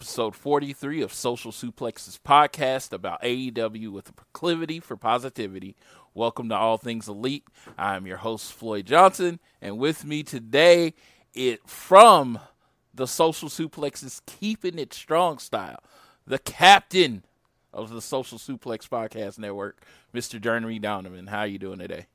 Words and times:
Episode 0.00 0.34
43 0.34 1.02
of 1.02 1.12
Social 1.12 1.52
Suplexes 1.52 2.18
podcast 2.18 2.90
about 2.90 3.20
AEW 3.20 3.92
with 3.92 4.08
a 4.08 4.14
proclivity 4.14 4.80
for 4.80 4.96
positivity. 4.96 5.76
Welcome 6.14 6.48
to 6.48 6.56
All 6.56 6.78
Things 6.78 7.06
Elite. 7.06 7.44
I'm 7.76 8.06
your 8.06 8.16
host, 8.16 8.54
Floyd 8.54 8.86
Johnson, 8.86 9.40
and 9.60 9.76
with 9.76 10.06
me 10.06 10.22
today, 10.22 10.94
it 11.34 11.68
from 11.68 12.38
the 12.94 13.06
Social 13.06 13.50
Suplexes 13.50 14.22
Keeping 14.24 14.78
It 14.78 14.94
Strong 14.94 15.36
style, 15.36 15.82
the 16.26 16.38
captain 16.38 17.22
of 17.70 17.90
the 17.90 18.00
Social 18.00 18.38
Suplex 18.38 18.88
Podcast 18.88 19.38
Network, 19.38 19.84
Mr. 20.14 20.40
Jeremy 20.40 20.78
Donovan. 20.78 21.26
How 21.26 21.40
are 21.40 21.46
you 21.46 21.58
doing 21.58 21.78
today? 21.78 22.06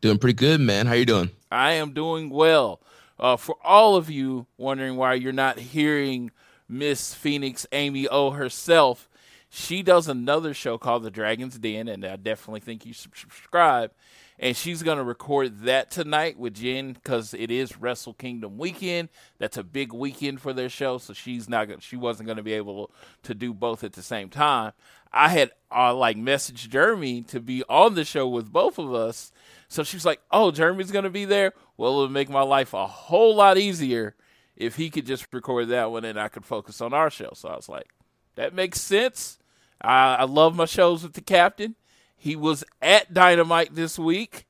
Doing 0.00 0.18
pretty 0.18 0.34
good, 0.34 0.60
man. 0.60 0.86
How 0.86 0.94
are 0.94 0.96
you 0.96 1.06
doing? 1.06 1.30
I 1.52 1.74
am 1.74 1.92
doing 1.92 2.30
well. 2.30 2.80
Uh, 3.16 3.36
for 3.36 3.54
all 3.62 3.94
of 3.94 4.10
you 4.10 4.48
wondering 4.56 4.96
why 4.96 5.14
you're 5.14 5.32
not 5.32 5.60
hearing 5.60 6.32
Miss 6.72 7.12
Phoenix 7.12 7.66
Amy 7.70 8.08
O 8.08 8.30
herself, 8.30 9.10
she 9.50 9.82
does 9.82 10.08
another 10.08 10.54
show 10.54 10.78
called 10.78 11.02
The 11.02 11.10
Dragon's 11.10 11.58
Den, 11.58 11.86
and 11.86 12.02
I 12.02 12.16
definitely 12.16 12.60
think 12.60 12.86
you 12.86 12.94
should 12.94 13.14
subscribe. 13.14 13.92
And 14.38 14.56
she's 14.56 14.82
going 14.82 14.96
to 14.96 15.04
record 15.04 15.64
that 15.64 15.90
tonight 15.90 16.38
with 16.38 16.54
Jen 16.54 16.94
because 16.94 17.34
it 17.34 17.50
is 17.50 17.76
Wrestle 17.76 18.14
Kingdom 18.14 18.56
weekend. 18.56 19.10
That's 19.38 19.58
a 19.58 19.62
big 19.62 19.92
weekend 19.92 20.40
for 20.40 20.54
their 20.54 20.70
show, 20.70 20.96
so 20.96 21.12
she's 21.12 21.46
not 21.46 21.68
gonna, 21.68 21.82
she 21.82 21.96
wasn't 21.96 22.26
going 22.26 22.38
to 22.38 22.42
be 22.42 22.54
able 22.54 22.90
to 23.24 23.34
do 23.34 23.52
both 23.52 23.84
at 23.84 23.92
the 23.92 24.02
same 24.02 24.30
time. 24.30 24.72
I 25.12 25.28
had 25.28 25.50
uh, 25.70 25.94
like 25.94 26.16
messaged 26.16 26.70
Jeremy 26.70 27.20
to 27.24 27.38
be 27.38 27.62
on 27.68 27.94
the 27.94 28.06
show 28.06 28.26
with 28.26 28.50
both 28.50 28.78
of 28.78 28.94
us. 28.94 29.30
So 29.68 29.84
she 29.84 29.96
was 29.96 30.06
like, 30.06 30.22
"Oh, 30.30 30.50
Jeremy's 30.50 30.90
going 30.90 31.04
to 31.04 31.10
be 31.10 31.26
there. 31.26 31.52
Well, 31.76 31.92
it'll 31.92 32.08
make 32.08 32.30
my 32.30 32.42
life 32.42 32.72
a 32.72 32.86
whole 32.86 33.36
lot 33.36 33.58
easier 33.58 34.16
if 34.56 34.76
he 34.76 34.90
could 34.90 35.06
just 35.06 35.26
record 35.32 35.68
that 35.68 35.90
one 35.90 36.04
and 36.04 36.18
I 36.18 36.28
could 36.28 36.44
focus 36.44 36.80
on 36.80 36.92
our 36.92 37.10
show." 37.10 37.30
So 37.34 37.48
I 37.48 37.56
was 37.56 37.68
like, 37.68 37.90
"That 38.36 38.54
makes 38.54 38.80
sense." 38.80 39.38
I, 39.80 40.16
I 40.16 40.24
love 40.24 40.54
my 40.54 40.64
shows 40.64 41.02
with 41.02 41.14
the 41.14 41.20
captain. 41.20 41.74
He 42.16 42.36
was 42.36 42.62
at 42.80 43.12
Dynamite 43.12 43.74
this 43.74 43.98
week, 43.98 44.46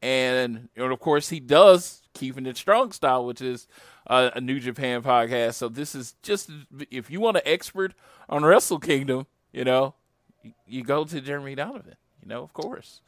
and, 0.00 0.68
and 0.74 0.92
of 0.92 1.00
course 1.00 1.28
he 1.28 1.38
does 1.38 2.02
keeping 2.14 2.46
it 2.46 2.56
strong 2.56 2.92
style, 2.92 3.26
which 3.26 3.42
is 3.42 3.66
a 4.06 4.40
New 4.40 4.60
Japan 4.60 5.02
podcast. 5.02 5.54
So 5.54 5.68
this 5.68 5.94
is 5.94 6.14
just 6.22 6.50
if 6.90 7.10
you 7.10 7.20
want 7.20 7.36
an 7.36 7.42
expert 7.44 7.94
on 8.28 8.44
Wrestle 8.44 8.78
Kingdom, 8.78 9.26
you 9.52 9.64
know, 9.64 9.94
you, 10.42 10.52
you 10.66 10.82
go 10.82 11.04
to 11.04 11.20
Jeremy 11.20 11.54
Donovan. 11.54 11.96
You 12.22 12.28
know, 12.28 12.42
of 12.42 12.52
course. 12.52 13.00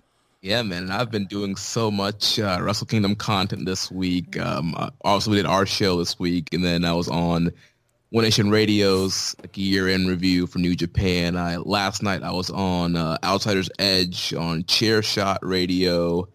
Yeah, 0.46 0.62
man. 0.62 0.92
I've 0.92 1.10
been 1.10 1.24
doing 1.24 1.56
so 1.56 1.90
much 1.90 2.38
uh, 2.38 2.60
Wrestle 2.62 2.86
Kingdom 2.86 3.16
content 3.16 3.66
this 3.66 3.90
week. 3.90 4.38
Um, 4.38 4.76
also, 5.00 5.32
we 5.32 5.38
did 5.38 5.44
our 5.44 5.66
show 5.66 5.98
this 5.98 6.20
week, 6.20 6.50
and 6.54 6.64
then 6.64 6.84
I 6.84 6.92
was 6.92 7.08
on 7.08 7.50
One 8.10 8.22
Nation 8.22 8.48
Radio's 8.48 9.34
like 9.40 9.58
year-end 9.58 10.08
review 10.08 10.46
for 10.46 10.60
New 10.60 10.76
Japan. 10.76 11.36
I 11.36 11.56
last 11.56 12.00
night 12.00 12.22
I 12.22 12.30
was 12.30 12.50
on 12.50 12.94
uh, 12.94 13.18
Outsiders 13.24 13.70
Edge 13.80 14.34
on 14.34 14.62
Chair 14.66 15.02
Shot 15.02 15.40
Radio. 15.42 16.28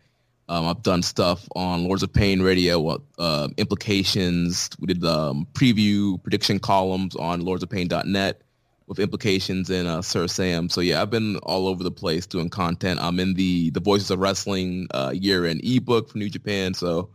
Um, 0.50 0.68
I've 0.68 0.84
done 0.84 1.04
stuff 1.04 1.48
on 1.56 1.86
Lords 1.86 2.04
of 2.04 2.12
Pain 2.12 2.42
Radio, 2.42 3.02
uh, 3.18 3.48
implications. 3.56 4.72
We 4.78 4.88
did 4.88 5.06
um, 5.06 5.48
preview 5.54 6.22
prediction 6.22 6.60
columns 6.60 7.16
on 7.16 7.44
lordsofpain.net 7.44 8.42
with 8.91 9.00
implications 9.00 9.69
and 9.69 9.88
uh, 9.88 10.02
Sir 10.02 10.28
Sam. 10.28 10.68
So 10.68 10.81
yeah, 10.81 11.02
I've 11.02 11.09
been 11.09 11.38
all 11.38 11.69
over 11.69 11.81
the 11.81 11.91
place 11.91 12.25
doing 12.25 12.50
content. 12.50 13.00
I'm 13.02 13.22
in 13.22 13.35
the 13.35 13.69
the 13.69 13.79
Voices 13.79 14.12
of 14.12 14.19
Wrestling 14.19 14.90
uh, 14.94 15.13
year-end 15.16 15.62
ebook 15.63 16.09
for 16.09 16.18
New 16.18 16.29
Japan, 16.29 16.74
so 16.74 17.09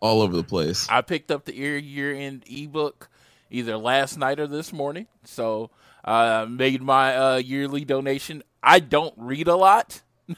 all 0.00 0.22
over 0.22 0.34
the 0.34 0.42
place. 0.42 0.88
I 0.90 1.02
picked 1.02 1.30
up 1.30 1.44
the 1.44 1.54
year 1.54 1.78
year 1.78 2.12
end 2.12 2.42
ebook 2.50 3.08
either 3.48 3.76
last 3.76 4.18
night 4.18 4.40
or 4.40 4.48
this 4.48 4.72
morning. 4.72 5.06
So 5.22 5.70
I 6.04 6.40
uh, 6.40 6.46
made 6.46 6.82
my 6.82 7.16
uh, 7.16 7.36
yearly 7.36 7.84
donation. 7.84 8.42
I 8.60 8.80
don't 8.80 9.14
read 9.16 9.46
a 9.46 9.54
lot. 9.56 10.02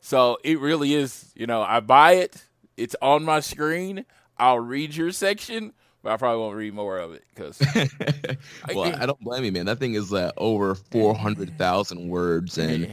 so 0.00 0.38
it 0.42 0.58
really 0.58 0.94
is, 0.94 1.32
you 1.34 1.46
know, 1.46 1.60
I 1.60 1.80
buy 1.80 2.12
it. 2.12 2.46
It's 2.78 2.96
on 3.02 3.24
my 3.24 3.40
screen. 3.40 4.06
I'll 4.38 4.58
read 4.58 4.96
your 4.96 5.12
section, 5.12 5.74
but 6.04 6.12
I 6.12 6.16
probably 6.18 6.40
won't 6.40 6.54
read 6.54 6.74
more 6.74 6.98
of 6.98 7.14
it 7.14 7.24
because 7.34 7.60
well, 8.74 8.94
I 8.94 9.06
don't 9.06 9.18
blame 9.20 9.42
you, 9.44 9.50
man. 9.50 9.64
That 9.66 9.78
thing 9.78 9.94
is 9.94 10.12
uh, 10.12 10.32
over 10.36 10.74
four 10.74 11.14
hundred 11.14 11.56
thousand 11.56 12.08
words, 12.10 12.58
and 12.58 12.92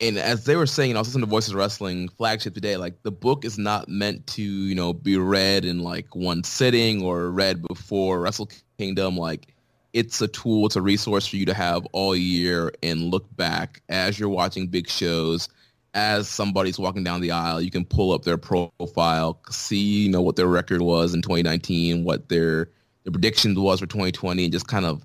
and 0.00 0.16
as 0.16 0.44
they 0.44 0.54
were 0.54 0.66
saying, 0.66 0.94
I 0.94 1.00
was 1.00 1.08
listening 1.08 1.26
to 1.26 1.30
Voices 1.30 1.52
Wrestling 1.52 2.08
flagship 2.10 2.54
today. 2.54 2.76
Like 2.76 3.02
the 3.02 3.10
book 3.10 3.44
is 3.44 3.58
not 3.58 3.88
meant 3.88 4.24
to, 4.28 4.42
you 4.42 4.74
know, 4.74 4.92
be 4.92 5.16
read 5.16 5.64
in 5.64 5.80
like 5.80 6.14
one 6.14 6.44
sitting 6.44 7.02
or 7.02 7.28
read 7.28 7.60
before 7.66 8.20
Wrestle 8.20 8.48
Kingdom. 8.78 9.16
Like 9.16 9.48
it's 9.92 10.20
a 10.20 10.28
tool, 10.28 10.66
it's 10.66 10.76
a 10.76 10.82
resource 10.82 11.26
for 11.26 11.36
you 11.36 11.46
to 11.46 11.54
have 11.54 11.84
all 11.92 12.14
year 12.14 12.72
and 12.84 13.10
look 13.10 13.24
back 13.36 13.82
as 13.88 14.18
you're 14.18 14.28
watching 14.28 14.68
big 14.68 14.88
shows. 14.88 15.48
As 15.94 16.28
somebody's 16.28 16.78
walking 16.78 17.04
down 17.04 17.20
the 17.20 17.32
aisle, 17.32 17.60
you 17.60 17.70
can 17.70 17.84
pull 17.84 18.12
up 18.12 18.22
their 18.22 18.38
profile, 18.38 19.40
see, 19.50 20.04
you 20.04 20.10
know, 20.10 20.22
what 20.22 20.36
their 20.36 20.46
record 20.46 20.80
was 20.80 21.12
in 21.12 21.20
2019, 21.20 22.04
what 22.04 22.28
their 22.28 22.70
their 23.04 23.12
predictions 23.12 23.58
was 23.58 23.80
for 23.80 23.86
2020, 23.86 24.44
and 24.44 24.52
just 24.52 24.68
kind 24.68 24.86
of 24.86 25.04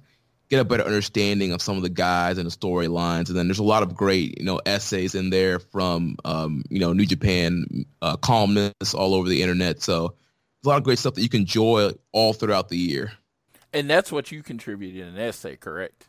get 0.49 0.59
a 0.59 0.65
better 0.65 0.83
understanding 0.83 1.51
of 1.51 1.61
some 1.61 1.75
of 1.77 1.83
the 1.83 1.89
guys 1.89 2.37
and 2.37 2.49
the 2.49 2.55
storylines. 2.55 3.27
And 3.27 3.37
then 3.37 3.47
there's 3.47 3.59
a 3.59 3.63
lot 3.63 3.83
of 3.83 3.95
great, 3.95 4.37
you 4.37 4.45
know, 4.45 4.61
essays 4.65 5.13
in 5.13 5.29
there 5.29 5.59
from, 5.59 6.15
um, 6.23 6.63
you 6.69 6.79
know, 6.79 6.93
New 6.93 7.05
Japan 7.05 7.85
uh, 8.01 8.15
columnists 8.17 8.93
all 8.93 9.13
over 9.13 9.27
the 9.27 9.41
internet. 9.41 9.81
So 9.81 10.15
there's 10.61 10.65
a 10.65 10.69
lot 10.69 10.77
of 10.77 10.83
great 10.83 10.99
stuff 10.99 11.15
that 11.15 11.21
you 11.21 11.29
can 11.29 11.41
enjoy 11.41 11.91
all 12.13 12.33
throughout 12.33 12.69
the 12.69 12.77
year. 12.77 13.11
And 13.73 13.89
that's 13.89 14.11
what 14.11 14.31
you 14.31 14.41
contributed 14.41 15.01
in 15.01 15.15
an 15.15 15.19
essay, 15.19 15.57
correct? 15.57 16.07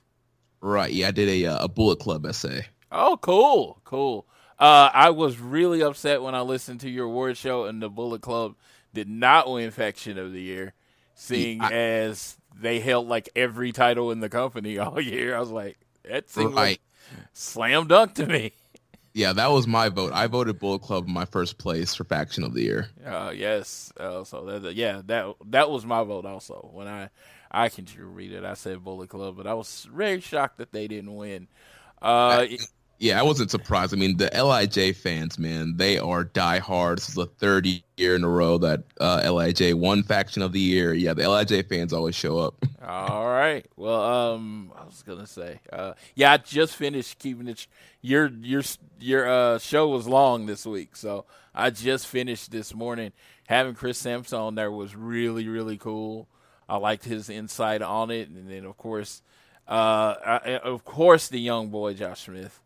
Right. 0.60 0.92
Yeah, 0.92 1.08
I 1.08 1.10
did 1.10 1.28
a 1.28 1.46
uh, 1.46 1.64
a 1.64 1.68
Bullet 1.68 1.98
Club 1.98 2.24
essay. 2.26 2.66
Oh, 2.90 3.18
cool, 3.20 3.80
cool. 3.84 4.26
Uh, 4.58 4.90
I 4.92 5.10
was 5.10 5.38
really 5.38 5.82
upset 5.82 6.22
when 6.22 6.34
I 6.34 6.40
listened 6.40 6.80
to 6.80 6.90
your 6.90 7.06
award 7.06 7.36
show 7.36 7.64
and 7.66 7.80
the 7.80 7.88
Bullet 7.88 8.22
Club 8.22 8.56
did 8.92 9.08
not 9.08 9.48
win 9.50 9.70
Faction 9.70 10.18
of 10.18 10.32
the 10.32 10.40
Year, 10.40 10.74
seeing 11.14 11.60
I- 11.60 11.70
as 11.72 12.36
they 12.60 12.80
held 12.80 13.06
like 13.06 13.28
every 13.36 13.70
title 13.72 14.10
in 14.10 14.20
the 14.20 14.28
company 14.28 14.78
all 14.78 15.00
year. 15.00 15.36
I 15.36 15.40
was 15.40 15.50
like, 15.50 15.78
that 16.08 16.28
seemed 16.28 16.54
Right. 16.54 16.54
like 16.56 16.80
slam 17.32 17.86
dunk 17.86 18.14
to 18.14 18.26
me. 18.26 18.52
Yeah, 19.14 19.32
that 19.32 19.50
was 19.50 19.66
my 19.66 19.88
vote. 19.88 20.12
I 20.12 20.26
voted 20.26 20.58
Bullet 20.60 20.80
Club 20.82 21.06
in 21.06 21.12
my 21.12 21.24
first 21.24 21.58
place 21.58 21.94
for 21.94 22.04
faction 22.04 22.44
of 22.44 22.54
the 22.54 22.62
year. 22.62 22.88
Uh, 23.04 23.32
yes. 23.34 23.92
Uh, 23.98 24.22
so 24.24 24.44
that, 24.44 24.74
yeah, 24.74 25.02
that 25.06 25.34
that 25.46 25.70
was 25.70 25.84
my 25.84 26.04
vote 26.04 26.24
also. 26.24 26.68
When 26.72 26.86
I 26.86 27.10
I 27.50 27.68
can 27.68 27.86
read 27.98 28.32
it, 28.32 28.44
I 28.44 28.54
said 28.54 28.84
Bullet 28.84 29.08
Club, 29.08 29.36
but 29.36 29.46
I 29.46 29.54
was 29.54 29.88
very 29.92 30.20
shocked 30.20 30.58
that 30.58 30.72
they 30.72 30.86
didn't 30.86 31.14
win. 31.16 31.48
Uh, 32.00 32.46
yeah, 33.00 33.18
I 33.18 33.22
wasn't 33.22 33.50
surprised. 33.50 33.94
I 33.94 33.96
mean, 33.96 34.16
the 34.16 34.26
Lij 34.26 34.92
fans, 34.96 35.38
man, 35.38 35.76
they 35.76 35.98
are 35.98 36.24
diehard. 36.24 36.96
This 36.96 37.10
is 37.10 37.14
the 37.14 37.26
third 37.26 37.66
year 37.96 38.16
in 38.16 38.24
a 38.24 38.28
row 38.28 38.58
that 38.58 38.82
uh, 39.00 39.30
Lij 39.32 39.72
won 39.72 40.02
faction 40.02 40.42
of 40.42 40.52
the 40.52 40.60
year. 40.60 40.92
Yeah, 40.94 41.14
the 41.14 41.28
Lij 41.28 41.62
fans 41.68 41.92
always 41.92 42.16
show 42.16 42.38
up. 42.38 42.54
All 42.82 43.26
right. 43.28 43.64
Well, 43.76 44.02
um, 44.02 44.72
I 44.76 44.84
was 44.84 45.02
gonna 45.02 45.26
say, 45.26 45.60
uh, 45.72 45.92
yeah, 46.16 46.32
I 46.32 46.36
just 46.38 46.74
finished 46.74 47.18
keeping 47.18 47.46
it. 47.46 47.66
Your 48.00 48.30
your 48.42 48.62
your 48.98 49.28
uh 49.28 49.58
show 49.58 49.88
was 49.88 50.08
long 50.08 50.46
this 50.46 50.66
week, 50.66 50.96
so 50.96 51.24
I 51.54 51.70
just 51.70 52.06
finished 52.06 52.50
this 52.50 52.74
morning. 52.74 53.12
Having 53.46 53.74
Chris 53.74 53.98
Sampson 53.98 54.38
on 54.38 54.54
there 54.56 54.72
was 54.72 54.96
really 54.96 55.46
really 55.46 55.76
cool. 55.76 56.28
I 56.68 56.76
liked 56.78 57.04
his 57.04 57.30
insight 57.30 57.80
on 57.80 58.10
it, 58.10 58.28
and 58.28 58.50
then 58.50 58.64
of 58.64 58.76
course, 58.76 59.22
uh, 59.68 60.14
I, 60.24 60.60
of 60.64 60.84
course, 60.84 61.28
the 61.28 61.40
young 61.40 61.68
boy 61.68 61.94
Josh 61.94 62.24
Smith. 62.24 62.60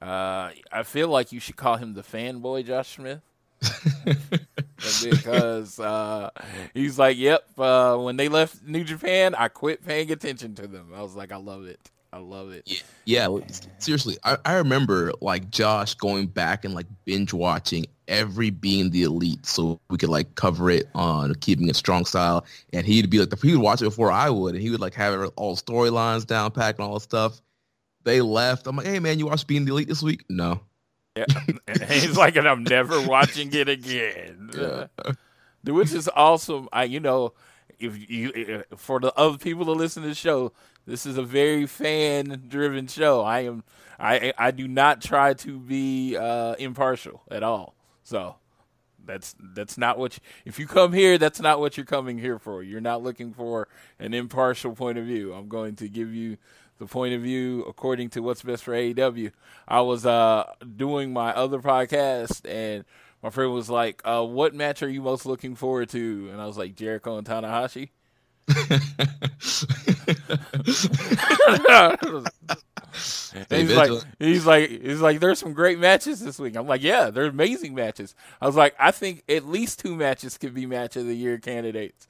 Uh, 0.00 0.50
I 0.72 0.82
feel 0.84 1.08
like 1.08 1.32
you 1.32 1.40
should 1.40 1.56
call 1.56 1.76
him 1.76 1.94
the 1.94 2.02
fanboy 2.02 2.66
Josh 2.66 2.96
Smith. 2.96 3.20
because 5.02 5.78
uh, 5.80 6.30
he's 6.74 6.98
like, 6.98 7.16
"Yep." 7.16 7.58
Uh, 7.58 7.96
when 7.96 8.16
they 8.16 8.28
left 8.28 8.62
New 8.66 8.84
Japan, 8.84 9.34
I 9.34 9.48
quit 9.48 9.84
paying 9.84 10.10
attention 10.10 10.54
to 10.56 10.66
them. 10.66 10.92
I 10.94 11.02
was 11.02 11.14
like, 11.14 11.32
"I 11.32 11.36
love 11.36 11.66
it. 11.66 11.90
I 12.12 12.18
love 12.18 12.50
it." 12.50 12.84
Yeah, 13.06 13.28
yeah 13.28 13.38
seriously, 13.78 14.16
I, 14.24 14.36
I 14.44 14.54
remember 14.54 15.12
like 15.20 15.50
Josh 15.50 15.94
going 15.94 16.26
back 16.26 16.64
and 16.64 16.74
like 16.74 16.86
binge 17.04 17.32
watching 17.32 17.86
every 18.08 18.50
being 18.50 18.90
the 18.90 19.02
elite, 19.04 19.46
so 19.46 19.80
we 19.90 19.96
could 19.96 20.10
like 20.10 20.34
cover 20.34 20.70
it 20.70 20.88
on 20.94 21.34
keeping 21.36 21.68
it 21.68 21.76
strong 21.76 22.04
style. 22.04 22.44
And 22.72 22.86
he'd 22.86 23.08
be 23.10 23.18
like, 23.18 23.32
he 23.40 23.52
would 23.52 23.62
watch 23.62 23.82
it 23.82 23.86
before 23.86 24.12
I 24.12 24.30
would, 24.30 24.54
and 24.54 24.62
he 24.62 24.70
would 24.70 24.80
like 24.80 24.94
have 24.94 25.30
all 25.36 25.56
storylines 25.56 26.26
down 26.26 26.50
packed 26.50 26.78
and 26.78 26.86
all 26.86 26.94
the 26.94 27.00
stuff. 27.00 27.40
They 28.04 28.20
left. 28.20 28.66
I'm 28.66 28.76
like, 28.76 28.86
hey 28.86 29.00
man, 29.00 29.18
you 29.18 29.26
watched 29.26 29.46
Being 29.46 29.64
the 29.64 29.72
Elite 29.72 29.88
this 29.88 30.02
week? 30.02 30.24
No. 30.28 30.60
Yeah. 31.16 31.24
he's 31.88 32.16
like, 32.16 32.36
and 32.36 32.48
I'm 32.48 32.64
never 32.64 33.00
watching 33.00 33.52
it 33.52 33.68
again. 33.68 34.50
Yeah. 34.56 34.86
Which 35.72 35.94
is 35.94 36.10
awesome. 36.14 36.68
I, 36.74 36.84
you 36.84 37.00
know, 37.00 37.32
if 37.78 38.10
you 38.10 38.64
for 38.76 39.00
the 39.00 39.14
other 39.14 39.38
people 39.38 39.64
to 39.64 39.72
listen 39.72 40.02
to 40.02 40.10
the 40.10 40.14
show, 40.14 40.52
this 40.86 41.06
is 41.06 41.16
a 41.16 41.22
very 41.22 41.66
fan 41.66 42.44
driven 42.48 42.86
show. 42.86 43.22
I 43.22 43.40
am, 43.40 43.64
I, 43.98 44.34
I 44.36 44.50
do 44.50 44.68
not 44.68 45.00
try 45.00 45.32
to 45.32 45.58
be 45.58 46.18
uh, 46.18 46.54
impartial 46.58 47.22
at 47.30 47.42
all. 47.42 47.74
So 48.02 48.36
that's 49.06 49.34
that's 49.54 49.78
not 49.78 49.98
what 49.98 50.16
you, 50.16 50.20
if 50.44 50.58
you 50.58 50.66
come 50.66 50.92
here 50.92 51.18
that's 51.18 51.40
not 51.40 51.60
what 51.60 51.76
you're 51.76 51.84
coming 51.84 52.18
here 52.18 52.38
for 52.38 52.62
you're 52.62 52.80
not 52.80 53.02
looking 53.02 53.32
for 53.32 53.68
an 53.98 54.14
impartial 54.14 54.74
point 54.74 54.96
of 54.96 55.04
view 55.04 55.34
i'm 55.34 55.48
going 55.48 55.74
to 55.76 55.88
give 55.88 56.14
you 56.14 56.36
the 56.78 56.86
point 56.86 57.14
of 57.14 57.22
view 57.22 57.64
according 57.64 58.10
to 58.10 58.20
what's 58.20 58.42
best 58.42 58.64
for 58.64 58.72
AEW. 58.72 59.32
I 59.66 59.80
was 59.80 60.04
uh, 60.04 60.44
doing 60.76 61.12
my 61.12 61.32
other 61.32 61.60
podcast 61.60 62.48
and 62.48 62.84
my 63.22 63.30
friend 63.30 63.52
was 63.52 63.70
like, 63.70 64.02
uh, 64.04 64.22
"What 64.24 64.54
match 64.54 64.82
are 64.82 64.88
you 64.88 65.00
most 65.00 65.24
looking 65.24 65.54
forward 65.54 65.88
to?" 65.90 66.28
And 66.30 66.40
I 66.40 66.46
was 66.46 66.58
like, 66.58 66.76
"Jericho 66.76 67.16
and 67.16 67.26
Tanahashi." 67.26 67.88
he's 73.48 73.74
like, 73.74 73.90
he's 74.18 74.46
like, 74.46 74.68
he's 74.68 75.00
like, 75.00 75.20
there's 75.20 75.38
some 75.38 75.54
great 75.54 75.78
matches 75.78 76.20
this 76.20 76.38
week. 76.38 76.54
I'm 76.56 76.66
like, 76.66 76.82
yeah, 76.82 77.08
they're 77.08 77.24
amazing 77.24 77.74
matches. 77.74 78.14
I 78.40 78.46
was 78.46 78.56
like, 78.56 78.74
I 78.78 78.90
think 78.90 79.22
at 79.28 79.46
least 79.46 79.78
two 79.78 79.96
matches 79.96 80.36
could 80.36 80.52
be 80.52 80.66
match 80.66 80.96
of 80.96 81.06
the 81.06 81.16
year 81.16 81.38
candidates, 81.38 82.06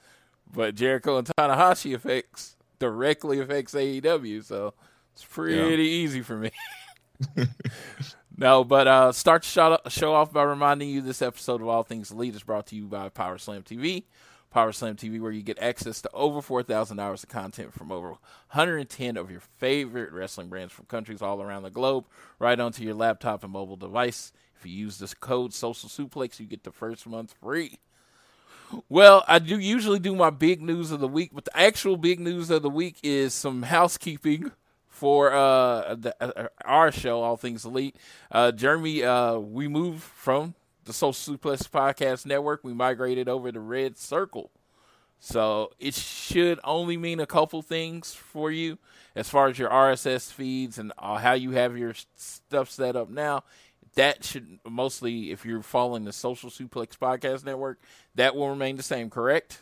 but 0.52 0.74
Jericho 0.74 1.18
and 1.18 1.26
Tanahashi 1.26 1.94
affects 1.94 2.53
directly 2.78 3.40
affects 3.40 3.74
AEW, 3.74 4.44
so 4.44 4.74
it's 5.12 5.24
pretty 5.24 5.56
yeah. 5.56 5.76
easy 5.76 6.22
for 6.22 6.36
me. 6.36 6.50
no, 8.36 8.64
but 8.64 8.86
uh, 8.86 9.12
start 9.12 9.42
to 9.42 9.48
show, 9.48 9.78
show 9.88 10.14
off 10.14 10.32
by 10.32 10.42
reminding 10.42 10.88
you 10.88 11.00
this 11.00 11.22
episode 11.22 11.60
of 11.60 11.68
All 11.68 11.82
Things 11.82 12.10
Elite 12.10 12.34
is 12.34 12.42
brought 12.42 12.66
to 12.68 12.76
you 12.76 12.84
by 12.84 13.08
Power 13.08 13.38
Slam 13.38 13.62
TV. 13.62 14.04
Power 14.50 14.70
Slam 14.70 14.94
TV, 14.94 15.20
where 15.20 15.32
you 15.32 15.42
get 15.42 15.58
access 15.58 16.00
to 16.00 16.10
over 16.12 16.40
4,000 16.40 17.00
hours 17.00 17.24
of 17.24 17.28
content 17.28 17.74
from 17.74 17.90
over 17.90 18.10
110 18.10 19.16
of 19.16 19.28
your 19.28 19.40
favorite 19.40 20.12
wrestling 20.12 20.48
brands 20.48 20.72
from 20.72 20.86
countries 20.86 21.20
all 21.20 21.42
around 21.42 21.64
the 21.64 21.70
globe, 21.70 22.04
right 22.38 22.60
onto 22.60 22.84
your 22.84 22.94
laptop 22.94 23.42
and 23.42 23.52
mobile 23.52 23.76
device. 23.76 24.32
If 24.56 24.64
you 24.64 24.72
use 24.72 24.98
this 24.98 25.12
code 25.12 25.52
Social 25.52 25.88
Suplex, 25.88 26.38
you 26.38 26.46
get 26.46 26.62
the 26.62 26.70
first 26.70 27.04
month 27.04 27.34
free. 27.42 27.80
Well, 28.88 29.24
I 29.26 29.38
do 29.38 29.58
usually 29.58 29.98
do 29.98 30.14
my 30.14 30.30
big 30.30 30.62
news 30.62 30.90
of 30.90 31.00
the 31.00 31.08
week, 31.08 31.30
but 31.32 31.44
the 31.44 31.56
actual 31.56 31.96
big 31.96 32.20
news 32.20 32.50
of 32.50 32.62
the 32.62 32.70
week 32.70 32.96
is 33.02 33.34
some 33.34 33.62
housekeeping 33.62 34.52
for 34.88 35.32
uh, 35.32 35.94
the, 35.96 36.14
uh, 36.20 36.48
our 36.64 36.92
show, 36.92 37.22
All 37.22 37.36
Things 37.36 37.64
Elite. 37.64 37.96
Uh, 38.30 38.52
Jeremy, 38.52 39.02
uh, 39.02 39.36
we 39.38 39.68
moved 39.68 40.02
from 40.02 40.54
the 40.84 40.92
Social 40.92 41.36
Suplex 41.36 41.68
Podcast 41.68 42.26
Network. 42.26 42.62
We 42.62 42.74
migrated 42.74 43.28
over 43.28 43.50
to 43.50 43.60
Red 43.60 43.96
Circle. 43.98 44.50
So 45.20 45.70
it 45.78 45.94
should 45.94 46.60
only 46.64 46.96
mean 46.96 47.18
a 47.18 47.26
couple 47.26 47.62
things 47.62 48.12
for 48.12 48.50
you 48.50 48.78
as 49.16 49.28
far 49.28 49.48
as 49.48 49.58
your 49.58 49.70
RSS 49.70 50.30
feeds 50.30 50.78
and 50.78 50.92
uh, 50.98 51.16
how 51.16 51.32
you 51.32 51.52
have 51.52 51.78
your 51.78 51.94
stuff 52.16 52.70
set 52.70 52.94
up 52.94 53.08
now 53.08 53.42
that 53.94 54.24
should 54.24 54.58
mostly, 54.68 55.30
if 55.30 55.44
you're 55.44 55.62
following 55.62 56.04
the 56.04 56.12
Social 56.12 56.50
Suplex 56.50 56.96
Podcast 56.96 57.44
Network, 57.44 57.80
that 58.14 58.34
will 58.34 58.48
remain 58.48 58.76
the 58.76 58.82
same, 58.82 59.10
correct? 59.10 59.60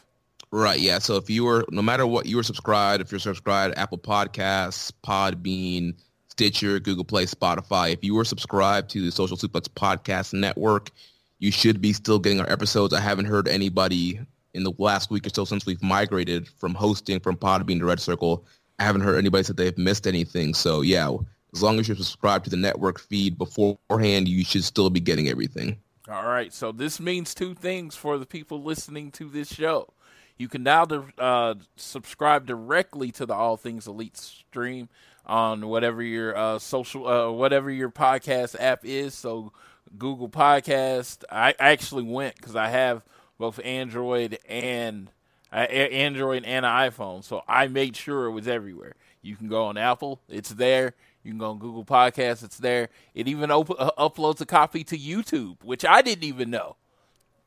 Right. 0.51 0.81
Yeah. 0.81 0.99
So 0.99 1.17
if 1.17 1.31
you 1.31 1.45
were, 1.45 1.65
no 1.71 1.83
matter 1.83 2.07
what 2.07 2.27
you 2.27 2.37
were 2.37 2.43
subscribed, 2.43 3.03
if 3.03 3.11
you're 3.11 3.19
subscribed 3.19 3.79
Apple 3.79 3.99
Podcasts, 3.99 4.93
Podbean, 5.03 5.95
Stitcher, 6.29 6.79
Google 6.79 7.05
Play, 7.05 7.25
Spotify, 7.25 7.93
if 7.93 8.05
you 8.05 8.15
were 8.15 8.25
subscribed 8.25 8.91
to 8.91 9.03
the 9.03 9.11
Social 9.11 9.37
Suplex 9.37 9.69
Podcast 9.69 10.35
Network, 10.35 10.91
you 11.39 11.51
should 11.51 11.81
be 11.81 11.93
still 11.93 12.19
getting 12.19 12.41
our 12.41 12.51
episodes. 12.51 12.93
I 12.93 13.01
haven't 13.01 13.25
heard 13.25 13.49
anybody 13.49 14.21
in 14.55 14.65
the 14.65 14.73
last 14.79 15.11
week 15.11 15.27
or 15.27 15.31
so 15.31 15.45
since 15.45 15.65
we've 15.65 15.83
migrated 15.83 16.49
from 16.49 16.75
hosting 16.75 17.21
from 17.21 17.37
Podbean 17.37 17.79
to 17.79 17.87
Red 17.87 18.01
Circle. 18.01 18.45
I 18.79 18.85
haven't 18.85 19.03
heard 19.03 19.17
anybody 19.17 19.45
say 19.45 19.55
they've 19.55 19.79
missed 19.79 20.07
anything. 20.07 20.55
So 20.55 20.83
yeah, 20.83 21.17
as 21.53 21.63
long 21.63 21.79
as 21.79 21.89
you're 21.89 21.97
subscribed 21.97 22.45
to 22.45 22.51
the 22.51 22.57
network 22.57 22.99
feed 22.99 23.39
beforehand, 23.39 24.29
you 24.29 24.45
should 24.45 24.65
still 24.65 24.91
be 24.91 25.01
getting 25.01 25.29
everything. 25.29 25.77
All 26.11 26.27
right. 26.27 26.53
So 26.53 26.73
this 26.73 26.99
means 26.99 27.35
two 27.35 27.55
things 27.55 27.95
for 27.95 28.19
the 28.19 28.27
people 28.27 28.63
listening 28.63 29.11
to 29.13 29.29
this 29.29 29.53
show. 29.53 29.93
You 30.37 30.49
can 30.49 30.63
now 30.63 30.87
uh, 31.19 31.55
subscribe 31.77 32.47
directly 32.47 33.13
to 33.13 33.27
the 33.27 33.35
All 33.35 33.57
Things 33.57 33.87
Elite 33.87 34.17
stream 34.17 34.89
on 35.25 35.69
whatever 35.69 36.03
your 36.03 36.37
uh, 36.37 36.59
social, 36.59 37.07
uh, 37.07 37.31
whatever 37.31 37.71
your 37.71 37.91
podcast 37.91 38.57
app 38.59 38.81
is. 38.85 39.15
So 39.15 39.53
Google 39.99 40.29
Podcast. 40.29 41.25
I 41.31 41.55
actually 41.59 42.05
went 42.05 42.37
because 42.37 42.57
I 42.57 42.69
have 42.69 43.03
both 43.39 43.61
Android 43.65 44.39
and 44.49 45.11
uh, 45.53 45.57
Android 45.57 46.45
and 46.45 46.65
an 46.65 46.73
iPhone, 46.91 47.23
so 47.23 47.43
I 47.47 47.67
made 47.67 47.97
sure 47.97 48.27
it 48.27 48.33
was 48.33 48.49
everywhere. 48.49 48.95
You 49.21 49.37
can 49.37 49.49
go 49.49 49.67
on 49.67 49.77
Apple; 49.77 50.21
it's 50.29 50.51
there. 50.51 50.95
You 51.25 51.31
can 51.31 51.39
go 51.39 51.51
on 51.51 51.59
Google 51.59 51.85
Podcasts; 51.85 52.43
it's 52.43 52.59
there. 52.59 52.89
It 53.15 53.29
even 53.29 53.51
op- 53.51 53.79
uh, 53.79 53.91
uploads 53.99 54.41
a 54.41 54.47
copy 54.47 54.85
to 54.85 54.99
YouTube, 54.99 55.63
which 55.63 55.85
I 55.85 56.03
didn't 56.03 56.25
even 56.25 56.51
know. 56.51 56.77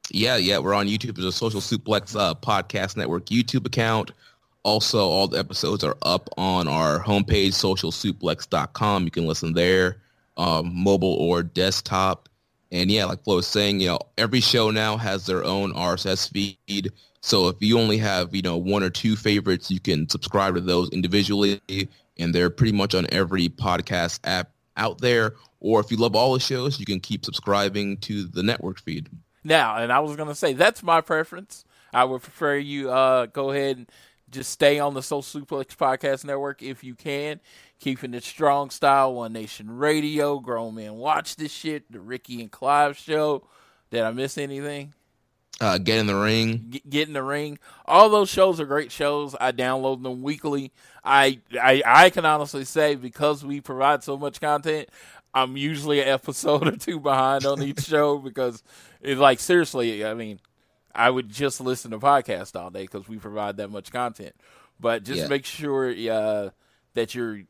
Yeah, 0.10 0.38
yeah, 0.38 0.60
we're 0.60 0.74
on 0.74 0.88
YouTube. 0.88 1.15
There's 1.15 1.25
a 1.25 1.32
Social 1.32 1.62
Suplex 1.62 2.17
uh, 2.17 2.36
Podcast 2.36 2.96
Network 2.96 3.25
YouTube 3.25 3.65
account. 3.65 4.12
Also, 4.63 5.00
all 5.00 5.27
the 5.27 5.38
episodes 5.38 5.84
are 5.84 5.98
up 6.01 6.29
on 6.38 6.67
our 6.67 7.00
homepage, 7.00 7.50
socialsuplex.com. 7.50 9.03
You 9.03 9.12
can 9.12 9.27
listen 9.27 9.53
there, 9.53 9.98
um, 10.38 10.72
mobile 10.74 11.13
or 11.13 11.44
desktop. 11.44 12.29
And 12.72 12.89
yeah, 12.89 13.05
like 13.05 13.24
Flo 13.24 13.38
was 13.38 13.48
saying, 13.48 13.79
you 13.79 13.88
know, 13.88 14.00
every 14.17 14.41
show 14.41 14.72
now 14.72 14.98
has 14.98 15.25
their 15.25 15.44
own 15.44 15.74
RSS 15.74 16.32
feed. 16.32 16.91
So 17.22 17.48
if 17.48 17.58
you 17.60 17.79
only 17.79 17.98
have, 18.00 18.36
you 18.36 18.41
know, 18.41 18.58
one 18.58 18.84
or 18.84 18.89
two 18.89 19.15
favorites, 19.15 19.70
you 19.70 19.79
can 19.79 20.10
subscribe 20.10 20.55
to 20.55 20.62
those 20.62 20.89
individually 20.89 21.62
and 22.17 22.34
they're 22.34 22.50
pretty 22.50 22.74
much 22.74 22.95
on 22.95 23.07
every 23.12 23.50
podcast 23.50 24.19
app 24.24 24.51
out 24.77 25.01
there. 25.01 25.36
Or 25.60 25.79
if 25.79 25.91
you 25.91 25.98
love 25.98 26.15
all 26.15 26.34
the 26.34 26.39
shows, 26.39 26.79
you 26.79 26.86
can 26.86 27.00
keep 27.00 27.25
subscribing 27.25 27.98
to 27.98 28.27
the 28.27 28.43
network 28.43 28.79
feed. 28.79 29.10
Now, 29.43 29.77
and 29.77 29.91
I 29.91 30.00
was 30.00 30.15
going 30.15 30.29
to 30.29 30.36
say 30.36 30.53
that's 30.53 30.84
my 30.84 31.01
preference. 31.01 31.65
I 31.93 32.03
would 32.03 32.22
prefer 32.22 32.55
you 32.55 32.91
uh, 32.91 33.27
go 33.27 33.51
ahead 33.51 33.77
and 33.77 33.91
just 34.29 34.51
stay 34.51 34.79
on 34.79 34.93
the 34.93 35.01
Social 35.01 35.41
Suplex 35.41 35.75
Podcast 35.75 36.25
Network 36.25 36.62
if 36.62 36.84
you 36.84 36.95
can, 36.95 37.39
keeping 37.79 38.13
it 38.13 38.24
strong 38.24 38.69
style. 38.69 39.13
One 39.13 39.34
Nation 39.34 39.69
Radio, 39.77 40.39
Grown 40.39 40.75
Men 40.75 40.95
Watch 40.95 41.36
This 41.36 41.51
Shit, 41.51 41.91
the 41.91 42.00
Ricky 42.00 42.41
and 42.41 42.51
Clive 42.51 42.98
Show. 42.98 43.48
Did 43.91 44.01
I 44.01 44.12
miss 44.12 44.38
anything? 44.38 44.93
Uh, 45.62 45.77
get 45.77 46.00
in 46.00 46.05
the 46.05 46.15
ring. 46.15 46.67
Get, 46.69 46.89
get 46.89 47.07
in 47.07 47.13
the 47.13 47.24
ring. 47.24 47.57
All 47.85 48.09
those 48.09 48.29
shows 48.29 48.59
are 48.59 48.65
great 48.65 48.91
shows. 48.91 49.35
I 49.39 49.51
download 49.53 50.03
them 50.03 50.21
weekly. 50.21 50.71
I, 51.03 51.39
I 51.53 51.81
I 51.85 52.09
can 52.09 52.25
honestly 52.25 52.65
say 52.65 52.95
because 52.95 53.45
we 53.45 53.62
provide 53.62 54.03
so 54.03 54.17
much 54.17 54.41
content, 54.41 54.89
I'm 55.33 55.55
usually 55.55 56.01
an 56.01 56.07
episode 56.09 56.67
or 56.67 56.75
two 56.75 57.00
behind 57.00 57.45
on 57.45 57.62
each 57.63 57.81
show 57.85 58.17
because 58.17 58.63
it's 59.01 59.19
like 59.19 59.39
seriously. 59.39 60.03
I 60.05 60.13
mean, 60.13 60.39
I 60.93 61.09
would 61.09 61.29
just 61.29 61.62
listen 61.62 61.91
to 61.91 62.00
podcasts 62.00 62.59
all 62.59 62.69
day 62.69 62.81
because 62.83 63.07
we 63.07 63.17
provide 63.17 63.55
that 63.57 63.69
much 63.69 63.91
content. 63.91 64.35
But 64.79 65.03
just 65.03 65.21
Yeah. 65.21 65.27
make 65.27 65.45
sure 65.45 65.89
uh, 65.89 66.50
that 66.95 67.15
you're 67.15 67.41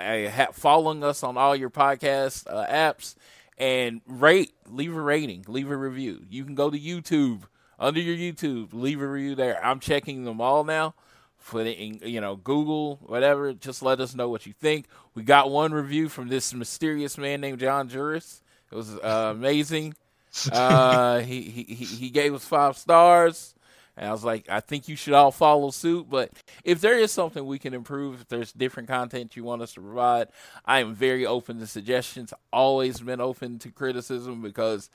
uh, 0.00 0.46
following 0.52 1.04
us 1.04 1.22
on 1.22 1.36
all 1.36 1.54
your 1.54 1.70
podcast 1.70 2.48
uh, 2.48 2.66
apps 2.66 3.14
and 3.58 4.00
rate, 4.06 4.52
leave 4.68 4.94
a 4.94 5.00
rating, 5.00 5.44
leave 5.48 5.70
a 5.70 5.76
review. 5.76 6.24
You 6.28 6.44
can 6.44 6.54
go 6.54 6.70
to 6.70 6.78
YouTube 6.78 7.42
under 7.78 8.00
your 8.00 8.16
YouTube, 8.16 8.68
leave 8.72 9.00
a 9.00 9.06
review 9.06 9.34
there. 9.34 9.64
I'm 9.64 9.80
checking 9.80 10.24
them 10.24 10.40
all 10.40 10.64
now. 10.64 10.94
For 11.38 11.62
the, 11.62 11.74
you 11.74 12.22
know, 12.22 12.36
Google, 12.36 13.00
whatever, 13.02 13.52
just 13.52 13.82
let 13.82 14.00
us 14.00 14.14
know 14.14 14.30
what 14.30 14.46
you 14.46 14.54
think. 14.54 14.86
We 15.14 15.24
got 15.24 15.50
one 15.50 15.74
review 15.74 16.08
from 16.08 16.28
this 16.28 16.54
mysterious 16.54 17.18
man 17.18 17.42
named 17.42 17.58
John 17.58 17.90
Juris. 17.90 18.42
It 18.72 18.74
was 18.74 18.96
uh, 18.96 19.32
amazing. 19.36 19.94
Uh, 20.50 21.20
he, 21.20 21.42
he 21.42 21.62
he 21.62 21.84
he 21.84 22.10
gave 22.10 22.34
us 22.34 22.44
five 22.44 22.76
stars, 22.76 23.54
and 23.96 24.08
I 24.08 24.12
was 24.12 24.24
like, 24.24 24.48
I 24.48 24.60
think 24.60 24.88
you 24.88 24.96
should 24.96 25.14
all 25.14 25.30
follow 25.30 25.70
suit. 25.70 26.08
But 26.10 26.30
if 26.64 26.80
there 26.80 26.98
is 26.98 27.12
something 27.12 27.46
we 27.46 27.58
can 27.58 27.74
improve, 27.74 28.22
if 28.22 28.28
there's 28.28 28.52
different 28.52 28.88
content 28.88 29.36
you 29.36 29.44
want 29.44 29.62
us 29.62 29.74
to 29.74 29.80
provide, 29.80 30.28
I 30.64 30.80
am 30.80 30.94
very 30.94 31.24
open 31.24 31.58
to 31.60 31.66
suggestions. 31.66 32.32
Always 32.52 33.00
been 33.00 33.20
open 33.20 33.58
to 33.60 33.70
criticism 33.70 34.42
because 34.42 34.90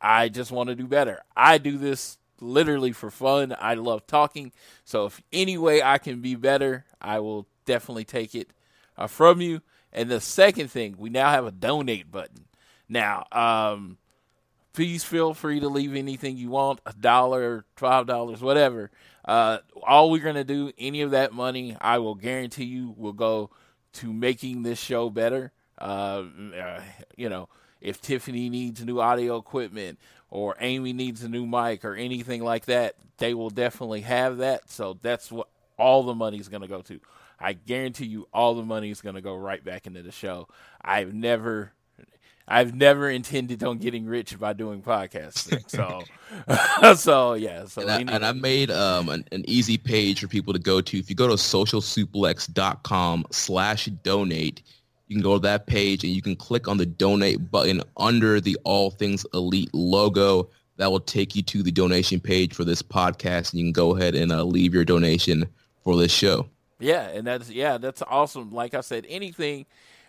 I 0.00 0.28
just 0.28 0.52
want 0.52 0.68
to 0.68 0.74
do 0.74 0.86
better. 0.86 1.22
I 1.36 1.58
do 1.58 1.78
this 1.78 2.18
literally 2.40 2.92
for 2.92 3.10
fun. 3.10 3.54
I 3.58 3.74
love 3.74 4.06
talking. 4.06 4.52
So 4.84 5.06
if 5.06 5.22
any 5.32 5.56
way 5.56 5.82
I 5.82 5.98
can 5.98 6.20
be 6.20 6.34
better, 6.34 6.84
I 7.00 7.20
will 7.20 7.46
definitely 7.64 8.04
take 8.04 8.34
it 8.34 8.50
uh, 8.98 9.06
from 9.06 9.40
you. 9.40 9.62
And 9.92 10.10
the 10.10 10.20
second 10.20 10.70
thing, 10.70 10.96
we 10.98 11.10
now 11.10 11.30
have 11.30 11.46
a 11.46 11.52
donate 11.52 12.10
button. 12.10 12.46
Now, 12.88 13.26
um, 13.32 13.98
please 14.72 15.04
feel 15.04 15.34
free 15.34 15.60
to 15.60 15.68
leave 15.68 15.94
anything 15.94 16.36
you 16.36 16.50
want 16.50 16.80
a 16.86 16.92
dollar 16.92 17.64
five 17.76 18.06
dollars 18.06 18.40
whatever. 18.40 18.90
Uh, 19.24 19.58
all 19.84 20.10
we're 20.10 20.22
going 20.22 20.34
to 20.34 20.44
do 20.44 20.72
any 20.78 21.00
of 21.00 21.12
that 21.12 21.32
money 21.32 21.76
i 21.80 21.96
will 21.96 22.16
guarantee 22.16 22.64
you 22.64 22.92
will 22.96 23.12
go 23.12 23.50
to 23.92 24.12
making 24.12 24.62
this 24.62 24.80
show 24.80 25.10
better. 25.10 25.52
Uh, 25.78 26.24
uh, 26.56 26.80
you 27.16 27.28
know 27.28 27.48
if 27.80 28.00
tiffany 28.00 28.48
needs 28.48 28.84
new 28.84 29.00
audio 29.00 29.36
equipment 29.36 29.98
or 30.30 30.56
amy 30.60 30.92
needs 30.92 31.22
a 31.22 31.28
new 31.28 31.46
mic 31.46 31.84
or 31.84 31.94
anything 31.94 32.42
like 32.42 32.66
that 32.66 32.94
they 33.22 33.34
will 33.34 33.50
definitely 33.50 34.00
have 34.00 34.38
that. 34.38 34.68
So 34.68 34.98
that's 35.00 35.30
what 35.30 35.46
all 35.78 36.02
the 36.02 36.14
money 36.14 36.38
is 36.38 36.48
going 36.48 36.62
to 36.62 36.68
go 36.68 36.82
to. 36.82 37.00
I 37.38 37.52
guarantee 37.52 38.06
you 38.06 38.26
all 38.32 38.56
the 38.56 38.64
money 38.64 38.90
is 38.90 39.00
going 39.00 39.14
to 39.14 39.20
go 39.20 39.36
right 39.36 39.62
back 39.64 39.86
into 39.86 40.02
the 40.02 40.10
show. 40.10 40.48
I've 40.80 41.14
never 41.14 41.72
I've 42.48 42.74
never 42.74 43.08
intended 43.08 43.62
on 43.62 43.78
getting 43.78 44.04
rich 44.06 44.38
by 44.38 44.52
doing 44.52 44.82
podcasting. 44.82 45.62
So, 45.72 46.02
so 46.94 47.34
yeah. 47.34 47.66
So 47.66 47.82
And 47.82 47.90
I, 47.90 48.14
and 48.14 48.24
I 48.24 48.32
made 48.32 48.70
um, 48.70 49.08
an, 49.08 49.24
an 49.32 49.44
easy 49.48 49.78
page 49.78 50.20
for 50.20 50.28
people 50.28 50.52
to 50.52 50.58
go 50.58 50.80
to. 50.80 50.98
If 50.98 51.08
you 51.08 51.16
go 51.16 51.28
to 51.28 51.34
socialsuplex.com 51.34 53.26
slash 53.30 53.86
donate, 53.86 54.62
you 55.08 55.16
can 55.16 55.22
go 55.22 55.34
to 55.34 55.40
that 55.40 55.66
page 55.66 56.04
and 56.04 56.12
you 56.12 56.22
can 56.22 56.36
click 56.36 56.68
on 56.68 56.78
the 56.78 56.86
donate 56.86 57.50
button 57.50 57.82
under 57.96 58.40
the 58.40 58.56
All 58.64 58.90
Things 58.90 59.26
Elite 59.34 59.72
logo. 59.74 60.48
That 60.78 60.90
will 60.90 61.00
take 61.00 61.36
you 61.36 61.42
to 61.42 61.62
the 61.62 61.70
donation 61.70 62.18
page 62.18 62.54
for 62.54 62.64
this 62.64 62.82
podcast, 62.82 63.52
and 63.52 63.60
you 63.60 63.66
can 63.66 63.72
go 63.72 63.94
ahead 63.94 64.14
and 64.14 64.32
uh, 64.32 64.42
leave 64.42 64.72
your 64.72 64.84
donation 64.84 65.46
for 65.84 65.96
this 65.96 66.10
show. 66.12 66.48
yeah, 66.80 67.08
and 67.08 67.26
that's 67.26 67.50
yeah, 67.50 67.78
that's 67.78 68.02
awesome. 68.02 68.50
Like 68.50 68.74
I 68.74 68.80
said, 68.80 69.06
anything, 69.08 69.66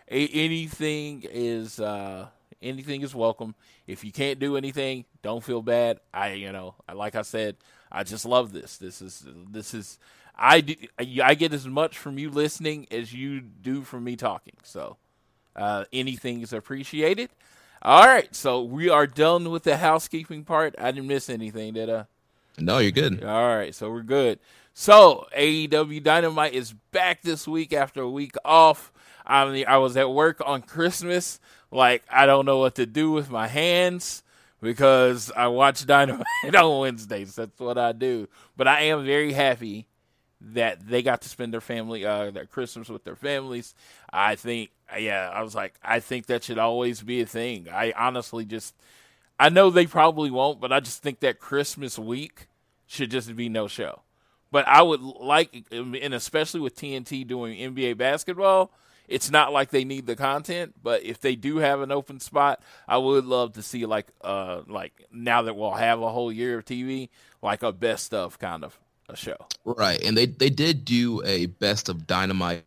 a, 0.09 0.27
anything 0.27 1.23
is 1.29 1.79
uh, 1.79 2.27
anything 2.61 3.01
is 3.01 3.13
welcome. 3.13 3.55
If 3.87 4.03
you 4.03 4.11
can't 4.11 4.39
do 4.39 4.57
anything, 4.57 5.05
don't 5.21 5.43
feel 5.43 5.61
bad. 5.61 5.99
I 6.13 6.33
you 6.33 6.51
know, 6.51 6.75
like 6.93 7.15
I 7.15 7.21
said, 7.21 7.57
I 7.91 8.03
just 8.03 8.25
love 8.25 8.53
this. 8.53 8.77
This 8.77 9.01
is 9.01 9.25
this 9.49 9.73
is. 9.73 9.99
I, 10.35 10.61
do, 10.61 10.73
I 10.97 11.35
get 11.35 11.53
as 11.53 11.67
much 11.67 11.95
from 11.95 12.17
you 12.17 12.31
listening 12.31 12.87
as 12.89 13.13
you 13.13 13.39
do 13.39 13.83
from 13.83 14.03
me 14.03 14.15
talking. 14.15 14.55
So 14.63 14.97
uh, 15.55 15.85
anything 15.93 16.41
is 16.41 16.53
appreciated. 16.53 17.29
All 17.81 18.05
right, 18.05 18.33
so 18.33 18.63
we 18.63 18.89
are 18.89 19.05
done 19.05 19.51
with 19.51 19.63
the 19.63 19.75
housekeeping 19.75 20.45
part. 20.45 20.73
I 20.77 20.91
didn't 20.91 21.07
miss 21.07 21.29
anything, 21.29 21.73
did 21.73 21.89
I? 21.89 22.05
No, 22.57 22.77
you're 22.77 22.91
good. 22.91 23.23
All 23.23 23.55
right, 23.55 23.75
so 23.75 23.91
we're 23.91 24.03
good. 24.03 24.39
So 24.73 25.27
AEW 25.37 26.01
Dynamite 26.01 26.53
is 26.53 26.73
back 26.91 27.23
this 27.23 27.45
week 27.45 27.73
after 27.73 28.01
a 28.01 28.09
week 28.09 28.35
off. 28.45 28.92
I 29.25 29.49
mean, 29.49 29.65
I 29.67 29.77
was 29.77 29.95
at 29.97 30.11
work 30.11 30.41
on 30.45 30.61
Christmas, 30.61 31.39
like 31.71 32.03
I 32.09 32.25
don't 32.25 32.45
know 32.45 32.59
what 32.59 32.75
to 32.75 32.85
do 32.85 33.11
with 33.11 33.29
my 33.29 33.47
hands 33.47 34.23
because 34.61 35.31
I 35.35 35.47
watch 35.47 35.85
Dynamite 35.85 36.55
on 36.55 36.79
Wednesdays. 36.79 37.35
That's 37.35 37.59
what 37.59 37.77
I 37.77 37.91
do. 37.91 38.27
But 38.57 38.67
I 38.67 38.81
am 38.83 39.05
very 39.05 39.33
happy 39.33 39.87
that 40.41 40.85
they 40.87 41.01
got 41.01 41.21
to 41.21 41.29
spend 41.29 41.53
their 41.53 41.61
family 41.61 42.05
uh 42.05 42.29
their 42.31 42.45
Christmas 42.45 42.89
with 42.89 43.03
their 43.03 43.15
families. 43.15 43.75
I 44.11 44.35
think 44.35 44.71
yeah, 44.97 45.29
I 45.33 45.41
was 45.41 45.55
like 45.55 45.75
I 45.83 45.99
think 45.99 46.25
that 46.27 46.43
should 46.43 46.57
always 46.57 47.01
be 47.01 47.21
a 47.21 47.25
thing. 47.25 47.67
I 47.71 47.93
honestly 47.95 48.45
just 48.45 48.75
I 49.39 49.49
know 49.49 49.69
they 49.69 49.87
probably 49.87 50.31
won't, 50.31 50.59
but 50.59 50.71
I 50.71 50.79
just 50.79 51.01
think 51.01 51.21
that 51.21 51.39
Christmas 51.39 51.97
week 51.97 52.47
should 52.85 53.11
just 53.11 53.35
be 53.35 53.49
no 53.49 53.67
show. 53.67 54.01
But 54.51 54.67
I 54.67 54.81
would 54.81 55.01
like 55.01 55.65
and 55.71 56.13
especially 56.13 56.59
with 56.59 56.75
TNT 56.75 57.25
doing 57.25 57.57
NBA 57.57 57.97
basketball, 57.97 58.71
it's 59.13 59.29
not 59.29 59.53
like 59.53 59.69
they 59.69 59.83
need 59.83 60.07
the 60.07 60.15
content, 60.15 60.73
but 60.81 61.03
if 61.03 61.21
they 61.21 61.35
do 61.35 61.57
have 61.57 61.81
an 61.81 61.91
open 61.91 62.19
spot, 62.19 62.61
I 62.87 62.97
would 62.97 63.25
love 63.25 63.53
to 63.53 63.61
see 63.61 63.85
like 63.85 64.07
uh 64.21 64.61
like 64.67 64.93
now 65.11 65.43
that 65.43 65.55
we'll 65.55 65.71
have 65.71 66.01
a 66.01 66.09
whole 66.09 66.31
year 66.31 66.57
of 66.57 66.65
TV, 66.65 67.09
like 67.41 67.61
a 67.61 67.71
best 67.71 68.13
of 68.13 68.39
kind 68.39 68.63
of 68.63 68.79
a 69.09 69.15
show. 69.15 69.37
Right, 69.65 70.01
and 70.03 70.17
they 70.17 70.25
they 70.25 70.49
did 70.49 70.83
do 70.83 71.21
a 71.25 71.45
best 71.45 71.89
of 71.89 72.07
Dynamite 72.07 72.63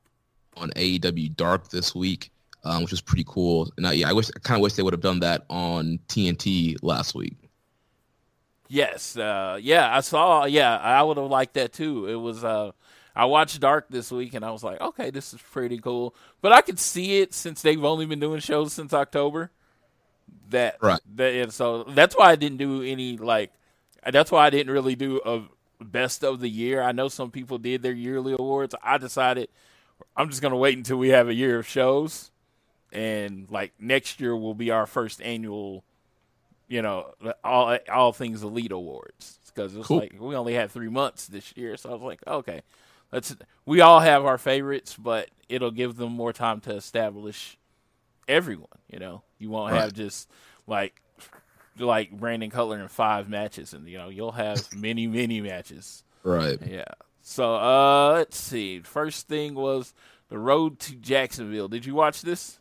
on 0.57 0.71
AEW 0.71 1.35
Dark 1.35 1.69
this 1.71 1.97
week, 1.97 2.31
um, 2.63 2.83
which 2.83 2.93
was 2.93 3.01
pretty 3.01 3.25
cool. 3.27 3.69
And 3.77 3.87
I, 3.87 3.93
yeah, 3.93 4.09
I 4.09 4.13
wish 4.13 4.31
I 4.35 4.39
kind 4.39 4.57
of 4.57 4.63
wish 4.63 4.75
they 4.75 4.85
would 4.85 4.95
have 4.95 5.03
done 5.03 5.21
that 5.21 5.45
on 5.51 5.99
TNT 6.09 6.77
last 6.83 7.17
week. 7.17 7.35
Yes, 8.69 9.17
uh, 9.17 9.59
yeah, 9.61 9.97
I 9.97 10.01
saw. 10.01 10.45
Yeah, 10.45 10.77
I 10.77 11.03
would 11.03 11.17
have 11.17 11.31
liked 11.31 11.55
that 11.55 11.73
too. 11.73 12.07
It 12.07 12.17
was. 12.17 12.45
Uh, 12.45 12.71
I 13.17 13.25
watched 13.25 13.59
Dark 13.61 13.87
this 13.89 14.13
week, 14.13 14.35
and 14.35 14.45
I 14.45 14.51
was 14.51 14.63
like, 14.63 14.81
okay, 14.81 15.09
this 15.11 15.33
is 15.33 15.41
pretty 15.41 15.79
cool. 15.79 16.15
But 16.43 16.53
I 16.53 16.61
could 16.61 16.79
see 16.79 17.21
it 17.21 17.33
since 17.33 17.63
they've 17.63 17.83
only 17.83 18.05
been 18.05 18.21
doing 18.21 18.41
shows 18.41 18.75
since 18.75 18.93
October. 18.93 19.51
That 20.51 20.77
Right. 20.83 21.01
That, 21.17 21.33
and 21.35 21.53
so 21.53 21.85
that's 21.85 22.15
why 22.17 22.31
I 22.31 22.37
didn't 22.37 22.59
do 22.59 22.83
any 22.83 23.17
like. 23.17 23.53
That's 24.09 24.31
why 24.31 24.47
I 24.47 24.51
didn't 24.51 24.73
really 24.73 24.95
do 24.95 25.21
a 25.25 25.43
best 25.83 26.23
of 26.23 26.41
the 26.41 26.49
year. 26.49 26.83
I 26.83 26.93
know 26.93 27.09
some 27.09 27.31
people 27.31 27.59
did 27.59 27.83
their 27.83 27.93
yearly 27.93 28.35
awards. 28.39 28.75
I 28.83 28.99
decided 28.99 29.49
I'm 30.17 30.29
just 30.29 30.43
gonna 30.43 30.57
wait 30.57 30.77
until 30.77 30.99
we 30.99 31.09
have 31.09 31.29
a 31.29 31.35
year 31.35 31.59
of 31.59 31.67
shows, 31.67 32.31
and 32.93 33.49
like 33.51 33.73
next 33.81 34.21
year 34.21 34.37
will 34.37 34.55
be 34.55 34.71
our 34.71 34.87
first 34.87 35.23
annual 35.23 35.85
you 36.69 36.83
know, 36.83 37.15
all 37.45 37.79
all 37.91 38.13
things 38.13 38.43
elite 38.43 38.73
awards 38.73 39.39
because 39.47 39.75
it's 39.77 39.87
Cool. 39.87 39.99
like 39.99 40.17
we 40.19 40.35
only 40.35 40.55
had 40.55 40.71
three 40.71 40.89
months 40.89 41.27
this 41.29 41.57
year, 41.57 41.77
so 41.77 41.91
I 41.91 41.93
was 41.93 42.03
like, 42.03 42.21
okay, 42.27 42.63
let's. 43.17 43.35
We 43.65 43.81
all 43.81 44.01
have 44.01 44.25
our 44.25 44.39
favorites, 44.39 44.95
but 44.95 45.29
it'll 45.49 45.71
give 45.71 45.97
them 45.97 46.13
more 46.13 46.33
time 46.33 46.61
to 46.61 46.75
establish 46.75 47.57
everyone. 48.29 48.69
You 48.89 48.99
know, 48.99 49.23
you 49.39 49.51
won't 49.51 49.75
have 49.75 49.93
just 49.95 50.31
like 50.67 51.01
like 51.79 52.13
Brandon 52.13 52.51
Cutler 52.51 52.79
in 52.79 52.89
five 52.89 53.29
matches, 53.29 53.73
and 53.73 53.89
you 53.89 53.99
know 53.99 54.11
you'll 54.11 54.33
have 54.33 54.73
many 54.77 55.07
many 55.07 55.41
matches. 55.41 56.05
Right. 56.23 56.59
Yeah. 56.65 56.85
So 57.23 57.55
uh 57.57 58.13
let's 58.17 58.37
see. 58.37 58.81
First 58.81 59.29
thing 59.29 59.55
was 59.55 59.95
the 60.29 60.39
road 60.39 60.79
to 60.81 60.95
Jacksonville. 60.95 61.69
Did 61.69 61.87
you 61.87 61.95
watch 61.95 62.21
this? 62.23 62.59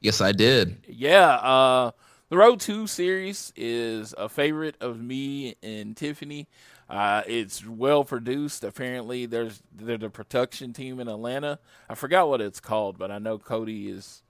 Yes, 0.00 0.20
I 0.20 0.32
did. 0.32 0.78
Yeah, 0.88 1.28
uh, 1.28 1.92
the 2.28 2.36
Road 2.36 2.58
to 2.60 2.88
series 2.88 3.52
is 3.54 4.14
a 4.18 4.28
favorite 4.28 4.74
of 4.80 5.00
me 5.00 5.54
and 5.62 5.96
Tiffany. 5.96 6.48
Uh, 6.92 7.22
it's 7.26 7.66
well 7.66 8.04
produced. 8.04 8.62
Apparently, 8.62 9.24
there's 9.24 9.62
they're 9.74 9.96
the 9.96 10.10
production 10.10 10.72
team 10.72 11.00
in 11.00 11.08
Atlanta. 11.08 11.58
I 11.88 11.94
forgot 11.94 12.28
what 12.28 12.40
it's 12.40 12.60
called, 12.60 12.98
but 12.98 13.10
I 13.10 13.18
know 13.18 13.38
Cody 13.38 13.88
is 13.88 14.22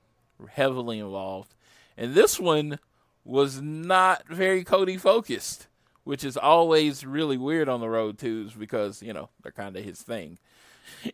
heavily 0.50 1.00
involved. 1.00 1.54
And 1.96 2.14
this 2.14 2.38
one 2.38 2.78
was 3.24 3.60
not 3.60 4.26
very 4.28 4.62
Cody 4.62 4.96
focused, 4.96 5.66
which 6.04 6.22
is 6.22 6.36
always 6.36 7.04
really 7.04 7.36
weird 7.36 7.68
on 7.68 7.80
the 7.80 7.88
Road 7.88 8.16
Twos 8.16 8.52
because 8.52 9.02
you 9.02 9.12
know 9.12 9.30
they're 9.42 9.52
kind 9.52 9.76
of 9.76 9.84
his 9.84 10.00
thing 10.00 10.38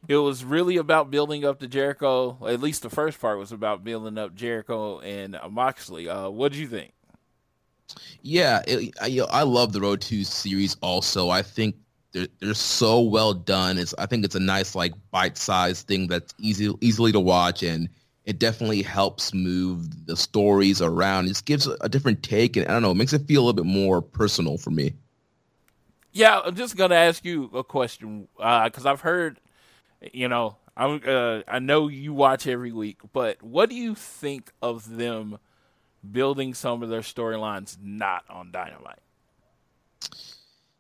it 0.07 0.17
was 0.17 0.45
really 0.45 0.77
about 0.77 1.11
building 1.11 1.45
up 1.45 1.61
to 1.61 1.69
Jericho. 1.69 2.39
At 2.47 2.61
least 2.61 2.83
the 2.83 2.91
first 2.91 3.21
part 3.21 3.39
was 3.39 3.53
about 3.53 3.85
building 3.85 4.19
up 4.19 4.35
Jericho 4.35 5.01
and 5.01 5.39
Moxley. 5.51 6.09
Uh, 6.09 6.29
what 6.31 6.53
do 6.53 6.59
you 6.59 6.69
think? 6.69 6.93
Yeah, 8.23 8.63
it, 8.67 8.95
I, 9.01 9.07
you 9.07 9.23
know, 9.23 9.29
I 9.31 9.43
love 9.43 9.73
the 9.73 9.81
Road 9.81 10.01
to 10.03 10.25
series. 10.25 10.77
Also, 10.81 11.31
I 11.31 11.43
think 11.43 11.77
they're 12.13 12.29
they're 12.41 12.55
so 12.55 13.01
well 13.01 13.35
done. 13.35 13.79
It's 13.79 13.95
I 13.99 14.07
think 14.07 14.25
it's 14.25 14.35
a 14.35 14.41
nice 14.41 14.75
like 14.75 14.95
bite 15.11 15.37
sized 15.37 15.87
thing 15.87 16.09
that's 16.09 16.35
easy 16.39 16.73
easily 16.81 17.13
to 17.13 17.21
watch 17.21 17.63
and 17.63 17.89
it 18.29 18.39
definitely 18.39 18.83
helps 18.83 19.33
move 19.33 20.07
the 20.07 20.15
stories 20.15 20.83
around. 20.83 21.25
It 21.25 21.29
just 21.29 21.47
gives 21.47 21.67
a, 21.67 21.79
a 21.81 21.89
different 21.89 22.23
take, 22.23 22.59
and 22.59 22.67
I 22.67 22.73
don't 22.73 22.83
know, 22.83 22.91
it 22.91 22.97
makes 22.97 23.15
it 23.15 23.27
feel 23.27 23.43
a 23.43 23.45
little 23.47 23.65
bit 23.65 23.65
more 23.65 24.03
personal 24.03 24.59
for 24.59 24.71
me. 24.71 24.93
Yeah, 26.13 26.41
I'm 26.45 26.55
just 26.55 26.77
gonna 26.77 26.95
ask 26.95 27.25
you 27.25 27.51
a 27.55 27.65
question 27.65 28.29
because 28.37 28.85
uh, 28.85 28.91
I've 28.91 29.01
heard, 29.01 29.41
you 30.13 30.29
know, 30.29 30.57
I 30.77 30.87
uh, 30.87 31.43
I 31.49 31.59
know 31.59 31.89
you 31.89 32.13
watch 32.13 32.47
every 32.47 32.71
week, 32.71 32.99
but 33.15 33.43
what 33.43 33.71
do 33.71 33.75
you 33.75 33.95
think 33.95 34.53
of 34.61 34.97
them 34.97 35.39
building 36.11 36.55
some 36.55 36.83
of 36.83 36.89
their 36.89 37.01
storylines 37.01 37.77
not 37.83 38.25
on 38.29 38.51
Dynamite? 38.51 39.01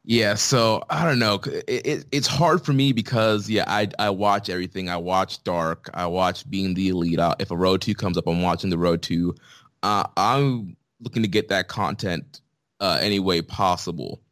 Yeah, 0.05 0.37
so 0.37 0.83
I 0.89 1.05
don't 1.05 1.19
know. 1.19 1.39
It, 1.45 1.87
it, 1.87 2.05
it's 2.13 2.27
hard 2.27 2.65
for 2.65 2.73
me 2.73 2.93
because 2.95 3.51
yeah, 3.51 3.65
I 3.67 3.89
I 3.99 4.09
watch 4.09 4.49
everything. 4.49 4.89
I 4.89 4.97
watch 4.97 5.45
Dark. 5.45 5.91
I 5.93 6.07
watch 6.07 6.49
Being 6.49 6.73
the 6.73 6.89
Elite. 6.89 7.21
I, 7.21 7.35
if 7.39 7.51
a 7.51 7.57
Road 7.57 7.83
to 7.83 7.95
comes 7.95 8.17
up, 8.17 8.27
I'm 8.27 8.41
watching 8.41 8.71
the 8.71 8.79
Road 8.79 9.03
to. 9.03 9.35
Uh, 9.83 10.05
I'm 10.17 10.77
looking 11.01 11.23
to 11.23 11.29
get 11.29 11.49
that 11.49 11.69
content 11.69 12.41
uh, 12.81 12.99
any 13.03 13.21
way 13.21 13.43
possible. 13.43 14.23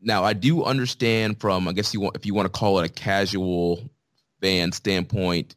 Now, 0.00 0.24
I 0.24 0.32
do 0.32 0.64
understand 0.64 1.40
from 1.40 1.68
I 1.68 1.72
guess 1.74 1.94
you 1.94 2.00
want 2.00 2.16
if 2.16 2.26
you 2.26 2.34
want 2.34 2.46
to 2.46 2.58
call 2.58 2.80
it 2.80 2.90
a 2.90 2.92
casual 2.92 3.88
fan 4.40 4.72
standpoint. 4.72 5.54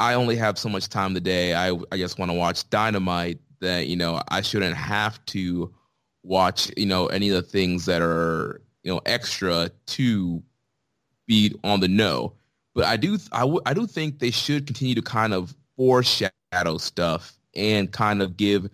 I 0.00 0.14
only 0.14 0.36
have 0.36 0.58
so 0.58 0.70
much 0.70 0.88
time 0.88 1.12
today. 1.12 1.54
I 1.54 1.78
I 1.92 1.98
just 1.98 2.18
want 2.18 2.30
to 2.30 2.36
watch 2.36 2.68
Dynamite. 2.70 3.40
That 3.64 3.88
you 3.88 3.96
know 3.96 4.22
I 4.28 4.40
shouldn't 4.42 4.76
have 4.76 5.24
to 5.26 5.74
watch, 6.24 6.70
you 6.76 6.86
know, 6.86 7.06
any 7.06 7.28
of 7.28 7.36
the 7.36 7.42
things 7.42 7.84
that 7.84 8.02
are, 8.02 8.60
you 8.82 8.92
know, 8.92 9.00
extra 9.06 9.70
to 9.86 10.42
be 11.26 11.54
on 11.62 11.80
the 11.80 11.88
know. 11.88 12.32
But 12.74 12.86
I 12.86 12.96
do, 12.96 13.18
I, 13.30 13.40
w- 13.40 13.60
I 13.66 13.74
do 13.74 13.86
think 13.86 14.18
they 14.18 14.30
should 14.30 14.66
continue 14.66 14.94
to 14.96 15.02
kind 15.02 15.32
of 15.32 15.54
foreshadow 15.76 16.78
stuff 16.78 17.38
and 17.54 17.92
kind 17.92 18.20
of 18.20 18.36
give. 18.36 18.68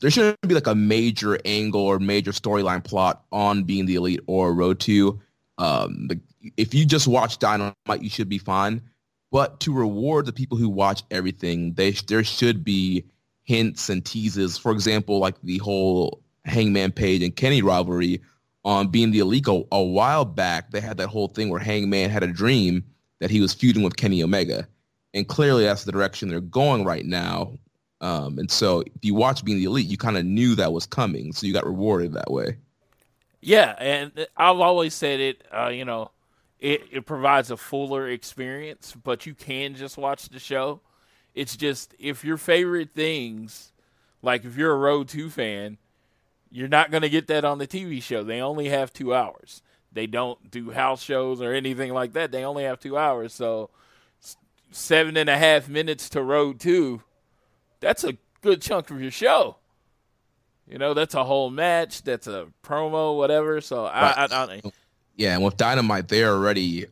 There 0.00 0.10
shouldn't 0.10 0.40
be 0.42 0.54
like 0.54 0.66
a 0.66 0.74
major 0.74 1.38
angle 1.44 1.82
or 1.82 1.98
major 1.98 2.32
storyline 2.32 2.82
plot 2.82 3.24
on 3.32 3.64
being 3.64 3.84
the 3.84 3.96
elite 3.96 4.20
or 4.26 4.54
road 4.54 4.80
to. 4.80 5.20
Um, 5.58 6.08
if 6.56 6.72
you 6.72 6.86
just 6.86 7.06
watch 7.06 7.38
Dynamite, 7.38 7.74
you 8.00 8.08
should 8.08 8.28
be 8.28 8.38
fine. 8.38 8.80
But 9.30 9.60
to 9.60 9.74
reward 9.74 10.26
the 10.26 10.32
people 10.32 10.56
who 10.56 10.68
watch 10.68 11.02
everything, 11.10 11.74
they 11.74 11.90
there 11.90 12.24
should 12.24 12.64
be 12.64 13.04
hints 13.44 13.88
and 13.88 14.04
teases. 14.04 14.58
For 14.58 14.72
example, 14.72 15.18
like 15.18 15.40
the 15.42 15.58
whole 15.58 16.22
Hangman 16.44 16.92
Page 16.92 17.22
and 17.22 17.34
Kenny 17.34 17.62
rivalry 17.62 18.20
on 18.64 18.88
being 18.88 19.10
the 19.10 19.18
elite 19.20 19.46
a, 19.46 19.62
a 19.72 19.82
while 19.82 20.24
back. 20.24 20.70
They 20.70 20.80
had 20.80 20.96
that 20.96 21.08
whole 21.08 21.28
thing 21.28 21.50
where 21.50 21.60
Hangman 21.60 22.10
had 22.10 22.22
a 22.22 22.28
dream 22.28 22.84
that 23.20 23.30
he 23.30 23.40
was 23.40 23.54
feuding 23.54 23.82
with 23.82 23.96
Kenny 23.96 24.22
Omega, 24.22 24.66
and 25.12 25.28
clearly 25.28 25.64
that's 25.64 25.84
the 25.84 25.92
direction 25.92 26.28
they're 26.28 26.40
going 26.40 26.84
right 26.84 27.04
now. 27.04 27.58
Um, 28.00 28.38
and 28.38 28.50
so 28.50 28.80
if 28.80 29.02
you 29.02 29.14
watch 29.14 29.44
Being 29.44 29.58
the 29.58 29.64
Elite, 29.64 29.86
you 29.86 29.96
kind 29.96 30.18
of 30.18 30.24
knew 30.26 30.54
that 30.56 30.72
was 30.72 30.84
coming, 30.84 31.32
so 31.32 31.46
you 31.46 31.52
got 31.52 31.64
rewarded 31.64 32.12
that 32.14 32.30
way. 32.30 32.58
Yeah, 33.40 33.74
and 33.78 34.26
I've 34.36 34.60
always 34.60 34.94
said 34.94 35.20
it. 35.20 35.44
Uh, 35.52 35.68
you 35.68 35.84
know, 35.84 36.10
it, 36.58 36.82
it 36.90 37.06
provides 37.06 37.50
a 37.50 37.56
fuller 37.56 38.08
experience, 38.08 38.94
but 39.04 39.26
you 39.26 39.34
can 39.34 39.74
just 39.74 39.96
watch 39.96 40.28
the 40.30 40.38
show. 40.38 40.80
It's 41.34 41.56
just 41.56 41.94
if 41.98 42.24
your 42.24 42.36
favorite 42.36 42.90
things, 42.94 43.72
like 44.22 44.44
if 44.44 44.56
you're 44.56 44.72
a 44.72 44.78
Road 44.78 45.08
to 45.08 45.30
fan, 45.30 45.78
you're 46.50 46.68
not 46.68 46.90
going 46.90 47.02
to 47.02 47.08
get 47.08 47.26
that 47.26 47.44
on 47.44 47.58
the 47.58 47.66
TV 47.66 48.02
show. 48.02 48.22
They 48.22 48.40
only 48.40 48.68
have 48.68 48.92
two 48.92 49.12
hours. 49.14 49.60
They 49.92 50.06
don't 50.06 50.50
do 50.50 50.70
house 50.70 51.02
shows 51.02 51.40
or 51.40 51.52
anything 51.52 51.92
like 51.92 52.12
that. 52.12 52.32
They 52.32 52.44
only 52.44 52.64
have 52.64 52.78
two 52.78 52.96
hours. 52.96 53.32
So 53.32 53.70
seven 54.70 55.16
and 55.16 55.28
a 55.28 55.36
half 55.36 55.68
minutes 55.68 56.08
to 56.10 56.22
road 56.22 56.60
two, 56.60 57.02
that's 57.80 58.04
a 58.04 58.16
good 58.40 58.60
chunk 58.60 58.90
of 58.90 59.00
your 59.00 59.10
show. 59.10 59.56
You 60.68 60.78
know, 60.78 60.94
that's 60.94 61.14
a 61.14 61.24
whole 61.24 61.50
match. 61.50 62.02
That's 62.02 62.26
a 62.26 62.46
promo, 62.64 63.16
whatever. 63.16 63.60
So 63.60 63.84
I, 63.84 64.26
I, 64.26 64.26
I, 64.30 64.62
yeah, 65.16 65.34
and 65.34 65.44
with 65.44 65.56
Dynamite, 65.56 66.08
they're 66.08 66.32
already 66.32 66.86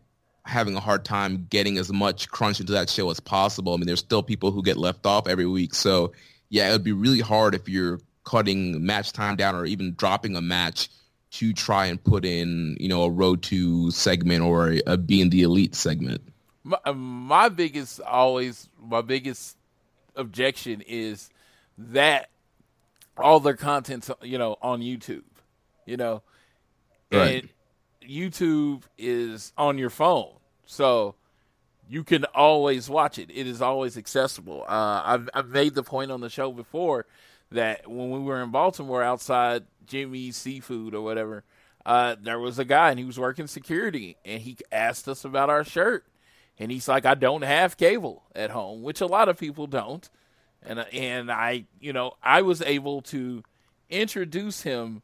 having 0.45 0.77
a 0.77 0.81
hard 0.81 1.05
time 1.05 1.47
getting 1.51 1.79
as 1.79 1.93
much 1.93 2.29
crunch 2.29 2.61
into 2.61 2.73
that 2.73 2.91
show 2.91 3.11
as 3.11 3.21
possible. 3.21 3.75
I 3.75 3.77
mean, 3.77 3.87
there's 3.87 4.01
still 4.01 4.23
people 4.23 4.51
who 4.51 4.63
get 4.63 4.77
left 4.77 5.07
off 5.07 5.29
every 5.29 5.47
week. 5.47 5.75
So 5.75 6.13
yeah, 6.49 6.69
it 6.69 6.73
would 6.73 6.85
be 6.85 6.93
really 6.93 7.21
hard 7.21 7.55
if 7.55 7.69
you're 7.69 8.01
cutting 8.25 8.85
match 8.85 9.13
time 9.13 9.37
down 9.37 9.55
or 9.55 9.65
even 9.65 9.95
dropping 9.95 10.37
a 10.37 10.41
match 10.41 10.89
to 11.33 11.53
try 11.53 11.87
and 11.87 12.03
put 12.03 12.25
in, 12.25 12.77
you 12.79 12.89
know, 12.89 13.05
a 13.05 13.11
road 13.11 13.43
to 13.43 13.91
segment 13.91 14.43
or 14.43 14.73
a, 14.73 14.83
a 14.87 14.97
being 14.97 15.31
the 15.31 15.43
elite 15.43 15.75
segment. 15.75 16.21
My, 16.63 16.79
um, 16.85 16.99
my 16.99 17.49
biggest 17.49 18.01
always 18.01 18.69
my 18.81 19.01
biggest 19.01 19.57
objection 20.15 20.83
is 20.87 21.31
that 21.79 22.29
all 23.17 23.41
their 23.41 23.57
content's 23.57 24.11
you 24.23 24.39
know 24.39 24.57
on 24.63 24.81
YouTube, 24.81 25.25
you 25.87 25.97
know, 25.97 26.23
right. 27.11 27.43
and 27.45 27.49
YouTube 28.09 28.83
is 28.99 29.53
on 29.57 29.79
your 29.79 29.91
phone, 29.91 30.33
so 30.67 31.15
you 31.89 32.05
can 32.05 32.25
always 32.35 32.89
watch 32.89 33.19
it. 33.19 33.31
It 33.31 33.47
is 33.47 33.61
always 33.61 33.99
accessible. 33.99 34.65
Uh, 34.67 35.03
I've 35.05 35.29
I've 35.35 35.49
made 35.49 35.75
the 35.75 35.83
point 35.83 36.11
on 36.11 36.21
the 36.21 36.31
show 36.31 36.53
before 36.53 37.07
that 37.51 37.89
when 37.91 38.11
we 38.11 38.21
were 38.21 38.43
in 38.43 38.51
Baltimore 38.51 39.03
outside 39.03 39.65
Jimmy's 39.87 40.37
Seafood 40.37 40.95
or 40.95 41.03
whatever, 41.03 41.45
uh, 41.85 42.17
there 42.21 42.39
was 42.39 42.59
a 42.59 42.65
guy 42.65 42.91
and 42.91 42.99
he 42.99 43.05
was 43.05 43.19
working 43.19 43.47
security 43.47 44.17
and 44.25 44.43
he 44.43 44.57
asked 44.71 45.09
us 45.09 45.25
about 45.25 45.51
our 45.51 45.65
shirt. 45.65 46.05
And 46.59 46.71
he's 46.71 46.89
like, 46.89 47.05
I 47.05 47.15
don't 47.15 47.43
have 47.43 47.77
cable 47.77 48.23
at 48.35 48.51
home, 48.51 48.83
which 48.83 49.01
a 49.01 49.07
lot 49.07 49.29
of 49.29 49.39
people 49.39 49.67
don't. 49.67 50.09
And, 50.63 50.79
and 50.79 51.31
I, 51.31 51.65
you 51.81 51.93
know, 51.93 52.13
I 52.23 52.43
was 52.43 52.63
able 52.63 53.03
to 53.03 53.43
introduce 53.91 54.63
him 54.63 55.03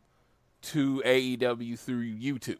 to 0.62 1.02
AEW 1.04 1.78
through 1.78 2.04
YouTube 2.04 2.58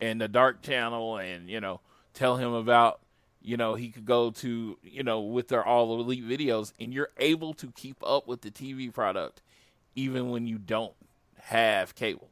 and 0.00 0.20
the 0.20 0.28
Dark 0.28 0.62
Channel 0.62 1.18
and, 1.18 1.48
you 1.48 1.60
know, 1.60 1.80
tell 2.14 2.36
him 2.36 2.52
about 2.52 3.00
you 3.42 3.56
know, 3.56 3.74
he 3.74 3.88
could 3.88 4.04
go 4.04 4.30
to, 4.30 4.78
you 4.82 5.02
know, 5.02 5.20
with 5.20 5.48
their 5.48 5.64
all 5.64 5.98
elite 6.00 6.26
videos 6.26 6.72
and 6.78 6.92
you're 6.92 7.10
able 7.18 7.54
to 7.54 7.72
keep 7.72 7.96
up 8.02 8.26
with 8.26 8.42
the 8.42 8.50
TV 8.50 8.92
product 8.92 9.42
even 9.94 10.30
when 10.30 10.46
you 10.46 10.58
don't 10.58 10.92
have 11.40 11.94
cable. 11.94 12.28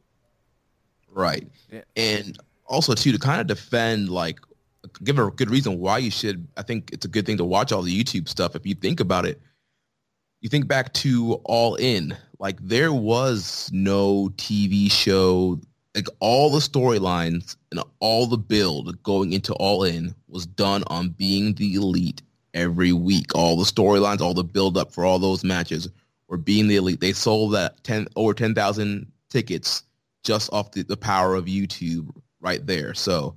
Right. 1.10 1.48
Yeah. 1.72 1.82
And 1.96 2.38
also 2.66 2.94
too 2.94 3.12
to 3.12 3.18
kind 3.18 3.40
of 3.40 3.46
defend 3.46 4.10
like 4.10 4.38
give 5.02 5.18
a 5.18 5.30
good 5.30 5.50
reason 5.50 5.78
why 5.78 5.98
you 5.98 6.10
should 6.10 6.46
I 6.56 6.62
think 6.62 6.90
it's 6.92 7.06
a 7.06 7.08
good 7.08 7.26
thing 7.26 7.38
to 7.38 7.44
watch 7.44 7.72
all 7.72 7.82
the 7.82 8.04
YouTube 8.04 8.28
stuff 8.28 8.54
if 8.54 8.66
you 8.66 8.74
think 8.74 9.00
about 9.00 9.24
it. 9.24 9.40
You 10.40 10.48
think 10.48 10.68
back 10.68 10.92
to 10.94 11.40
All 11.44 11.74
In, 11.76 12.16
like 12.38 12.60
there 12.60 12.92
was 12.92 13.70
no 13.72 14.30
TV 14.36 14.90
show 14.90 15.58
like 15.98 16.16
all 16.20 16.48
the 16.48 16.60
storylines 16.60 17.56
and 17.72 17.82
all 17.98 18.28
the 18.28 18.38
build 18.38 19.02
going 19.02 19.32
into 19.32 19.52
All 19.54 19.82
In 19.82 20.14
was 20.28 20.46
done 20.46 20.84
on 20.86 21.08
being 21.08 21.54
the 21.54 21.74
elite 21.74 22.22
every 22.54 22.92
week. 22.92 23.34
All 23.34 23.56
the 23.56 23.64
storylines, 23.64 24.20
all 24.20 24.32
the 24.32 24.44
build 24.44 24.78
up 24.78 24.92
for 24.92 25.04
all 25.04 25.18
those 25.18 25.42
matches 25.42 25.88
were 26.28 26.36
being 26.36 26.68
the 26.68 26.76
elite. 26.76 27.00
They 27.00 27.12
sold 27.12 27.54
that 27.54 27.82
ten 27.82 28.06
over 28.14 28.32
ten 28.32 28.54
thousand 28.54 29.10
tickets 29.28 29.82
just 30.22 30.52
off 30.52 30.70
the, 30.70 30.82
the 30.84 30.96
power 30.96 31.34
of 31.34 31.46
YouTube 31.46 32.08
right 32.40 32.64
there. 32.64 32.94
So 32.94 33.36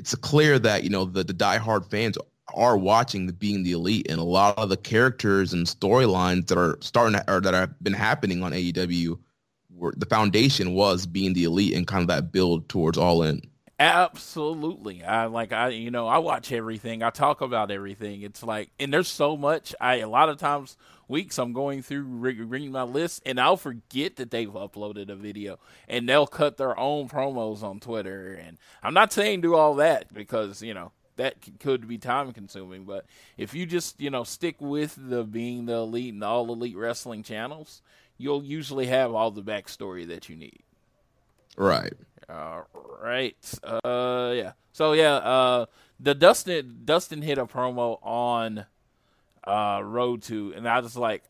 it's 0.00 0.16
clear 0.16 0.58
that 0.58 0.82
you 0.82 0.90
know 0.90 1.04
the 1.04 1.22
the 1.22 1.32
diehard 1.32 1.88
fans 1.88 2.18
are 2.52 2.76
watching 2.76 3.26
the 3.26 3.32
being 3.32 3.62
the 3.62 3.72
elite, 3.72 4.10
and 4.10 4.18
a 4.18 4.24
lot 4.24 4.58
of 4.58 4.70
the 4.70 4.76
characters 4.76 5.52
and 5.52 5.66
storylines 5.66 6.48
that 6.48 6.58
are 6.58 6.78
starting 6.80 7.16
to, 7.16 7.32
or 7.32 7.40
that 7.40 7.54
have 7.54 7.80
been 7.80 7.92
happening 7.92 8.42
on 8.42 8.50
AEW 8.50 9.20
were 9.76 9.94
the 9.96 10.06
foundation 10.06 10.74
was 10.74 11.06
being 11.06 11.32
the 11.32 11.44
elite 11.44 11.74
and 11.74 11.86
kind 11.86 12.02
of 12.02 12.08
that 12.08 12.32
build 12.32 12.68
towards 12.68 12.98
all 12.98 13.22
in. 13.22 13.42
Absolutely. 13.78 15.02
I 15.02 15.26
like 15.26 15.52
I 15.52 15.68
you 15.68 15.90
know, 15.90 16.06
I 16.06 16.18
watch 16.18 16.52
everything. 16.52 17.02
I 17.02 17.10
talk 17.10 17.40
about 17.40 17.70
everything. 17.70 18.22
It's 18.22 18.42
like 18.42 18.70
and 18.78 18.92
there's 18.92 19.08
so 19.08 19.36
much 19.36 19.74
I 19.80 19.96
a 19.96 20.08
lot 20.08 20.28
of 20.28 20.38
times 20.38 20.76
weeks 21.08 21.38
I'm 21.38 21.52
going 21.52 21.82
through 21.82 22.04
reading 22.04 22.72
my 22.72 22.84
list 22.84 23.22
and 23.26 23.40
I'll 23.40 23.56
forget 23.56 24.16
that 24.16 24.30
they've 24.30 24.48
uploaded 24.48 25.10
a 25.10 25.16
video 25.16 25.58
and 25.88 26.08
they'll 26.08 26.26
cut 26.26 26.56
their 26.56 26.78
own 26.78 27.08
promos 27.08 27.62
on 27.62 27.80
Twitter 27.80 28.32
and 28.34 28.58
I'm 28.82 28.94
not 28.94 29.12
saying 29.12 29.40
do 29.40 29.54
all 29.54 29.74
that 29.74 30.14
because, 30.14 30.62
you 30.62 30.72
know, 30.72 30.92
that 31.16 31.36
could 31.60 31.86
be 31.86 31.98
time 31.98 32.32
consuming, 32.32 32.84
but 32.84 33.06
if 33.36 33.54
you 33.54 33.66
just, 33.66 34.00
you 34.00 34.10
know, 34.10 34.24
stick 34.24 34.56
with 34.60 34.96
the 34.98 35.24
being 35.24 35.66
the 35.66 35.74
elite 35.74 36.12
and 36.12 36.24
all 36.24 36.50
elite 36.50 36.76
wrestling 36.76 37.22
channels, 37.22 37.82
you'll 38.18 38.44
usually 38.44 38.86
have 38.86 39.12
all 39.14 39.30
the 39.30 39.42
backstory 39.42 40.06
that 40.08 40.28
you 40.28 40.36
need. 40.36 40.62
Right. 41.56 41.92
All 42.28 42.66
right. 43.02 43.36
Uh, 43.62 44.32
yeah. 44.34 44.52
So 44.72 44.92
yeah, 44.92 45.14
uh, 45.14 45.66
the 46.00 46.14
Dustin 46.14 46.80
Dustin 46.84 47.22
hit 47.22 47.38
a 47.38 47.46
promo 47.46 47.98
on 48.02 48.66
uh 49.46 49.80
Road 49.84 50.22
to, 50.22 50.52
and 50.56 50.68
I 50.68 50.80
was 50.80 50.96
like, 50.96 51.22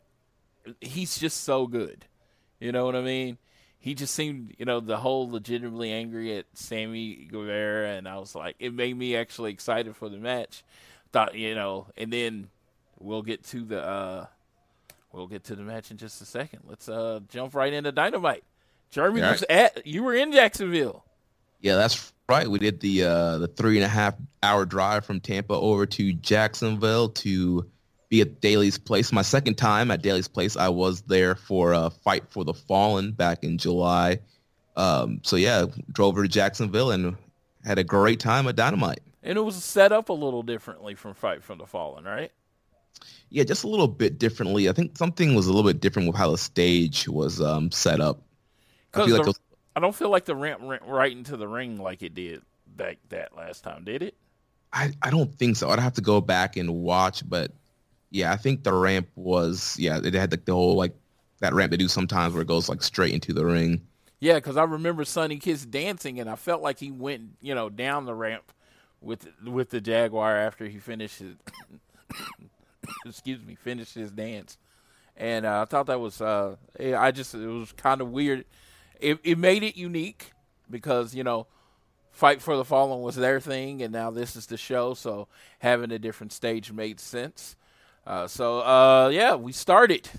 he's 0.81 1.17
just 1.17 1.43
so 1.43 1.67
good. 1.67 2.05
You 2.59 2.71
know 2.71 2.85
what 2.85 2.95
I 2.95 3.01
mean? 3.01 3.37
He 3.77 3.93
just 3.93 4.15
seemed, 4.15 4.55
you 4.57 4.65
know, 4.65 4.79
the 4.79 4.97
whole 4.97 5.29
legitimately 5.29 5.91
angry 5.91 6.37
at 6.37 6.45
Sammy 6.53 7.27
Guevara, 7.29 7.89
and 7.89 8.07
I 8.07 8.17
was 8.17 8.33
like, 8.33 8.55
it 8.57 8.73
made 8.73 8.97
me 8.97 9.15
actually 9.15 9.51
excited 9.51 9.95
for 9.95 10.09
the 10.09 10.17
match. 10.17 10.63
Thought, 11.11 11.35
you 11.35 11.53
know, 11.53 11.87
and 11.95 12.11
then 12.11 12.47
we'll 12.97 13.21
get 13.21 13.43
to 13.47 13.63
the 13.63 13.85
uh, 13.85 14.25
we'll 15.15 15.27
get 15.27 15.45
to 15.45 15.55
the 15.55 15.63
match 15.63 15.91
in 15.91 15.97
just 15.97 16.21
a 16.21 16.25
second. 16.25 16.59
Let's 16.65 16.89
uh, 16.89 17.21
jump 17.29 17.55
right 17.55 17.71
into 17.71 17.91
Dynamite. 17.91 18.43
Jeremy 18.91 19.21
All 19.21 19.31
was 19.31 19.43
at 19.49 19.85
you 19.87 20.03
were 20.03 20.13
in 20.13 20.31
Jacksonville. 20.31 21.03
Yeah, 21.61 21.75
that's 21.75 22.13
right. 22.29 22.47
We 22.47 22.59
did 22.59 22.79
the 22.79 23.03
uh, 23.03 23.37
the 23.39 23.47
three 23.47 23.77
and 23.77 23.85
a 23.85 23.89
half 23.89 24.15
hour 24.43 24.65
drive 24.65 25.05
from 25.05 25.19
Tampa 25.19 25.53
over 25.53 25.85
to 25.85 26.13
Jacksonville 26.13 27.09
to 27.09 27.65
be 28.09 28.21
at 28.21 28.41
Daily's 28.41 28.77
Place. 28.77 29.11
My 29.11 29.23
second 29.23 29.55
time 29.55 29.89
at 29.89 30.01
Daily's 30.01 30.27
Place. 30.27 30.55
I 30.55 30.69
was 30.69 31.01
there 31.01 31.35
for 31.35 31.73
a 31.73 31.89
Fight 31.89 32.23
for 32.29 32.43
the 32.43 32.53
Fallen 32.53 33.11
back 33.11 33.43
in 33.43 33.57
July. 33.57 34.19
Um, 34.75 35.21
so 35.23 35.35
yeah, 35.35 35.65
drove 35.91 36.09
over 36.09 36.23
to 36.23 36.29
Jacksonville 36.29 36.91
and 36.91 37.15
had 37.65 37.79
a 37.79 37.83
great 37.83 38.19
time 38.19 38.47
at 38.47 38.55
Dynamite. 38.55 38.99
And 39.23 39.37
it 39.37 39.41
was 39.41 39.55
set 39.63 39.91
up 39.91 40.09
a 40.09 40.13
little 40.13 40.43
differently 40.43 40.93
from 40.93 41.15
Fight 41.15 41.43
for 41.43 41.55
the 41.55 41.65
Fallen, 41.65 42.03
right? 42.03 42.31
Yeah, 43.29 43.43
just 43.43 43.63
a 43.63 43.67
little 43.67 43.87
bit 43.87 44.17
differently. 44.17 44.69
I 44.69 44.71
think 44.71 44.97
something 44.97 45.35
was 45.35 45.47
a 45.47 45.53
little 45.53 45.69
bit 45.69 45.81
different 45.81 46.07
with 46.07 46.17
how 46.17 46.31
the 46.31 46.37
stage 46.37 47.07
was 47.07 47.41
um, 47.41 47.71
set 47.71 47.99
up. 47.99 48.21
I 48.93 49.05
feel 49.05 49.17
like 49.17 49.21
it 49.21 49.27
was 49.27 49.39
I 49.75 49.81
don't 49.81 49.95
feel 49.95 50.09
like 50.09 50.25
the 50.25 50.35
ramp 50.35 50.61
went 50.61 50.83
right 50.83 51.11
into 51.11 51.35
the 51.35 51.47
ring 51.47 51.77
like 51.77 52.01
it 52.01 52.13
did 52.13 52.41
back 52.65 52.97
that 53.09 53.35
last 53.35 53.63
time, 53.63 53.83
did 53.83 54.01
it? 54.01 54.15
I, 54.71 54.93
I 55.01 55.09
don't 55.09 55.33
think 55.35 55.57
so. 55.57 55.69
I'd 55.69 55.79
have 55.79 55.93
to 55.93 56.01
go 56.01 56.21
back 56.21 56.57
and 56.57 56.73
watch, 56.73 57.27
but 57.27 57.51
yeah, 58.09 58.31
I 58.31 58.37
think 58.37 58.63
the 58.63 58.73
ramp 58.73 59.07
was 59.15 59.75
yeah, 59.77 59.99
it 60.03 60.13
had 60.13 60.31
like 60.31 60.45
the 60.45 60.53
whole 60.53 60.75
like 60.75 60.93
that 61.39 61.53
ramp 61.53 61.71
they 61.71 61.77
do 61.77 61.87
sometimes 61.87 62.33
where 62.33 62.41
it 62.41 62.47
goes 62.47 62.69
like 62.69 62.83
straight 62.83 63.13
into 63.13 63.33
the 63.33 63.45
ring. 63.45 63.81
Yeah, 64.19 64.35
because 64.35 64.57
I 64.57 64.63
remember 64.63 65.03
Sonny 65.03 65.37
Kiss 65.37 65.65
dancing, 65.65 66.19
and 66.19 66.29
I 66.29 66.35
felt 66.35 66.61
like 66.61 66.79
he 66.79 66.89
went, 66.89 67.35
you 67.41 67.53
know, 67.53 67.69
down 67.69 68.05
the 68.05 68.15
ramp 68.15 68.51
with 69.01 69.27
with 69.45 69.69
the 69.69 69.81
Jaguar 69.81 70.37
after 70.37 70.67
he 70.67 70.79
finished 70.79 71.19
his, 71.19 71.35
excuse 73.05 73.43
me, 73.43 73.55
finish 73.55 73.93
his 73.93 74.11
dance, 74.11 74.57
and 75.17 75.45
uh, 75.45 75.61
I 75.61 75.65
thought 75.65 75.87
that 75.87 75.99
was, 75.99 76.21
uh, 76.21 76.55
I 76.79 77.11
just 77.11 77.33
it 77.33 77.47
was 77.47 77.71
kind 77.73 78.01
of 78.01 78.11
weird. 78.11 78.45
It 78.99 79.19
it 79.23 79.37
made 79.37 79.63
it 79.63 79.75
unique 79.77 80.31
because 80.69 81.13
you 81.15 81.23
know, 81.23 81.47
Fight 82.11 82.41
for 82.41 82.55
the 82.55 82.65
Fallen 82.65 83.01
was 83.01 83.15
their 83.15 83.39
thing, 83.39 83.81
and 83.81 83.91
now 83.91 84.09
this 84.11 84.35
is 84.35 84.45
the 84.47 84.57
show, 84.57 84.93
so 84.93 85.27
having 85.59 85.91
a 85.91 85.99
different 85.99 86.31
stage 86.31 86.71
made 86.71 86.99
sense. 86.99 87.55
Uh, 88.05 88.27
so 88.27 88.59
uh, 88.59 89.09
yeah, 89.11 89.35
we 89.35 89.51
started. 89.51 90.09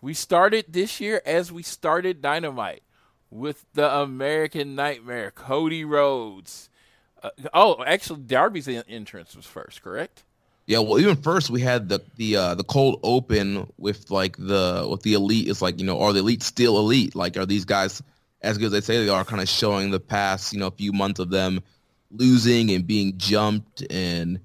We 0.00 0.14
started 0.14 0.66
this 0.68 1.00
year 1.00 1.22
as 1.26 1.50
we 1.50 1.62
started 1.62 2.22
Dynamite 2.22 2.82
with 3.30 3.64
the 3.74 3.92
American 3.92 4.74
Nightmare, 4.74 5.30
Cody 5.30 5.84
Rhodes. 5.84 6.70
Uh, 7.22 7.30
oh, 7.52 7.82
actually, 7.84 8.20
Darby's 8.20 8.68
en- 8.68 8.84
entrance 8.88 9.34
was 9.34 9.44
first, 9.44 9.82
correct? 9.82 10.24
Yeah, 10.68 10.80
well, 10.80 11.00
even 11.00 11.16
first 11.16 11.48
we 11.48 11.62
had 11.62 11.88
the 11.88 12.02
the 12.16 12.36
uh, 12.36 12.54
the 12.54 12.62
cold 12.62 13.00
open 13.02 13.72
with 13.78 14.10
like 14.10 14.36
the 14.36 14.86
with 14.88 15.00
the 15.00 15.14
elite. 15.14 15.48
It's 15.48 15.62
like 15.62 15.80
you 15.80 15.86
know, 15.86 15.98
are 15.98 16.12
the 16.12 16.18
elite 16.18 16.42
still 16.42 16.78
elite? 16.78 17.14
Like, 17.16 17.38
are 17.38 17.46
these 17.46 17.64
guys 17.64 18.02
as 18.42 18.58
good 18.58 18.66
as 18.66 18.72
they 18.72 18.80
say 18.82 19.02
they 19.02 19.08
are? 19.08 19.24
Kind 19.24 19.40
of 19.40 19.48
showing 19.48 19.90
the 19.90 19.98
past 19.98 20.52
you 20.52 20.58
know 20.58 20.66
a 20.66 20.70
few 20.70 20.92
months 20.92 21.20
of 21.20 21.30
them 21.30 21.62
losing 22.10 22.70
and 22.70 22.86
being 22.86 23.16
jumped, 23.16 23.82
and 23.90 24.40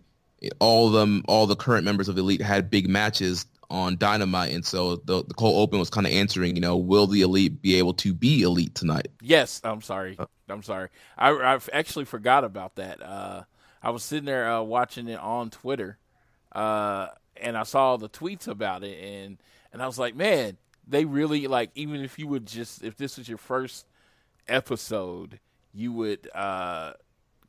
all 0.59 0.87
of 0.87 0.93
them, 0.93 1.25
all 1.27 1.45
the 1.45 1.57
current 1.57 1.83
members 1.83 2.07
of 2.07 2.15
the 2.15 2.21
elite 2.21 2.41
had 2.41 2.69
big 2.69 2.87
matches 2.87 3.45
on 3.69 3.97
Dynamite, 3.97 4.53
and 4.53 4.65
so 4.65 4.95
the 4.95 5.25
the 5.25 5.33
cold 5.33 5.61
open 5.61 5.77
was 5.77 5.89
kind 5.89 6.07
of 6.07 6.13
answering, 6.13 6.55
you 6.55 6.61
know, 6.61 6.77
will 6.77 7.05
the 7.05 7.19
elite 7.19 7.61
be 7.61 7.75
able 7.75 7.95
to 7.95 8.13
be 8.13 8.43
elite 8.43 8.75
tonight? 8.75 9.09
Yes, 9.21 9.59
I'm 9.65 9.81
sorry. 9.81 10.17
I'm 10.47 10.63
sorry. 10.63 10.87
I 11.17 11.31
I 11.31 11.59
actually 11.73 12.05
forgot 12.05 12.45
about 12.45 12.75
that. 12.75 13.01
Uh, 13.01 13.43
I 13.81 13.89
was 13.89 14.03
sitting 14.03 14.23
there 14.23 14.49
uh, 14.49 14.61
watching 14.61 15.09
it 15.09 15.19
on 15.19 15.49
Twitter, 15.49 15.97
uh, 16.53 17.07
and 17.37 17.57
I 17.57 17.63
saw 17.63 17.97
the 17.97 18.09
tweets 18.09 18.47
about 18.47 18.83
it, 18.83 19.03
and 19.03 19.37
and 19.71 19.81
I 19.81 19.87
was 19.87 19.97
like, 19.99 20.15
man, 20.15 20.57
they 20.87 21.05
really 21.05 21.47
like. 21.47 21.71
Even 21.75 22.01
if 22.01 22.19
you 22.19 22.27
would 22.27 22.45
just, 22.45 22.83
if 22.83 22.97
this 22.97 23.17
was 23.17 23.27
your 23.27 23.37
first 23.37 23.85
episode, 24.47 25.39
you 25.73 25.91
would 25.93 26.29
uh, 26.33 26.93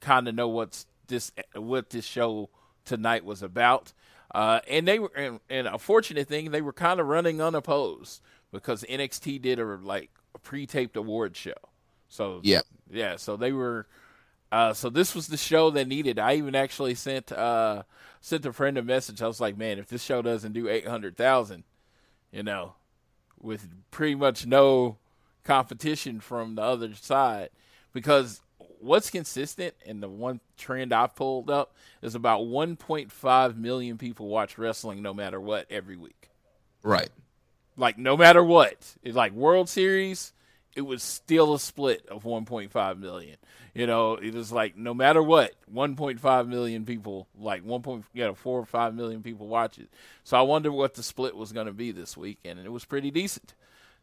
kind 0.01 0.29
of 0.29 0.35
know 0.35 0.49
what's 0.49 0.87
this 1.07 1.33
what 1.55 1.91
this 1.91 2.05
show 2.05 2.49
tonight 2.85 3.25
was 3.25 3.43
about. 3.43 3.93
Uh, 4.35 4.61
and 4.69 4.89
they 4.89 4.99
were, 4.99 5.13
and, 5.15 5.39
and 5.49 5.69
a 5.69 5.79
fortunate 5.79 6.27
thing, 6.27 6.51
they 6.51 6.63
were 6.63 6.73
kind 6.73 6.99
of 6.99 7.07
running 7.07 7.41
unopposed 7.41 8.21
because 8.51 8.83
NXT 8.85 9.41
did 9.43 9.61
a 9.61 9.65
like 9.65 10.11
a 10.35 10.39
pre-taped 10.39 10.97
award 10.97 11.37
show. 11.37 11.53
So 12.09 12.41
Yeah. 12.43 12.63
yeah. 12.91 13.17
So 13.17 13.37
they 13.37 13.53
were. 13.53 13.87
Uh, 14.53 14.73
so 14.73 14.89
this 14.89 15.17
was 15.17 15.27
the 15.27 15.37
show 15.37 15.71
that 15.71 15.89
needed. 15.89 16.19
I 16.19 16.35
even 16.37 16.55
actually 16.55 16.95
sent 16.95 17.33
uh, 17.33 17.83
sent 18.25 18.47
a 18.47 18.53
friend 18.55 18.79
a 18.79 18.83
message. 18.83 19.21
I 19.21 19.27
was 19.27 19.39
like, 19.39 19.59
man, 19.59 19.79
if 19.79 19.89
this 19.89 20.03
show 20.03 20.23
doesn't 20.23 20.55
do 20.55 20.67
eight 20.67 20.89
hundred 20.89 21.15
thousand, 21.15 21.65
you 22.33 22.43
know, 22.43 22.73
with 23.39 23.69
pretty 23.91 24.15
much 24.15 24.47
no 24.47 24.97
competition 25.45 26.21
from 26.21 26.55
the 26.55 26.63
other 26.63 26.95
side, 26.95 27.51
because 27.93 28.41
what's 28.81 29.11
consistent 29.11 29.75
and 29.87 30.03
the 30.03 30.09
one 30.09 30.41
trend 30.57 30.95
I 30.95 31.07
pulled 31.07 31.51
up 31.51 31.75
is 32.01 32.15
about 32.15 32.43
1.5 32.43 33.57
million 33.57 33.99
people 33.99 34.29
watch 34.29 34.57
wrestling 34.57 35.03
no 35.03 35.13
matter 35.13 35.39
what 35.41 35.67
every 35.71 35.97
week. 35.97 36.31
Right. 36.83 37.11
Like 37.77 37.99
no 37.99 38.17
matter 38.17 38.43
what, 38.43 38.95
it's 39.03 39.17
like 39.17 39.33
World 39.33 39.69
Series, 39.69 40.33
it 40.75 40.83
was 40.83 41.03
still 41.03 41.55
a 41.55 41.59
split 41.59 42.07
of 42.09 42.25
1.5 42.25 42.99
million. 42.99 43.37
You 43.75 43.87
know, 43.87 44.15
it 44.15 44.35
was 44.35 44.53
like 44.53 44.77
no 44.77 44.95
matter 44.95 45.23
what, 45.23 45.53
1.5 45.73 46.49
million 46.49 46.85
people, 46.85 47.29
like 47.39 47.65
1. 47.65 47.83
Point, 47.83 48.05
you 48.13 48.25
know, 48.25 48.35
four 48.35 48.61
or 48.61 48.67
five 48.67 48.95
million 48.95 49.23
people 49.23 49.49
watch 49.49 49.79
it. 49.79 49.89
So 50.23 50.37
I 50.37 50.43
wonder 50.43 50.71
what 50.71 50.95
the 50.95 51.03
split 51.03 51.37
was 51.37 51.53
going 51.53 51.67
to 51.67 51.73
be 51.73 51.91
this 51.91 52.17
weekend, 52.17 52.59
and 52.59 52.67
it 52.67 52.71
was 52.71 52.85
pretty 52.85 53.11
decent. 53.11 53.55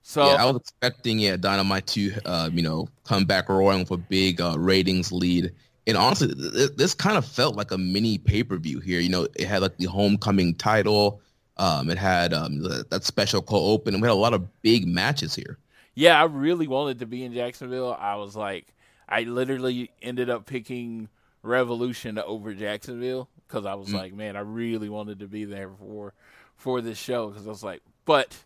So 0.04 0.26
yeah, 0.26 0.44
I 0.44 0.46
was 0.46 0.58
expecting 0.58 1.20
yeah 1.20 1.38
Dynamite 1.38 1.88
to 1.88 2.12
uh, 2.26 2.50
you 2.52 2.64
know 2.64 2.88
come 3.04 3.26
back 3.26 3.50
roaring 3.50 3.80
with 3.80 3.92
a 3.92 3.98
big 3.98 4.42
uh, 4.42 4.56
ratings 4.58 5.12
lead. 5.12 5.54
And 5.88 5.98
honestly, 5.98 6.34
th- 6.34 6.54
th- 6.54 6.72
this 6.76 6.94
kind 6.94 7.18
of 7.18 7.26
felt 7.26 7.56
like 7.56 7.72
a 7.72 7.78
mini 7.78 8.18
pay 8.18 8.44
per 8.44 8.58
view 8.58 8.80
here. 8.80 9.00
You 9.00 9.10
know, 9.10 9.28
it 9.36 9.48
had 9.48 9.62
like 9.62 9.78
the 9.78 9.86
homecoming 9.86 10.56
title. 10.56 11.22
Um, 11.58 11.90
it 11.90 11.98
had 11.98 12.34
um, 12.34 12.64
th- 12.64 12.86
that 12.90 13.04
special 13.04 13.42
co-open, 13.42 13.94
and 13.94 14.02
we 14.02 14.08
had 14.08 14.14
a 14.14 14.16
lot 14.16 14.34
of 14.34 14.62
big 14.62 14.88
matches 14.88 15.36
here. 15.36 15.58
Yeah, 15.94 16.20
I 16.20 16.26
really 16.26 16.68
wanted 16.68 17.00
to 17.00 17.06
be 17.06 17.24
in 17.24 17.34
Jacksonville. 17.34 17.96
I 18.00 18.16
was 18.16 18.36
like, 18.36 18.74
I 19.10 19.24
literally 19.24 19.92
ended 20.02 20.30
up 20.30 20.46
picking 20.46 21.10
Revolution 21.44 22.18
over 22.18 22.54
Jacksonville 22.54 23.28
because 23.48 23.66
I 23.66 23.74
was 23.74 23.90
Mm. 23.90 23.94
like, 23.96 24.14
man, 24.14 24.36
I 24.36 24.42
really 24.42 24.90
wanted 24.90 25.20
to 25.20 25.28
be 25.28 25.46
there 25.46 25.70
for 25.80 26.14
for 26.56 26.80
this 26.82 26.98
show 26.98 27.30
because 27.30 27.46
I 27.48 27.50
was 27.50 27.64
like, 27.64 27.82
but 28.06 28.38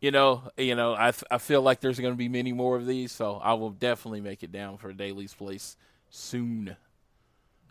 you 0.00 0.10
know, 0.10 0.42
you 0.56 0.74
know, 0.74 0.94
I, 0.94 1.12
I 1.30 1.38
feel 1.38 1.62
like 1.62 1.80
there's 1.80 1.98
going 1.98 2.12
to 2.12 2.18
be 2.18 2.28
many 2.28 2.52
more 2.52 2.76
of 2.76 2.86
these, 2.86 3.10
so 3.12 3.36
I 3.42 3.54
will 3.54 3.70
definitely 3.70 4.20
make 4.20 4.42
it 4.42 4.52
down 4.52 4.76
for 4.78 4.92
Daily's 4.92 5.34
Place 5.34 5.76
soon. 6.10 6.76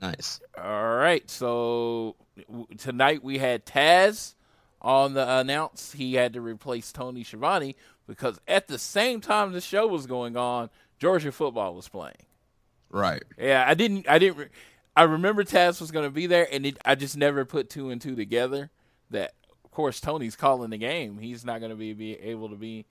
Nice. 0.02 0.40
All 0.58 0.96
right, 0.98 1.30
so 1.30 2.16
w- 2.48 2.68
tonight 2.78 3.24
we 3.24 3.38
had 3.38 3.66
Taz 3.66 4.36
on 4.82 5.14
the 5.14 5.28
announce. 5.40 5.92
He 5.92 6.14
had 6.16 6.34
to 6.34 6.42
replace 6.42 6.92
Tony 6.92 7.24
Schiavone 7.24 7.76
because 8.10 8.42
at 8.48 8.68
the 8.68 8.80
same 8.80 9.22
time 9.22 9.52
the 9.52 9.62
show 9.62 9.86
was 9.86 10.08
going 10.08 10.36
on, 10.36 10.72
Georgia 10.98 11.32
football 11.32 11.76
was 11.76 11.88
playing. 11.88 12.26
Right. 12.90 13.24
Yeah, 13.38 13.64
I 13.66 13.76
didn't. 13.76 14.10
I 14.10 14.18
didn't. 14.18 14.38
Re- 14.38 14.50
I 14.96 15.04
remember 15.04 15.44
Taz 15.44 15.80
was 15.80 15.92
going 15.92 16.06
to 16.06 16.12
be 16.12 16.26
there, 16.26 16.48
and 16.52 16.66
it, 16.66 16.78
I 16.84 16.96
just 16.96 17.16
never 17.16 17.46
put 17.46 17.70
two 17.70 17.92
and 17.92 18.02
two 18.02 18.16
together. 18.16 18.72
That 19.12 19.34
of 19.64 19.72
course 19.72 20.02
Tony's 20.02 20.36
calling 20.36 20.72
the 20.72 20.78
game. 20.78 21.20
He's 21.20 21.46
not 21.46 21.60
going 21.60 21.70
to 21.70 21.78
be, 21.78 21.94
be 21.94 22.16
able 22.16 22.50
to 22.50 22.56
be 22.56 22.88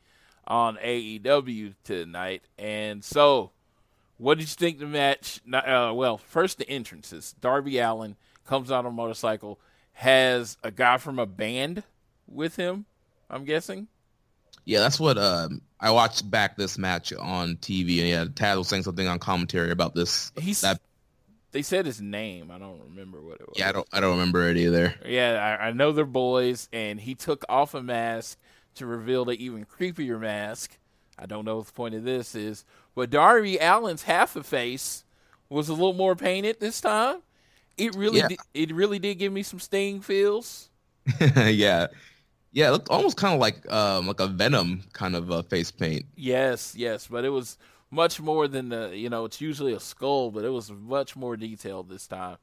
on 0.47 0.77
AEW 0.77 1.75
tonight, 1.83 2.43
and 2.57 3.05
so 3.05 3.51
what 4.19 4.39
did 4.39 4.49
you 4.49 4.55
think 4.55 4.79
the 4.79 4.87
match? 4.87 5.41
Uh, 5.53 5.93
well, 5.95 6.17
first 6.17 6.59
the 6.59 6.71
entrances. 6.71 7.35
Darby 7.41 7.79
Allin 7.79 8.17
comes 8.47 8.71
out 8.71 8.87
on 8.87 8.93
a 8.93 8.95
motorcycle, 8.95 9.59
has 9.95 10.57
a 10.63 10.71
guy 10.71 10.97
from 10.97 11.19
a 11.19 11.27
band 11.27 11.83
with 12.29 12.55
him. 12.55 12.87
I'm 13.29 13.45
guessing. 13.45 13.89
Yeah, 14.69 14.81
that's 14.81 15.01
what 15.01 15.17
um, 15.17 15.63
I 15.81 15.91
watched 15.91 16.31
back 16.31 16.59
this 16.59 16.77
match 16.77 17.11
on 17.15 17.57
TV, 17.57 18.01
and 18.01 18.09
yeah, 18.09 18.25
Taz 18.27 18.59
was 18.59 18.69
saying 18.69 18.83
something 18.83 19.09
on 19.09 19.19
commentary 19.19 19.71
about 19.71 19.95
this. 19.95 20.31
He's. 20.39 20.61
That 20.61 20.79
They 21.53 21.63
said 21.63 21.87
his 21.87 22.03
name. 22.03 22.51
I 22.51 22.59
don't 22.59 22.79
remember 22.85 23.23
what 23.23 23.41
it 23.41 23.49
was. 23.49 23.57
yeah, 23.59 23.71
I 23.71 23.73
don't 23.73 23.89
I 23.95 24.01
don't 24.01 24.13
remember 24.19 24.47
it 24.51 24.59
either. 24.59 24.95
Yeah, 25.07 25.57
I, 25.61 25.69
I 25.69 25.73
know 25.73 25.93
they're 25.93 26.05
boys, 26.05 26.69
and 26.71 27.01
he 27.01 27.15
took 27.15 27.47
off 27.49 27.73
a 27.73 27.83
mask 27.83 28.39
to 28.75 28.85
reveal 28.85 29.25
the 29.25 29.43
even 29.43 29.65
creepier 29.65 30.21
mask. 30.21 30.77
I 31.19 31.25
don't 31.25 31.47
know 31.47 31.57
what 31.57 31.67
the 31.67 31.73
point 31.73 31.95
of 31.95 32.05
this 32.05 32.35
is, 32.35 32.67
but 32.95 33.09
Darby 33.09 33.59
Allin's 33.59 34.03
half 34.03 34.37
a 34.37 34.43
face 34.43 35.03
was 35.49 35.71
a 35.71 35.73
little 35.73 35.95
more 35.95 36.15
painted 36.15 36.61
this 36.61 36.81
time. 36.83 37.23
It 37.79 37.95
really, 37.97 38.19
Yeah. 38.19 38.29
did, 38.29 38.39
it 38.53 38.75
really 38.75 38.99
did 38.99 39.15
give 39.15 39.33
me 39.33 39.43
some 39.43 39.61
sting 39.61 40.03
feels. 40.03 40.69
yeah, 41.35 41.87
yeah, 42.59 42.69
it 42.69 42.71
looked 42.73 42.89
almost 42.89 43.17
kind 43.17 43.35
of 43.35 43.41
like 43.41 43.71
um 43.73 44.09
like 44.09 44.19
a 44.19 44.27
Venom 44.27 44.83
kind 44.93 45.15
of 45.15 45.31
uh, 45.31 45.43
face 45.43 45.71
paint. 45.71 46.05
Yes, 46.17 46.75
yes, 46.77 47.07
but 47.07 47.25
it 47.25 47.29
was 47.29 47.57
much 47.93 48.21
more 48.21 48.49
than 48.49 48.71
the 48.71 48.91
you 48.97 49.09
know 49.09 49.25
it's 49.25 49.41
usually 49.41 49.73
a 49.75 49.79
skull, 49.79 50.33
but 50.33 50.45
it 50.45 50.49
was 50.49 50.73
much 50.73 51.15
more 51.15 51.37
detailed 51.37 51.89
this 51.89 52.09
time. 52.09 52.37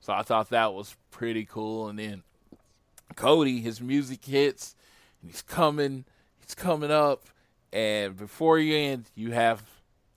So 0.00 0.12
I 0.12 0.22
thought 0.22 0.50
that 0.50 0.74
was 0.74 0.96
pretty 1.12 1.44
cool. 1.44 1.88
And 1.88 2.00
then 2.00 2.24
Cody, 3.14 3.60
his 3.60 3.80
music 3.80 4.24
hits, 4.24 4.74
and 5.22 5.30
he's 5.30 5.42
coming, 5.42 6.04
he's 6.40 6.56
coming 6.56 6.90
up, 6.90 7.26
and 7.72 8.16
before 8.16 8.58
you 8.58 8.74
end, 8.76 9.04
you 9.14 9.30
have 9.30 9.62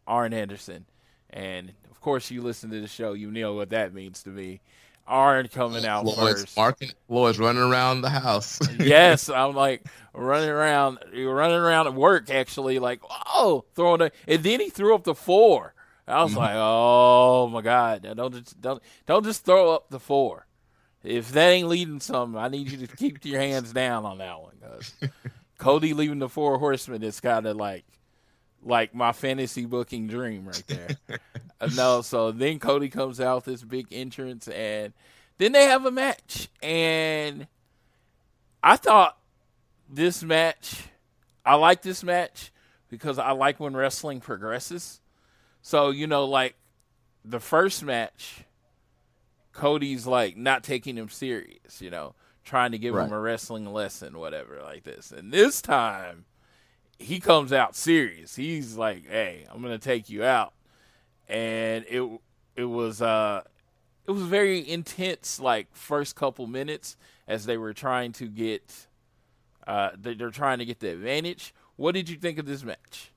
Arn 0.08 0.34
Anderson, 0.34 0.86
and 1.30 1.74
of 1.92 2.02
course, 2.02 2.32
you 2.32 2.42
listen 2.42 2.72
to 2.72 2.82
the 2.82 2.88
show, 2.88 3.13
you 3.13 3.30
know 3.30 3.54
what 3.54 3.70
that 3.70 3.94
means 3.94 4.24
to 4.24 4.30
me. 4.30 4.62
Arn 5.08 5.48
coming 5.50 5.86
out 5.86 6.04
Floyd's 6.04 6.42
first. 6.42 6.58
marking, 6.58 6.92
Floyd's 7.08 7.39
running 7.39 7.62
around 7.62 8.02
the 8.02 8.10
house. 8.10 8.60
yes, 8.80 9.30
I'm 9.30 9.56
like 9.56 9.86
running 10.13 10.50
around, 10.50 11.00
You're 11.13 11.36
running 11.36 11.58
around 11.58 11.88
at 11.88 11.94
work 11.94 12.30
actually, 12.30 12.80
like 12.80 13.02
oh, 13.34 13.66
throwing 13.76 14.02
a, 14.02 14.12
and 14.28 14.44
then 14.44 14.60
he 14.60 14.70
threw 14.70 14.96
up 14.96 15.04
the 15.04 15.16
four. 15.16 15.74
I 16.08 16.24
was 16.24 16.32
mm-hmm. 16.32 16.39
like, 16.39 16.56
oh 16.56 17.48
my 17.48 17.62
god, 17.62 18.08
don't 18.16 18.34
just 18.34 18.60
don't 18.60 18.82
don't 19.06 19.24
just 19.24 19.46
throw 19.46 19.72
up 19.74 19.89
the 19.89 20.00
four. 20.00 20.46
If 21.04 21.32
that 21.34 21.50
ain't 21.50 21.68
leading 21.68 22.00
something, 22.00 22.39
I 22.39 22.48
need 22.48 22.72
you 22.72 22.88
to 22.88 22.96
keep 22.96 23.26
your 23.26 23.42
hands 23.42 23.74
down 23.74 24.06
on 24.06 24.20
that 24.20 24.42
one. 24.42 24.54
'cause 24.62 24.94
Cody 25.58 25.94
leaving 25.94 26.20
the 26.20 26.30
four 26.30 26.58
horsemen 26.58 27.04
is 27.04 27.20
kind 27.20 27.46
of 27.46 27.58
like 27.58 27.86
like 28.63 28.95
my 28.95 29.12
fantasy 29.12 29.65
booking 29.65 30.08
dream 30.08 30.45
right 30.45 30.63
there. 30.67 31.19
Uh, 31.62 31.69
no, 31.76 32.02
so 32.02 32.32
then 32.32 32.60
Cody 32.60 32.89
comes 32.89 33.19
out 33.19 33.38
with 33.38 33.45
this 33.45 33.63
big 33.63 33.88
entrance, 33.91 34.47
and 34.47 34.93
then 35.38 35.52
they 35.52 35.65
have 35.65 35.86
a 35.86 35.91
match, 35.91 36.49
and 36.62 37.47
I 38.62 38.78
thought 38.78 39.17
this 39.89 40.23
match, 40.23 40.84
I 41.45 41.56
like 41.56 41.82
this 41.82 42.04
match 42.04 42.52
because 42.89 43.19
I 43.19 43.32
like 43.32 43.60
when 43.60 43.76
wrestling 43.76 44.19
progresses. 44.19 45.02
So 45.62 45.89
you 45.89 46.08
know, 46.08 46.26
like 46.26 46.56
the 47.26 47.39
first 47.39 47.84
match, 47.84 48.43
Cody's 49.54 50.06
like 50.06 50.36
not 50.36 50.63
taking 50.63 50.97
him 50.97 51.10
serious, 51.10 51.82
you 51.82 51.89
know, 51.89 52.15
trying 52.43 52.71
to 52.71 52.78
give 52.78 52.95
him 52.95 53.13
a 53.13 53.19
wrestling 53.19 53.71
lesson, 53.71 54.17
whatever, 54.19 54.62
like 54.63 54.84
this. 54.84 55.12
And 55.12 55.32
this 55.32 55.62
time, 55.62 56.26
he 57.04 57.20
comes 57.20 57.54
out 57.54 57.76
serious. 57.76 58.36
He's 58.36 58.78
like, 58.78 59.08
"Hey, 59.08 59.46
I'm 59.52 59.62
gonna 59.62 59.78
take 59.78 60.10
you 60.10 60.24
out," 60.24 60.54
and 61.28 61.86
it 61.89 62.04
it 62.56 62.66
was 62.66 63.02
uh 63.02 63.42
it 64.08 64.12
was 64.12 64.24
very 64.24 64.68
intense. 64.68 65.39
Like 65.39 65.68
first 65.74 66.16
couple 66.16 66.48
minutes 66.48 66.98
as 67.28 67.46
they 67.46 67.58
were 67.58 67.74
trying 67.74 68.12
to 68.13 68.28
get 68.28 68.88
uh 69.68 69.92
they- 70.00 70.13
they're 70.16 70.30
trying 70.32 70.60
to 70.60 70.66
get 70.66 70.80
the 70.80 70.89
advantage. 70.89 71.54
What 71.76 71.94
did 71.94 72.10
you 72.10 72.18
think 72.18 72.38
of 72.38 72.46
this 72.46 72.63
match? 72.63 73.12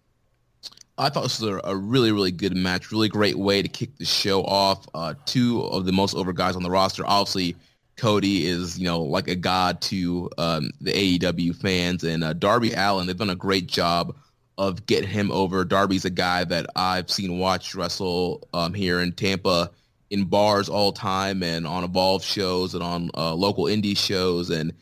I 0.99 1.11
thought 1.11 1.25
this 1.25 1.41
was 1.41 1.51
a, 1.51 1.61
a 1.65 1.77
really, 1.77 2.11
really 2.11 2.33
good 2.33 2.57
match. 2.57 2.91
Really 2.91 3.11
great 3.11 3.37
way 3.37 3.61
to 3.61 3.69
kick 3.69 3.97
the 3.99 4.07
show 4.07 4.43
off. 4.45 4.87
Uh, 4.95 5.13
two 5.27 5.61
of 5.63 5.85
the 5.85 5.93
most 5.93 6.15
over 6.15 6.33
guys 6.33 6.57
on 6.57 6.63
the 6.63 6.71
roster. 6.71 7.05
Obviously, 7.07 7.55
Cody 7.97 8.47
is, 8.47 8.79
you 8.79 8.85
know, 8.85 9.03
like 9.03 9.29
a 9.29 9.35
god 9.35 9.81
to 9.83 10.31
um, 10.39 10.71
the 10.81 11.19
AEW 11.19 11.57
fans. 11.57 12.05
And 12.05 12.23
uh, 12.23 12.33
Darby 12.33 12.73
Allin, 12.73 13.07
they've 13.07 13.17
done 13.17 13.31
a 13.31 13.37
great 13.37 13.67
job 13.67 14.17
of 14.59 14.87
getting 14.87 15.09
him 15.09 15.31
over. 15.31 15.65
Darby's 15.65 16.05
a 16.05 16.11
guy 16.11 16.45
that 16.45 16.67
I've 16.77 17.11
seen 17.11 17.39
watch 17.39 17.75
wrestle 17.75 18.47
um, 18.53 18.75
here 18.75 19.01
in 19.01 19.13
Tampa 19.13 19.71
in 20.11 20.25
bars 20.25 20.69
all 20.69 20.93
time 20.93 21.43
and 21.43 21.67
on 21.67 21.85
Evolve 21.85 22.23
shows 22.23 22.75
and 22.75 22.83
on 22.83 23.11
uh, 23.15 23.35
local 23.35 23.65
indie 23.65 23.97
shows. 23.97 24.51
And 24.51 24.73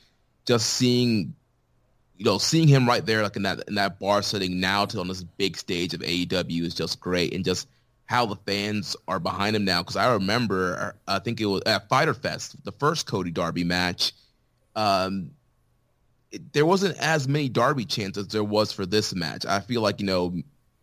just 0.44 0.70
seeing 0.70 1.35
you 2.16 2.24
know, 2.24 2.38
seeing 2.38 2.68
him 2.68 2.87
right 2.87 3.05
there, 3.05 3.22
like 3.22 3.37
in 3.37 3.42
that 3.42 3.64
in 3.68 3.74
that 3.74 3.98
bar 3.98 4.22
setting 4.22 4.61
now 4.61 4.87
to 4.87 5.00
on 5.00 5.09
this 5.09 5.22
big 5.22 5.57
stage 5.57 5.94
of 5.94 6.00
AEW 6.00 6.62
is 6.62 6.74
just 6.74 7.00
great, 7.00 7.35
and 7.35 7.44
just 7.44 7.68
how 8.07 8.27
the 8.27 8.37
fans 8.37 8.97
are 9.09 9.21
behind 9.21 9.57
him 9.57 9.64
now. 9.64 9.83
Because 9.83 9.97
I 9.97 10.12
remember, 10.12 10.97
I 11.09 11.19
think 11.19 11.40
it 11.40 11.47
was 11.47 11.62
at 11.67 11.88
Fyter 11.88 12.14
Fest, 12.14 12.62
the 12.64 12.73
first 12.73 13.07
Cody 13.07 13.31
Darby 13.31 13.64
match. 13.64 14.12
Um, 14.77 15.31
it, 16.31 16.53
there 16.53 16.67
wasn't 16.67 16.99
as 16.99 17.29
many 17.29 17.49
Darby 17.49 17.85
chants 17.85 18.19
as 18.19 18.29
there 18.29 18.45
was 18.45 18.73
for 18.73 18.85
this 18.87 19.14
match. 19.14 19.47
I 19.47 19.61
feel 19.61 19.81
like 19.81 20.01
you 20.01 20.07
know, 20.07 20.35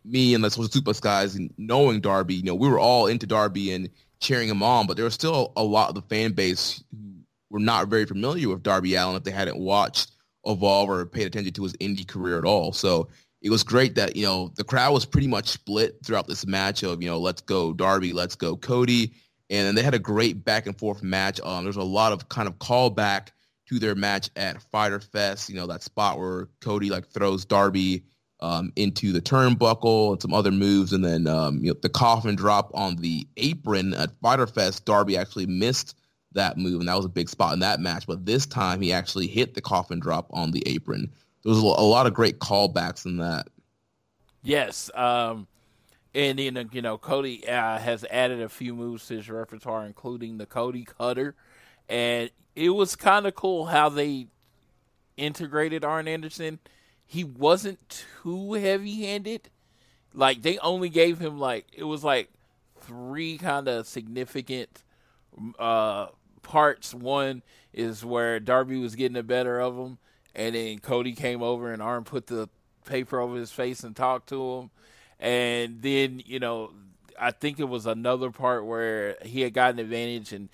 me 0.04 0.34
and 0.34 0.42
the 0.42 0.48
Suplex 0.48 1.00
guys, 1.00 1.38
knowing 1.58 2.00
Darby, 2.00 2.34
you 2.34 2.42
know, 2.42 2.54
we 2.54 2.68
were 2.68 2.80
all 2.80 3.06
into 3.06 3.26
Darby 3.26 3.72
and 3.72 3.88
cheering 4.20 4.48
him 4.48 4.62
on, 4.62 4.86
but 4.86 4.96
there 4.96 5.04
was 5.04 5.14
still 5.14 5.52
a 5.56 5.62
lot 5.62 5.88
of 5.88 5.94
the 5.94 6.02
fan 6.02 6.32
base 6.32 6.82
who 6.90 7.12
were 7.50 7.60
not 7.60 7.88
very 7.88 8.06
familiar 8.06 8.48
with 8.48 8.62
Darby 8.62 8.94
Allin 8.94 9.16
if 9.16 9.24
they 9.24 9.30
hadn't 9.30 9.58
watched 9.58 10.12
Evolve 10.44 10.88
or 10.90 11.06
paid 11.06 11.26
attention 11.26 11.52
to 11.52 11.62
his 11.62 11.74
indie 11.74 12.06
career 12.06 12.38
at 12.38 12.44
all. 12.44 12.72
So 12.72 13.08
it 13.42 13.50
was 13.50 13.64
great 13.64 13.96
that, 13.96 14.14
you 14.16 14.24
know, 14.24 14.52
the 14.56 14.64
crowd 14.64 14.92
was 14.92 15.04
pretty 15.04 15.26
much 15.26 15.48
split 15.48 15.98
throughout 16.04 16.28
this 16.28 16.46
match 16.46 16.82
of, 16.82 17.02
you 17.02 17.08
know, 17.08 17.18
let's 17.18 17.42
go 17.42 17.72
Darby, 17.72 18.12
let's 18.12 18.36
go 18.36 18.56
Cody. 18.56 19.12
And 19.50 19.66
then 19.66 19.74
they 19.74 19.82
had 19.82 19.94
a 19.94 19.98
great 19.98 20.44
back 20.44 20.66
and 20.66 20.78
forth 20.78 21.02
match. 21.02 21.40
Um, 21.42 21.64
there's 21.64 21.76
a 21.76 21.82
lot 21.82 22.12
of 22.12 22.28
kind 22.28 22.48
of 22.48 22.58
callback 22.58 23.28
to 23.68 23.78
their 23.78 23.94
match 23.94 24.30
at 24.36 24.62
Fyter 24.70 25.00
Fest, 25.00 25.48
you 25.48 25.56
know, 25.56 25.66
that 25.66 25.82
spot 25.82 26.18
where 26.18 26.48
Cody 26.60 26.88
like 26.88 27.08
throws 27.08 27.44
Darby 27.44 28.04
um, 28.40 28.72
into 28.76 29.12
the 29.12 29.20
turnbuckle 29.20 30.12
and 30.12 30.22
some 30.22 30.32
other 30.32 30.52
moves. 30.52 30.92
And 30.92 31.04
then 31.04 31.26
um, 31.26 31.58
you 31.64 31.72
know, 31.72 31.78
the 31.82 31.88
coffin 31.88 32.36
drop 32.36 32.70
on 32.74 32.96
the 32.96 33.26
apron 33.36 33.92
at 33.94 34.10
Fyter 34.22 34.46
Fest, 34.46 34.84
Darby 34.84 35.16
actually 35.16 35.46
missed 35.46 35.96
that 36.34 36.56
move, 36.56 36.80
and 36.80 36.88
that 36.88 36.96
was 36.96 37.04
a 37.04 37.10
big 37.10 37.28
spot 37.28 37.52
in 37.52 37.58
that 37.60 37.80
match. 37.80 38.06
But 38.06 38.24
this 38.24 38.46
time, 38.46 38.80
he 38.80 38.92
actually 38.92 39.26
hit 39.26 39.54
the 39.54 39.60
coffin 39.60 40.00
drop 40.00 40.28
on 40.30 40.52
the 40.52 40.62
apron. 40.66 41.10
There 41.44 41.52
was 41.52 41.62
a 41.62 41.64
lot 41.64 42.06
of 42.06 42.14
great 42.14 42.38
callbacks 42.38 43.04
in 43.04 43.18
that. 43.18 43.48
Yes, 44.42 44.90
um, 44.94 45.46
and 46.14 46.38
then 46.38 46.70
you 46.72 46.82
know 46.82 46.98
Cody 46.98 47.46
uh, 47.48 47.78
has 47.78 48.04
added 48.10 48.40
a 48.40 48.48
few 48.48 48.74
moves 48.74 49.06
to 49.06 49.16
his 49.16 49.30
repertoire, 49.30 49.86
including 49.86 50.38
the 50.38 50.46
Cody 50.46 50.84
Cutter, 50.84 51.34
and 51.88 52.30
it 52.54 52.70
was 52.70 52.96
kind 52.96 53.26
of 53.26 53.34
cool 53.34 53.66
how 53.66 53.88
they 53.88 54.26
integrated 55.16 55.84
Arn 55.84 56.08
Anderson. 56.08 56.58
He 57.06 57.24
wasn't 57.24 58.04
too 58.22 58.54
heavy-handed. 58.54 59.50
Like 60.14 60.42
they 60.42 60.58
only 60.58 60.88
gave 60.88 61.18
him 61.18 61.38
like 61.38 61.66
it 61.72 61.84
was 61.84 62.04
like 62.04 62.30
three 62.80 63.38
kind 63.38 63.68
of 63.68 63.86
significant 63.86 64.82
uh, 65.58 66.08
parts. 66.42 66.92
One 66.94 67.42
is 67.72 68.04
where 68.04 68.40
Darby 68.40 68.78
was 68.78 68.94
getting 68.94 69.14
the 69.14 69.22
better 69.22 69.60
of 69.60 69.76
him, 69.76 69.98
and 70.34 70.54
then 70.54 70.78
Cody 70.78 71.12
came 71.12 71.42
over 71.42 71.72
and 71.72 71.82
Arn 71.82 72.04
put 72.04 72.26
the 72.26 72.48
paper 72.84 73.20
over 73.20 73.36
his 73.36 73.50
face 73.50 73.84
and 73.84 73.94
talked 73.94 74.28
to 74.30 74.54
him. 74.54 74.70
And 75.20 75.82
then, 75.82 76.22
you 76.24 76.40
know, 76.40 76.72
I 77.18 77.30
think 77.30 77.60
it 77.60 77.68
was 77.68 77.86
another 77.86 78.30
part 78.30 78.66
where 78.66 79.16
he 79.22 79.42
had 79.42 79.54
gotten 79.54 79.78
advantage 79.78 80.32
and 80.32 80.48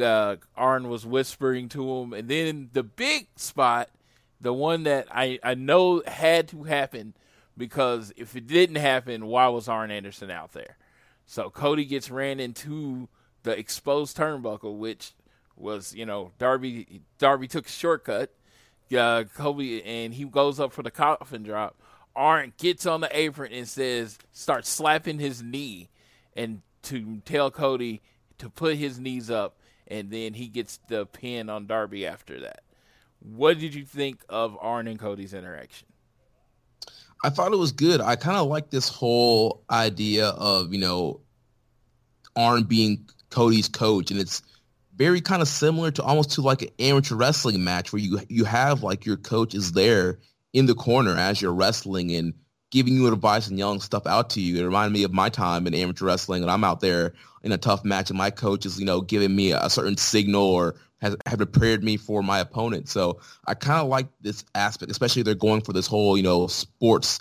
uh, 0.00 0.36
Arn 0.56 0.88
was 0.88 1.04
whispering 1.04 1.68
to 1.70 1.98
him. 1.98 2.12
And 2.12 2.28
then 2.28 2.70
the 2.72 2.82
big 2.82 3.28
spot, 3.36 3.90
the 4.40 4.52
one 4.52 4.84
that 4.84 5.08
I, 5.10 5.38
I 5.42 5.54
know 5.54 6.02
had 6.06 6.48
to 6.48 6.64
happen 6.64 7.14
because 7.56 8.12
if 8.16 8.34
it 8.34 8.46
didn't 8.46 8.76
happen, 8.76 9.26
why 9.26 9.48
was 9.48 9.68
Arn 9.68 9.90
Anderson 9.90 10.30
out 10.30 10.52
there? 10.52 10.76
So 11.26 11.50
Cody 11.50 11.84
gets 11.84 12.10
ran 12.10 12.40
into 12.40 13.08
the 13.42 13.56
exposed 13.58 14.16
turnbuckle, 14.16 14.76
which 14.76 15.12
was, 15.56 15.94
you 15.94 16.04
know, 16.04 16.32
Darby 16.38 17.02
Darby 17.18 17.48
took 17.48 17.66
a 17.66 17.70
shortcut. 17.70 18.30
Uh, 18.94 19.24
Kobe 19.24 19.82
and 19.82 20.14
he 20.14 20.24
goes 20.24 20.60
up 20.60 20.72
for 20.72 20.82
the 20.82 20.90
coffin 20.90 21.42
drop. 21.42 21.76
Arn 22.16 22.52
gets 22.58 22.86
on 22.86 23.00
the 23.00 23.16
apron 23.16 23.52
and 23.52 23.66
says, 23.66 24.18
starts 24.32 24.68
slapping 24.68 25.18
his 25.18 25.42
knee, 25.42 25.88
and 26.36 26.62
to 26.82 27.20
tell 27.24 27.50
Cody 27.50 28.02
to 28.38 28.48
put 28.48 28.76
his 28.76 28.98
knees 29.00 29.30
up, 29.30 29.58
and 29.88 30.10
then 30.10 30.34
he 30.34 30.46
gets 30.46 30.78
the 30.88 31.06
pin 31.06 31.50
on 31.50 31.66
Darby 31.66 32.06
after 32.06 32.40
that. 32.40 32.62
What 33.20 33.58
did 33.58 33.74
you 33.74 33.84
think 33.84 34.22
of 34.28 34.56
Arn 34.60 34.86
and 34.86 34.98
Cody's 34.98 35.34
interaction? 35.34 35.88
I 37.22 37.30
thought 37.30 37.52
it 37.52 37.58
was 37.58 37.72
good. 37.72 38.00
I 38.00 38.16
kind 38.16 38.36
of 38.36 38.48
like 38.48 38.70
this 38.70 38.88
whole 38.88 39.64
idea 39.70 40.28
of 40.28 40.72
you 40.72 40.78
know 40.78 41.20
Arn 42.36 42.64
being 42.64 43.08
Cody's 43.30 43.68
coach, 43.68 44.10
and 44.10 44.20
it's 44.20 44.42
very 44.96 45.20
kind 45.20 45.42
of 45.42 45.48
similar 45.48 45.90
to 45.90 46.02
almost 46.02 46.32
to 46.32 46.40
like 46.40 46.62
an 46.62 46.68
amateur 46.78 47.16
wrestling 47.16 47.64
match 47.64 47.92
where 47.92 48.00
you 48.00 48.20
you 48.28 48.44
have 48.44 48.82
like 48.82 49.04
your 49.04 49.16
coach 49.16 49.54
is 49.54 49.72
there 49.72 50.18
in 50.52 50.66
the 50.66 50.74
corner 50.74 51.16
as 51.16 51.42
you're 51.42 51.52
wrestling 51.52 52.14
and 52.14 52.34
giving 52.70 52.94
you 52.94 53.06
advice 53.06 53.48
and 53.48 53.58
yelling 53.58 53.80
stuff 53.80 54.06
out 54.06 54.30
to 54.30 54.40
you. 54.40 54.60
It 54.60 54.64
reminded 54.64 54.92
me 54.92 55.04
of 55.04 55.12
my 55.12 55.28
time 55.28 55.66
in 55.66 55.74
amateur 55.74 56.06
wrestling, 56.06 56.42
and 56.42 56.50
I'm 56.50 56.64
out 56.64 56.80
there 56.80 57.14
in 57.42 57.52
a 57.52 57.58
tough 57.58 57.84
match, 57.84 58.10
and 58.10 58.18
my 58.18 58.30
coach 58.30 58.66
is 58.66 58.78
you 58.78 58.84
know 58.84 59.00
giving 59.00 59.34
me 59.34 59.52
a 59.52 59.68
certain 59.68 59.96
signal 59.96 60.42
or 60.42 60.76
has 61.00 61.16
have 61.26 61.38
prepared 61.38 61.82
me 61.84 61.96
for 61.96 62.22
my 62.22 62.38
opponent. 62.38 62.88
So 62.88 63.20
I 63.46 63.54
kind 63.54 63.80
of 63.80 63.88
like 63.88 64.06
this 64.20 64.44
aspect, 64.54 64.90
especially 64.90 65.22
they're 65.22 65.34
going 65.34 65.60
for 65.60 65.72
this 65.72 65.86
whole 65.86 66.16
you 66.16 66.22
know 66.22 66.46
sports 66.46 67.20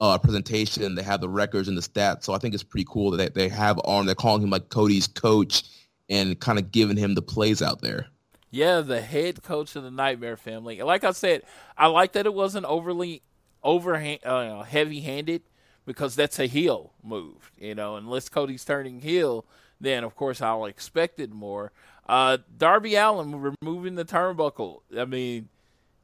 uh, 0.00 0.18
presentation. 0.18 0.94
They 0.94 1.02
have 1.02 1.20
the 1.20 1.28
records 1.28 1.68
and 1.68 1.76
the 1.76 1.82
stats, 1.82 2.24
so 2.24 2.34
I 2.34 2.38
think 2.38 2.54
it's 2.54 2.62
pretty 2.62 2.86
cool 2.88 3.10
that 3.12 3.34
they 3.34 3.48
have 3.48 3.78
on, 3.84 4.06
They're 4.06 4.14
calling 4.14 4.42
him 4.42 4.50
like 4.50 4.68
Cody's 4.68 5.06
coach 5.06 5.64
and 6.08 6.38
kind 6.38 6.58
of 6.58 6.70
giving 6.70 6.96
him 6.96 7.14
the 7.14 7.22
plays 7.22 7.62
out 7.62 7.80
there. 7.80 8.06
Yeah, 8.50 8.80
the 8.82 9.00
head 9.00 9.42
coach 9.42 9.74
of 9.74 9.82
the 9.82 9.90
Nightmare 9.90 10.36
Family. 10.36 10.80
Like 10.82 11.02
I 11.02 11.10
said, 11.10 11.42
I 11.76 11.88
like 11.88 12.12
that 12.12 12.26
it 12.26 12.34
wasn't 12.34 12.66
overly 12.66 13.22
overhand, 13.62 14.24
uh, 14.24 14.62
heavy-handed 14.62 15.42
because 15.86 16.14
that's 16.14 16.38
a 16.38 16.46
heel 16.46 16.92
move. 17.02 17.50
You 17.58 17.74
know, 17.74 17.96
unless 17.96 18.28
Cody's 18.28 18.64
turning 18.64 19.00
heel, 19.00 19.44
then 19.80 20.04
of 20.04 20.14
course 20.14 20.40
I'll 20.40 20.66
expect 20.66 21.18
it 21.18 21.32
more. 21.32 21.72
Uh, 22.08 22.38
Darby 22.56 22.94
Allin 22.94 23.54
removing 23.62 23.94
the 23.96 24.04
turnbuckle. 24.04 24.82
I 24.96 25.04
mean, 25.04 25.48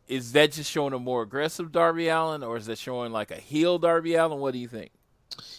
is 0.09 0.33
that 0.33 0.53
just 0.53 0.71
showing 0.71 0.93
a 0.93 0.99
more 0.99 1.23
aggressive 1.23 1.71
Darby 1.71 2.09
Allin, 2.09 2.43
or 2.43 2.57
is 2.57 2.67
that 2.67 2.79
showing 2.79 3.13
like 3.13 3.31
a 3.31 3.37
heel 3.37 3.79
Darby 3.79 4.15
Allin? 4.15 4.41
What 4.41 4.55
do 4.55 4.59
you 4.59 4.69
think? 4.69 4.91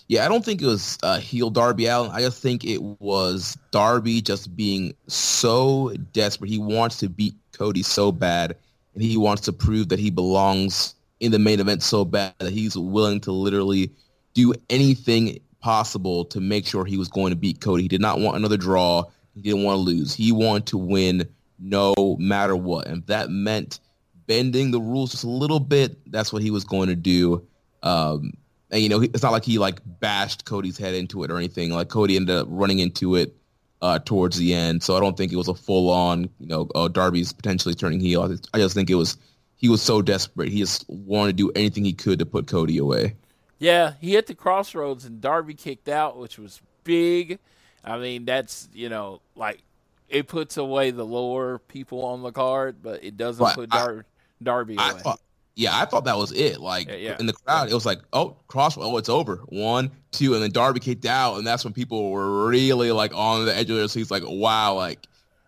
Yeah, 0.07 0.25
I 0.25 0.27
don't 0.27 0.43
think 0.43 0.61
it 0.61 0.65
was 0.65 0.97
uh, 1.03 1.19
heel 1.19 1.49
Darby 1.49 1.85
Allin. 1.85 2.11
I 2.11 2.19
just 2.21 2.41
think 2.41 2.65
it 2.65 2.81
was 2.81 3.57
Darby 3.71 4.21
just 4.21 4.55
being 4.55 4.93
so 5.07 5.93
desperate. 6.11 6.49
He 6.49 6.57
wants 6.57 6.97
to 6.97 7.09
beat 7.09 7.35
Cody 7.53 7.83
so 7.83 8.11
bad, 8.11 8.57
and 8.93 9.03
he 9.03 9.15
wants 9.17 9.41
to 9.43 9.53
prove 9.53 9.89
that 9.89 9.99
he 9.99 10.09
belongs 10.09 10.95
in 11.21 11.31
the 11.31 11.39
main 11.39 11.59
event 11.59 11.81
so 11.83 12.03
bad 12.03 12.33
that 12.39 12.51
he's 12.51 12.77
willing 12.77 13.21
to 13.21 13.31
literally 13.31 13.91
do 14.33 14.53
anything 14.69 15.39
possible 15.61 16.25
to 16.25 16.41
make 16.41 16.65
sure 16.65 16.83
he 16.83 16.97
was 16.97 17.07
going 17.07 17.29
to 17.29 17.35
beat 17.35 17.61
Cody. 17.61 17.83
He 17.83 17.87
did 17.87 18.01
not 18.01 18.19
want 18.19 18.35
another 18.35 18.57
draw. 18.57 19.03
He 19.33 19.41
didn't 19.41 19.63
want 19.63 19.77
to 19.77 19.81
lose. 19.81 20.13
He 20.13 20.31
wanted 20.31 20.65
to 20.67 20.77
win 20.77 21.27
no 21.59 21.93
matter 22.19 22.55
what. 22.55 22.87
And 22.87 23.05
that 23.05 23.29
meant 23.29 23.79
bending 24.27 24.71
the 24.71 24.81
rules 24.81 25.11
just 25.11 25.23
a 25.23 25.29
little 25.29 25.59
bit, 25.59 25.97
that's 26.11 26.33
what 26.33 26.41
he 26.41 26.51
was 26.51 26.63
going 26.63 26.89
to 26.89 26.95
do. 26.95 27.45
Um, 27.83 28.33
and 28.71 28.81
you 28.81 28.89
know, 28.89 29.01
it's 29.01 29.21
not 29.21 29.31
like 29.31 29.43
he 29.43 29.57
like 29.59 29.81
bashed 29.99 30.45
Cody's 30.45 30.77
head 30.77 30.95
into 30.95 31.23
it 31.23 31.31
or 31.31 31.37
anything. 31.37 31.71
Like 31.71 31.89
Cody 31.89 32.15
ended 32.15 32.35
up 32.35 32.47
running 32.49 32.79
into 32.79 33.15
it 33.15 33.35
uh, 33.81 33.99
towards 33.99 34.37
the 34.37 34.53
end, 34.53 34.81
so 34.81 34.95
I 34.95 34.99
don't 34.99 35.17
think 35.17 35.31
it 35.31 35.35
was 35.35 35.49
a 35.49 35.53
full 35.53 35.89
on. 35.89 36.29
You 36.39 36.47
know, 36.47 36.69
uh, 36.73 36.87
Darby's 36.87 37.33
potentially 37.33 37.75
turning 37.75 37.99
heel. 37.99 38.23
I 38.53 38.57
just 38.57 38.73
think 38.73 38.89
it 38.89 38.95
was 38.95 39.17
he 39.57 39.69
was 39.69 39.81
so 39.81 40.01
desperate. 40.01 40.49
He 40.49 40.59
just 40.59 40.85
wanted 40.87 41.37
to 41.37 41.43
do 41.43 41.51
anything 41.55 41.83
he 41.83 41.93
could 41.93 42.19
to 42.19 42.25
put 42.25 42.47
Cody 42.47 42.77
away. 42.77 43.15
Yeah, 43.59 43.93
he 43.99 44.13
hit 44.13 44.25
the 44.27 44.33
crossroads 44.33 45.05
and 45.05 45.21
Darby 45.21 45.53
kicked 45.53 45.87
out, 45.89 46.17
which 46.17 46.39
was 46.39 46.61
big. 46.83 47.39
I 47.83 47.97
mean, 47.97 48.25
that's 48.25 48.69
you 48.73 48.89
know, 48.89 49.21
like 49.35 49.61
it 50.07 50.27
puts 50.27 50.57
away 50.57 50.91
the 50.91 51.05
lower 51.05 51.59
people 51.59 52.05
on 52.05 52.23
the 52.23 52.31
card, 52.31 52.77
but 52.81 53.03
it 53.03 53.17
doesn't 53.17 53.43
but 53.43 53.55
put 53.55 53.69
Dar- 53.69 53.99
I, 53.99 54.43
Darby 54.43 54.77
I 54.77 54.91
away. 54.91 55.01
Thought, 55.01 55.21
yeah, 55.55 55.77
I 55.77 55.85
thought 55.85 56.05
that 56.05 56.17
was 56.17 56.31
it. 56.31 56.59
Like 56.59 56.87
yeah, 56.87 56.95
yeah. 56.95 57.17
in 57.19 57.25
the 57.25 57.33
crowd, 57.33 57.69
it 57.69 57.73
was 57.73 57.85
like, 57.85 57.99
oh, 58.13 58.37
cross, 58.47 58.77
oh, 58.77 58.97
it's 58.97 59.09
over. 59.09 59.37
One, 59.47 59.91
two, 60.11 60.33
and 60.33 60.41
then 60.41 60.51
Darby 60.51 60.79
kicked 60.79 61.05
out, 61.05 61.37
and 61.37 61.45
that's 61.45 61.63
when 61.63 61.73
people 61.73 62.11
were 62.11 62.47
really 62.47 62.91
like 62.91 63.13
on 63.13 63.45
the 63.45 63.55
edge 63.55 63.69
of 63.69 63.77
their 63.77 63.87
seats, 63.87 64.11
like, 64.11 64.23
wow, 64.25 64.75
like 64.75 65.07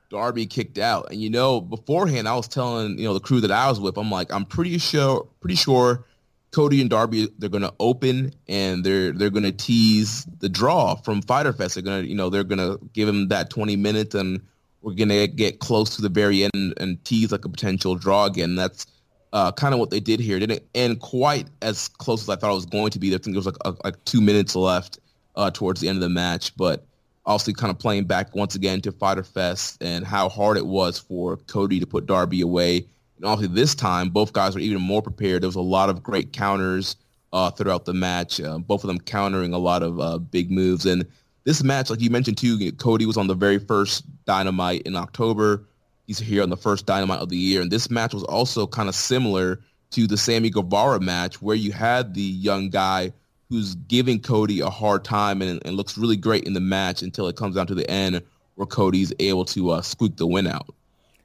Darby 0.09 0.45
kicked 0.45 0.77
out. 0.77 1.11
And 1.11 1.21
you 1.21 1.29
know, 1.29 1.61
beforehand, 1.61 2.27
I 2.27 2.35
was 2.35 2.47
telling 2.47 2.97
you 2.97 3.05
know 3.05 3.13
the 3.13 3.19
crew 3.19 3.41
that 3.41 3.51
I 3.51 3.69
was 3.69 3.79
with, 3.79 3.97
I'm 3.97 4.11
like, 4.11 4.31
I'm 4.33 4.45
pretty 4.45 4.77
sure, 4.77 5.27
pretty 5.39 5.55
sure. 5.55 6.05
Cody 6.51 6.81
and 6.81 6.89
Darby, 6.89 7.29
they're 7.39 7.49
gonna 7.49 7.73
open 7.79 8.31
and 8.47 8.83
they're 8.83 9.11
they're 9.11 9.31
gonna 9.31 9.51
tease 9.51 10.25
the 10.37 10.49
draw 10.49 10.93
from 10.95 11.23
Fyter 11.23 11.51
Fest. 11.51 11.73
They're 11.73 11.83
gonna, 11.83 12.03
you 12.03 12.13
know, 12.13 12.29
they're 12.29 12.43
gonna 12.43 12.77
give 12.93 13.09
him 13.09 13.29
that 13.29 13.49
20 13.49 13.75
minutes, 13.75 14.13
and 14.13 14.39
we're 14.83 14.93
gonna 14.93 15.25
get 15.25 15.59
close 15.59 15.95
to 15.95 16.03
the 16.03 16.09
very 16.09 16.43
end 16.43 16.75
and 16.77 17.03
tease 17.05 17.31
like 17.31 17.45
a 17.45 17.49
potential 17.49 17.95
draw 17.95 18.25
again. 18.25 18.55
That's 18.55 18.85
uh, 19.33 19.51
kind 19.51 19.73
of 19.73 19.79
what 19.79 19.89
they 19.89 19.99
did 19.99 20.19
here. 20.19 20.39
Didn't 20.39 20.63
end 20.75 21.01
quite 21.01 21.47
as 21.61 21.89
close 21.89 22.21
as 22.21 22.29
I 22.29 22.35
thought 22.35 22.51
it 22.51 22.55
was 22.55 22.65
going 22.65 22.91
to 22.91 22.99
be. 22.99 23.09
I 23.09 23.17
think 23.17 23.33
there 23.33 23.35
was 23.35 23.47
like 23.47 23.57
a, 23.65 23.75
like 23.83 24.03
two 24.05 24.21
minutes 24.21 24.55
left 24.55 24.99
uh, 25.35 25.49
towards 25.51 25.81
the 25.81 25.89
end 25.89 25.97
of 25.97 26.01
the 26.01 26.09
match, 26.09 26.55
but 26.55 26.85
obviously 27.25 27.53
kind 27.53 27.71
of 27.71 27.79
playing 27.79 28.05
back 28.05 28.35
once 28.35 28.55
again 28.55 28.79
to 28.81 28.91
Fyter 28.91 29.23
Fest 29.23 29.81
and 29.81 30.05
how 30.05 30.29
hard 30.29 30.57
it 30.57 30.65
was 30.65 30.99
for 30.99 31.37
Cody 31.37 31.79
to 31.79 31.87
put 31.87 32.05
Darby 32.05 32.41
away. 32.41 32.85
And 33.17 33.25
obviously 33.25 33.55
this 33.55 33.73
time, 33.73 34.09
both 34.09 34.33
guys 34.33 34.53
were 34.53 34.61
even 34.61 34.81
more 34.81 35.01
prepared. 35.01 35.41
There 35.41 35.47
was 35.47 35.55
a 35.55 35.61
lot 35.61 35.89
of 35.89 36.03
great 36.03 36.31
counters 36.31 36.95
uh, 37.31 37.49
throughout 37.49 37.85
the 37.85 37.93
match, 37.93 38.39
uh, 38.39 38.59
both 38.59 38.83
of 38.83 38.87
them 38.87 38.99
countering 38.99 39.53
a 39.53 39.57
lot 39.57 39.81
of 39.81 39.99
uh, 39.99 40.19
big 40.19 40.51
moves. 40.51 40.85
And 40.85 41.05
this 41.43 41.63
match, 41.63 41.89
like 41.89 42.01
you 42.01 42.11
mentioned 42.11 42.37
too, 42.37 42.71
Cody 42.73 43.07
was 43.07 43.17
on 43.17 43.25
the 43.25 43.33
very 43.33 43.57
first 43.57 44.05
Dynamite 44.25 44.83
in 44.83 44.95
October. 44.95 45.65
He's 46.07 46.19
here 46.19 46.43
on 46.43 46.49
the 46.49 46.57
first 46.57 46.85
Dynamite 46.85 47.19
of 47.19 47.29
the 47.29 47.37
year, 47.37 47.61
and 47.61 47.71
this 47.71 47.89
match 47.89 48.13
was 48.13 48.23
also 48.23 48.67
kind 48.67 48.89
of 48.89 48.95
similar 48.95 49.59
to 49.91 50.07
the 50.07 50.17
Sammy 50.17 50.49
Guevara 50.49 50.99
match, 50.99 51.41
where 51.41 51.55
you 51.55 51.71
had 51.71 52.13
the 52.13 52.21
young 52.21 52.69
guy 52.69 53.13
who's 53.49 53.75
giving 53.75 54.19
Cody 54.19 54.59
a 54.59 54.69
hard 54.69 55.03
time 55.03 55.41
and, 55.41 55.61
and 55.65 55.75
looks 55.75 55.97
really 55.97 56.17
great 56.17 56.43
in 56.45 56.53
the 56.53 56.59
match 56.59 57.01
until 57.03 57.27
it 57.27 57.35
comes 57.35 57.55
down 57.55 57.67
to 57.67 57.75
the 57.75 57.89
end 57.89 58.21
where 58.55 58.65
Cody's 58.65 59.13
able 59.19 59.45
to 59.45 59.71
uh, 59.71 59.81
squeak 59.81 60.17
the 60.17 60.27
win 60.27 60.47
out. 60.47 60.73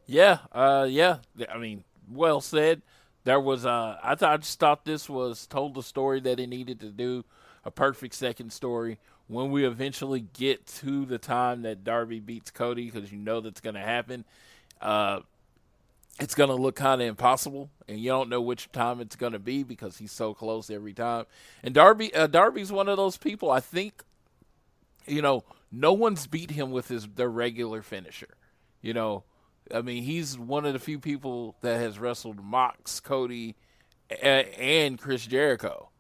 Yeah, 0.07 0.39
uh, 0.53 0.87
yeah. 0.89 1.19
I 1.53 1.59
mean, 1.59 1.85
well 2.11 2.41
said. 2.41 2.83
There 3.25 3.41
was, 3.41 3.67
uh, 3.67 3.99
I, 4.03 4.15
thought, 4.15 4.33
I 4.33 4.37
just 4.39 4.59
thought 4.59 4.85
this 4.85 5.09
was 5.09 5.47
told 5.47 5.75
the 5.75 5.83
story 5.83 6.21
that 6.21 6.41
it 6.41 6.47
needed 6.47 6.81
to 6.81 6.89
do, 6.89 7.25
a 7.65 7.71
perfect 7.71 8.15
second 8.15 8.53
story. 8.53 8.99
When 9.27 9.51
we 9.51 9.67
eventually 9.67 10.21
get 10.21 10.67
to 10.79 11.05
the 11.05 11.19
time 11.19 11.63
that 11.63 11.85
Darby 11.85 12.21
beats 12.21 12.51
Cody, 12.51 12.91
because 12.91 13.13
you 13.13 13.19
know 13.19 13.41
that's 13.41 13.61
going 13.61 13.75
to 13.75 13.81
happen, 13.81 14.25
uh, 14.81 15.21
it's 16.21 16.35
going 16.35 16.51
to 16.51 16.57
look 16.57 16.77
kind 16.77 17.01
of 17.01 17.09
impossible, 17.09 17.71
and 17.87 17.99
you 17.99 18.09
don't 18.09 18.29
know 18.29 18.41
which 18.41 18.71
time 18.73 19.01
it's 19.01 19.17
going 19.17 19.33
to 19.33 19.39
be 19.39 19.63
because 19.63 19.99
he's 19.99 20.13
so 20.13 20.35
close 20.35 20.69
every 20.71 20.93
time. 20.93 21.27
And 21.63 21.75
Darby, 21.75 22.15
uh, 22.15 22.27
Darby's 22.27 22.73
one 22.73 22.89
of 22.89 22.97
those 22.97 23.17
people. 23.17 23.51
I 23.51 23.61
think, 23.61 24.03
you 25.07 25.23
know, 25.23 25.45
no 25.71 25.93
one's 25.93 26.27
beat 26.27 26.51
him 26.51 26.71
with 26.71 26.89
his 26.89 27.07
their 27.07 27.29
regular 27.29 27.83
finisher. 27.83 28.35
You 28.83 28.95
know, 28.95 29.25
I 29.73 29.83
mean, 29.83 30.03
he's 30.03 30.39
one 30.39 30.67
of 30.67 30.73
the 30.73 30.79
few 30.79 30.99
people 30.99 31.57
that 31.61 31.79
has 31.79 31.99
wrestled 31.99 32.43
Mox, 32.43 33.01
Cody, 33.01 33.55
and 34.23 34.99
Chris 34.99 35.27
Jericho. 35.27 35.91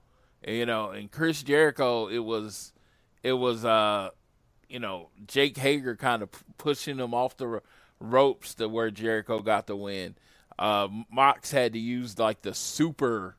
You 0.46 0.66
know, 0.66 0.90
and 0.90 1.10
Chris 1.10 1.42
Jericho, 1.42 2.06
it 2.06 2.20
was, 2.20 2.72
it 3.22 3.32
was, 3.32 3.64
uh, 3.64 4.10
you 4.68 4.78
know, 4.78 5.10
Jake 5.26 5.56
Hager 5.56 5.96
kind 5.96 6.22
of 6.22 6.30
pushing 6.58 6.98
him 6.98 7.12
off 7.12 7.36
the 7.36 7.60
ropes 8.00 8.54
to 8.54 8.68
where 8.68 8.90
Jericho 8.90 9.40
got 9.40 9.66
the 9.66 9.76
win. 9.76 10.14
Uh, 10.58 10.88
Mox 11.10 11.50
had 11.50 11.72
to 11.74 11.78
use 11.78 12.18
like 12.18 12.42
the 12.42 12.54
super 12.54 13.36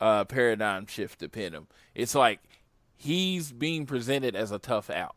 uh, 0.00 0.24
paradigm 0.24 0.86
shift 0.86 1.20
to 1.20 1.28
pin 1.28 1.54
him. 1.54 1.66
It's 1.94 2.14
like 2.14 2.40
he's 2.96 3.52
being 3.52 3.86
presented 3.86 4.36
as 4.36 4.50
a 4.52 4.58
tough 4.58 4.90
out. 4.90 5.16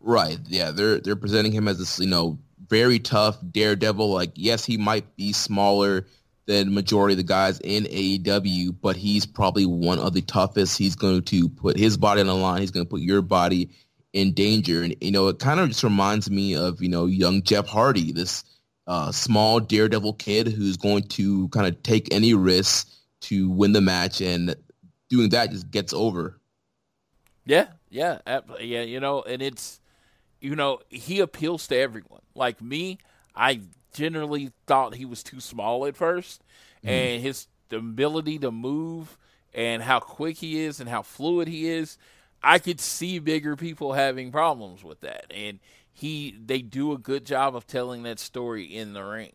Right. 0.00 0.38
Yeah. 0.46 0.70
They're 0.70 1.00
they're 1.00 1.16
presenting 1.16 1.52
him 1.52 1.66
as 1.66 1.78
this, 1.78 1.98
you 1.98 2.06
know, 2.06 2.38
very 2.68 2.98
tough 2.98 3.38
daredevil. 3.50 4.10
Like, 4.12 4.32
yes, 4.34 4.64
he 4.64 4.76
might 4.76 5.16
be 5.16 5.32
smaller 5.32 6.06
than 6.46 6.72
majority 6.72 7.12
of 7.12 7.18
the 7.18 7.24
guys 7.24 7.60
in 7.60 7.84
AEW, 7.84 8.74
but 8.80 8.96
he's 8.96 9.26
probably 9.26 9.66
one 9.66 9.98
of 9.98 10.14
the 10.14 10.22
toughest. 10.22 10.78
He's 10.78 10.96
going 10.96 11.22
to 11.22 11.48
put 11.48 11.76
his 11.76 11.96
body 11.96 12.20
on 12.20 12.26
the 12.26 12.34
line. 12.34 12.60
He's 12.60 12.70
going 12.70 12.86
to 12.86 12.90
put 12.90 13.00
your 13.00 13.22
body 13.22 13.70
in 14.12 14.32
danger. 14.32 14.82
And, 14.82 14.94
you 15.00 15.10
know, 15.10 15.28
it 15.28 15.38
kind 15.38 15.60
of 15.60 15.68
just 15.68 15.84
reminds 15.84 16.30
me 16.30 16.54
of, 16.54 16.82
you 16.82 16.88
know, 16.88 17.06
young 17.06 17.42
Jeff 17.42 17.66
Hardy, 17.66 18.12
this 18.12 18.44
uh, 18.86 19.12
small 19.12 19.60
daredevil 19.60 20.14
kid 20.14 20.48
who's 20.48 20.76
going 20.76 21.04
to 21.04 21.48
kind 21.48 21.66
of 21.66 21.82
take 21.82 22.12
any 22.12 22.34
risk 22.34 22.88
to 23.22 23.50
win 23.50 23.72
the 23.72 23.80
match. 23.80 24.20
And 24.20 24.54
doing 25.08 25.30
that 25.30 25.50
just 25.50 25.70
gets 25.70 25.92
over. 25.92 26.38
Yeah, 27.44 27.68
yeah, 27.88 28.18
yeah. 28.60 28.82
You 28.82 29.00
know, 29.00 29.22
and 29.22 29.40
it's, 29.42 29.80
you 30.40 30.54
know, 30.54 30.80
he 30.88 31.20
appeals 31.20 31.66
to 31.68 31.76
everyone. 31.76 32.20
Like 32.34 32.60
me, 32.62 32.98
I 33.34 33.62
generally 33.92 34.52
thought 34.66 34.94
he 34.94 35.04
was 35.04 35.22
too 35.22 35.40
small 35.40 35.86
at 35.86 35.96
1st 35.96 36.38
mm-hmm. 36.38 36.88
and 36.88 37.22
his 37.22 37.46
ability 37.70 38.38
to 38.40 38.50
move 38.50 39.16
and 39.54 39.82
how 39.82 39.98
quick 39.98 40.38
he 40.38 40.60
is 40.60 40.80
and 40.80 40.88
how 40.88 41.02
fluid 41.02 41.48
he 41.48 41.68
is 41.68 41.98
I 42.42 42.58
could 42.58 42.80
see 42.80 43.18
bigger 43.18 43.56
people 43.56 43.92
having 43.92 44.30
problems 44.30 44.84
with 44.84 45.00
that, 45.00 45.32
and 45.34 45.58
he 45.92 46.36
they 46.44 46.62
do 46.62 46.92
a 46.92 46.98
good 46.98 47.26
job 47.26 47.56
of 47.56 47.66
telling 47.66 48.04
that 48.04 48.18
story 48.18 48.64
in 48.64 48.92
the 48.92 49.02
ring. 49.02 49.32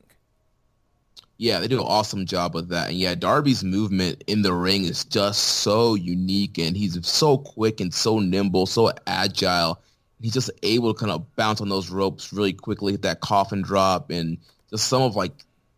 Yeah, 1.38 1.60
they 1.60 1.68
do 1.68 1.82
an 1.82 1.88
awesome 1.88 2.26
job 2.26 2.54
with 2.54 2.70
that. 2.70 2.90
And 2.90 2.98
yeah, 2.98 3.16
Darby's 3.16 3.64
movement 3.64 4.24
in 4.28 4.44
the 4.44 4.54
ring 4.54 4.86
is 4.86 5.04
just 5.04 5.42
so 5.42 5.96
unique 5.96 6.58
and 6.58 6.78
he's 6.78 6.98
so 7.06 7.40
quick 7.40 7.82
and 7.82 7.94
so 7.94 8.20
nimble, 8.20 8.66
so 8.66 8.92
agile. 9.08 9.82
He's 10.22 10.34
just 10.34 10.52
able 10.62 10.94
to 10.94 11.00
kind 11.00 11.12
of 11.12 11.36
bounce 11.36 11.60
on 11.60 11.70
those 11.70 11.90
ropes 11.90 12.32
really 12.32 12.54
quickly, 12.54 12.94
hit 12.94 13.02
that 13.02 13.20
coffin 13.20 13.62
drop 13.62 14.10
and 14.10 14.38
just 14.70 14.88
some 14.88 15.02
of 15.02 15.16
like 15.16 15.34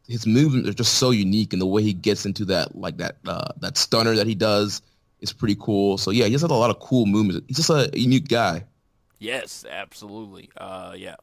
his 0.07 0.27
movements 0.27 0.69
are 0.69 0.73
just 0.73 0.95
so 0.95 1.09
unique 1.09 1.53
and 1.53 1.61
the 1.61 1.65
way 1.65 1.81
he 1.81 1.93
gets 1.93 2.25
into 2.25 2.45
that 2.45 2.75
like 2.75 2.97
that 2.97 3.15
uh, 3.25 3.47
that 3.59 3.77
stunner 3.77 4.15
that 4.15 4.27
he 4.27 4.35
does 4.35 4.81
is 5.29 5.33
pretty 5.33 5.57
cool. 5.59 5.97
So 5.97 6.11
yeah, 6.11 6.25
he 6.25 6.31
has 6.33 6.43
a 6.43 6.47
lot 6.47 6.69
of 6.69 6.79
cool 6.79 7.05
movements. 7.05 7.45
He's 7.47 7.57
just 7.57 7.69
a 7.69 7.89
unique 7.93 8.27
guy. 8.27 8.65
Yes, 9.19 9.65
absolutely. 9.69 10.49
Uh, 10.57 10.93
yeah. 10.97 11.15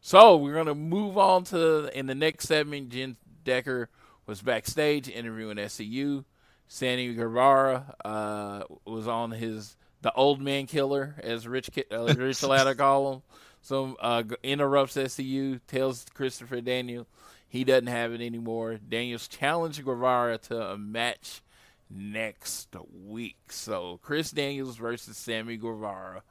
So 0.00 0.36
we're 0.36 0.54
gonna 0.54 0.74
move 0.74 1.18
on 1.18 1.44
to 1.44 1.96
in 1.96 2.06
the 2.06 2.14
next 2.14 2.46
segment. 2.46 2.90
Jen 2.90 3.16
Decker 3.44 3.88
was 4.26 4.40
backstage 4.40 5.08
interviewing 5.08 5.56
SCU. 5.56 6.24
Sammy 6.68 7.12
Guevara 7.14 7.96
uh, 8.04 8.62
was 8.84 9.08
on 9.08 9.32
his 9.32 9.76
the 10.02 10.12
old 10.12 10.40
man 10.40 10.66
killer, 10.66 11.16
as 11.22 11.46
Rich 11.46 11.70
uh, 11.92 12.14
Rich 12.16 12.42
Latta 12.44 12.74
call 12.74 13.12
him. 13.12 13.22
So 13.62 13.96
uh, 14.00 14.22
interrupts 14.42 14.96
SCU, 14.96 15.60
tells 15.66 16.06
Christopher 16.14 16.60
Daniel 16.62 17.06
he 17.50 17.64
doesn't 17.64 17.88
have 17.88 18.12
it 18.12 18.20
anymore. 18.20 18.78
Daniels 18.88 19.26
challenged 19.26 19.84
Guevara 19.84 20.38
to 20.38 20.70
a 20.70 20.78
match 20.78 21.42
next 21.90 22.68
week. 23.06 23.36
So 23.50 23.98
Chris 24.02 24.30
Daniels 24.30 24.76
versus 24.76 25.16
Sammy 25.16 25.56
Guevara. 25.56 26.22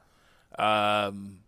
Um, 0.58 1.38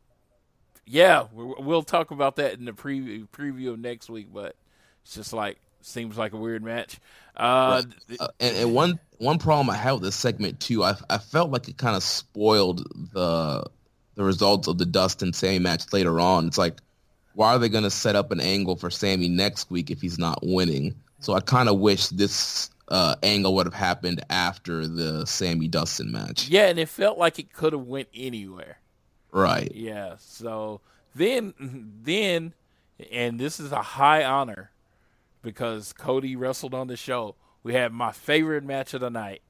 yeah, 0.87 1.27
we- 1.33 1.55
we'll 1.59 1.83
talk 1.83 2.11
about 2.11 2.37
that 2.37 2.55
in 2.55 2.65
the 2.65 2.73
preview 2.73 3.29
preview 3.29 3.73
of 3.73 3.79
next 3.79 4.11
week. 4.11 4.29
But 4.33 4.57
it's 5.03 5.15
just 5.15 5.33
like 5.33 5.59
seems 5.81 6.17
like 6.17 6.33
a 6.33 6.37
weird 6.37 6.63
match. 6.63 6.99
Uh, 7.37 7.83
Uh, 8.21 8.29
and, 8.41 8.57
and 8.57 8.75
one 8.75 8.99
one 9.19 9.39
problem 9.39 9.71
I 9.71 9.77
had 9.77 9.93
with 9.93 10.03
this 10.03 10.17
segment 10.17 10.61
too, 10.61 10.85
I 10.85 10.95
I 11.09 11.19
felt 11.19 11.51
like 11.51 11.69
it 11.69 11.77
kind 11.77 11.97
of 11.97 12.03
spoiled 12.03 12.87
the 13.13 13.65
the 14.15 14.25
results 14.25 14.69
of 14.69 14.77
the 14.79 14.87
Dustin 14.87 15.33
Sammy 15.33 15.59
match 15.59 15.93
later 15.93 16.21
on. 16.21 16.47
It's 16.47 16.59
like, 16.59 16.81
why 17.35 17.55
are 17.55 17.59
they 17.59 17.71
going 17.71 17.85
to 17.85 17.91
set 17.91 18.15
up 18.15 18.31
an 18.31 18.41
angle 18.41 18.77
for 18.77 18.91
Sammy 18.91 19.29
next 19.29 19.71
week 19.71 19.91
if 19.91 20.03
he's 20.03 20.19
not 20.19 20.41
winning? 20.43 20.95
So 21.21 21.33
I 21.33 21.41
kind 21.41 21.71
of 21.71 21.79
wish 21.79 22.09
this 22.09 22.69
uh, 22.93 23.17
angle 23.23 23.55
would 23.55 23.67
have 23.67 23.75
happened 23.75 24.23
after 24.29 24.87
the 24.87 25.25
Sammy 25.27 25.67
Dustin 25.67 26.13
match. 26.13 26.49
yeah, 26.49 26.67
and 26.69 26.79
it 26.79 26.91
felt 26.91 27.17
like 27.17 27.39
it 27.39 27.51
could 27.53 27.73
have 27.73 27.87
went 27.87 28.09
anywhere. 28.15 28.79
Right. 29.33 29.73
Yeah. 29.75 30.17
So 30.19 30.83
then, 31.15 31.55
then, 32.03 32.53
and 33.11 33.41
this 33.41 33.59
is 33.59 33.73
a 33.73 33.81
high 33.81 34.23
honor 34.25 34.73
because 35.41 35.95
Cody 35.95 36.37
wrestled 36.37 36.75
on 36.75 36.87
the 36.87 36.97
show. 36.97 37.35
We 37.63 37.73
had 37.73 37.93
my 37.93 38.13
favorite 38.13 38.63
match 38.63 38.93
of 38.93 39.01
the 39.01 39.09
night, 39.09 39.41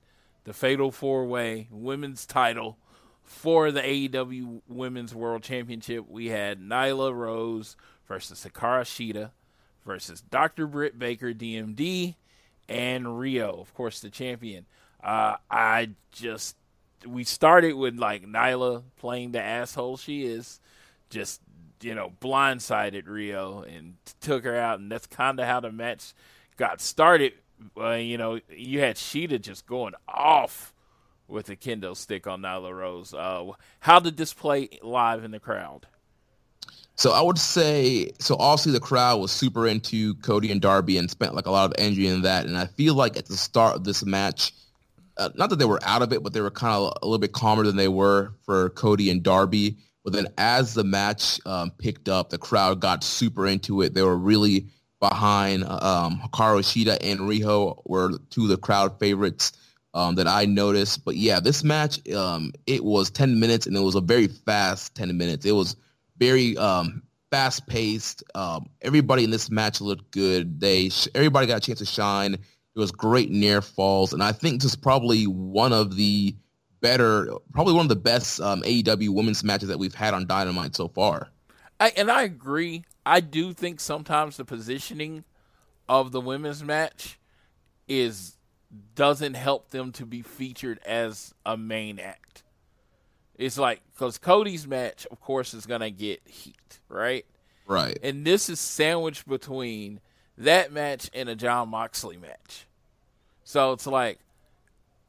the 0.44 0.52
Fatal 0.52 0.92
Four 0.92 1.26
Way 1.26 1.66
Women's 1.72 2.26
Title 2.26 2.78
for 3.24 3.72
the 3.72 3.80
AEW 3.80 4.60
Women's 4.68 5.16
World 5.16 5.42
Championship. 5.42 6.08
We 6.08 6.28
had 6.28 6.60
Nyla 6.60 7.12
Rose 7.12 7.76
versus 8.06 8.46
Hikaru 8.46 8.82
Shida 8.82 9.30
versus 9.84 10.20
Dr. 10.20 10.68
Britt 10.68 10.96
Baker, 10.96 11.32
DMD, 11.32 12.14
and 12.68 13.04
Riho, 13.06 13.60
of 13.60 13.74
course, 13.74 14.00
the 14.00 14.10
champion. 14.10 14.66
Uh, 15.02 15.36
I 15.50 15.90
just 16.12 16.56
we 17.06 17.24
started 17.24 17.74
with 17.74 17.98
like 17.98 18.24
Nyla 18.24 18.82
playing 18.96 19.32
the 19.32 19.42
asshole 19.42 19.96
she 19.96 20.24
is, 20.24 20.60
just 21.10 21.40
you 21.80 21.94
know 21.94 22.12
blindsided 22.20 23.06
Riho 23.06 23.66
and 23.66 23.94
took 24.20 24.44
her 24.44 24.56
out, 24.56 24.78
and 24.78 24.90
that's 24.90 25.06
kind 25.06 25.38
of 25.40 25.46
how 25.46 25.60
the 25.60 25.72
match 25.72 26.14
got 26.56 26.80
started. 26.80 27.32
Uh, 27.76 27.92
you 27.92 28.18
know, 28.18 28.40
you 28.50 28.80
had 28.80 28.96
Shida 28.96 29.40
just 29.40 29.66
going 29.66 29.94
off 30.08 30.72
with 31.28 31.46
the 31.46 31.56
kendo 31.56 31.96
stick 31.96 32.26
on 32.26 32.42
Nyla 32.42 32.76
Rose. 32.76 33.14
Uh, 33.14 33.52
how 33.80 33.98
did 34.00 34.16
this 34.16 34.32
play 34.32 34.68
live 34.82 35.24
in 35.24 35.30
the 35.30 35.40
crowd? 35.40 35.86
So 36.96 37.12
I 37.12 37.22
would 37.22 37.38
say, 37.38 38.10
so 38.18 38.36
obviously 38.38 38.72
the 38.72 38.80
crowd 38.80 39.20
was 39.20 39.32
super 39.32 39.66
into 39.66 40.14
Cody 40.16 40.52
and 40.52 40.60
Darby 40.60 40.98
and 40.98 41.10
spent 41.10 41.34
like 41.34 41.46
a 41.46 41.50
lot 41.50 41.64
of 41.64 41.72
energy 41.78 42.06
in 42.06 42.22
that. 42.22 42.46
And 42.46 42.56
I 42.56 42.66
feel 42.66 42.94
like 42.94 43.16
at 43.16 43.26
the 43.26 43.36
start 43.36 43.76
of 43.76 43.84
this 43.84 44.04
match, 44.04 44.52
uh, 45.16 45.30
not 45.34 45.50
that 45.50 45.58
they 45.58 45.64
were 45.64 45.80
out 45.82 46.02
of 46.02 46.12
it, 46.12 46.22
but 46.22 46.32
they 46.32 46.40
were 46.40 46.50
kind 46.50 46.74
of 46.74 46.92
a 47.02 47.06
little 47.06 47.18
bit 47.18 47.32
calmer 47.32 47.64
than 47.64 47.76
they 47.76 47.88
were 47.88 48.32
for 48.44 48.70
Cody 48.70 49.10
and 49.10 49.22
Darby. 49.22 49.76
But 50.04 50.12
then 50.12 50.28
as 50.36 50.74
the 50.74 50.84
match 50.84 51.40
um, 51.46 51.70
picked 51.78 52.08
up, 52.08 52.30
the 52.30 52.38
crowd 52.38 52.80
got 52.80 53.04
super 53.04 53.46
into 53.46 53.82
it. 53.82 53.94
They 53.94 54.02
were 54.02 54.16
really 54.16 54.66
behind 55.00 55.64
um, 55.64 56.20
Hikaru 56.24 56.60
Shida 56.62 56.98
and 57.00 57.20
Riho 57.20 57.82
were 57.86 58.12
two 58.30 58.42
of 58.42 58.48
the 58.48 58.56
crowd 58.56 58.98
favorites 59.00 59.52
um, 59.94 60.14
that 60.16 60.26
I 60.26 60.44
noticed. 60.44 61.04
But 61.04 61.16
yeah, 61.16 61.40
this 61.40 61.64
match, 61.64 62.06
um, 62.10 62.52
it 62.66 62.84
was 62.84 63.10
10 63.10 63.38
minutes 63.38 63.66
and 63.66 63.76
it 63.76 63.80
was 63.80 63.94
a 63.94 64.00
very 64.00 64.28
fast 64.28 64.94
10 64.94 65.16
minutes. 65.16 65.44
It 65.44 65.52
was 65.52 65.76
very 66.22 66.56
um, 66.56 67.02
fast 67.32 67.66
paced. 67.66 68.22
Um, 68.36 68.68
everybody 68.80 69.24
in 69.24 69.30
this 69.30 69.50
match 69.50 69.80
looked 69.80 70.12
good. 70.12 70.60
They 70.60 70.90
everybody 71.16 71.48
got 71.48 71.56
a 71.56 71.60
chance 71.60 71.80
to 71.80 71.84
shine. 71.84 72.34
It 72.34 72.78
was 72.78 72.92
great 72.92 73.30
near 73.30 73.60
falls, 73.60 74.12
and 74.12 74.22
I 74.22 74.30
think 74.30 74.62
this 74.62 74.70
is 74.70 74.76
probably 74.76 75.24
one 75.24 75.72
of 75.72 75.96
the 75.96 76.34
better, 76.80 77.32
probably 77.52 77.74
one 77.74 77.84
of 77.84 77.88
the 77.88 77.96
best 77.96 78.40
um, 78.40 78.62
AEW 78.62 79.10
women's 79.10 79.42
matches 79.42 79.68
that 79.68 79.78
we've 79.78 79.94
had 79.94 80.14
on 80.14 80.26
Dynamite 80.26 80.76
so 80.76 80.88
far. 80.88 81.28
I, 81.80 81.92
and 81.96 82.10
I 82.10 82.22
agree. 82.22 82.84
I 83.04 83.20
do 83.20 83.52
think 83.52 83.80
sometimes 83.80 84.36
the 84.36 84.44
positioning 84.44 85.24
of 85.88 86.12
the 86.12 86.20
women's 86.20 86.62
match 86.62 87.18
is 87.88 88.36
doesn't 88.94 89.34
help 89.34 89.70
them 89.70 89.90
to 89.92 90.06
be 90.06 90.22
featured 90.22 90.78
as 90.86 91.34
a 91.44 91.56
main 91.56 91.98
act. 91.98 92.42
It's 93.34 93.58
like 93.58 93.80
because 94.02 94.18
Cody's 94.18 94.66
match, 94.66 95.06
of 95.12 95.20
course, 95.20 95.54
is 95.54 95.64
gonna 95.64 95.88
get 95.88 96.26
heat, 96.26 96.80
right? 96.88 97.24
Right. 97.68 97.96
And 98.02 98.24
this 98.24 98.48
is 98.48 98.58
sandwiched 98.58 99.28
between 99.28 100.00
that 100.36 100.72
match 100.72 101.08
and 101.14 101.28
a 101.28 101.36
Jon 101.36 101.68
Moxley 101.68 102.16
match. 102.16 102.66
So 103.44 103.70
it's 103.70 103.86
like 103.86 104.18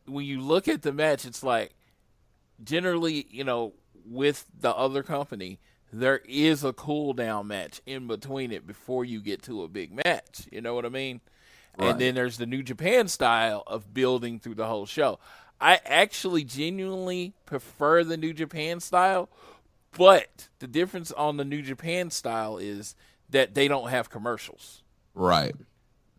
when 0.05 0.25
you 0.25 0.41
look 0.41 0.67
at 0.67 0.83
the 0.83 0.93
match, 0.93 1.25
it's 1.25 1.41
like 1.41 1.73
generally, 2.63 3.25
you 3.31 3.43
know, 3.43 3.73
with 4.05 4.45
the 4.59 4.75
other 4.75 5.01
company, 5.01 5.57
there 5.91 6.21
is 6.29 6.63
a 6.63 6.71
cool 6.71 7.13
down 7.13 7.47
match 7.47 7.81
in 7.87 8.05
between 8.05 8.51
it 8.51 8.67
before 8.67 9.03
you 9.03 9.21
get 9.21 9.41
to 9.43 9.63
a 9.63 9.67
big 9.67 9.91
match. 10.05 10.47
You 10.51 10.61
know 10.61 10.75
what 10.75 10.85
I 10.85 10.89
mean? 10.89 11.19
Right. 11.79 11.89
And 11.89 11.99
then 11.99 12.13
there's 12.13 12.37
the 12.37 12.45
New 12.45 12.61
Japan 12.61 13.07
style 13.07 13.63
of 13.65 13.91
building 13.91 14.39
through 14.39 14.53
the 14.55 14.67
whole 14.67 14.85
show. 14.85 15.17
I 15.59 15.79
actually 15.85 16.43
genuinely 16.43 17.33
prefer 17.45 18.03
the 18.03 18.17
New 18.17 18.33
Japan 18.33 18.79
style, 18.79 19.29
but 19.97 20.49
the 20.59 20.67
difference 20.67 21.11
on 21.11 21.37
the 21.37 21.45
New 21.45 21.61
Japan 21.61 22.09
style 22.09 22.57
is 22.57 22.95
that 23.29 23.53
they 23.53 23.67
don't 23.67 23.89
have 23.89 24.09
commercials. 24.09 24.83
Right. 25.13 25.55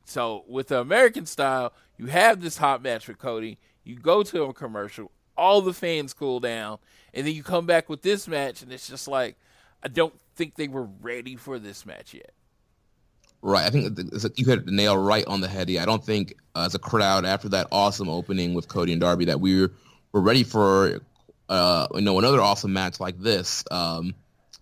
So 0.04 0.44
with 0.48 0.68
the 0.68 0.80
American 0.80 1.26
style, 1.26 1.72
you 1.96 2.06
have 2.06 2.40
this 2.40 2.58
hot 2.58 2.82
match 2.82 3.08
with 3.08 3.18
Cody. 3.18 3.58
You 3.84 3.96
go 3.96 4.22
to 4.22 4.44
a 4.44 4.52
commercial, 4.54 5.10
all 5.36 5.60
the 5.60 5.72
fans 5.72 6.12
cool 6.12 6.40
down, 6.40 6.78
and 7.12 7.26
then 7.26 7.34
you 7.34 7.42
come 7.42 7.66
back 7.66 7.88
with 7.88 8.02
this 8.02 8.26
match, 8.26 8.62
and 8.62 8.72
it's 8.72 8.88
just 8.88 9.08
like 9.08 9.36
I 9.82 9.88
don't 9.88 10.14
think 10.36 10.54
they 10.54 10.68
were 10.68 10.88
ready 11.02 11.36
for 11.36 11.58
this 11.58 11.84
match 11.84 12.14
yet. 12.14 12.32
Right. 13.46 13.66
I 13.66 13.68
think 13.68 13.98
you 14.38 14.46
hit 14.46 14.64
the 14.64 14.72
nail 14.72 14.96
right 14.96 15.26
on 15.26 15.42
the 15.42 15.48
head. 15.48 15.68
Yeah, 15.68 15.82
I 15.82 15.84
don't 15.84 16.02
think 16.02 16.34
uh, 16.54 16.64
as 16.64 16.74
a 16.74 16.78
crowd 16.78 17.26
after 17.26 17.50
that 17.50 17.66
awesome 17.70 18.08
opening 18.08 18.54
with 18.54 18.68
Cody 18.68 18.92
and 18.92 19.00
Darby 19.02 19.26
that 19.26 19.38
we 19.38 19.60
were, 19.60 19.72
were 20.12 20.22
ready 20.22 20.44
for 20.44 21.00
uh, 21.50 21.86
you 21.94 22.00
know 22.00 22.18
another 22.18 22.40
awesome 22.40 22.72
match 22.72 23.00
like 23.00 23.18
this. 23.20 23.62
Um, 23.70 24.14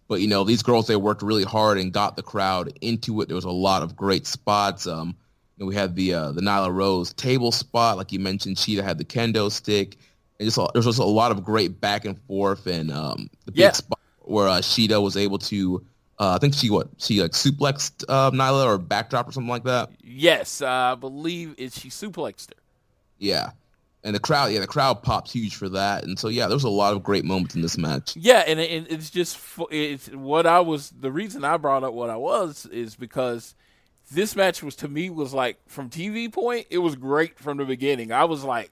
but 0.09 0.21
you 0.21 0.27
know 0.27 0.43
these 0.43 0.65
girls 0.65 0.89
they 0.89 0.97
worked 0.97 1.23
really 1.23 1.45
hard 1.45 1.79
and 1.79 1.93
got 1.93 2.17
the 2.17 2.25
crowd 2.25 2.77
into 2.81 3.21
it. 3.21 3.29
There 3.29 3.37
was 3.37 3.45
a 3.45 3.51
lot 3.53 3.85
of 3.85 3.95
great 3.95 4.27
spots. 4.27 4.85
Um, 4.89 5.15
you 5.57 5.65
know, 5.65 5.67
we 5.69 5.77
had 5.77 5.95
the 5.95 6.15
uh, 6.15 6.33
the 6.33 6.41
Nyla 6.41 6.75
Rose 6.75 7.13
table 7.13 7.53
spot, 7.53 7.99
like 7.99 8.11
you 8.11 8.19
mentioned. 8.19 8.57
Shida 8.57 8.83
had 8.83 8.99
the 8.99 9.05
kendo 9.05 9.49
stick. 9.53 9.97
And 10.41 10.47
just 10.49 10.59
was 10.59 10.85
just 10.85 10.99
a 10.99 11.05
lot 11.05 11.31
of 11.31 11.45
great 11.45 11.81
back 11.81 12.05
and 12.05 12.21
forth 12.23 12.67
and 12.67 12.91
um, 12.91 13.31
the 13.45 13.53
big 13.53 13.61
Yeah. 13.61 13.71
spot 13.73 14.01
where 14.23 14.49
uh, 14.49 14.59
Shida 14.59 15.01
was 15.01 15.17
able 15.17 15.39
to. 15.39 15.87
Uh, 16.19 16.35
I 16.35 16.39
think 16.39 16.55
she 16.55 16.71
what 16.71 16.89
she 16.99 17.21
like 17.21 17.33
suplexed 17.33 18.05
uh, 18.09 18.31
Nyla 18.31 18.67
or 18.67 18.79
backdrop 18.79 19.29
or 19.29 19.33
something 19.33 19.49
like 19.51 19.65
that. 19.65 19.91
Yes, 20.03 20.63
uh, 20.63 20.69
I 20.69 20.95
believe 20.95 21.55
it. 21.59 21.73
She 21.73 21.89
suplexed 21.89 22.51
her. 22.51 22.61
Yeah, 23.19 23.51
and 24.05 24.15
the 24.15 24.21
crowd, 24.21 24.53
yeah, 24.53 24.61
the 24.61 24.67
crowd 24.67 25.03
pops 25.03 25.33
huge 25.33 25.57
for 25.57 25.69
that, 25.71 26.05
and 26.05 26.19
so 26.19 26.29
yeah, 26.29 26.47
there 26.47 26.55
was 26.57 26.65
a 26.65 26.69
lot 26.69 26.93
of 26.93 27.03
great 27.03 27.25
moments 27.25 27.55
in 27.55 27.63
this 27.63 27.79
match. 27.79 28.15
Yeah, 28.17 28.45
and 28.47 28.61
it, 28.61 28.91
it's 28.91 29.11
just 29.11 29.39
it's 29.71 30.09
what 30.09 30.47
I 30.47 30.61
was. 30.61 30.91
The 30.91 31.11
reason 31.11 31.45
I 31.45 31.57
brought 31.57 31.83
up 31.83 31.95
what 31.95 32.11
I 32.11 32.17
was 32.17 32.67
is 32.67 32.95
because 32.95 33.55
this 34.11 34.37
match 34.37 34.63
was 34.63 34.77
to 34.77 34.89
me 34.89 35.09
was 35.11 35.33
like 35.33 35.59
from 35.67 35.89
TV 35.89 36.31
point, 36.31 36.67
it 36.71 36.79
was 36.79 36.95
great 36.95 37.39
from 37.39 37.57
the 37.57 37.65
beginning. 37.65 38.13
I 38.13 38.25
was 38.25 38.45
like 38.45 38.71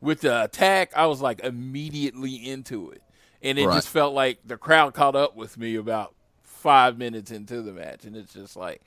with 0.00 0.22
the 0.22 0.42
attack, 0.44 0.90
I 0.96 1.06
was 1.06 1.20
like 1.22 1.40
immediately 1.44 2.34
into 2.34 2.90
it, 2.90 3.02
and 3.40 3.58
it 3.58 3.66
Right. 3.66 3.74
just 3.76 3.88
felt 3.88 4.14
like 4.14 4.40
the 4.44 4.56
crowd 4.56 4.94
caught 4.94 5.14
up 5.16 5.36
with 5.36 5.56
me 5.56 5.76
about 5.76 6.14
five 6.62 6.96
minutes 6.98 7.30
into 7.30 7.60
the 7.62 7.72
match, 7.72 8.04
and 8.04 8.16
it's 8.16 8.32
just 8.32 8.56
like 8.56 8.80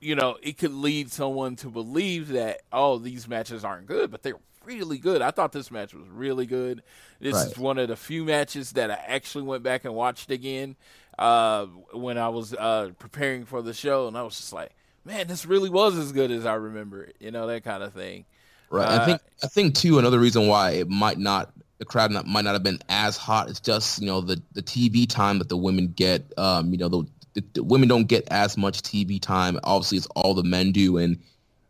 you 0.00 0.14
know, 0.14 0.38
it 0.42 0.58
could 0.58 0.72
lead 0.72 1.12
someone 1.12 1.56
to 1.56 1.68
believe 1.68 2.28
that 2.28 2.62
oh, 2.72 2.98
these 2.98 3.28
matches 3.28 3.64
aren't 3.64 3.86
good, 3.86 4.10
but 4.10 4.22
they're 4.22 4.38
really 4.64 4.98
good. 4.98 5.22
I 5.22 5.30
thought 5.30 5.52
this 5.52 5.70
match 5.70 5.94
was 5.94 6.08
really 6.08 6.46
good. 6.46 6.82
This 7.20 7.34
Right. 7.34 7.46
is 7.46 7.58
one 7.58 7.78
of 7.78 7.88
the 7.88 7.96
few 7.96 8.24
matches 8.24 8.72
that 8.72 8.90
I 8.90 8.94
actually 9.06 9.44
went 9.44 9.62
back 9.62 9.84
and 9.84 9.94
watched 9.94 10.30
again 10.30 10.76
uh, 11.18 11.66
when 11.92 12.18
I 12.18 12.28
was 12.28 12.52
uh, 12.54 12.90
preparing 12.98 13.44
for 13.44 13.62
the 13.62 13.72
show, 13.74 14.08
and 14.08 14.16
I 14.16 14.22
was 14.22 14.36
just 14.36 14.52
like, 14.52 14.72
man, 15.04 15.28
this 15.28 15.46
really 15.46 15.70
was 15.70 15.96
as 15.96 16.12
good 16.12 16.30
as 16.30 16.44
I 16.46 16.54
remember 16.54 17.04
it. 17.04 17.16
You 17.20 17.30
know, 17.30 17.46
that 17.46 17.64
kind 17.64 17.82
of 17.82 17.92
thing. 17.92 18.24
Right. 18.70 18.88
Uh, 18.88 19.02
I 19.02 19.04
think 19.04 19.20
I 19.42 19.46
think 19.46 19.74
too 19.74 19.98
another 19.98 20.18
reason 20.18 20.48
why 20.48 20.72
it 20.72 20.88
might 20.88 21.18
not 21.18 21.52
the 21.78 21.84
crowd 21.84 22.10
not, 22.10 22.26
might 22.26 22.44
not 22.44 22.54
have 22.54 22.62
been 22.62 22.78
as 22.88 23.16
hot 23.16 23.50
It's 23.50 23.60
just 23.60 24.00
you 24.00 24.06
know 24.06 24.20
the 24.20 24.40
the 24.52 24.62
TV 24.62 25.08
time 25.08 25.38
that 25.38 25.48
the 25.48 25.56
women 25.56 25.88
get. 25.88 26.32
Um, 26.36 26.72
you 26.72 26.78
know 26.78 26.88
the, 26.88 27.06
the, 27.34 27.44
the 27.54 27.64
women 27.64 27.88
don't 27.88 28.06
get 28.06 28.26
as 28.30 28.56
much 28.56 28.82
TV 28.82 29.20
time. 29.20 29.58
Obviously, 29.64 29.98
it's 29.98 30.06
all 30.16 30.34
the 30.34 30.42
men 30.42 30.72
do, 30.72 30.98
and 30.98 31.18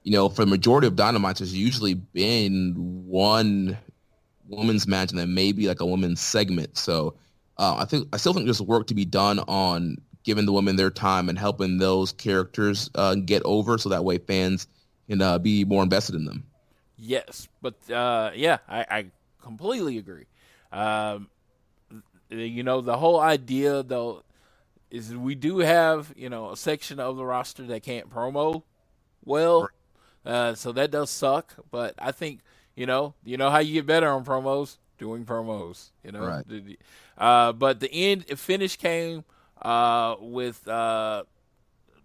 you 0.03 0.13
know 0.13 0.29
for 0.29 0.45
the 0.45 0.51
majority 0.51 0.87
of 0.87 0.95
Dynamites, 0.95 1.39
there's 1.39 1.55
usually 1.55 1.95
been 1.95 2.75
one 3.07 3.77
women's 4.49 4.87
match 4.87 5.11
and 5.11 5.19
then 5.19 5.35
maybe 5.35 5.67
like 5.67 5.81
a 5.81 5.87
women's 5.87 6.21
segment. 6.21 6.79
So 6.79 7.15
uh, 7.59 7.77
I 7.79 7.85
think 7.85 8.09
I 8.13 8.17
still 8.17 8.33
think 8.33 8.47
there's 8.47 8.63
work 8.63 8.87
to 8.89 8.95
be 8.95 9.05
done 9.05 9.41
on 9.41 9.97
giving 10.23 10.47
the 10.47 10.53
women 10.53 10.77
their 10.77 10.91
time 10.91 11.29
and 11.29 11.39
helping 11.39 11.79
those 11.79 12.13
characters 12.13 12.91
uh, 12.95 13.15
get 13.15 13.43
over, 13.45 13.79
so 13.79 13.89
that 13.89 14.05
way 14.05 14.19
fans 14.19 14.67
can 15.09 15.23
uh, 15.23 15.39
be 15.39 15.65
more 15.65 15.83
invested 15.83 16.15
in 16.15 16.25
them. 16.25 16.45
Yes, 16.99 17.49
but 17.61 17.75
uh, 17.91 18.31
yeah, 18.35 18.59
I, 18.69 18.87
I 18.91 19.07
completely 19.47 19.99
agree. 19.99 20.27
Um, 20.73 21.29
you 22.29 22.63
know, 22.63 22.81
the 22.81 22.97
whole 22.99 23.21
idea 23.21 23.83
though 23.83 24.23
is 24.91 25.15
we 25.15 25.35
do 25.35 25.59
have 25.59 26.13
you 26.17 26.29
know 26.29 26.51
a 26.51 26.57
section 26.57 26.99
of 27.01 27.17
the 27.17 27.25
roster 27.25 27.63
that 27.65 27.83
can't 27.83 28.11
promo 28.11 28.63
well, 29.25 29.69
uh, 30.25 30.55
so 30.55 30.73
that 30.73 30.91
does 30.91 31.11
suck. 31.11 31.55
But 31.71 31.95
I 31.99 32.13
think 32.13 32.41
you 32.75 32.87
know 32.87 33.15
you 33.25 33.37
know 33.37 33.51
how 33.51 33.59
you 33.59 33.75
get 33.75 33.87
better 33.87 34.09
on 34.09 34.25
promos 34.25 34.79
doing 34.99 35.25
promos. 35.25 35.91
You 36.05 36.13
know, 36.13 36.27
Right. 36.27 36.79
uh, 37.19 37.53
but 37.53 37.81
the 37.81 37.93
end 37.93 38.27
finish 38.39 38.77
came 38.77 39.25
uh, 39.63 40.17
with 40.21 40.67
uh, 40.67 41.25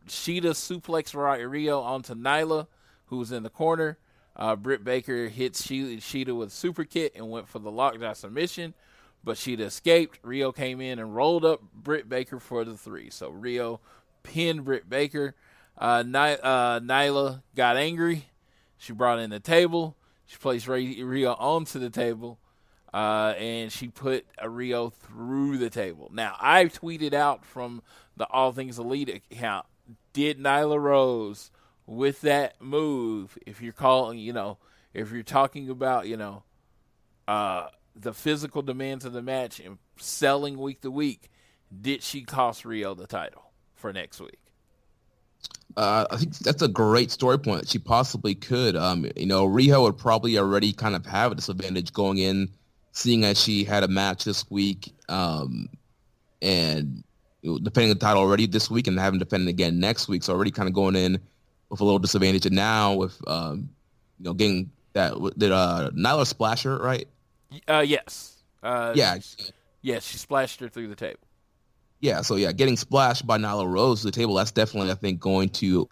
Shida 0.07 0.51
suplex 0.51 1.13
Riho 1.13 1.83
onto 1.83 2.13
Nyla, 2.13 2.67
who 3.07 3.17
was 3.17 3.31
in 3.31 3.43
the 3.43 3.49
corner. 3.49 3.97
Uh, 4.35 4.55
Britt 4.55 4.83
Baker 4.83 5.27
hit 5.27 5.55
She- 5.55 5.97
Shida 5.97 6.35
with 6.35 6.49
a 6.49 6.51
super 6.51 6.83
kick 6.83 7.13
and 7.15 7.29
went 7.29 7.47
for 7.47 7.59
the 7.59 7.71
lockdown 7.71 8.15
submission, 8.15 8.73
but 9.23 9.37
Shida 9.37 9.61
escaped. 9.61 10.21
Riho 10.23 10.55
came 10.55 10.81
in 10.81 10.99
and 10.99 11.15
rolled 11.15 11.45
up 11.45 11.61
Britt 11.73 12.07
Baker 12.07 12.39
for 12.39 12.63
the 12.63 12.77
three. 12.77 13.09
So 13.09 13.31
Riho 13.31 13.79
pinned 14.23 14.63
Britt 14.65 14.89
Baker. 14.89 15.35
Uh, 15.77 16.03
Ny- 16.05 16.35
uh, 16.35 16.79
Nyla 16.79 17.41
got 17.55 17.75
angry. 17.77 18.27
She 18.77 18.93
brought 18.93 19.19
in 19.19 19.29
the 19.29 19.39
table. 19.39 19.95
She 20.25 20.37
placed 20.37 20.67
Ray- 20.67 20.95
Riho 20.95 21.35
onto 21.39 21.77
the 21.77 21.89
table, 21.89 22.39
uh, 22.93 23.33
and 23.37 23.71
she 23.71 23.89
put 23.89 24.25
Riho 24.41 24.93
through 24.93 25.57
the 25.57 25.69
table. 25.69 26.09
Now, 26.13 26.35
I 26.39 26.65
tweeted 26.65 27.13
out 27.13 27.45
from 27.45 27.81
the 28.15 28.25
All 28.27 28.53
Things 28.53 28.79
Elite 28.79 29.09
account, 29.29 29.65
did 30.13 30.39
Nyla 30.39 30.81
Rose 30.81 31.51
with 31.85 32.21
that 32.21 32.61
move, 32.61 33.37
if 33.45 33.61
you're 33.61 33.73
calling, 33.73 34.19
you 34.19 34.33
know, 34.33 34.57
if 34.93 35.11
you're 35.11 35.23
talking 35.23 35.69
about, 35.69 36.07
you 36.07 36.17
know, 36.17 36.43
uh, 37.27 37.67
the 37.95 38.13
physical 38.13 38.61
demands 38.61 39.05
of 39.05 39.13
the 39.13 39.21
match 39.21 39.59
and 39.59 39.77
selling 39.97 40.57
week 40.57 40.81
to 40.81 40.91
week, 40.91 41.29
did 41.81 42.03
she 42.03 42.21
cost 42.21 42.63
Riho 42.63 42.97
the 42.97 43.07
title 43.07 43.51
for 43.75 43.93
next 43.93 44.19
week? 44.19 44.39
Uh, 45.77 46.05
I 46.11 46.17
think 46.17 46.37
that's 46.39 46.61
a 46.61 46.67
great 46.67 47.11
story 47.11 47.39
point. 47.39 47.67
She 47.69 47.79
possibly 47.79 48.35
could. 48.35 48.75
Um, 48.75 49.09
you 49.15 49.25
know, 49.25 49.47
Riho 49.47 49.83
would 49.83 49.97
probably 49.97 50.37
already 50.37 50.73
kind 50.73 50.95
of 50.95 51.05
have 51.05 51.31
a 51.31 51.35
disadvantage 51.35 51.93
going 51.93 52.17
in, 52.17 52.49
seeing 52.91 53.23
as 53.23 53.41
she 53.41 53.63
had 53.63 53.83
a 53.83 53.87
match 53.87 54.25
this 54.25 54.49
week, 54.51 54.93
um, 55.07 55.69
and 56.41 57.03
know, 57.51 57.57
defending 57.57 57.89
the 57.89 57.99
title 57.99 58.21
already 58.21 58.47
this 58.47 58.69
week 58.69 58.87
and 58.87 58.99
having 58.99 59.19
to 59.19 59.25
defend 59.25 59.47
again 59.47 59.79
next 59.79 60.07
week. 60.07 60.23
So 60.23 60.33
already 60.33 60.51
kind 60.51 60.67
of 60.67 60.75
going 60.75 60.95
in 60.95 61.19
with 61.71 61.81
a 61.81 61.83
little 61.83 61.99
disadvantage. 61.99 62.45
And 62.45 62.55
now 62.55 62.93
with 62.93 63.19
um, 63.27 63.69
you 64.19 64.25
know 64.25 64.33
getting 64.33 64.71
that 64.93 65.15
did 65.37 65.51
uh, 65.51 65.89
Nyla 65.95 66.27
splash 66.27 66.63
her 66.63 66.77
right? 66.77 67.07
Uh, 67.67 67.83
yes. 67.85 68.37
Uh, 68.61 68.93
yeah, 68.95 69.17
Yes, 69.81 70.05
she 70.05 70.17
splashed 70.19 70.59
her 70.59 70.69
through 70.69 70.87
the 70.87 70.95
table. 70.95 71.19
Yeah, 72.01 72.21
so 72.21 72.35
yeah, 72.35 72.51
getting 72.51 72.77
splashed 72.77 73.25
by 73.25 73.37
Nyla 73.37 73.67
Rose 73.71 74.01
to 74.01 74.07
the 74.07 74.11
table, 74.11 74.35
that's 74.35 74.51
definitely, 74.51 74.91
I 74.91 74.95
think, 74.95 75.19
going 75.19 75.49
to 75.49 75.89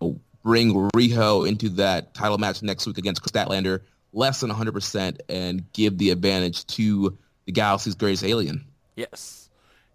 uh, 0.00 0.08
bring 0.42 0.72
Riho 0.94 1.46
into 1.46 1.68
that 1.70 2.14
title 2.14 2.38
match 2.38 2.62
next 2.62 2.86
week 2.86 2.98
against 2.98 3.22
Statlander 3.22 3.82
less 4.12 4.40
than 4.40 4.50
100% 4.50 5.20
and 5.28 5.70
give 5.72 5.98
the 5.98 6.10
advantage 6.10 6.66
to 6.66 7.18
the 7.44 7.52
Galaxy's 7.52 7.94
greatest 7.94 8.24
alien. 8.24 8.64
Yes. 8.96 9.37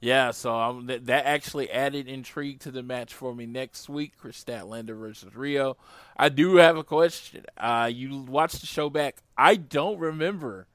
Yeah, 0.04 0.32
so 0.32 0.54
um, 0.54 0.88
th- 0.88 1.04
that 1.04 1.26
actually 1.26 1.72
added 1.72 2.10
intrigue 2.10 2.60
to 2.62 2.72
the 2.72 2.84
match 2.84 3.14
for 3.14 3.34
me 3.34 3.46
next 3.46 3.88
week, 3.88 4.18
Kris 4.18 4.44
Statlander 4.44 4.98
versus 5.00 5.32
Riho. 5.32 5.76
I 6.18 6.28
do 6.28 6.58
have 6.58 6.76
a 6.76 6.84
question. 6.84 7.46
Uh, 7.58 7.90
you 7.94 8.20
watched 8.24 8.60
the 8.60 8.68
show 8.68 8.90
back. 8.90 9.20
I 9.38 9.56
don't 9.56 9.98
remember 9.98 10.68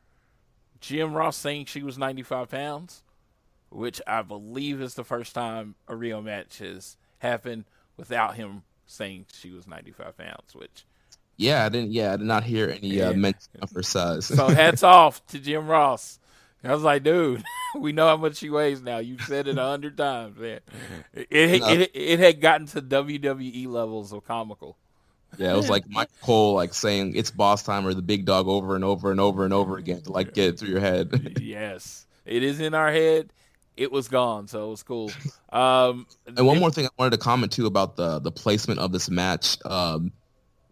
Jim 0.80 1.12
Ross 1.12 1.36
saying 1.36 1.66
she 1.66 1.82
was 1.82 1.98
95 1.98 2.48
pounds, 2.48 3.02
which 3.68 4.00
I 4.06 4.22
believe 4.22 4.80
is 4.80 4.94
the 4.94 5.04
first 5.04 5.34
time 5.34 5.74
a 5.86 5.92
Riho 5.92 6.24
match 6.24 6.56
has 6.60 6.96
happened 7.18 7.64
without 7.98 8.36
him 8.36 8.62
saying 8.86 9.26
she 9.34 9.50
was 9.50 9.66
95 9.66 10.16
pounds, 10.16 10.54
which 10.54 10.86
Yeah, 11.36 11.66
I 11.66 11.68
didn't. 11.68 11.92
Yeah, 11.92 12.14
I 12.14 12.16
did 12.16 12.24
not 12.26 12.44
hear 12.44 12.70
any 12.70 13.02
uh, 13.02 13.10
Yeah. 13.10 13.16
mention 13.16 13.50
of 13.60 13.70
her 13.72 13.82
size. 13.82 14.24
So 14.24 14.48
hats 14.48 14.82
off 14.82 15.24
to 15.26 15.38
Jim 15.38 15.66
Ross. 15.66 16.18
I 16.64 16.72
was 16.74 16.82
like, 16.82 17.02
dude, 17.04 17.44
we 17.78 17.92
know 17.92 18.06
how 18.08 18.16
much 18.16 18.36
she 18.36 18.50
weighs 18.50 18.82
now. 18.82 18.98
You've 18.98 19.22
said 19.22 19.46
it 19.48 19.56
a 19.58 19.62
hundred 19.62 19.96
times, 19.96 20.36
man. 20.38 20.60
It, 21.14 21.26
it, 21.30 21.60
No. 21.60 21.68
it 21.68 21.90
it 21.94 22.18
had 22.18 22.40
gotten 22.40 22.66
to 22.68 22.82
WWE 22.82 23.66
levels 23.68 24.12
of 24.12 24.24
comical. 24.24 24.76
yeah, 25.38 25.52
it 25.52 25.56
was 25.56 25.70
like 25.70 25.88
Mike 25.88 26.08
Cole 26.22 26.54
like 26.54 26.74
saying 26.74 27.14
it's 27.14 27.30
boss 27.30 27.62
time 27.62 27.86
or 27.86 27.94
the 27.94 28.02
big 28.02 28.24
dog 28.24 28.48
over 28.48 28.74
and 28.74 28.84
over 28.84 29.10
and 29.10 29.20
over 29.20 29.44
and 29.44 29.52
over 29.54 29.76
again 29.76 30.00
to 30.02 30.12
like 30.12 30.34
get 30.34 30.48
it 30.54 30.58
through 30.58 30.70
your 30.70 30.80
head. 30.80 31.38
yes, 31.40 32.06
it 32.26 32.42
is 32.42 32.60
in 32.60 32.74
our 32.74 32.90
head. 32.90 33.30
It 33.76 33.92
was 33.92 34.08
gone, 34.08 34.48
so 34.48 34.66
it 34.66 34.70
was 34.70 34.82
cool. 34.82 35.12
Um, 35.52 36.06
And 36.26 36.44
one 36.44 36.58
more 36.58 36.72
thing 36.72 36.86
I 36.86 36.88
wanted 36.98 37.12
to 37.12 37.18
comment 37.18 37.52
too 37.52 37.66
about 37.66 37.94
the 37.94 38.18
the 38.18 38.32
placement 38.32 38.80
of 38.80 38.90
this 38.90 39.08
match. 39.08 39.56
Um, 39.64 40.10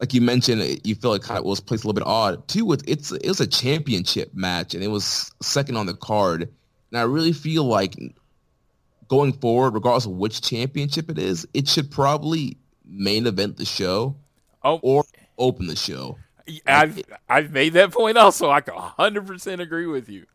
like 0.01 0.13
you 0.13 0.21
mentioned, 0.21 0.81
you 0.85 0.95
feel 0.95 1.13
like 1.13 1.23
it 1.23 1.25
kind 1.25 1.39
of 1.39 1.45
was 1.45 1.61
placed 1.61 1.85
a 1.85 1.87
little 1.87 2.01
bit 2.01 2.07
odd. 2.07 2.47
Two, 2.49 2.73
it, 2.73 2.83
it's 2.87 3.13
it 3.13 3.29
was 3.29 3.41
a 3.41 3.47
championship 3.47 4.35
match, 4.35 4.75
and 4.75 4.83
it 4.85 4.89
was 4.89 5.33
second 5.41 5.77
on 5.77 5.87
the 5.87 5.95
card. 5.95 6.43
And 6.91 6.99
I 6.99 7.03
really 7.03 7.33
feel 7.33 7.65
like 7.65 7.97
going 9.09 9.33
forward, 9.35 9.75
regardless 9.75 10.07
of 10.07 10.13
which 10.13 10.41
championship 10.43 11.11
it 11.11 11.19
is, 11.19 11.47
it 11.55 11.69
should 11.69 11.91
probably 11.91 12.57
main 12.85 13.27
event 13.27 13.57
the 13.57 13.65
show 13.65 14.17
Oh, 14.63 14.81
or 14.83 15.05
open 15.39 15.69
the 15.69 15.77
show. 15.77 16.19
I've 16.67 17.01
I've 17.29 17.53
made 17.53 17.73
that 17.75 17.93
point 17.93 18.17
also. 18.19 18.51
I 18.51 18.61
can 18.61 18.75
hundred 18.75 19.27
percent 19.27 19.61
agree 19.61 19.87
with 19.87 20.09
you. 20.09 20.27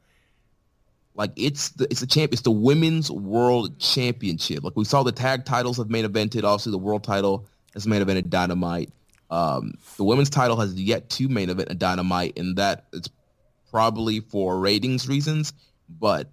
Like 1.16 1.32
it's 1.36 1.70
the 1.70 1.86
it's 1.92 2.00
the 2.00 2.08
champ 2.08 2.32
it's 2.32 2.42
the 2.42 2.52
women's 2.52 3.12
world 3.12 3.78
championship. 3.80 4.64
Like 4.64 4.76
we 4.78 4.86
saw 4.86 5.04
the 5.04 5.12
tag 5.12 5.46
titles 5.46 5.78
have 5.78 5.90
main 5.90 6.06
evented. 6.06 6.46
Obviously, 6.46 6.72
the 6.72 6.78
world 6.78 7.04
title 7.04 7.46
has 7.74 7.86
main 7.86 8.02
evented 8.02 8.30
Dynamite. 8.30 8.90
Um, 9.32 9.76
the 9.98 10.04
women's 10.04 10.30
title 10.30 10.60
has 10.60 10.76
yet 10.76 11.10
to 11.12 11.30
main 11.30 11.50
event 11.50 11.72
a 11.72 11.74
Dynamite, 11.74 12.38
and 12.38 12.58
that 12.58 12.86
it's 12.94 13.10
probably 13.72 14.20
for 14.20 14.60
ratings 14.60 15.08
reasons. 15.08 15.54
But 15.90 16.30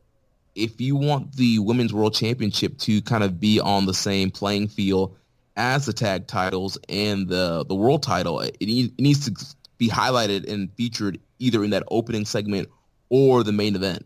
if 0.54 0.80
you 0.80 0.96
want 0.96 1.36
the 1.36 1.60
women's 1.60 1.94
world 1.94 2.14
championship 2.14 2.76
to 2.78 3.00
kind 3.02 3.22
of 3.22 3.40
be 3.40 3.60
on 3.60 3.86
the 3.86 3.94
same 3.94 4.30
playing 4.30 4.68
field 4.68 5.16
as 5.56 5.86
the 5.86 5.92
tag 5.92 6.26
titles 6.26 6.76
and 6.88 7.28
the 7.28 7.64
the 7.66 7.74
world 7.74 8.02
title, 8.02 8.40
it, 8.40 8.56
it 8.60 9.00
needs 9.00 9.24
to 9.26 9.56
be 9.78 9.88
highlighted 9.88 10.52
and 10.52 10.72
featured 10.72 11.20
either 11.38 11.62
in 11.62 11.70
that 11.70 11.84
opening 11.88 12.24
segment 12.24 12.68
or 13.08 13.44
the 13.44 13.52
main 13.52 13.76
event. 13.76 14.04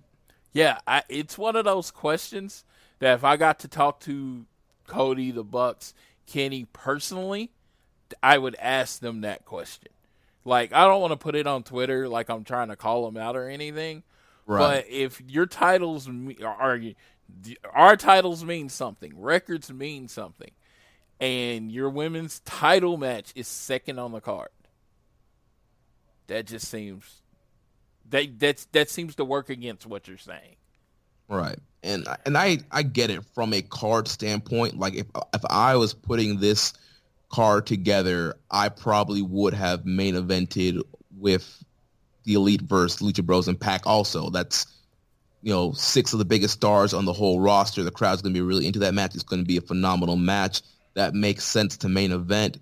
Yeah, 0.53 0.79
I, 0.87 1.03
it's 1.09 1.39
one 1.39 1.57
of 1.57 1.65
those 1.65 1.91
questions 1.91 2.65
that 2.99 3.15
if 3.15 3.25
I 3.25 3.39
got 3.39 3.61
to 3.61 3.69
talk 3.69 4.01
to 4.01 4.45
Cody, 4.87 5.31
the 5.31 5.43
Bucks, 5.43 5.95
Kenny 6.27 6.67
personally, 6.73 7.51
I 8.23 8.39
would 8.39 8.57
ask 8.59 9.01
them 9.01 9.23
that 9.23 9.45
question. 9.45 9.93
Like, 10.45 10.73
I 10.73 10.87
don't 10.87 11.01
want 11.01 11.13
to 11.13 11.17
put 11.17 11.37
it 11.37 11.47
on 11.47 11.63
Twitter 11.63 12.09
like 12.09 12.29
I'm 12.29 12.45
trying 12.45 12.69
to 12.69 12.77
call 12.77 13.07
them 13.07 13.17
out 13.17 13.37
or 13.37 13.49
anything. 13.49 14.03
Right. 14.47 14.59
But 14.59 14.87
if 14.91 15.21
your 15.29 15.47
titles 15.47 16.09
are 16.43 16.83
our 17.73 17.97
titles 17.97 18.45
mean 18.45 18.69
something, 18.69 19.13
records 19.21 19.73
mean 19.73 20.09
something, 20.09 20.51
and 21.21 21.71
your 21.71 21.89
women's 21.89 22.41
title 22.41 22.97
match 22.97 23.33
is 23.37 23.47
second 23.47 23.99
on 24.01 24.13
the 24.13 24.21
card, 24.21 24.51
that 26.27 26.47
just 26.47 26.69
seems 26.69 27.23
that 28.11 28.39
that's 28.39 28.65
that 28.73 28.91
seems 28.91 29.15
to 29.17 29.25
work 29.25 29.49
against 29.49 29.87
what 29.87 30.09
you're 30.09 30.19
saying. 30.19 30.57
Right. 31.29 31.59
And 31.83 32.07
and 32.27 32.37
I 32.37 32.59
I 32.71 32.83
get 32.83 33.11
it 33.11 33.25
from 33.35 33.53
a 33.53 33.63
card 33.63 34.09
standpoint. 34.09 34.79
Like 34.79 34.95
if 34.95 35.07
if 35.35 35.45
I 35.49 35.77
was 35.77 35.95
putting 35.95 36.41
this 36.41 36.73
card 37.33 37.67
together, 37.67 38.37
I 38.51 38.69
probably 38.69 39.23
would 39.23 39.55
have 39.55 39.85
main 39.85 40.15
evented 40.15 40.83
with 41.19 41.65
the 42.25 42.35
Elite 42.35 42.63
versus 42.63 43.01
Lucha 43.01 43.25
Bros 43.25 43.49
and 43.49 43.59
Pac 43.59 43.87
also. 43.87 44.31
That's 44.31 44.67
you 45.43 45.53
know, 45.53 45.73
six 45.73 46.13
of 46.13 46.21
the 46.21 46.25
biggest 46.25 46.55
stars 46.55 46.95
on 46.95 47.05
the 47.05 47.13
whole 47.13 47.41
roster. 47.41 47.83
The 47.83 47.91
crowd's 47.91 48.23
going 48.23 48.33
to 48.33 48.39
be 48.39 48.47
really 48.47 48.67
into 48.67 48.79
that 48.81 48.95
match. 48.95 49.15
It's 49.15 49.25
going 49.25 49.43
to 49.43 49.47
be 49.47 49.57
a 49.57 49.61
phenomenal 49.61 50.17
match. 50.17 50.63
That 50.95 51.15
makes 51.15 51.45
sense 51.45 51.77
to 51.79 51.89
main 51.89 52.13
event. 52.13 52.59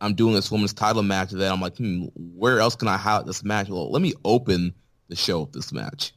I'm 0.00 0.14
doing 0.14 0.34
this 0.34 0.50
women's 0.50 0.74
title 0.74 1.02
match 1.02 1.30
that 1.30 1.50
I'm 1.50 1.62
like, 1.62 1.78
hmm, 1.78 2.06
where 2.36 2.60
else 2.60 2.76
can 2.76 2.88
I 2.88 2.98
highlight 2.98 3.26
this 3.26 3.42
match? 3.42 3.70
Well, 3.70 3.90
let 3.90 4.02
me 4.02 4.12
open 4.24 4.74
the 5.08 5.16
show 5.16 5.40
with 5.40 5.52
this 5.52 5.72
match. 5.72 6.12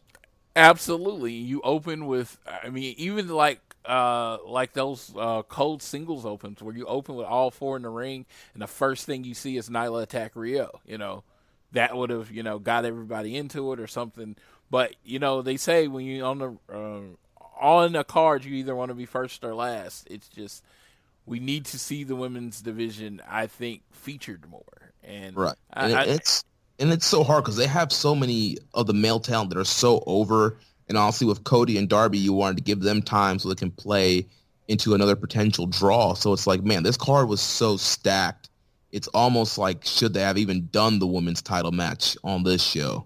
Absolutely. 0.57 1.33
You 1.33 1.61
open 1.61 2.07
with 2.07 2.37
I 2.45 2.69
mean 2.69 2.95
even 2.97 3.27
like 3.29 3.66
uh 3.87 4.37
like 4.45 4.73
those 4.73 5.13
uh 5.17 5.41
cold 5.43 5.81
singles 5.81 6.25
opens 6.25 6.61
where 6.61 6.75
you 6.75 6.85
open 6.85 7.15
with 7.15 7.25
all 7.25 7.49
four 7.51 7.75
in 7.77 7.83
the 7.83 7.89
ring 7.89 8.25
and 8.53 8.61
the 8.61 8.67
first 8.67 9.05
thing 9.05 9.23
you 9.23 9.33
see 9.33 9.57
is 9.57 9.69
Nyla 9.69 10.03
attack 10.03 10.33
Riho, 10.35 10.69
you 10.85 10.97
know. 10.97 11.23
That 11.73 11.97
would 11.97 12.09
have, 12.11 12.31
you 12.31 12.43
know, 12.43 12.59
got 12.59 12.85
everybody 12.85 13.35
into 13.35 13.73
it 13.73 13.79
or 13.81 13.87
something. 13.87 14.37
But, 14.71 14.95
you 15.03 15.19
know, 15.19 15.41
they 15.41 15.57
say 15.57 15.87
when 15.89 16.05
you 16.05 16.23
on 16.23 16.37
the 16.39 16.57
uh, 16.73 17.01
on 17.59 17.95
a 17.95 18.03
card 18.05 18.45
you 18.45 18.55
either 18.55 18.73
want 18.75 18.89
to 18.89 18.95
be 18.95 19.05
first 19.05 19.43
or 19.43 19.53
last. 19.53 20.07
It's 20.09 20.29
just 20.29 20.63
we 21.25 21.39
need 21.41 21.65
to 21.65 21.77
see 21.77 22.05
the 22.05 22.15
women's 22.15 22.61
division 22.61 23.21
I 23.29 23.47
think 23.47 23.81
featured 23.91 24.49
more. 24.49 24.93
And 25.03 25.35
Right. 25.35 25.55
I- 25.73 25.85
And 25.89 25.95
I- 25.95 26.03
it's 26.05 26.45
and 26.79 26.91
it's 26.93 27.05
so 27.05 27.23
hard 27.25 27.43
because 27.43 27.57
they 27.57 27.67
have 27.67 27.91
so 27.91 28.15
many 28.15 28.57
of 28.73 28.87
the 28.87 28.93
male 28.93 29.19
talent 29.19 29.49
that 29.49 29.57
are 29.59 29.65
so 29.65 30.01
over. 30.07 30.57
And 30.89 30.97
honestly, 30.97 31.27
with 31.27 31.43
Cody 31.43 31.77
and 31.77 31.89
Darby, 31.89 32.17
you 32.17 32.33
wanted 32.33 32.57
to 32.57 32.63
give 32.63 32.79
them 32.81 33.01
time 33.01 33.39
so 33.39 33.49
they 33.49 33.55
can 33.55 33.71
play 33.71 34.27
into 34.67 34.93
another 34.93 35.15
potential 35.15 35.65
draw. 35.65 36.13
So 36.13 36.33
it's 36.33 36.47
like, 36.47 36.63
man, 36.63 36.83
this 36.83 36.97
card 36.97 37.27
was 37.27 37.41
so 37.41 37.77
stacked. 37.77 38.49
It's 38.91 39.07
almost 39.09 39.57
like 39.57 39.85
should 39.85 40.13
they 40.13 40.21
have 40.21 40.37
even 40.37 40.69
done 40.71 40.99
the 40.99 41.07
women's 41.07 41.41
title 41.41 41.71
match 41.71 42.17
on 42.23 42.43
this 42.43 42.63
show? 42.63 43.05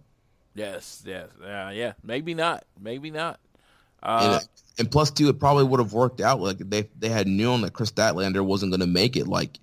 Yes, 0.54 1.04
yes, 1.06 1.30
uh, 1.44 1.72
yeah. 1.74 1.94
Maybe 2.04 2.34
not. 2.34 2.66
Maybe 2.80 3.10
not. 3.10 3.40
Uh, 4.04 4.40
and, 4.40 4.50
and, 4.80 4.92
plus, 4.92 5.12
too, 5.12 5.30
it 5.30 5.40
probably 5.40 5.64
would 5.64 5.80
have 5.80 5.94
worked 5.94 6.22
out. 6.22 6.40
Like 6.40 6.58
they 6.58 6.90
they 7.00 7.10
had 7.10 7.28
known 7.28 7.62
that 7.62 7.74
Kris 7.74 7.92
Statlander 7.92 8.44
wasn't 8.44 8.72
going 8.72 8.82
to 8.82 8.88
make 8.88 9.16
it. 9.16 9.28
Like 9.28 9.60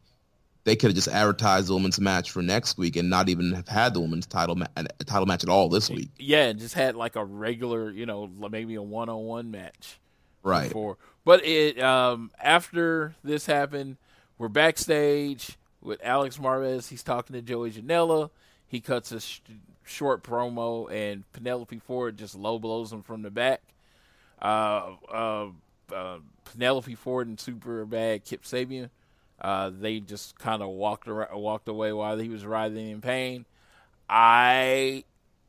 they 0.68 0.76
could 0.76 0.90
have 0.90 0.94
just 0.94 1.08
advertised 1.08 1.68
the 1.68 1.74
women's 1.74 1.98
match 1.98 2.30
for 2.30 2.42
next 2.42 2.76
week 2.76 2.96
and 2.96 3.08
not 3.08 3.30
even 3.30 3.52
have 3.54 3.68
had 3.68 3.94
the 3.94 4.00
women's 4.00 4.26
title 4.26 4.54
ma- 4.54 4.66
title 5.06 5.24
match 5.24 5.42
at 5.42 5.48
all 5.48 5.70
this 5.70 5.88
week. 5.88 6.10
Yeah, 6.18 6.52
just 6.52 6.74
had 6.74 6.94
like 6.94 7.16
a 7.16 7.24
regular, 7.24 7.90
you 7.90 8.04
know, 8.04 8.26
maybe 8.50 8.74
a 8.74 8.82
one 8.82 9.08
on 9.08 9.24
one 9.24 9.50
match. 9.50 9.98
Right. 10.42 10.68
Before. 10.68 10.98
But 11.24 11.42
it 11.46 11.80
um, 11.80 12.30
after 12.38 13.14
this 13.24 13.46
happened, 13.46 13.96
we're 14.36 14.48
backstage 14.48 15.56
with 15.80 16.00
Alex 16.04 16.36
Marvez. 16.36 16.88
He's 16.90 17.02
talking 17.02 17.32
to 17.32 17.40
Joey 17.40 17.70
Janela. 17.70 18.28
He 18.66 18.80
cuts 18.80 19.10
a 19.10 19.20
sh- 19.20 19.40
short 19.86 20.22
promo, 20.22 20.92
and 20.92 21.24
Penelope 21.32 21.78
Ford 21.78 22.18
just 22.18 22.34
low 22.34 22.58
blows 22.58 22.92
him 22.92 23.02
from 23.02 23.22
the 23.22 23.30
back. 23.30 23.62
Uh, 24.40 24.90
uh, 25.10 25.46
uh, 25.94 26.18
Penelope 26.44 26.94
Ford 26.96 27.26
and 27.26 27.40
super 27.40 27.86
bad 27.86 28.26
Kip 28.26 28.42
Sabian. 28.44 28.90
Uh, 29.40 29.70
they 29.70 30.00
just 30.00 30.38
kind 30.38 30.62
of 30.62 30.68
walked 30.70 31.08
around, 31.08 31.38
walked 31.40 31.68
away 31.68 31.92
while 31.92 32.18
he 32.18 32.28
was 32.28 32.44
writhing 32.44 32.90
in 32.90 33.00
pain. 33.00 33.46
I 34.08 35.04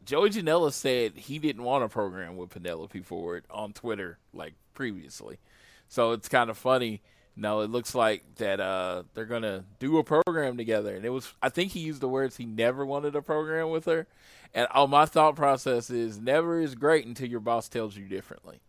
Joey 0.06 0.30
Janela 0.30 0.72
said 0.72 1.14
he 1.16 1.40
didn't 1.40 1.64
want 1.64 1.84
a 1.84 1.90
program 1.90 2.38
with 2.38 2.50
Penelope 2.50 3.00
Ford 3.02 3.46
on 3.50 3.74
Twitter 3.74 4.18
like 4.34 4.54
previously. 4.74 5.40
So 5.88 6.12
it's 6.12 6.30
kind 6.30 6.50
of 6.50 6.58
funny. 6.58 7.02
No, 7.36 7.62
it 7.62 7.70
looks 7.70 7.96
like 7.96 8.24
that 8.36 8.60
uh, 8.60 9.04
they're 9.14 9.26
gonna 9.26 9.64
do 9.80 9.98
a 9.98 10.04
program 10.04 10.58
together, 10.58 10.96
and 10.96 11.06
it 11.06 11.10
was. 11.10 11.34
I 11.42 11.50
think 11.50 11.72
he 11.72 11.80
used 11.80 12.02
the 12.02 12.10
words 12.10 12.38
he 12.38 12.46
never 12.46 12.86
wanted 12.86 13.16
a 13.16 13.22
program 13.22 13.70
with 13.70 13.86
her, 13.86 14.08
and 14.54 14.68
all 14.72 14.88
my 14.88 15.06
thought 15.06 15.36
process 15.36 15.90
is 15.90 16.20
never 16.20 16.60
is 16.60 16.76
great 16.76 17.06
until 17.06 17.30
your 17.30 17.40
boss 17.40 17.70
tells 17.70 17.96
you 17.96 18.08
differently. 18.08 18.60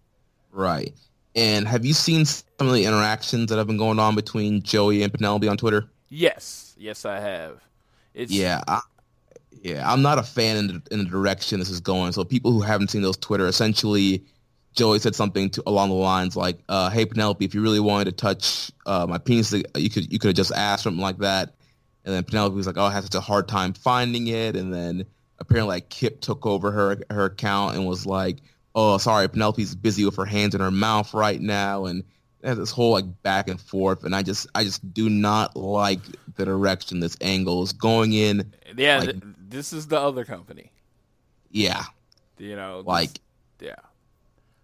Right. 0.52 0.94
And 1.34 1.66
have 1.68 1.84
you 1.84 1.92
seen 1.92 2.24
some 2.24 2.48
of 2.60 2.72
the 2.72 2.84
interactions 2.84 3.50
that 3.50 3.58
have 3.58 3.66
been 3.66 3.76
going 3.76 3.98
on 3.98 4.14
between 4.14 4.62
Joey 4.62 5.02
and 5.02 5.12
Penelope 5.12 5.46
on 5.46 5.56
Twitter? 5.56 5.88
Yes, 6.08 6.74
yes, 6.76 7.04
I 7.04 7.20
have. 7.20 7.60
It's 8.14 8.32
yeah, 8.32 8.60
I, 8.66 8.80
yeah. 9.62 9.90
I'm 9.90 10.02
not 10.02 10.18
a 10.18 10.24
fan 10.24 10.56
in 10.56 10.66
the, 10.66 10.82
in 10.90 10.98
the 10.98 11.04
direction 11.04 11.60
this 11.60 11.70
is 11.70 11.80
going. 11.80 12.12
So 12.12 12.24
people 12.24 12.50
who 12.50 12.60
haven't 12.60 12.90
seen 12.90 13.02
those 13.02 13.16
Twitter, 13.16 13.46
essentially, 13.46 14.24
Joey 14.74 14.98
said 14.98 15.14
something 15.14 15.50
to, 15.50 15.62
along 15.66 15.90
the 15.90 15.94
lines 15.94 16.36
like, 16.36 16.58
uh, 16.68 16.90
"Hey 16.90 17.06
Penelope, 17.06 17.44
if 17.44 17.54
you 17.54 17.62
really 17.62 17.80
wanted 17.80 18.06
to 18.06 18.12
touch 18.12 18.72
uh, 18.86 19.06
my 19.08 19.18
penis, 19.18 19.52
you 19.52 19.90
could 19.90 20.12
you 20.12 20.18
could 20.18 20.28
have 20.28 20.36
just 20.36 20.52
asked 20.52 20.82
something 20.82 21.00
like 21.00 21.18
that." 21.18 21.54
And 22.04 22.14
then 22.14 22.24
Penelope 22.24 22.56
was 22.56 22.66
like, 22.66 22.76
"Oh, 22.76 22.84
I 22.84 22.92
had 22.92 23.04
such 23.04 23.14
a 23.14 23.20
hard 23.20 23.46
time 23.46 23.72
finding 23.72 24.26
it." 24.26 24.56
And 24.56 24.74
then 24.74 25.04
apparently, 25.38 25.76
like 25.76 25.88
Kip 25.90 26.20
took 26.20 26.44
over 26.44 26.72
her 26.72 26.98
her 27.08 27.26
account 27.26 27.76
and 27.76 27.86
was 27.86 28.04
like, 28.04 28.38
"Oh, 28.74 28.98
sorry, 28.98 29.28
Penelope's 29.28 29.74
busy 29.74 30.04
with 30.04 30.16
her 30.16 30.24
hands 30.24 30.54
in 30.54 30.60
her 30.60 30.70
mouth 30.70 31.12
right 31.14 31.40
now." 31.40 31.86
And 31.86 32.04
has 32.42 32.56
this 32.56 32.70
whole 32.70 32.92
like 32.92 33.22
back 33.22 33.48
and 33.48 33.60
forth, 33.60 34.04
and 34.04 34.14
I 34.14 34.22
just 34.22 34.46
I 34.54 34.64
just 34.64 34.94
do 34.94 35.10
not 35.10 35.56
like 35.56 36.00
the 36.36 36.44
direction 36.44 37.00
this 37.00 37.16
angle 37.20 37.62
is 37.62 37.72
going 37.72 38.12
in. 38.12 38.50
Yeah, 38.76 38.98
like, 39.00 39.10
th- 39.10 39.22
this 39.36 39.72
is 39.72 39.88
the 39.88 40.00
other 40.00 40.24
company. 40.24 40.72
Yeah, 41.50 41.84
you 42.38 42.56
know, 42.56 42.82
like 42.86 43.20
this, 43.58 43.68
yeah. 43.68 43.74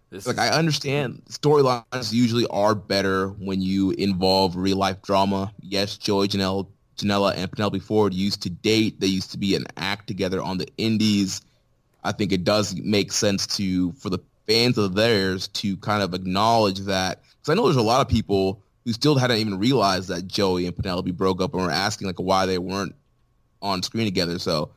This 0.09 0.25
like 0.25 0.37
is... 0.37 0.39
I 0.39 0.49
understand 0.49 1.21
storylines 1.29 2.13
usually 2.13 2.47
are 2.47 2.73
better 2.73 3.29
when 3.29 3.61
you 3.61 3.91
involve 3.91 4.55
real 4.55 4.77
life 4.77 5.01
drama. 5.01 5.53
Yes, 5.61 5.97
Joey 5.97 6.29
Janela, 6.29 6.65
Janela 6.97 7.35
and 7.35 7.51
Penelope 7.51 7.79
Ford 7.79 8.13
used 8.13 8.41
to 8.43 8.49
date. 8.49 8.99
They 8.99 9.07
used 9.07 9.31
to 9.31 9.37
be 9.37 9.55
an 9.55 9.65
act 9.75 10.07
together 10.07 10.41
on 10.41 10.57
the 10.57 10.67
Indies. 10.77 11.41
I 12.03 12.11
think 12.11 12.31
it 12.31 12.43
does 12.43 12.75
make 12.75 13.11
sense 13.11 13.47
to 13.57 13.91
for 13.93 14.09
the 14.09 14.19
fans 14.47 14.77
of 14.77 14.95
theirs 14.95 15.47
to 15.49 15.77
kind 15.77 16.01
of 16.01 16.13
acknowledge 16.13 16.79
that 16.79 17.21
because 17.39 17.51
I 17.51 17.55
know 17.55 17.65
there's 17.65 17.75
a 17.75 17.81
lot 17.81 18.01
of 18.01 18.07
people 18.07 18.61
who 18.85 18.93
still 18.93 19.17
hadn't 19.17 19.37
even 19.37 19.59
realized 19.59 20.07
that 20.07 20.27
Joey 20.27 20.65
and 20.65 20.75
Penelope 20.75 21.11
broke 21.11 21.41
up 21.41 21.53
and 21.53 21.63
were 21.63 21.71
asking 21.71 22.07
like 22.07 22.19
why 22.19 22.45
they 22.45 22.57
weren't 22.57 22.95
on 23.61 23.83
screen 23.83 24.05
together. 24.05 24.39
So 24.39 24.71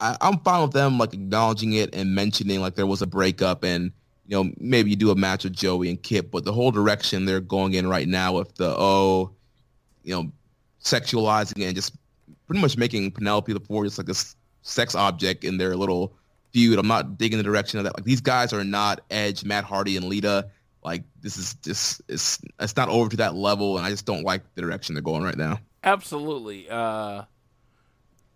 I, 0.00 0.16
I'm 0.20 0.38
fine 0.40 0.62
with 0.62 0.72
them 0.72 0.98
like 0.98 1.12
acknowledging 1.12 1.72
it 1.72 1.94
and 1.94 2.14
mentioning 2.14 2.60
like 2.60 2.76
there 2.76 2.86
was 2.86 3.02
a 3.02 3.06
breakup 3.06 3.64
and 3.64 3.92
you 4.28 4.36
know, 4.36 4.52
maybe 4.58 4.90
you 4.90 4.96
do 4.96 5.10
a 5.10 5.16
match 5.16 5.44
with 5.44 5.52
Joey 5.52 5.90
and 5.90 6.00
Kip, 6.00 6.30
but 6.30 6.44
the 6.44 6.52
whole 6.52 6.70
direction 6.70 7.24
they're 7.24 7.40
going 7.40 7.74
in 7.74 7.88
right 7.88 8.06
now 8.06 8.34
with 8.34 8.54
the 8.54 8.74
oh, 8.78 9.32
you 10.04 10.14
know, 10.14 10.30
sexualizing 10.82 11.66
and 11.66 11.74
just 11.74 11.94
pretty 12.46 12.60
much 12.60 12.76
making 12.76 13.10
Penelope 13.10 13.52
the 13.52 13.60
Ford 13.60 13.86
just 13.86 13.98
like 13.98 14.08
a 14.08 14.14
sex 14.62 14.94
object 14.94 15.44
in 15.44 15.58
their 15.58 15.76
little 15.76 16.14
feud. 16.52 16.78
I'm 16.78 16.88
not 16.88 17.18
digging 17.18 17.38
the 17.38 17.44
direction 17.44 17.78
of 17.78 17.84
that. 17.84 17.96
Like 17.96 18.04
these 18.04 18.20
guys 18.20 18.52
are 18.52 18.64
not 18.64 19.00
Edge, 19.10 19.44
Matt 19.44 19.64
Hardy, 19.64 19.96
and 19.96 20.06
Lita. 20.06 20.50
Like 20.84 21.04
this 21.20 21.36
is 21.36 21.54
just 21.62 22.02
it's 22.08 22.40
it's 22.58 22.76
not 22.76 22.88
over 22.88 23.10
to 23.10 23.16
that 23.18 23.34
level, 23.34 23.76
and 23.76 23.86
I 23.86 23.90
just 23.90 24.06
don't 24.06 24.24
like 24.24 24.42
the 24.54 24.62
direction 24.62 24.94
they're 24.94 25.02
going 25.02 25.22
right 25.22 25.36
now. 25.36 25.60
Absolutely. 25.84 26.68
Uh, 26.68 27.22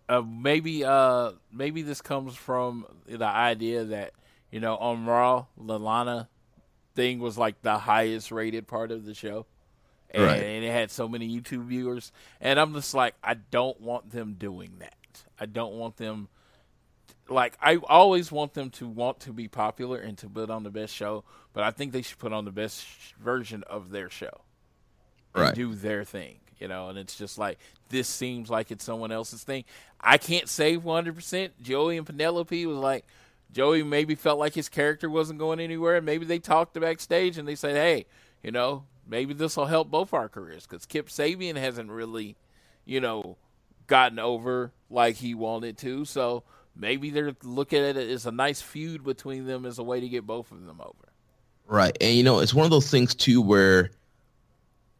uh, 0.09 0.21
maybe 0.21 0.83
uh, 0.83 1.31
maybe 1.51 1.81
this 1.81 2.01
comes 2.01 2.35
from 2.35 2.85
the 3.07 3.25
idea 3.25 3.85
that 3.85 4.13
you 4.51 4.59
know, 4.59 4.77
on 4.77 5.05
Raw, 5.05 5.45
the 5.57 5.79
Lana 5.79 6.29
thing 6.95 7.19
was 7.19 7.37
like 7.37 7.61
the 7.61 7.77
highest 7.77 8.31
rated 8.31 8.67
part 8.67 8.91
of 8.91 9.05
the 9.05 9.13
show. 9.13 9.45
And, 10.09 10.23
right. 10.23 10.41
and 10.41 10.63
it 10.63 10.71
had 10.71 10.89
so 10.89 11.07
many 11.07 11.29
YouTube 11.29 11.65
viewers. 11.65 12.11
And 12.39 12.59
I'm 12.59 12.73
just 12.73 12.93
like, 12.93 13.15
I 13.23 13.33
don't 13.33 13.79
want 13.81 14.11
them 14.11 14.35
doing 14.39 14.71
that. 14.79 14.93
I 15.39 15.45
don't 15.45 15.73
want 15.73 15.97
them 15.97 16.29
like 17.29 17.57
I 17.61 17.77
always 17.77 18.31
want 18.31 18.53
them 18.53 18.69
to 18.71 18.87
want 18.87 19.21
to 19.21 19.33
be 19.33 19.47
popular 19.47 19.99
and 19.99 20.17
to 20.19 20.29
put 20.29 20.49
on 20.49 20.63
the 20.63 20.69
best 20.69 20.93
show, 20.93 21.23
but 21.53 21.63
I 21.63 21.71
think 21.71 21.91
they 21.91 22.01
should 22.01 22.19
put 22.19 22.33
on 22.33 22.45
the 22.45 22.51
best 22.51 22.85
version 23.19 23.63
of 23.63 23.91
their 23.91 24.09
show. 24.09 24.41
Right. 25.35 25.53
do 25.53 25.75
their 25.75 26.03
thing, 26.03 26.39
you 26.57 26.67
know, 26.67 26.89
and 26.89 26.97
it's 26.97 27.15
just 27.15 27.37
like 27.37 27.59
this 27.89 28.07
seems 28.07 28.49
like 28.49 28.71
it's 28.71 28.83
someone 28.83 29.11
else's 29.11 29.43
thing. 29.43 29.65
I 30.01 30.17
can't 30.17 30.49
say 30.49 30.77
100%. 30.77 31.51
Joey 31.61 31.97
and 31.97 32.07
Penelope 32.07 32.65
was 32.65 32.77
like, 32.77 33.05
Joey 33.51 33.83
maybe 33.83 34.15
felt 34.15 34.39
like 34.39 34.55
his 34.55 34.69
character 34.69 35.09
wasn't 35.09 35.39
going 35.39 35.59
anywhere, 35.59 35.95
and 35.95 36.05
maybe 36.05 36.25
they 36.25 36.39
talked 36.39 36.79
backstage 36.79 37.37
and 37.37 37.47
they 37.47 37.55
said, 37.55 37.75
"Hey, 37.75 38.05
you 38.43 38.51
know, 38.51 38.85
maybe 39.07 39.33
this 39.33 39.55
will 39.55 39.65
help 39.67 39.89
both 39.89 40.13
our 40.13 40.27
careers." 40.29 40.67
Because 40.67 40.85
Kip 40.85 41.07
Sabian 41.07 41.55
hasn't 41.55 41.89
really, 41.89 42.35
you 42.85 42.99
know, 42.99 43.37
gotten 43.87 44.19
over 44.19 44.73
like 44.89 45.15
he 45.15 45.33
wanted 45.33 45.77
to. 45.79 46.05
So 46.05 46.43
maybe 46.77 47.09
they're 47.09 47.35
looking 47.43 47.83
at 47.83 47.97
it 47.97 48.09
as 48.09 48.25
a 48.25 48.31
nice 48.31 48.61
feud 48.61 49.03
between 49.03 49.45
them 49.45 49.65
as 49.65 49.79
a 49.79 49.83
way 49.83 49.99
to 49.99 50.07
get 50.07 50.25
both 50.25 50.51
of 50.51 50.65
them 50.65 50.79
over. 50.79 51.13
Right, 51.65 51.95
and 51.99 52.15
you 52.15 52.23
know, 52.23 52.39
it's 52.39 52.53
one 52.53 52.65
of 52.65 52.71
those 52.71 52.89
things 52.89 53.15
too 53.15 53.41
where. 53.41 53.91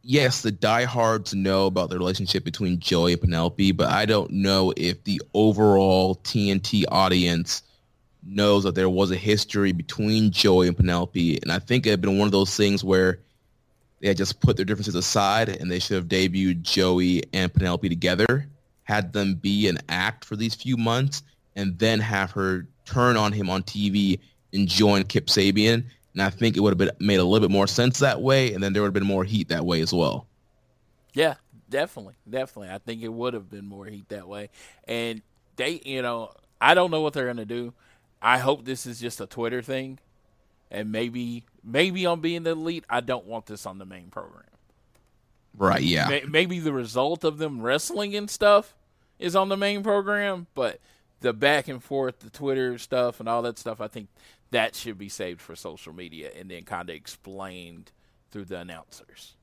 Yes, 0.02 0.42
the 0.42 0.52
diehards 0.52 1.34
know 1.34 1.66
about 1.66 1.90
the 1.90 1.98
relationship 1.98 2.42
between 2.44 2.78
Joey 2.78 3.12
and 3.12 3.20
Penelope, 3.20 3.72
but 3.72 3.88
I 3.88 4.06
don't 4.06 4.30
know 4.30 4.72
if 4.76 5.02
the 5.04 5.20
overall 5.34 6.14
TNT 6.16 6.84
audience 6.90 7.62
knows 8.24 8.62
that 8.62 8.74
there 8.74 8.88
was 8.88 9.10
a 9.10 9.16
history 9.16 9.72
between 9.72 10.30
Joey 10.30 10.68
and 10.68 10.76
Penelope, 10.76 11.38
and 11.42 11.52
I 11.52 11.58
think 11.58 11.84
it 11.84 11.90
had 11.90 12.00
been 12.00 12.16
one 12.16 12.26
of 12.26 12.32
those 12.32 12.56
things 12.56 12.82
where 12.84 13.18
they 14.00 14.08
had 14.08 14.16
just 14.16 14.40
put 14.40 14.56
their 14.56 14.64
differences 14.64 14.94
aside 14.94 15.48
and 15.48 15.70
they 15.70 15.80
should 15.80 15.96
have 15.96 16.06
debuted 16.06 16.62
Joey 16.62 17.24
and 17.32 17.52
Penelope 17.52 17.88
together, 17.88 18.48
had 18.84 19.12
them 19.12 19.34
be 19.34 19.68
an 19.68 19.78
act 19.88 20.24
for 20.24 20.36
these 20.36 20.54
few 20.54 20.76
months, 20.76 21.22
and 21.58 21.76
then 21.76 21.98
have 21.98 22.30
her 22.30 22.68
turn 22.84 23.16
on 23.16 23.32
him 23.32 23.50
on 23.50 23.64
TV 23.64 24.20
and 24.52 24.68
join 24.68 25.02
Kip 25.02 25.26
Sabian. 25.26 25.84
And 26.14 26.22
I 26.22 26.30
think 26.30 26.56
it 26.56 26.60
would 26.60 26.70
have 26.70 26.78
been 26.78 26.90
made 27.04 27.18
a 27.18 27.24
little 27.24 27.46
bit 27.46 27.52
more 27.52 27.66
sense 27.66 27.98
that 27.98 28.22
way, 28.22 28.54
and 28.54 28.62
then 28.62 28.72
there 28.72 28.80
would 28.80 28.86
have 28.86 28.94
been 28.94 29.04
more 29.04 29.24
heat 29.24 29.48
that 29.48 29.66
way 29.66 29.80
as 29.80 29.92
well. 29.92 30.26
Yeah, 31.14 31.34
definitely, 31.68 32.14
definitely. 32.30 32.72
I 32.72 32.78
think 32.78 33.02
it 33.02 33.08
would 33.08 33.34
have 33.34 33.50
been 33.50 33.66
more 33.66 33.86
heat 33.86 34.08
that 34.10 34.28
way. 34.28 34.50
And 34.86 35.20
they, 35.56 35.82
you 35.84 36.00
know, 36.00 36.30
I 36.60 36.74
don't 36.74 36.92
know 36.92 37.00
what 37.00 37.12
they're 37.12 37.26
gonna 37.26 37.44
do. 37.44 37.74
I 38.22 38.38
hope 38.38 38.64
this 38.64 38.86
is 38.86 39.00
just 39.00 39.20
a 39.20 39.26
Twitter 39.26 39.60
thing, 39.60 39.98
and 40.70 40.92
maybe 40.92 41.44
maybe 41.64 42.06
on 42.06 42.20
being 42.20 42.44
the 42.44 42.50
elite, 42.50 42.84
I 42.88 43.00
don't 43.00 43.26
want 43.26 43.46
this 43.46 43.66
on 43.66 43.78
the 43.78 43.84
main 43.84 44.10
program. 44.10 44.44
Right. 45.56 45.82
Yeah. 45.82 46.20
Maybe 46.28 46.60
the 46.60 46.72
result 46.72 47.24
of 47.24 47.38
them 47.38 47.60
wrestling 47.60 48.14
and 48.14 48.30
stuff 48.30 48.76
is 49.18 49.34
on 49.34 49.48
the 49.48 49.56
main 49.56 49.82
program, 49.82 50.46
but 50.54 50.78
the 51.20 51.32
back 51.32 51.68
and 51.68 51.82
forth, 51.82 52.20
the 52.20 52.30
Twitter 52.30 52.78
stuff, 52.78 53.20
and 53.20 53.28
all 53.28 53.42
that 53.42 53.58
stuff, 53.58 53.80
I 53.80 53.88
think 53.88 54.08
that 54.50 54.74
should 54.74 54.98
be 54.98 55.08
saved 55.08 55.40
for 55.40 55.54
social 55.56 55.92
media 55.92 56.30
and 56.38 56.50
then 56.50 56.64
kind 56.64 56.88
of 56.88 56.96
explained 56.96 57.92
through 58.30 58.46
the 58.46 58.58
announcers. 58.58 59.34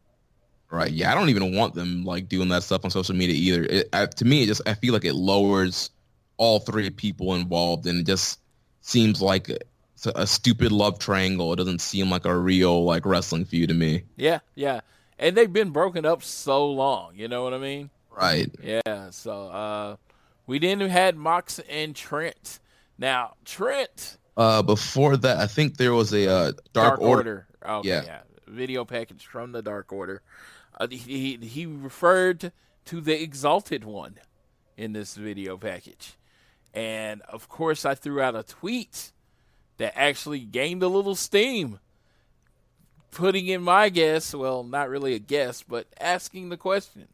Right. 0.71 0.91
Yeah. 0.91 1.11
I 1.11 1.15
don't 1.15 1.29
even 1.29 1.55
want 1.55 1.75
them 1.75 2.03
like 2.03 2.27
doing 2.27 2.49
that 2.49 2.63
stuff 2.63 2.83
on 2.83 2.91
social 2.91 3.15
media 3.15 3.35
either. 3.35 3.63
It, 3.63 3.89
I, 3.93 4.05
to 4.07 4.25
me, 4.25 4.43
it 4.43 4.47
just 4.47 4.61
I 4.67 4.73
feel 4.73 4.93
like 4.93 5.05
it 5.05 5.13
lowers 5.13 5.91
all 6.37 6.59
three 6.59 6.89
people 6.89 7.35
involved, 7.35 7.85
and 7.85 7.99
it 7.99 8.05
just 8.05 8.39
seems 8.81 9.21
like 9.21 9.49
a, 9.49 9.57
a 10.15 10.27
stupid 10.27 10.71
love 10.71 10.99
triangle. 10.99 11.53
It 11.53 11.57
doesn't 11.57 11.81
seem 11.81 12.09
like 12.09 12.25
a 12.25 12.35
real 12.35 12.83
like 12.83 13.05
wrestling 13.05 13.45
feud 13.45 13.69
to 13.69 13.75
me. 13.75 14.03
Yeah, 14.17 14.39
yeah. 14.55 14.81
And 15.17 15.35
they've 15.35 15.51
been 15.51 15.69
broken 15.69 16.05
up 16.05 16.23
so 16.23 16.69
long, 16.69 17.13
you 17.15 17.27
know 17.27 17.43
what 17.43 17.53
I 17.53 17.57
mean? 17.57 17.89
Right. 18.11 18.53
Yeah, 18.61 19.09
so 19.11 19.47
uh 19.47 19.95
we 20.47 20.59
then 20.59 20.79
had 20.81 21.15
Mox 21.17 21.59
and 21.69 21.95
Trent. 21.95 22.59
Now, 22.97 23.35
Trent 23.45 24.17
Uh, 24.37 24.61
before 24.61 25.17
that, 25.17 25.37
I 25.37 25.47
think 25.47 25.77
there 25.77 25.93
was 25.93 26.13
a 26.13 26.29
uh, 26.29 26.51
Dark, 26.73 26.99
Order. 27.01 27.47
Okay, 27.65 27.89
Yeah. 27.89 28.03
yeah. 28.05 28.21
Video 28.47 28.85
package 28.85 29.25
from 29.25 29.51
the 29.51 29.61
Dark 29.61 29.91
Order. 29.91 30.21
Uh, 30.79 30.87
he, 30.89 30.97
he 30.97 31.47
he 31.47 31.65
referred 31.65 32.51
to 32.85 33.01
the 33.01 33.21
Exalted 33.21 33.83
One 33.85 34.15
in 34.77 34.93
this 34.93 35.15
video 35.15 35.57
package, 35.57 36.15
and 36.73 37.21
of 37.23 37.47
course, 37.49 37.85
I 37.85 37.95
threw 37.95 38.21
out 38.21 38.35
a 38.35 38.43
tweet 38.43 39.11
that 39.77 39.93
actually 39.97 40.39
gained 40.41 40.83
a 40.83 40.87
little 40.89 41.15
steam, 41.15 41.79
putting 43.11 43.47
in 43.47 43.61
my 43.61 43.89
guess. 43.89 44.33
Well, 44.35 44.63
not 44.63 44.89
really 44.89 45.13
a 45.15 45.19
guess, 45.19 45.63
but 45.63 45.87
asking 45.99 46.49
the 46.49 46.57
question: 46.57 47.07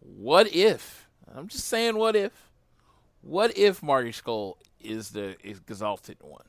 What 0.00 0.54
if? 0.54 1.08
I'm 1.34 1.48
just 1.48 1.66
saying, 1.68 1.96
what 1.96 2.14
if? 2.16 2.49
What 3.22 3.56
if 3.56 3.82
Marty 3.82 4.12
Scurll 4.12 4.54
is 4.80 5.10
the 5.10 5.36
Exalted 5.44 6.16
One? 6.20 6.44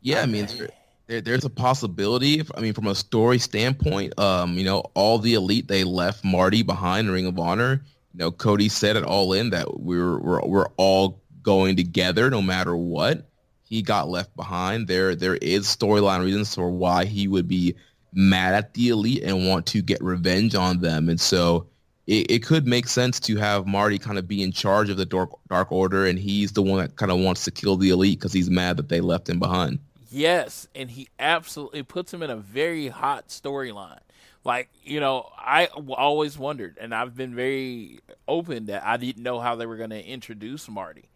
Yeah, 0.00 0.20
I 0.20 0.26
mean, 0.26 0.46
there, 0.46 0.68
there, 1.06 1.20
there's 1.20 1.44
a 1.44 1.50
possibility. 1.50 2.42
I 2.54 2.60
mean, 2.60 2.74
from 2.74 2.86
a 2.86 2.94
story 2.94 3.38
standpoint, 3.38 4.18
um, 4.18 4.56
you 4.56 4.64
know, 4.64 4.84
all 4.94 5.18
the 5.18 5.34
elite 5.34 5.66
they 5.66 5.82
left 5.82 6.24
Marty 6.24 6.62
behind 6.62 7.08
in 7.08 7.14
Ring 7.14 7.26
of 7.26 7.38
Honor. 7.38 7.82
You 8.12 8.18
know, 8.18 8.30
Cody 8.30 8.68
said 8.68 8.96
it 8.96 9.02
all 9.02 9.32
in 9.32 9.50
that 9.50 9.80
we're 9.80 10.18
we're 10.18 10.46
we're 10.46 10.68
all 10.76 11.20
going 11.42 11.76
together 11.76 12.30
no 12.30 12.40
matter 12.40 12.76
what. 12.76 13.28
He 13.64 13.82
got 13.82 14.08
left 14.08 14.36
behind. 14.36 14.86
There 14.86 15.14
there 15.14 15.36
is 15.36 15.66
storyline 15.66 16.22
reasons 16.22 16.54
for 16.54 16.70
why 16.70 17.06
he 17.06 17.26
would 17.26 17.48
be 17.48 17.74
mad 18.12 18.54
at 18.54 18.74
the 18.74 18.90
elite 18.90 19.24
and 19.24 19.48
want 19.48 19.66
to 19.66 19.82
get 19.82 20.02
revenge 20.02 20.54
on 20.54 20.80
them, 20.80 21.08
and 21.08 21.20
so. 21.20 21.66
It, 22.06 22.30
it 22.30 22.42
could 22.42 22.66
make 22.66 22.86
sense 22.86 23.18
to 23.20 23.36
have 23.36 23.66
Marty 23.66 23.98
kind 23.98 24.18
of 24.18 24.28
be 24.28 24.42
in 24.42 24.52
charge 24.52 24.90
of 24.90 24.96
the 24.96 25.06
Dark, 25.06 25.30
Dark 25.48 25.72
Order, 25.72 26.06
and 26.06 26.18
he's 26.18 26.52
the 26.52 26.62
one 26.62 26.78
that 26.78 26.96
kind 26.96 27.10
of 27.10 27.18
wants 27.18 27.44
to 27.44 27.50
kill 27.50 27.76
the 27.76 27.90
elite 27.90 28.18
because 28.18 28.32
he's 28.32 28.50
mad 28.50 28.76
that 28.76 28.88
they 28.88 29.00
left 29.00 29.28
him 29.28 29.38
behind. 29.38 29.78
Yes, 30.10 30.68
and 30.74 30.90
he 30.90 31.08
absolutely 31.18 31.82
puts 31.82 32.12
him 32.14 32.22
in 32.22 32.30
a 32.30 32.36
very 32.36 32.88
hot 32.88 33.28
storyline. 33.28 33.98
Like, 34.44 34.68
you 34.82 35.00
know, 35.00 35.30
I 35.38 35.66
always 35.66 36.38
wondered, 36.38 36.76
and 36.78 36.94
I've 36.94 37.16
been 37.16 37.34
very 37.34 38.00
open 38.28 38.66
that 38.66 38.84
I 38.84 38.98
didn't 38.98 39.22
know 39.22 39.40
how 39.40 39.56
they 39.56 39.64
were 39.64 39.78
going 39.78 39.90
to 39.90 40.04
introduce 40.04 40.68
Marty. 40.68 41.08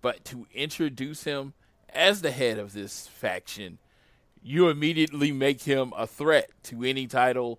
But 0.00 0.24
to 0.26 0.46
introduce 0.54 1.24
him 1.24 1.54
as 1.92 2.22
the 2.22 2.30
head 2.30 2.58
of 2.58 2.72
this 2.72 3.08
faction, 3.08 3.78
you 4.42 4.68
immediately 4.68 5.32
make 5.32 5.62
him 5.62 5.92
a 5.96 6.06
threat 6.06 6.50
to 6.64 6.84
any 6.84 7.08
title, 7.08 7.58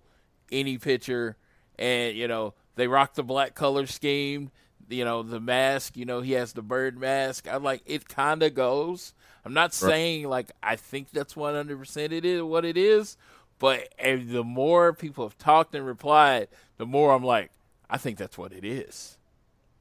any 0.50 0.78
pitcher, 0.78 1.36
and, 1.78 2.16
you 2.16 2.26
know, 2.26 2.54
they 2.80 2.88
rock 2.88 3.14
the 3.14 3.22
black 3.22 3.54
color 3.54 3.86
scheme. 3.86 4.50
You 4.88 5.04
know, 5.04 5.22
the 5.22 5.38
mask, 5.38 5.96
you 5.96 6.04
know, 6.04 6.20
he 6.20 6.32
has 6.32 6.52
the 6.52 6.62
bird 6.62 6.98
mask. 6.98 7.46
I'm 7.48 7.62
like, 7.62 7.82
it 7.86 8.08
kind 8.08 8.42
of 8.42 8.54
goes. 8.54 9.14
I'm 9.44 9.54
not 9.54 9.72
saying 9.72 10.28
like 10.28 10.50
I 10.62 10.76
think 10.76 11.10
that's 11.10 11.34
100% 11.34 12.12
it 12.12 12.24
is 12.24 12.42
what 12.42 12.64
it 12.64 12.76
is, 12.76 13.16
but 13.58 13.88
and 13.98 14.30
the 14.30 14.42
more 14.42 14.92
people 14.92 15.24
have 15.24 15.38
talked 15.38 15.74
and 15.74 15.86
replied, 15.86 16.48
the 16.76 16.86
more 16.86 17.12
I'm 17.12 17.24
like, 17.24 17.50
I 17.88 17.98
think 17.98 18.18
that's 18.18 18.36
what 18.36 18.52
it 18.52 18.64
is. 18.64 19.16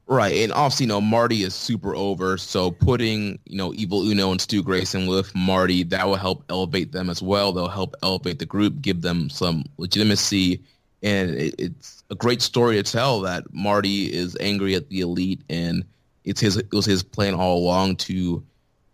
Right, 0.06 0.38
and 0.38 0.52
obviously, 0.52 0.86
you 0.86 0.88
know, 0.88 1.02
Marty 1.02 1.44
is 1.44 1.54
super 1.54 1.96
over. 1.96 2.40
So 2.40 2.72
putting, 2.72 3.38
you 3.46 3.58
know, 3.58 3.74
Evil 3.76 4.02
Uno 4.10 4.32
and 4.32 4.42
Stu 4.42 4.64
Grayson 4.64 5.06
with 5.06 5.36
Marty, 5.36 5.84
that 5.84 6.08
will 6.08 6.16
help 6.16 6.44
elevate 6.50 6.92
them 6.92 7.12
as 7.12 7.22
well. 7.22 7.52
They'll 7.52 7.68
help 7.68 7.96
elevate 8.02 8.40
the 8.40 8.48
group, 8.48 8.82
give 8.82 9.02
them 9.02 9.30
some 9.30 9.66
legitimacy, 9.78 10.64
and 11.04 11.32
it, 11.32 11.56
it's 11.58 12.04
a 12.10 12.16
great 12.16 12.42
story 12.42 12.76
to 12.76 12.84
tell 12.84 13.22
that 13.22 13.54
Marty 13.54 14.14
is 14.14 14.38
angry 14.40 14.76
at 14.76 14.90
the 14.90 15.02
elite, 15.02 15.42
and 15.50 15.84
it's 16.26 16.42
his 16.42 16.58
it 16.58 16.72
was 16.72 16.86
his 16.86 17.04
plan 17.04 17.34
all 17.34 17.58
along 17.58 17.96
to, 17.98 18.44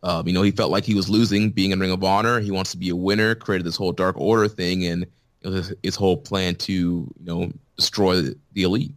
um, 0.04 0.28
you 0.28 0.34
know, 0.34 0.42
he 0.42 0.52
felt 0.52 0.72
like 0.72 0.86
he 0.86 0.96
was 0.96 1.10
losing 1.10 1.50
being 1.52 1.72
in 1.72 1.80
Ring 1.80 1.92
of 1.92 2.04
Honor. 2.04 2.40
He 2.40 2.52
wants 2.52 2.72
to 2.72 2.78
be 2.78 2.90
a 2.90 2.96
winner. 2.96 3.36
Created 3.36 3.66
this 3.66 3.76
whole 3.76 3.92
Dark 3.92 4.16
Order 4.20 4.48
thing, 4.48 4.86
and 4.86 5.06
it 5.42 5.48
was 5.50 5.74
his, 5.84 5.96
whole 5.96 6.18
plan 6.18 6.56
to, 6.56 6.74
you 6.74 7.10
know, 7.22 7.52
destroy 7.78 8.22
the, 8.22 8.38
the 8.54 8.64
elite. 8.64 8.94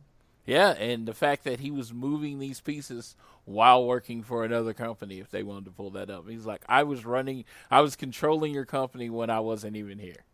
Yeah, 0.46 0.70
and 0.70 1.06
the 1.06 1.14
fact 1.14 1.44
that 1.44 1.60
he 1.60 1.70
was 1.70 1.92
moving 1.92 2.38
these 2.38 2.60
pieces 2.60 3.14
while 3.44 3.84
working 3.86 4.22
for 4.22 4.44
another 4.44 4.72
company, 4.74 5.20
if 5.20 5.30
they 5.30 5.42
wanted 5.42 5.66
to 5.66 5.70
pull 5.70 5.90
that 5.90 6.10
up, 6.10 6.28
he's 6.28 6.46
like, 6.46 6.62
I 6.68 6.84
was 6.84 7.04
running, 7.04 7.44
I 7.70 7.80
was 7.80 7.96
controlling 7.96 8.52
your 8.54 8.64
company 8.64 9.10
when 9.10 9.30
I 9.30 9.40
wasn't 9.40 9.76
even 9.76 9.98
here. 9.98 10.24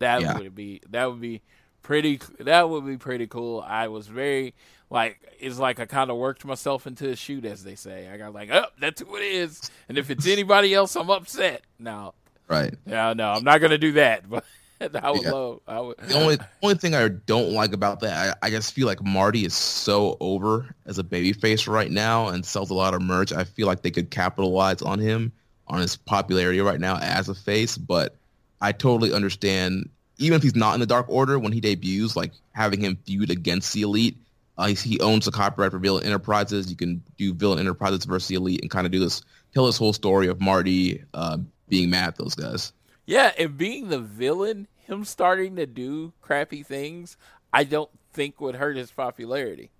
That 0.00 0.22
Yeah. 0.22 0.38
would 0.38 0.54
be 0.54 0.80
that 0.90 1.10
would 1.10 1.20
be 1.20 1.42
pretty. 1.82 2.20
That 2.40 2.68
would 2.68 2.86
be 2.86 2.96
pretty 2.96 3.26
cool. 3.26 3.64
I 3.66 3.88
was 3.88 4.06
very 4.06 4.54
like 4.90 5.18
it's 5.38 5.58
like 5.58 5.80
I 5.80 5.86
kind 5.86 6.10
of 6.10 6.16
worked 6.16 6.44
myself 6.44 6.86
into 6.86 7.08
a 7.10 7.16
shoot, 7.16 7.44
as 7.44 7.64
they 7.64 7.74
say. 7.74 8.08
I 8.08 8.16
got 8.16 8.32
like, 8.34 8.50
oh, 8.50 8.66
that's 8.80 9.00
who 9.00 9.16
it 9.16 9.22
is, 9.22 9.70
and 9.88 9.98
if 9.98 10.10
it's 10.10 10.26
anybody 10.26 10.74
else, 10.74 10.96
I'm 10.96 11.10
upset. 11.10 11.62
No, 11.78 12.14
Right. 12.48 12.74
no, 12.86 13.12
no, 13.12 13.30
I'm 13.32 13.44
not 13.44 13.58
gonna 13.60 13.78
do 13.78 13.92
that. 13.92 14.24
But 14.82 15.04
I 15.04 15.10
would 15.10 15.22
Yeah. 15.24 15.30
love. 15.32 15.60
I 15.68 15.78
would. 15.80 15.98
The 15.98 16.14
only 16.14 16.38
only 16.62 16.74
thing 16.76 16.94
I 16.94 17.06
don't 17.08 17.52
like 17.52 17.74
about 17.74 18.00
that, 18.00 18.38
I, 18.42 18.46
I 18.46 18.50
just 18.50 18.72
feel 18.72 18.86
like 18.86 19.02
Marty 19.04 19.44
is 19.44 19.52
so 19.52 20.16
over 20.20 20.74
as 20.86 20.98
a 20.98 21.04
babyface 21.04 21.68
right 21.68 21.90
now 21.90 22.28
and 22.28 22.46
sells 22.46 22.70
a 22.70 22.74
lot 22.74 22.94
of 22.94 23.02
merch. 23.02 23.30
I 23.30 23.44
feel 23.44 23.66
like 23.66 23.82
they 23.82 23.90
could 23.90 24.10
capitalize 24.10 24.80
on 24.80 24.98
him 24.98 25.32
on 25.68 25.82
his 25.82 25.96
popularity 25.96 26.62
right 26.62 26.80
now 26.80 26.96
as 26.96 27.28
a 27.28 27.34
face. 27.34 27.76
But 27.76 28.16
I 28.62 28.72
totally 28.72 29.12
understand, 29.12 29.90
even 30.20 30.36
if 30.36 30.42
he's 30.42 30.54
not 30.54 30.74
in 30.74 30.80
the 30.80 30.86
Dark 30.86 31.06
Order 31.08 31.38
when 31.38 31.52
he 31.52 31.60
debuts, 31.60 32.14
like 32.14 32.32
having 32.52 32.80
him 32.80 32.96
feud 33.04 33.30
against 33.30 33.72
the 33.72 33.82
Elite. 33.82 34.16
Uh, 34.58 34.66
he 34.66 35.00
owns 35.00 35.24
the 35.24 35.30
copyright 35.30 35.70
for 35.70 35.78
Villain 35.78 36.04
Enterprises. 36.04 36.68
You 36.68 36.76
can 36.76 37.02
do 37.16 37.32
Villain 37.32 37.58
Enterprises 37.58 38.04
versus 38.04 38.28
the 38.28 38.34
Elite 38.34 38.60
and 38.60 38.70
kind 38.70 38.84
of 38.84 38.92
do 38.92 39.00
this, 39.00 39.22
tell 39.54 39.64
this 39.64 39.78
whole 39.78 39.94
story 39.94 40.28
of 40.28 40.38
Marty 40.38 41.02
uh, 41.14 41.38
being 41.68 41.88
mad 41.88 42.08
at 42.08 42.16
those 42.16 42.34
guys. 42.34 42.72
Yeah, 43.06 43.32
and 43.38 43.56
being 43.56 43.88
the 43.88 43.98
villain, 43.98 44.68
him 44.76 45.06
starting 45.06 45.56
to 45.56 45.64
do 45.64 46.12
crappy 46.20 46.62
things, 46.62 47.16
I 47.52 47.64
don't 47.64 47.90
think 48.12 48.40
would 48.40 48.54
hurt 48.54 48.76
his 48.76 48.90
popularity. 48.90 49.70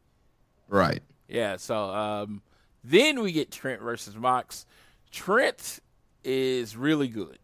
Right. 0.69 1.03
Yeah, 1.29 1.59
so 1.59 1.77
um, 1.77 2.41
then 2.83 3.21
we 3.21 3.33
get 3.33 3.51
Trent 3.51 3.83
versus 3.83 4.17
Mox. 4.17 4.65
Trent 5.11 5.81
is 6.25 6.75
really 6.75 7.09
good. 7.09 7.39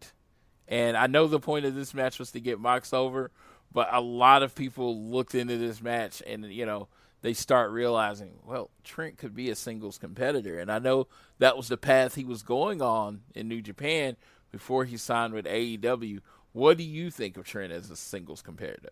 And 0.67 0.97
I 0.97 1.07
know 1.07 1.27
the 1.27 1.39
point 1.39 1.65
of 1.65 1.75
this 1.75 1.93
match 1.93 2.19
was 2.19 2.31
to 2.31 2.39
get 2.39 2.59
Mox 2.59 2.93
over, 2.93 3.31
but 3.71 3.89
a 3.91 4.01
lot 4.01 4.43
of 4.43 4.55
people 4.55 4.99
looked 5.09 5.35
into 5.35 5.57
this 5.57 5.81
match 5.81 6.21
and, 6.25 6.45
you 6.45 6.65
know, 6.65 6.87
they 7.21 7.33
start 7.33 7.71
realizing, 7.71 8.39
well, 8.45 8.69
Trent 8.83 9.17
could 9.17 9.35
be 9.35 9.49
a 9.49 9.55
singles 9.55 9.97
competitor. 9.97 10.59
And 10.59 10.71
I 10.71 10.79
know 10.79 11.07
that 11.39 11.57
was 11.57 11.67
the 11.67 11.77
path 11.77 12.15
he 12.15 12.23
was 12.23 12.43
going 12.43 12.81
on 12.81 13.21
in 13.33 13.47
New 13.47 13.61
Japan 13.61 14.17
before 14.51 14.85
he 14.85 14.97
signed 14.97 15.33
with 15.33 15.45
AEW. 15.45 16.19
What 16.53 16.77
do 16.77 16.83
you 16.83 17.11
think 17.11 17.37
of 17.37 17.45
Trent 17.45 17.71
as 17.71 17.89
a 17.89 17.95
singles 17.95 18.41
competitor? 18.41 18.89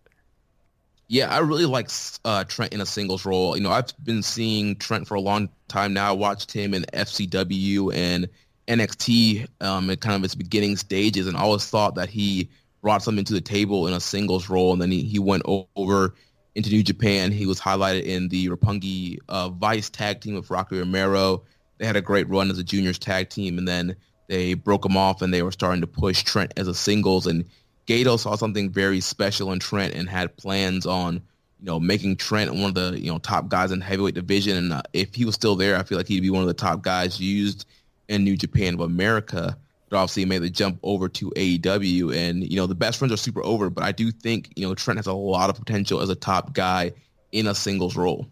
Yeah, 1.08 1.34
I 1.34 1.40
really 1.40 1.66
like 1.66 1.90
uh, 2.24 2.46
Trent 2.46 2.74
in 2.74 2.82
a 2.82 2.86
singles 2.86 3.26
role. 3.26 3.56
You 3.56 3.62
know, 3.62 3.72
I've 3.72 3.94
been 4.04 4.24
seeing 4.24 4.76
Trent 4.76 5.08
for 5.08 5.14
a 5.14 5.22
long 5.22 5.50
time 5.68 5.94
now. 5.94 6.10
I 6.10 6.14
watched 6.14 6.52
him 6.52 6.74
in 6.74 6.84
FCW 6.94 7.94
and 7.94 8.28
NXT 8.68 9.48
um, 9.62 9.90
at 9.90 10.02
kind 10.02 10.16
of 10.16 10.24
its 10.24 10.36
beginning 10.36 10.78
stages, 10.78 11.28
and 11.28 11.38
I 11.38 11.42
always 11.42 11.66
thought 11.68 11.96
that 11.96 12.10
he 12.10 12.50
brought 12.82 13.02
something 13.02 13.26
to 13.26 13.34
the 13.34 13.42
table 13.42 13.88
in 13.88 13.94
a 13.94 14.00
singles 14.00 14.48
role. 14.48 14.72
And 14.72 14.80
then 14.80 14.92
he, 14.92 15.02
he 15.02 15.18
went 15.18 15.42
over 15.46 16.14
into 16.54 16.70
New 16.70 16.84
Japan. 16.84 17.32
He 17.32 17.48
was 17.48 17.60
highlighted 17.60 18.04
in 18.04 18.30
the 18.30 18.50
Roppongi 18.50 19.18
uh, 19.28 19.50
Vice 19.50 19.90
tag 19.90 20.22
team 20.22 20.36
with 20.36 20.52
Rocky 20.52 20.78
Romero. 20.78 21.44
They 21.80 21.88
had 21.88 21.96
a 21.96 22.02
great 22.02 22.30
run 22.30 22.52
as 22.52 22.60
a 22.60 22.64
juniors 22.64 23.00
tag 23.00 23.30
team, 23.30 23.58
and 23.58 23.68
then 23.68 23.96
they 24.28 24.54
broke 24.54 24.86
him 24.86 24.98
off, 24.98 25.24
and 25.24 25.34
they 25.34 25.42
were 25.42 25.52
starting 25.52 25.82
to 25.82 25.88
push 25.88 26.24
Trent 26.24 26.54
as 26.58 26.68
a 26.68 26.76
singles. 26.76 27.26
And 27.26 27.46
Gedo 27.88 28.20
saw 28.20 28.36
something 28.36 28.72
very 28.72 29.02
special 29.02 29.52
in 29.52 29.60
Trent 29.60 29.94
and 29.94 30.08
had 30.08 30.38
plans 30.38 30.86
on, 30.86 31.16
you 31.60 31.66
know, 31.66 31.80
making 31.80 32.18
Trent 32.18 32.54
one 32.54 32.66
of 32.66 32.76
the 32.76 33.00
you 33.00 33.12
know 33.12 33.18
top 33.18 33.50
guys 33.50 33.72
in 33.72 33.82
heavyweight 33.82 34.14
division. 34.14 34.58
And 34.58 34.74
uh, 34.74 34.84
if 34.94 35.16
he 35.16 35.26
was 35.26 35.36
still 35.36 35.56
there, 35.56 35.76
I 35.76 35.82
feel 35.84 35.98
like 35.98 36.08
he'd 36.08 36.22
be 36.22 36.30
one 36.30 36.42
of 36.42 36.48
the 36.48 36.54
top 36.54 36.84
guys 36.84 37.20
used 37.20 37.66
in 38.08 38.24
New 38.24 38.38
Japan 38.38 38.76
of 38.76 38.82
America. 38.82 39.58
But 39.90 39.98
obviously, 39.98 40.26
made 40.26 40.42
the 40.42 40.50
jump 40.50 40.80
over 40.82 41.08
to 41.10 41.32
AEW, 41.32 42.16
and 42.16 42.50
you 42.50 42.58
know 42.58 42.66
the 42.66 42.76
best 42.76 42.98
friends 42.98 43.14
are 43.14 43.18
super 43.18 43.44
over. 43.44 43.70
But 43.70 43.84
I 43.84 43.92
do 43.92 44.12
think 44.12 44.52
you 44.56 44.68
know 44.68 44.74
Trent 44.74 44.98
has 44.98 45.08
a 45.08 45.14
lot 45.14 45.50
of 45.50 45.58
potential 45.58 46.02
as 46.02 46.10
a 46.10 46.16
top 46.16 46.54
guy 46.54 46.94
in 47.32 47.48
a 47.48 47.54
singles 47.54 47.96
role. 47.96 48.28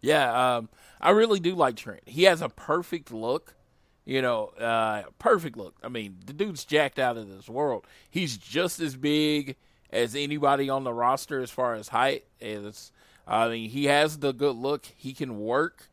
Yeah, 0.00 0.56
um, 0.56 0.68
I 1.00 1.10
really 1.10 1.40
do 1.40 1.54
like 1.54 1.76
Trent. 1.76 2.02
He 2.06 2.24
has 2.24 2.40
a 2.40 2.48
perfect 2.48 3.12
look, 3.12 3.54
you 4.04 4.22
know, 4.22 4.46
uh, 4.58 5.02
perfect 5.18 5.56
look. 5.56 5.74
I 5.82 5.88
mean, 5.88 6.16
the 6.24 6.32
dude's 6.32 6.64
jacked 6.64 6.98
out 6.98 7.16
of 7.16 7.28
this 7.28 7.48
world. 7.48 7.86
He's 8.08 8.36
just 8.36 8.80
as 8.80 8.96
big 8.96 9.56
as 9.90 10.14
anybody 10.14 10.70
on 10.70 10.84
the 10.84 10.92
roster 10.92 11.42
as 11.42 11.50
far 11.50 11.74
as 11.74 11.88
height. 11.88 12.24
Is 12.40 12.92
I 13.26 13.48
mean, 13.48 13.70
he 13.70 13.86
has 13.86 14.18
the 14.18 14.32
good 14.32 14.56
look. 14.56 14.86
He 14.96 15.12
can 15.12 15.40
work. 15.40 15.88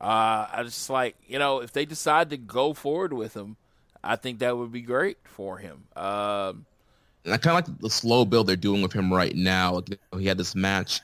Uh, 0.00 0.46
I 0.52 0.62
just 0.64 0.88
like 0.90 1.16
you 1.26 1.38
know, 1.38 1.60
if 1.60 1.72
they 1.72 1.84
decide 1.84 2.30
to 2.30 2.36
go 2.36 2.72
forward 2.72 3.12
with 3.12 3.34
him, 3.34 3.56
I 4.02 4.16
think 4.16 4.38
that 4.40 4.56
would 4.56 4.72
be 4.72 4.82
great 4.82 5.18
for 5.24 5.58
him. 5.58 5.84
Um, 5.96 6.66
and 7.24 7.34
I 7.34 7.36
kind 7.36 7.58
of 7.58 7.68
like 7.68 7.80
the 7.80 7.90
slow 7.90 8.24
build 8.24 8.46
they're 8.46 8.56
doing 8.56 8.82
with 8.82 8.92
him 8.92 9.12
right 9.12 9.34
now. 9.34 9.82
He 10.16 10.26
had 10.26 10.38
this 10.38 10.54
match 10.54 11.00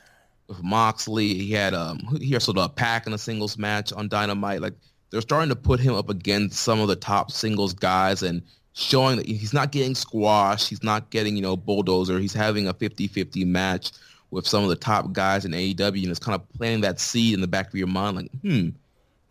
with 0.49 0.62
Moxley. 0.62 1.34
He 1.34 1.53
had 1.53 1.74
um 1.74 1.99
he 2.20 2.34
also 2.34 2.53
a 2.53 2.68
pack 2.68 3.07
in 3.07 3.12
a 3.12 3.18
singles 3.18 3.59
match 3.59 3.92
on 3.92 4.09
Dynamite. 4.09 4.61
Like 4.61 4.74
they're 5.11 5.20
starting 5.20 5.49
to 5.49 5.57
put 5.57 5.80
him 5.80 5.95
up 5.95 6.09
against 6.09 6.61
some 6.61 6.80
of 6.80 6.88
the 6.88 6.97
top 6.97 7.30
singles 7.30 7.74
guys 7.74 8.22
and 8.22 8.42
showing 8.72 9.16
that 9.16 9.26
he's 9.26 9.53
not 9.53 9.70
getting 9.70 9.95
squashed. 9.95 10.68
He's 10.68 10.82
not 10.82 11.11
getting, 11.11 11.36
you 11.36 11.42
know, 11.42 11.57
bulldozer. 11.57 12.18
He's 12.18 12.34
having 12.34 12.66
a 12.66 12.74
50-50 12.74 13.47
match 13.47 13.92
with 14.30 14.47
some 14.49 14.64
of 14.64 14.68
the 14.68 14.76
top 14.76 15.12
guys 15.12 15.45
in 15.45 15.53
AEW 15.53 16.03
and 16.03 16.11
it's 16.11 16.18
kind 16.18 16.34
of 16.34 16.49
planting 16.55 16.80
that 16.80 16.99
seed 16.99 17.34
in 17.34 17.40
the 17.40 17.47
back 17.47 17.68
of 17.68 17.74
your 17.74 17.86
mind 17.86 18.16
like, 18.16 18.30
hmm, 18.42 18.70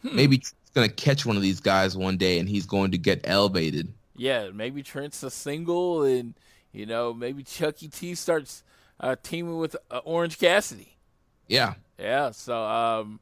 hmm. 0.04 0.16
maybe 0.16 0.38
he's 0.38 0.54
going 0.74 0.88
to 0.88 0.93
catch 0.93 1.26
one 1.26 1.36
of 1.36 1.41
these 1.41 1.60
guys 1.60 1.97
one 1.97 2.18
day 2.18 2.39
and 2.39 2.47
he's 2.47 2.66
going 2.66 2.91
to 2.91 2.97
get 2.97 3.22
elevated. 3.24 3.91
Yeah, 4.16 4.49
maybe 4.54 4.84
Trent's 4.84 5.24
a 5.24 5.32
single 5.32 6.04
and, 6.04 6.36
you 6.72 6.86
know, 6.86 7.14
maybe 7.14 7.43
Chucky 7.43 7.88
T 7.88 8.14
starts 8.14 8.64
uh, 8.99 9.16
teaming 9.24 9.58
with 9.58 9.76
uh, 9.89 10.01
Orange 10.06 10.38
Cassidy. 10.38 10.97
Yeah. 11.47 11.74
Yeah, 11.99 12.32
so 12.32 12.64
um 12.64 13.20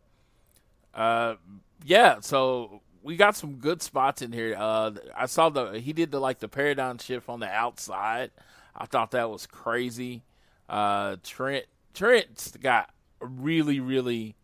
uh 0.93 1.35
yeah, 1.83 2.19
so 2.19 2.81
we 3.03 3.15
got 3.15 3.35
some 3.35 3.55
good 3.55 3.81
spots 3.81 4.21
in 4.21 4.31
here. 4.31 4.55
Uh, 4.57 4.91
I 5.15 5.25
saw 5.25 5.49
the 5.49 5.79
he 5.79 5.93
did 5.93 6.11
the 6.11 6.19
like 6.19 6.39
the 6.39 6.47
paradigm 6.47 6.97
shift 6.97 7.29
on 7.29 7.39
the 7.39 7.49
outside. 7.49 8.31
I 8.75 8.85
thought 8.85 9.11
that 9.11 9.29
was 9.29 9.45
crazy. 9.45 10.23
Uh, 10.69 11.17
Trent 11.23 11.65
Trent's 11.93 12.55
got 12.57 12.91
really 13.19 13.79
really 13.79 14.35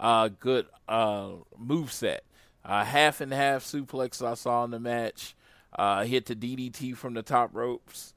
uh, 0.00 0.28
good 0.28 0.66
uh, 0.88 1.30
move 1.56 1.92
set. 1.92 2.24
Uh, 2.64 2.84
half 2.84 3.20
and 3.20 3.32
half 3.32 3.64
suplex 3.64 4.24
I 4.24 4.34
saw 4.34 4.64
in 4.64 4.70
the 4.70 4.80
match. 4.80 5.34
Uh, 5.72 6.04
hit 6.04 6.26
the 6.26 6.34
DDT 6.34 6.96
from 6.96 7.14
the 7.14 7.22
top 7.22 7.50
ropes. 7.54 8.14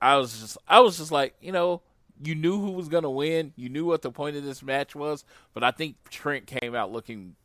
I 0.00 0.16
was 0.16 0.40
just 0.40 0.58
I 0.66 0.80
was 0.80 0.98
just 0.98 1.12
like 1.12 1.34
you 1.40 1.52
know 1.52 1.82
you 2.22 2.34
knew 2.34 2.60
who 2.60 2.72
was 2.72 2.88
gonna 2.88 3.10
win. 3.10 3.52
You 3.56 3.68
knew 3.68 3.84
what 3.84 4.02
the 4.02 4.10
point 4.10 4.36
of 4.36 4.44
this 4.44 4.62
match 4.62 4.94
was, 4.94 5.24
but 5.52 5.62
I 5.62 5.70
think 5.70 5.96
Trent 6.10 6.46
came 6.46 6.74
out 6.74 6.92
looking 6.92 7.36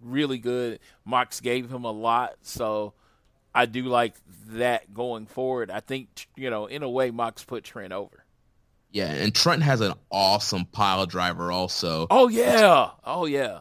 really 0.00 0.38
good. 0.38 0.80
Mox 1.04 1.40
gave 1.40 1.70
him 1.70 1.84
a 1.84 1.90
lot, 1.90 2.36
so 2.42 2.94
I 3.54 3.66
do 3.66 3.84
like 3.84 4.14
that 4.48 4.92
going 4.92 5.26
forward. 5.26 5.70
I 5.70 5.80
think 5.80 6.28
you 6.36 6.50
know, 6.50 6.66
in 6.66 6.82
a 6.82 6.90
way, 6.90 7.10
Mox 7.10 7.44
put 7.44 7.64
Trent 7.64 7.92
over. 7.92 8.25
Yeah, 8.96 9.12
and 9.12 9.34
Trent 9.34 9.62
has 9.62 9.82
an 9.82 9.92
awesome 10.10 10.64
pile 10.64 11.04
driver 11.04 11.52
also. 11.52 12.06
Oh 12.08 12.28
yeah, 12.28 12.92
oh 13.04 13.26
yeah, 13.26 13.58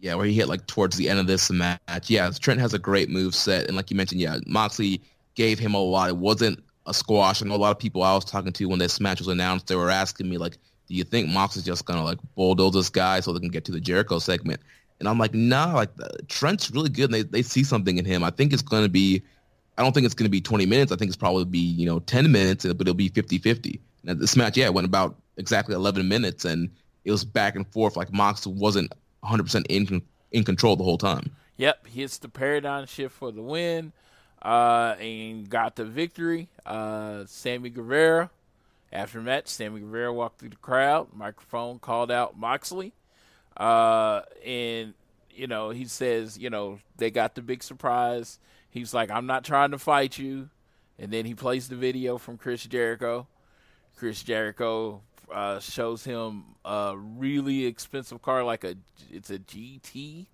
yeah. 0.00 0.16
Where 0.16 0.26
he 0.26 0.32
hit 0.32 0.48
like 0.48 0.66
towards 0.66 0.96
the 0.96 1.08
end 1.08 1.20
of 1.20 1.28
this 1.28 1.48
match. 1.48 1.78
Yeah, 2.10 2.28
Trent 2.30 2.58
has 2.58 2.74
a 2.74 2.78
great 2.80 3.08
move 3.08 3.36
set, 3.36 3.68
and 3.68 3.76
like 3.76 3.88
you 3.88 3.96
mentioned, 3.96 4.20
yeah, 4.20 4.38
Moxley 4.46 5.00
gave 5.36 5.60
him 5.60 5.74
a 5.74 5.78
lot. 5.78 6.08
It 6.08 6.16
wasn't 6.16 6.58
a 6.86 6.92
squash. 6.92 7.40
I 7.40 7.46
know 7.46 7.54
a 7.54 7.56
lot 7.56 7.70
of 7.70 7.78
people 7.78 8.02
I 8.02 8.16
was 8.16 8.24
talking 8.24 8.52
to 8.52 8.64
when 8.64 8.80
this 8.80 8.98
match 8.98 9.20
was 9.20 9.28
announced, 9.28 9.68
they 9.68 9.76
were 9.76 9.90
asking 9.90 10.28
me 10.28 10.38
like, 10.38 10.58
"Do 10.88 10.94
you 10.96 11.04
think 11.04 11.28
Mox 11.28 11.56
is 11.56 11.62
just 11.62 11.84
gonna 11.84 12.02
like 12.02 12.18
bulldoze 12.34 12.72
this 12.72 12.90
guy 12.90 13.20
so 13.20 13.32
they 13.32 13.38
can 13.38 13.50
get 13.50 13.64
to 13.66 13.72
the 13.72 13.80
Jericho 13.80 14.18
segment?" 14.18 14.60
And 14.98 15.08
I'm 15.08 15.20
like, 15.20 15.34
nah, 15.34 15.72
like 15.72 15.90
uh, 16.02 16.08
Trent's 16.26 16.72
really 16.72 16.90
good. 16.90 17.04
And 17.04 17.14
they, 17.14 17.22
they 17.22 17.42
see 17.42 17.62
something 17.62 17.96
in 17.96 18.04
him. 18.04 18.24
I 18.24 18.30
think 18.30 18.52
it's 18.52 18.62
going 18.62 18.82
to 18.82 18.88
be, 18.88 19.22
I 19.76 19.84
don't 19.84 19.92
think 19.92 20.06
it's 20.06 20.14
going 20.16 20.26
to 20.26 20.30
be 20.30 20.40
20 20.40 20.66
minutes. 20.66 20.90
I 20.90 20.96
think 20.96 21.10
it's 21.10 21.16
probably 21.16 21.44
be, 21.44 21.60
you 21.60 21.86
know, 21.86 22.00
10 22.00 22.32
minutes, 22.32 22.64
but 22.64 22.80
it'll 22.80 22.94
be 22.94 23.08
50-50. 23.08 23.78
And 24.08 24.18
this 24.18 24.36
match, 24.36 24.56
yeah, 24.56 24.70
went 24.70 24.86
about 24.86 25.16
exactly 25.36 25.74
11 25.74 26.08
minutes 26.08 26.44
and 26.44 26.70
it 27.04 27.10
was 27.10 27.24
back 27.24 27.54
and 27.54 27.66
forth. 27.68 27.96
Like 27.96 28.12
Mox 28.12 28.46
wasn't 28.46 28.92
100% 29.22 29.66
in, 29.68 30.02
in 30.32 30.44
control 30.44 30.76
the 30.76 30.84
whole 30.84 30.98
time. 30.98 31.30
Yep. 31.58 31.86
Hits 31.86 32.18
the 32.18 32.28
paradigm 32.28 32.86
shift 32.86 33.14
for 33.14 33.30
the 33.30 33.42
win 33.42 33.92
uh, 34.42 34.96
and 34.98 35.48
got 35.48 35.76
the 35.76 35.84
victory. 35.84 36.48
Uh, 36.64 37.24
Sammy 37.26 37.68
Guevara, 37.68 38.30
after 38.92 39.20
match, 39.20 39.48
Sammy 39.48 39.80
Guevara 39.80 40.12
walked 40.12 40.40
through 40.40 40.50
the 40.50 40.56
crowd. 40.56 41.08
Microphone 41.12 41.78
called 41.78 42.10
out 42.10 42.38
Moxley. 42.38 42.94
Uh, 43.56 44.22
and 44.44 44.94
you 45.38 45.46
know, 45.46 45.70
he 45.70 45.84
says, 45.84 46.36
you 46.36 46.50
know, 46.50 46.80
they 46.96 47.10
got 47.10 47.34
the 47.34 47.42
big 47.42 47.62
surprise. 47.62 48.38
He's 48.70 48.92
like, 48.94 49.10
I'm 49.10 49.26
not 49.26 49.44
trying 49.44 49.70
to 49.70 49.78
fight 49.78 50.18
you. 50.18 50.48
And 50.98 51.12
then 51.12 51.26
he 51.26 51.34
plays 51.34 51.68
the 51.68 51.76
video 51.76 52.18
from 52.18 52.38
Chris 52.38 52.64
Jericho. 52.64 53.28
Chris 53.98 54.22
Jericho 54.22 55.02
uh, 55.32 55.58
shows 55.58 56.04
him 56.04 56.44
a 56.64 56.94
really 56.96 57.66
expensive 57.66 58.22
car, 58.22 58.44
like 58.44 58.62
a 58.62 58.76
it's 59.10 59.30
a 59.30 59.40
GT. 59.40 60.26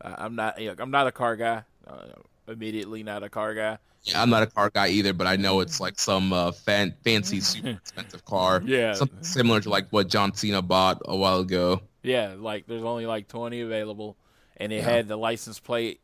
Uh, 0.00 0.14
I'm 0.18 0.34
not 0.34 0.58
I'm 0.78 0.90
not 0.90 1.06
a 1.06 1.12
car 1.12 1.36
guy. 1.36 1.62
Uh, 1.86 2.06
immediately 2.48 3.04
not 3.04 3.22
a 3.22 3.28
car 3.28 3.54
guy. 3.54 3.78
Yeah, 4.02 4.20
I'm 4.20 4.30
not 4.30 4.42
a 4.42 4.46
car 4.46 4.68
guy 4.68 4.88
either, 4.88 5.12
but 5.12 5.28
I 5.28 5.36
know 5.36 5.60
it's 5.60 5.80
like 5.80 5.98
some 5.98 6.32
uh, 6.32 6.52
fan, 6.52 6.94
fancy, 7.04 7.40
super 7.40 7.68
expensive 7.82 8.24
car. 8.24 8.60
Yeah, 8.64 8.94
something 8.94 9.22
similar 9.22 9.60
to 9.60 9.70
like 9.70 9.88
what 9.90 10.08
John 10.08 10.34
Cena 10.34 10.60
bought 10.60 11.00
a 11.04 11.16
while 11.16 11.38
ago. 11.38 11.80
Yeah, 12.02 12.34
like 12.36 12.66
there's 12.66 12.82
only 12.82 13.06
like 13.06 13.28
20 13.28 13.60
available, 13.60 14.16
and 14.56 14.72
it 14.72 14.78
yeah. 14.78 14.90
had 14.90 15.08
the 15.08 15.16
license 15.16 15.60
plate 15.60 16.00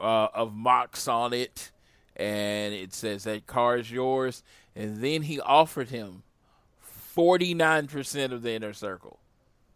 uh, 0.00 0.28
of 0.34 0.54
Mox 0.54 1.06
on 1.08 1.34
it, 1.34 1.70
and 2.16 2.72
it 2.72 2.94
says 2.94 3.24
that 3.24 3.46
car 3.46 3.76
is 3.76 3.90
yours. 3.90 4.42
And 4.74 5.02
then 5.02 5.22
he 5.22 5.40
offered 5.40 5.90
him 5.90 6.22
49% 7.18 8.32
of 8.32 8.42
the 8.42 8.52
inner 8.52 8.72
circle. 8.72 9.18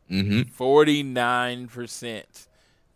Mm-hmm. 0.09 0.63
49%, 0.63 2.47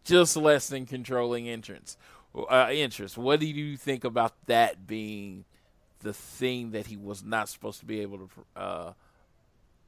just 0.05 0.36
less 0.36 0.68
than 0.68 0.86
controlling 0.86 1.49
entrance. 1.49 1.97
Uh, 2.34 2.68
interest. 2.70 3.18
What 3.18 3.40
do 3.40 3.47
you 3.47 3.76
think 3.76 4.05
about 4.05 4.34
that 4.47 4.86
being 4.86 5.44
the 6.01 6.12
thing 6.12 6.72
that 6.72 6.86
he 6.86 6.97
was 6.97 7.24
not 7.24 7.49
supposed 7.49 7.80
to 7.80 7.86
be 7.86 8.01
able 8.01 8.18
to 8.18 8.28
uh, 8.55 8.92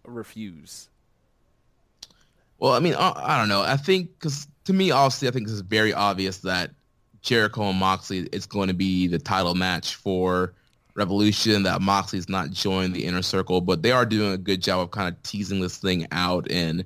refuse? 0.05 0.89
Well, 2.59 2.73
I 2.73 2.81
mean, 2.81 2.95
I, 2.95 3.13
I 3.15 3.39
don't 3.39 3.49
know. 3.49 3.61
I 3.61 3.77
think 3.77 4.19
because 4.19 4.49
to 4.65 4.73
me, 4.73 4.91
obviously, 4.91 5.29
I 5.29 5.31
think 5.31 5.47
this 5.47 5.55
is 5.55 5.61
very 5.61 5.93
obvious 5.93 6.39
that 6.39 6.71
Jericho 7.21 7.65
and 7.65 7.79
Moxley 7.79 8.29
is 8.33 8.47
going 8.47 8.69
to 8.69 8.75
be 8.75 9.07
the 9.07 9.19
title 9.19 9.55
match 9.55 9.95
for 9.95 10.55
Revolution. 10.99 11.63
That 11.63 11.81
Moxley's 11.81 12.29
not 12.29 12.51
joining 12.51 12.93
the 12.93 13.05
inner 13.05 13.23
circle, 13.23 13.61
but 13.61 13.83
they 13.83 13.93
are 13.93 14.05
doing 14.05 14.33
a 14.33 14.39
good 14.39 14.61
job 14.61 14.81
of 14.81 14.91
kind 14.91 15.09
of 15.09 15.23
teasing 15.23 15.61
this 15.61 15.79
thing 15.79 16.07
out 16.11 16.51
and 16.51 16.79
you 16.79 16.85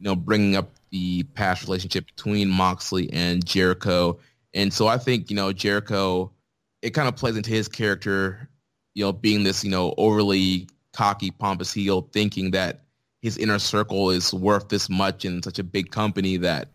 know 0.00 0.16
bringing 0.16 0.56
up 0.56 0.70
the 0.90 1.22
past 1.34 1.62
relationship 1.64 2.06
between 2.06 2.50
Moxley 2.50 3.10
and 3.12 3.44
Jericho. 3.46 4.18
And 4.52 4.72
so 4.72 4.88
I 4.88 4.98
think 4.98 5.30
you 5.30 5.36
know 5.36 5.52
Jericho, 5.52 6.30
it 6.82 6.90
kind 6.90 7.08
of 7.08 7.16
plays 7.16 7.36
into 7.36 7.50
his 7.50 7.68
character, 7.68 8.48
you 8.94 9.04
know, 9.04 9.12
being 9.12 9.44
this 9.44 9.64
you 9.64 9.70
know 9.70 9.94
overly 9.96 10.68
cocky, 10.92 11.30
pompous 11.30 11.72
heel, 11.72 12.08
thinking 12.12 12.50
that 12.50 12.80
his 13.22 13.38
inner 13.38 13.58
circle 13.60 14.10
is 14.10 14.34
worth 14.34 14.68
this 14.68 14.90
much 14.90 15.24
in 15.24 15.42
such 15.42 15.58
a 15.58 15.64
big 15.64 15.90
company 15.90 16.36
that 16.38 16.68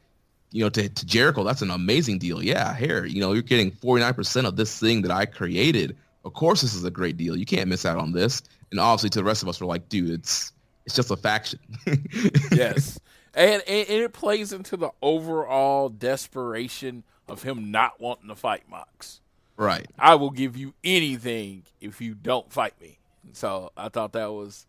you 0.52 0.64
know 0.64 0.70
to, 0.70 0.88
to 0.88 1.06
Jericho 1.06 1.44
that's 1.44 1.62
an 1.62 1.72
amazing 1.72 2.18
deal. 2.20 2.42
Yeah, 2.42 2.76
here 2.76 3.06
you 3.06 3.20
know 3.20 3.34
you're 3.34 3.44
getting 3.44 3.72
49% 3.72 4.46
of 4.46 4.56
this 4.56 4.80
thing 4.80 5.02
that 5.04 5.12
I 5.12 5.26
created. 5.26 5.98
Of 6.28 6.34
course, 6.34 6.62
this 6.62 6.74
is 6.74 6.84
a 6.84 6.92
great 6.92 7.16
deal. 7.16 7.38
You 7.38 7.46
can't 7.46 7.70
miss 7.70 7.86
out 7.86 7.98
on 7.98 8.12
this. 8.12 8.42
And 8.72 8.82
obviously, 8.82 9.10
to 9.12 9.20
the 9.20 9.24
rest 9.24 9.44
of 9.44 9.50
us, 9.50 9.62
we're 9.62 9.68
like, 9.68 9.88
dude, 9.88 10.10
it's 10.10 10.52
it's 10.86 10.94
just 10.94 11.10
a 11.10 11.16
faction. 11.16 11.60
yes, 12.52 13.00
and, 13.34 13.64
and 13.66 13.90
and 13.90 14.04
it 14.04 14.12
plays 14.12 14.52
into 14.52 14.76
the 14.76 14.90
overall 15.02 15.88
desperation 15.88 17.04
of 17.30 17.44
him 17.44 17.72
not 17.72 18.02
wanting 18.02 18.28
to 18.28 18.36
fight 18.36 18.64
Mox. 18.70 19.22
Right. 19.56 19.88
I 19.98 20.16
will 20.16 20.30
give 20.30 20.58
you 20.58 20.74
anything 20.84 21.64
if 21.80 22.02
you 22.02 22.14
don't 22.14 22.52
fight 22.52 22.74
me. 22.82 23.00
So 23.32 23.72
I 23.78 23.88
thought 23.88 24.12
that 24.12 24.34
was 24.34 24.68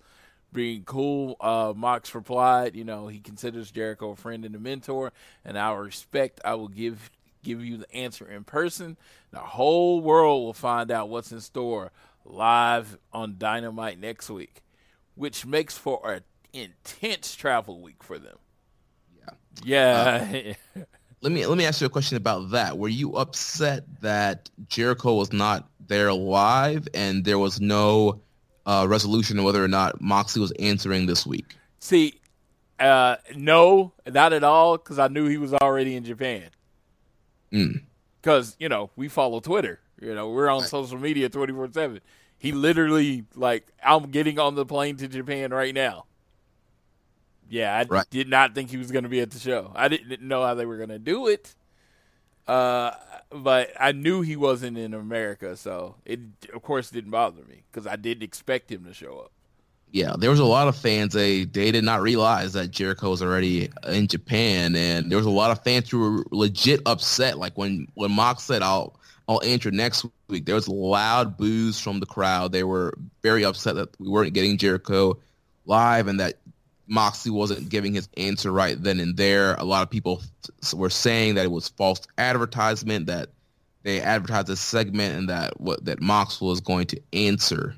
being 0.52 0.84
cool. 0.84 1.36
Uh, 1.40 1.72
Mox 1.76 2.14
replied, 2.14 2.76
you 2.76 2.84
know, 2.84 3.08
he 3.08 3.18
considers 3.18 3.72
Jericho 3.72 4.10
a 4.10 4.16
friend 4.16 4.44
and 4.44 4.54
a 4.54 4.60
mentor, 4.60 5.12
and 5.44 5.58
I 5.58 5.72
respect. 5.72 6.40
I 6.44 6.54
will 6.54 6.68
give 6.68 7.10
give 7.48 7.64
you 7.64 7.78
the 7.78 7.94
answer 7.94 8.28
in 8.30 8.44
person. 8.44 8.96
The 9.30 9.38
whole 9.38 10.00
world 10.00 10.44
will 10.44 10.52
find 10.52 10.90
out 10.90 11.08
what's 11.08 11.32
in 11.32 11.40
store 11.40 11.92
live 12.24 12.98
on 13.12 13.36
Dynamite 13.38 13.98
next 13.98 14.28
week, 14.28 14.62
which 15.14 15.46
makes 15.46 15.78
for 15.78 16.12
an 16.12 16.22
intense 16.52 17.34
travel 17.34 17.80
week 17.80 18.02
for 18.02 18.18
them. 18.18 18.36
Yeah. 19.16 19.32
Yeah. 19.64 20.54
Uh, 20.76 20.82
let 21.22 21.32
me 21.32 21.46
let 21.46 21.56
me 21.56 21.64
ask 21.64 21.80
you 21.80 21.86
a 21.86 21.90
question 21.90 22.16
about 22.16 22.50
that. 22.50 22.76
Were 22.76 22.88
you 22.88 23.14
upset 23.16 23.84
that 24.02 24.50
Jericho 24.68 25.14
was 25.14 25.32
not 25.32 25.68
there 25.86 26.12
live 26.12 26.86
and 26.92 27.24
there 27.24 27.38
was 27.38 27.60
no 27.60 28.20
uh, 28.66 28.86
resolution 28.86 29.38
of 29.38 29.46
whether 29.46 29.64
or 29.64 29.68
not 29.68 30.02
Moxley 30.02 30.42
was 30.42 30.52
answering 30.58 31.06
this 31.06 31.26
week? 31.26 31.56
See, 31.80 32.20
uh, 32.78 33.16
no, 33.34 33.92
not 34.06 34.34
at 34.34 34.44
all, 34.44 34.76
because 34.76 34.98
I 34.98 35.08
knew 35.08 35.26
he 35.26 35.38
was 35.38 35.54
already 35.54 35.96
in 35.96 36.04
Japan. 36.04 36.50
Because 37.50 38.52
mm. 38.52 38.56
you 38.58 38.68
know 38.68 38.90
we 38.96 39.08
follow 39.08 39.40
Twitter. 39.40 39.80
You 40.00 40.14
know 40.14 40.30
we're 40.30 40.48
on 40.48 40.62
social 40.62 40.98
media 40.98 41.28
twenty 41.28 41.52
four 41.52 41.68
seven. 41.72 42.00
He 42.38 42.52
literally 42.52 43.24
like 43.34 43.66
I'm 43.84 44.10
getting 44.10 44.38
on 44.38 44.54
the 44.54 44.64
plane 44.64 44.96
to 44.98 45.08
Japan 45.08 45.50
right 45.50 45.74
now. 45.74 46.04
Yeah, 47.50 47.74
I 47.74 47.84
right. 47.84 48.06
did 48.10 48.28
not 48.28 48.54
think 48.54 48.70
he 48.70 48.76
was 48.76 48.90
going 48.92 49.04
to 49.04 49.08
be 49.08 49.20
at 49.20 49.30
the 49.30 49.38
show. 49.38 49.72
I 49.74 49.88
didn't 49.88 50.20
know 50.20 50.44
how 50.44 50.54
they 50.54 50.66
were 50.66 50.76
going 50.76 50.90
to 50.90 50.98
do 50.98 51.28
it. 51.28 51.54
Uh, 52.46 52.92
but 53.30 53.70
I 53.78 53.92
knew 53.92 54.22
he 54.22 54.36
wasn't 54.36 54.78
in 54.78 54.94
America, 54.94 55.56
so 55.56 55.96
it 56.04 56.20
of 56.54 56.62
course 56.62 56.90
didn't 56.90 57.10
bother 57.10 57.42
me 57.44 57.64
because 57.70 57.86
I 57.86 57.96
didn't 57.96 58.22
expect 58.22 58.72
him 58.72 58.84
to 58.84 58.94
show 58.94 59.18
up. 59.18 59.32
Yeah, 59.90 60.14
there 60.18 60.30
was 60.30 60.38
a 60.38 60.44
lot 60.44 60.68
of 60.68 60.76
fans. 60.76 61.14
They 61.14 61.44
they 61.44 61.70
did 61.70 61.84
not 61.84 62.02
realize 62.02 62.52
that 62.52 62.70
Jericho 62.70 63.10
was 63.10 63.22
already 63.22 63.70
in 63.86 64.06
Japan, 64.06 64.76
and 64.76 65.10
there 65.10 65.16
was 65.16 65.26
a 65.26 65.30
lot 65.30 65.50
of 65.50 65.64
fans 65.64 65.88
who 65.88 65.98
were 65.98 66.24
legit 66.30 66.80
upset. 66.84 67.38
Like 67.38 67.56
when 67.56 67.88
when 67.94 68.10
Mox 68.12 68.42
said, 68.42 68.62
"I'll 68.62 68.98
I'll 69.28 69.40
enter 69.42 69.70
next 69.70 70.04
week," 70.28 70.44
there 70.44 70.54
was 70.54 70.68
loud 70.68 71.38
boos 71.38 71.80
from 71.80 72.00
the 72.00 72.06
crowd. 72.06 72.52
They 72.52 72.64
were 72.64 72.98
very 73.22 73.44
upset 73.44 73.76
that 73.76 73.88
we 73.98 74.08
weren't 74.08 74.34
getting 74.34 74.58
Jericho 74.58 75.18
live, 75.64 76.06
and 76.06 76.20
that 76.20 76.34
Moxley 76.86 77.30
wasn't 77.30 77.70
giving 77.70 77.94
his 77.94 78.08
answer 78.18 78.52
right 78.52 78.82
then 78.82 79.00
and 79.00 79.16
there. 79.16 79.54
A 79.54 79.64
lot 79.64 79.82
of 79.82 79.90
people 79.90 80.22
were 80.74 80.90
saying 80.90 81.36
that 81.36 81.44
it 81.44 81.50
was 81.50 81.68
false 81.68 82.00
advertisement, 82.18 83.06
that 83.06 83.30
they 83.84 84.00
advertised 84.02 84.50
a 84.50 84.56
segment, 84.56 85.16
and 85.16 85.28
that 85.30 85.58
what 85.58 85.84
that 85.86 86.02
Mox 86.02 86.42
was 86.42 86.60
going 86.60 86.86
to 86.88 87.00
answer. 87.14 87.74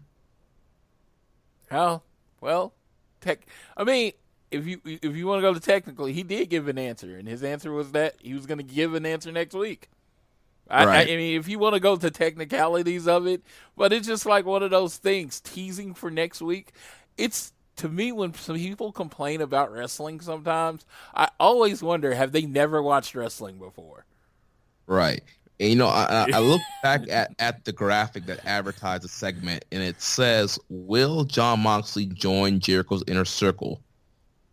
How? 1.71 2.03
Well, 2.41 2.73
tech. 3.21 3.47
I 3.77 3.85
mean, 3.85 4.13
if 4.51 4.67
you 4.67 4.81
if 4.85 5.17
you 5.17 5.27
want 5.27 5.39
to 5.39 5.43
go 5.43 5.55
to 5.55 5.61
technically, 5.61 6.13
he 6.13 6.23
did 6.23 6.51
give 6.51 6.69
an 6.69 6.79
answer, 6.79 7.17
and 7.17 7.29
his 7.29 7.43
answer 7.43 7.73
was 7.73 7.93
that 7.93 8.17
he 8.21 8.35
was 8.35 8.47
going 8.47 8.59
to 8.59 8.65
give 8.65 8.95
an 8.95 9.07
answer 9.07 9.31
next 9.31 9.55
week. 9.55 9.89
I, 10.69 10.85
Right. 10.85 11.09
I, 11.09 11.13
I 11.13 11.17
mean, 11.17 11.39
if 11.39 11.49
you 11.49 11.59
want 11.59 11.75
to 11.75 11.81
go 11.81 11.97
to 11.97 12.11
technicalities 12.11 13.09
of 13.09 13.27
it, 13.27 13.43
but 13.77 13.93
it's 13.93 14.07
just 14.07 14.27
like 14.27 14.45
one 14.47 14.63
of 14.63 14.71
those 14.71 14.97
things 14.97 15.41
teasing 15.41 15.95
for 15.95 16.11
next 16.11 16.41
week. 16.41 16.73
It's 17.17 17.53
to 17.77 17.89
me 17.89 18.13
when 18.13 18.35
some 18.35 18.57
people 18.57 18.93
complain 18.93 19.41
about 19.41 19.73
wrestling. 19.73 20.21
Sometimes 20.21 20.85
I 21.15 21.29
always 21.39 21.83
wonder: 21.83 22.15
have 22.15 22.33
they 22.33 22.43
never 22.47 22.83
watched 22.83 23.15
wrestling 23.15 23.59
before? 23.59 24.05
Right. 24.87 25.23
And 25.61 25.69
you 25.69 25.77
know, 25.77 25.89
I, 25.89 26.27
I 26.33 26.39
look 26.39 26.63
back 26.83 27.03
at, 27.11 27.35
at 27.39 27.65
the 27.65 27.73
graphic 27.73 28.25
that 28.27 28.45
advertised 28.47 29.05
the 29.05 29.09
segment, 29.09 29.65
and 29.71 29.83
it 29.83 30.01
says, 30.01 30.59
"Will 30.71 31.25
Jon 31.25 31.61
Moxley 31.61 32.07
join 32.07 32.61
Jericho's 32.61 33.05
inner 33.07 33.27
circle?" 33.27 33.81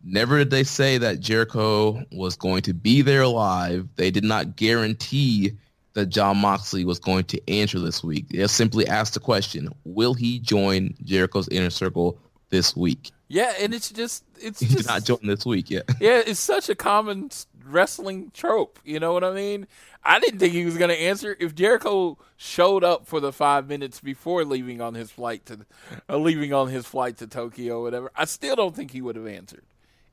Never 0.04 0.38
did 0.38 0.52
they 0.52 0.64
say 0.64 0.98
that 1.00 1.20
Jericho 1.20 2.04
was 2.12 2.36
going 2.36 2.62
to 2.64 2.74
be 2.74 3.02
there 3.02 3.26
live. 3.26 3.88
They 3.96 4.12
did 4.12 4.24
not 4.24 4.56
guarantee 4.56 5.54
that 5.94 6.08
Jon 6.08 6.38
Moxley 6.38 6.86
was 6.86 7.00
going 7.00 7.24
to 7.26 7.50
answer 7.50 7.80
this 7.80 8.04
week. 8.04 8.30
They 8.30 8.46
simply 8.48 8.86
asked 8.86 9.14
the 9.14 9.20
question, 9.22 9.70
"Will 9.86 10.14
he 10.14 10.40
join 10.40 10.94
Jericho's 11.04 11.48
inner 11.48 11.70
circle 11.70 12.20
this 12.50 12.76
week?" 12.76 13.12
Yeah, 13.30 13.54
and 13.60 13.74
it's 13.74 13.92
just 13.92 14.26
it's 14.42 14.60
He 14.60 14.66
just 14.68 14.80
did 14.80 14.88
not 14.88 15.04
join 15.06 15.20
this 15.24 15.46
week 15.46 15.70
yet. 15.70 15.90
Yeah, 16.02 16.22
it's 16.26 16.40
such 16.40 16.70
a 16.70 16.76
common 16.76 17.30
wrestling 17.68 18.32
trope. 18.34 18.80
You 18.84 19.00
know 19.00 19.14
what 19.14 19.24
I 19.24 19.32
mean? 19.32 19.68
I 20.04 20.20
didn't 20.20 20.40
think 20.40 20.54
he 20.54 20.66
was 20.66 20.78
going 20.78 20.90
to 20.90 21.00
answer. 21.00 21.36
If 21.40 21.56
Jericho 21.56 22.18
showed 22.38 22.84
up 22.84 23.08
for 23.08 23.20
the 23.20 23.34
five 23.34 23.68
minutes 23.68 24.00
before 24.00 24.46
leaving 24.46 24.82
on 24.82 24.94
his 24.94 25.12
flight 25.12 25.46
to, 25.48 25.66
uh, 26.10 26.18
leaving 26.18 26.54
on 26.54 26.70
his 26.70 26.86
flight 26.86 27.18
to 27.18 27.28
Tokyo, 27.28 27.80
or 27.80 27.84
whatever, 27.84 28.12
I 28.16 28.26
still 28.26 28.56
don't 28.56 28.76
think 28.76 28.92
he 28.92 29.02
would 29.02 29.16
have 29.16 29.28
answered. 29.28 29.64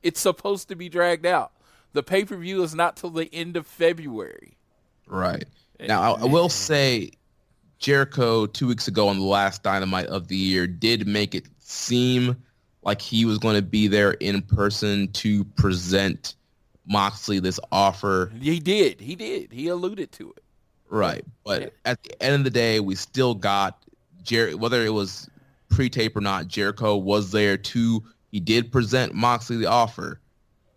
It's 0.03 0.19
supposed 0.19 0.67
to 0.69 0.75
be 0.75 0.89
dragged 0.89 1.25
out. 1.25 1.51
The 1.93 2.03
pay 2.03 2.25
per 2.25 2.35
view 2.35 2.61
is 2.63 2.75
not 2.75 2.97
till 2.97 3.09
the 3.09 3.33
end 3.33 3.55
of 3.55 3.65
February. 3.65 4.57
Right. 5.07 5.45
Now, 5.79 6.15
I, 6.15 6.21
I 6.21 6.25
will 6.25 6.49
say 6.49 7.11
Jericho 7.79 8.45
two 8.45 8.67
weeks 8.67 8.87
ago 8.87 9.07
on 9.07 9.17
the 9.17 9.25
last 9.25 9.63
Dynamite 9.63 10.07
of 10.07 10.27
the 10.27 10.37
year 10.37 10.67
did 10.67 11.07
make 11.07 11.35
it 11.35 11.45
seem 11.59 12.35
like 12.83 13.01
he 13.01 13.25
was 13.25 13.37
going 13.37 13.55
to 13.55 13.61
be 13.61 13.87
there 13.87 14.11
in 14.11 14.41
person 14.41 15.11
to 15.13 15.43
present 15.43 16.35
Moxley 16.87 17.39
this 17.39 17.59
offer. 17.71 18.31
He 18.39 18.59
did. 18.59 19.01
He 19.01 19.15
did. 19.15 19.51
He 19.51 19.67
alluded 19.67 20.11
to 20.13 20.33
it. 20.35 20.43
Right. 20.89 21.25
But 21.43 21.73
at 21.83 22.03
the 22.03 22.23
end 22.23 22.35
of 22.35 22.43
the 22.43 22.49
day, 22.49 22.79
we 22.79 22.95
still 22.95 23.33
got 23.33 23.83
Jer- 24.23 24.57
whether 24.57 24.83
it 24.83 24.93
was 24.93 25.29
pre-tape 25.69 26.15
or 26.15 26.21
not, 26.21 26.47
Jericho 26.47 26.95
was 26.95 27.31
there 27.31 27.57
too. 27.57 28.03
He 28.31 28.39
did 28.39 28.71
present 28.71 29.13
Moxley 29.13 29.57
the 29.57 29.67
offer, 29.67 30.19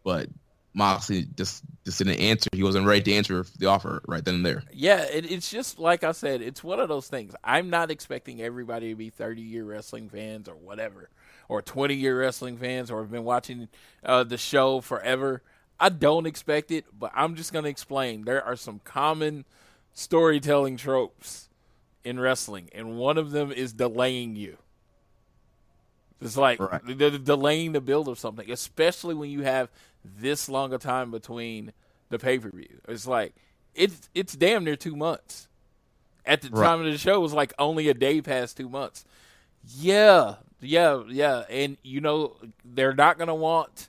but 0.04 0.28
Moxley 0.74 1.26
just, 1.36 1.64
just 1.84 1.98
didn't 1.98 2.20
answer. 2.20 2.48
He 2.52 2.62
wasn't 2.62 2.86
ready 2.86 3.02
to 3.02 3.12
answer 3.14 3.44
the 3.58 3.66
offer 3.66 4.00
right 4.06 4.24
then 4.24 4.36
and 4.36 4.46
there. 4.46 4.62
Yeah, 4.72 5.02
it, 5.02 5.30
it's 5.30 5.50
just 5.50 5.78
like 5.78 6.04
I 6.04 6.12
said, 6.12 6.40
it's 6.40 6.62
one 6.62 6.78
of 6.78 6.88
those 6.88 7.08
things. 7.08 7.34
I'm 7.42 7.70
not 7.70 7.90
expecting 7.90 8.40
everybody 8.40 8.90
to 8.90 8.94
be 8.94 9.10
30 9.10 9.42
year 9.42 9.64
wrestling 9.64 10.08
fans 10.08 10.48
or 10.48 10.54
whatever, 10.54 11.10
or 11.48 11.62
20 11.62 11.94
year 11.94 12.20
wrestling 12.20 12.58
fans, 12.58 12.90
or 12.90 13.00
have 13.00 13.10
been 13.10 13.24
watching 13.24 13.68
uh, 14.04 14.24
the 14.24 14.38
show 14.38 14.80
forever. 14.80 15.42
I 15.80 15.88
don't 15.90 16.26
expect 16.26 16.70
it, 16.70 16.86
but 16.98 17.12
I'm 17.14 17.34
just 17.34 17.52
going 17.52 17.64
to 17.64 17.70
explain. 17.70 18.24
There 18.24 18.44
are 18.44 18.56
some 18.56 18.80
common 18.84 19.44
storytelling 19.92 20.76
tropes 20.76 21.48
in 22.04 22.18
wrestling, 22.18 22.68
and 22.72 22.96
one 22.96 23.18
of 23.18 23.30
them 23.30 23.52
is 23.52 23.72
delaying 23.72 24.34
you. 24.36 24.56
It's 26.20 26.36
like 26.36 26.60
Right. 26.60 26.84
the, 26.84 26.94
the- 26.94 27.18
delaying 27.18 27.72
the 27.72 27.80
build 27.80 28.08
of 28.08 28.18
something, 28.18 28.50
especially 28.50 29.14
when 29.14 29.30
you 29.30 29.42
have 29.42 29.68
this 30.04 30.48
long 30.48 30.72
a 30.72 30.78
time 30.78 31.10
between 31.10 31.72
the 32.08 32.18
pay 32.18 32.38
per 32.38 32.50
view. 32.50 32.80
It's 32.88 33.06
like 33.06 33.34
it's 33.74 34.08
it's 34.14 34.34
damn 34.34 34.64
near 34.64 34.74
two 34.76 34.96
months. 34.96 35.46
At 36.26 36.42
the 36.42 36.50
Right. 36.50 36.66
time 36.66 36.80
of 36.84 36.90
the 36.90 36.98
show, 36.98 37.14
it 37.14 37.20
was 37.20 37.32
like 37.34 37.52
only 37.58 37.88
a 37.88 37.94
day 37.94 38.20
past 38.20 38.56
two 38.56 38.68
months. 38.68 39.04
Yeah, 39.64 40.36
yeah, 40.60 41.02
yeah, 41.08 41.44
and 41.48 41.76
you 41.82 42.00
know 42.00 42.36
they're 42.64 42.94
not 42.94 43.18
gonna 43.18 43.34
want, 43.34 43.88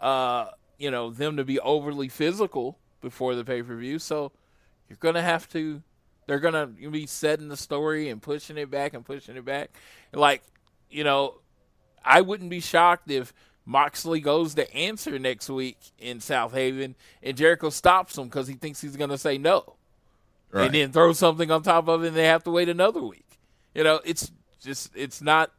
uh, 0.00 0.46
you 0.78 0.90
know, 0.90 1.10
them 1.10 1.36
to 1.36 1.44
be 1.44 1.60
overly 1.60 2.08
physical 2.08 2.78
before 3.00 3.34
the 3.34 3.44
pay 3.44 3.62
per 3.62 3.76
view. 3.76 3.98
So 3.98 4.32
you're 4.88 4.98
gonna 5.00 5.22
have 5.22 5.48
to. 5.50 5.82
They're 6.26 6.40
gonna 6.40 6.66
be 6.66 7.06
setting 7.06 7.48
the 7.48 7.56
story 7.56 8.08
and 8.08 8.20
pushing 8.20 8.58
it 8.58 8.70
back 8.70 8.94
and 8.94 9.04
pushing 9.04 9.36
it 9.36 9.44
back. 9.44 9.70
Like, 10.12 10.42
you 10.90 11.04
know, 11.04 11.40
I 12.04 12.20
wouldn't 12.20 12.50
be 12.50 12.60
shocked 12.60 13.10
if 13.10 13.32
Moxley 13.68 14.20
goes 14.20 14.54
to 14.54 14.74
answer 14.74 15.18
next 15.18 15.50
week 15.50 15.78
in 15.98 16.20
Southaven 16.20 16.94
and 17.22 17.36
Jericho 17.36 17.68
stops 17.68 18.16
him 18.16 18.24
because 18.24 18.48
he 18.48 18.54
thinks 18.54 18.80
he's 18.80 18.96
going 18.96 19.10
to 19.10 19.18
say 19.18 19.36
no. 19.36 19.74
Right. 20.50 20.64
And 20.64 20.74
then 20.74 20.92
throw 20.92 21.12
something 21.12 21.50
on 21.50 21.62
top 21.62 21.86
of 21.86 22.02
it 22.02 22.08
and 22.08 22.16
they 22.16 22.24
have 22.24 22.44
to 22.44 22.50
wait 22.50 22.70
another 22.70 23.02
week. 23.02 23.26
You 23.74 23.84
know, 23.84 24.00
it's 24.06 24.32
just, 24.62 24.90
it's 24.96 25.20
not, 25.20 25.52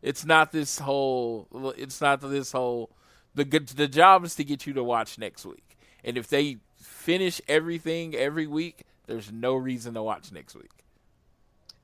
it's 0.00 0.24
not 0.24 0.52
this 0.52 0.78
whole, 0.78 1.74
it's 1.76 2.00
not 2.00 2.20
this 2.20 2.52
whole, 2.52 2.90
the, 3.36 3.44
good- 3.44 3.68
the 3.68 3.86
job 3.88 4.24
is 4.24 4.34
to 4.34 4.44
get 4.44 4.66
you 4.66 4.72
to 4.74 4.82
watch 4.84 5.18
next 5.18 5.46
week. 5.46 5.78
And 6.04 6.18
if 6.18 6.28
they 6.28 6.58
finish 6.76 7.40
everything 7.48 8.14
every 8.14 8.46
week, 8.48 8.84
there's 9.06 9.30
no 9.32 9.54
reason 9.54 9.94
to 9.94 10.02
watch 10.02 10.32
next 10.32 10.54
week. 10.56 10.70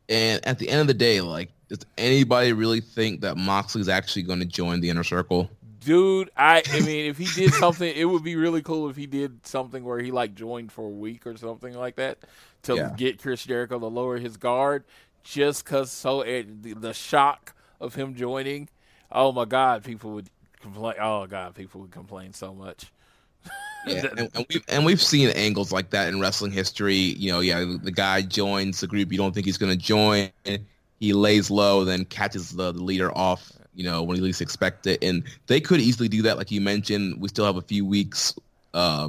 And 0.09 0.45
at 0.47 0.59
the 0.59 0.69
end 0.69 0.81
of 0.81 0.87
the 0.89 0.95
day, 0.95 1.21
like, 1.21 1.51
does 1.69 1.81
anybody 1.97 2.53
really 2.53 2.81
think 2.81 3.21
that 3.23 3.37
Moxley's 3.37 3.89
actually 3.89 4.23
going 4.23 4.41
to 4.41 4.45
join 4.45 4.81
the 4.81 4.91
inner 4.91 5.05
circle? 5.05 5.49
Dude, 5.81 6.31
I 6.37 6.63
I 6.71 6.81
mean, 6.87 7.07
if 7.07 7.19
he 7.19 7.25
did 7.27 7.53
something, 7.55 7.91
it 7.95 8.05
would 8.05 8.23
be 8.23 8.37
really 8.37 8.63
cool 8.63 8.89
if 8.91 8.97
he 8.97 9.07
did 9.07 9.47
something 9.47 9.83
where 9.85 9.99
he 10.01 10.11
like 10.11 10.35
joined 10.35 10.71
for 10.73 10.85
a 10.85 10.91
week 10.91 11.27
or 11.27 11.37
something 11.37 11.75
like 11.75 11.97
that 11.97 12.19
to 12.65 12.75
Yeah. 12.77 12.95
get 12.97 13.21
Chris 13.23 13.45
Jericho 13.45 13.79
to 13.79 13.87
lower 13.87 14.19
his 14.19 14.37
guard, 14.37 14.85
just 15.25 15.65
because 15.65 15.91
so 15.91 16.21
it, 16.21 16.81
the 16.81 16.93
shock 16.93 17.55
of 17.81 17.95
him 17.95 18.15
joining. 18.15 18.69
Oh 19.11 19.33
my 19.33 19.45
God, 19.45 19.83
people 19.85 20.13
would 20.13 20.29
complain. 20.63 20.95
Oh 21.01 21.27
God, 21.27 21.55
people 21.55 21.83
would 21.83 21.91
complain 21.91 22.33
so 22.33 22.55
much. 22.55 22.87
Yeah, 23.87 24.07
and, 24.17 24.31
and, 24.35 24.47
we've, 24.49 24.65
and 24.69 24.87
we've 24.87 25.03
seen 25.03 25.29
angles 25.31 25.73
like 25.73 25.91
that 25.91 26.09
in 26.09 26.21
wrestling 26.21 26.53
history. 26.53 26.97
You 26.97 27.33
know, 27.33 27.41
yeah, 27.41 27.65
the 27.83 27.93
guy 27.93 28.23
joins 28.23 28.81
the 28.81 28.87
group 28.87 29.13
you 29.13 29.19
don't 29.19 29.35
think 29.35 29.47
he's 29.47 29.59
going 29.59 29.73
to 29.73 29.79
join. 29.79 30.31
He 31.01 31.13
lays 31.13 31.51
low, 31.51 31.85
then 31.85 32.05
catches 32.05 32.51
the, 32.51 32.73
the 32.73 32.83
leader 32.83 33.17
off. 33.17 33.53
You 33.75 33.85
know, 33.85 34.03
when 34.03 34.19
you 34.19 34.23
least 34.23 34.43
expect 34.43 34.87
it, 34.87 35.03
and 35.03 35.25
they 35.47 35.59
could 35.59 35.81
easily 35.81 36.09
do 36.09 36.23
that. 36.23 36.37
Like 36.37 36.51
you 36.51 36.61
mentioned, 36.61 37.21
we 37.21 37.29
still 37.29 37.47
have 37.47 37.57
a 37.57 37.63
few 37.63 37.87
weeks, 37.87 38.35
uh, 38.75 39.09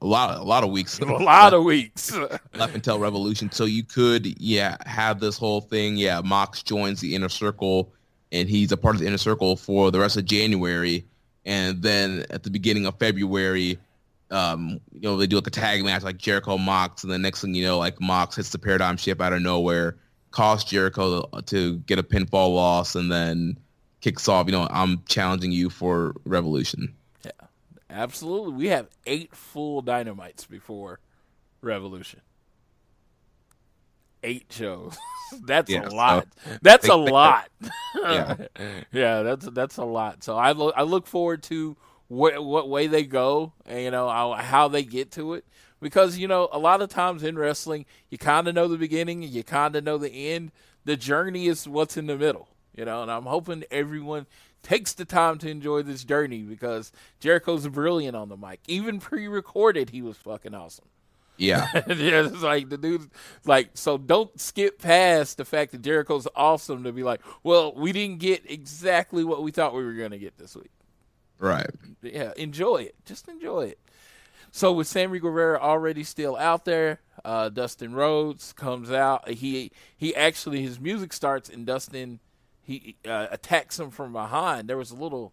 a 0.00 0.06
lot, 0.06 0.36
a 0.36 0.42
lot 0.42 0.64
of 0.64 0.70
weeks, 0.70 0.98
A 1.00 1.04
lot 1.04 1.54
of 1.54 1.62
weeks. 1.62 2.12
left 2.54 2.74
until 2.74 2.98
Revolution. 2.98 3.52
So 3.52 3.64
you 3.64 3.84
could, 3.84 4.26
yeah, 4.40 4.76
have 4.84 5.20
this 5.20 5.38
whole 5.38 5.60
thing. 5.60 5.96
Yeah, 5.96 6.20
Mox 6.22 6.64
joins 6.64 7.00
the 7.00 7.14
inner 7.14 7.28
circle, 7.28 7.92
and 8.32 8.48
he's 8.48 8.72
a 8.72 8.76
part 8.76 8.96
of 8.96 9.00
the 9.00 9.06
inner 9.06 9.18
circle 9.18 9.56
for 9.56 9.90
the 9.90 10.00
rest 10.00 10.16
of 10.16 10.24
January. 10.24 11.04
And 11.44 11.82
then 11.82 12.24
at 12.30 12.42
the 12.42 12.50
beginning 12.50 12.86
of 12.86 12.98
February, 12.98 13.78
um, 14.30 14.80
you 14.92 15.02
know, 15.02 15.16
they 15.18 15.26
do 15.26 15.36
like 15.36 15.46
a 15.46 15.50
tag 15.50 15.84
match 15.84 16.02
like 16.02 16.16
Jericho 16.16 16.56
Mox, 16.56 17.04
and 17.04 17.12
the 17.12 17.18
next 17.18 17.42
thing 17.42 17.54
you 17.54 17.64
know, 17.64 17.78
like 17.78 18.00
Mox 18.00 18.36
hits 18.36 18.50
the 18.50 18.58
paradigm 18.58 18.96
shift 18.96 19.20
out 19.20 19.34
of 19.34 19.42
nowhere, 19.42 19.96
costs 20.30 20.70
Jericho 20.70 21.22
to, 21.26 21.42
to 21.42 21.76
get 21.80 21.98
a 21.98 22.02
pinfall 22.02 22.54
loss, 22.54 22.94
and 22.94 23.12
then 23.12 23.58
kicks 24.00 24.28
off. 24.28 24.46
You 24.46 24.52
know, 24.52 24.66
I'm 24.70 25.02
challenging 25.06 25.52
you 25.52 25.68
for 25.68 26.14
Revolution. 26.24 26.94
Yeah, 27.24 27.32
absolutely, 27.90 28.54
we 28.54 28.68
have 28.68 28.88
eight 29.06 29.36
full 29.36 29.82
dynamites 29.82 30.46
before 30.46 30.98
Revolution. 31.60 32.20
Eight 34.22 34.46
shows. 34.52 35.02
That's 35.32 35.74
Yeah, 35.74 35.86
a 35.86 35.90
so 35.90 35.96
lot. 35.96 36.28
That's 36.62 36.88
a 36.88 36.96
lot. 36.96 37.50
Yeah. 38.06 38.36
yeah, 38.92 39.22
that's 39.22 39.46
that's 39.50 39.76
a 39.76 39.84
lot. 39.84 40.22
So 40.24 40.36
I 40.36 40.52
look 40.52 40.74
I 40.76 40.82
look 40.82 41.06
forward 41.06 41.42
to 41.44 41.76
what 42.08 42.42
what 42.44 42.68
way 42.68 42.86
they 42.86 43.04
go, 43.04 43.52
and, 43.66 43.80
you 43.82 43.90
know 43.90 44.08
how, 44.08 44.32
how 44.34 44.68
they 44.68 44.82
get 44.84 45.10
to 45.12 45.34
it. 45.34 45.44
because 45.80 46.18
you 46.18 46.28
know 46.28 46.48
a 46.52 46.58
lot 46.58 46.82
of 46.82 46.88
times 46.88 47.22
in 47.22 47.38
wrestling 47.38 47.86
you 48.10 48.18
kind 48.18 48.48
of 48.48 48.54
know 48.54 48.68
the 48.68 48.76
beginning 48.78 49.24
and 49.24 49.32
you 49.32 49.42
kind 49.44 49.76
of 49.76 49.84
know 49.84 49.98
the 49.98 50.10
end. 50.32 50.52
The 50.84 50.96
journey 50.96 51.46
is 51.46 51.68
what's 51.68 51.96
in 51.96 52.06
the 52.06 52.16
middle, 52.16 52.48
you 52.74 52.84
know. 52.84 53.02
And 53.02 53.10
I'm 53.10 53.24
hoping 53.26 53.64
everyone 53.70 54.26
takes 54.62 54.92
the 54.94 55.04
time 55.04 55.38
to 55.38 55.48
enjoy 55.50 55.82
this 55.82 56.04
journey 56.04 56.42
because 56.42 56.92
Jericho's 57.20 57.68
brilliant 57.68 58.16
on 58.16 58.28
the 58.28 58.36
mic. 58.36 58.60
Even 58.66 58.98
pre-recorded, 59.00 59.90
he 59.90 60.02
was 60.02 60.16
fucking 60.16 60.54
awesome. 60.54 60.86
Yeah. 61.36 61.68
yeah, 61.74 62.26
it's 62.26 62.42
like 62.42 62.68
the 62.68 62.78
dude, 62.78 63.10
like, 63.44 63.70
so 63.74 63.98
don't 63.98 64.38
skip 64.40 64.80
past 64.80 65.38
the 65.38 65.44
fact 65.44 65.72
that 65.72 65.82
Jericho's 65.82 66.28
awesome 66.36 66.84
to 66.84 66.92
be 66.92 67.02
like, 67.02 67.20
well, 67.42 67.74
we 67.74 67.92
didn't 67.92 68.18
get 68.18 68.48
exactly 68.50 69.24
what 69.24 69.42
we 69.42 69.50
thought 69.50 69.74
we 69.74 69.84
were 69.84 69.94
going 69.94 70.10
to 70.12 70.18
get 70.18 70.38
this 70.38 70.54
week. 70.54 70.70
Right. 71.38 71.70
Yeah, 72.02 72.32
enjoy 72.36 72.76
it. 72.76 72.94
Just 73.04 73.28
enjoy 73.28 73.62
it. 73.62 73.78
So 74.52 74.72
with 74.72 74.86
Sammy 74.86 75.18
Guevara 75.18 75.58
already 75.58 76.04
still 76.04 76.36
out 76.36 76.66
there, 76.66 77.00
uh, 77.24 77.48
Dustin 77.48 77.94
Rhodes 77.94 78.52
comes 78.52 78.92
out. 78.92 79.28
He 79.28 79.72
he 79.96 80.14
actually 80.14 80.62
his 80.62 80.78
music 80.78 81.12
starts 81.12 81.48
and 81.48 81.66
Dustin 81.66 82.20
he 82.62 82.96
uh, 83.04 83.26
attacks 83.30 83.80
him 83.80 83.90
from 83.90 84.12
behind. 84.12 84.68
There 84.68 84.76
was 84.76 84.90
a 84.90 84.96
little 84.96 85.32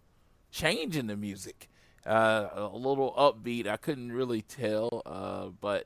change 0.52 0.98
in 0.98 1.08
the 1.08 1.16
music, 1.16 1.69
uh, 2.10 2.70
a 2.72 2.78
little 2.78 3.14
upbeat. 3.14 3.68
I 3.68 3.78
couldn't 3.78 4.12
really 4.12 4.42
tell, 4.42 5.04
uh, 5.06 5.50
but 5.62 5.86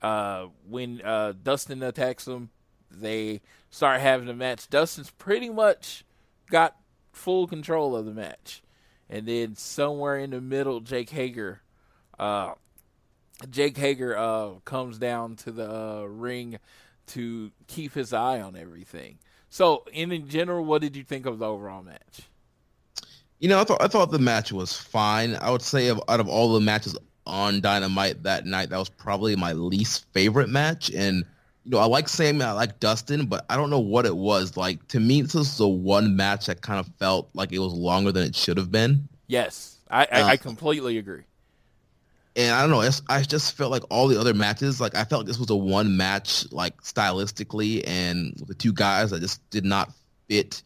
uh, 0.00 0.46
when 0.68 1.02
uh, 1.02 1.34
Dustin 1.42 1.82
attacks 1.82 2.24
them, 2.24 2.50
they 2.90 3.42
start 3.70 4.00
having 4.00 4.28
a 4.28 4.34
match. 4.34 4.70
Dustin's 4.70 5.10
pretty 5.10 5.50
much 5.50 6.04
got 6.50 6.76
full 7.12 7.46
control 7.46 7.94
of 7.94 8.06
the 8.06 8.14
match, 8.14 8.62
and 9.08 9.26
then 9.26 9.54
somewhere 9.54 10.18
in 10.18 10.30
the 10.30 10.40
middle, 10.40 10.80
Jake 10.80 11.10
Hager. 11.10 11.60
Uh, 12.18 12.54
Jake 13.48 13.76
Hager 13.76 14.16
uh, 14.16 14.50
comes 14.64 14.98
down 14.98 15.36
to 15.36 15.52
the 15.52 16.06
ring 16.08 16.58
to 17.08 17.50
keep 17.66 17.94
his 17.94 18.12
eye 18.12 18.40
on 18.40 18.56
everything. 18.56 19.18
So, 19.50 19.84
in 19.92 20.28
general, 20.28 20.64
what 20.64 20.80
did 20.80 20.96
you 20.96 21.02
think 21.02 21.26
of 21.26 21.38
the 21.38 21.46
overall 21.46 21.82
match? 21.82 22.29
You 23.40 23.48
know, 23.48 23.60
I 23.60 23.64
thought 23.64 23.82
I 23.82 23.88
thought 23.88 24.10
the 24.10 24.18
match 24.18 24.52
was 24.52 24.76
fine. 24.76 25.34
I 25.36 25.50
would 25.50 25.62
say 25.62 25.88
of, 25.88 26.00
out 26.08 26.20
of 26.20 26.28
all 26.28 26.52
the 26.52 26.60
matches 26.60 26.96
on 27.26 27.60
Dynamite 27.60 28.22
that 28.24 28.44
night, 28.46 28.70
that 28.70 28.78
was 28.78 28.88
probably 28.90 29.34
my 29.36 29.52
least 29.52 30.04
favorite 30.12 30.48
match. 30.48 30.90
And 30.90 31.24
you 31.64 31.70
know, 31.72 31.78
I 31.78 31.86
like 31.86 32.08
Sammy, 32.08 32.42
I 32.42 32.52
like 32.52 32.80
Dustin, 32.80 33.26
but 33.26 33.44
I 33.50 33.56
don't 33.56 33.70
know 33.70 33.80
what 33.80 34.06
it 34.06 34.16
was. 34.16 34.56
Like 34.56 34.86
to 34.88 35.00
me, 35.00 35.22
this 35.22 35.34
was 35.34 35.56
the 35.58 35.68
one 35.68 36.16
match 36.16 36.46
that 36.46 36.60
kind 36.60 36.78
of 36.80 36.86
felt 36.98 37.30
like 37.34 37.52
it 37.52 37.58
was 37.58 37.72
longer 37.72 38.12
than 38.12 38.24
it 38.24 38.36
should 38.36 38.56
have 38.58 38.70
been. 38.70 39.08
Yes, 39.26 39.78
I, 39.90 40.06
I, 40.12 40.20
Uh, 40.20 40.26
I 40.26 40.36
completely 40.36 40.98
agree. 40.98 41.22
and 42.36 42.52
I 42.52 42.60
don't 42.60 42.70
know. 42.70 42.88
I 43.08 43.22
just 43.22 43.56
felt 43.56 43.70
like 43.70 43.84
all 43.90 44.08
the 44.08 44.20
other 44.20 44.34
matches, 44.34 44.80
like 44.80 44.94
I 44.94 45.04
felt 45.04 45.20
like 45.20 45.28
this 45.28 45.38
was 45.38 45.50
a 45.50 45.56
one 45.56 45.96
match, 45.96 46.50
like 46.52 46.80
stylistically, 46.82 47.84
and 47.86 48.34
the 48.46 48.54
two 48.54 48.72
guys 48.72 49.10
that 49.12 49.20
just 49.20 49.48
did 49.50 49.64
not 49.64 49.92
fit 50.28 50.62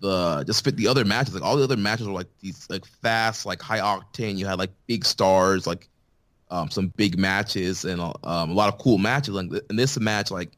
the 0.00 0.44
just 0.46 0.64
fit 0.64 0.76
the 0.76 0.88
other 0.88 1.04
matches. 1.04 1.34
Like 1.34 1.42
all 1.42 1.56
the 1.56 1.64
other 1.64 1.76
matches 1.76 2.06
were 2.06 2.12
like 2.12 2.28
these 2.40 2.66
like 2.68 2.84
fast, 2.86 3.46
like 3.46 3.62
high 3.62 3.80
octane. 3.80 4.36
You 4.36 4.46
had 4.46 4.58
like 4.58 4.70
big 4.86 5.04
stars, 5.04 5.66
like 5.66 5.88
um, 6.50 6.70
some 6.70 6.88
big 6.88 7.18
matches, 7.18 7.84
and 7.84 8.00
um, 8.00 8.14
a 8.22 8.52
lot 8.52 8.72
of 8.72 8.78
cool 8.78 8.98
matches. 8.98 9.34
Like 9.34 9.50
in 9.70 9.76
this 9.76 9.98
match, 9.98 10.30
like 10.30 10.50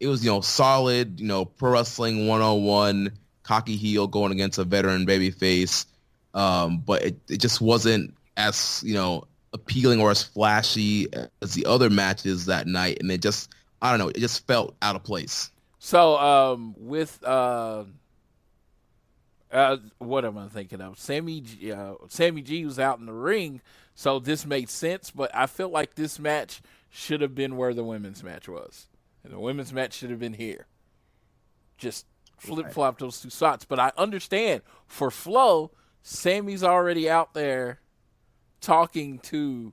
it 0.00 0.06
was 0.08 0.24
you 0.24 0.30
know 0.30 0.40
solid, 0.40 1.20
you 1.20 1.26
know 1.26 1.44
pro 1.44 1.72
wrestling 1.72 2.26
101, 2.26 3.12
cocky 3.42 3.76
heel 3.76 4.06
going 4.06 4.32
against 4.32 4.58
a 4.58 4.64
veteran 4.64 5.06
babyface. 5.06 5.86
Um, 6.34 6.78
but 6.78 7.02
it, 7.04 7.16
it 7.28 7.36
just 7.38 7.60
wasn't 7.60 8.14
as 8.36 8.82
you 8.84 8.94
know 8.94 9.24
appealing 9.52 10.00
or 10.00 10.10
as 10.10 10.22
flashy 10.22 11.06
as 11.40 11.54
the 11.54 11.66
other 11.66 11.90
matches 11.90 12.46
that 12.46 12.66
night, 12.66 12.98
and 13.00 13.10
it 13.10 13.22
just 13.22 13.50
I 13.80 13.90
don't 13.90 13.98
know, 13.98 14.08
it 14.08 14.18
just 14.18 14.46
felt 14.46 14.74
out 14.82 14.96
of 14.96 15.04
place. 15.04 15.50
So, 15.78 16.16
um, 16.16 16.74
with 16.78 17.22
uh, 17.22 17.84
uh, 19.54 19.76
what 19.98 20.24
am 20.24 20.36
I 20.36 20.48
thinking 20.48 20.80
of? 20.80 20.98
Sammy, 20.98 21.40
G- 21.40 21.72
uh, 21.72 21.94
Sammy 22.08 22.42
G 22.42 22.64
was 22.64 22.78
out 22.80 22.98
in 22.98 23.06
the 23.06 23.12
ring, 23.12 23.60
so 23.94 24.18
this 24.18 24.44
made 24.44 24.68
sense. 24.68 25.10
But 25.12 25.34
I 25.34 25.46
feel 25.46 25.68
like 25.68 25.94
this 25.94 26.18
match 26.18 26.60
should 26.90 27.20
have 27.20 27.34
been 27.34 27.56
where 27.56 27.72
the 27.72 27.84
women's 27.84 28.24
match 28.24 28.48
was, 28.48 28.88
and 29.22 29.32
the 29.32 29.38
women's 29.38 29.72
match 29.72 29.94
should 29.94 30.10
have 30.10 30.18
been 30.18 30.34
here. 30.34 30.66
Just 31.78 32.04
flip 32.36 32.72
flop 32.72 32.98
those 32.98 33.20
two 33.20 33.30
spots. 33.30 33.64
But 33.64 33.78
I 33.78 33.92
understand 33.96 34.62
for 34.88 35.10
flow, 35.10 35.70
Sammy's 36.02 36.64
already 36.64 37.08
out 37.08 37.32
there 37.32 37.80
talking 38.60 39.20
to, 39.20 39.72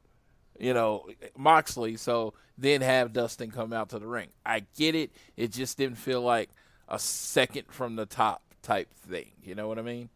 you 0.59 0.73
know, 0.75 1.07
Moxley. 1.35 1.97
So 1.97 2.35
then 2.55 2.81
have 2.81 3.13
Dustin 3.13 3.49
come 3.49 3.73
out 3.73 3.89
to 3.89 3.99
the 3.99 4.07
ring. 4.07 4.29
I 4.45 4.63
get 4.77 4.93
it. 4.93 5.11
It 5.35 5.51
just 5.51 5.79
didn't 5.79 5.97
feel 5.97 6.21
like 6.21 6.51
a 6.87 6.99
second 6.99 7.65
from 7.71 7.95
the 7.95 8.05
top 8.05 8.43
type 8.61 8.93
thing. 8.93 9.31
You 9.43 9.55
know 9.55 9.67
what 9.67 9.79
I 9.79 9.81
mean? 9.83 10.09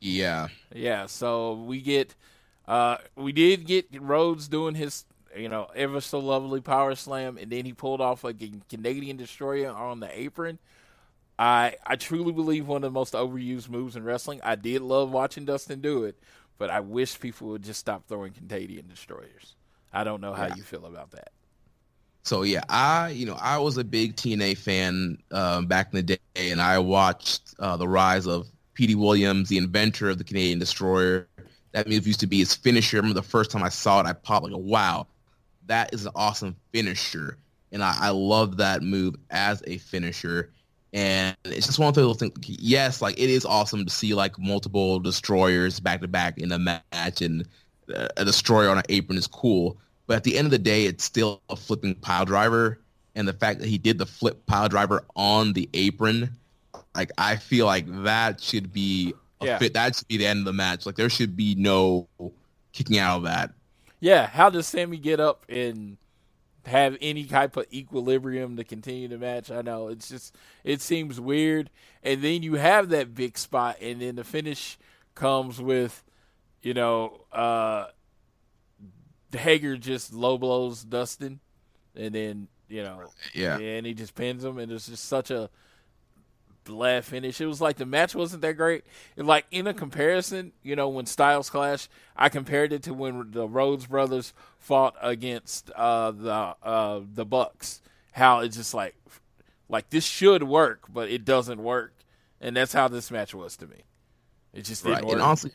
Yeah, 0.00 0.48
Yeah. 0.74 1.06
So 1.06 1.54
we 1.54 1.80
get, 1.80 2.14
uh, 2.66 2.96
we 3.14 3.32
did 3.32 3.66
get 3.66 3.86
Rhodes 4.00 4.48
doing 4.48 4.74
his, 4.74 5.04
you 5.36 5.48
know, 5.48 5.68
ever 5.76 6.00
so 6.00 6.18
lovely 6.18 6.60
power 6.60 6.94
slam, 6.96 7.38
and 7.38 7.50
then 7.52 7.64
he 7.64 7.72
pulled 7.72 8.00
off 8.00 8.24
a 8.24 8.34
Canadian 8.68 9.16
destroyer 9.16 9.70
on 9.70 10.00
the 10.00 10.10
apron. 10.18 10.58
I 11.38 11.76
I 11.86 11.96
truly 11.96 12.32
believe 12.32 12.66
one 12.68 12.78
of 12.78 12.82
the 12.82 12.90
most 12.90 13.14
overused 13.14 13.68
moves 13.68 13.96
in 13.96 14.04
wrestling. 14.04 14.40
I 14.42 14.54
did 14.56 14.82
love 14.82 15.10
watching 15.10 15.44
Dustin 15.44 15.80
do 15.80 16.04
it, 16.04 16.18
but 16.58 16.68
I 16.70 16.80
wish 16.80 17.18
people 17.18 17.48
would 17.48 17.62
just 17.62 17.80
stop 17.80 18.06
throwing 18.06 18.32
Canadian 18.32 18.86
destroyers. 18.88 19.54
I 19.92 20.04
don't 20.04 20.20
know 20.20 20.34
how 20.34 20.46
Yeah. 20.48 20.56
you 20.56 20.62
feel 20.62 20.84
about 20.86 21.12
that. 21.12 21.30
So 22.24 22.42
yeah, 22.42 22.62
I 22.68 23.10
you 23.10 23.26
know 23.26 23.36
I 23.40 23.58
was 23.58 23.76
a 23.78 23.84
big 23.84 24.16
TNA 24.16 24.56
fan 24.56 25.18
um, 25.32 25.66
back 25.66 25.88
in 25.92 25.96
the 25.96 26.02
day, 26.02 26.18
and 26.50 26.60
I 26.60 26.78
watched 26.78 27.54
uh, 27.58 27.76
the 27.76 27.88
rise 27.88 28.26
of 28.26 28.48
Petey 28.74 28.94
Williams, 28.94 29.48
the 29.48 29.58
inventor 29.58 30.08
of 30.08 30.18
the 30.18 30.24
Canadian 30.24 30.58
Destroyer. 30.58 31.28
That 31.72 31.88
move 31.88 32.06
used 32.06 32.20
to 32.20 32.26
be 32.26 32.38
his 32.38 32.54
finisher. 32.54 32.98
I 32.98 33.00
remember 33.00 33.20
the 33.20 33.26
first 33.26 33.50
time 33.50 33.62
I 33.62 33.70
saw 33.70 34.00
it, 34.00 34.06
I 34.06 34.12
popped 34.12 34.44
like, 34.44 34.52
"Wow, 34.54 35.06
that 35.66 35.92
is 35.92 36.06
an 36.06 36.12
awesome 36.14 36.54
finisher!" 36.72 37.38
And 37.72 37.82
I, 37.82 37.96
I 37.98 38.10
love 38.10 38.58
that 38.58 38.82
move 38.82 39.16
as 39.30 39.62
a 39.66 39.78
finisher. 39.78 40.52
And 40.92 41.34
it's 41.44 41.66
just 41.66 41.78
one 41.78 41.88
of 41.88 41.94
those 41.94 42.18
things. 42.18 42.34
Yes, 42.46 43.00
like 43.00 43.18
it 43.18 43.30
is 43.30 43.46
awesome 43.46 43.84
to 43.84 43.90
see 43.90 44.12
like 44.12 44.38
multiple 44.38 45.00
destroyers 45.00 45.80
back 45.80 46.02
to 46.02 46.08
back 46.08 46.38
in 46.38 46.52
a 46.52 46.58
match, 46.58 47.22
and 47.22 47.48
uh, 47.92 48.08
a 48.16 48.24
destroyer 48.24 48.68
on 48.68 48.78
an 48.78 48.84
apron 48.90 49.18
is 49.18 49.26
cool. 49.26 49.78
But 50.06 50.16
at 50.16 50.24
the 50.24 50.36
end 50.36 50.46
of 50.46 50.50
the 50.50 50.58
day, 50.58 50.84
it's 50.86 51.04
still 51.04 51.40
a 51.48 51.56
flipping 51.56 51.94
pile 51.94 52.24
driver, 52.24 52.80
and 53.14 53.26
the 53.28 53.32
fact 53.32 53.60
that 53.60 53.68
he 53.68 53.78
did 53.78 53.98
the 53.98 54.06
flip 54.06 54.44
pile 54.46 54.68
driver 54.68 55.04
on 55.16 55.52
the 55.52 55.68
apron, 55.74 56.30
like 56.94 57.10
I 57.18 57.36
feel 57.36 57.66
like 57.66 57.86
that 58.02 58.40
should 58.40 58.72
be 58.72 59.14
a 59.40 59.46
Yeah. 59.46 59.58
fit. 59.58 59.74
That 59.74 59.96
should 59.96 60.08
be 60.08 60.16
the 60.18 60.26
end 60.26 60.40
of 60.40 60.44
the 60.46 60.52
match. 60.52 60.86
Like 60.86 60.96
there 60.96 61.10
should 61.10 61.36
be 61.36 61.54
no 61.54 62.08
kicking 62.72 62.98
out 62.98 63.18
of 63.18 63.22
that. 63.24 63.52
Yeah, 64.00 64.26
how 64.26 64.50
does 64.50 64.66
Sammy 64.66 64.98
get 64.98 65.20
up 65.20 65.44
and 65.48 65.96
have 66.66 66.96
any 67.00 67.24
type 67.24 67.56
of 67.56 67.66
equilibrium 67.72 68.56
to 68.56 68.64
continue 68.64 69.08
the 69.08 69.18
match? 69.18 69.50
I 69.50 69.62
know 69.62 69.88
it's 69.88 70.08
just 70.08 70.34
it 70.64 70.80
seems 70.80 71.20
weird. 71.20 71.70
And 72.02 72.22
then 72.22 72.42
you 72.42 72.54
have 72.54 72.88
that 72.90 73.14
big 73.14 73.38
spot, 73.38 73.76
and 73.80 74.00
then 74.02 74.16
the 74.16 74.24
finish 74.24 74.78
comes 75.14 75.60
with, 75.60 76.02
you 76.62 76.74
know, 76.74 77.24
uh, 77.32 77.86
Hager 79.34 79.76
just 79.76 80.12
low 80.12 80.38
blows 80.38 80.84
Dustin, 80.84 81.40
and 81.96 82.14
then 82.14 82.48
you 82.68 82.82
know, 82.82 83.10
Yeah. 83.34 83.58
and 83.58 83.84
he 83.86 83.92
just 83.94 84.14
pins 84.14 84.42
him, 84.44 84.58
and 84.58 84.72
it's 84.72 84.86
just 84.86 85.04
such 85.04 85.30
a 85.30 85.50
blah 86.64 87.00
finish. 87.00 87.40
It 87.40 87.46
was 87.46 87.60
like 87.60 87.76
the 87.76 87.86
match 87.86 88.14
wasn't 88.14 88.42
that 88.42 88.54
great. 88.56 88.84
It, 89.16 89.24
like 89.24 89.46
in 89.50 89.66
a 89.66 89.74
comparison, 89.74 90.52
you 90.62 90.76
know, 90.76 90.88
when 90.88 91.06
Styles 91.06 91.50
Clash, 91.50 91.88
I 92.16 92.28
compared 92.28 92.72
it 92.72 92.82
to 92.84 92.94
when 92.94 93.30
the 93.32 93.48
Rhodes 93.48 93.86
brothers 93.86 94.32
fought 94.58 94.94
against 95.02 95.70
uh, 95.72 96.12
the 96.12 96.54
uh, 96.62 97.00
the 97.12 97.24
Bucks. 97.26 97.80
How 98.12 98.40
it's 98.40 98.56
just 98.56 98.74
like 98.74 98.94
like 99.68 99.90
this 99.90 100.04
should 100.04 100.44
work, 100.44 100.84
but 100.92 101.10
it 101.10 101.24
doesn't 101.24 101.62
work, 101.62 101.94
and 102.40 102.56
that's 102.56 102.72
how 102.72 102.88
this 102.88 103.10
match 103.10 103.34
was 103.34 103.56
to 103.58 103.66
me. 103.66 103.82
It 104.52 104.62
just 104.62 104.82
didn't 104.84 104.96
Right. 104.96 105.04
work. 105.04 105.12
And 105.14 105.22
honestly, 105.22 105.50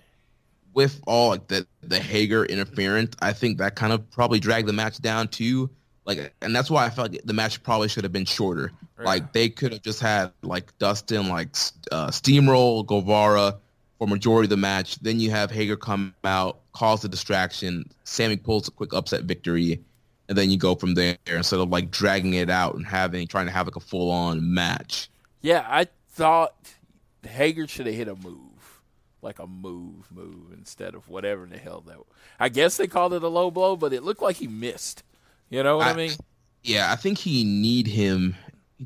with 0.73 1.01
all 1.07 1.29
like 1.29 1.47
the 1.47 1.67
the 1.81 1.99
Hager 1.99 2.45
interference, 2.45 3.15
I 3.21 3.33
think 3.33 3.57
that 3.59 3.75
kind 3.75 3.93
of 3.93 4.09
probably 4.11 4.39
dragged 4.39 4.67
the 4.67 4.73
match 4.73 4.99
down 5.01 5.27
too. 5.27 5.69
Like, 6.05 6.33
and 6.41 6.55
that's 6.55 6.69
why 6.69 6.85
I 6.85 6.89
felt 6.89 7.11
like 7.11 7.21
the 7.25 7.33
match 7.33 7.61
probably 7.63 7.89
should 7.89 8.05
have 8.05 8.13
been 8.13 8.25
shorter. 8.25 8.71
Like 8.97 9.33
they 9.33 9.49
could 9.49 9.73
have 9.73 9.81
just 9.81 9.99
had 9.99 10.31
like 10.41 10.75
Dustin 10.79 11.29
like 11.29 11.49
uh, 11.91 12.07
steamroll 12.07 12.85
Guevara 12.85 13.57
for 13.99 14.07
majority 14.07 14.45
of 14.45 14.49
the 14.49 14.57
match. 14.57 14.99
Then 14.99 15.19
you 15.19 15.31
have 15.31 15.51
Hager 15.51 15.75
come 15.75 16.15
out, 16.23 16.59
cause 16.71 17.01
the 17.01 17.09
distraction. 17.09 17.91
Sammy 18.05 18.37
pulls 18.37 18.67
a 18.67 18.71
quick 18.71 18.93
upset 18.93 19.23
victory, 19.23 19.83
and 20.29 20.37
then 20.37 20.49
you 20.49 20.57
go 20.57 20.75
from 20.75 20.95
there 20.95 21.17
instead 21.27 21.59
of 21.59 21.69
like 21.69 21.91
dragging 21.91 22.33
it 22.33 22.49
out 22.49 22.75
and 22.75 22.85
having 22.85 23.27
trying 23.27 23.45
to 23.45 23.51
have 23.51 23.67
like 23.67 23.75
a 23.75 23.81
full 23.81 24.09
on 24.09 24.53
match. 24.53 25.09
Yeah, 25.41 25.65
I 25.67 25.87
thought 26.11 26.55
Hager 27.23 27.67
should 27.67 27.85
have 27.85 27.95
hit 27.95 28.07
a 28.07 28.15
move, 28.15 28.46
like 29.27 29.39
a 29.39 29.45
move, 29.45 30.09
move 30.09 30.53
instead 30.53 30.95
of 30.95 31.09
whatever 31.09 31.45
the 31.45 31.57
hell 31.57 31.83
that. 31.85 31.97
I 32.39 32.47
guess 32.47 32.77
they 32.77 32.87
called 32.87 33.13
it 33.13 33.23
a 33.23 33.27
low 33.27 33.51
blow, 33.51 33.75
but 33.75 33.91
it 33.91 34.01
looked 34.01 34.21
like 34.21 34.37
he 34.37 34.47
missed. 34.47 35.03
You 35.49 35.63
know 35.63 35.77
what 35.77 35.87
I, 35.87 35.91
I 35.91 35.93
mean? 35.95 36.11
Yeah, 36.63 36.91
I 36.91 36.95
think 36.95 37.17
he 37.17 37.43
need 37.43 37.87
him. 37.87 38.35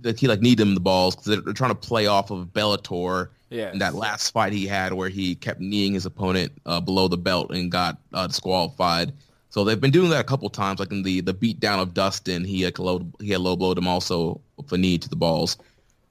Like 0.04 0.18
he 0.18 0.28
like 0.28 0.42
need 0.42 0.60
him 0.60 0.74
the 0.74 0.80
balls 0.80 1.16
because 1.16 1.28
they're, 1.28 1.42
they're, 1.42 1.54
trying 1.54 1.70
to 1.72 1.76
play 1.76 2.08
off 2.08 2.32
of 2.32 2.48
Bellator. 2.48 3.30
Yeah. 3.52 3.72
In 3.72 3.78
that 3.80 3.94
last 3.94 4.32
fight 4.32 4.52
he 4.52 4.66
had 4.66 4.94
where 4.94 5.10
he 5.10 5.36
kept 5.36 5.60
kneeing 5.60 5.94
his 5.94 6.08
opponent 6.08 6.54
uh, 6.66 6.80
below 6.80 7.08
the 7.08 7.18
belt 7.18 7.52
and 7.52 7.72
got 7.72 7.98
uh, 8.14 8.26
disqualified. 8.26 9.14
So 9.50 9.64
they've 9.64 9.80
been 9.80 9.92
doing 9.92 10.10
that 10.10 10.22
a 10.22 10.24
couple 10.24 10.50
times, 10.50 10.80
like 10.80 10.92
in 10.92 11.04
the 11.04 11.22
the 11.22 11.34
beat 11.34 11.60
down 11.60 11.80
of 11.80 11.94
Dustin, 11.94 12.46
he 12.46 12.66
like 12.66 12.80
low, 12.80 13.06
he 13.20 13.30
had 13.30 13.42
low 13.42 13.56
blowed 13.56 13.78
him 13.78 13.88
also 13.88 14.42
for 14.66 14.78
knee 14.78 14.98
to 14.98 15.10
the 15.10 15.16
balls. 15.16 15.58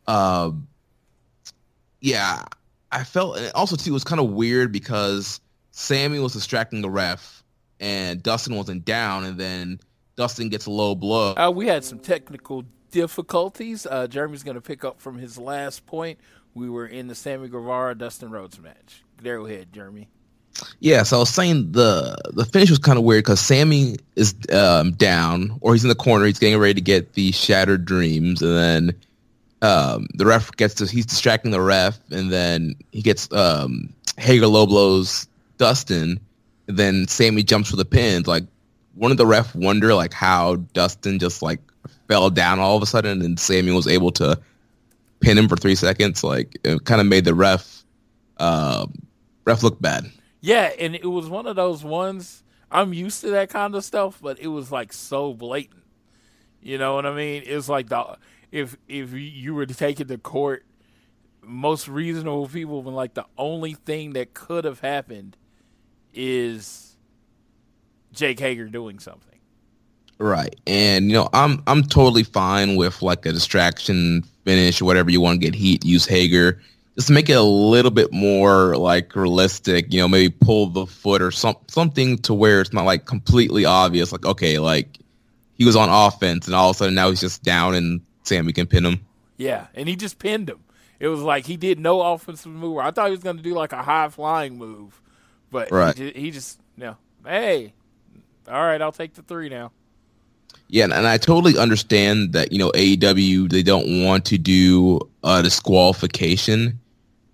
Uh, 0.07 0.52
yeah, 2.01 2.44
I 2.92 3.04
felt 3.04 3.38
and 3.38 3.52
also 3.54 3.76
too 3.76 3.90
it 3.90 3.94
was 3.94 4.04
kind 4.04 4.20
of 4.20 4.30
weird 4.30 4.72
because 4.72 5.40
Sammy 5.70 6.18
was 6.18 6.32
distracting 6.32 6.82
the 6.82 6.90
ref 6.90 7.42
and 7.80 8.22
Dustin 8.22 8.54
wasn't 8.54 8.84
down, 8.84 9.24
and 9.24 9.38
then 9.38 9.80
Dustin 10.16 10.50
gets 10.50 10.66
a 10.66 10.70
low 10.70 10.94
blow. 10.94 11.34
Uh, 11.34 11.50
we 11.50 11.66
had 11.66 11.82
some 11.82 11.98
technical 11.98 12.64
difficulties. 12.90 13.86
Uh, 13.86 14.06
Jeremy's 14.06 14.42
going 14.42 14.56
to 14.56 14.60
pick 14.60 14.84
up 14.84 15.00
from 15.00 15.18
his 15.18 15.38
last 15.38 15.86
point. 15.86 16.18
We 16.54 16.68
were 16.68 16.86
in 16.86 17.08
the 17.08 17.14
Sammy 17.14 17.48
Guevara 17.48 17.94
Dustin 17.94 18.30
Rhodes 18.30 18.60
match. 18.60 19.02
There, 19.22 19.38
go 19.38 19.46
ahead, 19.46 19.72
Jeremy. 19.72 20.08
Yeah, 20.80 21.04
so 21.04 21.16
I 21.16 21.20
was 21.20 21.30
saying 21.30 21.72
the 21.72 22.16
the 22.32 22.44
finish 22.44 22.70
was 22.70 22.80
kind 22.80 22.98
of 22.98 23.04
weird 23.04 23.24
because 23.24 23.40
Sammy 23.40 23.96
is 24.16 24.34
um, 24.52 24.92
down, 24.92 25.58
or 25.60 25.72
he's 25.72 25.84
in 25.84 25.88
the 25.88 25.94
corner. 25.94 26.26
He's 26.26 26.38
getting 26.38 26.58
ready 26.58 26.74
to 26.74 26.80
get 26.80 27.14
the 27.14 27.32
shattered 27.32 27.84
dreams, 27.84 28.42
and 28.42 28.56
then 28.56 29.00
um, 29.62 30.06
the 30.14 30.26
ref 30.26 30.50
gets 30.52 30.74
to 30.74 30.86
he's 30.86 31.06
distracting 31.06 31.50
the 31.50 31.60
ref, 31.60 31.98
and 32.10 32.30
then 32.30 32.74
he 32.92 33.02
gets 33.02 33.30
um, 33.32 33.92
Hager 34.16 34.46
low 34.46 34.66
blows 34.66 35.26
Dustin, 35.58 36.20
and 36.66 36.76
then 36.76 37.06
Sammy 37.08 37.42
jumps 37.42 37.70
for 37.70 37.76
the 37.76 37.84
pins. 37.84 38.26
Like, 38.26 38.44
one 38.94 39.10
of 39.10 39.16
the 39.16 39.26
ref 39.26 39.54
wonder 39.54 39.94
like 39.94 40.12
how 40.12 40.56
Dustin 40.56 41.18
just 41.18 41.42
like 41.42 41.60
fell 42.08 42.30
down 42.30 42.58
all 42.58 42.76
of 42.76 42.82
a 42.82 42.86
sudden, 42.86 43.22
and 43.22 43.38
Sammy 43.38 43.72
was 43.72 43.86
able 43.86 44.12
to 44.12 44.38
pin 45.20 45.36
him 45.36 45.48
for 45.48 45.56
three 45.56 45.74
seconds. 45.74 46.24
Like, 46.24 46.58
it 46.64 46.84
kind 46.84 47.00
of 47.00 47.06
made 47.06 47.24
the 47.24 47.34
ref 47.34 47.84
uh, 48.38 48.86
ref 49.44 49.62
look 49.62 49.80
bad. 49.80 50.10
Yeah, 50.40 50.70
and 50.78 50.94
it 50.94 51.06
was 51.06 51.28
one 51.28 51.46
of 51.46 51.56
those 51.56 51.84
ones. 51.84 52.42
I'm 52.70 52.94
used 52.94 53.20
to 53.22 53.30
that 53.30 53.50
kind 53.50 53.74
of 53.74 53.84
stuff, 53.84 54.18
but 54.22 54.38
it 54.38 54.46
was 54.46 54.72
like 54.72 54.92
so 54.92 55.34
blatant. 55.34 55.82
You 56.62 56.78
know 56.78 56.94
what 56.94 57.04
I 57.04 57.14
mean? 57.14 57.42
It's 57.44 57.68
like 57.68 57.88
the 57.88 58.16
if 58.52 58.77
if 58.89 59.12
you 59.12 59.55
were 59.55 59.66
to 59.66 59.74
take 59.74 60.01
it 60.01 60.09
to 60.09 60.18
court, 60.18 60.64
most 61.43 61.89
reasonable 61.89 62.48
people 62.48 62.82
been 62.82 62.94
like 62.94 63.14
the 63.14 63.27
only 63.39 63.74
thing 63.74 64.12
that 64.14 64.35
could 64.35 64.64
have 64.64 64.81
happened 64.81 65.36
is 66.12 66.97
Jake 68.12 68.40
Hager 68.40 68.68
doing 68.68 68.98
something. 68.98 69.39
Right. 70.18 70.55
And 70.66 71.06
you 71.09 71.14
know, 71.14 71.28
I'm 71.32 71.62
I'm 71.66 71.82
totally 71.82 72.24
fine 72.24 72.77
with 72.77 73.02
like 73.02 73.24
a 73.27 73.32
distraction 73.32 74.22
finish 74.44 74.81
whatever 74.82 75.10
you 75.10 75.20
want 75.20 75.40
to 75.40 75.47
get 75.47 75.55
heat, 75.55 75.85
use 75.85 76.06
Hager 76.06 76.60
just 76.97 77.10
make 77.10 77.31
it 77.31 77.35
a 77.35 77.43
little 77.43 77.90
bit 77.90 78.12
more 78.12 78.77
like 78.77 79.16
realistic. 79.16 79.93
You 79.93 80.01
know, 80.01 80.09
maybe 80.09 80.28
pull 80.28 80.66
the 80.66 80.86
foot 80.86 81.22
or 81.22 81.31
some 81.31 81.56
something 81.68 82.18
to 82.18 82.35
where 82.35 82.60
it's 82.60 82.72
not 82.72 82.85
like 82.85 83.06
completely 83.06 83.64
obvious. 83.64 84.12
Like 84.12 84.27
okay, 84.27 84.59
like 84.59 84.98
he 85.55 85.64
was 85.64 85.77
on 85.77 85.89
offense 85.89 86.47
and 86.47 86.55
all 86.55 86.70
of 86.70 86.77
a 86.77 86.78
sudden 86.78 86.94
now 86.94 87.09
he's 87.10 87.20
just 87.20 87.43
down 87.43 87.74
and 87.74 88.01
Sammy 88.22 88.52
can 88.52 88.66
pin 88.66 88.84
him. 88.84 89.06
Yeah, 89.36 89.66
and 89.74 89.88
he 89.88 89.97
just 89.97 90.18
pinned 90.18 90.48
him. 90.48 90.60
It 90.98 91.09
was 91.09 91.20
like 91.20 91.47
he 91.47 91.56
did 91.56 91.80
no 91.80 92.02
offensive 92.02 92.52
move. 92.52 92.78
I 92.78 92.90
thought 92.90 93.06
he 93.06 93.12
was 93.12 93.22
going 93.22 93.38
to 93.38 93.42
do 93.42 93.55
like 93.55 93.72
a 93.72 93.82
high 93.82 94.09
flying 94.09 94.59
move, 94.59 95.01
but 95.51 95.70
right. 95.70 95.97
he, 95.97 96.05
just, 96.05 96.16
he 96.16 96.30
just 96.30 96.60
you 96.76 96.84
know, 96.84 96.97
hey, 97.24 97.72
all 98.48 98.62
right, 98.62 98.80
I'll 98.80 98.92
take 98.92 99.14
the 99.14 99.22
three 99.22 99.48
now. 99.48 99.72
Yeah, 100.68 100.84
and 100.84 100.94
I 100.94 101.16
totally 101.16 101.59
understand 101.59 102.32
that 102.34 102.52
you 102.52 102.59
know 102.59 102.70
AEW 102.72 103.51
they 103.51 103.62
don't 103.62 104.05
want 104.05 104.26
to 104.26 104.38
do 104.38 105.01
a 105.24 105.42
disqualification 105.42 106.78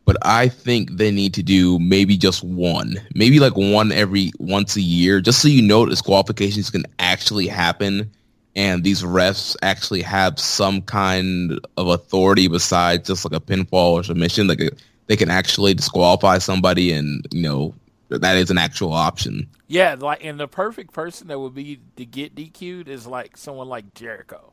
but 0.07 0.17
I 0.23 0.49
think 0.49 0.93
they 0.93 1.11
need 1.11 1.35
to 1.35 1.43
do 1.43 1.79
maybe 1.81 2.17
just 2.17 2.43
one, 2.45 2.95
maybe 3.15 3.41
like 3.41 3.57
one 3.57 3.91
every 3.91 4.31
once 4.39 4.77
a 4.77 4.81
year, 4.81 5.21
just 5.21 5.43
so 5.43 5.49
you 5.49 5.61
know 5.61 5.85
disqualifications 5.85 6.71
can 6.71 6.85
actually 7.01 7.49
happen, 7.49 8.11
and 8.57 8.83
these 8.83 9.03
refs 9.03 9.55
actually 9.63 10.01
have 10.03 10.41
some 10.41 10.81
kind 10.81 11.61
of 11.77 11.89
authority 11.89 12.49
besides 12.49 13.07
just 13.07 13.25
like 13.25 13.39
a 13.39 13.45
pinfall 13.45 13.93
or 13.93 14.03
submission. 14.03 14.49
Like 14.49 14.63
uh, 14.63 14.71
they 15.07 15.17
can 15.17 15.31
actually 15.31 15.75
disqualify 15.75 16.39
somebody, 16.39 16.91
and 16.91 17.25
you 17.31 17.43
know 17.43 17.75
that 18.09 18.37
is 18.37 18.51
an 18.51 18.59
actual 18.59 18.93
option. 18.93 19.47
Yeah, 19.69 19.95
like 19.99 20.25
and 20.25 20.41
the 20.41 20.49
perfect 20.49 20.93
person 20.95 21.29
that 21.29 21.39
would 21.39 21.55
be 21.55 21.81
to 21.97 22.07
get 22.07 22.35
DQ'd 22.35 22.89
is 22.89 23.07
like 23.07 23.37
someone 23.37 23.69
like 23.69 23.95
Jericho, 23.95 24.53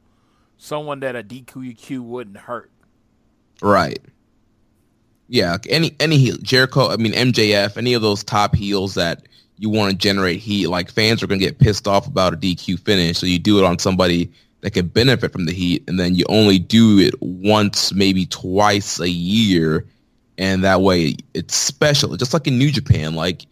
someone 0.57 0.99
that 0.99 1.15
a 1.15 1.23
DQ 1.23 2.01
wouldn't 2.01 2.37
hurt. 2.37 2.71
Right. 3.61 3.99
Yeah, 5.29 5.57
any 5.69 5.95
any 6.01 6.17
heel, 6.17 6.35
Jericho. 6.41 6.89
I 6.89 6.97
mean 6.97 7.13
MJF. 7.13 7.77
Any 7.77 7.93
of 7.93 8.01
those 8.01 8.23
top 8.23 8.53
heels 8.53 8.95
that 8.95 9.27
you 9.63 9.69
want 9.69 9.89
to 9.91 9.97
generate 9.97 10.41
heat. 10.41 10.67
Like 10.67 10.91
fans 10.91 11.23
are 11.23 11.27
gonna 11.27 11.39
get 11.39 11.57
pissed 11.57 11.87
off 11.87 12.05
about 12.05 12.33
a 12.33 12.37
DQ 12.37 12.81
finish, 12.81 13.17
so 13.17 13.25
you 13.25 13.39
do 13.39 13.57
it 13.59 13.63
on 13.63 13.79
somebody 13.79 14.29
that 14.59 14.71
can 14.71 14.87
benefit 14.87 15.31
from 15.31 15.45
the 15.45 15.53
heat, 15.53 15.85
and 15.87 15.97
then 15.97 16.15
you 16.15 16.25
only 16.27 16.59
do 16.59 16.99
it 16.99 17.15
once, 17.21 17.93
maybe 17.93 18.25
twice 18.25 18.99
a 18.99 19.09
year, 19.09 19.85
and 20.37 20.65
that 20.65 20.81
way 20.81 21.15
it's 21.33 21.55
special. 21.55 22.15
Just 22.17 22.33
like 22.33 22.45
in 22.45 22.57
New 22.57 22.71
Japan, 22.71 23.15
like 23.15 23.45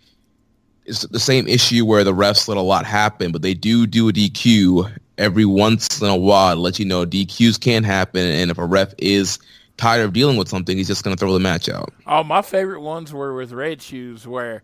it's 0.85 1.03
the 1.03 1.19
same 1.19 1.47
issue 1.47 1.85
where 1.85 2.03
the 2.03 2.13
refs 2.13 2.45
let 2.49 2.57
a 2.57 2.61
lot 2.61 2.85
happen, 2.85 3.31
but 3.31 3.41
they 3.41 3.53
do 3.53 3.87
do 3.87 4.09
a 4.09 4.11
DQ 4.11 4.91
every 5.17 5.45
once 5.45 6.01
in 6.01 6.09
a 6.09 6.17
while 6.17 6.55
to 6.55 6.59
let 6.59 6.77
you 6.77 6.83
know 6.83 7.05
DQs 7.05 7.57
can 7.57 7.85
happen, 7.85 8.25
and 8.25 8.51
if 8.51 8.57
a 8.57 8.65
ref 8.65 8.93
is 8.97 9.39
tired 9.77 10.03
of 10.03 10.11
dealing 10.11 10.35
with 10.35 10.49
something, 10.49 10.75
he's 10.75 10.87
just 10.87 11.05
going 11.05 11.15
to 11.15 11.19
throw 11.19 11.31
the 11.31 11.39
match 11.39 11.69
out. 11.69 11.93
Oh, 12.05 12.21
my 12.21 12.41
favorite 12.41 12.81
ones 12.81 13.13
were 13.13 13.33
with 13.33 13.53
Red 13.53 13.81
Shoes, 13.81 14.27
where 14.27 14.61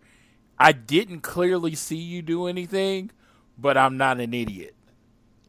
I 0.59 0.71
didn't 0.71 1.21
clearly 1.21 1.75
see 1.75 1.97
you 1.97 2.21
do 2.21 2.47
anything, 2.47 3.11
but 3.57 3.77
I'm 3.77 3.97
not 3.97 4.19
an 4.19 4.33
idiot. 4.33 4.75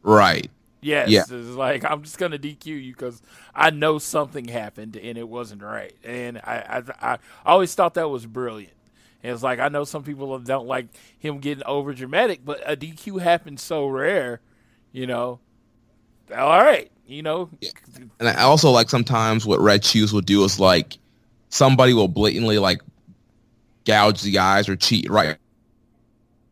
Right. 0.03 0.49
Yes, 0.81 1.09
yeah. 1.09 1.23
it's 1.29 1.55
like 1.55 1.83
I'm 1.83 2.03
just 2.03 2.17
gonna 2.17 2.37
DQ 2.37 2.65
you 2.65 2.93
because 2.93 3.21
I 3.53 3.69
know 3.69 3.97
something 3.97 4.47
happened 4.47 4.95
and 4.95 5.17
it 5.17 5.27
wasn't 5.27 5.61
right, 5.61 5.93
and 6.05 6.37
I, 6.37 6.81
I 7.01 7.13
I 7.13 7.17
always 7.45 7.75
thought 7.75 7.95
that 7.95 8.09
was 8.09 8.25
brilliant. 8.25 8.73
And 9.21 9.33
it's 9.33 9.43
like 9.43 9.59
I 9.59 9.67
know 9.67 9.83
some 9.83 10.03
people 10.03 10.37
don't 10.39 10.67
like 10.67 10.87
him 11.17 11.39
getting 11.39 11.65
over 11.65 11.93
dramatic, 11.93 12.45
but 12.45 12.61
a 12.65 12.77
DQ 12.77 13.21
happens 13.21 13.61
so 13.61 13.87
rare, 13.87 14.39
you 14.93 15.05
know. 15.05 15.39
All 16.33 16.63
right, 16.63 16.89
you 17.07 17.23
know. 17.23 17.49
Yeah. 17.59 17.71
And 18.19 18.29
I 18.29 18.43
also 18.43 18.69
like 18.69 18.89
sometimes 18.89 19.45
what 19.45 19.59
Red 19.59 19.83
Shoes 19.83 20.13
will 20.13 20.21
do 20.21 20.45
is 20.45 20.61
like 20.61 20.97
somebody 21.49 21.93
will 21.93 22.07
blatantly 22.07 22.57
like 22.57 22.81
gouge 23.85 24.21
the 24.21 24.39
eyes 24.39 24.69
or 24.69 24.75
cheat 24.75 25.09
right 25.09 25.37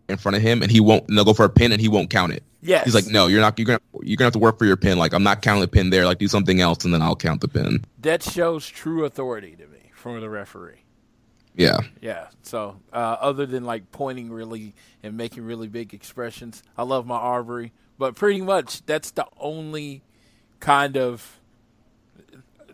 in 0.09 0.17
front 0.17 0.35
of 0.35 0.41
him, 0.41 0.61
and 0.61 0.71
he 0.71 0.79
won't. 0.79 1.07
And 1.07 1.17
they'll 1.17 1.25
go 1.25 1.33
for 1.33 1.45
a 1.45 1.49
pin, 1.49 1.71
and 1.71 1.81
he 1.81 1.87
won't 1.87 2.09
count 2.09 2.33
it. 2.33 2.43
Yeah, 2.61 2.83
He's 2.83 2.95
like, 2.95 3.07
no, 3.07 3.27
you're 3.27 3.41
not. 3.41 3.57
You're 3.59 3.65
gonna 3.65 3.79
you're 4.01 4.17
gonna 4.17 4.27
have 4.27 4.33
to 4.33 4.39
work 4.39 4.57
for 4.57 4.65
your 4.65 4.77
pin. 4.77 4.97
Like 4.97 5.13
I'm 5.13 5.23
not 5.23 5.41
counting 5.41 5.61
the 5.61 5.67
pin 5.67 5.89
there. 5.89 6.05
Like 6.05 6.17
do 6.17 6.27
something 6.27 6.59
else, 6.59 6.83
and 6.85 6.93
then 6.93 7.01
I'll 7.01 7.15
count 7.15 7.41
the 7.41 7.47
pin. 7.47 7.85
That 7.99 8.23
shows 8.23 8.67
true 8.67 9.05
authority 9.05 9.55
to 9.55 9.67
me 9.67 9.91
from 9.93 10.19
the 10.19 10.29
referee. 10.29 10.83
Yeah. 11.55 11.79
Yeah. 12.01 12.27
So 12.43 12.79
uh, 12.93 13.17
other 13.19 13.45
than 13.45 13.65
like 13.65 13.91
pointing 13.91 14.31
really 14.31 14.75
and 15.03 15.17
making 15.17 15.43
really 15.43 15.67
big 15.67 15.93
expressions, 15.93 16.63
I 16.77 16.83
love 16.83 17.05
my 17.07 17.15
Aubrey, 17.15 17.73
but 17.97 18.15
pretty 18.15 18.41
much 18.41 18.85
that's 18.85 19.11
the 19.11 19.25
only 19.39 20.03
kind 20.59 20.97
of 20.97 21.39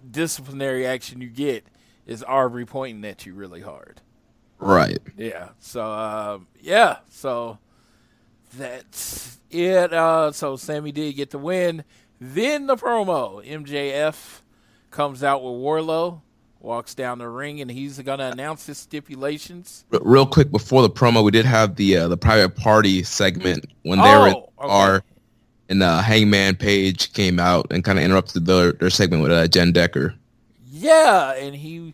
disciplinary 0.09 0.85
action 0.85 1.21
you 1.21 1.29
get 1.29 1.65
is 2.05 2.23
Aubrey 2.27 2.65
pointing 2.65 3.03
at 3.09 3.25
you 3.25 3.33
really 3.33 3.61
hard. 3.61 4.01
Right. 4.63 4.99
Yeah. 5.17 5.49
So 5.59 5.85
um, 5.85 6.47
yeah. 6.61 6.97
So 7.09 7.57
that's 8.57 9.39
it. 9.49 9.93
Uh, 9.93 10.31
so 10.31 10.55
Sammy 10.55 10.91
did 10.91 11.15
get 11.15 11.29
the 11.31 11.37
win. 11.37 11.83
Then 12.19 12.67
the 12.67 12.75
promo. 12.75 13.45
MJF 13.45 14.41
comes 14.91 15.23
out 15.23 15.43
with 15.43 15.53
Wardlow, 15.53 16.21
walks 16.59 16.95
down 16.95 17.17
the 17.17 17.27
ring, 17.27 17.59
and 17.59 17.69
he's 17.69 17.99
going 17.99 18.19
to 18.19 18.31
announce 18.31 18.65
his 18.65 18.77
stipulations. 18.77 19.85
Real 19.89 20.25
quick 20.25 20.51
before 20.51 20.81
the 20.81 20.89
promo, 20.89 21.23
we 21.23 21.31
did 21.31 21.45
have 21.45 21.75
the 21.75 21.97
uh, 21.97 22.07
the 22.07 22.17
private 22.17 22.55
party 22.55 23.03
segment 23.03 23.65
when 23.83 23.99
they 23.99 24.13
oh, 24.13 24.21
were 24.21 24.29
okay. 24.29 24.47
our 24.59 25.03
and 25.69 25.81
uh, 25.81 26.01
Hangman 26.01 26.55
Page 26.55 27.13
came 27.13 27.39
out 27.39 27.67
and 27.71 27.83
kind 27.83 27.97
of 27.97 28.05
interrupted 28.05 28.45
their, 28.45 28.73
their 28.73 28.89
segment 28.89 29.23
with 29.23 29.31
uh, 29.31 29.47
Jen 29.47 29.71
Decker. 29.71 30.13
Yeah, 30.71 31.33
and 31.33 31.55
he 31.55 31.93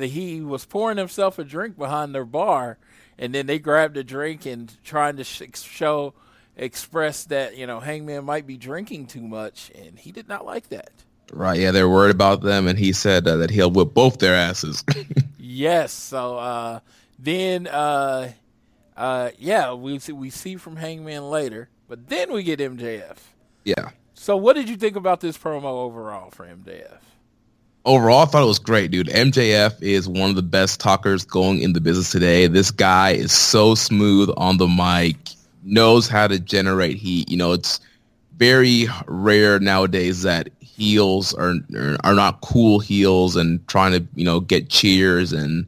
he 0.00 0.40
was 0.40 0.64
pouring 0.64 0.98
himself 0.98 1.38
a 1.38 1.44
drink 1.44 1.76
behind 1.76 2.14
their 2.14 2.24
bar, 2.24 2.78
and 3.18 3.34
then 3.34 3.46
they 3.46 3.58
grabbed 3.58 3.96
a 3.96 4.04
drink 4.04 4.46
and 4.46 4.76
trying 4.84 5.16
to 5.16 5.24
show 5.24 6.14
express 6.56 7.24
that 7.24 7.56
you 7.56 7.66
know 7.66 7.80
Hangman 7.80 8.24
might 8.24 8.46
be 8.46 8.56
drinking 8.56 9.06
too 9.06 9.22
much, 9.22 9.70
and 9.74 9.98
he 9.98 10.12
did 10.12 10.28
not 10.28 10.44
like 10.44 10.68
that. 10.68 10.90
Right? 11.32 11.60
Yeah, 11.60 11.70
they're 11.70 11.88
worried 11.88 12.14
about 12.14 12.42
them, 12.42 12.66
and 12.66 12.78
he 12.78 12.92
said 12.92 13.26
uh, 13.26 13.36
that 13.36 13.50
he'll 13.50 13.70
whip 13.70 13.94
both 13.94 14.18
their 14.18 14.34
asses. 14.34 14.84
yes. 15.38 15.92
So 15.92 16.38
uh, 16.38 16.80
then, 17.18 17.68
uh, 17.68 18.32
uh, 18.96 19.30
yeah, 19.38 19.72
we 19.74 20.00
we 20.12 20.30
see 20.30 20.56
from 20.56 20.76
Hangman 20.76 21.30
later 21.30 21.68
but 21.90 22.08
then 22.08 22.32
we 22.32 22.44
get 22.44 22.60
MJF. 22.60 23.16
Yeah. 23.64 23.90
So, 24.14 24.36
what 24.36 24.54
did 24.54 24.68
you 24.68 24.76
think 24.76 24.94
about 24.94 25.20
this 25.20 25.36
promo 25.36 25.64
overall 25.64 26.30
for 26.30 26.46
MJF? 26.46 27.00
Overall, 27.84 28.22
I 28.22 28.24
thought 28.26 28.42
it 28.42 28.46
was 28.46 28.58
great, 28.58 28.90
dude. 28.90 29.08
MJF 29.08 29.82
is 29.82 30.06
one 30.06 30.28
of 30.28 30.36
the 30.36 30.42
best 30.42 30.80
talkers 30.80 31.24
going 31.24 31.60
in 31.60 31.72
the 31.72 31.80
business 31.80 32.10
today. 32.10 32.46
This 32.46 32.70
guy 32.70 33.12
is 33.12 33.32
so 33.32 33.74
smooth 33.74 34.30
on 34.36 34.58
the 34.58 34.68
mic, 34.68 35.16
knows 35.62 36.06
how 36.06 36.26
to 36.26 36.38
generate 36.38 36.98
heat. 36.98 37.30
You 37.30 37.38
know, 37.38 37.52
it's 37.52 37.80
very 38.36 38.86
rare 39.06 39.58
nowadays 39.60 40.22
that 40.22 40.50
heels 40.60 41.34
are 41.34 41.54
are 42.04 42.14
not 42.14 42.40
cool 42.42 42.80
heels 42.80 43.36
and 43.36 43.66
trying 43.68 43.92
to 43.92 44.06
you 44.14 44.24
know 44.24 44.40
get 44.40 44.70
cheers 44.70 45.32
and 45.32 45.66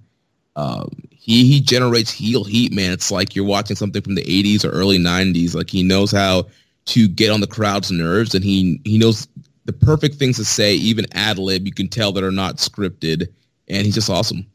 um, 0.56 0.89
he 1.10 1.47
he 1.47 1.60
generates 1.60 2.10
heel 2.10 2.44
heat, 2.44 2.72
man. 2.72 2.93
It's 2.93 3.10
like 3.10 3.34
you're 3.34 3.44
watching 3.44 3.76
something 3.76 4.02
from 4.02 4.16
the 4.16 4.24
80s 4.24 4.64
or 4.64 4.70
early 4.70 4.98
90s. 4.98 5.55
Like 5.55 5.70
he 5.70 5.82
knows 5.82 6.10
how 6.10 6.47
to 6.86 7.09
get 7.09 7.30
on 7.30 7.40
the 7.40 7.47
crowd's 7.47 7.90
nerves, 7.90 8.34
and 8.34 8.44
he 8.44 8.80
he 8.84 8.98
knows 8.98 9.28
the 9.64 9.72
perfect 9.72 10.16
things 10.16 10.36
to 10.36 10.44
say, 10.44 10.74
even 10.74 11.06
ad 11.12 11.39
lib. 11.39 11.66
You 11.66 11.72
can 11.72 11.89
tell 11.89 12.12
that 12.12 12.24
are 12.24 12.30
not 12.32 12.56
scripted, 12.56 13.28
and 13.68 13.84
he's 13.84 13.94
just 13.94 14.10
awesome. 14.10 14.47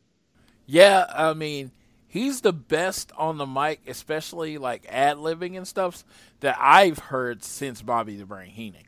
Yeah, 0.66 1.06
I 1.14 1.34
mean, 1.34 1.72
he's 2.08 2.42
the 2.42 2.54
best 2.54 3.12
on 3.18 3.38
the 3.38 3.46
mic, 3.46 3.82
especially 3.88 4.58
like 4.58 4.86
ad 4.90 5.18
libbing 5.18 5.56
and 5.56 5.68
stuff 5.68 6.04
that 6.42 6.58
I've 6.60 7.00
heard 7.00 7.44
since 7.44 7.82
Bobby 7.82 8.18
the 8.18 8.26
Brain 8.26 8.50
Heenan. 8.50 8.84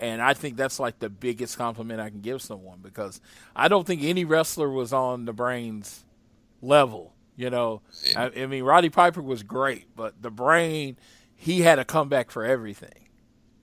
And 0.00 0.20
I 0.20 0.34
think 0.34 0.56
that's 0.56 0.80
like 0.80 0.98
the 0.98 1.08
biggest 1.08 1.56
compliment 1.56 2.00
I 2.00 2.10
can 2.10 2.22
give 2.22 2.42
someone 2.42 2.80
because 2.82 3.20
I 3.54 3.68
don't 3.68 3.86
think 3.86 4.02
any 4.02 4.24
wrestler 4.24 4.68
was 4.68 4.92
on 4.92 5.26
the 5.26 5.32
Brain's 5.32 6.04
level. 6.60 7.14
You 7.36 7.50
know, 7.50 7.82
I, 8.16 8.30
I 8.36 8.46
mean, 8.46 8.64
Roddy 8.64 8.90
Piper 8.90 9.22
was 9.22 9.44
great, 9.44 9.94
but 9.94 10.20
the 10.20 10.30
Brain, 10.30 10.96
he 11.36 11.60
had 11.60 11.78
a 11.78 11.84
comeback 11.84 12.32
for 12.32 12.44
everything. 12.44 13.01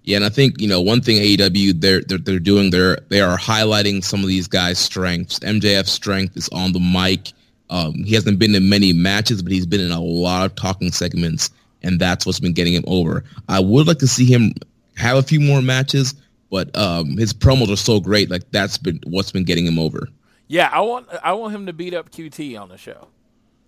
Yeah, 0.03 0.15
and 0.17 0.25
I 0.25 0.29
think 0.29 0.59
you 0.59 0.67
know 0.67 0.81
one 0.81 1.01
thing 1.01 1.17
AEW 1.17 1.79
they're 1.81 2.01
they're, 2.01 2.17
they're 2.17 2.39
doing 2.39 2.69
they're 2.71 2.97
they 3.09 3.21
are 3.21 3.37
highlighting 3.37 4.03
some 4.03 4.21
of 4.21 4.27
these 4.27 4.47
guys' 4.47 4.79
strengths. 4.79 5.39
MJF's 5.39 5.91
strength 5.91 6.35
is 6.37 6.49
on 6.49 6.71
the 6.73 6.79
mic. 6.79 7.31
Um, 7.69 7.93
he 8.03 8.15
hasn't 8.15 8.39
been 8.39 8.55
in 8.55 8.67
many 8.69 8.93
matches, 8.93 9.43
but 9.43 9.51
he's 9.51 9.65
been 9.67 9.81
in 9.81 9.91
a 9.91 10.01
lot 10.01 10.45
of 10.45 10.55
talking 10.55 10.91
segments, 10.91 11.51
and 11.83 11.99
that's 11.99 12.25
what's 12.25 12.39
been 12.39 12.53
getting 12.53 12.73
him 12.73 12.83
over. 12.87 13.23
I 13.47 13.59
would 13.59 13.85
like 13.87 13.99
to 13.99 14.07
see 14.07 14.25
him 14.25 14.53
have 14.95 15.17
a 15.17 15.21
few 15.23 15.39
more 15.39 15.61
matches, 15.61 16.15
but 16.49 16.75
um, 16.75 17.15
his 17.17 17.31
promos 17.33 17.71
are 17.71 17.75
so 17.75 17.99
great. 17.99 18.31
Like 18.31 18.49
that's 18.51 18.77
been 18.79 18.99
what's 19.05 19.31
been 19.31 19.43
getting 19.43 19.65
him 19.67 19.77
over. 19.77 20.07
Yeah, 20.47 20.69
I 20.73 20.81
want 20.81 21.07
I 21.23 21.33
want 21.33 21.53
him 21.53 21.67
to 21.67 21.73
beat 21.73 21.93
up 21.93 22.09
QT 22.09 22.59
on 22.59 22.69
the 22.69 22.77
show. 22.77 23.09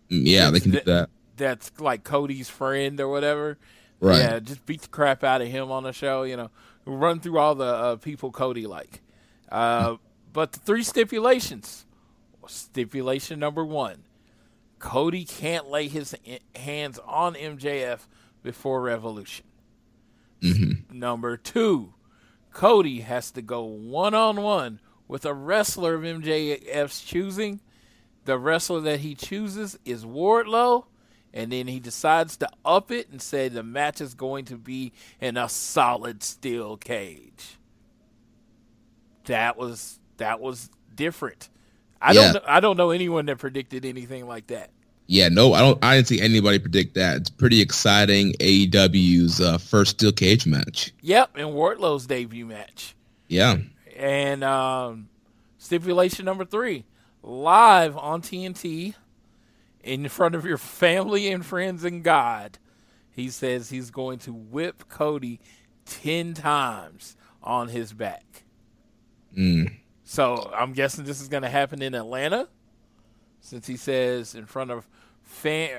Mm, 0.10 0.24
Yeah, 0.26 0.50
they 0.50 0.60
can 0.60 0.72
do 0.72 0.78
That- 0.78 0.86
that. 0.86 1.10
That's 1.38 1.72
like 1.80 2.04
Cody's 2.04 2.50
friend 2.50 3.00
or 3.00 3.08
whatever. 3.10 3.58
Right. 4.02 4.18
Yeah, 4.18 4.40
just 4.40 4.66
beat 4.66 4.82
the 4.82 4.88
crap 4.88 5.24
out 5.24 5.42
of 5.42 5.48
him 5.48 5.72
on 5.72 5.84
the 5.84 5.94
show. 5.94 6.24
You 6.24 6.36
know, 6.36 6.50
run 6.86 7.20
through 7.20 7.38
all 7.38 7.56
the 7.56 7.64
uh, 7.64 7.96
people 7.98 8.32
Cody 8.32 8.66
like. 8.68 9.02
Uh, 9.50 9.98
but 10.34 10.54
the 10.54 10.60
three 10.60 10.84
stipulations. 10.84 11.86
Stipulation 12.48 13.40
number 13.40 13.64
one: 13.64 14.04
Cody 14.80 15.24
can't 15.24 15.70
lay 15.70 15.88
his 15.88 16.16
hands 16.56 17.00
on 17.06 17.36
MJF 17.36 18.00
before 18.42 18.82
Revolution. 18.82 19.46
Number 20.92 21.38
two: 21.38 21.94
Cody 22.52 23.02
has 23.02 23.30
to 23.32 23.44
go 23.44 23.64
one 23.64 24.16
on 24.16 24.42
one 24.42 24.80
with 25.08 25.26
a 25.26 25.34
wrestler 25.34 25.94
of 25.94 26.02
MJF's 26.02 27.02
choosing. 27.02 27.62
The 28.26 28.40
wrestler 28.40 28.82
that 28.82 29.02
he 29.02 29.14
chooses 29.14 29.78
is 29.86 30.06
Wardlow, 30.06 30.86
and 31.34 31.52
then 31.52 31.68
he 31.68 31.80
decides 31.80 32.38
to 32.38 32.50
up 32.66 32.92
it 32.92 33.10
and 33.10 33.22
say 33.22 33.48
the 33.50 33.64
match 33.64 34.02
is 34.02 34.14
going 34.14 34.46
to 34.46 34.58
be 34.58 34.92
in 35.20 35.38
a 35.38 35.48
solid 35.50 36.24
steel 36.24 36.78
cage. 36.78 37.58
That 39.26 39.58
was 39.58 40.00
that 40.18 40.40
was 40.40 40.70
different. 40.96 41.50
I 42.02 42.14
Yeah. 42.14 42.34
don't 42.34 42.44
I 42.48 42.60
don't 42.60 42.78
know 42.78 42.90
anyone 42.92 43.26
that 43.28 43.38
predicted 43.38 43.86
anything 43.86 44.28
like 44.28 44.48
that. 44.48 44.72
Yeah, 45.08 45.28
no, 45.28 45.54
I 45.54 45.60
don't. 45.60 45.84
I 45.84 45.96
didn't 45.96 46.08
see 46.08 46.22
anybody 46.22 46.58
predict 46.58 46.96
that. 46.96 47.18
It's 47.18 47.30
pretty 47.30 47.60
exciting. 47.60 48.34
AEW's 48.40 49.42
uh, 49.42 49.58
first 49.58 49.92
steel 49.92 50.14
cage 50.14 50.46
match. 50.46 50.94
Yep, 51.02 51.32
and 51.36 51.54
Wardlow's 51.54 52.06
debut 52.06 52.46
match. 52.46 52.96
Yeah, 53.28 53.58
And 53.98 54.42
um, 54.44 55.10
stipulation 55.58 56.24
number 56.26 56.46
three 56.46 56.86
live 57.24 57.98
on 57.98 58.22
TNT 58.22 58.94
in 59.84 60.08
front 60.10 60.36
of 60.36 60.46
your 60.46 60.58
family 60.58 61.32
and 61.32 61.46
friends 61.46 61.84
and 61.84 62.04
God. 62.04 62.58
He 63.10 63.30
says 63.30 63.70
he's 63.70 63.92
going 63.92 64.20
to 64.20 64.34
whip 64.34 64.88
Cody 64.90 65.40
10 65.86 66.34
times 66.34 67.16
on 67.44 67.70
his 67.70 67.94
back. 67.94 68.44
Mm. 69.38 69.74
So 70.04 70.52
I'm 70.56 70.74
guessing 70.74 71.06
this 71.06 71.22
is 71.22 71.28
going 71.28 71.44
to 71.44 71.50
happen 71.50 71.82
in 71.82 71.94
Atlanta 71.94 72.48
since 73.42 73.68
he 73.68 73.76
says 73.78 74.36
in 74.36 74.46
front 74.46 74.72
of 74.72 74.88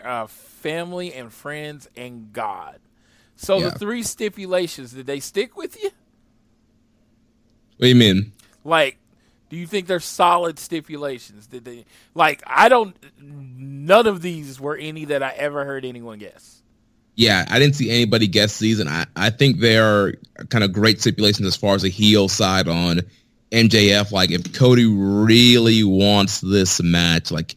uh, 0.04 0.26
family 0.26 1.12
and 1.12 1.32
friends 1.32 1.88
and 1.96 2.32
God. 2.32 2.80
So 3.36 3.58
Yeah. 3.58 3.70
the 3.70 3.78
three 3.78 4.02
stipulations, 4.02 4.92
did 4.92 5.06
they 5.06 5.20
stick 5.20 5.56
with 5.56 5.82
you? 5.82 5.90
what 7.76 7.86
do 7.86 7.88
you 7.88 7.94
mean? 7.94 8.32
Like, 8.64 8.98
do 9.52 9.58
you 9.58 9.66
think 9.66 9.86
they're 9.86 10.00
solid 10.00 10.58
stipulations? 10.58 11.46
Did 11.46 11.66
they 11.66 11.84
like? 12.14 12.42
I 12.46 12.70
don't. 12.70 12.96
None 13.20 14.06
of 14.06 14.22
these 14.22 14.58
were 14.58 14.78
any 14.78 15.04
that 15.04 15.22
I 15.22 15.32
ever 15.32 15.66
heard 15.66 15.84
anyone 15.84 16.18
guess. 16.18 16.62
Yeah, 17.16 17.44
I 17.50 17.58
didn't 17.58 17.74
see 17.74 17.90
anybody 17.90 18.28
guess 18.28 18.58
these, 18.58 18.80
and 18.80 18.88
I, 18.88 19.04
I 19.14 19.28
think 19.28 19.58
they 19.58 19.76
are 19.76 20.14
kind 20.48 20.64
of 20.64 20.72
great 20.72 21.02
stipulations 21.02 21.46
as 21.46 21.54
far 21.54 21.74
as 21.74 21.82
the 21.82 21.90
heel 21.90 22.30
side 22.30 22.66
on 22.66 23.02
MJF. 23.50 24.10
Like, 24.10 24.30
if 24.30 24.54
Cody 24.54 24.86
really 24.86 25.84
wants 25.84 26.40
this 26.40 26.82
match, 26.82 27.30
like, 27.30 27.54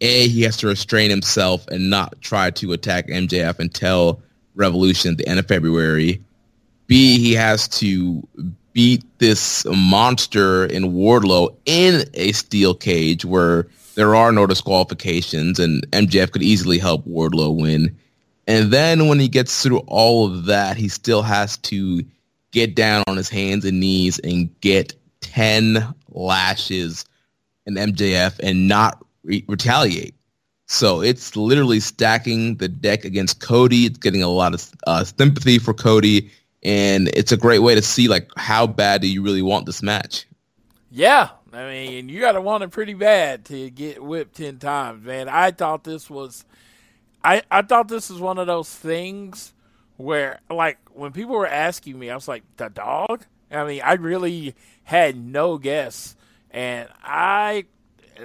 A, 0.00 0.26
he 0.26 0.42
has 0.42 0.56
to 0.56 0.66
restrain 0.66 1.10
himself 1.10 1.64
and 1.68 1.88
not 1.88 2.20
try 2.20 2.50
to 2.50 2.72
attack 2.72 3.06
MJF 3.06 3.60
until 3.60 4.20
Revolution 4.56 5.12
at 5.12 5.18
the 5.18 5.28
end 5.28 5.38
of 5.38 5.46
February. 5.46 6.24
B, 6.88 7.20
he 7.20 7.34
has 7.34 7.68
to 7.68 8.26
beat 8.76 9.02
this 9.18 9.64
monster 9.64 10.66
in 10.66 10.92
Wardlow 10.92 11.56
in 11.64 12.04
a 12.12 12.32
steel 12.32 12.74
cage 12.74 13.24
where 13.24 13.68
there 13.94 14.14
are 14.14 14.30
no 14.32 14.46
disqualifications, 14.46 15.58
and 15.58 15.90
MJF 15.92 16.30
could 16.30 16.42
easily 16.42 16.78
help 16.78 17.06
Wardlow 17.06 17.58
win. 17.58 17.96
And 18.46 18.70
then 18.70 19.08
when 19.08 19.18
he 19.18 19.28
gets 19.28 19.62
through 19.62 19.78
all 19.86 20.26
of 20.26 20.44
that, 20.44 20.76
he 20.76 20.88
still 20.88 21.22
has 21.22 21.56
to 21.58 22.04
get 22.52 22.74
down 22.74 23.02
on 23.06 23.16
his 23.16 23.30
hands 23.30 23.64
and 23.64 23.80
knees 23.80 24.18
and 24.18 24.50
get 24.60 24.92
10 25.22 25.94
lashes 26.10 27.06
in 27.64 27.76
MJF 27.76 28.38
and 28.40 28.68
not 28.68 29.02
re- 29.24 29.44
retaliate. 29.48 30.14
So 30.66 31.00
it's 31.00 31.34
literally 31.34 31.80
stacking 31.80 32.56
the 32.56 32.68
deck 32.68 33.06
against 33.06 33.40
Cody. 33.40 33.86
It's 33.86 33.98
getting 33.98 34.22
a 34.22 34.28
lot 34.28 34.52
of 34.52 34.70
uh, 34.86 35.04
sympathy 35.04 35.58
for 35.58 35.72
Cody, 35.72 36.30
and 36.66 37.08
it's 37.14 37.30
a 37.30 37.36
great 37.36 37.60
way 37.60 37.76
to 37.76 37.82
see 37.82 38.08
like 38.08 38.28
how 38.36 38.66
bad 38.66 39.00
do 39.00 39.08
you 39.08 39.22
really 39.22 39.40
want 39.40 39.66
this 39.66 39.82
match. 39.82 40.26
Yeah, 40.90 41.30
I 41.52 41.70
mean, 41.70 42.08
you 42.08 42.20
got 42.20 42.32
to 42.32 42.40
want 42.40 42.64
it 42.64 42.70
pretty 42.70 42.94
bad 42.94 43.44
to 43.46 43.70
get 43.70 44.02
whipped 44.02 44.36
ten 44.36 44.58
times, 44.58 45.04
man. 45.04 45.28
I 45.28 45.52
thought 45.52 45.84
this 45.84 46.10
was, 46.10 46.44
I 47.22 47.42
I 47.50 47.62
thought 47.62 47.86
this 47.86 48.10
was 48.10 48.20
one 48.20 48.38
of 48.38 48.48
those 48.48 48.68
things 48.68 49.54
where, 49.96 50.40
like, 50.50 50.78
when 50.92 51.12
people 51.12 51.36
were 51.36 51.46
asking 51.46 51.98
me, 51.98 52.10
I 52.10 52.14
was 52.14 52.28
like, 52.28 52.42
the 52.56 52.68
dog. 52.68 53.24
I 53.50 53.64
mean, 53.64 53.80
I 53.82 53.92
really 53.94 54.56
had 54.82 55.16
no 55.16 55.58
guess, 55.58 56.16
and 56.50 56.88
I 57.04 57.66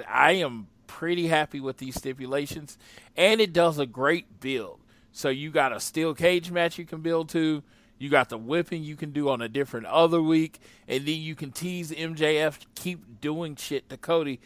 I 0.07 0.31
am 0.33 0.67
pretty 0.87 1.27
happy 1.27 1.59
with 1.59 1.77
these 1.77 1.95
stipulations, 1.95 2.79
and 3.15 3.39
it 3.39 3.53
does 3.53 3.77
a 3.77 3.85
great 3.85 4.39
build. 4.39 4.79
So 5.11 5.29
you 5.29 5.51
got 5.51 5.73
a 5.73 5.79
steel 5.79 6.15
cage 6.15 6.49
match 6.49 6.79
you 6.79 6.85
can 6.85 7.01
build 7.01 7.29
to. 7.29 7.61
You 8.01 8.09
got 8.09 8.29
the 8.29 8.37
whipping 8.39 8.83
you 8.83 8.95
can 8.95 9.11
do 9.11 9.29
on 9.29 9.43
a 9.43 9.47
different 9.47 9.85
other 9.85 10.19
week, 10.23 10.59
and 10.87 11.05
then 11.05 11.21
you 11.21 11.35
can 11.35 11.51
tease 11.51 11.91
MJF, 11.91 12.57
keep 12.73 13.21
doing 13.21 13.55
shit 13.55 13.89
to 13.89 13.97
Cody 13.97 14.39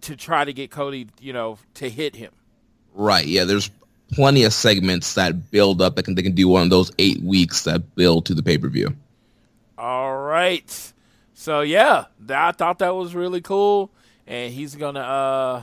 to 0.00 0.16
try 0.16 0.44
to 0.44 0.52
get 0.52 0.72
Cody, 0.72 1.06
you 1.20 1.32
know, 1.32 1.58
to 1.74 1.88
hit 1.88 2.16
him. 2.16 2.32
Right. 2.92 3.24
Yeah. 3.24 3.44
There's 3.44 3.70
plenty 4.10 4.42
of 4.42 4.52
segments 4.52 5.14
that 5.14 5.52
build 5.52 5.80
up 5.80 5.94
that 5.94 6.02
can 6.02 6.16
they 6.16 6.22
can 6.22 6.34
do 6.34 6.48
one 6.48 6.62
of 6.62 6.70
those 6.70 6.90
eight 6.98 7.22
weeks 7.22 7.62
that 7.62 7.94
build 7.94 8.26
to 8.26 8.34
the 8.34 8.42
pay 8.42 8.58
per 8.58 8.68
view. 8.68 8.96
All 9.78 10.16
right. 10.16 10.92
So 11.34 11.60
yeah, 11.60 12.06
I 12.28 12.50
thought 12.50 12.80
that 12.80 12.96
was 12.96 13.14
really 13.14 13.40
cool, 13.40 13.92
and 14.26 14.52
he's 14.52 14.74
gonna 14.74 14.98
uh, 14.98 15.62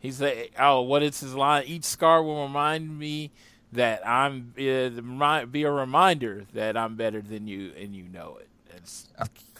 he's 0.00 0.20
a, 0.20 0.50
oh, 0.58 0.82
what 0.82 1.02
is 1.02 1.18
his 1.20 1.34
line? 1.34 1.64
Each 1.66 1.84
scar 1.84 2.22
will 2.22 2.42
remind 2.42 2.98
me 2.98 3.30
that 3.72 4.06
I'm 4.06 4.52
uh, 4.58 5.44
be 5.46 5.62
a 5.64 5.70
reminder 5.70 6.44
that 6.54 6.76
I'm 6.76 6.96
better 6.96 7.20
than 7.20 7.46
you, 7.46 7.72
and 7.78 7.94
you 7.94 8.04
know 8.04 8.38
it. 8.40 8.48
It's 8.76 9.08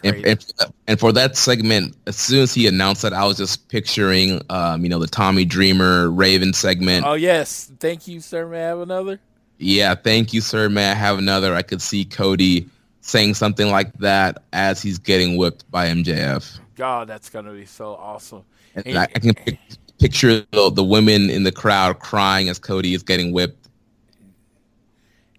And, 0.05 0.15
crazy. 0.15 0.31
and, 0.31 0.73
and 0.87 1.01
for 1.01 1.13
that 1.13 1.37
segment, 1.37 1.97
as 2.07 2.17
soon 2.17 2.43
as 2.43 2.55
he 2.55 2.67
announced 2.67 3.03
that, 3.03 3.13
I 3.13 3.25
was 3.27 3.37
just 3.37 3.69
picturing, 3.69 4.41
um, 4.49 4.83
you 4.85 4.89
know, 4.89 4.99
the 5.01 5.07
Tommy 5.09 5.45
Dreamer 5.45 6.09
Raven 6.11 6.53
segment. 6.53 7.05
oh 7.07 7.15
yes, 7.15 7.71
thank 7.81 8.07
you, 8.09 8.21
sir. 8.21 8.47
May 8.47 8.59
I 8.65 8.69
have 8.69 8.79
another? 8.81 9.19
Yeah, 9.59 9.95
thank 9.97 10.33
you, 10.33 10.41
sir. 10.41 10.69
May 10.69 10.89
I 10.91 10.95
have 10.95 11.19
another? 11.19 11.55
I 11.55 11.63
could 11.63 11.83
see 11.83 12.05
Cody 12.05 12.69
saying 13.01 13.35
something 13.35 13.71
like 13.71 13.93
that 13.95 14.43
as 14.53 14.81
he's 14.81 14.99
getting 14.99 15.37
whipped 15.37 15.69
by 15.71 15.89
MJF. 15.89 16.61
God, 16.77 17.09
that's 17.09 17.29
gonna 17.29 17.53
be 17.53 17.67
so 17.67 17.95
awesome. 17.97 18.45
And 18.77 18.87
And- 18.87 18.99
I, 18.99 19.03
I 19.03 19.19
can 19.19 19.35
pic- 19.35 19.59
picture 19.99 20.47
the, 20.53 20.71
the 20.71 20.85
women 20.85 21.29
in 21.29 21.43
the 21.43 21.51
crowd 21.51 21.99
crying 21.99 22.49
as 22.49 22.61
Cody 22.61 22.95
is 22.95 23.03
getting 23.03 23.33
whipped. 23.33 23.58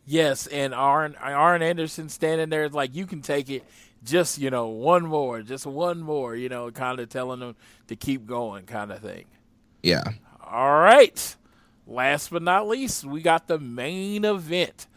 Yes, 0.09 0.47
and 0.47 0.73
Arn 0.73 1.15
Arn 1.21 1.61
Anderson 1.61 2.09
standing 2.09 2.49
there 2.49 2.67
like 2.67 2.95
you 2.95 3.05
can 3.05 3.21
take 3.21 3.47
it, 3.47 3.63
just 4.03 4.39
you 4.39 4.49
know 4.49 4.69
one 4.69 5.05
more, 5.05 5.43
just 5.43 5.67
one 5.67 6.01
more, 6.01 6.35
you 6.35 6.49
know, 6.49 6.71
kind 6.71 6.99
of 6.99 7.09
telling 7.09 7.39
them 7.41 7.55
to 7.89 7.95
keep 7.95 8.25
going, 8.25 8.65
kind 8.65 8.91
of 8.91 9.01
thing. 9.01 9.25
Yeah. 9.83 10.01
All 10.43 10.79
right. 10.79 11.35
Last 11.85 12.31
but 12.31 12.41
not 12.41 12.67
least, 12.67 13.05
we 13.05 13.21
got 13.21 13.47
the 13.47 13.59
main 13.59 14.25
event. 14.25 14.87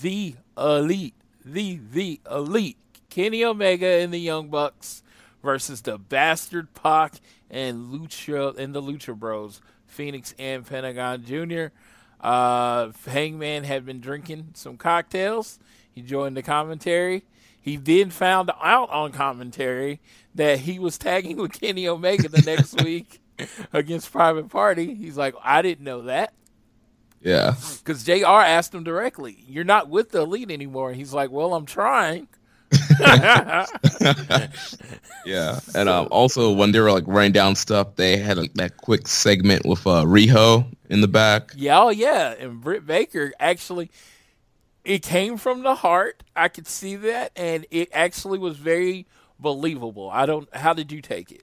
The 0.00 0.36
Elite. 0.56 1.16
The 1.44 1.80
the 1.92 2.20
Elite. 2.30 2.76
Kenny 3.10 3.44
Omega 3.44 3.84
and 3.84 4.14
the 4.14 4.20
Young 4.20 4.46
Bucks 4.46 5.02
versus 5.42 5.82
the 5.82 5.98
Bastard 5.98 6.72
Pac 6.72 7.14
and 7.50 7.92
Lucha 7.92 8.56
and 8.56 8.72
the 8.72 8.80
Lucha 8.80 9.18
Bros, 9.18 9.60
Fenix 9.88 10.36
and 10.38 10.64
Pentagon 10.64 11.24
Jr. 11.24 11.74
Uh, 12.22 12.92
Hangman 13.06 13.64
had 13.64 13.84
been 13.84 14.00
drinking 14.00 14.50
some 14.54 14.76
cocktails. 14.76 15.58
He 15.92 16.02
joined 16.02 16.36
the 16.36 16.42
commentary. 16.42 17.24
He 17.60 17.76
then 17.76 18.10
found 18.10 18.50
out 18.62 18.90
on 18.90 19.12
commentary 19.12 20.00
that 20.34 20.60
he 20.60 20.78
was 20.78 20.98
tagging 20.98 21.36
with 21.40 21.60
Kenny 21.60 21.86
Omega 21.86 22.28
the 22.28 22.42
next 22.42 22.82
week 22.84 23.20
against 23.72 24.12
Private 24.12 24.48
Party. 24.48 24.94
He's 24.94 25.16
like, 25.16 25.34
I 25.42 25.62
didn't 25.62 25.84
know 25.84 26.02
that. 26.02 26.32
Yeah. 27.20 27.54
Because 27.78 28.02
JR 28.04 28.26
asked 28.26 28.74
him 28.74 28.82
directly, 28.84 29.44
You're 29.46 29.64
not 29.64 29.88
with 29.88 30.10
the 30.10 30.22
elite 30.22 30.50
anymore. 30.50 30.90
And 30.90 30.98
he's 30.98 31.14
like, 31.14 31.30
Well, 31.30 31.54
I'm 31.54 31.66
trying. 31.66 32.28
Yeah. 35.24 35.60
And 35.74 35.88
um, 35.88 36.08
also, 36.10 36.52
when 36.52 36.72
they 36.72 36.80
were 36.80 36.92
like 36.92 37.04
writing 37.06 37.32
down 37.32 37.54
stuff, 37.54 37.96
they 37.96 38.16
had 38.16 38.38
like, 38.38 38.54
that 38.54 38.76
quick 38.76 39.06
segment 39.06 39.64
with 39.64 39.86
uh, 39.86 40.04
Riho 40.04 40.66
in 40.88 41.00
the 41.00 41.08
back. 41.08 41.52
Yeah, 41.56 41.80
oh 41.80 41.90
yeah. 41.90 42.34
And 42.38 42.60
Britt 42.60 42.86
Baker 42.86 43.32
actually 43.38 43.90
it 44.84 45.02
came 45.02 45.36
from 45.36 45.62
the 45.62 45.76
heart. 45.76 46.22
I 46.34 46.48
could 46.48 46.66
see 46.66 46.96
that 46.96 47.32
and 47.36 47.66
it 47.70 47.88
actually 47.92 48.38
was 48.38 48.56
very 48.56 49.06
believable. 49.38 50.10
I 50.10 50.26
don't 50.26 50.54
how 50.54 50.72
did 50.72 50.90
you 50.90 51.00
take 51.00 51.30
it? 51.30 51.42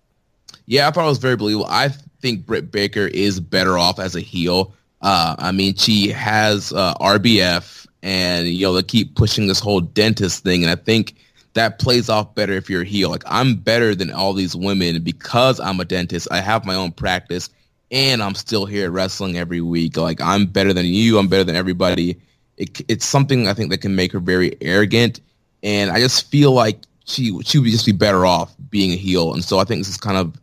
Yeah, 0.66 0.88
I 0.88 0.92
thought 0.92 1.06
it 1.06 1.10
was 1.10 1.18
very 1.18 1.36
believable. 1.36 1.68
I 1.70 1.90
think 2.22 2.46
Britt 2.46 2.72
Baker 2.72 3.08
is 3.08 3.40
better 3.40 3.78
off 3.78 4.00
as 4.00 4.16
a 4.16 4.22
heel. 4.22 4.74
Uh, 5.02 5.36
I 5.40 5.52
mean, 5.52 5.76
she 5.76 6.10
has 6.10 6.74
uh, 6.74 6.94
RBF, 6.96 7.88
and 8.02 8.48
you 8.48 8.66
know 8.66 8.74
they 8.74 8.84
keep 8.84 9.16
pushing 9.16 9.48
this 9.48 9.60
whole 9.60 9.82
dentist 9.82 10.44
thing, 10.44 10.64
and 10.64 10.72
I 10.72 10.76
think 10.76 11.16
that 11.54 11.80
plays 11.80 12.10
off 12.10 12.36
better 12.36 12.54
if 12.54 12.70
you're 12.70 12.84
a 12.84 12.86
heel. 12.86 13.10
Like 13.10 13.24
I'm 13.26 13.56
better 13.56 13.96
than 13.96 14.12
all 14.12 14.34
these 14.34 14.56
women 14.56 15.02
because 15.02 15.60
I'm 15.60 15.80
a 15.80 15.86
dentist. 15.86 16.28
I 16.32 16.42
have 16.42 16.66
my 16.66 16.76
own 16.76 16.92
practice, 16.92 17.50
and 17.92 18.22
I'm 18.22 18.36
still 18.36 18.66
here 18.66 18.90
wrestling 18.92 19.38
every 19.38 19.62
week. 19.62 19.98
Like 19.98 20.22
I'm 20.22 20.46
better 20.46 20.74
than 20.74 20.86
you. 20.86 21.18
I'm 21.18 21.28
better 21.28 21.44
than 21.44 21.56
everybody. 21.56 22.20
It, 22.58 22.82
it's 22.90 23.06
something 23.06 23.48
I 23.48 23.54
think 23.54 23.72
that 23.72 23.82
can 23.82 23.96
make 23.96 24.12
her 24.12 24.20
very 24.20 24.56
arrogant, 24.62 25.22
and 25.64 25.92
I 25.92 26.00
just 26.00 26.30
feel 26.30 26.52
like 26.52 26.80
she 27.06 27.38
she 27.44 27.60
would 27.60 27.72
just 27.72 27.86
be 27.86 27.92
better 27.92 28.26
off 28.26 28.54
being 28.70 28.92
a 28.92 28.98
heel. 28.98 29.34
And 29.34 29.44
so 29.44 29.60
I 29.60 29.64
think 29.64 29.82
this 29.82 29.90
is 29.90 29.98
kind 29.98 30.18
of 30.18 30.40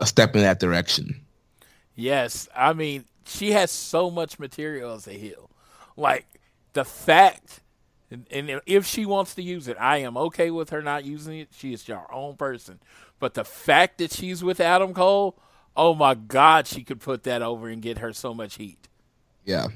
a 0.00 0.06
step 0.06 0.34
in 0.34 0.42
that 0.42 0.60
direction. 0.60 1.20
Yes, 1.94 2.48
I 2.54 2.72
mean 2.72 3.04
she 3.26 3.52
has 3.52 3.70
so 3.70 4.10
much 4.10 4.38
material 4.38 4.94
as 4.94 5.06
a 5.06 5.12
heel. 5.12 5.50
Like 5.96 6.26
the 6.76 6.84
fact, 6.84 7.60
and, 8.10 8.26
and 8.30 8.60
if 8.66 8.84
she 8.84 9.06
wants 9.06 9.34
to 9.34 9.42
use 9.42 9.66
it, 9.66 9.78
I 9.80 9.98
am 9.98 10.16
okay 10.18 10.50
with 10.50 10.68
her 10.70 10.82
not 10.82 11.06
using 11.06 11.38
it. 11.38 11.48
She 11.56 11.72
is 11.72 11.88
your 11.88 12.06
own 12.12 12.36
person. 12.36 12.80
But 13.18 13.32
the 13.32 13.46
fact 13.46 13.96
that 13.98 14.12
she's 14.12 14.44
with 14.44 14.60
Adam 14.60 14.92
Cole, 14.92 15.38
oh 15.74 15.94
my 15.94 16.14
God, 16.14 16.66
she 16.66 16.84
could 16.84 17.00
put 17.00 17.22
that 17.22 17.40
over 17.40 17.68
and 17.68 17.80
get 17.80 17.98
her 17.98 18.12
so 18.12 18.34
much 18.34 18.56
heat. 18.56 18.88
Yeah. 19.42 19.68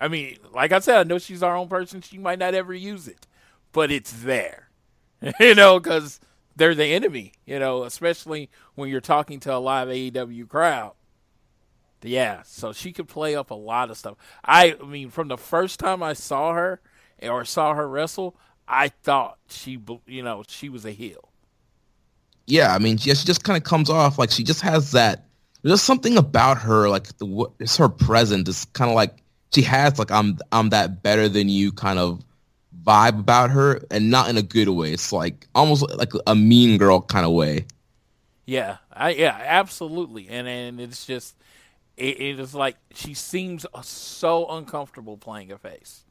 I 0.00 0.06
mean, 0.06 0.38
like 0.52 0.70
I 0.70 0.78
said, 0.78 0.98
I 0.98 1.02
know 1.02 1.18
she's 1.18 1.42
our 1.42 1.56
own 1.56 1.66
person. 1.66 2.02
She 2.02 2.18
might 2.18 2.38
not 2.38 2.54
ever 2.54 2.72
use 2.72 3.08
it, 3.08 3.26
but 3.72 3.90
it's 3.90 4.12
there, 4.12 4.68
you 5.40 5.56
know, 5.56 5.80
because 5.80 6.20
they're 6.54 6.76
the 6.76 6.86
enemy, 6.86 7.32
you 7.46 7.58
know, 7.58 7.82
especially 7.82 8.48
when 8.76 8.90
you're 8.90 9.00
talking 9.00 9.40
to 9.40 9.52
a 9.52 9.58
live 9.58 9.88
AEW 9.88 10.48
crowd. 10.48 10.92
Yeah, 12.04 12.42
so 12.44 12.72
she 12.72 12.92
could 12.92 13.08
play 13.08 13.34
up 13.34 13.50
a 13.50 13.54
lot 13.54 13.90
of 13.90 13.96
stuff. 13.96 14.16
I, 14.44 14.76
I 14.80 14.84
mean, 14.84 15.10
from 15.10 15.28
the 15.28 15.38
first 15.38 15.80
time 15.80 16.02
I 16.02 16.12
saw 16.12 16.52
her 16.52 16.80
or 17.22 17.44
saw 17.46 17.74
her 17.74 17.88
wrestle, 17.88 18.36
I 18.68 18.88
thought 18.88 19.38
she, 19.48 19.80
you 20.06 20.22
know, 20.22 20.44
she 20.46 20.68
was 20.68 20.84
a 20.84 20.90
heel. 20.90 21.30
Yeah, 22.46 22.74
I 22.74 22.78
mean, 22.78 22.98
yeah, 23.00 23.14
she 23.14 23.24
just 23.24 23.42
kind 23.42 23.56
of 23.56 23.64
comes 23.64 23.88
off 23.88 24.18
like 24.18 24.30
she 24.30 24.44
just 24.44 24.60
has 24.60 24.92
that. 24.92 25.24
There's 25.62 25.72
just 25.72 25.84
something 25.84 26.18
about 26.18 26.58
her, 26.58 26.90
like 26.90 27.16
the 27.16 27.46
it's 27.58 27.78
her 27.78 27.88
presence. 27.88 28.48
It's 28.50 28.66
kind 28.66 28.90
of 28.90 28.94
like 28.94 29.22
she 29.54 29.62
has 29.62 29.98
like 29.98 30.10
I'm 30.10 30.38
I'm 30.52 30.68
that 30.70 31.02
better 31.02 31.26
than 31.26 31.48
you 31.48 31.72
kind 31.72 31.98
of 31.98 32.22
vibe 32.84 33.18
about 33.18 33.50
her, 33.50 33.80
and 33.90 34.10
not 34.10 34.28
in 34.28 34.36
a 34.36 34.42
good 34.42 34.68
way. 34.68 34.92
It's 34.92 35.10
like 35.10 35.46
almost 35.54 35.88
like 35.96 36.12
a 36.26 36.34
mean 36.34 36.76
girl 36.76 37.00
kind 37.00 37.24
of 37.24 37.32
way. 37.32 37.64
Yeah, 38.44 38.76
I 38.92 39.10
yeah, 39.10 39.40
absolutely. 39.42 40.28
And 40.28 40.46
and 40.46 40.78
it's 40.78 41.06
just 41.06 41.34
it, 41.96 42.20
it 42.20 42.40
is 42.40 42.54
like 42.54 42.76
she 42.94 43.14
seems 43.14 43.66
so 43.82 44.46
uncomfortable 44.48 45.16
playing 45.16 45.52
a 45.52 45.58
face. 45.58 46.04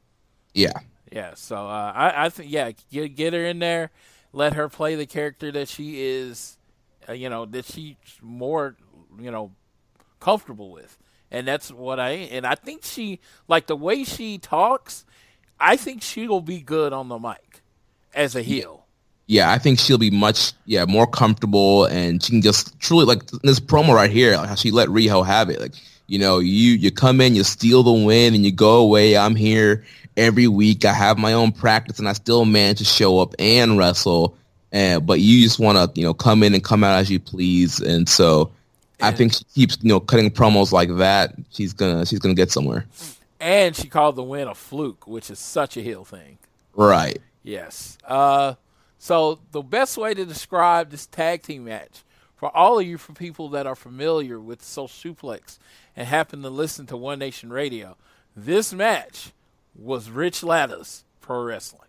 Yeah, 0.52 0.78
Yeah, 1.10 1.34
so 1.34 1.56
uh, 1.56 1.92
I 1.94 2.26
I 2.26 2.28
think 2.28 2.50
yeah, 2.50 2.72
get 2.90 3.14
get 3.14 3.32
her 3.32 3.44
in 3.44 3.58
there, 3.58 3.90
let 4.32 4.54
her 4.54 4.68
play 4.68 4.94
the 4.94 5.06
character 5.06 5.52
that 5.52 5.68
she 5.68 6.02
is, 6.02 6.58
uh, 7.08 7.12
you 7.12 7.28
know, 7.28 7.44
that 7.46 7.66
she's 7.66 7.96
more 8.22 8.76
you 9.20 9.30
know 9.30 9.52
comfortable 10.20 10.70
with, 10.70 10.98
and 11.30 11.46
that's 11.46 11.70
what 11.70 12.00
I 12.00 12.10
and 12.10 12.46
I 12.46 12.54
think 12.54 12.84
she 12.84 13.20
like 13.48 13.66
the 13.66 13.76
way 13.76 14.04
she 14.04 14.38
talks. 14.38 15.04
I 15.60 15.76
think 15.76 16.02
she 16.02 16.26
will 16.26 16.40
be 16.40 16.60
good 16.60 16.92
on 16.92 17.08
the 17.08 17.18
mic 17.18 17.62
as 18.12 18.34
a 18.34 18.42
heel. 18.42 18.83
Yeah. 19.26 19.50
I 19.50 19.58
think 19.58 19.78
she'll 19.78 19.98
be 19.98 20.10
much 20.10 20.52
yeah 20.66 20.84
more 20.84 21.06
comfortable, 21.06 21.86
and 21.86 22.22
she 22.22 22.30
can 22.30 22.42
just 22.42 22.78
truly 22.80 23.04
like 23.04 23.26
this 23.42 23.60
promo 23.60 23.94
right 23.94 24.10
here, 24.10 24.36
like 24.36 24.48
how 24.48 24.54
she 24.54 24.70
let 24.70 24.88
Riho 24.88 25.24
have 25.24 25.50
it. 25.50 25.60
Like 25.60 25.74
you 26.06 26.18
know, 26.18 26.38
you 26.38 26.72
you 26.72 26.90
come 26.90 27.20
in, 27.20 27.34
you 27.34 27.44
steal 27.44 27.82
the 27.82 27.92
win, 27.92 28.34
and 28.34 28.44
you 28.44 28.52
go 28.52 28.76
away. 28.76 29.16
I'm 29.16 29.34
here 29.34 29.84
every 30.16 30.48
week. 30.48 30.84
I 30.84 30.92
have 30.92 31.18
my 31.18 31.32
own 31.32 31.52
practice, 31.52 31.98
and 31.98 32.08
I 32.08 32.12
still 32.12 32.44
manage 32.44 32.78
to 32.78 32.84
show 32.84 33.20
up 33.20 33.34
and 33.38 33.78
wrestle. 33.78 34.36
And 34.72 35.06
but 35.06 35.20
you 35.20 35.42
just 35.42 35.58
want 35.58 35.78
to 35.78 36.00
you 36.00 36.06
know 36.06 36.14
come 36.14 36.42
in 36.42 36.54
and 36.54 36.62
come 36.62 36.84
out 36.84 36.98
as 36.98 37.10
you 37.10 37.20
please, 37.20 37.80
and 37.80 38.08
so 38.08 38.50
I 39.00 39.12
think 39.12 39.34
she 39.34 39.44
keeps 39.54 39.78
you 39.82 39.88
know 39.88 40.00
cutting 40.00 40.30
promos 40.30 40.72
like 40.72 40.94
that. 40.96 41.34
She's 41.50 41.72
gonna 41.72 42.06
she's 42.06 42.18
gonna 42.18 42.34
get 42.34 42.50
somewhere. 42.50 42.86
And 43.40 43.76
she 43.76 43.88
called 43.88 44.16
the 44.16 44.22
win 44.22 44.48
a 44.48 44.54
fluke, 44.54 45.06
which 45.06 45.30
is 45.30 45.38
such 45.38 45.76
a 45.76 45.82
heel 45.82 46.04
thing. 46.04 46.38
Right. 46.74 47.20
Yes. 47.42 47.98
Uh, 48.02 48.54
so 49.04 49.38
the 49.52 49.60
best 49.60 49.98
way 49.98 50.14
to 50.14 50.24
describe 50.24 50.88
this 50.88 51.04
tag 51.04 51.42
team 51.42 51.64
match 51.64 52.04
for 52.36 52.48
all 52.56 52.78
of 52.78 52.86
you, 52.86 52.96
for 52.96 53.12
people 53.12 53.50
that 53.50 53.66
are 53.66 53.74
familiar 53.74 54.40
with 54.40 54.62
Social 54.62 55.14
Suplex 55.14 55.58
and 55.94 56.08
happen 56.08 56.40
to 56.40 56.48
listen 56.48 56.86
to 56.86 56.96
One 56.96 57.18
Nation 57.18 57.50
Radio, 57.52 57.98
this 58.34 58.72
match 58.72 59.32
was 59.74 60.08
Rich 60.08 60.42
Latta's 60.42 61.04
pro 61.20 61.42
wrestling. 61.42 61.86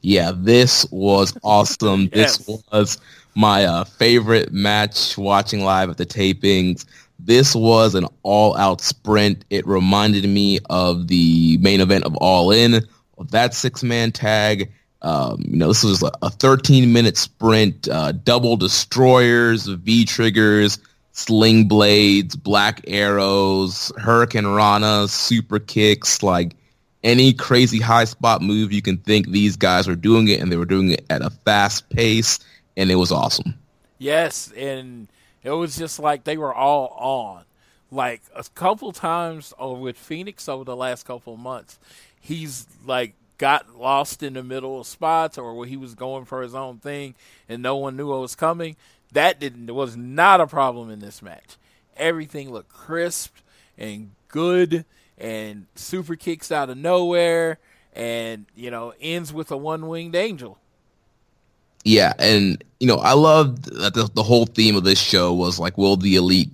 Yeah, 0.00 0.30
this 0.32 0.86
was 0.92 1.36
awesome. 1.42 2.08
Yes. 2.12 2.36
This 2.36 2.62
was 2.70 2.98
my 3.34 3.64
uh, 3.64 3.82
favorite 3.82 4.52
match 4.52 5.18
watching 5.18 5.64
live 5.64 5.90
at 5.90 5.96
the 5.96 6.06
tapings. 6.06 6.84
This 7.18 7.52
was 7.52 7.96
an 7.96 8.06
all-out 8.22 8.80
sprint. 8.80 9.44
It 9.50 9.66
reminded 9.66 10.24
me 10.28 10.60
of 10.70 11.08
the 11.08 11.58
main 11.58 11.80
event 11.80 12.04
of 12.04 12.14
All 12.18 12.52
In, 12.52 12.86
of 13.18 13.32
that 13.32 13.54
six-man 13.54 14.12
tag. 14.12 14.70
Um, 15.02 15.44
you 15.46 15.56
know, 15.56 15.68
this 15.68 15.84
was 15.84 16.02
a 16.02 16.30
13-minute 16.30 17.16
sprint, 17.16 17.88
uh, 17.88 18.12
double 18.12 18.56
destroyers, 18.56 19.66
V 19.66 20.04
triggers, 20.04 20.78
sling 21.12 21.68
blades, 21.68 22.34
black 22.34 22.80
arrows, 22.88 23.92
hurricane 23.96 24.46
rana, 24.46 25.06
super 25.08 25.58
kicks, 25.60 26.22
like 26.22 26.56
any 27.04 27.32
crazy 27.32 27.80
high 27.80 28.04
spot 28.04 28.42
move 28.42 28.72
you 28.72 28.82
can 28.82 28.98
think 28.98 29.28
these 29.28 29.56
guys 29.56 29.86
were 29.86 29.94
doing 29.94 30.26
it 30.26 30.40
and 30.40 30.50
they 30.50 30.56
were 30.56 30.64
doing 30.64 30.90
it 30.90 31.06
at 31.08 31.22
a 31.22 31.30
fast 31.30 31.88
pace 31.90 32.40
and 32.76 32.90
it 32.90 32.96
was 32.96 33.12
awesome 33.12 33.54
Yes, 33.98 34.52
and 34.56 35.08
it 35.42 35.50
was 35.50 35.76
just 35.76 35.98
like 35.98 36.24
they 36.24 36.36
were 36.38 36.54
all 36.54 36.88
on. 36.98 37.44
Like 37.90 38.22
a 38.34 38.44
couple 38.54 38.92
times 38.92 39.52
over 39.58 39.80
with 39.80 39.96
Fenix 39.96 40.48
over 40.48 40.64
the 40.64 40.76
last 40.76 41.04
couple 41.04 41.36
months, 41.36 41.78
he's 42.20 42.66
like 42.86 43.14
got 43.38 43.78
lost 43.78 44.22
in 44.22 44.34
the 44.34 44.42
middle 44.42 44.80
of 44.80 44.86
spots 44.86 45.38
or 45.38 45.54
where 45.54 45.66
he 45.66 45.76
was 45.76 45.94
going 45.94 46.24
for 46.24 46.42
his 46.42 46.54
own 46.54 46.78
thing 46.78 47.14
and 47.48 47.62
no 47.62 47.76
one 47.76 47.96
knew 47.96 48.08
what 48.08 48.20
was 48.20 48.34
coming. 48.34 48.76
That 49.12 49.40
didn't 49.40 49.72
was 49.74 49.96
not 49.96 50.40
a 50.40 50.46
problem 50.46 50.90
in 50.90 50.98
this 50.98 51.22
match. 51.22 51.56
Everything 51.96 52.52
looked 52.52 52.68
crisp 52.68 53.34
and 53.78 54.10
good 54.28 54.84
and 55.16 55.66
super 55.74 56.16
kicks 56.16 56.52
out 56.52 56.70
of 56.70 56.76
nowhere, 56.78 57.58
and 57.92 58.46
you 58.54 58.70
know 58.70 58.92
ends 59.00 59.32
with 59.32 59.50
a 59.50 59.56
one 59.56 59.88
winged 59.88 60.14
angel. 60.14 60.58
Yeah, 61.84 62.12
and 62.18 62.62
you 62.80 62.86
know 62.86 62.98
I 62.98 63.14
loved 63.14 63.64
that 63.76 63.94
the, 63.94 64.10
the 64.14 64.22
whole 64.22 64.46
theme 64.46 64.76
of 64.76 64.84
this 64.84 65.00
show 65.00 65.32
was 65.32 65.58
like, 65.58 65.78
will 65.78 65.96
the 65.96 66.16
elite 66.16 66.50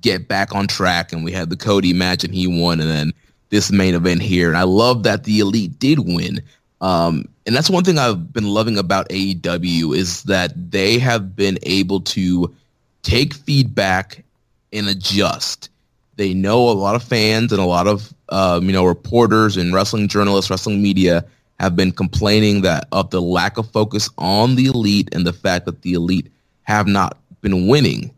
get 0.00 0.28
back 0.28 0.54
on 0.54 0.66
track? 0.66 1.12
And 1.12 1.24
we 1.24 1.32
had 1.32 1.50
the 1.50 1.56
Cody 1.56 1.92
match, 1.92 2.24
and 2.24 2.34
he 2.34 2.46
won, 2.46 2.80
and 2.80 2.88
then 2.88 3.12
this 3.50 3.72
main 3.72 3.94
event 3.94 4.22
here, 4.22 4.48
and 4.48 4.56
I 4.56 4.64
love 4.64 5.04
that 5.04 5.24
the 5.24 5.40
elite 5.40 5.78
did 5.78 5.98
win. 5.98 6.42
Um, 6.80 7.28
and 7.46 7.56
that's 7.56 7.70
one 7.70 7.82
thing 7.82 7.98
I've 7.98 8.32
been 8.32 8.46
loving 8.46 8.78
about 8.78 9.08
AEW 9.08 9.96
is 9.96 10.22
that 10.24 10.70
they 10.70 10.98
have 10.98 11.34
been 11.34 11.58
able 11.62 12.00
to 12.02 12.54
take 13.02 13.34
feedback 13.34 14.24
and 14.72 14.88
adjust. 14.88 15.70
They 16.16 16.34
know 16.34 16.68
a 16.68 16.72
lot 16.72 16.94
of 16.94 17.02
fans 17.02 17.52
and 17.52 17.60
a 17.60 17.64
lot 17.64 17.86
of 17.86 18.12
um, 18.28 18.64
you 18.66 18.72
know 18.72 18.84
reporters 18.84 19.56
and 19.56 19.72
wrestling 19.72 20.08
journalists, 20.08 20.50
wrestling 20.50 20.82
media 20.82 21.24
have 21.58 21.74
been 21.74 21.90
complaining 21.90 22.62
that 22.62 22.86
of 22.92 23.10
the 23.10 23.20
lack 23.20 23.58
of 23.58 23.70
focus 23.70 24.08
on 24.18 24.54
the 24.54 24.66
elite 24.66 25.08
and 25.12 25.26
the 25.26 25.32
fact 25.32 25.64
that 25.64 25.82
the 25.82 25.94
elite 25.94 26.30
have 26.62 26.86
not 26.86 27.16
been 27.40 27.66
winning. 27.66 28.12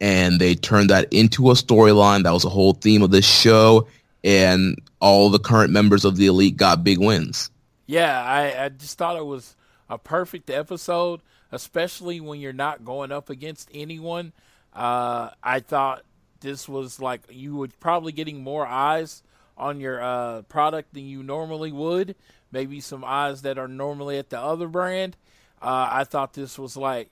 And 0.00 0.40
they 0.40 0.54
turned 0.54 0.90
that 0.90 1.10
into 1.12 1.50
a 1.50 1.54
storyline. 1.54 2.24
That 2.24 2.32
was 2.32 2.42
the 2.42 2.50
whole 2.50 2.72
theme 2.72 3.02
of 3.02 3.12
this 3.12 3.24
show. 3.24 3.86
And 4.24 4.80
all 5.00 5.30
the 5.30 5.38
current 5.38 5.72
members 5.72 6.04
of 6.04 6.16
the 6.16 6.26
elite 6.26 6.56
got 6.56 6.84
big 6.84 6.98
wins. 6.98 7.50
Yeah, 7.86 8.22
I, 8.22 8.64
I 8.64 8.68
just 8.68 8.96
thought 8.96 9.16
it 9.16 9.26
was 9.26 9.56
a 9.90 9.98
perfect 9.98 10.48
episode, 10.48 11.20
especially 11.50 12.20
when 12.20 12.40
you're 12.40 12.52
not 12.52 12.84
going 12.84 13.12
up 13.12 13.30
against 13.30 13.68
anyone. 13.74 14.32
Uh, 14.72 15.30
I 15.42 15.60
thought 15.60 16.02
this 16.40 16.68
was 16.68 17.00
like 17.00 17.22
you 17.30 17.56
were 17.56 17.68
probably 17.80 18.12
getting 18.12 18.42
more 18.42 18.66
eyes 18.66 19.22
on 19.56 19.80
your 19.80 20.02
uh, 20.02 20.42
product 20.42 20.94
than 20.94 21.04
you 21.04 21.22
normally 21.22 21.72
would. 21.72 22.16
Maybe 22.50 22.80
some 22.80 23.04
eyes 23.04 23.42
that 23.42 23.58
are 23.58 23.68
normally 23.68 24.18
at 24.18 24.30
the 24.30 24.40
other 24.40 24.68
brand. 24.68 25.16
Uh, 25.60 25.88
I 25.90 26.04
thought 26.04 26.34
this 26.34 26.58
was 26.58 26.76
like 26.76 27.10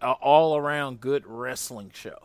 all 0.00 0.56
around 0.56 1.00
good 1.00 1.26
wrestling 1.26 1.90
show. 1.94 2.18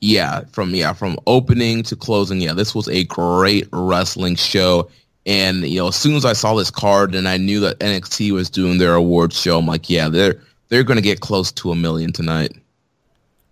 Yeah, 0.00 0.42
from 0.52 0.74
yeah, 0.74 0.92
from 0.92 1.18
opening 1.26 1.82
to 1.84 1.96
closing, 1.96 2.40
yeah, 2.40 2.52
this 2.52 2.74
was 2.74 2.88
a 2.88 3.04
great 3.04 3.68
wrestling 3.72 4.36
show. 4.36 4.90
And 5.26 5.66
you 5.66 5.80
know, 5.80 5.88
as 5.88 5.96
soon 5.96 6.14
as 6.14 6.24
I 6.24 6.34
saw 6.34 6.54
this 6.54 6.70
card 6.70 7.14
and 7.14 7.28
I 7.28 7.38
knew 7.38 7.60
that 7.60 7.78
NXT 7.78 8.32
was 8.32 8.50
doing 8.50 8.78
their 8.78 8.94
awards 8.94 9.40
show, 9.40 9.58
I'm 9.58 9.66
like, 9.66 9.88
yeah, 9.88 10.08
they're 10.08 10.42
they're 10.68 10.84
going 10.84 10.96
to 10.96 11.02
get 11.02 11.20
close 11.20 11.52
to 11.52 11.70
a 11.70 11.74
million 11.74 12.12
tonight. 12.12 12.52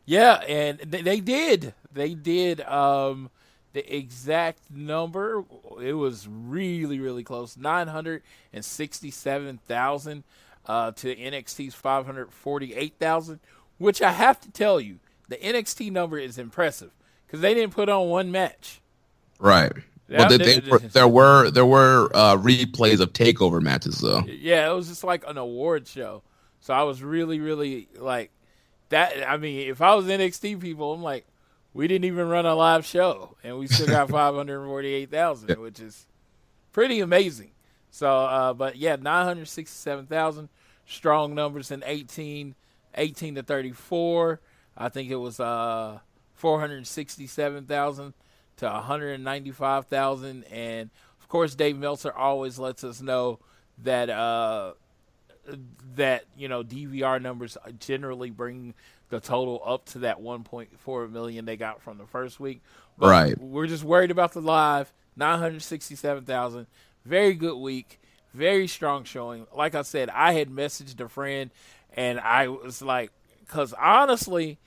Yeah, 0.05 0.43
and 0.49 0.79
they, 0.81 1.03
they 1.03 1.21
did. 1.21 1.75
They 1.93 2.15
did. 2.15 2.61
Um, 2.63 3.31
the 3.73 3.97
exact 3.97 4.71
number 4.71 5.45
it 5.81 5.95
was 5.95 6.29
really 6.29 7.01
really 7.01 7.25
close 7.25 7.57
967,000 7.57 10.25
uh, 10.67 10.91
to 10.93 11.17
NXT's 11.17 11.75
548,000 11.75 13.41
which 13.79 14.03
I 14.03 14.13
have 14.13 14.41
to 14.43 14.51
tell 14.51 14.79
you 14.81 14.99
the 15.29 15.37
NXT 15.37 15.91
number 15.93 16.19
is 16.19 16.39
impressive 16.39 16.91
cuz 17.29 17.41
they 17.41 17.55
didn't 17.55 17.73
put 17.73 17.89
on 17.89 18.09
one 18.09 18.31
match 18.31 18.81
right 19.39 19.73
well, 20.09 20.29
they, 20.29 20.37
they 20.37 20.59
there 20.61 21.09
were 21.09 21.51
there 21.51 21.67
were 21.67 22.11
uh, 22.15 22.37
replays 22.37 23.01
of 23.01 23.13
takeover 23.13 23.63
matches 23.63 23.99
though. 23.99 24.23
Yeah, 24.27 24.71
it 24.71 24.75
was 24.75 24.89
just 24.89 25.05
like 25.05 25.25
an 25.27 25.39
award 25.39 25.89
show. 25.89 26.23
So 26.61 26.73
I 26.75 26.83
was 26.83 27.03
really, 27.03 27.41
really 27.41 27.89
like 27.97 28.31
that. 28.91 29.29
I 29.29 29.37
mean, 29.37 29.69
if 29.69 29.81
I 29.81 29.95
was 29.95 30.07
NXT 30.07 30.61
people, 30.61 30.93
I'm 30.93 31.03
like, 31.03 31.27
we 31.75 31.89
didn't 31.89 32.05
even 32.05 32.29
run 32.29 32.47
a 32.47 32.55
live 32.55 32.85
show, 32.85 33.37
and 33.43 33.59
we 33.59 33.67
still 33.67 33.87
got 33.87 34.09
five 34.11 34.35
hundred 34.35 34.65
forty-eight 34.65 35.11
thousand, 35.11 35.61
which 35.61 35.81
is 35.81 36.07
pretty 36.73 37.01
amazing. 37.01 37.51
So, 37.91 38.09
uh, 38.09 38.53
but 38.53 38.77
yeah, 38.77 38.97
nine 38.97 39.25
hundred 39.25 39.49
sixty-seven 39.49 40.07
thousand 40.07 40.51
strong 40.87 41.35
numbers 41.35 41.71
in 41.71 41.83
18, 41.87 42.55
18 42.95 43.35
to 43.35 43.43
thirty-four. 43.43 44.41
I 44.83 44.89
think 44.89 45.11
it 45.11 45.17
was 45.17 45.39
uh, 45.39 46.01
four 46.35 46.61
hundred 46.61 46.87
sixty-seven 46.87 47.67
thousand 47.67 48.15
to 48.59 48.67
195,000. 48.67 50.45
And 50.45 50.91
of 51.21 51.29
course, 51.29 51.55
Dave 51.55 51.77
Meltzer 51.77 52.13
always 52.13 52.59
lets 52.59 52.85
us 52.85 53.01
know 53.01 53.39
that 53.79 54.11
uh, 54.11 54.73
that 55.95 56.25
you 56.37 56.49
know 56.49 56.63
DVR 56.63 57.21
numbers 57.21 57.57
generally 57.79 58.31
bring 58.31 58.75
the 59.09 59.21
total 59.21 59.63
up 59.65 59.85
to 59.85 59.99
that 60.01 60.21
1.4 60.21 61.11
million 61.13 61.45
they 61.45 61.57
got 61.57 61.83
from 61.83 61.99
the 61.99 62.07
first 62.07 62.41
week. 62.41 62.63
But 62.99 63.11
right. 63.11 63.39
We're 63.39 63.67
just 63.67 63.85
worried 63.85 64.11
about 64.11 64.33
the 64.33 64.41
live 64.41 64.93
967,000. 65.17 66.67
Very 67.05 67.35
good 67.35 67.57
week. 67.57 68.01
Very 68.33 68.67
strong 68.67 69.05
showing. 69.05 69.47
Like 69.55 69.75
I 69.75 69.83
said, 69.83 70.09
I 70.09 70.33
had 70.33 70.49
messaged 70.49 70.99
a 71.01 71.09
friend 71.09 71.51
and 71.95 72.19
I 72.21 72.49
was 72.49 72.81
like, 72.81 73.11
because 73.41 73.75
honestly, 73.75 74.59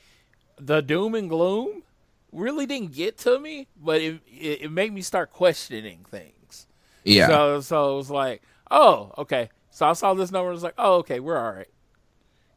the 0.58 0.82
doom 0.82 1.16
and 1.16 1.30
gloom 1.30 1.84
really 2.32 2.66
didn't 2.66 2.94
get 2.94 3.18
to 3.20 3.40
me, 3.40 3.68
but 3.82 4.02
it, 4.02 4.20
it, 4.28 4.64
it 4.64 4.72
made 4.72 4.94
me 4.94 5.02
start 5.02 5.32
questioning 5.32 6.06
things. 6.10 6.68
Yeah. 7.04 7.28
So 7.28 7.62
so 7.62 7.94
it 7.94 7.98
was 7.98 8.12
like, 8.12 8.42
oh, 8.72 9.14
okay. 9.18 9.50
So 9.72 9.86
I 9.86 9.94
saw 9.94 10.14
this 10.14 10.32
number. 10.32 10.50
and 10.50 10.56
was 10.56 10.64
like, 10.64 10.76
oh, 10.78 10.96
okay, 10.98 11.20
we're 11.20 11.38
all 11.38 11.52
right. 11.52 11.68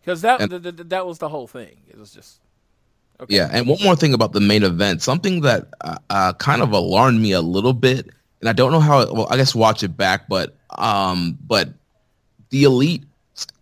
Because 0.01 0.23
that 0.23 0.41
and, 0.41 0.51
that 0.53 1.07
was 1.07 1.19
the 1.19 1.29
whole 1.29 1.47
thing. 1.47 1.83
It 1.89 1.99
was 1.99 2.12
just. 2.12 2.41
Okay. 3.20 3.35
Yeah, 3.35 3.51
and 3.53 3.66
one 3.66 3.83
more 3.83 3.97
thing 3.97 4.15
about 4.15 4.33
the 4.33 4.41
main 4.41 4.62
event, 4.62 5.03
something 5.03 5.41
that 5.41 5.66
uh, 5.81 5.99
uh, 6.09 6.33
kind 6.35 6.62
of 6.62 6.70
alarmed 6.70 7.20
me 7.20 7.33
a 7.33 7.41
little 7.41 7.73
bit, 7.73 8.09
and 8.41 8.49
I 8.49 8.53
don't 8.53 8.70
know 8.70 8.79
how. 8.79 9.12
well, 9.12 9.27
I 9.29 9.37
guess 9.37 9.57
watch 9.57 9.83
it 9.83 9.97
back, 9.97 10.29
but 10.29 10.57
um, 10.79 11.37
but 11.45 11.70
the 12.51 12.62
elite 12.62 13.03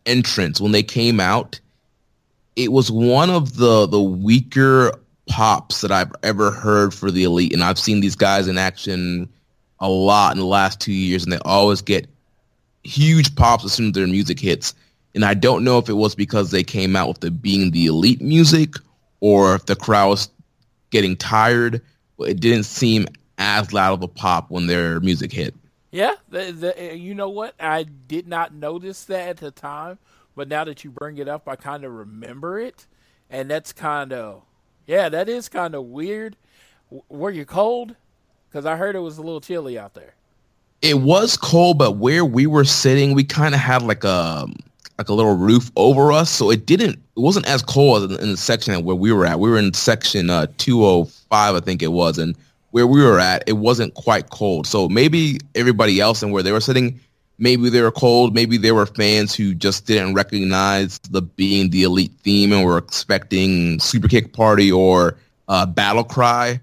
entrance 0.05 0.61
when 0.61 0.73
they 0.73 0.83
came 0.83 1.21
out, 1.21 1.59
it 2.57 2.73
was 2.73 2.91
one 2.91 3.31
of 3.31 3.57
the 3.57 3.87
the 3.87 4.03
weaker 4.03 4.93
pops 5.29 5.83
that 5.83 5.93
I've 5.93 6.13
ever 6.23 6.51
heard 6.51 6.95
for 6.95 7.11
the 7.11 7.25
elite. 7.25 7.53
And 7.53 7.63
I've 7.63 7.79
seen 7.79 8.01
these 8.01 8.17
guys 8.17 8.49
in 8.49 8.59
action 8.59 9.29
a 9.79 9.89
lot 9.89 10.33
in 10.33 10.39
the 10.39 10.47
last 10.47 10.81
two 10.81 10.93
years, 10.93 11.25
and 11.25 11.33
they 11.33 11.39
always 11.45 11.83
get 11.83 12.07
huge 12.83 13.35
pops 13.35 13.65
as 13.65 13.73
soon 13.73 13.89
as 13.89 13.93
their 13.93 14.07
music 14.07 14.41
hits. 14.41 14.75
And 15.15 15.25
I 15.25 15.35
don't 15.35 15.65
know 15.65 15.79
if 15.79 15.89
it 15.89 15.95
was 15.95 16.15
because 16.15 16.51
they 16.51 16.63
came 16.63 16.97
out 16.97 17.09
with 17.09 17.21
the 17.21 17.31
being 17.31 17.71
the 17.71 17.87
elite 17.87 18.21
music 18.21 18.75
or 19.21 19.55
if 19.55 19.67
the 19.67 19.77
crowd 19.77 20.09
was 20.09 20.31
getting 20.91 21.17
tired. 21.17 21.83
But 22.19 22.31
it 22.31 22.41
didn't 22.41 22.65
seem 22.65 23.07
as 23.39 23.73
loud 23.73 23.95
of 23.95 24.03
a 24.03 24.09
pop 24.09 24.51
when 24.51 24.67
their 24.67 25.01
music 25.01 25.33
hit. 25.33 25.55
Yeah, 25.91 26.15
the, 26.29 26.53
the, 26.53 26.97
you 26.97 27.15
know 27.15 27.29
what? 27.29 27.55
I 27.61 27.85
did 27.85 28.27
not 28.27 28.53
notice 28.55 29.05
that 29.05 29.29
at 29.29 29.37
the 29.39 29.51
time, 29.51 29.99
but 30.37 30.49
now 30.49 30.65
that 30.65 30.85
you 30.85 30.91
bring 30.91 31.19
it 31.19 31.29
up, 31.29 31.49
I 31.49 31.57
kind 31.57 31.85
of 31.85 31.93
remember 31.93 32.61
it, 32.61 32.87
and 33.31 33.51
that's 33.51 33.73
kind 33.73 34.13
of 34.13 34.43
yeah, 34.87 35.09
that 35.09 35.29
is 35.29 35.49
kind 35.49 35.75
of 35.75 35.87
weird. 35.87 36.37
W- 36.91 37.03
were 37.09 37.31
you 37.31 37.45
cold? 37.45 37.97
Because 38.49 38.65
I 38.67 38.77
heard 38.77 38.95
it 38.95 39.01
was 39.01 39.19
a 39.19 39.23
little 39.23 39.41
chilly 39.41 39.79
out 39.79 39.95
there. 39.95 40.15
It 40.83 41.01
was 41.01 41.37
cold, 41.37 41.79
but 41.79 41.97
where 41.97 42.25
we 42.25 42.47
were 42.47 42.65
sitting, 42.65 43.15
we 43.15 43.25
kind 43.25 43.55
of 43.55 43.61
had 43.61 43.83
like 43.83 44.05
a 44.05 44.47
like 44.99 45.09
a 45.09 45.15
little 45.15 45.37
roof 45.37 45.71
over 45.77 46.13
us, 46.13 46.31
so 46.31 46.51
it 46.51 46.65
didn't. 46.67 46.95
It 46.95 47.21
wasn't 47.21 47.47
as 47.47 47.63
cold 47.63 48.11
in, 48.11 48.21
in 48.21 48.31
the 48.31 48.37
section 48.37 48.83
where 48.85 48.97
we 48.97 49.13
were 49.13 49.27
at. 49.27 49.41
We 49.41 49.51
were 49.51 49.59
in 49.59 49.75
section 49.75 50.31
uh, 50.31 50.47
205, 50.59 51.55
I 51.55 51.61
think 51.61 51.83
it 51.83 51.93
was, 51.93 52.19
and 52.19 52.35
where 52.71 52.87
we 52.87 53.03
were 53.03 53.19
at, 53.19 53.43
it 53.47 53.55
wasn't 53.55 53.95
quite 53.95 54.31
cold. 54.31 54.67
So 54.67 54.89
maybe 54.89 55.39
everybody 55.55 56.01
else 56.01 56.23
and 56.23 56.33
where 56.33 56.43
they 56.43 56.53
were 56.53 56.61
sitting, 56.61 57.01
maybe 57.39 57.69
they 57.69 57.83
were 57.83 57.93
cold. 57.93 58.35
Maybe 58.35 58.57
there 58.57 58.75
were 58.75 58.87
fans 58.87 59.35
who 59.35 59.55
just 59.55 59.87
didn't 59.87 60.15
recognize 60.15 60.99
the 61.11 61.23
being 61.23 61.71
the 61.71 61.83
elite 61.83 62.13
theme 62.23 62.53
and 62.53 62.65
were 62.65 62.79
expecting 62.79 63.79
super 63.81 64.09
kick 64.09 64.33
party 64.33 64.71
or 64.71 65.17
uh, 65.49 65.67
battle 65.67 66.05
cry, 66.05 66.61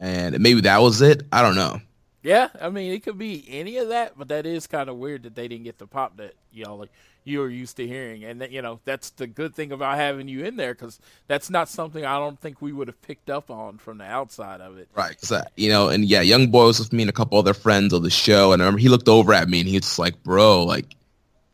and 0.00 0.38
maybe 0.40 0.60
that 0.62 0.80
was 0.80 1.00
it. 1.02 1.22
I 1.32 1.42
don't 1.42 1.56
know. 1.56 1.80
Yeah, 2.22 2.48
I 2.60 2.70
mean 2.70 2.92
it 2.92 3.02
could 3.02 3.18
be 3.18 3.44
any 3.48 3.76
of 3.76 3.88
that, 3.88 4.16
but 4.16 4.28
that 4.28 4.46
is 4.46 4.66
kind 4.66 4.88
of 4.88 4.96
weird 4.96 5.24
that 5.24 5.34
they 5.34 5.46
didn't 5.46 5.64
get 5.64 5.78
the 5.78 5.86
pop 5.86 6.16
that 6.16 6.34
know 6.64 6.76
like 6.76 6.90
you 7.24 7.38
were 7.40 7.48
used 7.48 7.76
to 7.78 7.86
hearing, 7.86 8.24
and 8.24 8.40
that, 8.40 8.50
you 8.50 8.62
know 8.62 8.80
that's 8.84 9.10
the 9.10 9.26
good 9.26 9.54
thing 9.54 9.72
about 9.72 9.96
having 9.96 10.28
you 10.28 10.44
in 10.44 10.56
there 10.56 10.74
because 10.74 11.00
that's 11.26 11.50
not 11.50 11.68
something 11.68 12.04
I 12.04 12.18
don't 12.18 12.38
think 12.38 12.60
we 12.60 12.72
would 12.72 12.88
have 12.88 13.00
picked 13.02 13.30
up 13.30 13.50
on 13.50 13.78
from 13.78 13.98
the 13.98 14.04
outside 14.04 14.60
of 14.60 14.78
it. 14.78 14.88
Right, 14.94 15.10
because 15.10 15.32
uh, 15.32 15.44
you 15.56 15.68
know, 15.70 15.88
and 15.88 16.04
yeah, 16.04 16.20
Young 16.20 16.48
Boy 16.48 16.66
was 16.66 16.78
with 16.78 16.92
me 16.92 17.02
and 17.02 17.10
a 17.10 17.14
couple 17.14 17.38
other 17.38 17.54
friends 17.54 17.92
of 17.92 18.02
the 18.02 18.10
show, 18.10 18.52
and 18.52 18.62
I 18.62 18.66
remember 18.66 18.80
he 18.80 18.88
looked 18.88 19.08
over 19.08 19.32
at 19.32 19.48
me 19.48 19.60
and 19.60 19.68
he 19.68 19.76
was 19.76 19.98
like, 19.98 20.22
"Bro, 20.22 20.64
like." 20.64 20.86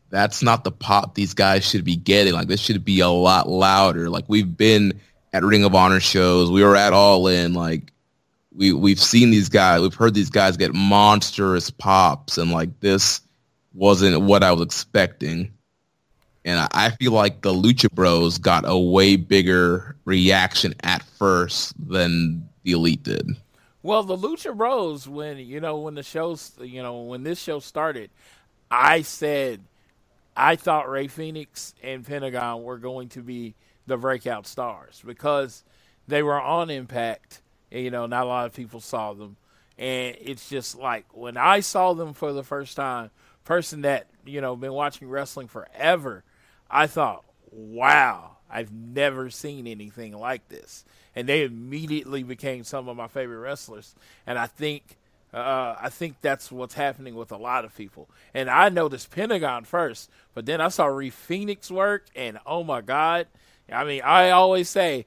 That's 0.09 0.43
not 0.43 0.65
the 0.65 0.73
pop 0.73 1.15
these 1.15 1.33
guys 1.33 1.65
should 1.65 1.85
be 1.85 1.95
getting. 1.95 2.33
Like 2.33 2.49
this 2.49 2.59
should 2.59 2.83
be 2.83 2.99
a 2.99 3.07
lot 3.07 3.47
louder. 3.47 4.09
Like 4.09 4.25
we've 4.27 4.57
been 4.57 4.99
at 5.31 5.41
Ring 5.41 5.63
of 5.63 5.73
Honor 5.73 6.01
shows. 6.01 6.51
We 6.51 6.65
were 6.65 6.75
at 6.75 6.91
All 6.91 7.27
In. 7.27 7.53
Like 7.53 7.93
we 8.53 8.73
we've 8.73 8.99
seen 8.99 9.31
these 9.31 9.49
guys, 9.49 9.81
we've 9.81 9.93
heard 9.93 10.13
these 10.13 10.29
guys 10.29 10.57
get 10.57 10.73
monstrous 10.73 11.69
pops, 11.69 12.37
and 12.37 12.51
like 12.51 12.79
this 12.79 13.21
wasn't 13.73 14.21
what 14.21 14.43
I 14.43 14.51
was 14.51 14.63
expecting. 14.63 15.53
And 16.43 16.67
I 16.71 16.89
feel 16.91 17.11
like 17.11 17.41
the 17.41 17.53
Lucha 17.53 17.91
Bros 17.91 18.37
got 18.37 18.63
a 18.65 18.77
way 18.77 19.15
bigger 19.15 19.95
reaction 20.05 20.73
at 20.83 21.03
first 21.03 21.73
than 21.87 22.49
the 22.63 22.71
Elite 22.71 23.03
did. 23.03 23.27
Well, 23.83 24.03
the 24.03 24.17
Lucha 24.17 24.55
Bros, 24.55 25.07
when 25.07 25.37
you 25.37 25.59
know 25.59 25.77
when 25.77 25.95
the 25.95 26.03
shows, 26.03 26.51
you 26.59 26.81
know 26.81 27.01
when 27.01 27.23
this 27.23 27.39
show 27.39 27.59
started, 27.59 28.09
I 28.69 29.01
said 29.01 29.61
I 30.35 30.55
thought 30.55 30.89
Rey 30.89 31.07
Fenix 31.07 31.73
and 31.83 32.05
Pentagon 32.05 32.63
were 32.63 32.77
going 32.77 33.09
to 33.09 33.21
be 33.21 33.55
the 33.87 33.97
breakout 33.97 34.47
stars 34.47 35.01
because 35.05 35.63
they 36.07 36.23
were 36.23 36.39
on 36.39 36.69
Impact. 36.69 37.41
And, 37.71 37.83
you 37.83 37.91
know, 37.91 38.05
not 38.05 38.23
a 38.23 38.27
lot 38.27 38.45
of 38.45 38.53
people 38.53 38.81
saw 38.81 39.13
them, 39.13 39.37
and 39.77 40.15
it's 40.19 40.49
just 40.49 40.77
like 40.77 41.05
when 41.15 41.37
I 41.37 41.61
saw 41.61 41.93
them 41.93 42.13
for 42.13 42.33
the 42.33 42.43
first 42.43 42.75
time, 42.75 43.11
person 43.45 43.81
that 43.81 44.07
you 44.25 44.41
know 44.41 44.55
been 44.55 44.73
watching 44.73 45.09
wrestling 45.09 45.47
forever, 45.47 46.23
I 46.71 46.87
thought, 46.87 47.23
wow, 47.51 48.37
I've 48.49 48.71
never 48.71 49.29
seen 49.29 49.67
anything 49.67 50.13
like 50.13 50.47
this 50.49 50.85
and 51.15 51.27
they 51.27 51.43
immediately 51.43 52.23
became 52.23 52.63
some 52.63 52.87
of 52.87 52.97
my 52.97 53.07
favorite 53.07 53.39
wrestlers. 53.39 53.95
And 54.25 54.37
I 54.37 54.47
think 54.47 54.97
uh, 55.33 55.75
I 55.79 55.89
think 55.89 56.15
that's 56.21 56.51
what's 56.51 56.73
happening 56.73 57.15
with 57.15 57.31
a 57.31 57.37
lot 57.37 57.63
of 57.63 57.75
people. 57.75 58.09
And 58.33 58.49
I 58.49 58.69
noticed 58.69 59.11
Pentagon 59.11 59.63
first, 59.63 60.09
but 60.33 60.45
then 60.45 60.59
I 60.59 60.67
saw 60.67 60.87
Rey 60.87 61.09
Fenix 61.09 61.71
work, 61.71 62.07
and 62.15 62.37
oh 62.45 62.63
my 62.63 62.81
god! 62.81 63.27
I 63.71 63.83
mean, 63.85 64.01
I 64.03 64.31
always 64.31 64.69
say 64.69 65.05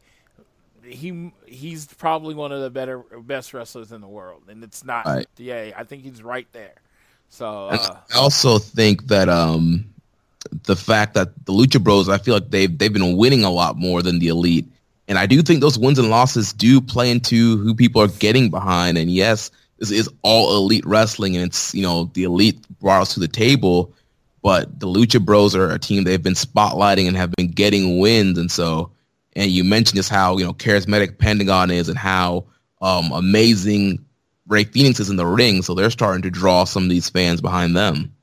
he 0.82 1.32
he's 1.46 1.86
probably 1.86 2.34
one 2.34 2.52
of 2.52 2.62
the 2.62 2.70
better 2.70 2.98
best 2.98 3.52
wrestlers 3.52 3.92
in 3.92 4.00
the 4.00 4.08
world, 4.08 4.42
and 4.48 4.64
it's 4.64 4.84
not. 4.84 5.06
Right. 5.06 5.26
Yeah, 5.36 5.72
I 5.76 5.84
think 5.84 6.02
he's 6.02 6.22
right 6.22 6.48
there. 6.52 6.74
So 7.28 7.68
uh, 7.68 7.98
I 8.14 8.18
also 8.18 8.58
think 8.58 9.08
that 9.08 9.28
um 9.28 9.93
the 10.50 10.76
fact 10.76 11.14
that 11.14 11.46
the 11.46 11.52
Lucha 11.52 11.82
Bros, 11.82 12.08
I 12.08 12.18
feel 12.18 12.34
like 12.34 12.50
they've 12.50 12.76
they've 12.76 12.92
been 12.92 13.16
winning 13.16 13.44
a 13.44 13.50
lot 13.50 13.76
more 13.76 14.02
than 14.02 14.18
the 14.18 14.28
Elite. 14.28 14.70
And 15.06 15.18
I 15.18 15.26
do 15.26 15.42
think 15.42 15.60
those 15.60 15.78
wins 15.78 15.98
and 15.98 16.08
losses 16.08 16.52
do 16.52 16.80
play 16.80 17.10
into 17.10 17.58
who 17.58 17.74
people 17.74 18.00
are 18.00 18.08
getting 18.08 18.50
behind. 18.50 18.96
And 18.96 19.10
yes, 19.10 19.50
this 19.78 19.90
is 19.90 20.08
all 20.22 20.56
elite 20.56 20.86
wrestling, 20.86 21.36
and 21.36 21.44
it's 21.44 21.74
you 21.74 21.82
know 21.82 22.10
the 22.14 22.24
elite 22.24 22.66
brought 22.80 23.02
us 23.02 23.14
to 23.14 23.20
the 23.20 23.28
table. 23.28 23.94
But 24.42 24.78
the 24.78 24.86
Lucha 24.86 25.24
Bros 25.24 25.54
are 25.54 25.70
a 25.70 25.78
team 25.78 26.04
they've 26.04 26.22
been 26.22 26.34
spotlighting 26.34 27.08
and 27.08 27.16
have 27.16 27.32
been 27.32 27.50
getting 27.50 27.98
wins, 27.98 28.38
and 28.38 28.50
so 28.50 28.92
and 29.34 29.50
you 29.50 29.64
mentioned 29.64 29.96
just 29.96 30.10
how 30.10 30.38
you 30.38 30.44
know 30.44 30.54
charismatic 30.54 31.18
Pentagon 31.18 31.70
is 31.70 31.88
and 31.88 31.98
how 31.98 32.46
um, 32.80 33.12
amazing 33.12 34.04
Rey 34.46 34.64
Fenix 34.64 35.00
is 35.00 35.10
in 35.10 35.16
the 35.16 35.26
ring. 35.26 35.62
So 35.62 35.74
they're 35.74 35.90
starting 35.90 36.22
to 36.22 36.30
draw 36.30 36.64
some 36.64 36.84
of 36.84 36.90
these 36.90 37.08
fans 37.10 37.40
behind 37.40 37.76
them 37.76 38.13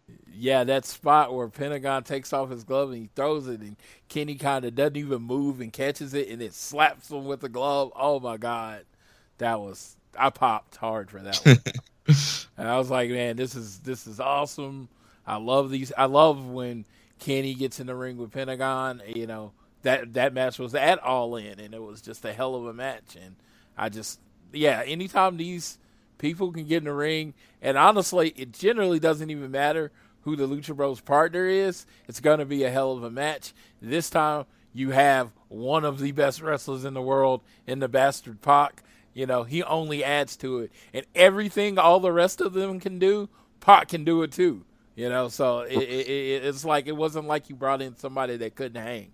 yeah, 0.42 0.64
that 0.64 0.86
spot 0.86 1.36
where 1.36 1.48
Pentagon 1.50 2.04
takes 2.04 2.34
off 2.34 2.50
his 2.50 2.64
glove 2.64 2.90
and 2.90 2.98
he 2.98 3.10
throws 3.16 3.48
it, 3.48 3.60
and 3.60 3.76
Kenny 4.10 4.34
kind 4.34 4.66
of 4.66 4.74
doesn't 4.74 4.98
even 4.98 5.22
move 5.22 5.62
and 5.62 5.72
catches 5.72 6.16
it, 6.16 6.30
and 6.30 6.42
it 6.42 6.56
slaps 6.56 7.12
him 7.12 7.26
with 7.26 7.42
the 7.42 7.50
glove. 7.50 7.92
Oh 7.96 8.20
my 8.20 8.38
god, 8.38 8.86
that 9.38 9.60
was 9.60 9.98
I 10.18 10.32
popped 10.32 10.78
hard 10.78 11.12
for 11.12 11.20
that 11.20 11.38
one. 11.46 11.60
and 12.58 12.68
I 12.68 12.80
was 12.80 12.90
like, 12.90 13.12
man, 13.12 13.36
this 13.36 13.54
is 13.54 13.82
this 13.82 14.08
is 14.08 14.20
awesome. 14.20 14.90
I 15.28 15.36
love 15.36 15.70
these. 15.70 15.94
I 15.96 16.06
love 16.06 16.44
when 16.48 16.86
Kenny 17.20 17.54
gets 17.54 17.80
in 17.80 17.86
the 17.86 17.94
ring 17.94 18.18
with 18.18 18.32
Pentagon. 18.32 19.04
You 19.06 19.28
know 19.28 19.52
that 19.84 20.14
that 20.14 20.34
match 20.34 20.58
was 20.58 20.74
at 20.74 20.98
All 21.04 21.36
In, 21.36 21.60
and 21.60 21.76
it 21.76 21.84
was 21.84 22.02
just 22.02 22.26
a 22.26 22.34
hell 22.34 22.56
of 22.56 22.66
a 22.66 22.74
match. 22.74 23.16
And 23.16 23.36
I 23.78 23.90
just, 23.90 24.20
yeah, 24.52 24.82
anytime 24.88 25.38
these 25.38 25.78
people 26.18 26.52
can 26.52 26.66
get 26.66 26.78
in 26.78 26.86
the 26.86 26.94
ring, 26.94 27.36
and 27.62 27.78
honestly, 27.78 28.34
it 28.36 28.54
generally 28.54 29.00
doesn't 29.00 29.30
even 29.30 29.52
matter 29.52 29.92
who 30.22 30.36
the 30.36 30.48
Lucha 30.48 30.76
Bros 30.76 31.02
partner 31.02 31.46
is, 31.46 31.86
it's 32.08 32.20
going 32.20 32.40
to 32.40 32.46
be 32.46 32.64
a 32.64 32.70
hell 32.70 32.94
of 32.94 33.04
a 33.04 33.12
match. 33.12 33.54
This 33.82 34.10
time 34.10 34.46
you 34.74 34.92
have 34.92 35.32
one 35.48 35.84
of 35.84 36.00
the 36.00 36.12
best 36.12 36.42
wrestlers 36.42 36.86
in 36.86 36.94
the 36.94 37.02
world 37.02 37.42
in 37.68 37.80
the 37.80 37.88
Bastard 37.88 38.42
Pac. 38.42 38.84
You 39.14 39.26
know, 39.26 39.44
he 39.44 39.62
only 39.64 40.04
adds 40.04 40.38
to 40.38 40.60
it. 40.60 40.72
And 40.94 41.06
everything 41.14 41.78
all 41.78 42.00
the 42.00 42.12
rest 42.12 42.40
of 42.40 42.54
them 42.54 42.80
can 42.80 43.00
do, 43.00 43.30
Pac 43.60 43.90
can 43.90 44.04
do 44.04 44.24
it 44.24 44.32
too. 44.32 44.64
You 44.96 45.10
know, 45.10 45.30
so 45.30 45.60
it, 45.60 45.78
it, 45.78 46.46
it's 46.46 46.66
like 46.66 46.88
it 46.88 46.96
wasn't 46.96 47.28
like 47.28 47.50
you 47.50 47.56
brought 47.56 47.82
in 47.82 47.98
somebody 47.98 48.38
that 48.38 48.56
couldn't 48.56 48.82
hang. 48.82 49.12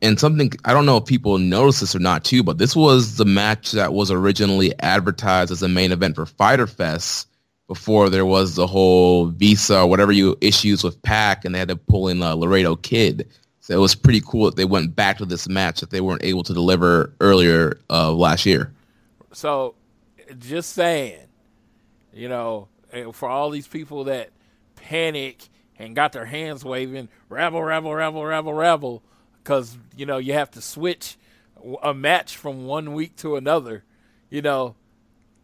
And 0.00 0.18
something 0.18 0.52
I 0.64 0.72
don't 0.72 0.86
know 0.86 0.96
if 0.96 1.06
people 1.06 1.38
notice 1.38 1.80
this 1.80 1.94
or 1.94 1.98
not 1.98 2.24
too, 2.24 2.42
but 2.42 2.58
this 2.58 2.74
was 2.74 3.16
the 3.16 3.24
match 3.24 3.72
that 3.72 3.92
was 3.92 4.10
originally 4.10 4.76
advertised 4.80 5.50
as 5.50 5.62
a 5.62 5.68
main 5.68 5.92
event 5.92 6.16
for 6.16 6.26
Fyter 6.26 6.66
Fest 6.66 7.28
before 7.68 8.08
there 8.10 8.26
was 8.26 8.56
the 8.56 8.66
whole 8.66 9.26
visa 9.26 9.80
or 9.80 9.86
whatever 9.86 10.10
you 10.10 10.36
issues 10.40 10.82
with 10.82 11.00
PAC, 11.02 11.44
and 11.44 11.54
they 11.54 11.58
had 11.58 11.68
to 11.68 11.76
pull 11.76 12.08
in 12.08 12.22
uh, 12.22 12.34
Laredo 12.34 12.74
Kid. 12.76 13.28
So 13.60 13.74
it 13.74 13.78
was 13.78 13.94
pretty 13.94 14.22
cool 14.22 14.46
that 14.46 14.56
they 14.56 14.64
went 14.64 14.96
back 14.96 15.18
to 15.18 15.26
this 15.26 15.46
match 15.46 15.80
that 15.80 15.90
they 15.90 16.00
weren't 16.00 16.24
able 16.24 16.42
to 16.44 16.54
deliver 16.54 17.12
earlier 17.20 17.78
uh, 17.90 18.10
last 18.10 18.46
year. 18.46 18.72
So, 19.32 19.74
just 20.38 20.72
saying, 20.72 21.20
you 22.14 22.30
know, 22.30 22.68
eh, 22.92 23.12
for 23.12 23.28
all 23.28 23.50
these 23.50 23.68
people 23.68 24.04
that 24.04 24.30
panic 24.76 25.48
and 25.78 25.94
got 25.94 26.12
their 26.12 26.24
hands 26.24 26.64
waving, 26.64 27.10
rabble, 27.28 27.62
rabble, 27.62 27.94
rabble, 27.94 28.24
rabble, 28.24 28.54
rabble, 28.54 29.02
because 29.44 29.76
you 29.94 30.06
know 30.06 30.16
you 30.16 30.32
have 30.32 30.50
to 30.52 30.62
switch 30.62 31.18
a 31.82 31.92
match 31.92 32.36
from 32.36 32.66
one 32.66 32.94
week 32.94 33.16
to 33.16 33.36
another. 33.36 33.84
You 34.30 34.40
know, 34.40 34.76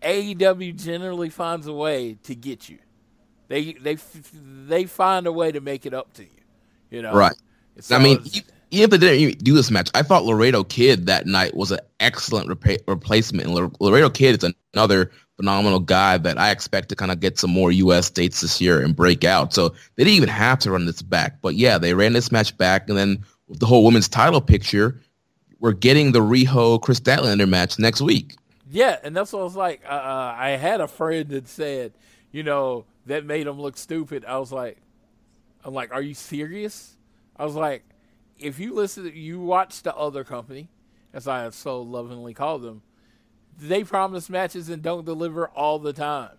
AEW 0.05 0.77
generally 0.77 1.31
finds 1.31 1.67
a 1.67 1.73
way 1.73 2.19
to 2.25 2.35
get 2.35 2.69
you. 2.69 2.79
They 3.49 3.73
they 3.73 3.97
they 4.33 4.85
find 4.85 5.27
a 5.27 5.33
way 5.33 5.53
to 5.53 5.61
make 5.61 5.87
it 5.87 5.95
up 5.95 6.13
to 6.15 6.23
you. 6.23 6.31
You 6.91 7.03
know, 7.03 7.15
right? 7.15 7.35
So 7.81 7.97
I 7.97 7.99
mean, 7.99 8.19
even 8.71 8.95
if 8.95 9.01
they 9.01 9.19
didn't 9.19 9.45
do 9.45 9.55
this 9.55 9.71
match, 9.71 9.91
I 9.95 10.03
thought 10.03 10.25
Laredo 10.25 10.65
Kid 10.65 11.07
that 11.07 11.27
night 11.27 11.55
was 11.55 11.71
an 11.71 11.81
excellent 12.01 12.49
repa- 12.49 12.83
replacement. 12.87 13.49
And 13.49 13.73
Laredo 13.81 14.11
Kid 14.11 14.43
is 14.43 14.53
another 14.75 15.11
phenomenal 15.37 15.81
guy 15.81 16.19
that 16.19 16.39
I 16.39 16.51
expect 16.51 16.89
to 16.91 16.97
kind 16.97 17.11
of 17.11 17.21
get 17.21 17.39
some 17.39 17.51
more 17.51 17.73
U.S. 17.73 18.11
dates 18.11 18.41
this 18.41 18.61
year 18.61 18.81
and 18.81 18.95
break 18.95 19.25
out. 19.25 19.53
So 19.53 19.71
they 19.97 20.05
didn't 20.05 20.17
even 20.17 20.29
have 20.29 20.61
to 20.61 20.71
run 20.71 20.87
this 20.87 21.03
back, 21.03 21.41
but 21.43 21.55
yeah, 21.55 21.79
they 21.79 21.95
ran 21.95 22.13
this 22.13 22.31
match 22.31 22.57
back, 22.57 22.89
and 22.89 22.97
then 22.97 23.25
with 23.49 23.59
the 23.59 23.67
whole 23.67 23.85
women's 23.85 24.09
title 24.09 24.41
picture, 24.41 25.01
we're 25.59 25.73
getting 25.73 26.13
the 26.13 26.21
Riho 26.21 26.81
Kris 26.81 27.01
Statlander 27.01 27.49
match 27.49 27.79
next 27.79 28.01
week. 28.01 28.37
Yeah, 28.75 28.99
and 29.05 29.17
that's 29.17 29.33
what 29.33 29.39
I 29.39 29.45
was 29.45 29.55
like. 29.55 29.83
Uh, 29.87 29.93
uh, 29.93 30.35
I 30.37 30.51
had 30.51 30.81
a 30.81 30.89
friend 30.89 31.29
that 31.29 31.47
said, 31.47 31.93
you 32.33 32.43
know, 32.43 32.85
that 33.07 33.25
made 33.25 33.47
him 33.47 33.61
look 33.61 33.77
stupid. 33.77 34.25
I 34.25 34.39
was 34.39 34.51
like, 34.51 34.79
I'm 35.65 35.73
like, 35.73 35.95
are 35.95 36.03
you 36.03 36.15
serious? 36.15 36.97
I 37.37 37.45
was 37.45 37.55
like, 37.55 37.85
if 38.37 38.59
you 38.59 38.75
listen, 38.75 39.13
you 39.15 39.39
watch 39.39 39.85
the 39.85 39.95
other 39.95 40.25
company, 40.25 40.69
as 41.13 41.29
I 41.29 41.43
have 41.43 41.55
so 41.55 41.83
lovingly 41.83 42.35
called 42.35 42.63
them, 42.63 42.83
they 43.61 43.85
promise 43.85 44.29
matches 44.29 44.69
and 44.69 44.83
don't 44.83 45.05
deliver 45.05 45.47
all 45.47 45.79
the 45.79 45.93
time. 45.93 46.31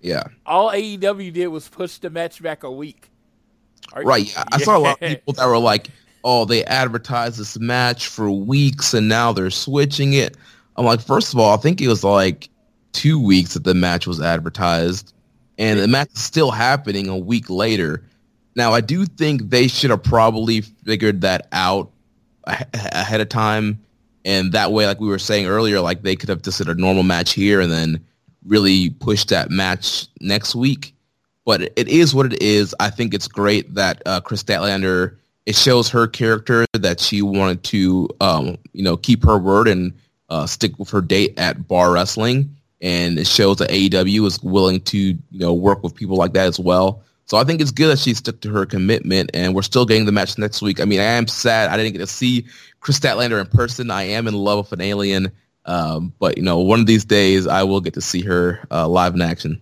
Yeah. 0.00 0.24
All 0.46 0.70
AEW 0.70 1.30
did 1.34 1.48
was 1.48 1.68
push 1.68 1.98
the 1.98 2.08
match 2.08 2.42
back 2.42 2.62
a 2.62 2.72
week. 2.72 3.10
Are 3.92 4.02
right. 4.02 4.34
You, 4.34 4.42
I 4.50 4.58
saw 4.58 4.78
a 4.78 4.80
lot 4.80 4.94
of 4.94 5.00
people 5.08 5.34
that 5.34 5.46
were 5.46 5.58
like, 5.58 5.88
oh, 6.24 6.46
they 6.46 6.64
advertised 6.64 7.38
this 7.38 7.58
match 7.58 8.06
for 8.06 8.30
weeks 8.30 8.94
and 8.94 9.10
now 9.10 9.32
they're 9.32 9.50
switching 9.50 10.14
it. 10.14 10.38
I'm 10.76 10.84
like, 10.84 11.00
first 11.00 11.32
of 11.32 11.38
all, 11.38 11.54
I 11.54 11.56
think 11.56 11.80
it 11.80 11.88
was 11.88 12.04
like 12.04 12.48
two 12.92 13.22
weeks 13.22 13.54
that 13.54 13.64
the 13.64 13.74
match 13.74 14.06
was 14.06 14.20
advertised, 14.20 15.12
and 15.58 15.80
the 15.80 15.88
match 15.88 16.10
is 16.14 16.22
still 16.22 16.50
happening 16.50 17.08
a 17.08 17.16
week 17.16 17.48
later. 17.48 18.02
Now, 18.54 18.72
I 18.72 18.80
do 18.80 19.04
think 19.04 19.50
they 19.50 19.68
should 19.68 19.90
have 19.90 20.02
probably 20.02 20.62
figured 20.62 21.20
that 21.22 21.48
out 21.52 21.90
ahead 22.46 23.20
of 23.20 23.28
time, 23.28 23.78
and 24.24 24.52
that 24.52 24.72
way, 24.72 24.86
like 24.86 25.00
we 25.00 25.08
were 25.08 25.18
saying 25.18 25.46
earlier, 25.46 25.80
like 25.80 26.02
they 26.02 26.16
could 26.16 26.28
have 26.28 26.42
just 26.42 26.58
did 26.58 26.68
a 26.68 26.74
normal 26.74 27.02
match 27.02 27.32
here 27.32 27.60
and 27.60 27.70
then 27.70 28.04
really 28.44 28.90
pushed 28.90 29.28
that 29.28 29.50
match 29.50 30.06
next 30.20 30.54
week. 30.54 30.94
But 31.44 31.62
it 31.76 31.88
is 31.88 32.14
what 32.14 32.32
it 32.32 32.42
is. 32.42 32.74
I 32.80 32.90
think 32.90 33.14
it's 33.14 33.28
great 33.28 33.74
that 33.74 34.02
uh, 34.04 34.20
Kris 34.20 34.42
Statlander. 34.42 35.16
It 35.46 35.54
shows 35.54 35.88
her 35.90 36.08
character 36.08 36.66
that 36.72 36.98
she 36.98 37.22
wanted 37.22 37.62
to, 37.64 38.08
um, 38.20 38.56
you 38.72 38.82
know, 38.82 38.96
keep 38.96 39.22
her 39.24 39.38
word 39.38 39.68
and 39.68 39.92
uh, 40.28 40.46
stick 40.46 40.78
with 40.78 40.90
her 40.90 41.00
date 41.00 41.38
at 41.38 41.68
Bar 41.68 41.92
Wrestling, 41.92 42.56
and 42.80 43.18
it 43.18 43.26
shows 43.26 43.58
that 43.58 43.70
AEW 43.70 44.26
is 44.26 44.42
willing 44.42 44.80
to 44.82 44.98
you 44.98 45.18
know 45.32 45.54
work 45.54 45.82
with 45.82 45.94
people 45.94 46.16
like 46.16 46.32
that 46.34 46.46
as 46.46 46.58
well. 46.58 47.02
So 47.26 47.36
I 47.36 47.44
think 47.44 47.60
it's 47.60 47.72
good 47.72 47.88
that 47.88 47.98
she 47.98 48.14
stuck 48.14 48.40
to 48.40 48.52
her 48.52 48.66
commitment, 48.66 49.30
and 49.34 49.54
we're 49.54 49.62
still 49.62 49.84
getting 49.84 50.06
the 50.06 50.12
match 50.12 50.38
next 50.38 50.62
week. 50.62 50.80
I 50.80 50.84
mean, 50.84 51.00
I 51.00 51.04
am 51.04 51.26
sad 51.26 51.70
I 51.70 51.76
didn't 51.76 51.92
get 51.92 51.98
to 51.98 52.06
see 52.06 52.46
Kris 52.80 52.98
Statlander 52.98 53.40
in 53.40 53.46
person. 53.46 53.90
I 53.90 54.04
am 54.04 54.28
in 54.28 54.34
love 54.34 54.58
with 54.58 54.72
an 54.72 54.80
alien, 54.80 55.32
um, 55.64 56.12
but 56.18 56.36
you 56.36 56.44
know, 56.44 56.60
one 56.60 56.80
of 56.80 56.86
these 56.86 57.04
days 57.04 57.46
I 57.46 57.64
will 57.64 57.80
get 57.80 57.94
to 57.94 58.00
see 58.00 58.22
her 58.22 58.60
uh, 58.70 58.86
live 58.88 59.14
in 59.14 59.22
action. 59.22 59.60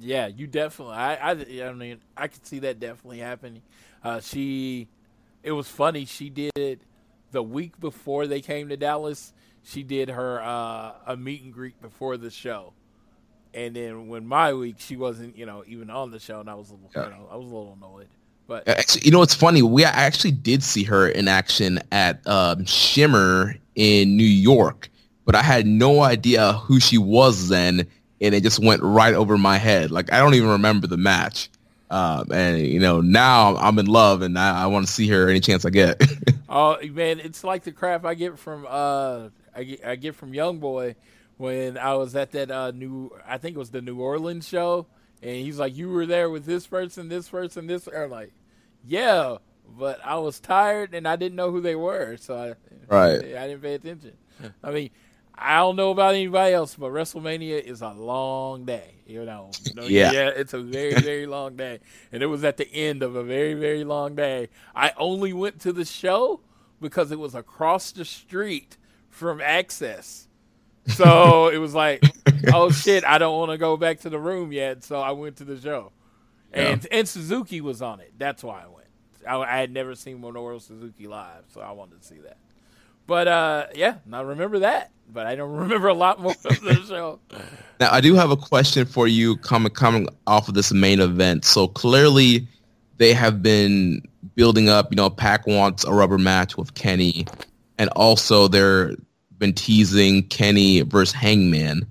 Yeah, 0.00 0.26
you 0.26 0.46
definitely. 0.46 0.94
I, 0.94 1.14
I, 1.14 1.68
I 1.68 1.72
mean, 1.72 2.00
I 2.16 2.28
could 2.28 2.46
see 2.46 2.60
that 2.60 2.78
definitely 2.78 3.18
happening. 3.18 3.62
Uh, 4.04 4.20
she, 4.20 4.88
it 5.42 5.50
was 5.52 5.66
funny. 5.66 6.04
She 6.04 6.30
did 6.30 6.80
the 7.32 7.42
week 7.42 7.78
before 7.80 8.26
they 8.26 8.40
came 8.40 8.68
to 8.68 8.76
Dallas 8.76 9.32
she 9.66 9.82
did 9.82 10.08
her 10.08 10.40
uh, 10.40 10.92
a 11.06 11.16
meet 11.16 11.42
and 11.42 11.52
greet 11.52 11.80
before 11.82 12.16
the 12.16 12.30
show, 12.30 12.72
and 13.52 13.74
then 13.74 14.06
when 14.06 14.26
my 14.26 14.54
week 14.54 14.76
she 14.78 14.96
wasn't 14.96 15.36
you 15.36 15.44
know 15.44 15.64
even 15.66 15.90
on 15.90 16.10
the 16.10 16.20
show, 16.20 16.40
and 16.40 16.48
I 16.48 16.54
was 16.54 16.70
a 16.70 16.74
little, 16.74 16.90
yeah. 16.94 17.04
you 17.04 17.10
know 17.10 17.28
I 17.30 17.36
was 17.36 17.50
a 17.50 17.54
little 17.54 17.76
annoyed. 17.76 18.08
But 18.46 18.68
actually, 18.68 19.02
you 19.04 19.10
know 19.10 19.22
it's 19.22 19.34
funny? 19.34 19.62
We 19.62 19.84
actually 19.84 20.30
did 20.30 20.62
see 20.62 20.84
her 20.84 21.08
in 21.08 21.26
action 21.26 21.80
at 21.90 22.24
um, 22.28 22.64
Shimmer 22.64 23.56
in 23.74 24.16
New 24.16 24.24
York. 24.24 24.88
but 25.24 25.34
I 25.34 25.42
had 25.42 25.66
no 25.66 26.02
idea 26.02 26.52
who 26.52 26.78
she 26.78 26.96
was 26.96 27.48
then, 27.48 27.88
and 28.20 28.34
it 28.34 28.44
just 28.44 28.60
went 28.60 28.82
right 28.84 29.14
over 29.14 29.36
my 29.36 29.58
head. 29.58 29.90
Like 29.90 30.12
I 30.12 30.18
don't 30.20 30.34
even 30.34 30.50
remember 30.50 30.86
the 30.86 30.96
match. 30.96 31.50
Um, 31.90 32.30
and 32.32 32.60
you 32.60 32.78
know 32.78 33.00
now 33.00 33.56
I'm 33.56 33.80
in 33.80 33.86
love, 33.86 34.22
and 34.22 34.38
I, 34.38 34.62
I 34.62 34.66
want 34.66 34.86
to 34.86 34.92
see 34.92 35.08
her 35.08 35.28
any 35.28 35.40
chance 35.40 35.64
I 35.64 35.70
get. 35.70 36.00
oh 36.48 36.78
man, 36.88 37.18
it's 37.18 37.42
like 37.42 37.64
the 37.64 37.72
crap 37.72 38.04
I 38.04 38.14
get 38.14 38.38
from 38.38 38.64
uh 38.68 39.28
I 39.56 39.62
get, 39.64 39.84
I 39.84 39.96
get 39.96 40.14
from 40.14 40.34
Young 40.34 40.58
Boy 40.58 40.96
when 41.36 41.78
I 41.78 41.94
was 41.94 42.14
at 42.14 42.32
that 42.32 42.50
uh 42.50 42.70
new 42.70 43.10
I 43.26 43.38
think 43.38 43.56
it 43.56 43.58
was 43.58 43.70
the 43.70 43.82
New 43.82 43.98
Orleans 44.00 44.46
show, 44.46 44.86
and 45.22 45.36
he's 45.36 45.58
like, 45.58 45.76
"You 45.76 45.88
were 45.88 46.06
there 46.06 46.30
with 46.30 46.44
this 46.44 46.66
person, 46.66 47.08
this 47.08 47.28
person, 47.28 47.66
this." 47.66 47.88
I'm 47.88 48.10
like, 48.10 48.32
"Yeah," 48.84 49.38
but 49.78 50.00
I 50.04 50.16
was 50.18 50.40
tired 50.40 50.94
and 50.94 51.06
I 51.06 51.16
didn't 51.16 51.36
know 51.36 51.50
who 51.50 51.60
they 51.60 51.74
were, 51.74 52.16
so 52.16 52.36
I 52.36 52.94
right 52.94 53.16
I 53.16 53.48
didn't 53.48 53.62
pay 53.62 53.74
attention. 53.74 54.12
I 54.62 54.70
mean, 54.70 54.90
I 55.34 55.58
don't 55.58 55.76
know 55.76 55.90
about 55.90 56.14
anybody 56.14 56.54
else, 56.54 56.74
but 56.74 56.90
WrestleMania 56.90 57.60
is 57.62 57.82
a 57.82 57.90
long 57.90 58.64
day. 58.64 58.94
You 59.06 59.24
know, 59.24 59.50
yeah. 59.76 60.10
yeah, 60.12 60.28
it's 60.28 60.54
a 60.54 60.60
very 60.60 60.94
very 60.94 61.26
long 61.26 61.56
day, 61.56 61.80
and 62.12 62.22
it 62.22 62.26
was 62.26 62.44
at 62.44 62.56
the 62.56 62.70
end 62.72 63.02
of 63.02 63.14
a 63.16 63.22
very 63.22 63.54
very 63.54 63.84
long 63.84 64.14
day. 64.14 64.48
I 64.74 64.92
only 64.96 65.32
went 65.32 65.60
to 65.60 65.72
the 65.72 65.84
show 65.84 66.40
because 66.80 67.10
it 67.12 67.18
was 67.18 67.34
across 67.34 67.92
the 67.92 68.04
street 68.04 68.76
from 69.16 69.38
Axxess, 69.38 70.26
so 70.86 71.48
it 71.52 71.58
was 71.58 71.74
like, 71.74 72.04
oh 72.52 72.70
shit, 72.70 73.04
I 73.04 73.18
don't 73.18 73.36
want 73.36 73.50
to 73.50 73.58
go 73.58 73.76
back 73.76 74.00
to 74.00 74.10
the 74.10 74.18
room 74.18 74.52
yet, 74.52 74.84
so 74.84 75.00
I 75.00 75.12
went 75.12 75.36
to 75.36 75.44
the 75.44 75.60
show, 75.60 75.92
and 76.52 76.82
yeah. 76.84 76.98
and 76.98 77.08
Suzuki 77.08 77.60
was 77.60 77.82
on 77.82 78.00
it. 78.00 78.12
That's 78.18 78.44
why 78.44 78.62
I 78.62 78.66
went. 78.66 78.86
I, 79.26 79.36
I 79.36 79.58
had 79.58 79.72
never 79.72 79.94
seen 79.94 80.20
Minoru 80.20 80.60
Suzuki 80.60 81.06
live, 81.06 81.44
so 81.48 81.60
I 81.60 81.72
wanted 81.72 82.00
to 82.02 82.06
see 82.06 82.18
that. 82.18 82.36
But 83.06 83.28
uh, 83.28 83.66
yeah, 83.74 83.96
I 84.12 84.20
remember 84.20 84.60
that, 84.60 84.90
but 85.12 85.26
I 85.26 85.34
don't 85.34 85.52
remember 85.56 85.88
a 85.88 85.94
lot 85.94 86.20
more 86.20 86.34
of 86.44 86.60
the 86.60 86.84
show. 86.86 87.20
Now 87.80 87.90
I 87.92 88.00
do 88.00 88.14
have 88.14 88.30
a 88.30 88.36
question 88.36 88.86
for 88.86 89.08
you 89.08 89.36
coming 89.38 89.72
coming 89.72 90.08
off 90.26 90.48
of 90.48 90.54
this 90.54 90.72
main 90.72 91.00
event. 91.00 91.44
So 91.44 91.68
clearly, 91.68 92.46
they 92.98 93.12
have 93.12 93.42
been 93.42 94.02
building 94.34 94.68
up. 94.68 94.90
You 94.90 94.96
know, 94.96 95.10
Pac 95.10 95.46
wants 95.46 95.84
a 95.84 95.92
rubber 95.92 96.18
match 96.18 96.56
with 96.56 96.74
Kenny, 96.74 97.26
and 97.78 97.88
also 97.90 98.48
they're 98.48 98.94
been 99.38 99.52
teasing 99.52 100.22
Kenny 100.24 100.82
versus 100.82 101.14
Hangman. 101.14 101.86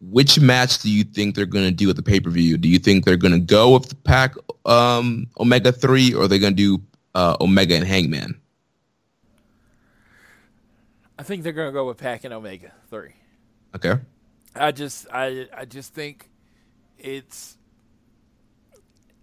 Which 0.00 0.38
match 0.38 0.78
do 0.78 0.90
you 0.90 1.02
think 1.02 1.34
they're 1.34 1.46
going 1.46 1.64
to 1.64 1.72
do 1.72 1.90
at 1.90 1.96
the 1.96 2.02
pay 2.02 2.20
per 2.20 2.30
view? 2.30 2.56
Do 2.56 2.68
you 2.68 2.78
think 2.78 3.04
they're 3.04 3.16
going 3.16 3.32
to 3.32 3.40
go 3.40 3.72
with 3.72 3.88
the 3.88 3.96
Pac 3.96 4.34
um, 4.64 5.26
Omega 5.40 5.72
three, 5.72 6.14
or 6.14 6.24
are 6.24 6.28
they 6.28 6.38
going 6.38 6.54
to 6.54 6.78
do 6.78 6.82
uh, 7.14 7.36
Omega 7.40 7.74
and 7.74 7.84
Hangman? 7.84 8.38
I 11.18 11.24
think 11.24 11.42
they're 11.42 11.52
going 11.52 11.68
to 11.68 11.72
go 11.72 11.86
with 11.86 11.96
Pac 11.96 12.22
and 12.22 12.32
Omega 12.32 12.72
three. 12.90 13.14
Okay. 13.74 13.94
I 14.54 14.70
just 14.70 15.06
I 15.12 15.48
I 15.56 15.64
just 15.64 15.94
think 15.94 16.30
it's 16.98 17.56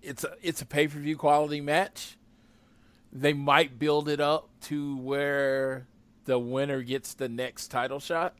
it's 0.01 0.23
a 0.23 0.33
it's 0.41 0.61
a 0.61 0.65
pay 0.65 0.87
per 0.87 0.99
view 0.99 1.17
quality 1.17 1.61
match. 1.61 2.17
They 3.13 3.33
might 3.33 3.79
build 3.79 4.09
it 4.09 4.19
up 4.19 4.49
to 4.63 4.97
where 4.97 5.87
the 6.25 6.37
winner 6.37 6.81
gets 6.81 7.13
the 7.13 7.29
next 7.29 7.67
title 7.67 7.99
shot 7.99 8.35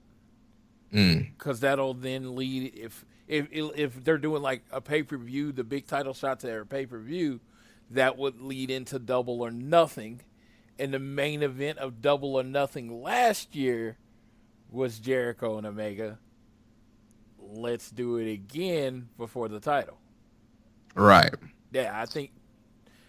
because 0.91 1.57
mm. 1.57 1.61
that'll 1.61 1.93
then 1.93 2.35
lead 2.35 2.73
if 2.75 3.05
if 3.27 3.47
if 3.51 4.03
they're 4.03 4.17
doing 4.17 4.41
like 4.41 4.63
a 4.71 4.81
pay 4.81 5.03
per 5.03 5.17
view, 5.17 5.51
the 5.51 5.63
big 5.63 5.87
title 5.87 6.13
shots 6.13 6.43
at 6.43 6.57
a 6.57 6.65
pay 6.65 6.85
per 6.85 6.99
view, 6.99 7.39
that 7.91 8.17
would 8.17 8.41
lead 8.41 8.69
into 8.69 8.99
double 8.99 9.41
or 9.41 9.51
nothing 9.51 10.21
and 10.77 10.93
the 10.93 10.99
main 10.99 11.43
event 11.43 11.77
of 11.79 12.01
Double 12.01 12.35
or 12.35 12.43
Nothing 12.43 13.01
last 13.01 13.55
year 13.55 13.97
was 14.69 14.99
Jericho 14.99 15.57
and 15.57 15.65
Omega. 15.65 16.19
Let's 17.39 17.89
do 17.89 18.17
it 18.17 18.31
again 18.31 19.09
before 19.17 19.47
the 19.47 19.59
title. 19.59 19.97
Right. 20.95 21.33
Yeah, 21.71 21.91
I 21.93 22.05
think. 22.05 22.31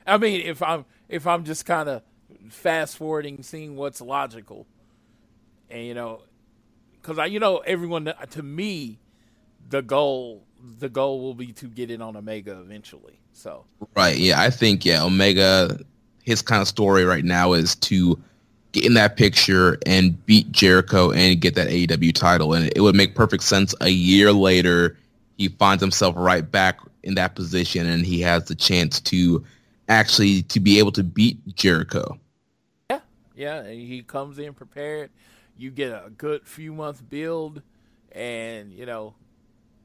I 0.06 0.18
mean, 0.18 0.42
if 0.42 0.62
I'm 0.62 0.84
if 1.08 1.26
I'm 1.26 1.44
just 1.44 1.66
kind 1.66 1.88
of 1.88 2.02
fast 2.48 2.97
forwarding, 2.97 3.43
seeing 3.43 3.77
what's 3.77 4.01
logical, 4.01 4.66
and 5.70 5.85
you 5.85 5.94
know, 5.94 6.23
because 7.01 7.18
I, 7.18 7.27
you 7.27 7.40
know, 7.40 7.59
everyone 7.59 8.12
to 8.31 8.43
me, 8.43 8.98
the 9.68 9.82
goal 9.82 10.43
the 10.78 10.89
goal 10.89 11.20
will 11.20 11.35
be 11.35 11.52
to 11.52 11.66
get 11.66 11.90
it 11.90 12.01
on 12.01 12.16
Omega 12.16 12.59
eventually. 12.60 13.18
So. 13.32 13.64
Right. 13.94 14.16
Yeah, 14.16 14.40
I 14.40 14.51
think 14.51 14.85
yeah, 14.85 15.05
Omega 15.05 15.78
his 16.27 16.43
kind 16.43 16.60
of 16.60 16.68
story 16.68 17.05
right 17.05 17.24
now 17.24 17.52
is 17.52 17.77
to 17.77 18.20
get 18.73 18.85
in 18.85 18.94
that 18.94 19.16
picture 19.16 19.78
and 19.86 20.24
beat 20.27 20.51
Jericho 20.51 21.12
and 21.12 21.40
get 21.40 21.55
that 21.55 21.68
AEW 21.68 22.12
title. 22.12 22.52
And 22.52 22.70
it 22.74 22.81
would 22.81 22.97
make 22.97 23.14
perfect 23.14 23.44
sense 23.44 23.74
a 23.81 23.90
year 23.90 24.32
later, 24.32 24.98
he 25.39 25.48
finds 25.48 25.81
himself 25.81 26.14
right 26.18 26.48
back 26.51 26.81
in 27.05 27.14
that 27.14 27.36
position 27.36 27.86
and 27.86 28.05
he 28.05 28.20
has 28.23 28.47
the 28.47 28.55
chance 28.56 29.01
to 29.01 29.44
actually 29.89 30.43
to 30.43 30.59
be 30.59 30.81
able 30.81 30.93
to 30.93 31.05
beat 31.05 31.39
Jericho. 31.55 32.18
Yeah. 33.36 33.68
He 33.68 34.02
comes 34.02 34.38
in 34.38 34.54
prepared. 34.54 35.10
You 35.56 35.70
get 35.70 35.90
a 35.92 36.10
good 36.10 36.46
few 36.46 36.72
month 36.72 37.08
build 37.08 37.62
and, 38.12 38.72
you 38.72 38.86
know, 38.86 39.14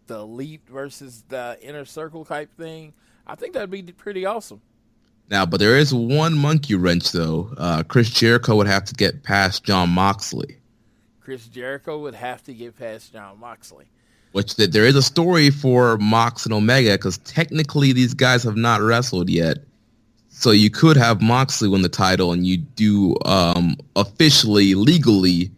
the 0.07 0.19
elite 0.19 0.61
versus 0.67 1.23
the 1.29 1.57
inner 1.61 1.85
circle 1.85 2.25
type 2.25 2.51
thing. 2.57 2.93
I 3.27 3.35
think 3.35 3.53
that'd 3.53 3.69
be 3.69 3.83
pretty 3.83 4.25
awesome. 4.25 4.61
Now, 5.29 5.45
but 5.45 5.61
there 5.61 5.77
is 5.77 5.93
one 5.93 6.37
monkey 6.37 6.75
wrench 6.75 7.11
though. 7.11 7.53
Uh, 7.57 7.83
Chris 7.83 8.09
Jericho 8.09 8.57
would 8.57 8.67
have 8.67 8.83
to 8.85 8.93
get 8.93 9.23
past 9.23 9.63
Jon 9.63 9.89
Moxley. 9.89 10.57
Chris 11.21 11.47
Jericho 11.47 11.99
would 11.99 12.15
have 12.15 12.43
to 12.43 12.53
get 12.53 12.77
past 12.77 13.13
Jon 13.13 13.39
Moxley. 13.39 13.85
Which 14.33 14.55
there 14.55 14.85
is 14.85 14.95
a 14.95 15.01
story 15.01 15.49
for 15.49 15.97
Mox 15.97 16.45
and 16.45 16.53
Omega 16.53 16.93
because 16.93 17.17
technically 17.19 17.93
these 17.93 18.13
guys 18.13 18.43
have 18.43 18.57
not 18.57 18.81
wrestled 18.81 19.29
yet. 19.29 19.59
So 20.33 20.51
you 20.51 20.69
could 20.69 20.97
have 20.97 21.21
Moxley 21.21 21.67
win 21.67 21.81
the 21.81 21.89
title 21.89 22.31
and 22.31 22.47
you 22.47 22.57
do 22.57 23.15
um, 23.25 23.75
officially, 23.95 24.73
legally, 24.73 25.51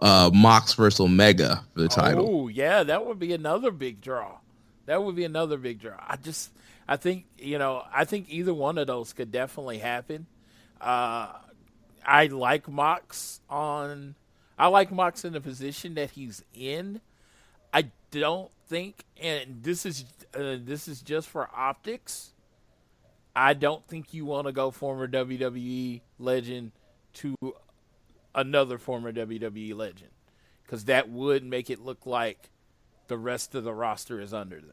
uh, 0.00 0.30
Mox 0.32 0.74
versus 0.74 1.00
Omega 1.00 1.64
for 1.74 1.82
the 1.82 1.88
title. 1.88 2.26
Oh 2.28 2.48
yeah, 2.48 2.82
that 2.84 3.04
would 3.04 3.18
be 3.18 3.32
another 3.32 3.70
big 3.70 4.00
draw. 4.00 4.38
That 4.86 5.02
would 5.02 5.16
be 5.16 5.24
another 5.24 5.56
big 5.56 5.80
draw. 5.80 5.96
I 5.98 6.16
just 6.16 6.50
I 6.86 6.96
think 6.96 7.24
you 7.38 7.58
know 7.58 7.82
I 7.92 8.04
think 8.04 8.26
either 8.28 8.54
one 8.54 8.78
of 8.78 8.86
those 8.86 9.12
could 9.12 9.32
definitely 9.32 9.78
happen. 9.78 10.26
Uh, 10.80 11.32
I 12.06 12.26
like 12.26 12.68
Mox 12.68 13.40
on. 13.48 14.14
I 14.58 14.68
like 14.68 14.92
Mox 14.92 15.24
in 15.24 15.32
the 15.32 15.40
position 15.40 15.94
that 15.94 16.10
he's 16.10 16.44
in. 16.54 17.00
I 17.72 17.90
don't 18.10 18.50
think, 18.68 19.04
and 19.20 19.62
this 19.62 19.86
is 19.86 20.04
uh, 20.34 20.56
this 20.62 20.86
is 20.86 21.00
just 21.00 21.28
for 21.28 21.48
optics. 21.54 22.33
I 23.36 23.54
don't 23.54 23.86
think 23.88 24.14
you 24.14 24.24
want 24.24 24.46
to 24.46 24.52
go 24.52 24.70
former 24.70 25.08
WWE 25.08 26.00
legend 26.18 26.72
to 27.14 27.36
another 28.34 28.78
former 28.78 29.12
WWE 29.12 29.74
legend 29.74 30.10
because 30.64 30.84
that 30.86 31.08
would 31.08 31.44
make 31.44 31.70
it 31.70 31.80
look 31.80 32.06
like 32.06 32.50
the 33.08 33.18
rest 33.18 33.54
of 33.54 33.64
the 33.64 33.72
roster 33.72 34.20
is 34.20 34.32
under 34.32 34.56
them. 34.56 34.70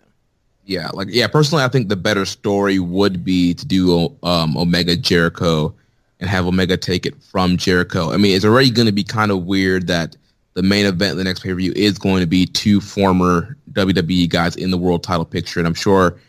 Yeah, 0.66 0.90
like 0.94 1.08
yeah, 1.10 1.28
personally, 1.28 1.64
I 1.64 1.70
think 1.70 1.90
the 1.90 1.96
better 1.96 2.26
story 2.26 2.78
would 2.78 3.26
be 3.26 3.54
to 3.56 3.66
do 3.66 4.16
um, 4.22 4.56
Omega 4.56 4.96
Jericho 4.96 5.74
and 6.20 6.30
have 6.30 6.46
Omega 6.46 6.78
take 6.78 7.06
it 7.06 7.22
from 7.24 7.58
Jericho. 7.58 8.12
I 8.12 8.18
mean, 8.18 8.36
it's 8.36 8.46
already 8.46 8.70
going 8.70 8.86
to 8.86 8.92
be 8.92 9.04
kind 9.04 9.32
of 9.32 9.46
weird 9.46 9.88
that 9.88 10.16
the 10.54 10.62
main 10.62 10.86
event, 10.86 11.18
the 11.18 11.24
next 11.24 11.42
pay 11.42 11.50
per 11.50 11.56
view, 11.56 11.74
is 11.76 11.98
going 11.98 12.22
to 12.22 12.28
be 12.28 12.46
two 12.46 12.80
former 12.80 13.58
WWE 13.72 14.30
guys 14.30 14.56
in 14.56 14.70
the 14.70 14.78
world 14.78 15.04
title 15.04 15.26
picture, 15.26 15.60
and 15.60 15.68
I'm 15.68 15.74
sure 15.74 16.20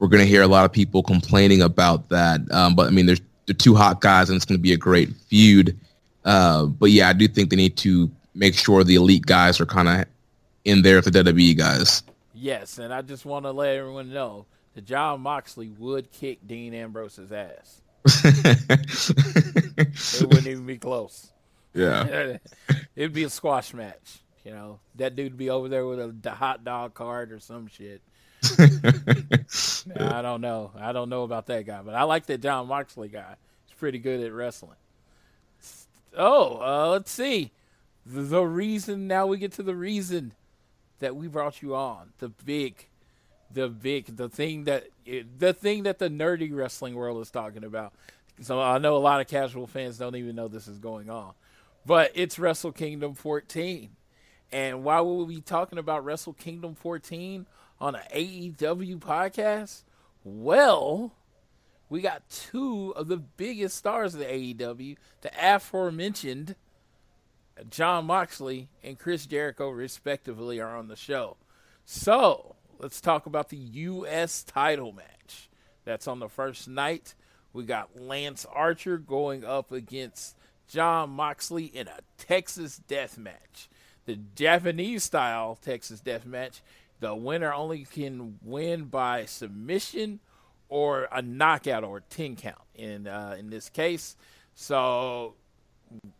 we're 0.00 0.08
going 0.08 0.22
to 0.22 0.26
hear 0.26 0.42
a 0.42 0.48
lot 0.48 0.64
of 0.64 0.72
people 0.72 1.02
complaining 1.02 1.62
about 1.62 2.08
that. 2.08 2.40
Um, 2.50 2.74
but 2.74 2.88
I 2.88 2.90
mean, 2.90 3.06
there's 3.06 3.20
the 3.46 3.54
two 3.54 3.76
hot 3.76 4.00
guys, 4.00 4.28
and 4.28 4.36
it's 4.36 4.44
going 4.44 4.58
to 4.58 4.62
be 4.62 4.72
a 4.72 4.78
great 4.78 5.14
feud. 5.28 5.78
Uh, 6.24 6.66
but 6.66 6.90
yeah, 6.90 7.08
I 7.08 7.12
do 7.12 7.28
think 7.28 7.50
they 7.50 7.56
need 7.56 7.76
to 7.78 8.10
make 8.34 8.54
sure 8.54 8.82
the 8.82 8.96
elite 8.96 9.26
guys 9.26 9.60
are 9.60 9.66
kind 9.66 9.88
of 9.88 10.06
in 10.64 10.82
there 10.82 11.02
for 11.02 11.10
the 11.10 11.22
WWE 11.22 11.56
guys. 11.56 12.02
Yes, 12.34 12.78
and 12.78 12.92
I 12.92 13.02
just 13.02 13.24
want 13.24 13.44
to 13.44 13.52
let 13.52 13.76
everyone 13.76 14.12
know 14.12 14.46
that 14.74 14.86
Jon 14.86 15.20
Moxley 15.20 15.68
would 15.78 16.10
kick 16.10 16.38
Dean 16.46 16.72
Ambrose's 16.74 17.30
ass. 17.32 17.82
it 18.24 20.22
wouldn't 20.22 20.46
even 20.46 20.64
be 20.64 20.78
close. 20.78 21.30
Yeah. 21.74 22.38
It'd 22.96 23.12
be 23.12 23.24
a 23.24 23.30
squash 23.30 23.74
match. 23.74 24.20
You 24.44 24.52
know, 24.52 24.80
that 24.94 25.16
dude'd 25.16 25.36
be 25.36 25.50
over 25.50 25.68
there 25.68 25.84
with 25.86 26.24
a 26.24 26.30
hot 26.30 26.64
dog 26.64 26.94
card 26.94 27.30
or 27.30 27.40
some 27.40 27.66
shit. 27.66 28.00
I 28.58 30.22
don't 30.22 30.40
know. 30.40 30.72
I 30.78 30.92
don't 30.92 31.08
know 31.08 31.24
about 31.24 31.46
that 31.46 31.66
guy, 31.66 31.82
but 31.82 31.94
I 31.94 32.04
like 32.04 32.26
that 32.26 32.40
Jon 32.40 32.68
Moxley 32.68 33.08
guy. 33.08 33.36
He's 33.66 33.76
pretty 33.76 33.98
good 33.98 34.20
at 34.24 34.32
wrestling. 34.32 34.76
Oh, 36.16 36.60
uh, 36.60 36.90
let's 36.90 37.10
see. 37.10 37.52
The, 38.06 38.22
the 38.22 38.42
reason, 38.42 39.06
now 39.06 39.26
we 39.26 39.38
get 39.38 39.52
to 39.52 39.62
the 39.62 39.74
reason 39.74 40.32
that 41.00 41.16
we 41.16 41.28
brought 41.28 41.62
you 41.62 41.74
on. 41.74 42.12
The 42.18 42.28
big, 42.28 42.86
the 43.52 43.68
big, 43.68 44.16
the 44.16 44.28
thing 44.28 44.64
that 44.64 44.88
the 45.38 45.52
thing 45.52 45.82
that 45.84 45.98
the 45.98 46.08
nerdy 46.08 46.54
wrestling 46.54 46.94
world 46.94 47.20
is 47.20 47.30
talking 47.30 47.64
about. 47.64 47.92
So 48.40 48.60
I 48.60 48.78
know 48.78 48.96
a 48.96 48.98
lot 48.98 49.20
of 49.20 49.26
casual 49.26 49.66
fans 49.66 49.98
don't 49.98 50.16
even 50.16 50.34
know 50.34 50.48
this 50.48 50.66
is 50.66 50.78
going 50.78 51.10
on, 51.10 51.32
but 51.84 52.10
it's 52.14 52.38
Wrestle 52.38 52.72
Kingdom 52.72 53.14
14, 53.14 53.90
And 54.50 54.82
why 54.82 55.00
would 55.00 55.26
we 55.26 55.36
be 55.36 55.40
talking 55.42 55.78
about 55.78 56.04
Wrestle 56.04 56.32
Kingdom 56.32 56.74
14 56.74 57.46
on 57.80 57.94
an 57.94 58.02
AEW 58.14 58.98
podcast? 58.98 59.82
Well, 60.24 61.12
we 61.88 62.00
got 62.00 62.28
two 62.28 62.92
of 62.96 63.08
the 63.08 63.16
biggest 63.16 63.76
stars 63.76 64.14
of 64.14 64.20
the 64.20 64.26
AEW, 64.26 64.96
the 65.22 65.30
aforementioned 65.40 66.54
Jon 67.68 68.06
Moxley 68.06 68.68
and 68.82 68.98
Chris 68.98 69.26
Jericho, 69.26 69.68
respectively, 69.70 70.60
are 70.60 70.76
on 70.76 70.88
the 70.88 70.96
show. 70.96 71.36
So 71.84 72.56
let's 72.78 73.00
talk 73.00 73.26
about 73.26 73.48
the 73.48 73.56
U.S. 73.56 74.42
title 74.42 74.92
match. 74.92 75.48
That's 75.84 76.06
on 76.06 76.20
the 76.20 76.28
first 76.28 76.68
night. 76.68 77.14
We 77.52 77.64
got 77.64 78.00
Lance 78.00 78.46
Archer 78.52 78.96
going 78.96 79.44
up 79.44 79.72
against 79.72 80.36
Jon 80.68 81.10
Moxley 81.10 81.64
in 81.64 81.88
a 81.88 81.98
Texas 82.16 82.78
death 82.78 83.18
match. 83.18 83.68
The 84.06 84.16
Japanese 84.34 85.04
style 85.04 85.58
Texas 85.60 86.00
death 86.00 86.24
match. 86.24 86.62
The 87.00 87.14
winner 87.14 87.52
only 87.52 87.84
can 87.84 88.38
win 88.42 88.84
by 88.84 89.24
submission 89.24 90.20
or 90.68 91.08
a 91.10 91.22
knockout 91.22 91.82
or 91.82 91.98
a 91.98 92.02
10 92.02 92.36
count 92.36 92.60
in 92.74 93.06
uh, 93.06 93.36
in 93.38 93.50
this 93.50 93.68
case. 93.68 94.16
So 94.54 95.34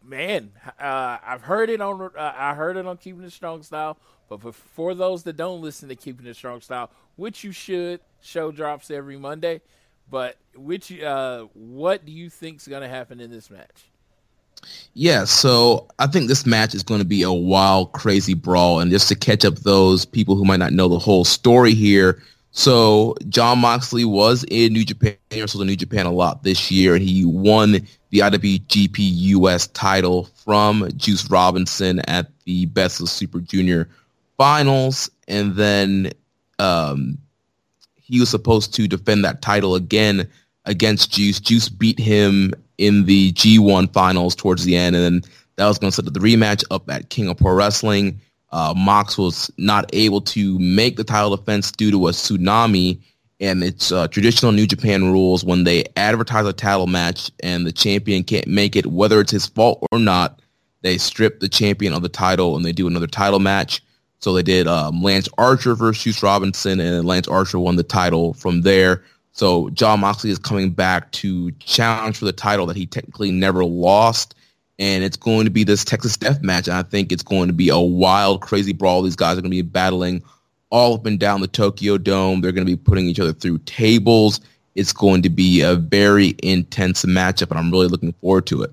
man, 0.03 0.53
uh, 0.79 1.19
I've 1.25 1.43
heard 1.43 1.71
it 1.71 1.81
on 1.81 2.01
uh, 2.03 2.33
I 2.37 2.55
heard 2.55 2.77
it 2.77 2.87
on 2.87 2.97
Keeping 2.97 3.25
It 3.25 3.33
Strong 3.33 3.63
Style, 3.63 3.99
but 4.29 4.41
for, 4.41 4.53
for 4.53 4.95
those 4.95 5.23
that 5.25 5.37
don't 5.37 5.61
listen 5.61 5.89
to 5.89 5.97
Keeping 5.97 6.27
It 6.27 6.35
Strong 6.37 6.63
Style, 6.63 6.91
which 7.17 7.45
you 7.45 7.53
should, 7.53 8.01
show 8.21 8.51
drops 8.51 8.91
every 8.91 9.17
Monday. 9.17 9.61
But 10.11 10.39
which 10.57 10.99
uh, 11.01 11.47
what 11.55 12.05
do 12.05 12.11
you 12.11 12.31
think 12.31 12.59
is 12.59 12.67
going 12.67 12.83
to 12.83 12.89
happen 12.89 13.21
in 13.21 13.31
this 13.31 13.49
match? 13.49 13.90
Yeah, 14.95 15.25
so 15.25 15.87
I 15.99 16.07
think 16.07 16.29
this 16.29 16.45
match 16.45 16.75
is 16.75 16.83
going 16.83 17.01
to 17.01 17.07
be 17.07 17.23
a 17.23 17.33
wild, 17.33 17.93
crazy 17.93 18.35
brawl. 18.35 18.81
And 18.81 18.91
just 18.91 19.09
to 19.09 19.15
catch 19.15 19.45
up 19.45 19.57
those 19.57 20.05
people 20.05 20.35
who 20.35 20.45
might 20.45 20.59
not 20.59 20.73
know 20.73 20.89
the 20.89 20.99
whole 20.99 21.25
story 21.25 21.75
here, 21.75 22.21
so 22.53 23.15
Jon 23.29 23.61
Moxley 23.61 24.05
was 24.05 24.45
in 24.51 24.73
New 24.73 24.85
Japan, 24.85 25.15
he 25.31 25.41
wrestled 25.41 25.63
in 25.63 25.69
New 25.69 25.77
Japan 25.77 26.07
a 26.07 26.11
lot 26.11 26.43
this 26.43 26.71
year, 26.71 26.95
and 26.95 27.03
he 27.03 27.25
won 27.25 27.87
the 28.11 28.19
IWGP 28.19 28.97
US 28.99 29.69
title 29.69 30.25
from 30.45 30.89
Juice 30.97 31.31
Robinson 31.31 32.01
at 32.09 32.27
the 32.45 32.67
Best 32.67 33.01
of 33.01 33.09
Super 33.09 33.41
Junior 33.41 33.89
finals, 34.37 35.11
and 35.29 35.55
then 35.55 36.11
um, 36.59 37.19
he 37.95 38.19
was 38.19 38.29
supposed 38.29 38.75
to 38.75 38.89
defend 38.89 39.25
that 39.25 39.43
title 39.43 39.77
again 39.77 40.29
against 40.65 41.13
Juice. 41.13 41.39
Juice 41.39 41.69
beat 41.69 41.99
him 41.99 42.53
in 42.81 43.05
the 43.05 43.31
G1 43.35 43.93
finals 43.93 44.35
towards 44.35 44.65
the 44.65 44.75
end, 44.75 44.97
and 44.97 45.05
then 45.05 45.31
that 45.57 45.69
was 45.69 45.79
going 45.79 45.91
to 45.91 45.95
set 45.95 46.07
up 46.07 46.15
the 46.15 46.21
rematch 46.21 46.65
up 46.71 46.91
at 46.91 47.11
King 47.11 47.29
of 47.29 47.37
Pro 47.37 47.53
Wrestling. 47.53 48.19
Uh, 48.51 48.75
Mox 48.77 49.19
was 49.19 49.51
not 49.59 49.89
able 49.93 50.23
to 50.23 50.59
make 50.59 50.97
the 50.97 51.05
title 51.05 51.37
defense 51.37 51.71
due 51.71 51.91
to 51.91 52.09
a 52.09 52.11
tsunami, 52.11 52.99
and 53.39 53.63
it's 53.63 53.93
uh, 53.93 54.09
traditional 54.09 54.51
New 54.51 54.67
Japan 54.67 55.13
rules 55.13 55.45
when 55.45 55.65
they 55.65 55.85
advertise 55.97 56.47
a 56.47 56.53
title 56.55 56.87
match 56.87 57.31
and 57.43 57.67
the 57.67 57.73
champion 57.73 58.25
can't 58.25 58.47
make 58.47 58.75
it, 58.75 58.87
whether 58.87 59.21
it's 59.21 59.31
his 59.31 59.47
fault 59.47 59.87
or 59.93 59.99
not, 59.99 60.41
they 60.81 60.97
strip 60.97 61.41
the 61.41 61.49
champion 61.49 61.93
of 61.93 62.01
the 62.03 62.09
title 62.09 62.57
and 62.57 62.65
they 62.65 62.73
do 62.73 62.87
another 62.87 63.07
title 63.07 63.39
match. 63.39 63.83
So 64.21 64.33
they 64.33 64.43
did 64.43 64.67
um, 64.67 65.03
Lance 65.03 65.29
Archer 65.39 65.75
versus 65.75 66.23
Robinson, 66.23 66.81
and 66.81 67.07
Lance 67.07 67.29
Archer 67.29 67.59
won 67.59 67.77
the 67.77 67.83
title 67.83 68.35
from 68.35 68.63
there. 68.63 69.03
So 69.33 69.71
Jon 69.71 70.01
Moxley 70.01 70.31
is 70.31 70.39
coming 70.39 70.71
back 70.71 71.13
to 71.13 71.51
challenge 71.53 72.19
for 72.19 72.25
the 72.25 72.33
title 72.33 72.67
that 72.67 72.77
he 72.77 72.87
technically 72.87 73.31
never 73.31 73.65
lost 73.65 74.35
and 74.81 75.05
it's 75.05 75.19
going 75.19 75.45
to 75.45 75.51
be 75.51 75.63
this 75.63 75.85
Texas 75.85 76.17
Death 76.17 76.43
Match. 76.43 76.67
And 76.67 76.75
I 76.75 76.83
think 76.83 77.13
it's 77.13 77.23
going 77.23 77.49
to 77.49 77.53
be 77.53 77.69
a 77.69 77.79
wild, 77.79 78.41
crazy 78.41 78.73
brawl. 78.73 79.03
These 79.03 79.15
guys 79.15 79.37
are 79.37 79.43
going 79.43 79.51
to 79.51 79.57
be 79.57 79.63
battling 79.63 80.23
all 80.71 80.95
up 80.95 81.05
and 81.05 81.21
down 81.21 81.43
the 81.43 81.49
Tokyo 81.49 81.99
Dome. 81.99 82.41
They're 82.41 82.51
going 82.51 82.67
to 82.67 82.73
be 82.73 82.83
putting 82.83 83.07
each 83.07 83.21
other 83.21 83.35
through 83.35 83.59
tables. 83.59 84.41
It's 84.75 84.95
going 84.95 85.23
to 85.23 85.29
be 85.29 85.61
a 85.61 85.75
very 85.75 86.35
intense 86.43 87.05
matchup, 87.05 87.51
and 87.51 87.59
I'm 87.59 87.71
really 87.71 87.89
looking 87.89 88.15
forward 88.15 88.47
to 88.47 88.63
it. 88.63 88.73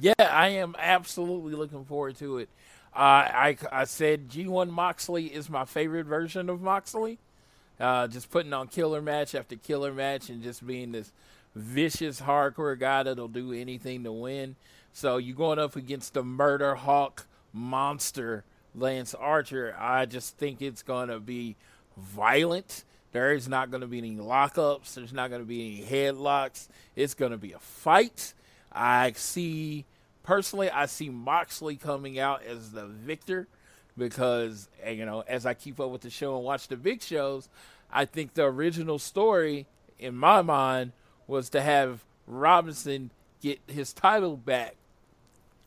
Yeah, 0.00 0.14
I 0.18 0.48
am 0.48 0.74
absolutely 0.78 1.54
looking 1.54 1.84
forward 1.84 2.16
to 2.18 2.38
it. 2.38 2.48
Uh, 2.94 3.28
I 3.28 3.56
I 3.70 3.84
said 3.84 4.30
G1 4.30 4.70
Moxley 4.70 5.26
is 5.26 5.50
my 5.50 5.66
favorite 5.66 6.06
version 6.06 6.48
of 6.48 6.62
Moxley. 6.62 7.18
Uh, 7.78 8.06
just 8.06 8.30
putting 8.30 8.52
on 8.52 8.68
killer 8.68 9.02
match 9.02 9.34
after 9.34 9.56
killer 9.56 9.92
match 9.92 10.30
and 10.30 10.42
just 10.42 10.64
being 10.66 10.92
this 10.92 11.12
vicious 11.54 12.20
hardcore 12.20 12.78
guy 12.78 13.02
that'll 13.02 13.28
do 13.28 13.52
anything 13.52 14.04
to 14.04 14.12
win. 14.12 14.56
So 14.92 15.16
you're 15.16 15.36
going 15.36 15.58
up 15.58 15.76
against 15.76 16.14
the 16.14 16.22
murder 16.22 16.76
hawk 16.76 17.26
monster, 17.52 18.44
Lance 18.74 19.14
Archer. 19.14 19.74
I 19.78 20.06
just 20.06 20.36
think 20.36 20.62
it's 20.62 20.82
going 20.82 21.08
to 21.08 21.18
be 21.18 21.56
violent. 21.96 22.84
There 23.12 23.32
is 23.32 23.48
not 23.48 23.70
going 23.70 23.80
to 23.80 23.86
be 23.86 23.98
any 23.98 24.16
lockups. 24.16 24.94
There's 24.94 25.12
not 25.12 25.30
going 25.30 25.42
to 25.42 25.46
be 25.46 25.60
any 25.60 25.84
headlocks. 25.84 26.68
It's 26.96 27.14
going 27.14 27.32
to 27.32 27.38
be 27.38 27.52
a 27.52 27.58
fight. 27.58 28.34
I 28.72 29.12
see, 29.12 29.84
personally, 30.24 30.70
I 30.70 30.86
see 30.86 31.10
Moxley 31.10 31.76
coming 31.76 32.18
out 32.18 32.42
as 32.44 32.72
the 32.72 32.86
victor 32.86 33.46
because, 33.96 34.68
you 34.86 35.06
know, 35.06 35.24
as 35.26 35.46
I 35.46 35.54
keep 35.54 35.80
up 35.80 35.90
with 35.90 36.02
the 36.02 36.10
show 36.10 36.36
and 36.36 36.44
watch 36.44 36.68
the 36.68 36.76
big 36.76 37.02
shows, 37.02 37.48
I 37.92 38.04
think 38.04 38.34
the 38.34 38.44
original 38.44 38.98
story, 38.98 39.66
in 39.98 40.16
my 40.16 40.42
mind, 40.42 40.92
was 41.26 41.50
to 41.50 41.60
have 41.60 42.04
Robinson 42.26 43.10
get 43.40 43.60
his 43.66 43.92
title 43.92 44.36
back 44.36 44.74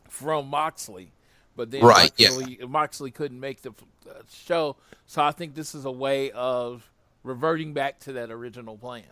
from 0.09 0.47
Moxley, 0.47 1.11
but 1.55 1.71
then 1.71 1.83
right, 1.83 2.11
Moxley, 2.19 2.57
yeah. 2.59 2.65
Moxley 2.65 3.11
couldn't 3.11 3.39
make 3.39 3.61
the 3.61 3.73
show. 4.31 4.75
So 5.05 5.21
I 5.21 5.31
think 5.31 5.55
this 5.55 5.75
is 5.75 5.85
a 5.85 5.91
way 5.91 6.31
of 6.31 6.89
reverting 7.23 7.73
back 7.73 7.99
to 8.01 8.13
that 8.13 8.31
original 8.31 8.77
plan. 8.77 9.03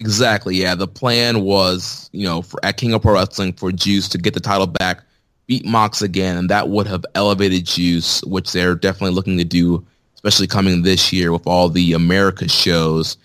Exactly. 0.00 0.56
Yeah, 0.56 0.74
the 0.74 0.88
plan 0.88 1.42
was, 1.42 2.10
you 2.12 2.24
know, 2.24 2.42
for, 2.42 2.64
at 2.64 2.76
King 2.76 2.92
of 2.92 3.02
Pro 3.02 3.14
Wrestling 3.14 3.52
for 3.52 3.72
Juice 3.72 4.08
to 4.10 4.18
get 4.18 4.34
the 4.34 4.40
title 4.40 4.66
back, 4.66 5.02
beat 5.46 5.64
Mox 5.64 6.02
again, 6.02 6.36
and 6.36 6.50
that 6.50 6.68
would 6.68 6.86
have 6.86 7.04
elevated 7.14 7.66
Juice, 7.66 8.22
which 8.24 8.52
they're 8.52 8.74
definitely 8.74 9.14
looking 9.14 9.38
to 9.38 9.44
do, 9.44 9.84
especially 10.14 10.46
coming 10.46 10.82
this 10.82 11.12
year 11.12 11.32
with 11.32 11.46
all 11.46 11.68
the 11.68 11.92
America 11.92 12.48
shows. 12.48 13.16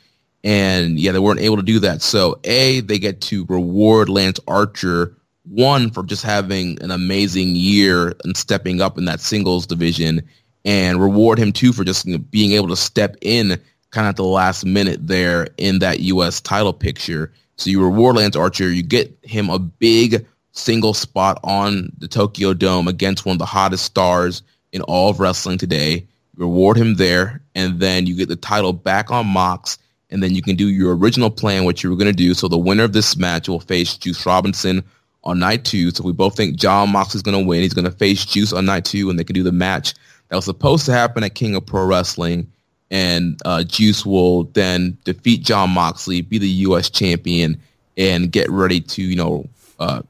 And 0.43 0.99
yeah, 0.99 1.11
they 1.11 1.19
weren't 1.19 1.41
able 1.41 1.57
to 1.57 1.63
do 1.63 1.79
that. 1.79 2.01
So 2.01 2.39
a, 2.43 2.79
they 2.81 2.97
get 2.97 3.21
to 3.21 3.45
reward 3.45 4.09
Lance 4.09 4.39
Archer 4.47 5.15
one 5.49 5.89
for 5.89 6.03
just 6.03 6.23
having 6.23 6.81
an 6.81 6.91
amazing 6.91 7.55
year 7.55 8.13
and 8.23 8.37
stepping 8.37 8.81
up 8.81 8.97
in 8.97 9.05
that 9.05 9.19
singles 9.19 9.65
division 9.65 10.21
and 10.63 11.01
reward 11.01 11.39
him 11.39 11.51
too 11.51 11.73
for 11.73 11.83
just 11.83 12.05
being 12.29 12.51
able 12.51 12.67
to 12.67 12.75
step 12.75 13.15
in 13.21 13.59
kind 13.91 14.05
of 14.05 14.11
at 14.11 14.15
the 14.17 14.23
last 14.23 14.65
minute 14.65 15.07
there 15.07 15.47
in 15.57 15.79
that 15.79 16.01
US 16.01 16.39
title 16.39 16.73
picture. 16.73 17.31
So 17.57 17.69
you 17.69 17.83
reward 17.83 18.15
Lance 18.15 18.35
Archer, 18.35 18.71
you 18.71 18.83
get 18.83 19.17
him 19.23 19.49
a 19.49 19.59
big 19.59 20.25
single 20.51 20.93
spot 20.93 21.39
on 21.43 21.91
the 21.97 22.07
Tokyo 22.07 22.53
Dome 22.53 22.87
against 22.87 23.25
one 23.25 23.33
of 23.33 23.39
the 23.39 23.45
hottest 23.45 23.85
stars 23.85 24.43
in 24.71 24.81
all 24.83 25.09
of 25.09 25.19
wrestling 25.19 25.57
today. 25.57 26.05
You 26.37 26.45
reward 26.45 26.77
him 26.77 26.95
there, 26.95 27.41
and 27.55 27.79
then 27.79 28.05
you 28.05 28.15
get 28.15 28.29
the 28.29 28.35
title 28.35 28.73
back 28.73 29.11
on 29.11 29.27
Mox, 29.27 29.77
and 30.09 30.23
then 30.23 30.35
you 30.35 30.41
can 30.41 30.55
do 30.55 30.69
your 30.69 30.95
original 30.95 31.29
plan, 31.29 31.65
what 31.65 31.83
you 31.83 31.89
were 31.89 31.95
going 31.95 32.11
to 32.11 32.13
do. 32.13 32.33
So 32.33 32.47
the 32.47 32.57
winner 32.57 32.83
of 32.83 32.93
this 32.93 33.17
match 33.17 33.47
will 33.47 33.59
face 33.59 33.97
Juice 33.97 34.25
Robinson 34.25 34.83
on 35.23 35.39
night 35.39 35.65
two. 35.65 35.91
So 35.91 36.03
we 36.03 36.13
both 36.13 36.35
think 36.35 36.57
John 36.57 36.91
Mox 36.91 37.15
is 37.15 37.21
going 37.21 37.39
to 37.39 37.47
win. 37.47 37.61
He's 37.61 37.73
going 37.73 37.85
to 37.85 37.91
face 37.91 38.25
Juice 38.25 38.53
on 38.53 38.65
night 38.65 38.85
two, 38.85 39.09
and 39.09 39.19
they 39.19 39.23
can 39.23 39.35
do 39.35 39.43
the 39.43 39.51
match 39.51 39.93
that 40.29 40.35
was 40.35 40.45
supposed 40.45 40.85
to 40.85 40.93
happen 40.93 41.23
at 41.23 41.35
King 41.35 41.55
of 41.55 41.65
Pro 41.65 41.85
Wrestling. 41.85 42.51
And 42.91 43.39
uh, 43.45 43.63
Juice 43.63 44.03
will 44.05 44.45
then 44.45 44.97
defeat 45.03 45.43
Jon 45.43 45.69
Moxley, 45.69 46.21
be 46.21 46.39
the 46.39 46.49
U.S. 46.49 46.89
champion, 46.89 47.61
and 47.97 48.31
get 48.31 48.49
ready 48.49 48.81
to, 48.81 49.03
you 49.03 49.15
know, 49.15 49.47
uh, 49.79 50.01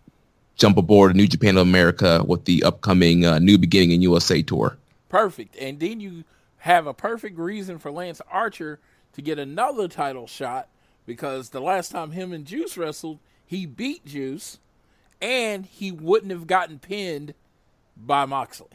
jump 0.60 0.77
aboard 0.77 1.15
New 1.15 1.27
Japan 1.27 1.57
of 1.57 1.64
America 1.64 2.23
with 2.27 2.45
the 2.45 2.64
upcoming 2.64 3.26
uh, 3.26 3.40
New 3.40 3.57
Beginning 3.57 3.91
in 3.91 4.02
USA 4.02 4.41
tour. 4.41 4.77
Perfect. 5.07 5.56
And 5.57 5.80
then 5.80 5.99
you 5.99 6.26
have 6.57 6.86
a 6.86 6.94
perfect 6.94 7.40
reason 7.40 7.80
for 7.80 7.90
Lance 7.90 8.22
Archer 8.30 8.80
to 9.14 9.22
get 9.22 9.40
another 9.40 9.88
title 9.88 10.27
shot 10.27 10.68
because 11.06 11.49
the 11.49 11.61
last 11.61 11.91
time 11.91 12.11
him 12.11 12.34
and 12.34 12.45
Juice 12.45 12.77
wrestled, 12.77 13.19
he 13.45 13.65
beat 13.65 14.06
Juice 14.06 14.60
and 15.22 15.65
he 15.65 15.91
wouldn't 15.91 16.31
have 16.31 16.45
gotten 16.45 16.77
pinned 16.77 17.34
by 17.98 18.26
Moxley. 18.26 18.68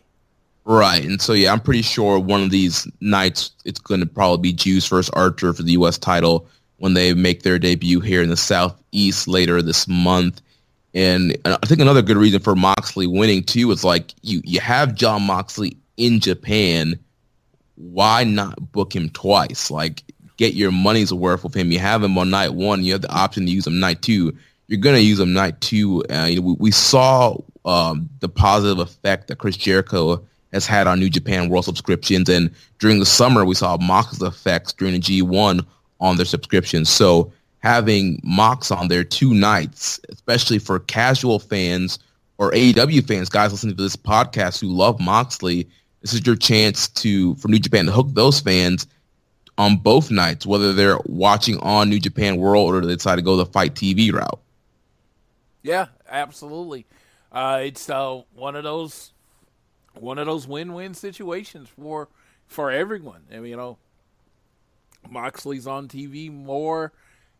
Right. 0.64 1.04
And 1.04 1.20
so, 1.20 1.34
yeah, 1.34 1.52
I'm 1.52 1.60
pretty 1.60 1.82
sure 1.82 2.18
one 2.18 2.42
of 2.42 2.50
these 2.50 2.88
nights 3.00 3.52
it's 3.64 3.78
going 3.78 4.00
to 4.00 4.06
probably 4.06 4.50
be 4.50 4.52
Juice 4.54 4.88
versus 4.88 5.10
Archer 5.10 5.52
for 5.52 5.62
the 5.62 5.72
U.S. 5.72 5.98
title 5.98 6.48
when 6.78 6.94
they 6.94 7.12
make 7.12 7.42
their 7.42 7.58
debut 7.58 8.00
here 8.00 8.22
in 8.22 8.30
the 8.30 8.36
Southeast 8.36 9.28
later 9.28 9.60
this 9.60 9.86
month. 9.86 10.40
And 10.94 11.36
I 11.44 11.66
think 11.66 11.80
another 11.80 12.02
good 12.02 12.16
reason 12.16 12.40
for 12.40 12.54
Moxley 12.54 13.06
winning, 13.06 13.42
too, 13.42 13.70
is 13.72 13.84
like 13.84 14.14
you, 14.22 14.40
you 14.44 14.60
have 14.60 14.94
Jon 14.94 15.22
Moxley 15.22 15.76
in 15.96 16.20
Japan. 16.20 16.98
Why 17.74 18.22
not 18.22 18.72
book 18.72 18.94
him 18.94 19.10
twice? 19.10 19.70
Like, 19.70 20.02
get 20.36 20.54
your 20.54 20.70
money's 20.70 21.12
worth 21.12 21.42
with 21.42 21.54
him. 21.54 21.72
You 21.72 21.80
have 21.80 22.02
him 22.02 22.16
on 22.16 22.30
night 22.30 22.54
one. 22.54 22.84
You 22.84 22.92
have 22.92 23.02
the 23.02 23.12
option 23.12 23.46
to 23.46 23.52
use 23.52 23.66
him 23.66 23.80
night 23.80 24.02
two 24.02 24.36
you're 24.66 24.80
to 24.80 25.00
use 25.00 25.20
him 25.20 25.32
night 25.32 25.60
two. 25.60 26.02
Uh, 26.10 26.26
you 26.28 26.36
know, 26.36 26.42
we, 26.42 26.56
we 26.58 26.70
saw 26.70 27.36
um, 27.64 28.08
the 28.20 28.28
positive 28.28 28.78
effect 28.78 29.28
that 29.28 29.38
Chris 29.38 29.56
Jericho 29.56 30.22
has 30.52 30.66
had 30.66 30.86
on 30.86 31.00
New 31.00 31.10
Japan 31.10 31.48
World 31.48 31.64
subscriptions. 31.64 32.28
And 32.28 32.50
during 32.78 33.00
the 33.00 33.06
summer, 33.06 33.44
we 33.44 33.54
saw 33.54 33.76
Mox's 33.78 34.22
effects 34.22 34.72
during 34.72 34.94
the 34.94 35.00
G1 35.00 35.64
on 36.00 36.16
their 36.16 36.26
subscriptions. 36.26 36.88
So 36.88 37.32
having 37.64 38.20
Mox 38.22 38.70
on 38.70 38.88
there 38.88 39.02
two 39.02 39.32
nights, 39.32 39.98
especially 40.10 40.58
for 40.58 40.78
casual 40.78 41.38
fans 41.38 41.98
or 42.36 42.52
AEW 42.52 43.08
fans, 43.08 43.30
guys 43.30 43.52
listening 43.52 43.74
to 43.74 43.82
this 43.82 43.96
podcast 43.96 44.60
who 44.60 44.66
love 44.66 45.00
Moxley, 45.00 45.66
this 46.02 46.12
is 46.12 46.26
your 46.26 46.36
chance 46.36 46.88
to 46.88 47.34
for 47.36 47.48
New 47.48 47.58
Japan 47.58 47.86
to 47.86 47.92
hook 47.92 48.08
those 48.10 48.38
fans 48.38 48.86
on 49.56 49.78
both 49.78 50.10
nights, 50.10 50.44
whether 50.44 50.74
they're 50.74 50.98
watching 51.06 51.58
on 51.60 51.88
New 51.88 51.98
Japan 51.98 52.36
World 52.36 52.74
or 52.74 52.82
they 52.82 52.94
decide 52.94 53.16
to 53.16 53.22
go 53.22 53.36
the 53.36 53.46
FITE 53.46 53.74
TV 53.74 54.12
route. 54.12 54.40
Yeah, 55.62 55.86
absolutely. 56.06 56.84
Uh, 57.32 57.60
it's 57.62 57.88
uh, 57.88 58.20
one 58.34 58.56
of 58.56 58.64
those 58.64 59.12
one 59.94 60.18
of 60.18 60.26
those 60.26 60.46
win-win 60.46 60.92
situations 60.92 61.70
for 61.80 62.08
for 62.46 62.70
everyone. 62.70 63.22
I 63.32 63.36
mean, 63.36 63.52
you 63.52 63.56
know, 63.56 63.78
Moxley's 65.08 65.66
on 65.66 65.88
TV 65.88 66.30
more, 66.30 66.92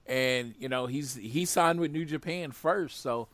and 0.07 0.55
you 0.59 0.69
know 0.69 0.87
he's 0.87 1.15
he 1.15 1.45
signed 1.45 1.81
with 1.81 1.93
New 1.93 2.05
Japan 2.05 2.53
first, 2.53 3.01
so 3.01 3.29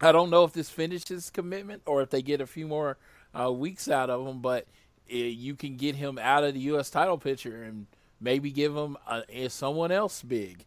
I 0.00 0.12
don't 0.12 0.30
know 0.30 0.44
if 0.44 0.52
this 0.52 0.70
finishes 0.70 1.30
commitment 1.30 1.82
or 1.86 2.02
if 2.02 2.10
they 2.10 2.22
get 2.22 2.40
a 2.40 2.46
few 2.46 2.66
more 2.66 2.96
uh, 3.38 3.52
weeks 3.52 3.88
out 3.88 4.10
of 4.10 4.26
him, 4.26 4.40
but 4.40 4.66
it, 5.06 5.14
you 5.14 5.54
can 5.54 5.76
get 5.76 5.94
him 5.94 6.18
out 6.18 6.44
of 6.44 6.54
the 6.54 6.60
U.S. 6.60 6.90
title 6.90 7.18
picture 7.18 7.62
and 7.62 7.86
maybe 8.20 8.50
give 8.50 8.74
him 8.74 8.96
a, 9.06 9.48
someone 9.48 9.92
else 9.92 10.22
big. 10.22 10.64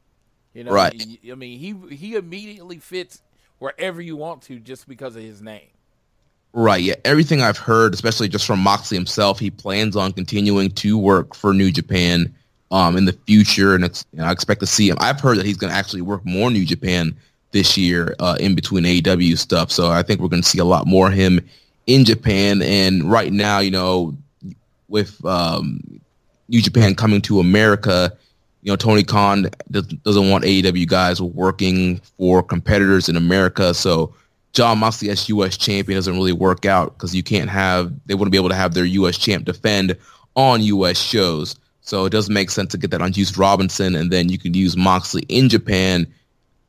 You 0.53 0.65
know, 0.65 0.71
right? 0.71 1.03
I 1.29 1.35
mean, 1.35 1.59
he 1.59 1.95
he 1.95 2.15
immediately 2.15 2.77
fits 2.77 3.21
wherever 3.57 4.01
you 4.01 4.15
want 4.15 4.43
to 4.43 4.59
just 4.59 4.87
because 4.87 5.15
of 5.15 5.23
his 5.23 5.41
name. 5.41 5.67
Right. 6.53 6.83
Yeah. 6.83 6.95
Everything 7.03 7.41
I've 7.41 7.57
heard, 7.57 7.95
especially 7.95 8.29
just 8.29 8.45
from 8.45 8.59
Moxley 8.59 8.95
himself, 8.95 9.39
he 9.39 9.49
plans 9.49 9.95
on 9.95 10.13
continuing 10.13 10.69
to 10.71 10.97
work 10.99 11.33
for 11.33 11.51
New 11.51 11.71
Japan 11.71 12.35
um, 12.73 12.97
in 12.97 13.05
the 13.05 13.13
future, 13.13 13.75
and 13.75 13.85
I 14.19 14.31
expect 14.31 14.59
to 14.61 14.65
see 14.65 14.89
him. 14.89 14.97
I've 14.99 15.19
heard 15.19 15.37
that 15.37 15.45
he's 15.45 15.57
going 15.57 15.71
to 15.71 15.77
actually 15.77 16.01
work 16.01 16.25
more 16.25 16.49
New 16.49 16.65
Japan 16.65 17.15
this 17.51 17.77
year 17.77 18.15
uh, 18.17 18.35
in 18.39 18.55
between 18.55 18.83
AEW 18.83 19.37
stuff. 19.37 19.71
So 19.71 19.91
I 19.91 20.01
think 20.01 20.19
we're 20.19 20.27
going 20.27 20.41
to 20.41 20.49
see 20.49 20.57
a 20.57 20.65
lot 20.65 20.87
more 20.87 21.09
of 21.09 21.13
him 21.13 21.39
in 21.85 22.03
Japan. 22.03 22.63
And 22.63 23.09
right 23.09 23.31
now, 23.31 23.59
you 23.59 23.69
know, 23.69 24.17
with 24.87 25.23
um, 25.23 26.01
New 26.49 26.63
Japan 26.63 26.95
coming 26.95 27.21
to 27.21 27.39
America, 27.39 28.11
you 28.63 28.71
know, 28.71 28.75
Tony 28.75 29.03
Khan 29.03 29.51
doesn't 29.69 30.29
want 30.31 30.43
AEW 30.43 30.87
guys 30.87 31.21
working 31.21 32.01
for 32.17 32.41
competitors 32.41 33.07
in 33.07 33.15
America. 33.15 33.75
So 33.75 34.15
Jon 34.53 34.79
Moxley 34.79 35.11
as 35.11 35.29
U.S. 35.29 35.57
champion 35.57 35.95
doesn't 35.95 36.15
really 36.15 36.33
work 36.33 36.65
out 36.65 36.97
because 36.97 37.13
you 37.13 37.21
can't 37.21 37.51
have 37.51 37.93
they 38.07 38.15
wouldn't 38.15 38.31
be 38.31 38.37
able 38.37 38.49
to 38.49 38.55
have 38.55 38.73
their 38.73 38.85
U.S. 38.85 39.15
champ 39.15 39.45
defend 39.45 39.95
on 40.35 40.63
U.S. 40.63 40.97
shows. 40.97 41.55
So 41.83 42.05
it 42.05 42.09
doesn't 42.09 42.33
make 42.33 42.49
sense 42.49 42.71
to 42.71 42.77
get 42.77 42.91
that 42.91 43.01
on 43.01 43.11
Juice 43.11 43.37
Robinson, 43.37 43.95
and 43.95 44.11
then 44.11 44.29
you 44.29 44.37
can 44.37 44.53
use 44.53 44.75
Moxley 44.75 45.23
in 45.27 45.49
Japan. 45.49 46.07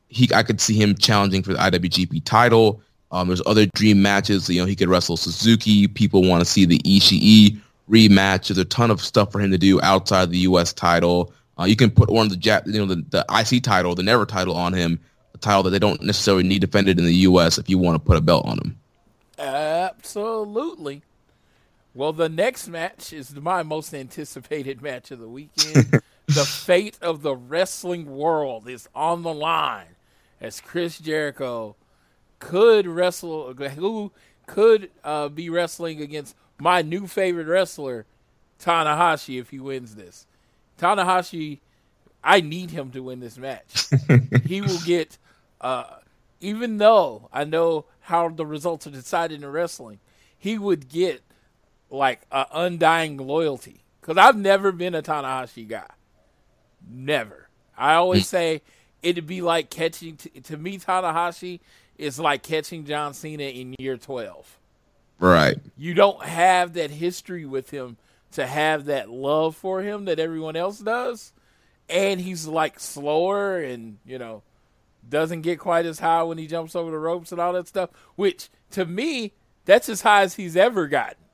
He, 0.09 0.29
I 0.33 0.43
could 0.43 0.61
see 0.61 0.79
him 0.79 0.95
challenging 0.95 1.41
for 1.41 1.53
the 1.53 1.59
IWGP 1.59 2.23
title. 2.25 2.81
Um, 3.11 3.27
there's 3.27 3.41
other 3.45 3.65
dream 3.67 4.01
matches. 4.01 4.49
You 4.49 4.61
know, 4.61 4.67
he 4.67 4.75
could 4.75 4.89
wrestle 4.89 5.17
Suzuki. 5.17 5.87
People 5.87 6.27
want 6.27 6.41
to 6.41 6.45
see 6.45 6.65
the 6.65 6.79
Ishii 6.79 7.57
rematch. 7.89 8.47
There's 8.47 8.57
a 8.57 8.65
ton 8.65 8.91
of 8.91 9.01
stuff 9.01 9.31
for 9.31 9.39
him 9.39 9.51
to 9.51 9.57
do 9.57 9.81
outside 9.81 10.29
the 10.31 10.39
U.S. 10.39 10.73
title. 10.73 11.33
Uh, 11.57 11.63
you 11.63 11.75
can 11.75 11.89
put 11.89 12.09
one 12.09 12.25
of 12.25 12.31
the 12.31 12.37
Jap- 12.37 12.67
you 12.67 12.85
know 12.85 12.85
the, 12.85 13.03
the 13.09 13.25
IC 13.29 13.63
title, 13.63 13.95
the 13.95 14.03
Never 14.03 14.25
title 14.25 14.55
on 14.55 14.73
him 14.73 14.99
a 15.35 15.37
title 15.37 15.63
that 15.63 15.69
they 15.69 15.79
don't 15.79 16.01
necessarily 16.01 16.43
need 16.43 16.61
defended 16.61 16.97
in 16.97 17.05
the 17.05 17.13
U.S. 17.13 17.57
if 17.57 17.69
you 17.69 17.77
want 17.77 17.95
to 17.95 17.99
put 17.99 18.17
a 18.17 18.21
belt 18.21 18.45
on 18.45 18.57
him. 18.57 18.79
Absolutely. 19.37 21.03
Well, 21.95 22.11
the 22.11 22.29
next 22.29 22.67
match 22.67 23.13
is 23.13 23.33
my 23.33 23.63
most 23.63 23.93
anticipated 23.93 24.81
match 24.81 25.11
of 25.11 25.19
the 25.19 25.29
weekend. 25.29 26.01
the 26.27 26.45
fate 26.45 26.97
of 27.01 27.21
the 27.21 27.35
wrestling 27.35 28.17
world 28.17 28.67
is 28.67 28.89
on 28.93 29.23
the 29.23 29.33
line 29.33 29.95
as 30.41 30.59
Chris 30.59 30.99
Jericho 30.99 31.77
could 32.39 32.85
wrestle, 32.85 33.53
who 33.53 34.11
could 34.45 34.91
uh, 35.05 35.29
be 35.29 35.49
wrestling 35.49 36.01
against 36.01 36.35
my 36.59 36.81
new 36.81 37.07
favorite 37.07 37.47
wrestler, 37.47 38.05
Tanahashi, 38.59 39.39
if 39.39 39.49
he 39.49 39.59
wins 39.59 39.95
this. 39.95 40.27
Tanahashi, 40.77 41.59
I 42.21 42.41
need 42.41 42.71
him 42.71 42.91
to 42.91 43.01
win 43.01 43.21
this 43.21 43.37
match. 43.37 43.87
he 44.45 44.59
will 44.59 44.79
get 44.85 45.17
uh, 45.61 45.85
even 46.41 46.77
though 46.77 47.29
I 47.33 47.43
know 47.43 47.85
how 48.01 48.29
the 48.29 48.45
results 48.45 48.85
are 48.85 48.91
decided 48.91 49.41
in 49.41 49.49
wrestling, 49.49 49.99
he 50.37 50.57
would 50.57 50.89
get 50.89 51.21
like 51.95 52.21
an 52.31 52.45
undying 52.51 53.17
loyalty. 53.17 53.83
Because 54.01 54.17
I've 54.17 54.37
never 54.37 54.71
been 54.71 54.93
a 54.93 55.01
Tanahashi 55.01 55.67
guy. 55.67 55.89
Never. 56.87 57.49
I 57.77 57.95
always 57.95 58.23
hmm. 58.29 58.35
say 58.35 58.61
it'd 59.01 59.27
be 59.27 59.41
like 59.41 59.69
catching, 59.69 60.17
t- 60.17 60.29
to 60.41 60.57
me, 60.57 60.77
Tanahashi 60.77 61.59
is 61.97 62.19
like 62.19 62.43
catching 62.43 62.85
John 62.85 63.13
Cena 63.13 63.43
in 63.43 63.75
year 63.79 63.97
12. 63.97 64.59
Right. 65.19 65.57
You 65.77 65.93
don't 65.93 66.21
have 66.23 66.73
that 66.73 66.91
history 66.91 67.45
with 67.45 67.69
him 67.69 67.97
to 68.33 68.45
have 68.45 68.85
that 68.85 69.09
love 69.09 69.55
for 69.55 69.81
him 69.81 70.05
that 70.05 70.19
everyone 70.19 70.55
else 70.55 70.79
does. 70.79 71.31
And 71.89 72.19
he's 72.19 72.47
like 72.47 72.79
slower 72.79 73.59
and, 73.61 73.97
you 74.05 74.17
know, 74.17 74.43
doesn't 75.07 75.41
get 75.41 75.59
quite 75.59 75.85
as 75.85 75.99
high 75.99 76.23
when 76.23 76.37
he 76.37 76.47
jumps 76.47 76.75
over 76.75 76.91
the 76.91 76.97
ropes 76.97 77.31
and 77.31 77.39
all 77.39 77.53
that 77.53 77.67
stuff. 77.67 77.91
Which 78.15 78.49
to 78.71 78.85
me, 78.85 79.33
that's 79.65 79.87
as 79.89 80.01
high 80.01 80.23
as 80.23 80.35
he's 80.35 80.57
ever 80.57 80.87
gotten. 80.87 81.24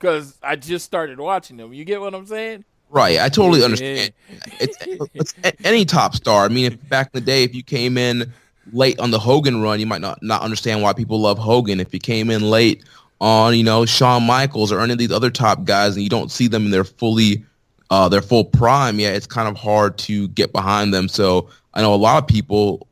Because 0.00 0.38
I 0.42 0.56
just 0.56 0.86
started 0.86 1.20
watching 1.20 1.58
them. 1.58 1.74
You 1.74 1.84
get 1.84 2.00
what 2.00 2.14
I'm 2.14 2.24
saying? 2.26 2.64
Right, 2.88 3.20
I 3.20 3.28
totally 3.28 3.62
understand. 3.62 4.12
It's, 4.58 4.76
it's, 5.14 5.34
any 5.62 5.84
top 5.84 6.14
star. 6.14 6.44
I 6.46 6.48
mean, 6.48 6.72
if 6.72 6.88
back 6.88 7.08
in 7.08 7.20
the 7.20 7.20
day, 7.20 7.44
if 7.44 7.54
you 7.54 7.62
came 7.62 7.98
in 7.98 8.32
late 8.72 8.98
on 8.98 9.10
the 9.10 9.18
Hogan 9.18 9.62
run, 9.62 9.78
you 9.78 9.86
might 9.86 10.00
not 10.00 10.20
not 10.22 10.42
understand 10.42 10.82
why 10.82 10.92
people 10.92 11.20
love 11.20 11.38
Hogan. 11.38 11.78
If 11.78 11.94
you 11.94 12.00
came 12.00 12.30
in 12.30 12.50
late 12.50 12.82
on, 13.20 13.56
you 13.56 13.62
know, 13.62 13.84
Shawn 13.84 14.24
Michaels 14.24 14.72
or 14.72 14.80
any 14.80 14.92
of 14.92 14.98
these 14.98 15.12
other 15.12 15.30
top 15.30 15.64
guys, 15.64 15.94
and 15.94 16.02
you 16.02 16.08
don't 16.08 16.32
see 16.32 16.48
them 16.48 16.64
in 16.64 16.70
their 16.72 16.82
fully 16.82 17.44
uh, 17.90 18.08
their 18.08 18.22
full 18.22 18.44
prime, 18.44 18.98
yeah, 18.98 19.10
it's 19.10 19.26
kind 19.26 19.48
of 19.48 19.56
hard 19.56 19.98
to 19.98 20.28
get 20.28 20.52
behind 20.52 20.92
them. 20.92 21.08
So 21.08 21.48
I 21.74 21.82
know 21.82 21.94
a 21.94 21.96
lot 21.96 22.20
of 22.20 22.26
people 22.26 22.88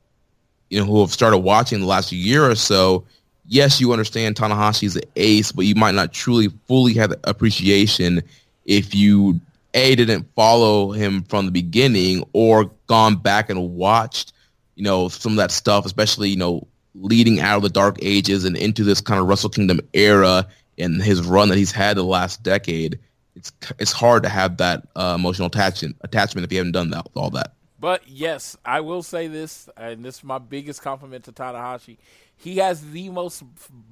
you 0.70 0.78
know, 0.78 0.86
who 0.86 1.00
have 1.00 1.10
started 1.10 1.38
watching 1.38 1.80
the 1.80 1.86
last 1.86 2.12
year 2.12 2.48
or 2.48 2.54
so, 2.54 3.04
yes, 3.48 3.80
you 3.80 3.92
understand 3.92 4.36
Tanahashi 4.36 4.84
is 4.84 4.96
an 4.96 5.02
ace, 5.16 5.50
but 5.50 5.64
you 5.64 5.74
might 5.74 5.94
not 5.94 6.12
truly 6.12 6.48
fully 6.66 6.94
have 6.94 7.12
appreciation 7.24 8.22
if 8.64 8.94
you 8.94 9.40
a 9.74 9.94
didn't 9.94 10.26
follow 10.34 10.92
him 10.92 11.22
from 11.24 11.46
the 11.46 11.52
beginning 11.52 12.24
or 12.32 12.70
gone 12.86 13.16
back 13.16 13.50
and 13.50 13.74
watched, 13.74 14.32
you 14.76 14.84
know, 14.84 15.08
some 15.08 15.32
of 15.32 15.36
that 15.38 15.50
stuff, 15.50 15.84
especially 15.84 16.30
you 16.30 16.36
know, 16.36 16.66
leading 16.94 17.40
out 17.40 17.56
of 17.56 17.62
the 17.62 17.68
dark 17.68 17.96
ages 18.02 18.44
and 18.44 18.56
into 18.56 18.84
this 18.84 19.00
kind 19.00 19.20
of 19.20 19.26
Wrestle 19.26 19.50
Kingdom 19.50 19.80
era 19.92 20.46
and 20.78 21.02
his 21.02 21.22
run 21.22 21.48
that 21.48 21.58
he's 21.58 21.72
had 21.72 21.96
the 21.96 22.04
last 22.04 22.42
decade. 22.42 22.98
It's 23.34 23.52
it's 23.78 23.92
hard 23.92 24.24
to 24.24 24.28
have 24.28 24.56
that 24.56 24.88
uh, 24.96 25.14
emotional 25.18 25.46
attachment 25.46 25.96
attachment 26.00 26.44
if 26.44 26.52
you 26.52 26.58
haven't 26.58 26.72
done 26.72 26.90
that 26.90 27.06
all 27.14 27.30
that. 27.30 27.52
But 27.80 28.08
yes, 28.08 28.56
I 28.64 28.80
will 28.80 29.04
say 29.04 29.28
this, 29.28 29.68
and 29.76 30.04
this 30.04 30.16
is 30.16 30.24
my 30.24 30.38
biggest 30.38 30.82
compliment 30.82 31.24
to 31.24 31.32
Tanahashi. 31.32 31.96
He 32.40 32.58
has 32.58 32.92
the 32.92 33.10
most 33.10 33.42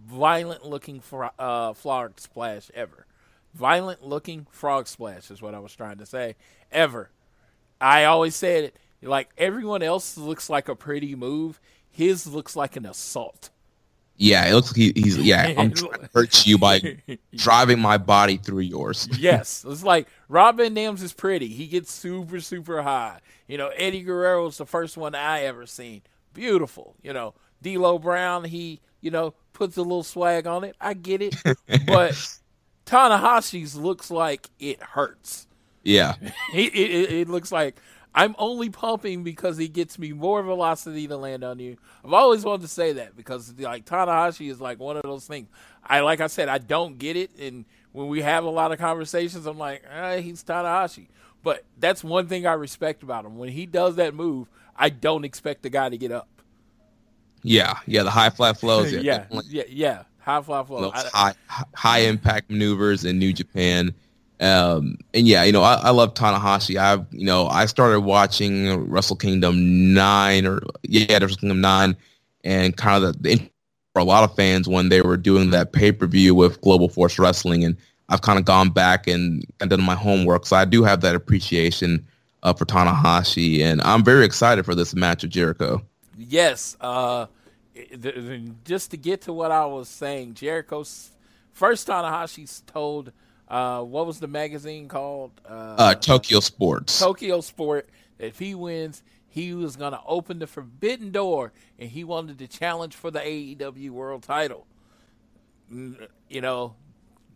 violent 0.06 0.64
looking 0.64 1.02
uh, 1.38 1.72
frog 1.72 2.20
splash 2.20 2.70
ever. 2.74 3.06
Violent 3.54 4.04
looking 4.04 4.46
frog 4.50 4.86
splash 4.86 5.32
is 5.32 5.42
what 5.42 5.54
I 5.54 5.58
was 5.58 5.74
trying 5.74 5.98
to 5.98 6.06
say. 6.06 6.36
Ever. 6.70 7.10
I 7.80 8.04
always 8.04 8.36
said 8.36 8.64
it. 8.64 8.76
Like 9.02 9.30
everyone 9.36 9.82
else 9.82 10.16
looks 10.16 10.48
like 10.48 10.68
a 10.68 10.76
pretty 10.76 11.16
move. 11.16 11.60
His 11.90 12.26
looks 12.26 12.54
like 12.54 12.76
an 12.76 12.86
assault. 12.86 13.50
Yeah, 14.16 14.46
it 14.46 14.54
looks 14.54 14.68
like 14.68 14.76
he, 14.76 14.92
he's 14.94 15.18
yeah. 15.18 15.52
I'm 15.58 15.72
trying 15.72 16.00
to 16.00 16.08
hurt 16.14 16.46
you 16.46 16.56
by 16.56 16.98
driving 17.34 17.80
my 17.80 17.98
body 17.98 18.36
through 18.36 18.60
yours. 18.60 19.08
yes, 19.18 19.64
it's 19.66 19.82
like 19.82 20.06
Rob 20.28 20.58
Van 20.58 20.72
Dam's 20.72 21.02
is 21.02 21.12
pretty. 21.12 21.48
He 21.48 21.66
gets 21.66 21.92
super 21.92 22.40
super 22.40 22.82
high. 22.82 23.18
You 23.48 23.58
know, 23.58 23.68
Eddie 23.68 24.02
Guerrero 24.02 24.42
Guerrero's 24.42 24.58
the 24.58 24.66
first 24.66 24.96
one 24.96 25.16
I 25.16 25.42
ever 25.42 25.66
seen. 25.66 26.02
Beautiful. 26.32 26.94
You 27.02 27.12
know, 27.12 27.34
D'Lo 27.62 27.98
Brown. 27.98 28.44
He 28.44 28.80
you 29.00 29.10
know 29.10 29.34
puts 29.52 29.76
a 29.76 29.82
little 29.82 30.02
swag 30.02 30.46
on 30.46 30.64
it. 30.64 30.76
I 30.80 30.94
get 30.94 31.22
it, 31.22 31.36
but 31.86 32.12
Tanahashi's 32.86 33.76
looks 33.76 34.10
like 34.10 34.48
it 34.58 34.82
hurts. 34.82 35.46
Yeah, 35.82 36.14
it, 36.54 36.74
it, 36.74 37.12
it 37.12 37.28
looks 37.28 37.52
like 37.52 37.80
I'm 38.14 38.34
only 38.38 38.70
pumping 38.70 39.24
because 39.24 39.58
he 39.58 39.68
gets 39.68 39.98
me 39.98 40.12
more 40.12 40.42
velocity 40.42 41.06
to 41.06 41.18
land 41.18 41.44
on 41.44 41.58
you. 41.58 41.76
I've 42.02 42.14
always 42.14 42.44
wanted 42.44 42.62
to 42.62 42.68
say 42.68 42.94
that 42.94 43.14
because 43.14 43.52
like 43.58 43.84
Tanahashi 43.84 44.50
is 44.50 44.60
like 44.60 44.80
one 44.80 44.96
of 44.96 45.02
those 45.02 45.26
things. 45.26 45.48
I 45.84 46.00
like 46.00 46.20
I 46.20 46.26
said, 46.28 46.48
I 46.48 46.58
don't 46.58 46.98
get 46.98 47.16
it, 47.16 47.30
and 47.38 47.66
when 47.92 48.08
we 48.08 48.22
have 48.22 48.44
a 48.44 48.50
lot 48.50 48.72
of 48.72 48.78
conversations, 48.78 49.46
I'm 49.46 49.58
like, 49.58 49.84
eh, 49.90 50.20
he's 50.20 50.42
Tanahashi. 50.42 51.08
But 51.42 51.64
that's 51.78 52.02
one 52.02 52.26
thing 52.26 52.46
I 52.46 52.54
respect 52.54 53.02
about 53.02 53.24
him. 53.24 53.36
When 53.36 53.50
he 53.50 53.66
does 53.66 53.96
that 53.96 54.14
move, 54.14 54.48
I 54.74 54.88
don't 54.88 55.24
expect 55.24 55.62
the 55.62 55.70
guy 55.70 55.88
to 55.90 55.96
get 55.98 56.10
up. 56.10 56.28
Yeah, 57.46 57.78
yeah, 57.86 58.02
the 58.02 58.10
high 58.10 58.30
flat 58.30 58.58
flows. 58.58 58.92
Yeah, 58.96 59.24
yeah, 59.30 59.40
yeah, 59.48 59.62
yeah. 59.68 60.02
High 60.18 60.42
fly 60.42 60.64
flows. 60.64 60.92
high 60.94 61.34
high 61.74 61.98
impact 62.00 62.50
maneuvers 62.50 63.04
in 63.04 63.18
New 63.18 63.32
Japan. 63.32 63.94
Um, 64.40 64.98
and 65.14 65.26
yeah, 65.26 65.44
you 65.44 65.52
know, 65.52 65.62
I, 65.62 65.74
I 65.74 65.90
love 65.90 66.14
Tanahashi. 66.14 66.76
I've, 66.76 67.06
you 67.12 67.24
know, 67.24 67.46
I 67.46 67.66
started 67.66 68.00
watching 68.00 68.90
Wrestle 68.90 69.14
Kingdom 69.14 69.94
nine 69.94 70.44
or 70.44 70.60
yeah, 70.82 71.18
Wrestle 71.18 71.36
Kingdom 71.36 71.60
nine, 71.60 71.96
and 72.42 72.76
kind 72.76 73.04
of 73.04 73.22
the, 73.22 73.36
the 73.36 73.50
for 73.92 74.00
a 74.00 74.04
lot 74.04 74.24
of 74.24 74.34
fans 74.34 74.68
when 74.68 74.88
they 74.88 75.00
were 75.00 75.16
doing 75.16 75.50
that 75.50 75.72
pay 75.72 75.92
per 75.92 76.06
view 76.06 76.34
with 76.34 76.60
Global 76.60 76.88
Force 76.88 77.18
Wrestling, 77.18 77.64
and 77.64 77.76
I've 78.08 78.22
kind 78.22 78.38
of 78.38 78.44
gone 78.44 78.70
back 78.70 79.06
and, 79.06 79.44
and 79.60 79.70
done 79.70 79.82
my 79.82 79.94
homework, 79.94 80.46
so 80.46 80.56
I 80.56 80.64
do 80.64 80.82
have 80.82 81.00
that 81.02 81.14
appreciation 81.14 82.04
uh, 82.42 82.52
for 82.52 82.64
Tanahashi, 82.64 83.62
and 83.62 83.80
I'm 83.82 84.02
very 84.02 84.24
excited 84.24 84.64
for 84.64 84.74
this 84.74 84.94
match 84.94 85.22
with 85.22 85.30
Jericho. 85.30 85.82
Yes. 86.16 86.76
Uh, 86.80 87.26
just 88.64 88.90
to 88.92 88.96
get 88.96 89.22
to 89.22 89.32
what 89.32 89.50
I 89.50 89.66
was 89.66 89.88
saying, 89.88 90.34
Jericho's 90.34 91.10
first 91.52 91.88
Tanahashi's 91.88 92.62
told. 92.66 93.12
Uh, 93.48 93.80
what 93.80 94.06
was 94.06 94.18
the 94.18 94.26
magazine 94.26 94.88
called? 94.88 95.30
Uh, 95.48 95.94
Tokyo 95.94 96.40
Sports. 96.40 96.98
Tokyo 96.98 97.40
Sport. 97.40 97.88
that 98.18 98.26
If 98.26 98.38
he 98.40 98.56
wins, 98.56 99.04
he 99.28 99.54
was 99.54 99.76
going 99.76 99.92
to 99.92 100.00
open 100.06 100.40
the 100.40 100.46
forbidden 100.46 101.12
door, 101.12 101.52
and 101.78 101.90
he 101.90 102.02
wanted 102.02 102.38
to 102.38 102.48
challenge 102.48 102.94
for 102.96 103.10
the 103.10 103.20
AEW 103.20 103.90
World 103.90 104.22
Title. 104.24 104.66
You 105.70 106.40
know, 106.40 106.74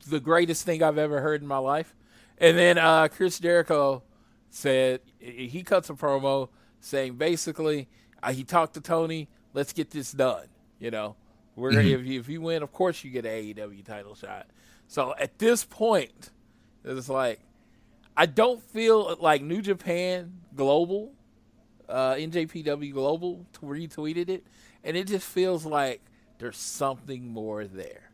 the 0.06 0.20
greatest 0.20 0.64
thing 0.64 0.82
I've 0.82 0.98
ever 0.98 1.20
heard 1.20 1.42
in 1.42 1.48
my 1.48 1.58
life. 1.58 1.94
And 2.38 2.56
then 2.56 2.78
uh, 2.78 3.08
Chris 3.08 3.38
Jericho 3.38 4.02
said 4.50 5.00
he 5.18 5.62
cuts 5.62 5.90
a 5.90 5.94
promo 5.94 6.48
saying 6.80 7.16
basically 7.16 7.88
he 8.28 8.44
talked 8.44 8.74
to 8.74 8.80
Tony, 8.80 9.28
let's 9.54 9.72
get 9.72 9.90
this 9.90 10.12
done. 10.12 10.46
You 10.78 10.90
know, 10.90 11.16
we're 11.56 11.78
if 11.78 12.06
you, 12.06 12.20
if 12.20 12.28
you 12.28 12.40
win, 12.40 12.62
of 12.62 12.72
course 12.72 13.04
you 13.04 13.10
get 13.10 13.26
an 13.26 13.32
AEW 13.32 13.84
title 13.84 14.14
shot. 14.14 14.46
So 14.88 15.14
at 15.18 15.38
this 15.38 15.64
point, 15.64 16.30
it's 16.84 17.08
like 17.08 17.40
I 18.16 18.26
don't 18.26 18.62
feel 18.62 19.16
like 19.20 19.42
New 19.42 19.62
Japan 19.62 20.40
Global, 20.54 21.12
uh, 21.88 22.14
NJPW 22.14 22.92
Global 22.92 23.46
t- 23.52 23.66
retweeted 23.66 24.28
it, 24.28 24.46
and 24.84 24.96
it 24.96 25.06
just 25.06 25.26
feels 25.26 25.64
like 25.64 26.02
there's 26.38 26.56
something 26.56 27.28
more 27.28 27.66
there 27.66 28.10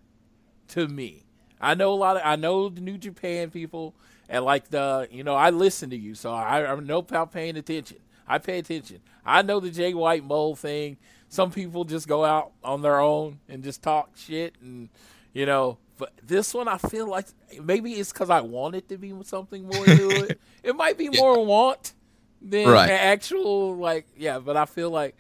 to 0.69 0.89
me. 0.89 1.25
I 1.61 1.75
know 1.75 1.93
a 1.93 1.95
lot 1.95 2.17
of 2.17 2.23
I 2.25 2.37
know 2.37 2.69
the 2.69 2.81
New 2.81 2.99
Japan 2.99 3.51
people 3.51 3.95
and 4.29 4.45
like 4.45 4.69
the 4.71 5.09
you 5.11 5.25
know 5.25 5.35
I 5.35 5.51
listen 5.51 5.91
to 5.91 5.97
you, 5.97 6.15
so 6.15 6.33
I, 6.33 6.71
I 6.71 6.75
know 6.81 6.99
about 6.99 7.33
paying 7.33 7.57
attention. 7.57 7.99
I 8.29 8.39
pay 8.39 8.59
attention. 8.59 9.01
I 9.25 9.43
know 9.43 9.61
the 9.61 9.71
Jay 9.71 9.95
White 9.95 10.25
mole 10.25 10.57
thing. 10.57 10.97
Some 11.29 11.51
people 11.51 11.85
just 11.85 12.07
go 12.09 12.25
out 12.25 12.53
on 12.63 12.83
their 12.83 13.01
own 13.01 13.41
and 13.49 13.63
just 13.65 13.83
talk 13.83 14.11
shit, 14.17 14.55
and 14.61 14.89
you 15.33 15.47
know. 15.47 15.79
But 15.99 16.13
this 16.23 16.53
one, 16.53 16.69
I 16.69 16.77
feel 16.77 17.09
like 17.09 17.27
maybe 17.63 17.93
it's 17.95 18.13
because 18.13 18.29
I 18.29 18.43
want 18.43 18.75
it 18.75 18.89
to 18.91 18.99
be 18.99 19.15
something 19.25 19.63
more 19.65 19.85
to 19.87 20.11
it. 20.29 20.41
It 20.63 20.77
might 20.77 20.99
be 20.99 21.09
more 21.09 21.43
want 21.45 21.95
than 22.43 22.69
Right. 22.69 22.91
actual 22.91 23.77
like 23.77 24.07
yeah. 24.17 24.39
But 24.39 24.57
I 24.57 24.67
feel 24.67 24.91
like 24.91 25.17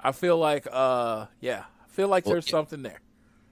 I 0.00 0.12
feel 0.12 0.36
like 0.36 0.66
uh 0.70 1.26
yeah, 1.40 1.62
I 1.84 1.88
feel 1.90 2.08
like 2.08 2.24
there's 2.24 2.48
something 2.48 2.82
there. 2.82 3.00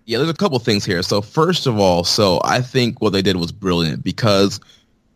Yeah, 0.04 0.18
there's 0.18 0.30
a 0.30 0.34
couple 0.34 0.58
things 0.58 0.84
here. 0.84 1.02
So 1.02 1.22
first 1.22 1.66
of 1.66 1.78
all, 1.78 2.04
so 2.04 2.40
I 2.44 2.60
think 2.60 3.00
what 3.00 3.12
they 3.14 3.22
did 3.22 3.36
was 3.36 3.52
brilliant 3.52 4.02
because 4.04 4.58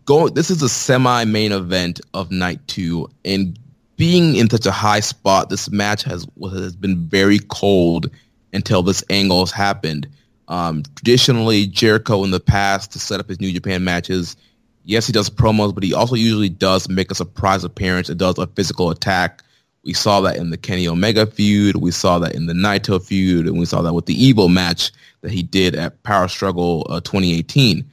going 0.04 0.32
this 0.34 0.48
is 0.50 0.62
a 0.62 0.68
semi 0.68 1.24
main 1.24 1.50
event 1.52 2.00
of 2.14 2.30
night 2.30 2.60
two 2.68 3.08
and 3.24 3.58
being 3.98 4.36
in 4.36 4.48
such 4.48 4.64
a 4.64 4.70
high 4.70 5.00
spot, 5.00 5.50
this 5.50 5.70
match 5.70 6.04
has 6.04 6.26
has 6.40 6.74
been 6.74 7.06
very 7.08 7.40
cold 7.50 8.10
until 8.54 8.82
this 8.82 9.04
angle 9.10 9.40
has 9.40 9.50
happened. 9.50 10.08
Um, 10.46 10.84
traditionally, 10.96 11.66
Jericho 11.66 12.24
in 12.24 12.30
the 12.30 12.40
past 12.40 12.92
to 12.92 12.98
set 12.98 13.20
up 13.20 13.28
his 13.28 13.40
New 13.40 13.52
Japan 13.52 13.84
matches, 13.84 14.36
yes, 14.84 15.06
he 15.06 15.12
does 15.12 15.28
promos, 15.28 15.74
but 15.74 15.82
he 15.82 15.92
also 15.92 16.14
usually 16.14 16.48
does 16.48 16.88
make 16.88 17.10
a 17.10 17.14
surprise 17.14 17.64
appearance 17.64 18.08
and 18.08 18.18
does 18.18 18.38
a 18.38 18.46
physical 18.46 18.90
attack. 18.90 19.42
We 19.82 19.92
saw 19.92 20.20
that 20.22 20.36
in 20.36 20.50
the 20.50 20.56
Kenny 20.56 20.88
Omega 20.88 21.26
feud. 21.26 21.76
We 21.76 21.90
saw 21.90 22.18
that 22.20 22.34
in 22.34 22.46
the 22.46 22.54
Naito 22.54 23.04
feud, 23.04 23.46
and 23.46 23.58
we 23.58 23.66
saw 23.66 23.82
that 23.82 23.94
with 23.94 24.06
the 24.06 24.24
Evil 24.24 24.48
match 24.48 24.92
that 25.20 25.32
he 25.32 25.42
did 25.42 25.74
at 25.74 26.02
Power 26.04 26.28
Struggle 26.28 26.86
uh, 26.88 27.00
2018. 27.00 27.84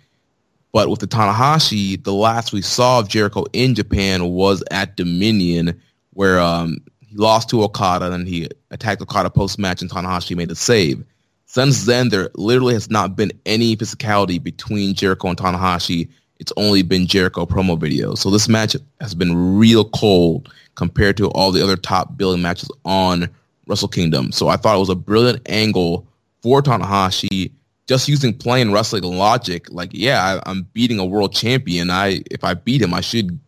But 0.71 0.89
with 0.89 0.99
the 0.99 1.07
Tanahashi, 1.07 2.03
the 2.03 2.13
last 2.13 2.53
we 2.53 2.61
saw 2.61 2.99
of 2.99 3.07
Jericho 3.07 3.45
in 3.53 3.75
Japan 3.75 4.29
was 4.31 4.63
at 4.71 4.95
Dominion, 4.97 5.81
where 6.15 6.39
um, 6.39 6.79
he 7.01 7.15
lost 7.15 7.49
to 7.49 7.61
Okada 7.61 8.11
and 8.11 8.27
he 8.27 8.49
attacked 8.71 9.01
Okada 9.01 9.29
post 9.29 9.59
match, 9.59 9.81
and 9.81 9.91
Tanahashi 9.91 10.35
made 10.35 10.49
a 10.49 10.55
save. 10.55 11.03
Since 11.45 11.85
then, 11.85 12.09
there 12.09 12.29
literally 12.35 12.73
has 12.73 12.89
not 12.89 13.15
been 13.15 13.31
any 13.45 13.77
physicality 13.77 14.41
between 14.41 14.95
Jericho 14.95 15.29
and 15.29 15.37
Tanahashi. 15.37 16.09
It's 16.39 16.51
only 16.57 16.81
been 16.81 17.05
Jericho 17.05 17.45
promo 17.45 17.79
videos. 17.79 18.17
So 18.17 18.29
this 18.29 18.49
match 18.49 18.75
has 18.99 19.13
been 19.13 19.57
real 19.57 19.85
cold 19.89 20.51
compared 20.75 21.17
to 21.17 21.29
all 21.29 21.51
the 21.51 21.63
other 21.63 21.77
top 21.77 22.17
billing 22.17 22.41
matches 22.41 22.69
on 22.83 23.29
Wrestle 23.67 23.87
Kingdom. 23.87 24.31
So 24.31 24.47
I 24.47 24.57
thought 24.57 24.75
it 24.75 24.79
was 24.79 24.89
a 24.89 24.95
brilliant 24.95 25.41
angle 25.47 26.07
for 26.41 26.61
Tanahashi, 26.61 27.51
just 27.87 28.07
using 28.07 28.33
plain 28.33 28.71
wrestling 28.71 29.03
logic. 29.03 29.67
Like, 29.71 29.91
yeah, 29.93 30.39
I, 30.45 30.49
I'm 30.49 30.63
beating 30.73 30.99
a 30.99 31.05
world 31.05 31.33
champion. 31.33 31.89
I 31.89 32.21
if 32.31 32.43
I 32.43 32.53
beat 32.53 32.81
him, 32.81 32.93
I 32.93 33.01
should 33.01 33.39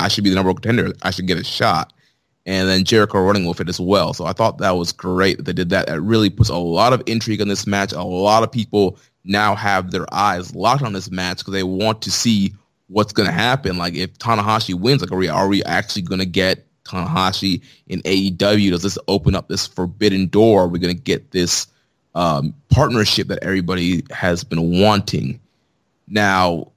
I 0.00 0.08
should 0.08 0.24
be 0.24 0.30
the 0.30 0.36
number 0.36 0.50
one 0.50 0.60
contender. 0.60 0.92
I 1.02 1.10
should 1.10 1.26
get 1.26 1.38
a 1.38 1.44
shot. 1.44 1.92
And 2.44 2.68
then 2.68 2.84
Jericho 2.84 3.20
running 3.20 3.46
with 3.46 3.60
it 3.60 3.68
as 3.68 3.80
well. 3.80 4.14
So 4.14 4.24
I 4.24 4.32
thought 4.32 4.58
that 4.58 4.72
was 4.72 4.92
great 4.92 5.36
that 5.36 5.44
they 5.44 5.52
did 5.52 5.70
that. 5.70 5.88
It 5.88 6.00
really 6.00 6.30
puts 6.30 6.48
a 6.48 6.56
lot 6.56 6.92
of 6.92 7.02
intrigue 7.06 7.40
in 7.40 7.48
this 7.48 7.66
match. 7.66 7.92
A 7.92 8.02
lot 8.02 8.42
of 8.42 8.50
people 8.50 8.98
now 9.24 9.54
have 9.54 9.92
their 9.92 10.12
eyes 10.12 10.54
locked 10.54 10.82
on 10.82 10.92
this 10.92 11.10
match 11.10 11.38
because 11.38 11.52
they 11.52 11.62
want 11.62 12.02
to 12.02 12.10
see 12.10 12.52
what's 12.88 13.12
going 13.12 13.28
to 13.28 13.32
happen. 13.32 13.78
Like 13.78 13.94
if 13.94 14.18
Tanahashi 14.18 14.74
wins, 14.74 15.02
like 15.02 15.12
are 15.12 15.16
we, 15.16 15.28
are 15.28 15.46
we 15.46 15.62
actually 15.64 16.02
going 16.02 16.18
to 16.18 16.26
get 16.26 16.66
Tanahashi 16.84 17.62
in 17.86 18.02
AEW? 18.02 18.70
Does 18.70 18.82
this 18.82 18.98
open 19.06 19.36
up 19.36 19.48
this 19.48 19.66
forbidden 19.66 20.26
door? 20.26 20.62
Are 20.62 20.68
we 20.68 20.80
going 20.80 20.96
to 20.96 21.02
get 21.02 21.30
this 21.30 21.68
um, 22.16 22.54
partnership 22.70 23.28
that 23.28 23.42
everybody 23.42 24.02
has 24.10 24.42
been 24.42 24.80
wanting? 24.80 25.40
Now, 26.08 26.72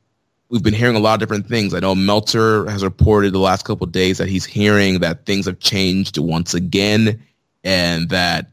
we've 0.49 0.63
been 0.63 0.73
hearing 0.73 0.95
a 0.95 0.99
lot 0.99 1.15
of 1.15 1.19
different 1.19 1.47
things. 1.47 1.73
I 1.73 1.79
know 1.79 1.95
Meltzer 1.95 2.69
has 2.69 2.83
reported 2.83 3.33
the 3.33 3.39
last 3.39 3.65
couple 3.65 3.85
of 3.85 3.91
days 3.91 4.17
that 4.17 4.27
he's 4.27 4.45
hearing 4.45 4.99
that 4.99 5.25
things 5.25 5.45
have 5.45 5.59
changed 5.59 6.17
once 6.17 6.53
again, 6.53 7.23
and 7.63 8.09
that 8.09 8.51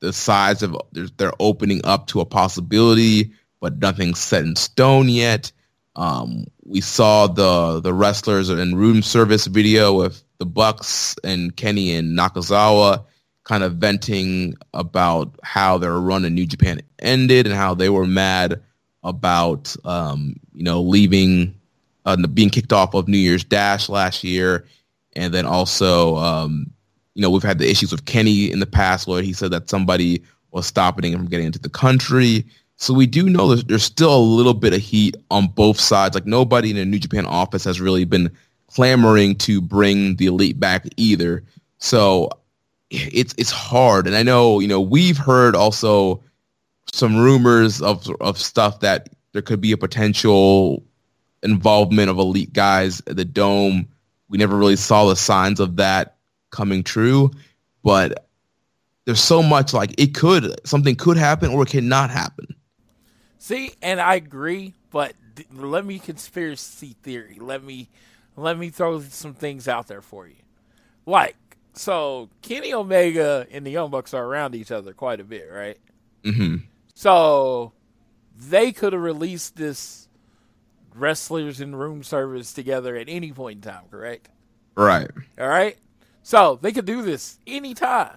the 0.00 0.12
sides 0.12 0.62
of 0.62 0.76
they're 1.16 1.32
opening 1.38 1.82
up 1.84 2.06
to 2.08 2.20
a 2.20 2.26
possibility, 2.26 3.32
but 3.60 3.78
nothing's 3.78 4.18
set 4.18 4.44
in 4.44 4.56
stone 4.56 5.08
yet. 5.08 5.52
Um, 5.96 6.46
we 6.64 6.80
saw 6.80 7.26
the 7.26 7.80
the 7.80 7.92
wrestlers 7.92 8.48
in 8.48 8.74
room 8.74 9.02
service 9.02 9.46
video 9.46 9.94
with 9.94 10.22
the 10.38 10.46
Bucks 10.46 11.16
and 11.22 11.54
Kenny 11.54 11.94
and 11.94 12.18
Nakazawa 12.18 13.04
kind 13.44 13.64
of 13.64 13.74
venting 13.74 14.54
about 14.72 15.34
how 15.42 15.76
their 15.78 15.98
run 15.98 16.24
in 16.24 16.34
New 16.34 16.46
Japan 16.46 16.80
ended 17.00 17.46
and 17.46 17.54
how 17.54 17.74
they 17.74 17.88
were 17.88 18.06
mad 18.06 18.62
about 19.02 19.74
um, 19.84 20.36
you 20.60 20.64
know 20.64 20.82
leaving 20.82 21.54
uh, 22.04 22.18
being 22.34 22.50
kicked 22.50 22.72
off 22.72 22.92
of 22.92 23.08
New 23.08 23.16
Year's 23.16 23.42
Dash 23.42 23.88
last 23.88 24.22
year, 24.22 24.66
and 25.16 25.32
then 25.32 25.46
also 25.46 26.16
um, 26.16 26.70
you 27.14 27.22
know 27.22 27.30
we've 27.30 27.42
had 27.42 27.58
the 27.58 27.68
issues 27.68 27.90
with 27.90 28.04
Kenny 28.04 28.52
in 28.52 28.60
the 28.60 28.66
past 28.66 29.08
where 29.08 29.22
he 29.22 29.32
said 29.32 29.52
that 29.52 29.70
somebody 29.70 30.22
was 30.50 30.66
stopping 30.66 31.12
him 31.12 31.20
from 31.20 31.28
getting 31.28 31.46
into 31.46 31.58
the 31.58 31.70
country. 31.70 32.44
So 32.76 32.92
we 32.92 33.06
do 33.06 33.30
know 33.30 33.54
that 33.54 33.68
there's 33.68 33.84
still 33.84 34.14
a 34.14 34.20
little 34.20 34.52
bit 34.52 34.74
of 34.74 34.82
heat 34.82 35.16
on 35.30 35.46
both 35.46 35.80
sides. 35.80 36.14
Like 36.14 36.26
nobody 36.26 36.68
in 36.68 36.76
the 36.76 36.84
New 36.84 36.98
Japan 36.98 37.24
office 37.24 37.64
has 37.64 37.80
really 37.80 38.04
been 38.04 38.30
clamoring 38.66 39.36
to 39.36 39.62
bring 39.62 40.16
the 40.16 40.26
elite 40.26 40.60
back 40.60 40.86
either. 40.98 41.42
So 41.78 42.28
it's 42.90 43.34
it's 43.38 43.50
hard, 43.50 44.06
and 44.06 44.14
I 44.14 44.22
know 44.22 44.60
you 44.60 44.68
know 44.68 44.80
we've 44.82 45.16
heard 45.16 45.56
also 45.56 46.22
some 46.92 47.16
rumors 47.16 47.80
of 47.80 48.06
of 48.20 48.36
stuff 48.36 48.80
that 48.80 49.08
there 49.32 49.42
could 49.42 49.60
be 49.60 49.72
a 49.72 49.76
potential 49.76 50.84
involvement 51.42 52.10
of 52.10 52.18
elite 52.18 52.52
guys 52.52 53.00
at 53.06 53.16
the 53.16 53.24
dome. 53.24 53.88
We 54.28 54.38
never 54.38 54.56
really 54.56 54.76
saw 54.76 55.06
the 55.06 55.16
signs 55.16 55.60
of 55.60 55.76
that 55.76 56.16
coming 56.50 56.82
true, 56.82 57.30
but 57.82 58.28
there's 59.04 59.20
so 59.20 59.42
much 59.42 59.72
like 59.72 59.94
it 59.98 60.14
could 60.14 60.66
something 60.66 60.96
could 60.96 61.16
happen 61.16 61.50
or 61.50 61.62
it 61.62 61.70
cannot 61.70 62.10
happen. 62.10 62.54
See, 63.38 63.72
and 63.80 64.00
I 64.00 64.16
agree, 64.16 64.74
but 64.90 65.14
th- 65.36 65.48
let 65.52 65.84
me 65.86 65.98
conspiracy 65.98 66.94
theory. 67.02 67.38
Let 67.40 67.64
me 67.64 67.88
let 68.36 68.58
me 68.58 68.68
throw 68.70 69.00
some 69.00 69.34
things 69.34 69.66
out 69.66 69.88
there 69.88 70.02
for 70.02 70.26
you. 70.26 70.36
Like, 71.06 71.36
so 71.72 72.28
Kenny 72.42 72.72
Omega 72.72 73.46
and 73.50 73.66
the 73.66 73.70
Young 73.70 73.90
Bucks 73.90 74.14
are 74.14 74.24
around 74.24 74.54
each 74.54 74.70
other 74.70 74.92
quite 74.92 75.20
a 75.20 75.24
bit, 75.24 75.48
right? 75.50 75.78
hmm 76.24 76.56
So 76.94 77.72
they 78.40 78.72
could 78.72 78.92
have 78.92 79.02
released 79.02 79.56
this 79.56 80.08
wrestlers 80.94 81.60
in 81.60 81.74
room 81.74 82.02
service 82.02 82.52
together 82.52 82.96
at 82.96 83.08
any 83.08 83.32
point 83.32 83.64
in 83.64 83.70
time, 83.70 83.84
correct? 83.90 84.28
Right. 84.76 85.10
All 85.38 85.48
right. 85.48 85.76
So 86.22 86.58
they 86.60 86.72
could 86.72 86.84
do 86.84 87.02
this 87.02 87.38
anytime, 87.46 88.16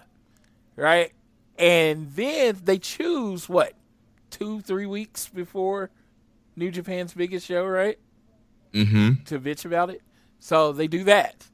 right? 0.76 1.12
and 1.58 2.10
then 2.12 2.58
they 2.64 2.78
choose 2.78 3.48
what 3.48 3.74
two, 4.30 4.60
three 4.60 4.86
weeks 4.86 5.28
before 5.28 5.90
New 6.56 6.70
Japan's 6.70 7.14
biggest 7.14 7.46
show, 7.46 7.64
right? 7.64 7.98
Mm-hmm. 8.72 9.24
To 9.24 9.38
bitch 9.38 9.64
about 9.64 9.90
it. 9.90 10.02
So 10.40 10.72
they 10.72 10.88
do 10.88 11.04
that. 11.04 11.46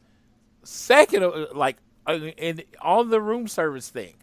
Second, 0.63 1.25
uh, 1.25 1.47
like, 1.55 1.77
uh, 2.07 2.13
and 2.39 2.65
on 2.81 3.11
the 3.11 3.21
room 3.21 3.47
service 3.47 3.89
thing, 3.89 4.15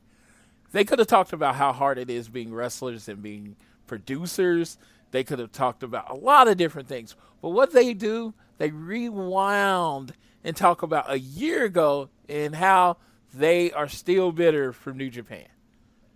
they 0.72 0.84
could 0.84 1.00
have 1.00 1.08
talked 1.08 1.34
about 1.34 1.56
how 1.56 1.72
hard 1.72 1.98
it 1.98 2.10
is 2.10 2.28
being 2.28 2.54
wrestlers 2.54 3.08
and 3.08 3.22
being 3.22 3.56
producers. 3.88 4.78
They 5.12 5.24
could 5.24 5.40
have 5.40 5.52
talked 5.52 5.84
about 5.84 6.12
a 6.12 6.16
lot 6.16 6.48
of 6.48 6.58
different 6.58 6.88
things. 6.88 7.16
But 7.42 7.50
what 7.50 7.72
they 7.72 7.94
do, 7.94 8.34
they 8.58 8.72
rewound 8.72 10.14
and 10.44 10.56
talk 10.56 10.84
about 10.84 11.12
a 11.12 11.20
year 11.20 11.66
ago 11.66 12.10
and 12.30 12.56
how 12.56 12.98
they 13.34 13.72
are 13.72 13.88
still 13.88 14.32
bitter 14.32 14.74
from 14.74 14.98
New 14.98 15.10
Japan. 15.10 15.48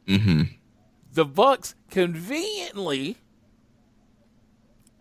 Mm-hmm. 0.07 0.43
The 1.13 1.25
Bucks 1.25 1.75
conveniently, 1.89 3.17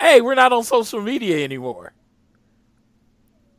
hey, 0.01 0.21
we're 0.21 0.35
not 0.35 0.53
on 0.53 0.65
social 0.65 1.01
media 1.01 1.45
anymore. 1.45 1.93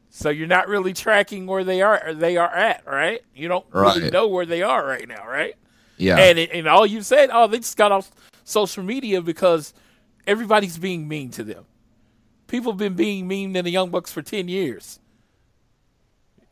So 0.09 0.29
you're 0.29 0.47
not 0.47 0.67
really 0.67 0.91
tracking 0.91 1.47
where 1.47 1.63
they 1.63 1.81
are 1.81 2.13
they 2.13 2.35
are 2.35 2.53
at, 2.53 2.85
right? 2.85 3.21
You 3.33 3.47
don't 3.47 3.65
really 3.71 4.11
know 4.11 4.27
where 4.27 4.45
they 4.45 4.61
are 4.61 4.85
right 4.85 5.07
now, 5.07 5.25
right? 5.25 5.55
Yeah. 5.95 6.17
And 6.17 6.37
it, 6.37 6.51
and 6.51 6.67
all 6.67 6.85
you 6.85 7.01
said, 7.01 7.29
oh, 7.31 7.47
they 7.47 7.59
just 7.59 7.77
got 7.77 7.93
off 7.93 8.11
social 8.43 8.83
media 8.83 9.21
because 9.21 9.73
everybody's 10.27 10.77
being 10.77 11.07
mean 11.07 11.31
to 11.31 11.43
them. 11.43 11.65
People 12.47 12.73
have 12.73 12.79
been 12.79 12.95
being 12.95 13.27
mean 13.27 13.53
to 13.53 13.61
the 13.61 13.69
Young 13.69 13.89
Bucks 13.89 14.11
for 14.11 14.21
ten 14.21 14.47
years. 14.47 14.99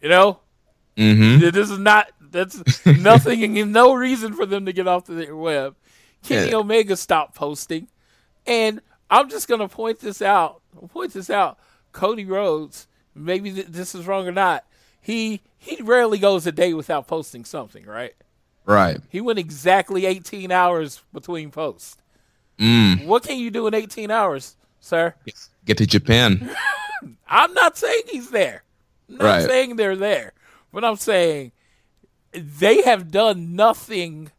You 0.01 0.09
know, 0.09 0.39
mm-hmm. 0.95 1.39
this 1.41 1.69
is 1.69 1.77
not 1.77 2.11
that's 2.31 2.85
nothing 2.85 3.57
and 3.57 3.73
no 3.73 3.93
reason 3.93 4.33
for 4.33 4.45
them 4.45 4.65
to 4.65 4.73
get 4.73 4.87
off 4.87 5.05
the 5.05 5.31
web. 5.31 5.75
Kenny 6.23 6.51
Yeah. 6.51 6.57
Omega 6.57 6.95
stopped 6.95 7.35
posting, 7.35 7.87
and 8.45 8.81
I'm 9.09 9.29
just 9.29 9.47
gonna 9.47 9.67
point 9.67 9.99
this 9.99 10.21
out. 10.21 10.61
Point 10.89 11.13
this 11.13 11.29
out. 11.29 11.57
Cody 11.91 12.25
Rhodes, 12.25 12.87
maybe 13.15 13.51
th- 13.51 13.67
this 13.67 13.95
is 13.95 14.05
wrong 14.05 14.27
or 14.27 14.31
not. 14.31 14.65
He 15.01 15.41
he 15.57 15.81
rarely 15.81 16.17
goes 16.17 16.45
a 16.47 16.51
day 16.51 16.73
without 16.73 17.07
posting 17.07 17.45
something, 17.45 17.85
right? 17.85 18.15
Right. 18.69 18.99
He 19.09 19.19
went 19.19 19.39
exactly 19.39 20.05
18 20.05 20.51
hours 20.51 21.01
between 21.11 21.49
posts. 21.49 21.97
Mm. 22.59 23.05
What 23.05 23.23
can 23.23 23.39
you 23.39 23.49
do 23.49 23.65
in 23.65 23.73
18 23.73 24.11
hours, 24.11 24.55
sir? 24.79 25.15
Get 25.65 25.77
to 25.79 25.87
Japan. 25.87 26.55
I'm 27.27 27.53
not 27.55 27.77
saying 27.77 28.03
he's 28.09 28.29
there. 28.29 28.63
I'm 29.09 29.15
not 29.17 29.23
Right. 29.25 29.45
saying 29.45 29.75
they're 29.75 29.95
there. 29.95 30.33
But 30.71 30.85
I'm 30.85 30.97
saying 30.97 31.51
they 32.31 32.83
have 32.83 33.09
done 33.09 33.55
nothing 33.55 34.31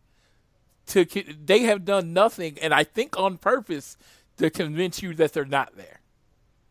to 0.86 1.04
they 1.04 1.60
have 1.62 1.84
done 1.84 2.12
nothing 2.12 2.58
and 2.60 2.72
I 2.74 2.84
think 2.84 3.18
on 3.18 3.36
purpose 3.38 3.96
to 4.38 4.50
convince 4.50 5.02
you 5.02 5.14
that 5.14 5.32
they're 5.32 5.44
not 5.44 5.76
there. 5.76 5.99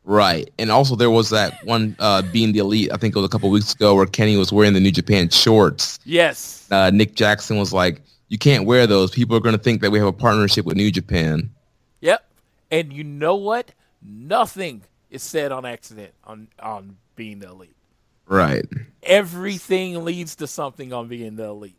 Right. 0.10 0.49
And 0.57 0.72
also 0.72 0.95
there 0.95 1.11
was 1.11 1.30
that 1.30 1.64
one 1.64 1.95
uh, 1.99 2.23
being 2.23 2.52
the 2.52 2.57
elite, 2.57 2.90
I 2.91 2.98
think 2.98 3.15
it 3.15 3.19
was 3.19 3.27
a 3.27 3.30
couple 3.30 3.52
weeks 3.52 3.76
ago 3.76 3.94
where 3.94 4.07
Kenny 4.07 4.38
was 4.38 4.52
wearing 4.52 4.73
the 4.73 4.80
New 4.80 4.91
Japan 4.91 5.30
shorts. 5.30 5.99
Yes. 6.03 6.68
Uh, 6.72 6.90
Nick 6.90 7.14
Jackson 7.14 7.60
was 7.60 7.73
like, 7.73 8.02
You 8.27 8.40
can't 8.40 8.65
wear 8.65 8.88
those. 8.88 9.11
People 9.11 9.38
are 9.38 9.40
gonna 9.40 9.60
think 9.60 9.81
that 9.81 9.91
we 9.91 9.99
have 9.99 10.07
a 10.07 10.11
partnership 10.11 10.65
with 10.65 10.77
New 10.77 10.90
Japan. 10.90 11.52
Yep. 12.02 12.26
And 12.72 12.91
you 12.91 13.03
know 13.03 13.36
what? 13.36 13.72
Nothing 14.02 14.81
is 15.11 15.22
said 15.22 15.52
on 15.52 15.64
accident 15.64 16.15
on 16.23 16.48
on 16.60 16.98
being 17.15 17.38
the 17.38 17.49
elite. 17.49 17.76
Right. 18.26 18.65
Everything 19.03 20.03
leads 20.06 20.38
to 20.38 20.48
something 20.48 20.91
on 20.91 21.07
being 21.07 21.36
the 21.36 21.45
elite. 21.45 21.78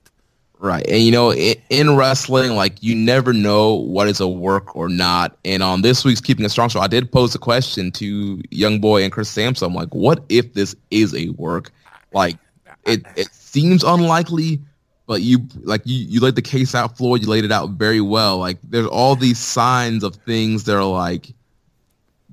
Right. 0.60 0.86
And 0.86 1.02
you 1.02 1.10
know, 1.10 1.32
in, 1.32 1.54
in 1.70 1.96
wrestling, 1.96 2.54
like 2.54 2.82
you 2.82 2.94
never 2.94 3.32
know 3.32 3.72
what 3.74 4.08
is 4.08 4.20
a 4.20 4.28
work 4.28 4.76
or 4.76 4.90
not. 4.90 5.38
And 5.42 5.62
on 5.62 5.80
this 5.80 6.04
week's 6.04 6.20
Keeping 6.20 6.44
It 6.44 6.50
Strong 6.50 6.68
show, 6.68 6.80
I 6.80 6.86
did 6.86 7.10
pose 7.10 7.34
a 7.34 7.38
question 7.38 7.90
to 7.92 8.42
Young 8.50 8.78
Boy 8.78 9.02
and 9.02 9.10
Chris 9.10 9.30
Sampson. 9.30 9.66
I'm 9.66 9.74
like, 9.74 9.94
what 9.94 10.22
if 10.28 10.52
this 10.52 10.76
is 10.90 11.14
a 11.14 11.30
work? 11.30 11.70
Like 12.12 12.36
it 12.84 13.06
it 13.16 13.32
seems 13.32 13.82
unlikely, 13.82 14.60
but 15.06 15.22
you 15.22 15.48
like 15.62 15.80
you, 15.86 16.04
you 16.06 16.20
laid 16.20 16.34
the 16.34 16.42
case 16.42 16.74
out, 16.74 16.98
Floyd, 16.98 17.22
you 17.22 17.28
laid 17.28 17.46
it 17.46 17.52
out 17.52 17.70
very 17.70 18.02
well. 18.02 18.36
Like 18.36 18.58
there's 18.62 18.86
all 18.86 19.16
these 19.16 19.38
signs 19.38 20.04
of 20.04 20.16
things 20.16 20.64
that 20.64 20.76
are 20.76 20.84
like 20.84 21.32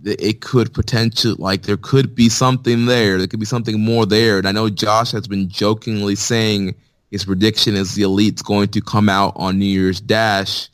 it 0.04 0.42
could 0.42 0.74
potentially 0.74 1.36
like 1.40 1.62
there 1.64 1.78
could 1.78 2.14
be 2.14 2.28
something 2.28 2.88
there. 2.88 3.18
There 3.18 3.28
could 3.28 3.40
be 3.40 3.46
something 3.46 3.80
more 3.80 4.06
there. 4.06 4.38
And 4.38 4.50
I 4.50 4.52
know 4.52 4.70
Josh 4.70 5.12
has 5.12 5.30
been 5.30 5.48
jokingly 5.48 6.16
saying 6.16 6.76
his 7.12 7.26
prediction 7.26 7.76
is 7.76 7.96
the 7.96 8.04
elite's 8.04 8.42
going 8.42 8.70
to 8.70 8.82
come 8.82 9.10
out 9.10 9.34
on 9.36 9.60
New 9.60 9.66
Year's 9.66 10.02
Dash, 10.02 10.70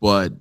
but 0.00 0.32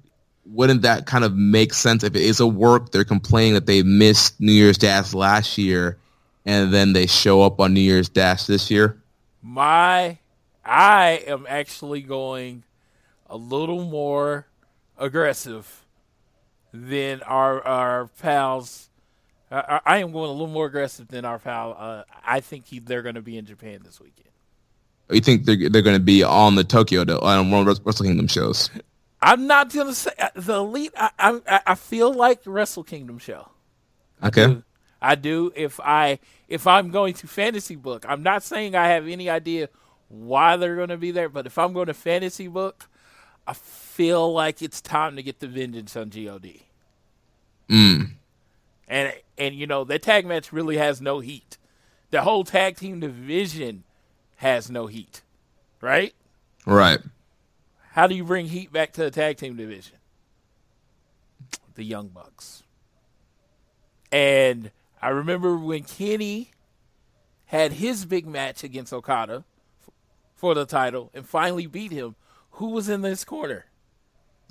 wouldn't 0.45 0.83
that 0.83 1.05
kind 1.05 1.23
of 1.23 1.35
make 1.35 1.73
sense 1.73 2.03
if 2.03 2.15
it 2.15 2.21
is 2.21 2.39
a 2.39 2.47
work? 2.47 2.91
They're 2.91 3.03
complaining 3.03 3.53
that 3.53 3.65
they 3.65 3.81
missed 3.81 4.39
New 4.39 4.51
Year's 4.51 4.77
Dash 4.77 5.13
last 5.13 5.57
year, 5.57 5.97
and 6.45 6.73
then 6.73 6.93
they 6.93 7.07
show 7.07 7.41
up 7.41 7.59
on 7.59 7.73
New 7.73 7.81
Year's 7.81 8.09
Dash 8.09 8.45
this 8.45 8.69
year. 8.69 9.01
My 9.41 10.19
I 10.63 11.23
am 11.27 11.45
actually 11.49 12.01
going 12.01 12.63
a 13.27 13.35
little 13.35 13.83
more 13.83 14.47
aggressive 14.97 15.83
than 16.73 17.21
our 17.23 17.65
our 17.65 18.07
pals. 18.21 18.89
I, 19.51 19.79
I 19.85 19.97
am 19.97 20.11
going 20.11 20.29
a 20.29 20.33
little 20.33 20.47
more 20.47 20.67
aggressive 20.67 21.07
than 21.07 21.25
our 21.25 21.39
pal. 21.39 21.75
Uh, 21.77 22.03
I 22.25 22.39
think 22.39 22.65
he, 22.65 22.79
they're 22.79 23.01
going 23.01 23.15
to 23.15 23.21
be 23.21 23.37
in 23.37 23.45
Japan 23.45 23.81
this 23.83 23.99
weekend. 23.99 24.22
You 25.09 25.21
think 25.21 25.45
they're 25.45 25.69
they're 25.69 25.81
going 25.81 25.97
to 25.97 26.03
be 26.03 26.23
on 26.23 26.55
the 26.55 26.63
Tokyo 26.63 27.01
on 27.19 27.51
World 27.51 27.67
Wrestle 27.67 28.05
Kingdom 28.05 28.27
shows? 28.27 28.69
I'm 29.21 29.47
not 29.47 29.71
going 29.71 29.87
to 29.87 29.95
say 29.95 30.11
uh, 30.19 30.29
the 30.35 30.55
elite. 30.55 30.93
I, 30.97 31.39
I 31.47 31.61
I 31.67 31.75
feel 31.75 32.13
like 32.13 32.41
Wrestle 32.45 32.83
Kingdom 32.83 33.19
show. 33.19 33.49
Okay. 34.23 34.47
do. 34.47 34.63
I 35.01 35.15
do. 35.15 35.51
If 35.55 35.79
I 35.79 36.19
if 36.47 36.67
I'm 36.67 36.91
going 36.91 37.13
to 37.15 37.27
fantasy 37.27 37.75
book, 37.75 38.05
I'm 38.07 38.23
not 38.23 38.43
saying 38.43 38.75
I 38.75 38.87
have 38.89 39.07
any 39.07 39.29
idea 39.29 39.69
why 40.07 40.55
they're 40.57 40.75
going 40.75 40.89
to 40.89 40.97
be 40.97 41.11
there, 41.11 41.29
but 41.29 41.45
if 41.45 41.57
I'm 41.57 41.73
going 41.73 41.87
to 41.87 41.93
fantasy 41.93 42.47
book, 42.47 42.89
I 43.47 43.53
feel 43.53 44.31
like 44.31 44.61
it's 44.61 44.81
time 44.81 45.15
to 45.15 45.23
get 45.23 45.39
the 45.39 45.47
vengeance 45.47 45.95
on 45.95 46.09
God. 46.09 46.47
Mm. 47.69 48.11
And 48.87 49.13
and 49.37 49.55
you 49.55 49.67
know 49.67 49.83
that 49.83 50.03
tag 50.03 50.25
match 50.25 50.53
really 50.53 50.77
has 50.77 51.01
no 51.01 51.19
heat. 51.19 51.57
The 52.11 52.21
whole 52.21 52.43
tag 52.43 52.77
team 52.77 52.99
division 52.99 53.83
has 54.43 54.69
no 54.69 54.87
heat, 54.87 55.21
right? 55.79 56.13
Right. 56.65 56.99
How 57.91 58.07
do 58.07 58.13
you 58.13 58.25
bring 58.25 58.47
heat 58.47 58.73
back 58.73 58.91
to 58.93 59.01
the 59.01 59.09
tag 59.09 59.37
team 59.37 59.55
division? 59.55 59.95
The 61.75 61.83
Young 61.85 62.09
Bucks. 62.09 62.61
And 64.11 64.69
I 65.01 65.09
remember 65.09 65.55
when 65.55 65.83
Kenny 65.83 66.51
had 67.45 67.71
his 67.71 68.03
big 68.03 68.27
match 68.27 68.65
against 68.65 68.91
Okada 68.91 69.45
for 70.35 70.53
the 70.53 70.65
title 70.65 71.09
and 71.13 71.25
finally 71.25 71.65
beat 71.65 71.93
him. 71.93 72.15
Who 72.51 72.71
was 72.71 72.89
in 72.89 73.01
this 73.01 73.23
corner? 73.23 73.65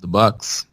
The 0.00 0.08
Bucks. 0.08 0.66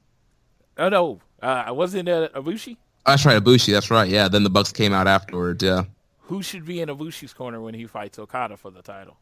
Oh 0.77 0.87
no, 0.87 1.19
uh, 1.43 1.63
I 1.67 1.71
wasn't 1.71 2.07
uh, 2.07 2.29
Ibushi. 2.33 2.77
That's 3.05 3.25
right, 3.25 3.43
Ibushi. 3.43 3.73
That's 3.73 3.91
right. 3.91 4.07
Yeah. 4.07 4.29
Then 4.29 4.43
the 4.43 4.49
Bucks 4.49 4.71
came 4.71 4.93
out 4.93 5.07
afterwards. 5.07 5.61
Yeah. 5.61 5.83
Who 6.29 6.43
should 6.43 6.63
be 6.63 6.79
in 6.79 6.89
Ibushi's 6.89 7.33
corner 7.33 7.59
when 7.59 7.73
he 7.73 7.87
fights 7.87 8.19
Okada 8.19 8.55
for 8.55 8.69
the 8.69 8.83
title? 8.83 9.17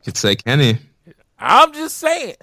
You 0.00 0.12
could 0.12 0.18
say 0.18 0.36
Kenny. 0.36 0.78
I'm 1.38 1.72
just 1.72 1.96
saying. 1.96 2.34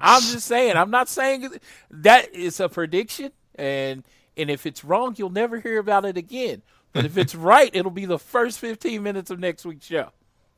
I'm 0.00 0.22
just 0.22 0.46
saying. 0.46 0.76
I'm 0.76 0.90
not 0.90 1.08
saying 1.08 1.48
that 1.90 2.34
is 2.34 2.58
a 2.58 2.68
prediction, 2.68 3.30
and 3.54 4.02
and 4.36 4.50
if 4.50 4.66
it's 4.66 4.84
wrong, 4.84 5.14
you'll 5.16 5.30
never 5.30 5.60
hear 5.60 5.78
about 5.78 6.04
it 6.04 6.16
again. 6.16 6.62
But 6.92 7.04
if 7.04 7.16
it's 7.16 7.34
right, 7.36 7.70
it'll 7.72 7.92
be 7.92 8.06
the 8.06 8.18
first 8.18 8.58
15 8.58 9.00
minutes 9.00 9.30
of 9.30 9.38
next 9.38 9.64
week's 9.64 9.86
show. 9.86 10.10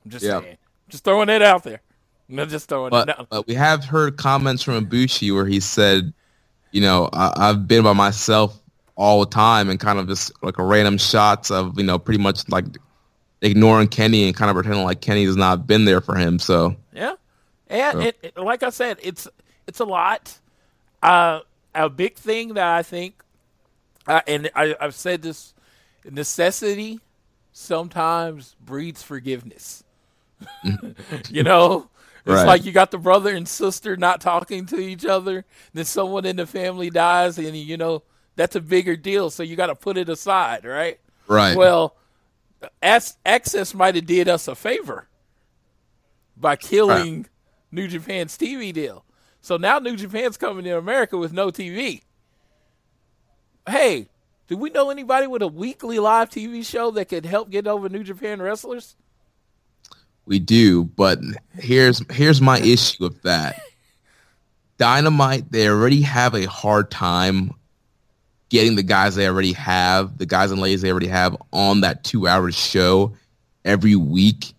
I'm 0.07 0.11
just 0.11 0.25
Yeah. 0.25 0.41
saying. 0.41 0.57
Just 0.89 1.05
throwing 1.05 1.29
it 1.29 1.43
out 1.43 1.65
there. 1.65 1.83
I'm 2.31 2.49
just 2.49 2.69
throwing 2.69 2.89
But, 2.91 3.11
it 3.11 3.19
out. 3.21 3.29
but 3.29 3.47
we 3.47 3.53
have 3.55 3.85
heard 3.85 4.17
comments 4.17 4.63
from 4.63 4.87
Ibushi 4.87 5.35
where 5.35 5.45
he 5.47 5.61
said, 5.61 6.15
you 6.73 6.81
know, 6.81 7.11
I, 7.13 7.51
I've 7.51 7.69
been 7.69 7.85
by 7.85 7.93
myself 7.93 8.59
all 8.97 9.21
the 9.21 9.31
time 9.31 9.69
and 9.71 9.81
kind 9.81 9.99
of 9.99 10.07
just 10.09 10.31
like 10.43 10.59
a 10.59 10.63
random 10.65 10.99
shots 10.99 11.51
of, 11.51 11.77
you 11.79 11.85
know, 11.85 11.99
pretty 11.99 12.23
much 12.23 12.49
like 12.49 12.65
ignoring 13.43 13.89
Kenny 13.89 14.25
and 14.27 14.37
kind 14.37 14.51
of 14.51 14.55
pretending 14.55 14.85
like 14.85 15.01
Kenny 15.01 15.25
has 15.25 15.37
not 15.37 15.67
been 15.67 15.85
there 15.85 16.01
for 16.01 16.15
him. 16.17 16.39
So, 16.39 16.77
Yeah, 16.93 17.15
and 17.69 17.93
So- 17.93 18.01
it, 18.01 18.17
it- 18.23 18.37
like 18.37 18.63
I 18.63 18.71
said, 18.71 18.99
it's 19.03 19.27
it's 19.67 19.81
a 19.81 19.85
lot. 19.85 20.39
Uh, 21.03 21.41
a 21.75 21.89
big 21.91 22.15
thing 22.17 22.55
that 22.55 22.67
I 22.77 22.83
think, 22.83 23.15
uh, 24.07 24.21
and 24.27 24.49
I, 24.55 24.77
I've 24.81 24.95
said 24.95 25.23
this: 25.23 25.53
necessity 26.09 27.01
sometimes 27.53 28.55
breeds 28.65 29.03
forgiveness. 29.03 29.83
you 31.31 31.43
know, 31.43 31.89
it's 32.27 32.35
Right. 32.35 32.47
like 32.47 32.65
you 32.65 32.73
got 32.73 32.91
the 32.91 32.99
brother 32.99 33.35
and 33.35 33.47
sister 33.49 33.97
not 33.97 34.21
talking 34.21 34.67
to 34.67 34.79
each 34.79 35.05
other. 35.05 35.45
Then 35.73 35.85
someone 35.85 36.25
in 36.25 36.37
the 36.37 36.47
family 36.47 36.91
dies, 36.91 37.39
and 37.39 37.57
you 37.57 37.77
know 37.77 38.03
that's 38.37 38.57
a 38.57 38.61
bigger 38.61 38.97
deal. 38.97 39.31
So 39.31 39.43
you 39.43 39.57
got 39.57 39.67
to 39.67 39.75
put 39.75 39.97
it 39.97 40.09
aside, 40.09 40.65
right? 40.65 40.99
right. 41.27 41.57
Well, 41.57 41.97
AXS 42.83 43.75
might 43.75 43.95
have 43.95 44.07
did 44.07 44.29
us 44.29 44.49
a 44.49 44.55
favor 44.55 45.09
by 46.37 46.57
killing 46.57 47.27
New 47.71 47.89
Japan's 47.89 48.37
TV 48.37 48.73
deal. 48.73 49.05
So 49.41 49.57
now 49.57 49.79
New 49.79 49.97
Japan's 49.97 50.37
coming 50.37 50.65
to 50.65 50.79
America 50.79 51.19
with 51.19 51.33
no 51.33 51.51
TV. 51.51 52.03
Hey, 53.69 54.09
do 54.47 54.57
we 54.57 54.71
know 54.71 54.91
anybody 54.91 55.27
with 55.27 55.43
a 55.43 55.49
weekly 55.49 55.99
live 55.99 56.31
TV 56.31 56.65
show 56.65 56.91
that 56.93 57.07
could 57.07 57.25
help 57.25 57.51
get 57.51 57.67
over 57.67 57.89
New 57.89 58.05
Japan 58.05 58.41
wrestlers? 58.41 58.97
We 60.27 60.39
do, 60.39 60.85
but 60.85 61.19
here's 61.59 62.03
here's 62.11 62.41
my 62.41 62.59
issue 62.59 63.05
with 63.05 63.23
that. 63.23 63.61
Dynamite, 64.79 65.53
they 65.53 65.69
already 65.69 66.03
have 66.03 66.35
a 66.35 66.47
hard 66.47 66.91
time 66.91 67.53
getting 68.55 68.77
the 68.77 68.85
guys 68.85 69.17
they 69.17 69.27
already 69.27 69.53
have, 69.53 70.17
the 70.17 70.27
guys 70.27 70.53
and 70.53 70.61
ladies 70.61 70.81
they 70.81 70.91
already 70.93 71.09
have 71.09 71.37
on 71.53 71.81
that 71.81 72.05
two 72.05 72.29
hour 72.29 72.53
show 72.53 73.13
every 73.65 73.97
week. 73.97 74.55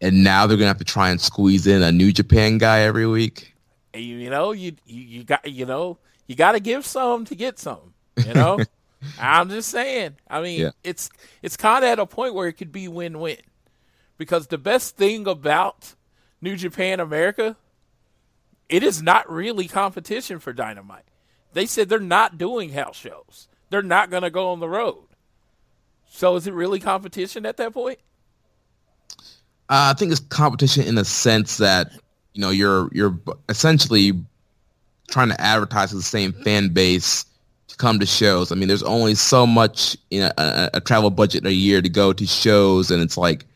And 0.00 0.24
now 0.24 0.48
they're 0.48 0.56
gonna 0.56 0.66
have 0.66 0.78
to 0.78 0.84
try 0.84 1.10
and 1.10 1.20
squeeze 1.20 1.64
in 1.68 1.82
a 1.82 1.92
New 1.92 2.10
Japan 2.12 2.58
guy 2.58 2.80
every 2.80 3.06
week. 3.06 3.54
You, 3.94 4.28
know, 4.28 4.50
you, 4.50 4.72
you 4.86 5.00
you 5.02 5.24
got 5.24 5.48
you 5.48 5.64
know, 5.66 5.98
you 6.26 6.34
got 6.34 6.52
to 6.52 6.60
give 6.60 6.84
some 6.84 7.24
to 7.26 7.36
get 7.36 7.60
some. 7.60 7.94
You 8.26 8.34
know, 8.34 8.58
I'm 9.20 9.48
just 9.50 9.68
saying. 9.70 10.16
I 10.28 10.40
mean, 10.40 10.60
Yeah. 10.62 10.70
it's 10.82 11.08
it's 11.42 11.56
kind 11.56 11.84
of 11.84 11.90
at 11.90 12.00
a 12.00 12.06
point 12.06 12.34
where 12.34 12.48
it 12.48 12.54
could 12.54 12.72
be 12.72 12.88
win-win, 12.88 13.36
because 14.18 14.48
the 14.48 14.58
best 14.58 14.96
thing 14.96 15.28
about 15.28 15.94
New 16.40 16.56
Japan 16.56 16.98
America, 16.98 17.54
it 18.68 18.82
is 18.82 19.00
not 19.02 19.30
really 19.30 19.68
competition 19.68 20.40
for 20.40 20.52
Dynamite. 20.52 21.04
They 21.52 21.66
said 21.66 21.88
they're 21.88 22.00
not 22.00 22.38
doing 22.38 22.70
house 22.70 22.96
shows. 22.96 23.48
They're 23.70 23.82
not 23.82 24.10
going 24.10 24.22
to 24.22 24.30
go 24.30 24.50
on 24.50 24.60
the 24.60 24.68
road. 24.68 25.04
So 26.10 26.36
is 26.36 26.46
it 26.46 26.54
really 26.54 26.78
competition 26.78 27.46
at 27.46 27.56
that 27.56 27.72
point? 27.72 27.98
Uh, 29.68 29.90
I 29.90 29.94
think 29.94 30.12
it's 30.12 30.20
competition 30.20 30.84
in 30.84 30.94
the 30.94 31.04
sense 31.04 31.56
that 31.56 31.92
you 32.34 32.42
know 32.42 32.50
you're 32.50 32.90
you're 32.92 33.18
essentially 33.48 34.12
trying 35.08 35.30
to 35.30 35.40
advertise 35.40 35.90
to 35.90 35.96
the 35.96 36.02
same 36.02 36.32
fan 36.32 36.68
base 36.68 37.24
to 37.68 37.76
come 37.76 37.98
to 38.00 38.06
shows. 38.06 38.52
I 38.52 38.54
mean, 38.56 38.68
there's 38.68 38.82
only 38.82 39.14
so 39.14 39.46
much 39.46 39.96
in 40.10 40.22
a, 40.22 40.32
a, 40.36 40.70
a 40.74 40.80
travel 40.80 41.10
budget 41.10 41.46
a 41.46 41.52
year 41.52 41.80
to 41.80 41.88
go 41.88 42.12
to 42.12 42.26
shows, 42.26 42.90
and 42.90 43.02
it's 43.02 43.16
like, 43.16 43.46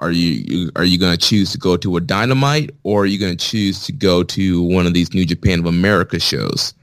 are 0.00 0.10
you, 0.10 0.30
you 0.46 0.70
are 0.74 0.84
you 0.84 0.98
going 0.98 1.16
to 1.16 1.26
choose 1.26 1.52
to 1.52 1.58
go 1.58 1.76
to 1.76 1.96
a 1.96 2.00
Dynamite 2.00 2.70
or 2.82 3.02
are 3.02 3.06
you 3.06 3.18
going 3.18 3.36
to 3.36 3.44
choose 3.44 3.84
to 3.86 3.92
go 3.92 4.24
to 4.24 4.62
one 4.64 4.86
of 4.86 4.94
these 4.94 5.14
New 5.14 5.24
Japan 5.24 5.60
of 5.60 5.66
America 5.66 6.18
shows? 6.18 6.74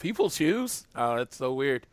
People 0.00 0.30
choose. 0.30 0.86
Oh, 0.96 1.16
that's 1.18 1.36
so 1.36 1.54
weird. 1.54 1.86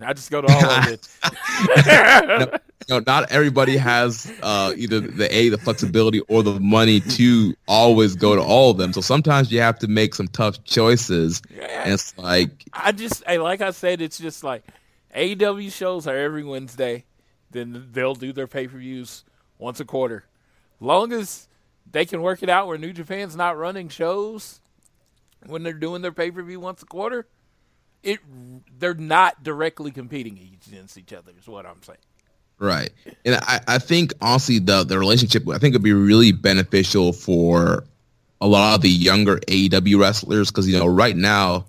I 0.00 0.12
just 0.12 0.30
go 0.30 0.40
to 0.40 0.52
all 0.52 0.64
of 0.64 0.88
it. 0.88 1.08
you 2.88 2.94
know, 2.94 3.04
not 3.06 3.30
everybody 3.30 3.76
has 3.76 4.32
uh, 4.42 4.72
either 4.76 5.00
the 5.00 5.34
a 5.34 5.50
the 5.50 5.58
flexibility 5.58 6.20
or 6.28 6.42
the 6.42 6.58
money 6.58 7.00
to 7.00 7.54
always 7.68 8.16
go 8.16 8.34
to 8.34 8.42
all 8.42 8.70
of 8.70 8.78
them. 8.78 8.92
So 8.92 9.00
sometimes 9.00 9.52
you 9.52 9.60
have 9.60 9.78
to 9.80 9.88
make 9.88 10.14
some 10.14 10.28
tough 10.28 10.64
choices, 10.64 11.42
and 11.50 11.92
it's 11.92 12.16
like 12.18 12.64
I 12.72 12.92
just, 12.92 13.26
like 13.26 13.60
I 13.60 13.70
said, 13.70 14.00
it's 14.00 14.18
just 14.18 14.42
like 14.42 14.64
AEW 15.14 15.72
shows 15.72 16.06
are 16.06 16.16
every 16.16 16.44
Wednesday. 16.44 17.04
Then 17.50 17.88
they'll 17.92 18.14
do 18.14 18.32
their 18.32 18.48
pay 18.48 18.66
per 18.66 18.78
views 18.78 19.24
once 19.58 19.80
a 19.80 19.84
quarter. 19.84 20.24
Long 20.80 21.12
as 21.12 21.48
they 21.90 22.04
can 22.04 22.20
work 22.22 22.42
it 22.42 22.48
out 22.48 22.66
where 22.66 22.78
New 22.78 22.92
Japan's 22.92 23.36
not 23.36 23.56
running 23.56 23.88
shows 23.88 24.60
when 25.46 25.62
they're 25.62 25.72
doing 25.72 26.02
their 26.02 26.12
pay 26.12 26.30
per 26.30 26.42
view 26.42 26.60
once 26.60 26.82
a 26.82 26.86
quarter, 26.86 27.26
it 28.04 28.20
they're 28.78 28.94
not 28.94 29.42
directly 29.42 29.90
competing 29.90 30.38
against 30.66 30.96
each 30.98 31.12
other. 31.12 31.32
Is 31.38 31.48
what 31.48 31.66
I'm 31.66 31.82
saying. 31.82 31.98
right. 32.58 32.90
And 33.24 33.36
I, 33.36 33.60
I 33.66 33.78
think 33.78 34.12
honestly 34.20 34.58
the 34.58 34.84
the 34.84 34.98
relationship 34.98 35.48
I 35.48 35.58
think 35.58 35.72
would 35.72 35.82
be 35.82 35.92
really 35.92 36.32
beneficial 36.32 37.12
for 37.12 37.84
a 38.40 38.46
lot 38.46 38.76
of 38.76 38.82
the 38.82 38.90
younger 38.90 39.38
AEW 39.38 39.98
wrestlers 39.98 40.50
because 40.50 40.68
you 40.68 40.78
know 40.78 40.86
right 40.86 41.16
now 41.16 41.66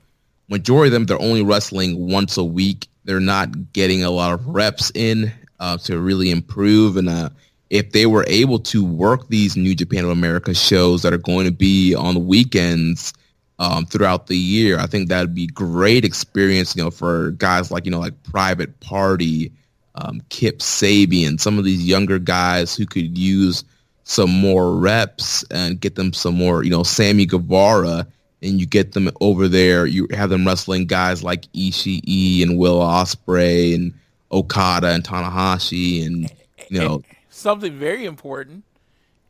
majority 0.50 0.90
of 0.90 0.94
them 0.94 1.06
they're 1.06 1.22
only 1.22 1.44
wrestling 1.44 2.10
once 2.10 2.38
a 2.38 2.44
week. 2.44 2.88
They're 3.06 3.20
not 3.20 3.74
getting 3.74 4.04
a 4.04 4.10
lot 4.10 4.34
of 4.34 4.48
reps 4.48 4.92
in 4.94 5.32
uh, 5.60 5.78
to 5.78 6.00
really 6.00 6.32
improve. 6.32 6.98
And 6.98 7.10
uh, 7.10 7.30
if 7.70 7.92
they 7.92 8.06
were 8.06 8.26
able 8.28 8.60
to 8.60 8.84
work 8.84 9.28
these 9.28 9.56
New 9.56 9.76
Japan 9.76 10.04
of 10.04 10.10
America 10.10 10.54
shows 10.54 11.04
that 11.04 11.14
are 11.14 11.20
going 11.20 11.46
to 11.46 11.52
be 11.52 11.96
on 11.96 12.14
the 12.16 12.20
weekends 12.20 13.14
um, 13.60 13.86
throughout 13.86 14.28
the 14.28 14.38
year, 14.38 14.80
I 14.80 14.86
think 14.86 15.10
that'd 15.10 15.36
be 15.36 15.48
great 15.48 16.04
experience. 16.06 16.76
You 16.76 16.84
know, 16.84 16.92
for 16.92 17.32
guys 17.32 17.72
like 17.72 17.86
you 17.86 17.92
know 17.92 18.00
like 18.00 18.22
Private 18.24 18.80
Party, 18.80 19.52
um, 19.96 20.22
Kip 20.30 20.60
Sabian, 20.60 21.40
some 21.40 21.58
of 21.58 21.66
these 21.66 21.86
younger 21.86 22.20
guys 22.20 22.76
who 22.76 22.86
could 22.86 23.18
use 23.18 23.64
some 24.04 24.30
more 24.30 24.76
reps 24.76 25.44
and 25.52 25.80
get 25.80 25.96
them 25.96 26.14
some 26.14 26.36
more. 26.36 26.64
You 26.64 26.70
know, 26.70 26.84
Sammy 26.84 27.26
Guevara 27.26 28.08
and 28.42 28.60
you 28.60 28.66
get 28.66 28.92
them 28.94 29.10
over 29.22 29.48
there. 29.48 29.86
You 29.86 30.08
have 30.12 30.30
them 30.30 30.46
wrestling 30.46 30.86
guys 30.86 31.24
like 31.24 31.52
Ishii 31.54 32.44
and 32.44 32.58
Will 32.58 32.80
Ospreay 32.80 33.74
and 33.74 33.94
Okada 34.32 34.90
and 34.90 35.04
Tanahashi, 35.04 36.06
and 36.06 36.32
you 36.70 36.80
know, 36.80 37.02
Something 37.30 37.78
very 37.78 38.06
important 38.06 38.64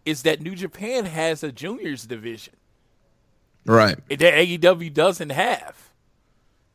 is 0.06 0.22
that 0.23 0.39
New 0.39 0.56
Japan 0.56 1.06
has 1.06 1.43
a 1.43 1.52
juniors 1.52 2.06
division. 2.06 2.53
Right, 3.65 3.97
that 4.09 4.19
AEW 4.19 4.93
doesn't 4.93 5.31
have. 5.31 5.75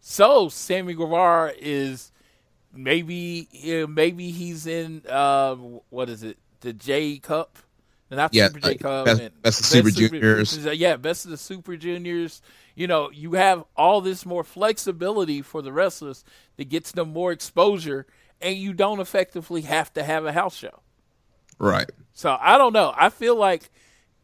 So 0.00 0.48
Sammy 0.48 0.94
Guevara 0.94 1.52
is 1.58 2.10
maybe 2.72 3.48
maybe 3.88 4.30
he's 4.30 4.66
in 4.66 5.02
uh, 5.08 5.54
what 5.54 6.08
is 6.08 6.22
it 6.22 6.38
the 6.60 6.72
J 6.72 7.18
Cup, 7.18 7.58
not 8.10 8.32
Yeah, 8.34 8.48
Super 8.48 8.60
J 8.60 8.74
uh, 8.74 8.78
Cup, 8.78 9.04
Best- 9.06 9.20
and 9.20 9.42
Best 9.42 9.60
of 9.60 9.66
Super 9.66 9.90
Juniors. 9.90 10.56
Yeah, 10.64 10.96
best 10.96 11.24
of 11.24 11.30
the 11.30 11.36
Super 11.36 11.76
Juniors. 11.76 12.42
You 12.74 12.86
know, 12.86 13.10
you 13.10 13.32
have 13.32 13.64
all 13.76 14.00
this 14.00 14.24
more 14.24 14.44
flexibility 14.44 15.42
for 15.42 15.60
the 15.60 15.72
wrestlers 15.72 16.24
that 16.56 16.68
gets 16.68 16.92
them 16.92 17.12
more 17.12 17.30
exposure, 17.32 18.06
and 18.40 18.56
you 18.56 18.72
don't 18.72 19.00
effectively 19.00 19.62
have 19.62 19.92
to 19.94 20.02
have 20.02 20.24
a 20.24 20.32
house 20.32 20.56
show. 20.56 20.80
right. 21.58 21.90
So 22.12 22.36
I 22.40 22.58
don't 22.58 22.72
know. 22.72 22.92
I 22.96 23.08
feel 23.10 23.36
like 23.36 23.70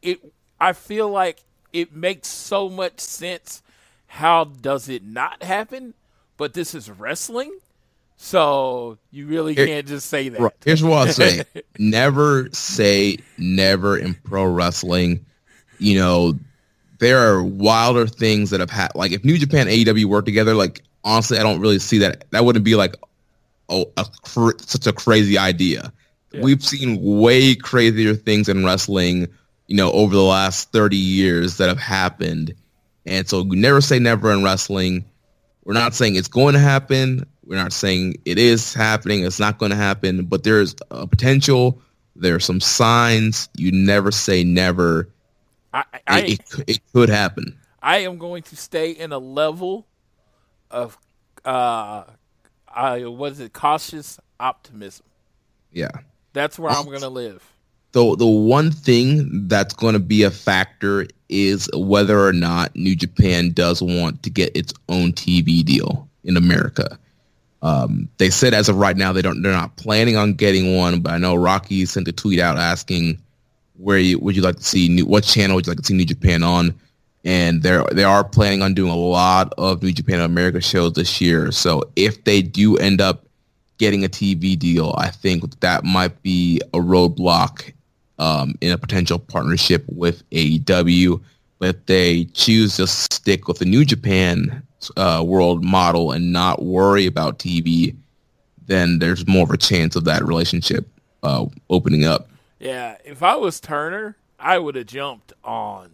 it. 0.02 0.20
I 0.60 0.72
feel 0.72 1.08
like 1.08 1.42
it 1.72 1.94
makes 1.94 2.28
so 2.28 2.68
much 2.68 3.00
sense. 3.00 3.62
How 4.06 4.44
does 4.44 4.88
it 4.88 5.04
not 5.04 5.42
happen? 5.42 5.94
But 6.36 6.54
this 6.54 6.74
is 6.74 6.90
wrestling, 6.90 7.52
so 8.16 8.98
you 9.10 9.26
really 9.26 9.54
Here- 9.54 9.66
can't 9.66 9.86
just 9.86 10.08
say 10.08 10.28
that. 10.28 10.40
Right. 10.40 10.52
Here's 10.64 10.82
what 10.82 11.08
I'll 11.08 11.12
say: 11.12 11.44
never 11.78 12.48
say 12.52 13.18
never 13.38 13.96
in 13.96 14.14
pro 14.14 14.44
wrestling. 14.44 15.24
You 15.78 15.98
know, 15.98 16.38
there 16.98 17.18
are 17.18 17.42
wilder 17.42 18.06
things 18.06 18.50
that 18.50 18.60
have 18.60 18.70
happened. 18.70 18.98
Like 18.98 19.12
if 19.12 19.24
New 19.24 19.38
Japan 19.38 19.68
and 19.68 19.76
AEW 19.76 20.06
work 20.06 20.24
together, 20.24 20.54
like 20.54 20.82
honestly, 21.04 21.38
I 21.38 21.42
don't 21.42 21.60
really 21.60 21.78
see 21.78 21.98
that. 21.98 22.24
That 22.30 22.44
wouldn't 22.44 22.64
be 22.64 22.74
like 22.74 22.96
oh 23.68 23.90
a 23.96 24.06
cr- 24.22 24.58
such 24.58 24.86
a 24.86 24.92
crazy 24.92 25.38
idea. 25.38 25.92
We've 26.38 26.62
seen 26.62 26.98
way 27.02 27.54
crazier 27.54 28.14
things 28.14 28.46
in 28.50 28.62
wrestling, 28.62 29.26
you 29.66 29.76
know, 29.76 29.90
over 29.92 30.14
the 30.14 30.22
last 30.22 30.72
30 30.72 30.96
years 30.96 31.56
that 31.58 31.68
have 31.68 31.78
happened. 31.78 32.54
And 33.04 33.28
so 33.28 33.42
never 33.42 33.80
say 33.80 33.98
never 33.98 34.32
in 34.32 34.42
wrestling. 34.44 35.04
We're 35.64 35.74
not 35.74 35.94
saying 35.94 36.16
it's 36.16 36.28
going 36.28 36.54
to 36.54 36.60
happen. 36.60 37.26
We're 37.44 37.56
not 37.56 37.72
saying 37.72 38.16
it 38.24 38.38
is 38.38 38.74
happening. 38.74 39.24
It's 39.24 39.38
not 39.40 39.58
going 39.58 39.70
to 39.70 39.76
happen, 39.76 40.24
but 40.26 40.42
there's 40.44 40.74
a 40.90 41.06
potential. 41.06 41.80
There 42.16 42.34
are 42.34 42.40
some 42.40 42.60
signs. 42.60 43.48
You 43.56 43.70
never 43.72 44.10
say 44.10 44.42
never. 44.44 45.08
I, 45.72 45.84
I, 46.06 46.20
It, 46.20 46.30
it, 46.30 46.48
could- 46.50 46.70
it 46.70 46.80
could 46.92 47.08
happen. 47.08 47.56
I 47.82 47.98
am 47.98 48.18
going 48.18 48.42
to 48.44 48.56
stay 48.56 48.90
in 48.90 49.12
a 49.12 49.18
level 49.18 49.86
of 50.72 50.98
uh, 51.44 52.04
I, 52.68 53.04
what 53.04 53.32
is 53.32 53.40
it? 53.40 53.52
Cautious 53.52 54.18
optimism. 54.40 55.06
Yeah. 55.72 55.90
That's 56.32 56.58
where 56.58 56.72
I'm 56.72 56.86
going 56.86 57.00
to 57.00 57.08
live. 57.08 57.42
The 57.96 58.14
the 58.14 58.26
one 58.26 58.70
thing 58.70 59.48
that's 59.48 59.72
going 59.72 59.94
to 59.94 59.98
be 59.98 60.22
a 60.22 60.30
factor 60.30 61.06
is 61.30 61.70
whether 61.72 62.26
or 62.26 62.32
not 62.34 62.76
New 62.76 62.94
Japan 62.94 63.52
does 63.52 63.80
want 63.80 64.22
to 64.24 64.30
get 64.30 64.54
its 64.54 64.74
own 64.90 65.12
TV 65.14 65.64
deal 65.64 66.06
in 66.22 66.36
America. 66.36 66.98
Um, 67.62 68.10
they 68.18 68.28
said 68.28 68.52
as 68.52 68.68
of 68.68 68.76
right 68.76 68.98
now 68.98 69.14
they 69.14 69.22
don't 69.22 69.40
they're 69.40 69.50
not 69.50 69.76
planning 69.76 70.14
on 70.14 70.34
getting 70.34 70.76
one, 70.76 71.00
but 71.00 71.14
I 71.14 71.16
know 71.16 71.36
Rocky 71.36 71.86
sent 71.86 72.06
a 72.06 72.12
tweet 72.12 72.38
out 72.38 72.58
asking 72.58 73.18
where 73.78 73.98
you, 73.98 74.18
would 74.18 74.36
you 74.36 74.42
like 74.42 74.56
to 74.56 74.64
see 74.64 74.88
new, 74.90 75.06
what 75.06 75.24
channel 75.24 75.56
would 75.56 75.66
you 75.66 75.70
like 75.70 75.80
to 75.80 75.86
see 75.86 75.94
New 75.94 76.04
Japan 76.04 76.42
on, 76.42 76.74
and 77.24 77.62
they're 77.62 77.84
they 77.92 78.04
are 78.04 78.24
planning 78.24 78.60
on 78.60 78.74
doing 78.74 78.92
a 78.92 78.96
lot 78.96 79.54
of 79.56 79.82
New 79.82 79.92
Japan 79.92 80.20
America 80.20 80.60
shows 80.60 80.92
this 80.92 81.18
year. 81.22 81.50
So 81.50 81.82
if 81.96 82.24
they 82.24 82.42
do 82.42 82.76
end 82.76 83.00
up 83.00 83.24
getting 83.78 84.04
a 84.04 84.08
TV 84.08 84.58
deal, 84.58 84.94
I 84.98 85.08
think 85.08 85.60
that 85.60 85.82
might 85.82 86.22
be 86.22 86.60
a 86.74 86.78
roadblock 86.78 87.72
um, 88.18 88.54
in 88.60 88.72
a 88.72 88.78
potential 88.78 89.18
partnership 89.18 89.84
with 89.88 90.28
AEW. 90.30 91.20
But 91.58 91.86
they 91.86 92.24
choose 92.26 92.76
to 92.76 92.86
stick 92.86 93.48
with 93.48 93.58
the 93.58 93.64
New 93.64 93.84
Japan 93.84 94.62
uh, 94.96 95.22
world 95.26 95.64
model 95.64 96.12
and 96.12 96.32
not 96.32 96.62
worry 96.62 97.06
about 97.06 97.38
TV, 97.38 97.96
then 98.66 98.98
there's 98.98 99.26
more 99.26 99.44
of 99.44 99.50
a 99.50 99.56
chance 99.56 99.96
of 99.96 100.04
that 100.04 100.24
relationship 100.24 100.86
uh, 101.22 101.46
opening 101.70 102.04
up. 102.04 102.28
Yeah, 102.58 102.96
if 103.04 103.22
I 103.22 103.36
was 103.36 103.60
Turner, 103.60 104.16
I 104.38 104.58
would 104.58 104.74
have 104.74 104.86
jumped 104.86 105.32
on 105.44 105.90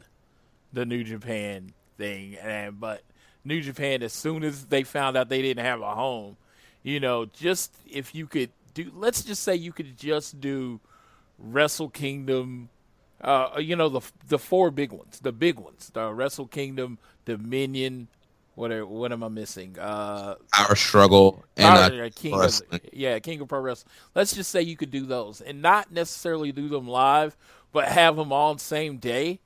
the 0.72 0.84
New 0.84 1.04
Japan 1.04 1.72
thing, 1.98 2.36
and 2.36 2.78
but 2.78 3.02
New 3.44 3.60
Japan, 3.60 4.02
as 4.02 4.12
soon 4.12 4.44
as 4.44 4.66
they 4.66 4.84
found 4.84 5.16
out 5.16 5.28
they 5.28 5.42
didn't 5.42 5.64
have 5.64 5.80
a 5.80 5.94
home, 5.94 6.36
you 6.82 7.00
know, 7.00 7.26
just 7.26 7.74
if 7.90 8.14
you 8.14 8.26
could 8.26 8.50
do, 8.74 8.90
let's 8.94 9.22
just 9.22 9.42
say 9.42 9.54
you 9.54 9.72
could 9.72 9.96
just 9.98 10.40
do 10.40 10.80
Wrestle 11.42 11.90
Kingdom, 11.90 12.68
uh, 13.20 13.58
you 13.58 13.76
know, 13.76 13.88
the 13.88 14.00
the 14.28 14.38
four 14.38 14.70
big 14.70 14.92
ones, 14.92 15.18
the 15.20 15.32
big 15.32 15.58
ones, 15.58 15.90
the 15.92 16.12
Wrestle 16.12 16.46
Kingdom, 16.46 16.98
Dominion. 17.24 18.08
What 18.54 18.70
are, 18.70 18.84
what 18.84 19.12
am 19.12 19.24
I 19.24 19.28
missing? 19.28 19.78
Uh, 19.78 20.34
Power 20.52 20.76
Struggle 20.76 21.42
and 21.56 22.00
uh, 22.02 22.10
King 22.14 22.34
of, 22.38 22.60
yeah, 22.92 23.18
King 23.18 23.40
of 23.40 23.48
Pro 23.48 23.60
Wrestling. 23.60 23.90
Let's 24.14 24.34
just 24.34 24.50
say 24.50 24.60
you 24.60 24.76
could 24.76 24.90
do 24.90 25.06
those 25.06 25.40
and 25.40 25.62
not 25.62 25.90
necessarily 25.90 26.52
do 26.52 26.68
them 26.68 26.86
live, 26.86 27.34
but 27.72 27.88
have 27.88 28.16
them 28.16 28.30
all 28.30 28.50
on 28.50 28.58
same 28.58 28.98
day. 28.98 29.40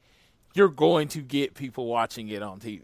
You're 0.55 0.69
going 0.71 1.07
to 1.09 1.21
get 1.21 1.55
people 1.55 1.87
watching 1.87 2.29
it 2.29 2.43
on 2.43 2.59
TV, 2.61 2.83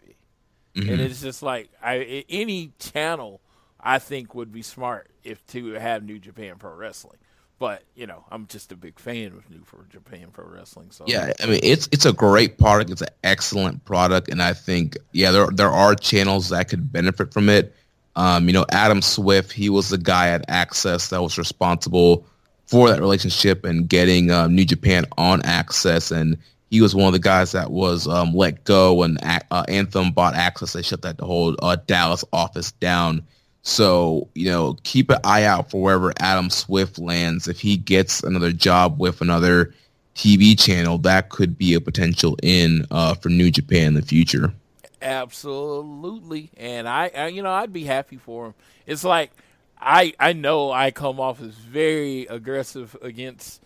Mm-hmm. 0.75 0.89
and 0.89 1.01
it's 1.01 1.21
just 1.21 1.43
like 1.43 1.69
I, 1.83 2.25
any 2.29 2.71
channel 2.79 3.41
I 3.79 3.99
think 3.99 4.33
would 4.33 4.51
be 4.51 4.61
smart 4.63 5.11
if 5.23 5.45
to 5.47 5.73
have 5.73 6.03
New 6.03 6.17
Japan 6.19 6.55
Pro 6.57 6.73
Wrestling. 6.73 7.17
But 7.59 7.83
you 7.95 8.07
know, 8.07 8.25
I'm 8.31 8.47
just 8.47 8.71
a 8.71 8.75
big 8.75 8.99
fan 8.99 9.27
of 9.27 9.49
New 9.49 9.63
for 9.63 9.85
Japan 9.89 10.29
Pro 10.31 10.45
Wrestling. 10.45 10.91
So 10.91 11.05
Yeah, 11.07 11.31
I 11.41 11.45
mean 11.45 11.59
it's 11.63 11.87
it's 11.91 12.05
a 12.05 12.13
great 12.13 12.57
product. 12.57 12.89
It's 12.89 13.01
an 13.01 13.09
excellent 13.23 13.85
product, 13.85 14.29
and 14.29 14.41
I 14.41 14.53
think 14.53 14.97
yeah, 15.11 15.31
there 15.31 15.47
there 15.47 15.69
are 15.69 15.95
channels 15.95 16.49
that 16.49 16.69
could 16.69 16.91
benefit 16.91 17.33
from 17.33 17.49
it. 17.49 17.75
Um, 18.15 18.47
you 18.47 18.53
know, 18.53 18.65
Adam 18.71 19.01
Swift, 19.01 19.51
he 19.51 19.69
was 19.69 19.89
the 19.89 19.97
guy 19.97 20.29
at 20.29 20.47
AXS 20.47 21.09
that 21.09 21.21
was 21.21 21.37
responsible 21.37 22.25
for 22.67 22.89
that 22.89 22.99
relationship 22.99 23.65
and 23.65 23.89
getting 23.89 24.29
um, 24.29 24.55
New 24.55 24.65
Japan 24.65 25.05
on 25.17 25.41
AXS, 25.41 26.11
and 26.11 26.37
he 26.69 26.81
was 26.81 26.95
one 26.95 27.07
of 27.07 27.13
the 27.13 27.19
guys 27.19 27.51
that 27.51 27.71
was 27.71 28.07
um, 28.07 28.33
let 28.33 28.63
go 28.63 28.95
when 28.95 29.17
uh, 29.17 29.63
Anthem 29.67 30.11
bought 30.11 30.33
AXS. 30.33 30.73
They 30.73 30.81
shut 30.81 31.01
that 31.03 31.19
whole 31.19 31.55
uh, 31.59 31.77
Dallas 31.87 32.25
office 32.33 32.71
down. 32.73 33.25
So, 33.63 34.27
you 34.35 34.49
know, 34.49 34.77
keep 34.83 35.09
an 35.09 35.19
eye 35.23 35.45
out 35.45 35.71
for 35.71 35.81
wherever 35.81 36.13
Adam 36.19 36.49
Swift 36.49 36.99
lands. 36.99 37.47
If 37.47 37.61
he 37.61 37.77
gets 37.77 38.21
another 38.21 38.51
job 38.51 38.99
with 38.99 39.21
another 39.21 39.73
TV 40.15 40.59
channel, 40.59 40.97
that 40.99 41.29
could 41.29 41.57
be 41.57 41.73
a 41.73 41.81
potential 41.81 42.37
in 42.43 42.85
uh, 42.91 43.15
for 43.15 43.29
New 43.29 43.49
Japan 43.49 43.87
in 43.87 43.93
the 43.93 44.01
future. 44.01 44.53
Absolutely, 45.01 46.49
and 46.55 46.87
I, 46.87 47.11
I, 47.15 47.27
you 47.27 47.41
know, 47.41 47.51
I'd 47.51 47.73
be 47.73 47.83
happy 47.83 48.17
for 48.17 48.47
him. 48.47 48.53
It's 48.85 49.03
like 49.03 49.31
I, 49.79 50.13
I 50.19 50.33
know 50.33 50.71
I 50.71 50.91
come 50.91 51.19
off 51.19 51.41
as 51.41 51.55
very 51.55 52.25
aggressive 52.27 52.95
against 53.01 53.61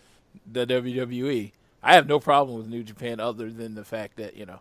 the 0.50 0.66
WWE. 0.66 1.52
I 1.82 1.94
have 1.94 2.08
no 2.08 2.18
problem 2.18 2.58
with 2.58 2.68
New 2.68 2.82
Japan, 2.82 3.20
other 3.20 3.50
than 3.50 3.74
the 3.74 3.84
fact 3.84 4.16
that 4.16 4.36
you 4.36 4.46
know 4.46 4.60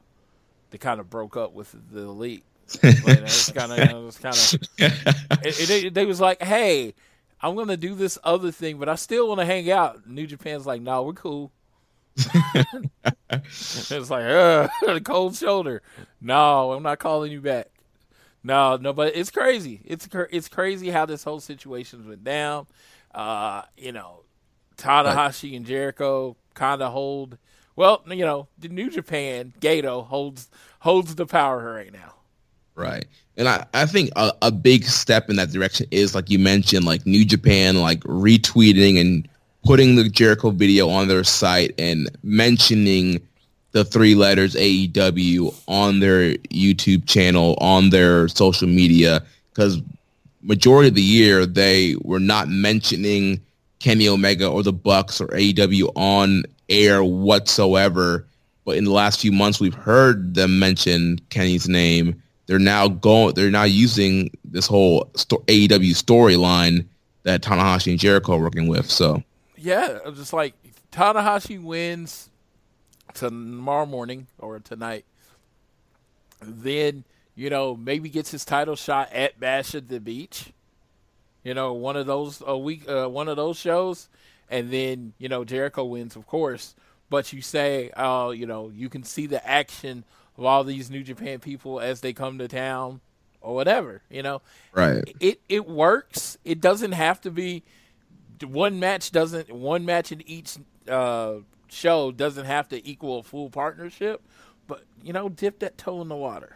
they 0.70 0.78
kind 0.78 1.00
of 1.00 1.10
broke 1.10 1.36
up 1.38 1.54
with 1.54 1.76
the 1.92 2.02
elite. 2.02 2.44
But 2.82 3.20
it's 3.24 3.52
kind 3.54 3.72
of, 3.72 3.78
you 3.78 3.86
know, 3.86 4.08
it's 4.08 4.20
kind 4.20 4.36
of. 4.36 4.54
It, 5.46 5.70
it, 5.70 5.94
they 5.94 6.06
was 6.06 6.20
like, 6.20 6.42
hey, 6.42 6.94
I'm 7.42 7.56
gonna 7.56 7.78
do 7.78 7.96
this 7.96 8.18
other 8.24 8.52
thing, 8.52 8.78
but 8.78 8.90
I 8.90 8.96
still 8.96 9.28
want 9.28 9.40
to 9.40 9.46
hang 9.46 9.70
out. 9.72 10.08
New 10.08 10.28
Japan's 10.28 10.66
like, 10.66 10.82
no, 10.82 11.04
we're 11.04 11.14
cool. 11.14 11.52
it's 13.30 14.10
like, 14.10 14.26
uh, 14.26 14.68
cold 15.04 15.36
shoulder. 15.36 15.82
No, 16.20 16.74
I'm 16.74 16.84
not 16.84 17.00
calling 17.00 17.32
you 17.32 17.42
back. 17.42 17.68
No, 18.44 18.78
no, 18.78 18.94
but 18.94 19.16
it's 19.16 19.30
crazy. 19.30 19.82
It's 19.86 20.08
it's 20.32 20.48
crazy 20.48 20.90
how 20.90 21.06
this 21.06 21.24
whole 21.24 21.40
situation 21.40 22.08
went 22.08 22.24
down. 22.24 22.68
Uh, 23.14 23.64
you 23.78 23.92
know, 23.92 24.22
Tanahashi 24.78 25.56
and 25.56 25.66
Jericho 25.66 26.38
kind 26.54 26.82
of 26.82 26.92
hold. 26.92 27.38
Well, 27.76 28.04
you 28.08 28.26
know, 28.26 28.48
the 28.58 28.70
New 28.70 28.90
Japan 28.90 29.54
Gedo 29.60 30.08
holds 30.08 30.50
holds 30.80 31.16
the 31.16 31.26
power 31.26 31.74
right 31.74 31.94
now. 31.94 32.16
Right. 32.78 33.06
And 33.36 33.50
I, 33.50 33.66
I 33.74 33.86
think 33.86 34.12
a, 34.16 34.32
a 34.44 34.52
big 34.52 34.86
step 34.86 35.30
in 35.30 35.36
that 35.36 35.52
direction 35.52 35.88
is 35.92 36.16
like 36.16 36.30
you 36.30 36.40
mentioned, 36.40 36.86
like 36.86 37.06
New 37.06 37.26
Japan, 37.26 37.82
like 37.82 38.00
retweeting 38.02 39.02
and 39.02 39.28
putting 39.66 39.96
the 39.96 40.08
Jericho 40.08 40.52
video 40.52 40.88
on 40.88 41.08
their 41.08 41.24
site 41.24 41.74
and 41.78 42.10
mentioning 42.24 43.20
the 43.72 43.84
three 43.84 44.16
letters 44.16 44.56
AEW 44.56 45.54
on 45.68 46.00
their 46.00 46.36
YouTube 46.36 47.08
channel, 47.08 47.58
on 47.60 47.90
their 47.90 48.28
social 48.28 48.68
media, 48.68 49.24
because 49.50 49.82
majority 50.42 50.88
of 50.88 50.96
the 50.96 51.02
year 51.02 51.46
they 51.46 51.96
were 52.04 52.20
not 52.20 52.48
mentioning 52.48 53.42
Kenny 53.80 54.08
Omega 54.08 54.48
or 54.48 54.64
the 54.64 54.74
Bucks 54.74 55.20
or 55.20 55.28
AEW 55.28 55.92
on 55.96 56.44
air 56.70 57.04
whatsoever. 57.04 58.26
But 58.66 58.78
in 58.78 58.84
the 58.84 58.92
last 58.92 59.20
few 59.20 59.32
months, 59.32 59.60
we've 59.60 59.74
heard 59.74 60.36
them 60.36 60.60
mention 60.60 61.20
Kenny's 61.30 61.68
name. 61.68 62.22
They're 62.48 62.60
now 62.60 62.88
going. 62.88 63.36
They're 63.36 63.52
now 63.52 63.64
using 63.64 64.32
this 64.44 64.68
whole 64.68 65.06
AEW 65.16 65.92
storyline 65.92 66.86
that 67.24 67.42
Tanahashi 67.42 67.92
and 67.92 68.00
Jericho 68.00 68.36
are 68.36 68.42
working 68.42 68.68
with. 68.68 68.90
So 68.90 69.22
Yeah, 69.58 70.00
I'm 70.06 70.16
just 70.16 70.34
like 70.34 70.56
Tanahashi 70.92 71.62
wins 71.62 72.30
tomorrow 73.14 73.86
morning 73.86 74.28
or 74.40 74.60
tonight. 74.60 75.06
Then 76.42 77.04
you 77.36 77.50
know 77.50 77.76
maybe 77.76 78.10
gets 78.10 78.32
his 78.32 78.46
title 78.46 78.76
shot 78.76 79.12
at 79.12 79.40
Bash 79.40 79.76
at 79.76 79.90
the 79.90 80.00
Beach. 80.00 80.54
You 81.44 81.54
know, 81.54 81.74
one 81.74 81.96
of 81.96 82.08
those 82.08 82.42
a 82.46 82.58
week, 82.58 82.90
uh, 82.90 83.08
one 83.08 83.28
of 83.28 83.38
those 83.38 83.58
shows, 83.58 84.10
and 84.50 84.72
then 84.72 85.14
you 85.18 85.28
know 85.28 85.44
Jericho 85.44 85.84
wins, 85.84 86.16
of 86.16 86.26
course. 86.28 86.76
But 87.10 87.32
you 87.32 87.42
say, 87.42 87.90
oh, 87.96 88.32
you 88.32 88.46
know, 88.46 88.70
you 88.74 88.90
can 88.90 89.04
see 89.04 89.28
the 89.28 89.46
action 89.48 90.04
of 90.38 90.46
all 90.46 90.64
these 90.64 90.90
New 90.90 91.04
Japan 91.04 91.40
people 91.40 91.80
as 91.80 92.02
they 92.02 92.14
come 92.14 92.38
to 92.40 92.48
town, 92.48 93.02
or 93.42 93.56
whatever. 93.56 94.02
You 94.10 94.24
know, 94.24 94.42
right, 94.74 95.04
it 95.20 95.42
it 95.50 95.68
works. 95.68 96.38
It 96.46 96.62
doesn't 96.62 96.94
have 96.94 97.22
to 97.22 97.32
be 97.32 97.64
one 98.46 98.80
match. 98.80 99.12
Doesn't 99.12 99.52
one 99.52 99.86
match 99.86 100.12
in 100.12 100.22
each 100.28 100.58
uh, 100.90 101.36
show 101.70 102.12
doesn't 102.12 102.46
have 102.46 102.70
to 102.70 102.88
equal 102.88 103.20
a 103.20 103.24
full 103.24 103.50
partnership. 103.50 104.22
But 104.68 104.84
you 105.04 105.14
know, 105.14 105.30
dip 105.30 105.60
that 105.60 105.78
toe 105.78 106.02
in 106.02 106.08
the 106.10 106.16
water. 106.16 106.56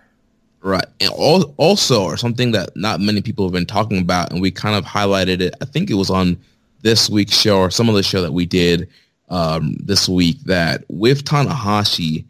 right. 0.61 0.85
And 0.99 1.11
also, 1.57 2.03
or 2.03 2.17
something 2.17 2.51
that 2.51 2.75
not 2.75 2.99
many 2.99 3.21
people 3.21 3.45
have 3.45 3.53
been 3.53 3.65
talking 3.65 3.99
about, 3.99 4.31
and 4.31 4.41
we 4.41 4.51
kind 4.51 4.75
of 4.75 4.85
highlighted 4.85 5.39
it. 5.41 5.55
I 5.61 5.65
think 5.65 5.89
it 5.89 5.95
was 5.95 6.09
on 6.09 6.37
this 6.81 7.09
week's 7.09 7.39
show 7.39 7.59
or 7.59 7.71
some 7.71 7.89
of 7.89 7.95
the 7.95 8.03
show 8.03 8.21
that 8.21 8.33
we 8.33 8.45
did 8.45 8.89
um, 9.29 9.77
this 9.79 10.09
week. 10.09 10.39
That 10.43 10.83
with 10.89 11.23
Tanahashi, 11.23 12.25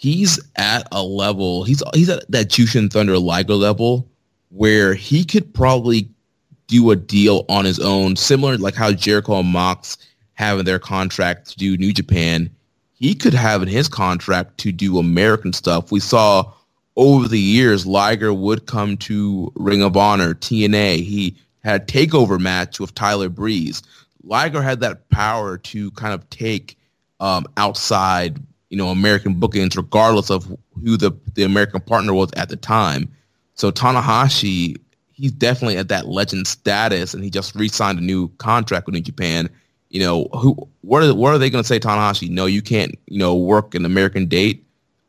he's 0.00 0.40
at 0.56 0.88
a 0.92 1.02
level. 1.02 1.62
He's 1.64 1.82
he's 1.94 2.08
at 2.08 2.28
that 2.30 2.48
Jushin 2.48 2.90
Thunder 2.90 3.18
Liger 3.18 3.54
level 3.54 4.08
where 4.48 4.94
he 4.94 5.24
could 5.24 5.52
probably 5.52 6.08
do 6.66 6.90
a 6.90 6.96
deal 6.96 7.44
on 7.48 7.64
his 7.66 7.78
own, 7.78 8.16
similar 8.16 8.56
like 8.56 8.74
how 8.74 8.92
Jericho 8.92 9.40
and 9.40 9.48
Mox 9.48 9.98
have 10.34 10.58
in 10.58 10.64
their 10.64 10.78
contract 10.78 11.50
to 11.50 11.56
do 11.58 11.76
New 11.76 11.92
Japan. 11.92 12.50
He 12.94 13.14
could 13.14 13.34
have 13.34 13.62
in 13.62 13.68
his 13.68 13.88
contract 13.88 14.56
to 14.58 14.72
do 14.72 14.98
American 14.98 15.52
stuff. 15.52 15.92
We 15.92 16.00
saw 16.00 16.50
over 16.96 17.28
the 17.28 17.38
years 17.38 17.86
Liger 17.86 18.32
would 18.32 18.66
come 18.66 18.96
to 18.98 19.52
Ring 19.54 19.82
of 19.82 19.96
Honor, 19.96 20.34
TNA. 20.34 21.04
He 21.04 21.36
had 21.62 21.82
a 21.82 21.84
takeover 21.84 22.40
match 22.40 22.80
with 22.80 22.94
Tyler 22.94 23.28
Breeze. 23.28 23.82
Liger 24.22 24.62
had 24.62 24.80
that 24.80 25.08
power 25.10 25.58
to 25.58 25.90
kind 25.92 26.14
of 26.14 26.28
take 26.30 26.78
um, 27.20 27.46
outside, 27.58 28.38
you 28.70 28.76
know, 28.76 28.88
American 28.88 29.34
bookings, 29.34 29.76
regardless 29.76 30.30
of 30.30 30.46
who 30.82 30.96
the 30.96 31.10
the 31.34 31.42
American 31.42 31.80
partner 31.80 32.14
was 32.14 32.30
at 32.36 32.48
the 32.48 32.56
time. 32.56 33.12
So 33.54 33.70
Tanahashi, 33.70 34.76
he's 35.12 35.32
definitely 35.32 35.76
at 35.76 35.88
that 35.88 36.06
legend 36.06 36.46
status, 36.46 37.12
and 37.12 37.22
he 37.22 37.30
just 37.30 37.54
re-signed 37.54 37.98
a 37.98 38.02
new 38.02 38.28
contract 38.38 38.86
with 38.86 38.94
New 38.94 39.02
Japan. 39.02 39.50
You 39.90 40.00
know, 40.00 40.28
who 40.32 40.56
what 40.82 41.02
are 41.02 41.14
what 41.14 41.34
are 41.34 41.38
they 41.38 41.50
going 41.50 41.62
to 41.62 41.68
say, 41.68 41.80
Tanahashi? 41.80 42.30
No, 42.30 42.46
you 42.46 42.62
can't, 42.62 42.96
you 43.06 43.18
know, 43.18 43.34
work 43.36 43.74
an 43.74 43.84
American 43.84 44.26
date 44.26 44.64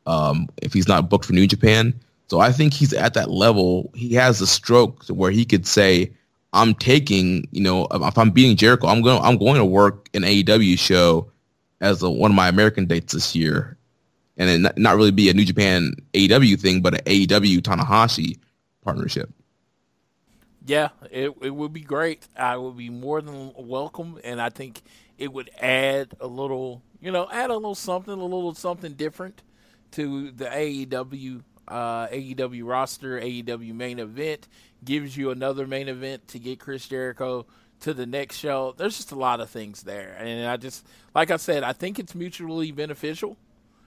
um, 0.08 0.50
if 0.62 0.74
he's 0.74 0.88
not 0.88 1.10
booked 1.10 1.26
for 1.26 1.34
New 1.34 1.48
Japan. 1.48 1.94
So 2.30 2.40
I 2.40 2.52
think 2.52 2.74
he's 2.74 2.94
at 2.94 3.14
that 3.14 3.30
level. 3.30 3.92
He 3.94 4.14
has 4.16 4.40
the 4.40 4.48
stroke 4.48 5.06
where 5.08 5.30
he 5.30 5.46
could 5.46 5.68
say, 5.68 6.12
"I'm 6.54 6.74
taking, 6.74 7.48
you 7.52 7.62
know, 7.62 7.88
if 7.92 8.18
I'm 8.18 8.32
beating 8.32 8.58
Jericho, 8.58 8.88
I'm 8.88 9.04
going, 9.04 9.22
I'm 9.22 9.38
going 9.38 9.58
to 9.58 9.66
work 9.66 10.10
an 10.16 10.24
AEW 10.24 10.80
show 10.80 11.32
as 11.82 12.02
a, 12.02 12.10
one 12.10 12.32
of 12.32 12.36
my 12.36 12.48
American 12.48 12.86
dates 12.86 13.14
this 13.14 13.36
year, 13.36 13.78
and 14.38 14.64
not, 14.64 14.78
not 14.78 14.96
really 14.96 15.12
be 15.12 15.30
a 15.30 15.34
New 15.34 15.44
Japan 15.44 15.96
AEW 16.14 16.60
thing, 16.60 16.82
but 16.82 16.94
an 16.94 17.02
AEW 17.02 17.60
Tanahashi 17.60 18.40
partnership." 18.84 19.30
Yeah, 20.66 20.90
it 21.10 21.34
it 21.42 21.50
would 21.50 21.74
be 21.74 21.82
great. 21.82 22.28
I 22.38 22.56
would 22.56 22.78
be 22.78 22.90
more 22.90 23.22
than 23.22 23.52
welcome, 23.58 24.20
and 24.24 24.40
I 24.40 24.50
think 24.50 24.82
it 25.18 25.34
would 25.34 25.50
add 25.60 26.14
a 26.20 26.28
little, 26.28 26.82
you 27.02 27.12
know, 27.12 27.28
add 27.32 27.50
a 27.50 27.56
little 27.56 27.76
something, 27.76 28.14
a 28.14 28.24
little 28.24 28.54
something 28.54 28.94
different 28.94 29.42
to 29.92 30.32
the 30.32 30.46
AEW 30.46 31.42
uh, 31.68 32.08
AEW 32.08 32.68
roster, 32.68 33.20
AEW 33.20 33.74
main 33.74 34.00
event. 34.00 34.48
Gives 34.84 35.16
you 35.16 35.30
another 35.30 35.68
main 35.68 35.88
event 35.88 36.28
to 36.30 36.40
get 36.40 36.60
Chris 36.60 36.88
Jericho 36.88 37.46
to 37.82 37.94
the 37.94 38.06
next 38.06 38.38
show. 38.38 38.74
There's 38.78 38.98
just 38.98 39.12
a 39.12 39.16
lot 39.16 39.40
of 39.40 39.50
things 39.50 39.84
there, 39.84 40.16
and 40.20 40.48
I 40.48 40.58
just 40.58 40.86
like 41.14 41.32
I 41.32 41.38
said, 41.38 41.64
I 41.64 41.74
think 41.74 42.00
it's 42.00 42.16
mutually 42.16 42.72
beneficial. 42.72 43.38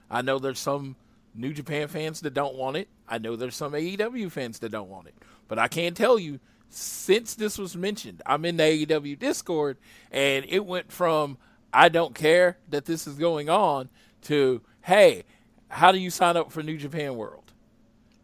I 0.09 0.21
know 0.21 0.39
there's 0.39 0.59
some 0.59 0.95
New 1.33 1.53
Japan 1.53 1.87
fans 1.87 2.21
that 2.21 2.33
don't 2.33 2.55
want 2.55 2.77
it. 2.77 2.87
I 3.07 3.17
know 3.17 3.35
there's 3.35 3.55
some 3.55 3.73
AEW 3.73 4.31
fans 4.31 4.59
that 4.59 4.69
don't 4.69 4.89
want 4.89 5.07
it, 5.07 5.15
but 5.47 5.59
I 5.59 5.67
can 5.67 5.93
tell 5.93 6.19
you 6.19 6.39
since 6.69 7.35
this 7.35 7.57
was 7.57 7.75
mentioned, 7.75 8.21
I'm 8.25 8.45
in 8.45 8.57
the 8.57 8.63
AEW 8.63 9.17
Discord, 9.17 9.77
and 10.11 10.45
it 10.47 10.65
went 10.65 10.91
from 10.91 11.37
I 11.73 11.89
don't 11.89 12.15
care 12.15 12.57
that 12.69 12.85
this 12.85 13.07
is 13.07 13.15
going 13.15 13.49
on 13.49 13.89
to 14.23 14.61
hey, 14.81 15.23
how 15.69 15.91
do 15.91 15.97
you 15.97 16.09
sign 16.09 16.37
up 16.37 16.51
for 16.51 16.61
New 16.61 16.77
Japan 16.77 17.15
World? 17.15 17.44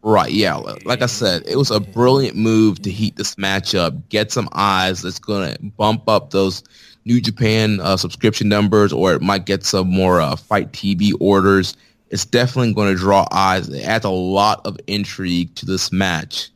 Right, 0.04 0.32
yeah. 0.32 0.56
Like 0.84 1.00
I 1.00 1.06
said, 1.06 1.44
it 1.46 1.56
was 1.56 1.70
a 1.70 1.78
brilliant 1.78 2.36
move 2.36 2.82
to 2.82 2.90
heat 2.90 3.14
this 3.16 3.36
matchup, 3.36 4.08
get 4.08 4.32
some 4.32 4.48
eyes 4.52 5.02
that's 5.02 5.20
going 5.20 5.54
to 5.54 5.62
bump 5.62 6.08
up 6.08 6.30
those 6.30 6.64
New 7.04 7.20
Japan 7.20 7.80
uh, 7.80 7.96
subscription 7.96 8.48
numbers, 8.48 8.92
or 8.92 9.14
it 9.14 9.22
might 9.22 9.46
get 9.46 9.64
some 9.64 9.88
more 9.88 10.20
uh, 10.20 10.34
FITE 10.34 10.72
TV 10.72 11.12
orders. 11.20 11.76
It's 12.10 12.24
definitely 12.24 12.74
going 12.74 12.92
to 12.92 12.98
draw 12.98 13.26
eyes. 13.30 13.68
It 13.68 13.84
adds 13.84 14.04
a 14.04 14.10
lot 14.10 14.66
of 14.66 14.76
intrigue 14.88 15.54
to 15.56 15.66
this 15.66 15.92
match. 15.92 16.50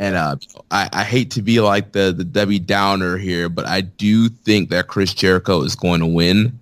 And 0.00 0.16
uh, 0.16 0.36
I, 0.70 0.88
I 0.92 1.04
hate 1.04 1.30
to 1.32 1.42
be 1.42 1.60
like 1.60 1.92
the, 1.92 2.12
the 2.12 2.24
Debbie 2.24 2.58
Downer 2.60 3.16
here, 3.16 3.48
but 3.48 3.66
I 3.66 3.80
do 3.82 4.28
think 4.28 4.70
that 4.70 4.88
Chris 4.88 5.14
Jericho 5.14 5.62
is 5.62 5.76
going 5.76 6.00
to 6.00 6.06
win. 6.06 6.58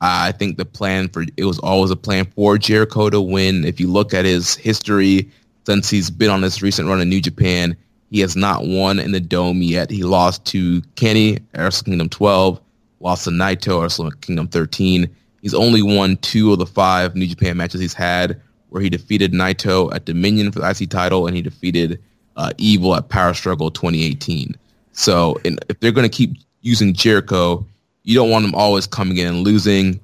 I 0.00 0.32
think 0.32 0.58
the 0.58 0.64
plan 0.64 1.08
for 1.08 1.24
it 1.36 1.44
was 1.44 1.58
always 1.60 1.90
a 1.90 1.96
plan 1.96 2.26
for 2.36 2.58
Jericho 2.58 3.08
to 3.10 3.20
win. 3.20 3.64
If 3.64 3.80
you 3.80 3.90
look 3.90 4.12
at 4.12 4.24
his 4.24 4.54
history, 4.54 5.30
since 5.66 5.90
he's 5.90 6.10
been 6.10 6.30
on 6.30 6.40
this 6.40 6.62
recent 6.62 6.88
run 6.88 7.00
in 7.00 7.08
New 7.08 7.20
Japan. 7.20 7.76
He 8.10 8.20
has 8.20 8.36
not 8.36 8.64
won 8.64 9.00
in 9.00 9.10
the 9.10 9.20
Dome 9.20 9.62
yet. 9.62 9.90
He 9.90 10.04
lost 10.04 10.44
to 10.46 10.80
Kenny 10.94 11.38
Wrestle 11.56 11.84
Kingdom 11.84 12.08
12, 12.08 12.60
lost 13.00 13.24
to 13.24 13.30
Naito 13.30 13.82
Wrestle 13.82 14.12
Kingdom 14.12 14.46
13. 14.46 15.08
He's 15.42 15.54
only 15.54 15.82
won 15.82 16.16
two 16.18 16.52
of 16.52 16.60
the 16.60 16.66
five 16.66 17.16
New 17.16 17.26
Japan 17.26 17.56
matches 17.56 17.80
he's 17.80 17.94
had, 17.94 18.40
where 18.68 18.80
he 18.80 18.88
defeated 18.88 19.32
Naito 19.32 19.92
at 19.92 20.04
Dominion 20.04 20.52
for 20.52 20.60
the 20.60 20.70
IC 20.70 20.88
title, 20.88 21.26
and 21.26 21.34
he 21.34 21.42
defeated 21.42 22.00
uh, 22.36 22.52
Evil 22.58 22.94
at 22.94 23.08
Power 23.08 23.34
Struggle 23.34 23.70
2018. 23.72 24.54
So 24.92 25.36
if 25.44 25.80
they're 25.80 25.92
going 25.92 26.08
to 26.08 26.16
keep 26.16 26.36
using 26.62 26.94
Jericho, 26.94 27.66
you 28.04 28.14
don't 28.14 28.30
want 28.30 28.44
him 28.44 28.54
always 28.54 28.86
coming 28.86 29.16
in 29.16 29.26
and 29.26 29.38
losing. 29.38 30.00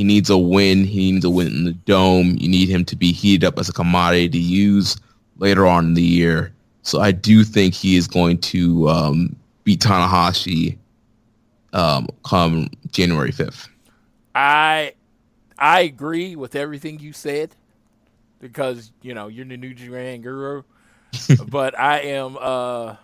He 0.00 0.04
needs 0.04 0.30
a 0.30 0.38
win. 0.38 0.84
He 0.84 1.12
needs 1.12 1.26
a 1.26 1.28
win 1.28 1.48
in 1.48 1.64
the 1.64 1.74
dome. 1.74 2.34
You 2.38 2.48
need 2.48 2.70
him 2.70 2.86
to 2.86 2.96
be 2.96 3.12
heated 3.12 3.44
up 3.46 3.58
as 3.58 3.68
a 3.68 3.72
commodity 3.74 4.30
to 4.30 4.38
use 4.38 4.96
later 5.36 5.66
on 5.66 5.88
in 5.88 5.92
the 5.92 6.00
year. 6.00 6.54
So 6.80 7.02
I 7.02 7.12
do 7.12 7.44
think 7.44 7.74
he 7.74 7.96
is 7.96 8.08
going 8.08 8.38
to 8.38 8.88
um, 8.88 9.36
beat 9.62 9.80
Tanahashi 9.80 10.78
um, 11.74 12.08
come 12.24 12.70
January 12.90 13.30
fifth. 13.30 13.68
I 14.34 14.94
I 15.58 15.82
agree 15.82 16.34
with 16.34 16.56
everything 16.56 16.98
you 16.98 17.12
said 17.12 17.54
because 18.40 18.92
you 19.02 19.12
know 19.12 19.28
you're 19.28 19.44
the 19.44 19.58
new 19.58 19.74
Japan 19.74 20.22
guru, 20.22 20.62
but 21.46 21.78
I 21.78 21.98
am 21.98 22.38
uh, 22.40 22.96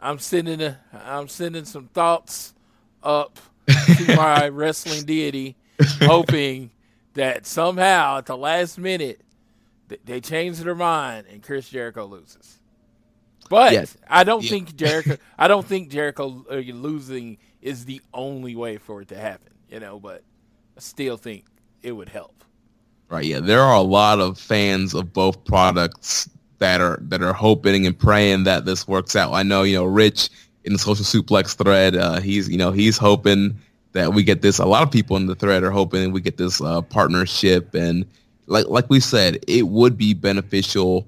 I'm 0.00 0.18
sending 0.18 0.62
a, 0.62 0.78
I'm 1.04 1.28
sending 1.28 1.66
some 1.66 1.88
thoughts 1.88 2.54
up 3.02 3.38
to 3.66 4.16
my 4.16 4.48
wrestling 4.48 5.04
deity 5.04 5.54
hoping 6.02 6.70
that 7.14 7.46
somehow 7.46 8.18
at 8.18 8.26
the 8.26 8.36
last 8.36 8.78
minute 8.78 9.20
they 10.04 10.20
change 10.20 10.58
their 10.58 10.74
mind 10.74 11.26
and 11.30 11.42
Chris 11.42 11.68
Jericho 11.68 12.04
loses. 12.06 12.58
But 13.48 13.72
yes. 13.72 13.96
I 14.08 14.24
don't 14.24 14.44
yeah. 14.44 14.50
think 14.50 14.76
Jericho. 14.76 15.16
I 15.38 15.48
don't 15.48 15.66
think 15.66 15.90
Jericho 15.90 16.44
uh, 16.50 16.56
losing 16.56 17.38
is 17.62 17.84
the 17.84 18.00
only 18.12 18.54
way 18.54 18.76
for 18.76 19.02
it 19.02 19.08
to 19.08 19.16
happen. 19.16 19.52
You 19.70 19.80
know, 19.80 19.98
but 19.98 20.22
I 20.76 20.80
still 20.80 21.16
think 21.16 21.44
it 21.82 21.92
would 21.92 22.08
help. 22.08 22.44
Right. 23.08 23.24
Yeah. 23.24 23.40
There 23.40 23.62
are 23.62 23.74
a 23.74 23.80
lot 23.80 24.20
of 24.20 24.38
fans 24.38 24.92
of 24.94 25.12
both 25.12 25.42
products 25.44 26.28
that 26.58 26.80
are 26.80 26.98
that 27.02 27.22
are 27.22 27.32
hoping 27.32 27.86
and 27.86 27.98
praying 27.98 28.44
that 28.44 28.64
this 28.66 28.86
works 28.86 29.16
out. 29.16 29.32
I 29.32 29.42
know. 29.42 29.62
You 29.62 29.76
know, 29.76 29.84
Rich 29.84 30.28
in 30.64 30.74
the 30.74 30.78
social 30.78 31.04
suplex 31.04 31.56
thread. 31.56 31.96
Uh, 31.96 32.20
he's 32.20 32.48
you 32.48 32.58
know 32.58 32.70
he's 32.70 32.98
hoping 32.98 33.58
that 33.92 34.12
we 34.12 34.22
get 34.22 34.42
this. 34.42 34.58
A 34.58 34.66
lot 34.66 34.82
of 34.82 34.90
people 34.90 35.16
in 35.16 35.26
the 35.26 35.34
thread 35.34 35.62
are 35.62 35.70
hoping 35.70 36.12
we 36.12 36.20
get 36.20 36.36
this 36.36 36.60
uh, 36.60 36.82
partnership, 36.82 37.74
and 37.74 38.04
like 38.46 38.66
like 38.68 38.88
we 38.90 39.00
said, 39.00 39.38
it 39.46 39.68
would 39.68 39.96
be 39.96 40.14
beneficial 40.14 41.06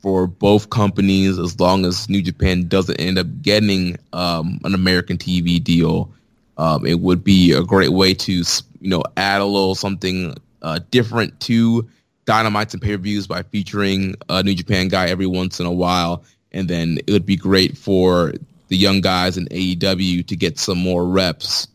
for 0.00 0.26
both 0.26 0.70
companies 0.70 1.38
as 1.38 1.60
long 1.60 1.84
as 1.84 2.08
New 2.08 2.22
Japan 2.22 2.66
doesn't 2.68 2.98
end 2.98 3.18
up 3.18 3.26
getting 3.42 3.98
um, 4.12 4.58
an 4.64 4.74
American 4.74 5.18
TV 5.18 5.62
deal. 5.62 6.10
Um, 6.56 6.86
it 6.86 7.00
would 7.00 7.22
be 7.22 7.52
a 7.52 7.62
great 7.62 7.90
way 7.92 8.14
to 8.14 8.32
you 8.32 8.88
know 8.88 9.02
add 9.16 9.40
a 9.40 9.44
little 9.44 9.74
something 9.74 10.34
uh, 10.62 10.80
different 10.90 11.38
to 11.40 11.88
Dynamites 12.26 12.74
and 12.74 12.82
pay-per-views 12.82 13.26
by 13.26 13.42
featuring 13.42 14.14
a 14.28 14.42
New 14.42 14.54
Japan 14.54 14.88
guy 14.88 15.08
every 15.08 15.26
once 15.26 15.58
in 15.58 15.66
a 15.66 15.72
while, 15.72 16.22
and 16.52 16.68
then 16.68 16.98
it 17.06 17.12
would 17.12 17.26
be 17.26 17.36
great 17.36 17.76
for 17.76 18.34
the 18.68 18.76
young 18.76 19.00
guys 19.00 19.36
in 19.36 19.46
AEW 19.46 20.24
to 20.26 20.36
get 20.36 20.58
some 20.58 20.78
more 20.78 21.04
reps 21.04 21.66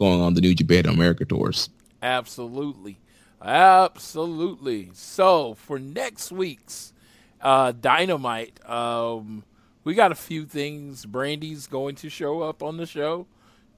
going 0.00 0.22
on 0.22 0.32
the 0.32 0.40
New 0.40 0.54
Japan 0.54 0.86
America 0.86 1.26
tours. 1.26 1.68
Absolutely. 2.02 2.98
Absolutely. 3.42 4.90
So 4.94 5.54
for 5.54 5.78
next 5.78 6.32
week's 6.32 6.94
uh, 7.42 7.72
Dynamite, 7.72 8.58
um, 8.68 9.44
we 9.84 9.92
got 9.92 10.10
a 10.10 10.14
few 10.14 10.46
things. 10.46 11.04
Brandi's 11.04 11.66
going 11.66 11.96
to 11.96 12.08
show 12.08 12.40
up 12.40 12.62
on 12.62 12.78
the 12.78 12.86
show. 12.86 13.26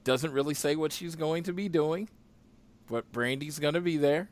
Doesn't 0.05 0.31
really 0.31 0.53
say 0.53 0.77
what 0.77 0.93
she's 0.93 1.15
going 1.15 1.43
to 1.43 1.53
be 1.53 1.67
doing, 1.67 2.07
but 2.87 3.11
Brandi's 3.11 3.59
going 3.59 3.73
to 3.73 3.81
be 3.81 3.97
there. 3.97 4.29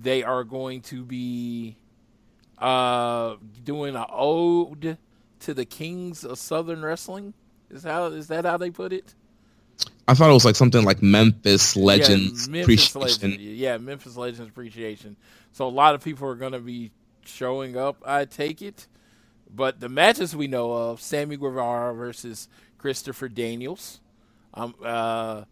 They 0.00 0.22
are 0.22 0.44
going 0.44 0.82
to 0.82 1.04
be 1.04 1.78
uh, 2.58 3.36
doing 3.64 3.96
an 3.96 4.04
ode 4.08 4.98
to 5.40 5.54
the 5.54 5.64
kings 5.64 6.24
of 6.24 6.38
Southern 6.38 6.82
Wrestling. 6.82 7.34
Is 7.70 7.82
how 7.82 8.06
is 8.06 8.28
that 8.28 8.44
how 8.44 8.56
they 8.56 8.70
put 8.70 8.92
it? 8.92 9.14
I 10.06 10.14
thought 10.14 10.30
it 10.30 10.34
was 10.34 10.44
like 10.44 10.56
something 10.56 10.84
like 10.84 11.02
Memphis 11.02 11.76
Legends 11.76 12.46
yeah, 12.46 12.52
Memphis 12.52 12.88
Appreciation. 12.88 13.30
Legends, 13.30 13.58
yeah, 13.58 13.76
Memphis 13.76 14.16
Legends 14.16 14.48
Appreciation. 14.48 15.16
So 15.52 15.66
a 15.66 15.68
lot 15.68 15.94
of 15.94 16.02
people 16.02 16.26
are 16.28 16.34
going 16.34 16.52
to 16.52 16.60
be 16.60 16.92
showing 17.24 17.76
up. 17.76 18.02
I 18.06 18.24
take 18.24 18.62
it, 18.62 18.86
but 19.54 19.80
the 19.80 19.88
matches 19.88 20.34
we 20.34 20.46
know 20.46 20.72
of: 20.72 21.00
Sammy 21.00 21.36
Guevara 21.36 21.94
versus 21.94 22.48
Christopher 22.78 23.28
Daniels. 23.28 24.00
Um, 24.54 24.74
uh, 24.82 25.44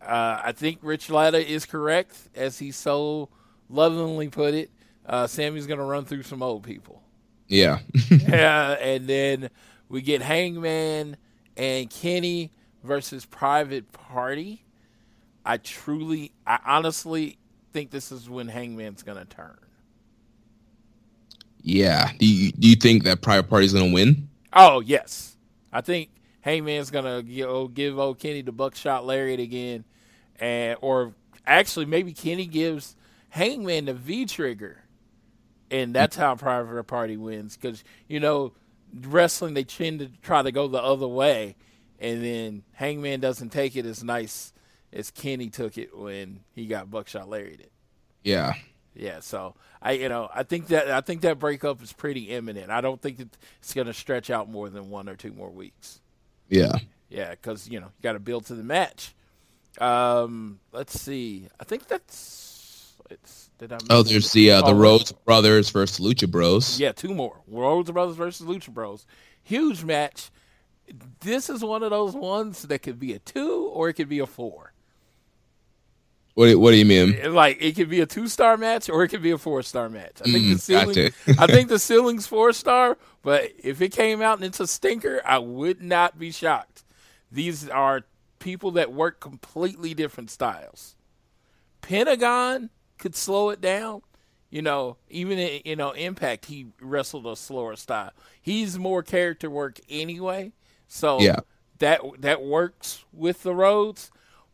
uh, 0.00 0.40
I 0.44 0.52
think 0.52 0.78
Rich 0.82 1.10
Latta 1.10 1.44
is 1.44 1.66
correct, 1.66 2.16
as 2.34 2.58
he 2.58 2.70
so 2.70 3.28
lovingly 3.68 4.28
put 4.28 4.54
it. 4.54 4.70
Uh, 5.06 5.26
Sammy's 5.26 5.66
going 5.66 5.78
to 5.78 5.84
run 5.84 6.04
through 6.04 6.22
some 6.22 6.42
old 6.42 6.62
people. 6.62 7.02
Yeah. 7.48 7.80
yeah, 8.10 8.72
and 8.72 9.06
then 9.06 9.50
we 9.88 10.02
get 10.02 10.22
Hangman 10.22 11.16
and 11.56 11.90
Kenny 11.90 12.52
versus 12.84 13.24
Private 13.24 13.90
Party, 13.92 14.64
I 15.44 15.56
truly, 15.56 16.32
I 16.46 16.58
honestly 16.64 17.38
think 17.72 17.90
this 17.90 18.12
is 18.12 18.30
when 18.30 18.46
Hangman's 18.46 19.02
going 19.02 19.18
to 19.18 19.24
turn. 19.24 19.58
Yeah. 21.62 22.12
Do 22.18 22.26
you, 22.26 22.52
do 22.52 22.68
you 22.68 22.76
think 22.76 23.04
that 23.04 23.22
Private 23.22 23.48
Party's 23.48 23.72
going 23.72 23.88
to 23.88 23.94
win? 23.94 24.28
Oh, 24.52 24.80
yes. 24.80 25.36
I 25.72 25.80
think 25.80 26.10
Hangman's 26.42 26.90
going 26.90 27.06
to 27.06 27.22
give, 27.22 27.48
oh, 27.48 27.68
give 27.68 27.98
old 27.98 28.18
Kenny 28.18 28.42
the 28.42 28.52
buckshot 28.52 29.06
lariat 29.06 29.40
again. 29.40 29.84
and 30.38 30.76
Or 30.82 31.14
actually, 31.46 31.86
maybe 31.86 32.12
Kenny 32.12 32.46
gives 32.46 32.96
Hangman 33.30 33.86
the 33.86 33.94
V 33.94 34.26
trigger. 34.26 34.82
And 35.70 35.94
that's 35.94 36.16
how 36.16 36.34
Private 36.36 36.84
Party 36.84 37.16
wins. 37.16 37.56
Because, 37.56 37.82
you 38.08 38.20
know, 38.20 38.52
wrestling, 38.94 39.54
they 39.54 39.64
tend 39.64 40.00
to 40.00 40.08
try 40.22 40.42
to 40.42 40.52
go 40.52 40.68
the 40.68 40.82
other 40.82 41.08
way 41.08 41.56
and 42.04 42.22
then 42.22 42.62
Hangman 42.74 43.20
doesn't 43.20 43.50
take 43.50 43.76
it 43.76 43.86
as 43.86 44.04
nice 44.04 44.52
as 44.92 45.10
Kenny 45.10 45.48
took 45.48 45.78
it 45.78 45.96
when 45.96 46.40
he 46.54 46.66
got 46.66 46.90
Buckshot 46.90 47.28
Lariat. 47.28 47.72
Yeah. 48.22 48.52
Yeah, 48.94 49.20
so 49.20 49.56
I 49.82 49.92
you 49.92 50.08
know 50.08 50.28
I 50.32 50.44
think 50.44 50.68
that 50.68 50.88
I 50.88 51.00
think 51.00 51.22
that 51.22 51.40
breakup 51.40 51.82
is 51.82 51.92
pretty 51.92 52.30
imminent. 52.30 52.70
I 52.70 52.80
don't 52.80 53.02
think 53.02 53.16
that 53.16 53.36
it's 53.58 53.74
going 53.74 53.88
to 53.88 53.92
stretch 53.92 54.30
out 54.30 54.48
more 54.48 54.70
than 54.70 54.88
one 54.88 55.08
or 55.08 55.16
two 55.16 55.32
more 55.32 55.50
weeks. 55.50 56.00
Yeah, 56.48 56.76
yeah, 57.08 57.30
because 57.30 57.68
you 57.68 57.80
know 57.80 57.86
you 57.86 58.02
got 58.02 58.12
to 58.12 58.20
build 58.20 58.46
to 58.46 58.54
the 58.54 58.62
match. 58.62 59.12
Um, 59.78 60.60
let's 60.70 61.00
see. 61.00 61.48
I 61.58 61.64
think 61.64 61.88
that's 61.88 62.94
it's. 63.10 63.50
Did 63.58 63.72
I? 63.72 63.78
Oh, 63.90 64.04
there's 64.04 64.30
the 64.32 64.52
uh, 64.52 64.60
the 64.60 64.68
oh, 64.68 64.74
Rhodes 64.74 65.10
Brothers 65.10 65.70
versus 65.70 65.98
Lucha 65.98 66.30
Bros. 66.30 66.78
Yeah, 66.78 66.92
two 66.92 67.14
more. 67.14 67.40
Rhodes 67.48 67.90
Brothers 67.90 68.14
versus 68.14 68.46
Lucha 68.46 68.72
Bros. 68.72 69.06
Huge 69.42 69.82
match 69.82 70.30
this 71.20 71.48
is 71.48 71.64
one 71.64 71.82
of 71.82 71.90
those 71.90 72.14
ones 72.14 72.62
that 72.62 72.80
could 72.80 72.98
be 72.98 73.12
a 73.12 73.18
two 73.18 73.70
or 73.72 73.88
it 73.88 73.94
could 73.94 74.08
be 74.08 74.18
a 74.18 74.26
four. 74.26 74.72
What 76.34 76.46
do, 76.46 76.58
what 76.58 76.72
do 76.72 76.76
you 76.76 76.84
mean? 76.84 77.32
Like 77.32 77.58
it 77.60 77.76
could 77.76 77.88
be 77.88 78.00
a 78.00 78.06
two 78.06 78.26
star 78.26 78.56
match 78.56 78.90
or 78.90 79.04
it 79.04 79.08
could 79.08 79.22
be 79.22 79.30
a 79.30 79.38
four 79.38 79.62
star 79.62 79.88
match. 79.88 80.20
I 80.20 80.24
think 80.24 80.44
mm, 80.44 80.52
the 80.54 80.58
ceiling. 80.58 81.12
I 81.38 81.46
think 81.46 81.68
the 81.68 81.78
ceiling's 81.78 82.26
four 82.26 82.52
star, 82.52 82.98
but 83.22 83.52
if 83.62 83.80
it 83.80 83.92
came 83.92 84.20
out 84.20 84.38
and 84.38 84.44
it's 84.44 84.60
a 84.60 84.66
stinker, 84.66 85.22
I 85.24 85.38
would 85.38 85.80
not 85.80 86.18
be 86.18 86.32
shocked. 86.32 86.84
these 87.30 87.68
are 87.68 88.02
people 88.40 88.72
that 88.72 88.92
work 88.92 89.20
completely 89.20 89.94
different 89.94 90.30
styles. 90.30 90.96
Pentagon 91.80 92.70
could 92.98 93.14
slow 93.14 93.50
it 93.50 93.60
down. 93.60 94.02
You 94.50 94.62
know, 94.62 94.98
even 95.08 95.38
in, 95.38 95.62
you 95.64 95.76
know 95.76 95.92
Impact, 95.92 96.46
he 96.46 96.66
wrestled 96.80 97.26
a 97.26 97.34
slower 97.36 97.74
style. 97.76 98.12
He's 98.40 98.78
more 98.78 99.02
character 99.02 99.50
work 99.50 99.80
anyway, 99.88 100.52
so 100.88 101.20
Yeah. 101.20 101.40
that 101.78 102.00
that 102.20 102.42
works 102.42 103.04
with 103.12 103.42
the 103.42 103.54
Rhodes. 103.54 104.10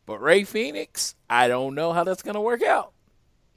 But 0.07 0.21
Rey 0.21 0.45
Fenix, 0.45 1.15
I 1.29 1.47
don't 1.49 1.75
know 1.75 1.93
how 1.93 2.05
that's 2.05 2.23
gonna 2.23 2.41
work 2.41 2.63
out. 2.63 2.93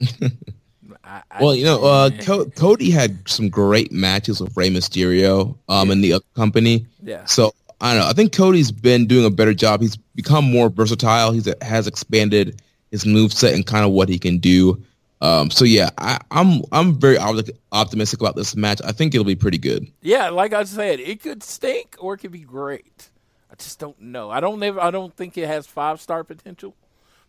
I, 1.02 1.22
I, 1.30 1.42
Well, 1.42 1.54
you 1.54 1.64
know, 1.64 1.82
uh, 1.84 2.10
Co- 2.22 2.46
Cody 2.46 2.90
had 2.90 3.28
some 3.28 3.48
great 3.48 3.90
matches 3.92 4.40
with 4.40 4.56
Rey 4.56 4.70
Mysterio 4.70 5.56
um, 5.68 5.90
in 5.90 6.00
the 6.00 6.12
other 6.14 6.24
company. 6.34 6.86
yeah, 7.02 7.24
So 7.24 7.54
I 7.80 7.94
don't 7.94 8.02
know. 8.04 8.08
I 8.08 8.12
think 8.12 8.32
Cody's 8.32 8.70
been 8.70 9.06
doing 9.06 9.24
a 9.24 9.30
better 9.30 9.54
job. 9.54 9.80
He's 9.80 9.96
become 10.14 10.44
more 10.50 10.68
versatile. 10.68 11.32
He's 11.32 11.48
has 11.62 11.86
expanded 11.86 12.62
his 12.90 13.04
moveset 13.04 13.54
and 13.54 13.66
kind 13.66 13.84
of 13.84 13.90
what 13.92 14.08
he 14.08 14.18
can 14.18 14.38
do. 14.38 14.80
Um, 15.24 15.50
so 15.50 15.64
yeah, 15.64 15.90
I, 15.98 16.18
I'm 16.30 16.62
I'm 16.70 16.98
very 17.00 17.16
op- 17.16 17.46
optimistic 17.72 18.20
about 18.20 18.36
this 18.36 18.54
match. 18.56 18.80
I 18.84 18.92
think 18.92 19.14
it'll 19.14 19.24
be 19.24 19.36
pretty 19.36 19.58
good. 19.58 19.90
yeah. 20.02 20.28
Like 20.28 20.52
I 20.52 20.64
said, 20.64 21.00
it 21.00 21.22
could 21.22 21.42
stink 21.42 21.96
or 21.98 22.14
it 22.14 22.18
could 22.18 22.32
be 22.32 22.40
great. 22.40 23.08
I 23.50 23.54
just 23.56 23.78
don't 23.78 23.98
know. 24.00 24.30
I 24.30 24.40
don't 24.40 24.58
never. 24.58 24.80
I 24.80 24.90
don't 24.90 25.14
think 25.16 25.38
it 25.38 25.46
has 25.46 25.66
five 25.66 26.00
star 26.00 26.24
potential 26.24 26.74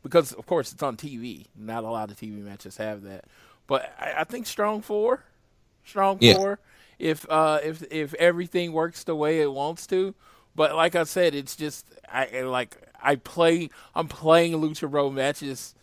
because, 0.03 0.33
of 0.33 0.45
course, 0.45 0.73
it's 0.73 0.83
on 0.83 0.97
TV. 0.97 1.45
Not 1.55 1.83
a 1.83 1.89
lot 1.89 2.11
of 2.11 2.17
TV 2.17 2.43
matches 2.43 2.77
have 2.77 3.03
that. 3.03 3.25
But 3.67 3.93
I, 3.99 4.21
I 4.21 4.23
think 4.25 4.45
strong 4.47 4.81
four, 4.81 5.23
strong 5.85 6.17
Yeah. 6.19 6.33
four. 6.35 6.59
If 6.99 7.25
uh, 7.29 7.59
if 7.63 7.83
if 7.91 8.13
everything 8.15 8.73
works 8.73 9.03
the 9.03 9.15
way 9.15 9.41
it 9.41 9.51
wants 9.53 9.85
to, 9.87 10.15
but 10.55 10.75
like 10.75 10.95
I 10.95 11.03
said, 11.03 11.35
it's 11.35 11.55
just 11.55 11.85
I 12.11 12.41
like 12.41 12.75
I 13.01 13.15
play. 13.17 13.69
I'm 13.93 14.07
playing 14.07 14.53
Lucha 14.53 14.91
Road 14.91 15.11
matches 15.11 15.75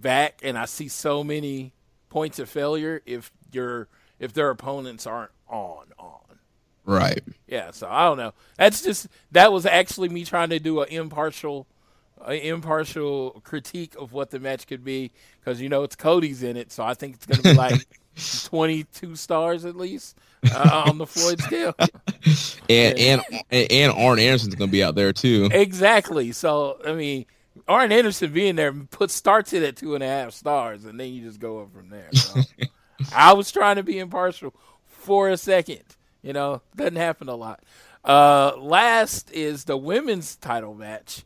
back, 0.00 0.40
and 0.42 0.58
I 0.58 0.64
see 0.66 0.88
so 0.88 1.24
many 1.24 1.72
points 2.08 2.38
of 2.38 2.48
failure 2.48 3.02
if 3.06 3.32
your 3.52 3.88
if 4.18 4.32
their 4.32 4.50
opponents 4.50 5.06
aren't 5.06 5.32
on 5.48 5.86
on. 5.98 6.20
Right. 6.84 7.22
Yeah, 7.46 7.70
so 7.70 7.88
I 7.88 8.04
don't 8.04 8.18
know. 8.18 8.34
That's 8.58 8.82
just 8.82 9.08
that 9.32 9.52
was 9.52 9.66
actually 9.66 10.08
me 10.10 10.24
trying 10.24 10.50
to 10.50 10.58
do 10.58 10.80
an 10.82 10.88
impartial, 10.90 11.66
an 12.24 12.36
impartial 12.36 13.40
critique 13.44 13.94
of 13.98 14.12
what 14.12 14.30
the 14.30 14.38
match 14.38 14.66
could 14.66 14.84
be 14.84 15.12
because 15.40 15.60
you 15.60 15.68
know 15.68 15.82
it's 15.82 15.96
Cody's 15.96 16.42
in 16.42 16.56
it, 16.56 16.72
so 16.72 16.84
I 16.84 16.94
think 16.94 17.16
it's 17.16 17.26
going 17.26 17.42
to 17.42 17.50
be 17.50 17.54
like 17.54 17.86
twenty 18.44 18.84
two 18.84 19.16
stars 19.16 19.64
at 19.64 19.76
least 19.76 20.16
uh, 20.52 20.84
on 20.86 20.98
the 20.98 21.06
Floyd 21.06 21.40
scale. 21.40 21.74
And 22.68 22.98
and 22.98 23.22
and 23.50 23.92
Arn 23.92 24.18
Anderson's 24.18 24.54
gonna 24.54 24.70
be 24.70 24.84
out 24.84 24.94
there 24.94 25.12
too. 25.12 25.48
exactly. 25.52 26.32
So 26.32 26.78
I 26.86 26.92
mean, 26.92 27.24
Arn 27.66 27.92
Anderson 27.92 28.32
being 28.32 28.56
there 28.56 28.72
put 28.72 29.10
starts 29.10 29.52
it 29.52 29.62
at 29.62 29.76
two 29.76 29.94
and 29.94 30.04
a 30.04 30.06
half 30.06 30.32
stars, 30.32 30.84
and 30.84 30.98
then 31.00 31.12
you 31.12 31.22
just 31.22 31.40
go 31.40 31.60
up 31.60 31.72
from 31.72 31.88
there. 31.88 32.08
So 32.12 32.40
I 33.14 33.32
was 33.32 33.50
trying 33.50 33.76
to 33.76 33.82
be 33.82 33.98
impartial 33.98 34.54
for 34.86 35.28
a 35.28 35.36
second. 35.36 35.82
You 36.22 36.32
know, 36.32 36.62
doesn't 36.76 36.96
happen 36.96 37.28
a 37.28 37.34
lot. 37.34 37.62
Uh, 38.04 38.56
last 38.58 39.30
is 39.32 39.64
the 39.64 39.76
women's 39.76 40.36
title 40.36 40.74
match. 40.74 41.24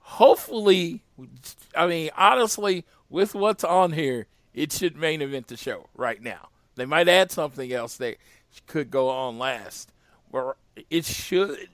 Hopefully, 0.00 1.02
I 1.74 1.86
mean, 1.86 2.10
honestly, 2.16 2.84
with 3.08 3.34
what's 3.34 3.64
on 3.64 3.92
here, 3.92 4.26
it 4.52 4.72
should 4.72 4.96
main 4.96 5.22
event 5.22 5.46
the 5.48 5.56
show 5.56 5.88
right 5.94 6.22
now. 6.22 6.48
They 6.74 6.84
might 6.84 7.08
add 7.08 7.30
something 7.30 7.72
else 7.72 7.96
that 7.98 8.16
could 8.66 8.90
go 8.90 9.08
on 9.08 9.38
last, 9.38 9.92
or 10.32 10.56
it 10.90 11.04
should. 11.04 11.68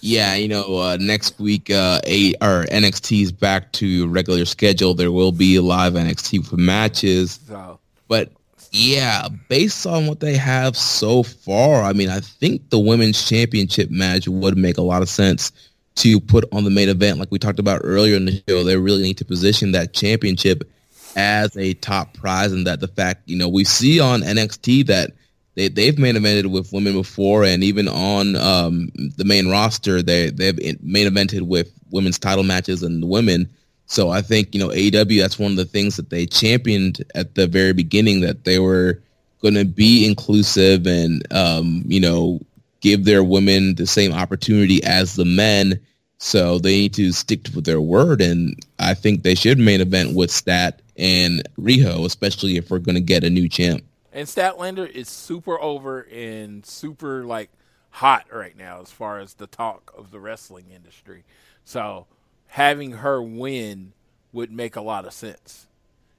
Yeah, 0.00 0.34
you 0.34 0.48
know, 0.48 0.78
uh, 0.78 0.96
next 1.00 1.38
week, 1.38 1.70
uh, 1.70 2.00
a 2.06 2.34
or 2.34 2.64
NXT's 2.64 3.32
back 3.32 3.72
to 3.72 4.06
regular 4.08 4.44
schedule. 4.44 4.94
There 4.94 5.12
will 5.12 5.32
be 5.32 5.58
live 5.58 5.94
NXT 5.94 6.46
for 6.46 6.56
matches, 6.56 7.40
So 7.48 7.78
but 8.06 8.30
yeah, 8.70 9.28
based 9.48 9.86
on 9.86 10.06
what 10.06 10.20
they 10.20 10.36
have 10.36 10.76
so 10.76 11.22
far, 11.22 11.82
I 11.82 11.92
mean, 11.92 12.10
I 12.10 12.20
think 12.20 12.70
the 12.70 12.78
women's 12.78 13.26
championship 13.28 13.90
match 13.90 14.28
would 14.28 14.58
make 14.58 14.78
a 14.78 14.82
lot 14.82 15.02
of 15.02 15.08
sense 15.08 15.52
to 15.96 16.20
put 16.20 16.44
on 16.52 16.64
the 16.64 16.70
main 16.70 16.88
event, 16.88 17.18
like 17.18 17.30
we 17.30 17.38
talked 17.38 17.58
about 17.58 17.80
earlier 17.82 18.14
in 18.14 18.24
the 18.24 18.42
show. 18.48 18.62
They 18.62 18.76
really 18.76 19.02
need 19.02 19.18
to 19.18 19.24
position 19.24 19.72
that 19.72 19.92
championship 19.92 20.70
as 21.16 21.56
a 21.56 21.74
top 21.74 22.14
prize, 22.14 22.52
and 22.52 22.66
that 22.66 22.80
the 22.80 22.88
fact 22.88 23.22
you 23.26 23.36
know 23.36 23.48
we 23.48 23.64
see 23.64 24.00
on 24.00 24.20
NXT 24.20 24.86
that 24.86 25.12
they 25.58 25.66
they've 25.66 25.98
main 25.98 26.14
evented 26.14 26.46
with 26.46 26.72
women 26.72 26.92
before, 26.92 27.42
and 27.42 27.64
even 27.64 27.88
on 27.88 28.36
um, 28.36 28.90
the 28.94 29.24
main 29.24 29.50
roster, 29.50 30.02
they 30.02 30.30
they've 30.30 30.58
in- 30.60 30.78
main 30.82 31.08
evented 31.08 31.42
with 31.42 31.72
women's 31.90 32.18
title 32.18 32.44
matches 32.44 32.84
and 32.84 33.02
the 33.02 33.06
women. 33.08 33.48
So 33.86 34.08
I 34.08 34.22
think 34.22 34.54
you 34.54 34.60
know 34.60 34.68
AEW. 34.68 35.20
That's 35.20 35.38
one 35.38 35.50
of 35.50 35.56
the 35.56 35.64
things 35.64 35.96
that 35.96 36.10
they 36.10 36.26
championed 36.26 37.04
at 37.16 37.34
the 37.34 37.48
very 37.48 37.72
beginning 37.72 38.20
that 38.20 38.44
they 38.44 38.60
were 38.60 39.02
going 39.42 39.54
to 39.54 39.64
be 39.64 40.06
inclusive 40.06 40.86
and 40.86 41.26
um, 41.32 41.82
you 41.86 41.98
know 42.00 42.38
give 42.80 43.04
their 43.04 43.24
women 43.24 43.74
the 43.74 43.86
same 43.86 44.12
opportunity 44.12 44.82
as 44.84 45.16
the 45.16 45.24
men. 45.24 45.80
So 46.18 46.58
they 46.58 46.70
need 46.70 46.94
to 46.94 47.10
stick 47.10 47.42
to 47.44 47.60
their 47.60 47.80
word, 47.80 48.20
and 48.20 48.54
I 48.78 48.94
think 48.94 49.24
they 49.24 49.34
should 49.34 49.58
main 49.58 49.80
event 49.80 50.14
with 50.14 50.30
Stat 50.30 50.82
and 50.96 51.42
Riho, 51.58 52.04
especially 52.04 52.56
if 52.56 52.70
we're 52.70 52.78
going 52.78 52.94
to 52.94 53.00
get 53.00 53.24
a 53.24 53.30
new 53.30 53.48
champ. 53.48 53.82
And 54.18 54.26
Statlander 54.26 54.90
is 54.90 55.08
super 55.08 55.60
over 55.60 56.00
and 56.00 56.66
super 56.66 57.24
like 57.24 57.50
hot 57.90 58.26
right 58.32 58.56
now 58.56 58.80
as 58.80 58.90
far 58.90 59.20
as 59.20 59.34
the 59.34 59.46
talk 59.46 59.94
of 59.96 60.10
the 60.10 60.18
wrestling 60.18 60.72
industry. 60.74 61.22
So 61.64 62.08
having 62.48 62.90
her 62.90 63.22
win 63.22 63.92
would 64.32 64.50
make 64.50 64.74
a 64.74 64.80
lot 64.80 65.06
of 65.06 65.12
sense. 65.12 65.68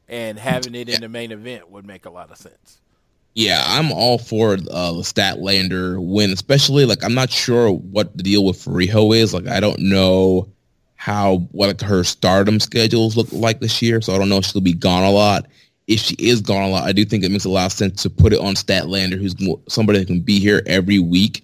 And 0.08 0.40
having 0.40 0.76
it 0.76 0.88
in 0.88 1.02
the 1.02 1.10
main 1.10 1.34
event 1.34 1.70
would 1.72 1.86
make 1.86 2.06
a 2.06 2.10
lot 2.10 2.32
of 2.32 2.38
sense. 2.38 2.80
Yeah, 3.36 3.62
I'm 3.68 3.92
all 3.92 4.18
for 4.18 4.54
uh, 4.54 4.94
the 4.94 5.02
Statlander 5.02 6.02
win, 6.02 6.32
especially 6.32 6.86
like 6.86 7.04
I'm 7.04 7.14
not 7.14 7.30
sure 7.30 7.70
what 7.70 8.16
the 8.16 8.24
deal 8.24 8.46
with 8.46 8.64
Riho 8.64 9.14
is. 9.14 9.34
Like 9.34 9.48
I 9.48 9.60
don't 9.60 9.80
know 9.80 10.48
how 10.96 11.40
what 11.52 11.68
like, 11.68 11.82
her 11.82 12.06
stardom 12.06 12.62
schedules 12.62 13.18
look 13.18 13.28
like 13.34 13.60
this 13.60 13.82
year, 13.82 14.00
so 14.00 14.16
I 14.16 14.18
don't 14.18 14.30
know 14.30 14.38
if 14.38 14.46
she'll 14.46 14.62
be 14.62 14.74
gone 14.74 15.04
a 15.04 15.12
lot. 15.12 15.48
If 15.90 16.00
she 16.00 16.16
is 16.20 16.40
gone 16.40 16.64
a 16.64 16.70
lot, 16.70 16.84
I 16.84 16.92
do 16.92 17.04
think 17.04 17.24
it 17.24 17.32
makes 17.32 17.46
a 17.46 17.50
lot 17.50 17.66
of 17.66 17.72
sense 17.72 18.04
to 18.04 18.12
put 18.12 18.32
it 18.32 18.40
on 18.40 18.54
Statlander, 18.54 19.20
who's 19.20 19.36
somebody 19.68 20.00
that 20.00 20.06
can 20.06 20.20
be 20.20 20.40
here 20.40 20.62
every 20.68 21.00
week. 21.00 21.44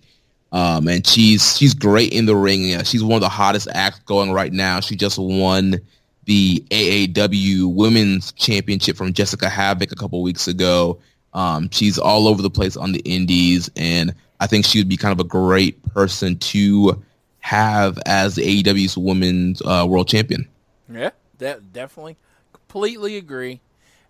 Um, 0.51 0.87
and 0.87 1.05
she's 1.05 1.57
she's 1.57 1.73
great 1.73 2.13
in 2.13 2.27
the 2.27 2.35
ring. 2.35 2.63
Yeah, 2.63 2.83
she's 2.83 3.03
one 3.03 3.15
of 3.15 3.21
the 3.21 3.29
hottest 3.29 3.67
acts 3.73 3.99
going 4.05 4.31
right 4.31 4.53
now. 4.53 4.79
She 4.79 4.95
just 4.95 5.17
won 5.17 5.81
the 6.25 6.63
AAW 6.69 7.73
Women's 7.73 8.31
Championship 8.33 8.95
from 8.95 9.13
Jessica 9.13 9.49
Havoc 9.49 9.91
a 9.91 9.95
couple 9.95 10.21
weeks 10.21 10.47
ago. 10.47 10.99
Um, 11.33 11.69
she's 11.71 11.97
all 11.97 12.27
over 12.27 12.41
the 12.41 12.49
place 12.49 12.77
on 12.77 12.91
the 12.91 12.99
indies, 12.99 13.69
and 13.75 14.13
I 14.39 14.47
think 14.47 14.65
she 14.65 14.79
would 14.79 14.87
be 14.87 14.95
kind 14.95 15.11
of 15.11 15.19
a 15.19 15.27
great 15.27 15.81
person 15.93 16.37
to 16.37 17.03
have 17.39 17.99
as 18.05 18.35
the 18.35 18.63
AEW's 18.63 18.97
Women's 18.97 19.61
uh, 19.63 19.85
World 19.87 20.07
Champion. 20.07 20.47
Yeah, 20.89 21.09
that 21.39 21.73
definitely 21.73 22.15
completely 22.53 23.17
agree. 23.17 23.59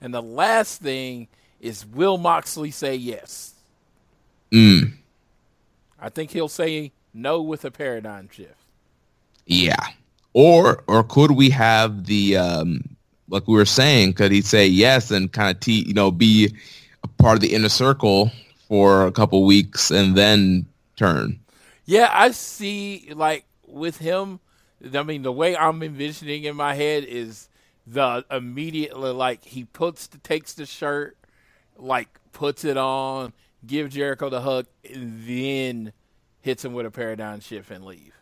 And 0.06 0.14
the 0.14 0.22
last 0.22 0.84
thing 0.84 1.28
is 1.60 1.84
will 1.84 2.20
Moxley 2.20 2.70
say 2.70 2.96
yes? 2.96 3.56
Mm, 4.52 4.94
I 6.00 6.10
think 6.10 6.30
he'll 6.30 6.48
say 6.48 6.92
no 7.12 7.42
with 7.42 7.66
a 7.66 7.72
paradigm 7.72 8.30
shift. 8.32 8.54
yeah. 9.48 9.76
Or 10.34 10.84
or 10.86 11.04
could 11.04 11.32
we 11.32 11.50
have 11.50 12.06
the 12.06 12.38
um, 12.38 12.82
like 13.30 13.48
we 13.48 13.56
were 13.56 13.66
saying? 13.66 14.14
Could 14.14 14.32
he 14.32 14.42
say 14.42 14.68
yes 14.68 15.10
and 15.10 15.34
kind 15.34 15.56
of 15.56 15.60
te- 15.60 15.88
you 15.88 15.96
know 15.96 16.12
be 16.12 16.54
a 17.04 17.08
part 17.08 17.38
of 17.38 17.42
the 17.42 17.56
inner 17.56 17.70
circle 17.70 18.32
for 18.68 19.08
a 19.08 19.12
couple 19.12 19.44
weeks 19.44 19.90
and 19.90 20.16
then 20.16 20.68
turn? 20.98 21.40
Yeah, 21.86 22.12
I 22.14 22.30
see. 22.30 23.12
Like 23.16 23.46
with 23.66 23.98
him, 23.98 24.40
I 24.94 25.02
mean, 25.02 25.24
the 25.24 25.32
way 25.32 25.58
I'm 25.58 25.82
envisioning 25.82 26.44
in 26.44 26.56
my 26.56 26.76
head 26.76 27.06
is 27.06 27.50
the 27.88 28.26
immediately 28.32 29.12
like 29.12 29.44
he 29.46 29.66
puts 29.66 30.08
the 30.08 30.18
takes 30.18 30.54
the 30.54 30.66
shirt, 30.66 31.18
like 31.78 32.08
puts 32.32 32.64
it 32.66 32.78
on, 32.78 33.34
gives 33.66 33.94
Jericho 33.96 34.30
the 34.30 34.42
hug, 34.42 34.66
and 34.92 35.24
then 35.28 35.94
hits 36.42 36.64
him 36.64 36.74
with 36.74 36.86
a 36.86 36.92
paradigm 36.92 37.40
shift 37.40 37.72
and 37.72 37.86
leave. 37.86 38.14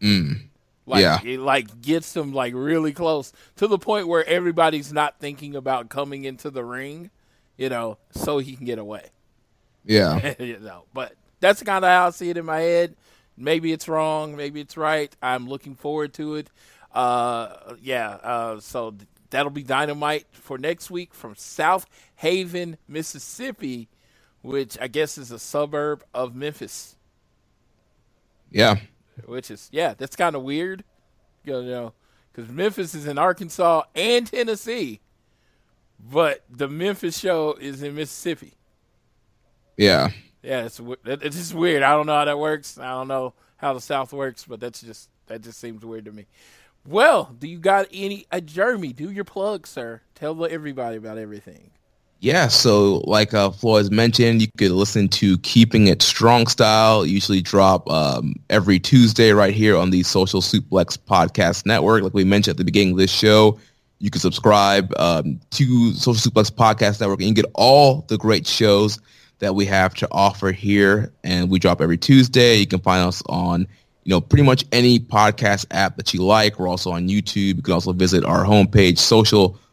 Mm. 0.00 0.42
Like 0.86 1.02
Yeah. 1.02 1.18
it 1.24 1.40
like 1.40 1.80
gets 1.82 2.12
them 2.12 2.32
like 2.32 2.54
really 2.54 2.92
close 2.92 3.32
to 3.56 3.66
the 3.66 3.78
point 3.78 4.06
where 4.08 4.24
everybody's 4.26 4.92
not 4.92 5.18
thinking 5.18 5.56
about 5.56 5.88
coming 5.88 6.24
into 6.24 6.50
the 6.50 6.64
ring, 6.64 7.10
you 7.56 7.68
know, 7.68 7.98
so 8.12 8.38
he 8.38 8.54
can 8.56 8.66
get 8.66 8.78
away. 8.78 9.06
Yeah. 9.84 10.34
you 10.38 10.58
know, 10.60 10.84
but 10.94 11.14
that's 11.40 11.62
kind 11.62 11.84
of 11.84 11.90
how 11.90 12.06
I 12.08 12.10
see 12.10 12.30
it 12.30 12.36
in 12.36 12.44
my 12.44 12.60
head. 12.60 12.96
Maybe 13.36 13.72
it's 13.72 13.88
wrong, 13.88 14.36
maybe 14.36 14.60
it's 14.60 14.76
right. 14.76 15.14
I'm 15.22 15.48
looking 15.48 15.74
forward 15.74 16.14
to 16.14 16.36
it. 16.36 16.50
Uh, 16.96 17.74
yeah. 17.82 18.08
Uh, 18.22 18.60
so 18.60 18.92
th- 18.92 19.06
that'll 19.30 19.50
be 19.50 19.62
dynamite 19.62 20.26
for 20.32 20.56
next 20.56 20.90
week 20.90 21.12
from 21.14 21.34
South 21.36 21.86
Haven, 22.16 22.78
Mississippi, 22.88 23.88
which 24.42 24.78
I 24.80 24.88
guess 24.88 25.18
is 25.18 25.30
a 25.30 25.38
suburb 25.38 26.02
of 26.14 26.34
Memphis. 26.34 26.96
Yeah. 28.50 28.76
which 29.26 29.50
is 29.50 29.68
yeah, 29.72 29.94
that's 29.94 30.16
kind 30.16 30.34
of 30.36 30.42
weird. 30.42 30.84
You 31.44 31.62
know, 31.62 31.92
because 32.32 32.50
Memphis 32.50 32.94
is 32.94 33.06
in 33.06 33.18
Arkansas 33.18 33.82
and 33.94 34.26
Tennessee, 34.26 35.00
but 36.00 36.44
the 36.50 36.68
Memphis 36.68 37.18
show 37.18 37.54
is 37.60 37.82
in 37.82 37.94
Mississippi. 37.94 38.54
Yeah. 39.76 40.10
Yeah, 40.42 40.64
it's 40.64 40.80
it's 41.04 41.36
just 41.36 41.54
weird. 41.54 41.82
I 41.82 41.90
don't 41.90 42.06
know 42.06 42.14
how 42.14 42.24
that 42.24 42.38
works. 42.38 42.78
I 42.78 42.90
don't 42.92 43.08
know 43.08 43.34
how 43.56 43.74
the 43.74 43.80
South 43.80 44.12
works, 44.12 44.44
but 44.44 44.60
that's 44.60 44.80
just 44.80 45.10
that 45.26 45.42
just 45.42 45.58
seems 45.60 45.84
weird 45.84 46.04
to 46.06 46.12
me. 46.12 46.26
Well, 46.86 47.34
do 47.38 47.48
you 47.48 47.58
got 47.58 47.86
any? 47.92 48.26
Uh, 48.30 48.40
Jeremy, 48.40 48.92
do 48.92 49.10
your 49.10 49.24
plug, 49.24 49.66
sir. 49.66 50.02
Tell 50.14 50.44
everybody 50.46 50.96
about 50.96 51.18
everything. 51.18 51.72
Yeah, 52.20 52.48
so 52.48 53.02
like 53.04 53.34
uh, 53.34 53.50
Floyd's 53.50 53.90
mentioned, 53.90 54.40
you 54.40 54.48
could 54.56 54.70
listen 54.70 55.08
to 55.08 55.36
Keeping 55.38 55.88
It 55.88 56.00
Strong 56.00 56.46
Style. 56.46 57.04
Usually 57.04 57.42
drop 57.42 57.88
um, 57.90 58.34
every 58.48 58.78
Tuesday 58.78 59.32
right 59.32 59.52
here 59.52 59.76
on 59.76 59.90
the 59.90 60.02
Social 60.02 60.40
Suplex 60.40 60.96
Podcast 60.96 61.66
Network. 61.66 62.02
Like 62.02 62.14
we 62.14 62.24
mentioned 62.24 62.54
at 62.54 62.56
the 62.56 62.64
beginning 62.64 62.92
of 62.92 62.98
this 62.98 63.12
show, 63.12 63.60
you 63.98 64.10
can 64.10 64.20
subscribe 64.20 64.92
um, 64.98 65.40
to 65.50 65.92
Social 65.92 66.30
Suplex 66.30 66.50
Podcast 66.50 67.00
Network 67.00 67.20
and 67.20 67.28
you 67.28 67.34
get 67.34 67.50
all 67.54 68.06
the 68.08 68.16
great 68.16 68.46
shows 68.46 68.98
that 69.38 69.54
we 69.54 69.66
have 69.66 69.94
to 69.96 70.08
offer 70.10 70.52
here. 70.52 71.12
And 71.22 71.50
we 71.50 71.58
drop 71.58 71.82
every 71.82 71.98
Tuesday. 71.98 72.56
You 72.56 72.66
can 72.66 72.80
find 72.80 73.06
us 73.06 73.22
on 73.26 73.66
you 74.06 74.10
know, 74.10 74.20
pretty 74.20 74.44
much 74.44 74.64
any 74.70 75.00
podcast 75.00 75.66
app 75.72 75.96
that 75.96 76.14
you 76.14 76.22
like. 76.22 76.60
We're 76.60 76.68
also 76.68 76.92
on 76.92 77.08
YouTube. 77.08 77.56
You 77.56 77.62
can 77.62 77.74
also 77.74 77.92
visit 77.92 78.24
our 78.24 78.44
homepage, 78.44 78.98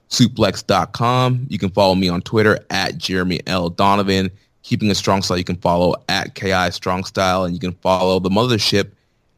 socialsuplex.com. 0.09 1.45
You 1.49 1.59
can 1.59 1.69
follow 1.69 1.93
me 1.93 2.09
on 2.09 2.23
Twitter 2.23 2.57
at 2.71 2.97
Jeremy 2.97 3.41
L. 3.45 3.69
Donovan. 3.69 4.31
Keeping 4.63 4.89
a 4.89 4.95
strong 4.95 5.21
style, 5.21 5.37
you 5.37 5.43
can 5.43 5.57
follow 5.57 5.93
at 6.09 6.33
KI 6.33 6.71
Strong 6.71 7.03
Style, 7.03 7.43
and 7.43 7.53
you 7.53 7.59
can 7.59 7.73
follow 7.73 8.19
the 8.19 8.31
mothership 8.31 8.93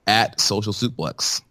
at 0.07 0.39
Social 0.39 0.71
Suplex. 0.71 1.41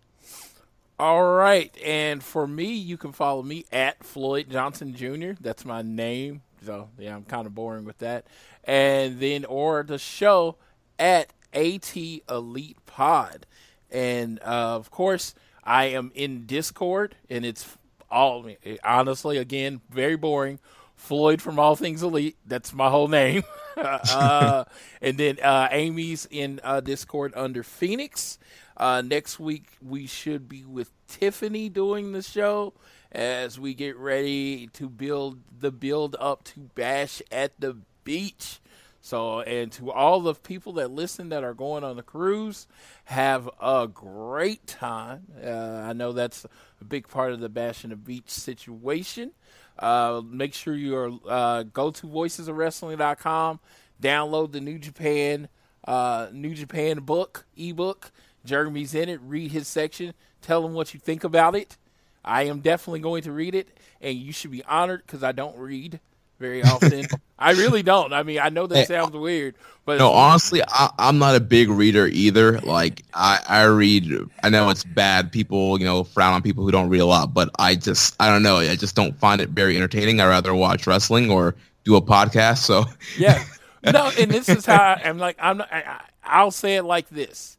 All 0.99 1.25
right, 1.25 1.77
and 1.85 2.23
for 2.23 2.47
me, 2.47 2.73
you 2.73 2.97
can 2.97 3.13
follow 3.13 3.43
me 3.43 3.67
at 3.71 4.03
Floyd 4.05 4.47
Johnson 4.49 4.95
Jr. 4.95 5.33
That's 5.39 5.67
my 5.67 5.83
name. 5.83 6.41
So 6.65 6.89
yeah, 6.99 7.15
I'm 7.15 7.25
kind 7.25 7.47
of 7.47 7.55
boring 7.55 7.85
with 7.85 7.99
that. 7.99 8.27
And 8.63 9.21
then 9.21 9.45
or 9.45 9.83
the 9.83 9.99
show 9.99 10.57
at 10.99 11.31
AT 11.55 11.97
Elite 12.29 12.84
Pod, 12.95 13.45
and 13.91 14.39
uh, 14.41 14.77
of 14.77 14.89
course 14.93 15.35
I 15.65 15.87
am 15.87 16.13
in 16.15 16.47
Discord, 16.47 17.17
and 17.29 17.45
it's 17.45 17.77
all 18.09 18.49
honestly 18.85 19.37
again 19.37 19.81
very 19.91 20.15
boring. 20.17 20.61
Floyd 20.95 21.43
from 21.43 21.59
All 21.59 21.75
Things 21.75 22.05
Elite. 22.05 22.37
That's 22.47 22.73
my 22.73 22.89
whole 22.89 23.09
name. 23.09 23.43
uh, 23.77 24.65
and 25.03 25.19
then 25.19 25.41
uh, 25.43 25.67
Amy's 25.73 26.29
in 26.31 26.61
uh, 26.63 26.81
Discord 26.81 27.33
under 27.35 27.65
Phoenix. 27.65 28.39
Uh, 28.77 29.03
next 29.05 29.41
week 29.41 29.73
we 29.83 30.07
should 30.07 30.49
be 30.49 30.65
with 30.65 30.93
Tiffany 31.09 31.69
doing 31.69 32.13
the 32.13 32.23
show 32.23 32.75
as 33.11 33.59
we 33.59 33.75
get 33.75 33.97
ready 33.97 34.69
to 34.69 34.89
build 34.89 35.41
the 35.59 35.73
build 35.73 36.15
up 36.21 36.45
to 36.45 36.61
Bash 36.77 37.21
at 37.33 37.61
the 37.61 37.77
Beach. 38.05 38.61
So, 39.05 39.43
and 39.43 39.71
to 39.73 39.93
all 39.93 40.21
the 40.21 40.33
people 40.33 40.73
that 40.73 40.91
listen 40.91 41.29
that 41.29 41.45
are 41.45 41.53
going 41.53 41.85
on 41.85 41.97
the 41.97 42.03
cruise, 42.03 42.67
have 43.05 43.51
a 43.61 43.87
great 43.87 44.67
time. 44.67 45.27
Uh, 45.45 45.51
I 45.51 45.93
know 45.93 46.13
that's 46.13 46.47
a 46.81 46.85
big 46.85 47.07
part 47.09 47.33
of 47.33 47.41
the 47.41 47.51
Bash 47.51 47.85
and 47.85 47.93
the 47.93 47.97
Beach 47.97 48.31
situation. 48.31 49.33
Uh, 49.79 50.23
make 50.27 50.55
sure 50.55 50.75
you 50.75 50.97
are 50.97 51.13
uh, 51.29 51.65
go 51.65 51.91
to 51.91 52.07
voicesofwrestling.com, 52.07 53.61
download 54.03 54.53
the 54.53 54.61
New 54.63 54.79
Japan 54.79 55.49
uh, 55.87 56.29
New 56.33 56.55
Japan 56.55 57.01
book 57.01 57.45
ebook. 57.59 58.11
Jeremy's 58.47 58.95
in 58.95 59.11
it. 59.11 59.21
Read 59.21 59.53
his 59.53 59.69
section. 59.69 60.15
Tell 60.41 60.65
him 60.65 60.73
what 60.73 60.95
you 60.95 61.01
think 61.01 61.25
about 61.25 61.55
it. 61.55 61.77
I 62.25 62.45
am 62.45 62.61
definitely 62.61 63.01
going 63.01 63.25
to 63.25 63.33
read 63.33 63.55
it, 63.55 63.69
and 64.01 64.17
you 64.17 64.33
should 64.33 64.51
be 64.51 64.65
honored 64.65 65.03
because 65.05 65.23
I 65.23 65.33
don't 65.33 65.59
read 65.59 66.01
very 66.39 66.63
often. 66.63 67.07
I 67.39 67.53
really 67.53 67.83
don't. 67.83 68.13
I 68.13 68.23
mean, 68.23 68.39
I 68.41 68.49
know 68.49 68.67
that 68.67 68.89
sounds 68.89 69.13
weird, 69.17 69.55
but 69.85 69.99
No, 69.99 70.11
honestly, 70.13 70.63
I, 70.67 70.91
I'm 70.99 71.19
not 71.19 71.35
a 71.37 71.41
big 71.41 71.69
reader 71.69 72.07
either. 72.07 72.61
Like 72.61 73.03
I, 73.13 73.41
I 73.49 73.63
read. 73.65 74.11
I 74.43 74.49
know 74.51 74.71
it's 74.71 74.85
bad. 74.85 75.31
People, 75.33 75.79
you 75.79 75.85
know, 75.85 76.05
frown 76.05 76.33
on 76.35 76.43
people 76.43 76.65
who 76.65 76.71
don't 76.71 76.89
read 76.89 77.01
a 77.01 77.07
lot, 77.07 77.35
but 77.35 77.51
I 77.59 77.75
just, 77.75 78.15
I 78.21 78.29
don't 78.31 78.43
know. 78.43 78.59
I 78.59 78.77
just 78.77 78.95
don't 78.95 79.19
find 79.19 79.41
it 79.41 79.51
very 79.51 79.77
entertaining. 79.77 80.21
I 80.21 80.27
rather 80.27 80.55
watch 80.55 80.87
wrestling 80.87 81.31
or 81.31 81.55
do 81.85 81.97
a 81.97 82.03
podcast. 82.03 82.59
So 82.59 82.85
yeah, 83.19 83.45
no, 83.85 84.11
and 84.19 84.31
this 84.31 84.49
is 84.49 84.65
how 84.67 84.81
I, 84.83 85.03
I'm 85.05 85.19
like. 85.19 85.37
I'm. 85.41 85.59
Not, 85.59 85.73
I- 85.73 86.01
I'll 86.27 86.51
say 86.51 86.77
it 86.77 86.85
like 86.85 87.11
this: 87.11 87.59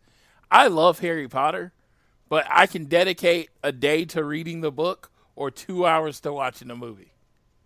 I 0.50 0.68
love 0.68 0.98
Harry 1.00 1.28
Potter, 1.28 1.72
but 2.30 2.48
I 2.50 2.66
can 2.66 2.86
dedicate 2.86 3.50
a 3.62 3.72
day 3.72 4.06
to 4.06 4.24
reading 4.24 4.62
the 4.62 4.72
book 4.72 5.12
or 5.36 5.52
two 5.52 5.86
hours 5.86 6.20
to 6.22 6.34
watching 6.34 6.70
the 6.70 6.76
movie. 6.76 7.12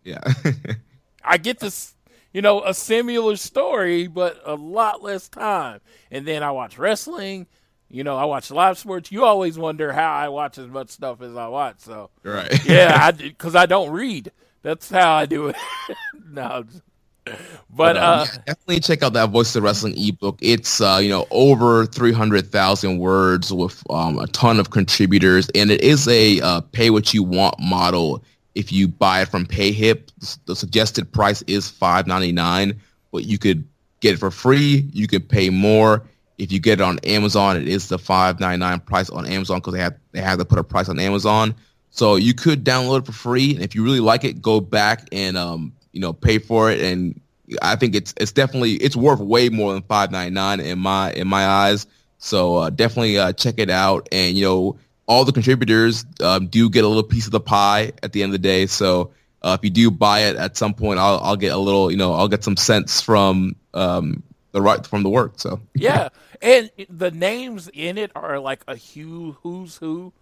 yeah, 0.03 0.19
I 1.23 1.37
get 1.37 1.59
this, 1.59 1.95
you 2.33 2.41
know, 2.41 2.63
a 2.63 2.73
similar 2.73 3.35
story, 3.35 4.07
but 4.07 4.41
a 4.45 4.55
lot 4.55 5.01
less 5.03 5.29
time. 5.29 5.81
And 6.11 6.25
then 6.25 6.43
I 6.43 6.51
watch 6.51 6.77
wrestling. 6.77 7.47
You 7.89 8.03
know, 8.03 8.17
I 8.17 8.25
watch 8.25 8.51
live 8.51 8.77
sports. 8.77 9.11
You 9.11 9.25
always 9.25 9.57
wonder 9.57 9.91
how 9.91 10.13
I 10.13 10.29
watch 10.29 10.59
as 10.59 10.67
much 10.67 10.89
stuff 10.89 11.21
as 11.21 11.35
I 11.35 11.47
watch. 11.47 11.79
So 11.79 12.11
right. 12.23 12.63
yeah, 12.65 12.97
I 13.01 13.11
because 13.11 13.55
I 13.55 13.65
don't 13.65 13.89
read. 13.91 14.31
That's 14.61 14.89
how 14.89 15.15
I 15.15 15.25
do 15.25 15.47
it. 15.47 15.55
no, 16.29 16.65
but 17.69 17.97
um, 17.97 18.19
uh, 18.19 18.25
yeah, 18.25 18.37
definitely 18.45 18.79
check 18.79 19.03
out 19.03 19.13
that 19.13 19.29
Voice 19.29 19.55
of 19.55 19.63
Wrestling 19.63 19.95
ebook. 19.97 20.39
It's 20.41 20.81
uh, 20.81 20.99
you 21.01 21.09
know 21.09 21.27
over 21.31 21.85
three 21.85 22.11
hundred 22.11 22.51
thousand 22.51 22.99
words 22.99 23.53
with 23.53 23.83
um, 23.89 24.17
a 24.19 24.27
ton 24.27 24.59
of 24.59 24.71
contributors, 24.71 25.49
and 25.55 25.71
it 25.71 25.81
is 25.81 26.07
a 26.07 26.41
uh, 26.41 26.61
pay 26.61 26.89
what 26.89 27.13
you 27.13 27.23
want 27.23 27.55
model. 27.59 28.23
If 28.55 28.71
you 28.71 28.87
buy 28.87 29.21
it 29.21 29.29
from 29.29 29.45
PayHip, 29.45 30.09
the 30.45 30.55
suggested 30.55 31.11
price 31.11 31.41
is 31.43 31.69
five 31.69 32.07
ninety 32.07 32.31
nine, 32.31 32.79
but 33.11 33.25
you 33.25 33.37
could 33.37 33.67
get 33.99 34.15
it 34.15 34.17
for 34.17 34.31
free. 34.31 34.89
You 34.91 35.07
could 35.07 35.27
pay 35.27 35.49
more. 35.49 36.03
If 36.37 36.51
you 36.51 36.59
get 36.59 36.79
it 36.79 36.83
on 36.83 36.99
Amazon, 36.99 37.57
it 37.57 37.67
is 37.67 37.89
the 37.89 37.99
five 37.99 38.39
ninety 38.39 38.57
nine 38.57 38.79
price 38.79 39.09
on 39.09 39.25
Amazon 39.25 39.59
because 39.59 39.73
they 39.73 39.81
have 39.81 39.95
they 40.11 40.21
have 40.21 40.39
to 40.39 40.45
put 40.45 40.59
a 40.59 40.63
price 40.63 40.89
on 40.89 40.99
Amazon. 40.99 41.55
So 41.91 42.15
you 42.15 42.33
could 42.33 42.63
download 42.63 42.99
it 42.99 43.05
for 43.05 43.11
free, 43.11 43.53
and 43.55 43.63
if 43.63 43.75
you 43.75 43.83
really 43.83 43.99
like 43.99 44.23
it, 44.23 44.41
go 44.41 44.61
back 44.61 45.07
and 45.11 45.37
um, 45.37 45.73
you 45.91 45.99
know 45.99 46.13
pay 46.13 46.37
for 46.39 46.71
it. 46.71 46.81
And 46.81 47.19
I 47.61 47.75
think 47.75 47.95
it's 47.95 48.13
it's 48.17 48.31
definitely 48.31 48.73
it's 48.73 48.95
worth 48.95 49.19
way 49.19 49.49
more 49.49 49.73
than 49.73 49.83
five 49.83 50.11
ninety 50.11 50.31
nine 50.31 50.59
in 50.59 50.79
my 50.79 51.11
in 51.13 51.27
my 51.27 51.45
eyes. 51.45 51.87
So 52.19 52.57
uh, 52.57 52.69
definitely 52.69 53.17
uh, 53.17 53.33
check 53.33 53.55
it 53.57 53.69
out. 53.69 54.07
And 54.11 54.37
you 54.37 54.45
know 54.45 54.79
all 55.09 55.25
the 55.25 55.33
contributors 55.33 56.05
um, 56.21 56.47
do 56.47 56.69
get 56.69 56.85
a 56.85 56.87
little 56.87 57.03
piece 57.03 57.25
of 57.25 57.31
the 57.33 57.41
pie 57.41 57.91
at 58.03 58.13
the 58.13 58.23
end 58.23 58.29
of 58.29 58.41
the 58.41 58.47
day. 58.47 58.67
So 58.67 59.11
uh, 59.41 59.57
if 59.59 59.63
you 59.65 59.71
do 59.71 59.91
buy 59.91 60.21
it 60.21 60.37
at 60.37 60.55
some 60.55 60.73
point, 60.73 60.99
I'll 60.99 61.19
I'll 61.19 61.35
get 61.35 61.51
a 61.51 61.57
little 61.57 61.91
you 61.91 61.97
know 61.97 62.13
I'll 62.13 62.29
get 62.29 62.43
some 62.43 62.55
cents 62.57 63.01
from 63.01 63.55
um, 63.73 64.23
the 64.51 64.61
right 64.61 64.85
from 64.85 65.03
the 65.03 65.09
work. 65.09 65.33
So 65.37 65.59
yeah, 65.75 66.09
and 66.41 66.71
the 66.89 67.11
names 67.11 67.69
in 67.73 67.97
it 67.97 68.11
are 68.15 68.39
like 68.39 68.63
a 68.67 68.77
who 68.77 69.37
who's 69.43 69.77
who 69.77 70.13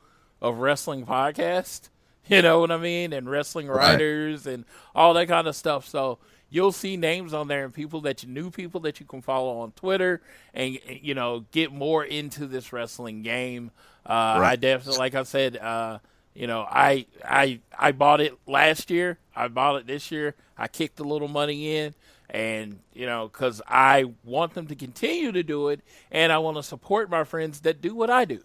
of 0.41 0.57
wrestling 0.57 1.06
podcast. 1.06 1.90
You 2.30 2.41
know 2.41 2.59
what 2.59 2.72
I 2.72 2.77
mean? 2.77 3.14
And 3.14 3.30
wrestling 3.30 3.69
Right. 3.69 3.93
writers 3.93 4.45
and 4.48 4.66
all 4.93 5.14
that 5.14 5.30
kind 5.30 5.48
of 5.48 5.56
stuff. 5.56 5.88
So 5.88 6.19
you'll 6.49 6.74
see 6.74 6.98
names 6.98 7.33
on 7.33 7.48
there 7.48 7.64
and 7.64 7.74
people 7.74 8.01
that 8.01 8.22
you 8.22 8.27
knew, 8.27 8.51
people 8.51 8.82
that 8.82 8.99
you 8.99 9.06
can 9.06 9.22
follow 9.22 9.59
on 9.59 9.72
Twitter, 9.72 10.22
and 10.53 10.77
you 10.90 11.14
know 11.16 11.45
get 11.53 11.72
more 11.72 12.03
into 12.03 12.45
this 12.45 12.74
wrestling 12.74 13.22
game. 13.22 13.72
Uh, 14.07 14.39
I 14.41 14.55
definitely, 14.55 14.99
like 14.99 15.15
I 15.15 15.23
said, 15.23 15.57
uh, 15.57 15.99
you 16.33 16.47
know, 16.47 16.61
I 16.69 17.05
I 17.25 17.59
I 17.77 17.91
bought 17.91 18.21
it 18.21 18.37
last 18.47 18.89
year. 18.89 19.17
I 19.35 19.47
bought 19.49 19.81
it 19.81 19.87
this 19.87 20.11
year. 20.11 20.35
I 20.57 20.67
kicked 20.67 20.99
a 20.99 21.03
little 21.03 21.27
money 21.27 21.75
in, 21.77 21.93
and 22.29 22.79
you 22.93 23.05
know, 23.05 23.27
because 23.27 23.61
I 23.67 24.05
want 24.23 24.53
them 24.53 24.67
to 24.67 24.75
continue 24.75 25.31
to 25.33 25.43
do 25.43 25.69
it, 25.69 25.81
and 26.11 26.31
I 26.31 26.37
want 26.39 26.57
to 26.57 26.63
support 26.63 27.09
my 27.09 27.23
friends 27.23 27.61
that 27.61 27.81
do 27.81 27.95
what 27.95 28.09
I 28.09 28.25
do. 28.25 28.41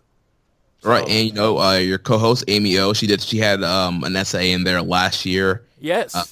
right, 0.84 1.06
and 1.08 1.28
you 1.28 1.32
know 1.32 1.58
uh, 1.58 1.74
your 1.76 1.98
co-host 1.98 2.44
Amy 2.48 2.78
O, 2.78 2.92
she 2.92 3.06
did 3.06 3.20
she 3.20 3.38
had 3.38 3.62
um, 3.62 4.02
an 4.04 4.16
essay 4.16 4.52
in 4.52 4.64
there 4.64 4.82
last 4.82 5.24
year. 5.26 5.64
Yes. 5.80 6.14
Uh, 6.14 6.24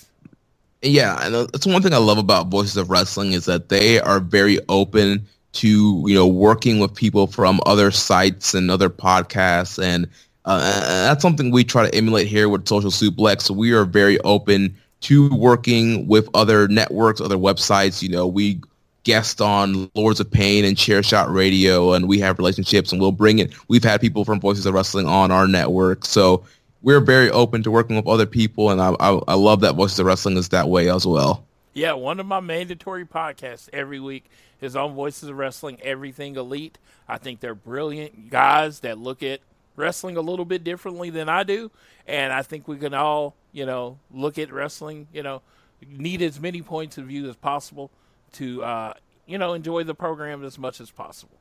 Yeah, 0.83 1.19
and 1.27 1.35
uh, 1.35 1.47
that's 1.53 1.67
one 1.67 1.83
thing 1.83 1.93
I 1.93 1.99
love 1.99 2.19
about 2.19 2.49
Voices 2.49 2.77
of 2.79 2.89
Wrestling 2.91 3.33
is 3.33 3.45
that 3.45 3.69
they 3.69 4.01
are 4.01 4.19
very 4.19 4.59
open 4.69 5.27
to 5.53 6.05
you 6.07 6.15
know 6.15 6.27
working 6.27 6.79
with 6.79 6.95
people 6.95 7.27
from 7.27 7.61
other 7.67 7.91
sites 7.91 8.55
and 8.55 8.71
other 8.71 8.91
podcasts, 8.91 9.83
and 9.83 10.09
uh, 10.45 11.05
that's 11.07 11.23
something 11.23 11.51
we 11.51 11.65
try 11.65 11.89
to 11.89 11.95
emulate 11.95 12.27
here 12.27 12.49
with 12.49 12.69
Social 12.69 12.91
Suplex. 12.91 13.43
So 13.43 13.55
we 13.55 13.73
are 13.73 13.85
very 13.85 14.19
open 14.21 14.77
to 15.03 15.35
working 15.35 16.07
with 16.07 16.29
other 16.35 16.69
networks, 16.69 17.21
other 17.21 17.37
websites. 17.37 18.03
You 18.03 18.11
know, 18.11 18.27
we 18.27 18.61
guest 19.05 19.41
on 19.41 19.91
Lords 19.95 20.21
of 20.21 20.31
Pain 20.31 20.65
and 20.65 20.77
Chair 20.77 21.03
Shot 21.03 21.31
Radio, 21.31 21.93
and 21.93 22.09
we 22.09 22.19
have 22.21 22.39
relationships, 22.39 22.93
and 22.93 23.01
we'll 23.01 23.13
bring 23.13 23.39
it. 23.39 23.53
We've 23.69 23.85
had 23.85 24.01
people 24.01 24.25
from 24.25 24.41
Voices 24.41 24.67
of 24.67 24.75
Wrestling 24.75 25.07
on 25.07 25.31
our 25.31 25.47
network, 25.47 26.05
so 26.05 26.45
we're 26.83 27.01
very 27.01 27.31
open 27.31 27.63
to 27.63 27.71
working 27.71 27.97
with 27.97 28.07
other 28.07 28.27
people, 28.27 28.71
and 28.71 28.81
I, 28.81 28.91
I, 29.01 29.21
I 29.29 29.35
love 29.35 29.61
that 29.61 29.75
Voices 29.75 29.99
of 29.99 30.07
Wrestling 30.07 30.37
is 30.37 30.51
that 30.51 30.69
way 30.69 30.91
as 30.91 31.07
well. 31.07 31.47
Yeah, 31.73 31.93
one 31.93 32.19
of 32.19 32.27
my 32.27 32.41
mandatory 32.41 33.05
podcasts 33.05 33.69
every 33.73 34.01
week 34.01 34.25
is 34.61 34.75
on 34.75 34.95
Voices 34.95 35.29
of 35.29 35.37
Wrestling, 35.37 35.79
Everything 35.83 36.35
Elite. 36.37 36.79
I 37.09 37.19
think 37.19 37.41
they're 37.41 37.55
brilliant 37.55 38.31
guys 38.31 38.81
that 38.81 38.99
look 38.99 39.23
at 39.23 39.41
wrestling 39.77 40.17
a 40.17 40.21
little 40.21 40.45
bit 40.45 40.65
differently 40.65 41.11
than 41.11 41.29
I 41.29 41.45
do, 41.45 41.71
and 42.07 42.33
I 42.33 42.43
think 42.43 42.67
we 42.67 42.77
can 42.77 42.93
all, 42.93 43.35
you 43.53 43.67
know, 43.67 43.99
look 44.13 44.39
at 44.39 44.53
wrestling, 44.53 45.07
you 45.13 45.23
know, 45.23 45.43
need 45.89 46.23
as 46.23 46.41
many 46.41 46.61
points 46.61 46.99
of 46.99 47.07
view 47.07 47.29
as 47.29 47.37
possible 47.37 47.91
to, 48.33 48.63
uh, 48.65 48.95
you 49.27 49.39
know, 49.39 49.55
enjoy 49.55 49.85
the 49.85 49.95
program 49.95 50.45
as 50.45 50.59
much 50.59 50.81
as 50.81 50.91
possible. 50.91 51.37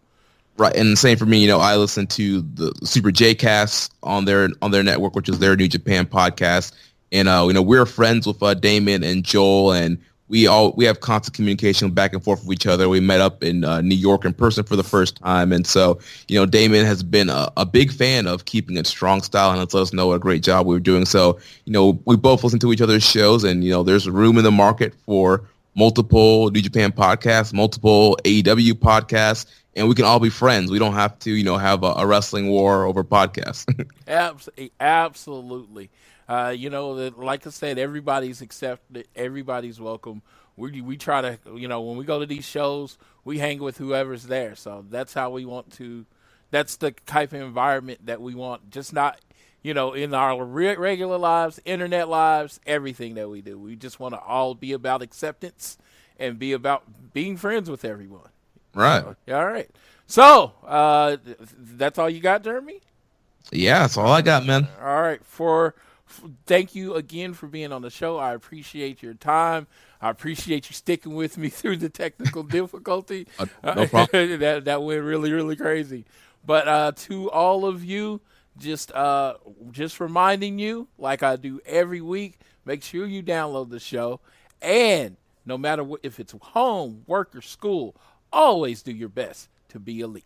Right, 0.58 0.75
and 0.75 0.91
the 0.91 0.98
same 0.98 1.17
for 1.17 1.25
me. 1.25 1.40
You 1.40 1.48
know, 1.48 1.59
I 1.59 1.75
listen 1.77 2.06
to 2.08 2.41
the 2.41 2.74
Super 2.83 3.11
J 3.11 3.33
Cast 3.33 3.93
on 4.03 4.25
their 4.25 4.49
on 4.61 4.72
their 4.72 4.83
network, 4.83 5.16
which 5.16 5.30
is 5.30 5.40
their 5.40 5.56
New 5.56 5.69
Japan 5.69 6.06
podcast, 6.06 6.74
and 7.11 7.30
uh, 7.30 7.45
you 7.48 7.53
know 7.53 7.61
we're 7.61 7.85
friends 7.85 8.27
with 8.27 8.43
uh, 8.43 8.53
Damon 8.56 9.03
and 9.03 9.24
Joel, 9.24 9.72
and 9.72 9.99
we 10.30 10.45
all 10.45 10.72
we 10.74 10.85
have 10.85 11.01
constant 11.01 11.35
communication 11.35 11.91
back 11.91 12.14
and 12.14 12.24
forth 12.24 12.45
with 12.45 12.53
each 12.53 12.67
other. 12.67 12.88
We 12.88 12.99
met 12.99 13.19
up 13.19 13.43
in 13.43 13.64
uh, 13.64 13.82
New 13.82 13.95
York 13.95 14.24
in 14.24 14.33
person 14.33 14.64
for 14.64 14.75
the 14.75 14.83
first 14.83 15.17
time, 15.17 15.51
and 15.51 15.66
so 15.66 15.99
you 16.27 16.40
know 16.40 16.45
Damon 16.45 16.85
has 16.85 17.03
been 17.03 17.30
a, 17.30 17.51
a 17.58 17.66
big 17.66 17.91
fan 17.91 18.27
of 18.27 18.45
keeping 18.45 18.77
it 18.77 18.88
strong 18.88 19.22
style, 19.22 19.49
and 19.49 19.59
has 19.59 19.74
let 19.74 19.82
us 19.82 19.91
know 19.91 20.08
what 20.08 20.16
a 20.16 20.19
great 20.19 20.43
job 20.43 20.67
we 20.67 20.75
were 20.75 20.80
doing. 20.80 21.06
So 21.06 21.40
you 21.66 21.74
know 21.74 21.99
we 22.06 22.16
both 22.16 22.43
listen 22.43 22.59
to 22.59 22.72
each 22.72 22.82
other's 22.82 23.03
shows, 23.03 23.43
and 23.43 23.64
you 23.64 23.72
know 23.72 23.83
there's 23.83 24.08
room 24.08 24.38
in 24.38 24.43
the 24.43 24.51
market 24.51 24.93
for 25.06 25.43
multiple 25.75 26.51
New 26.51 26.61
Japan 26.61 26.91
podcasts, 26.91 27.51
multiple 27.51 28.17
AEW 28.24 28.74
podcasts, 28.74 29.48
and 29.75 29.90
we 29.90 29.95
can 29.95 30.06
all 30.06 30.19
be 30.19 30.30
friends. 30.30 30.69
We 30.69 30.77
don't 30.77 30.93
have 30.93 31.17
to 31.19 31.32
you 31.32 31.43
know 31.43 31.58
have 31.58 31.83
a, 31.83 31.93
a 31.98 32.06
wrestling 32.06 32.49
war 32.49 32.85
over 32.85 33.03
podcasts. 33.03 33.66
Absolutely, 34.08 34.72
absolutely. 34.80 35.90
Uh, 36.30 36.53
you 36.56 36.69
know, 36.69 36.91
like 37.17 37.48
I 37.48 37.49
said, 37.49 37.80
everybody's 37.80 38.41
accepted. 38.41 39.08
Everybody's 39.16 39.82
welcome. 39.82 40.22
We 40.56 40.80
we 40.80 40.95
try 40.95 41.22
to, 41.22 41.40
you 41.56 41.67
know, 41.67 41.82
when 41.82 41.98
we 41.98 42.06
go 42.06 42.19
to 42.19 42.27
these 42.27 42.45
shows, 42.45 42.99
we 43.25 43.40
hang 43.40 43.59
with 43.59 43.80
whoever's 43.80 44.27
there. 44.27 44.56
So 44.56 44.85
that's 44.91 45.16
how 45.16 45.32
we 45.32 45.43
want 45.43 45.74
to. 45.74 46.06
That's 46.51 46.75
the 46.75 46.91
type 46.91 47.33
of 47.33 47.41
environment 47.41 48.06
that 48.06 48.22
we 48.22 48.35
want. 48.35 48.69
Just 48.69 48.93
not, 48.93 49.19
you 49.64 49.74
know, 49.74 49.93
in 49.93 50.14
our 50.14 50.45
re- 50.45 50.75
regular 50.75 51.17
lives, 51.17 51.59
internet 51.66 52.08
lives, 52.08 52.59
everything 52.67 53.16
that 53.16 53.27
we 53.27 53.41
do. 53.41 53.58
We 53.58 53.75
just 53.75 53.99
want 53.99 54.14
to 54.14 54.19
all 54.19 54.53
be 54.53 54.72
about 54.74 55.01
acceptance 55.01 55.80
and 56.19 56.38
be 56.38 56.53
about 56.53 57.11
being 57.11 57.38
friends 57.38 57.72
with 57.72 57.83
everyone. 57.83 58.30
Right. 58.75 59.03
So, 59.03 59.35
all 59.35 59.48
right. 59.48 59.69
So 60.06 60.53
uh, 60.67 61.17
that's 61.58 61.98
all 61.98 62.09
you 62.09 62.19
got, 62.19 62.43
Jeremy. 62.43 62.82
Yeah, 63.51 63.80
that's 63.80 63.98
all 63.98 64.11
I 64.11 64.22
got, 64.22 64.45
man. 64.45 64.67
All 64.80 65.01
right. 65.01 65.25
For 65.25 65.74
thank 66.45 66.75
you 66.75 66.95
again 66.95 67.33
for 67.33 67.47
being 67.47 67.71
on 67.71 67.81
the 67.81 67.89
show. 67.89 68.17
I 68.17 68.33
appreciate 68.33 69.01
your 69.01 69.13
time. 69.13 69.67
I 70.01 70.09
appreciate 70.09 70.69
you 70.69 70.73
sticking 70.73 71.15
with 71.15 71.38
me 71.38 71.49
through 71.49 71.77
the 71.77 71.89
technical 71.89 72.43
difficulty. 72.57 73.27
Uh, 73.38 73.45
no 73.75 73.88
problem. 73.88 74.39
that 74.39 74.65
that 74.65 74.83
went 74.83 75.03
really 75.03 75.31
really 75.31 75.55
crazy. 75.55 76.05
But 76.45 76.67
uh, 76.67 76.91
to 76.95 77.29
all 77.31 77.65
of 77.65 77.83
you, 77.83 78.21
just 78.57 78.91
uh, 78.91 79.35
just 79.71 79.99
reminding 79.99 80.59
you, 80.59 80.88
like 80.97 81.23
I 81.23 81.35
do 81.35 81.59
every 81.65 82.01
week, 82.01 82.39
make 82.65 82.83
sure 82.83 83.05
you 83.05 83.21
download 83.21 83.69
the 83.69 83.79
show, 83.79 84.19
and 84.61 85.17
no 85.45 85.57
matter 85.57 85.83
what, 85.83 85.99
if 86.03 86.19
it's 86.19 86.33
home, 86.41 87.03
work, 87.07 87.35
or 87.35 87.41
school, 87.41 87.95
always 88.31 88.81
do 88.83 88.91
your 88.91 89.09
best 89.09 89.49
to 89.69 89.79
be 89.79 89.99
elite. 90.01 90.25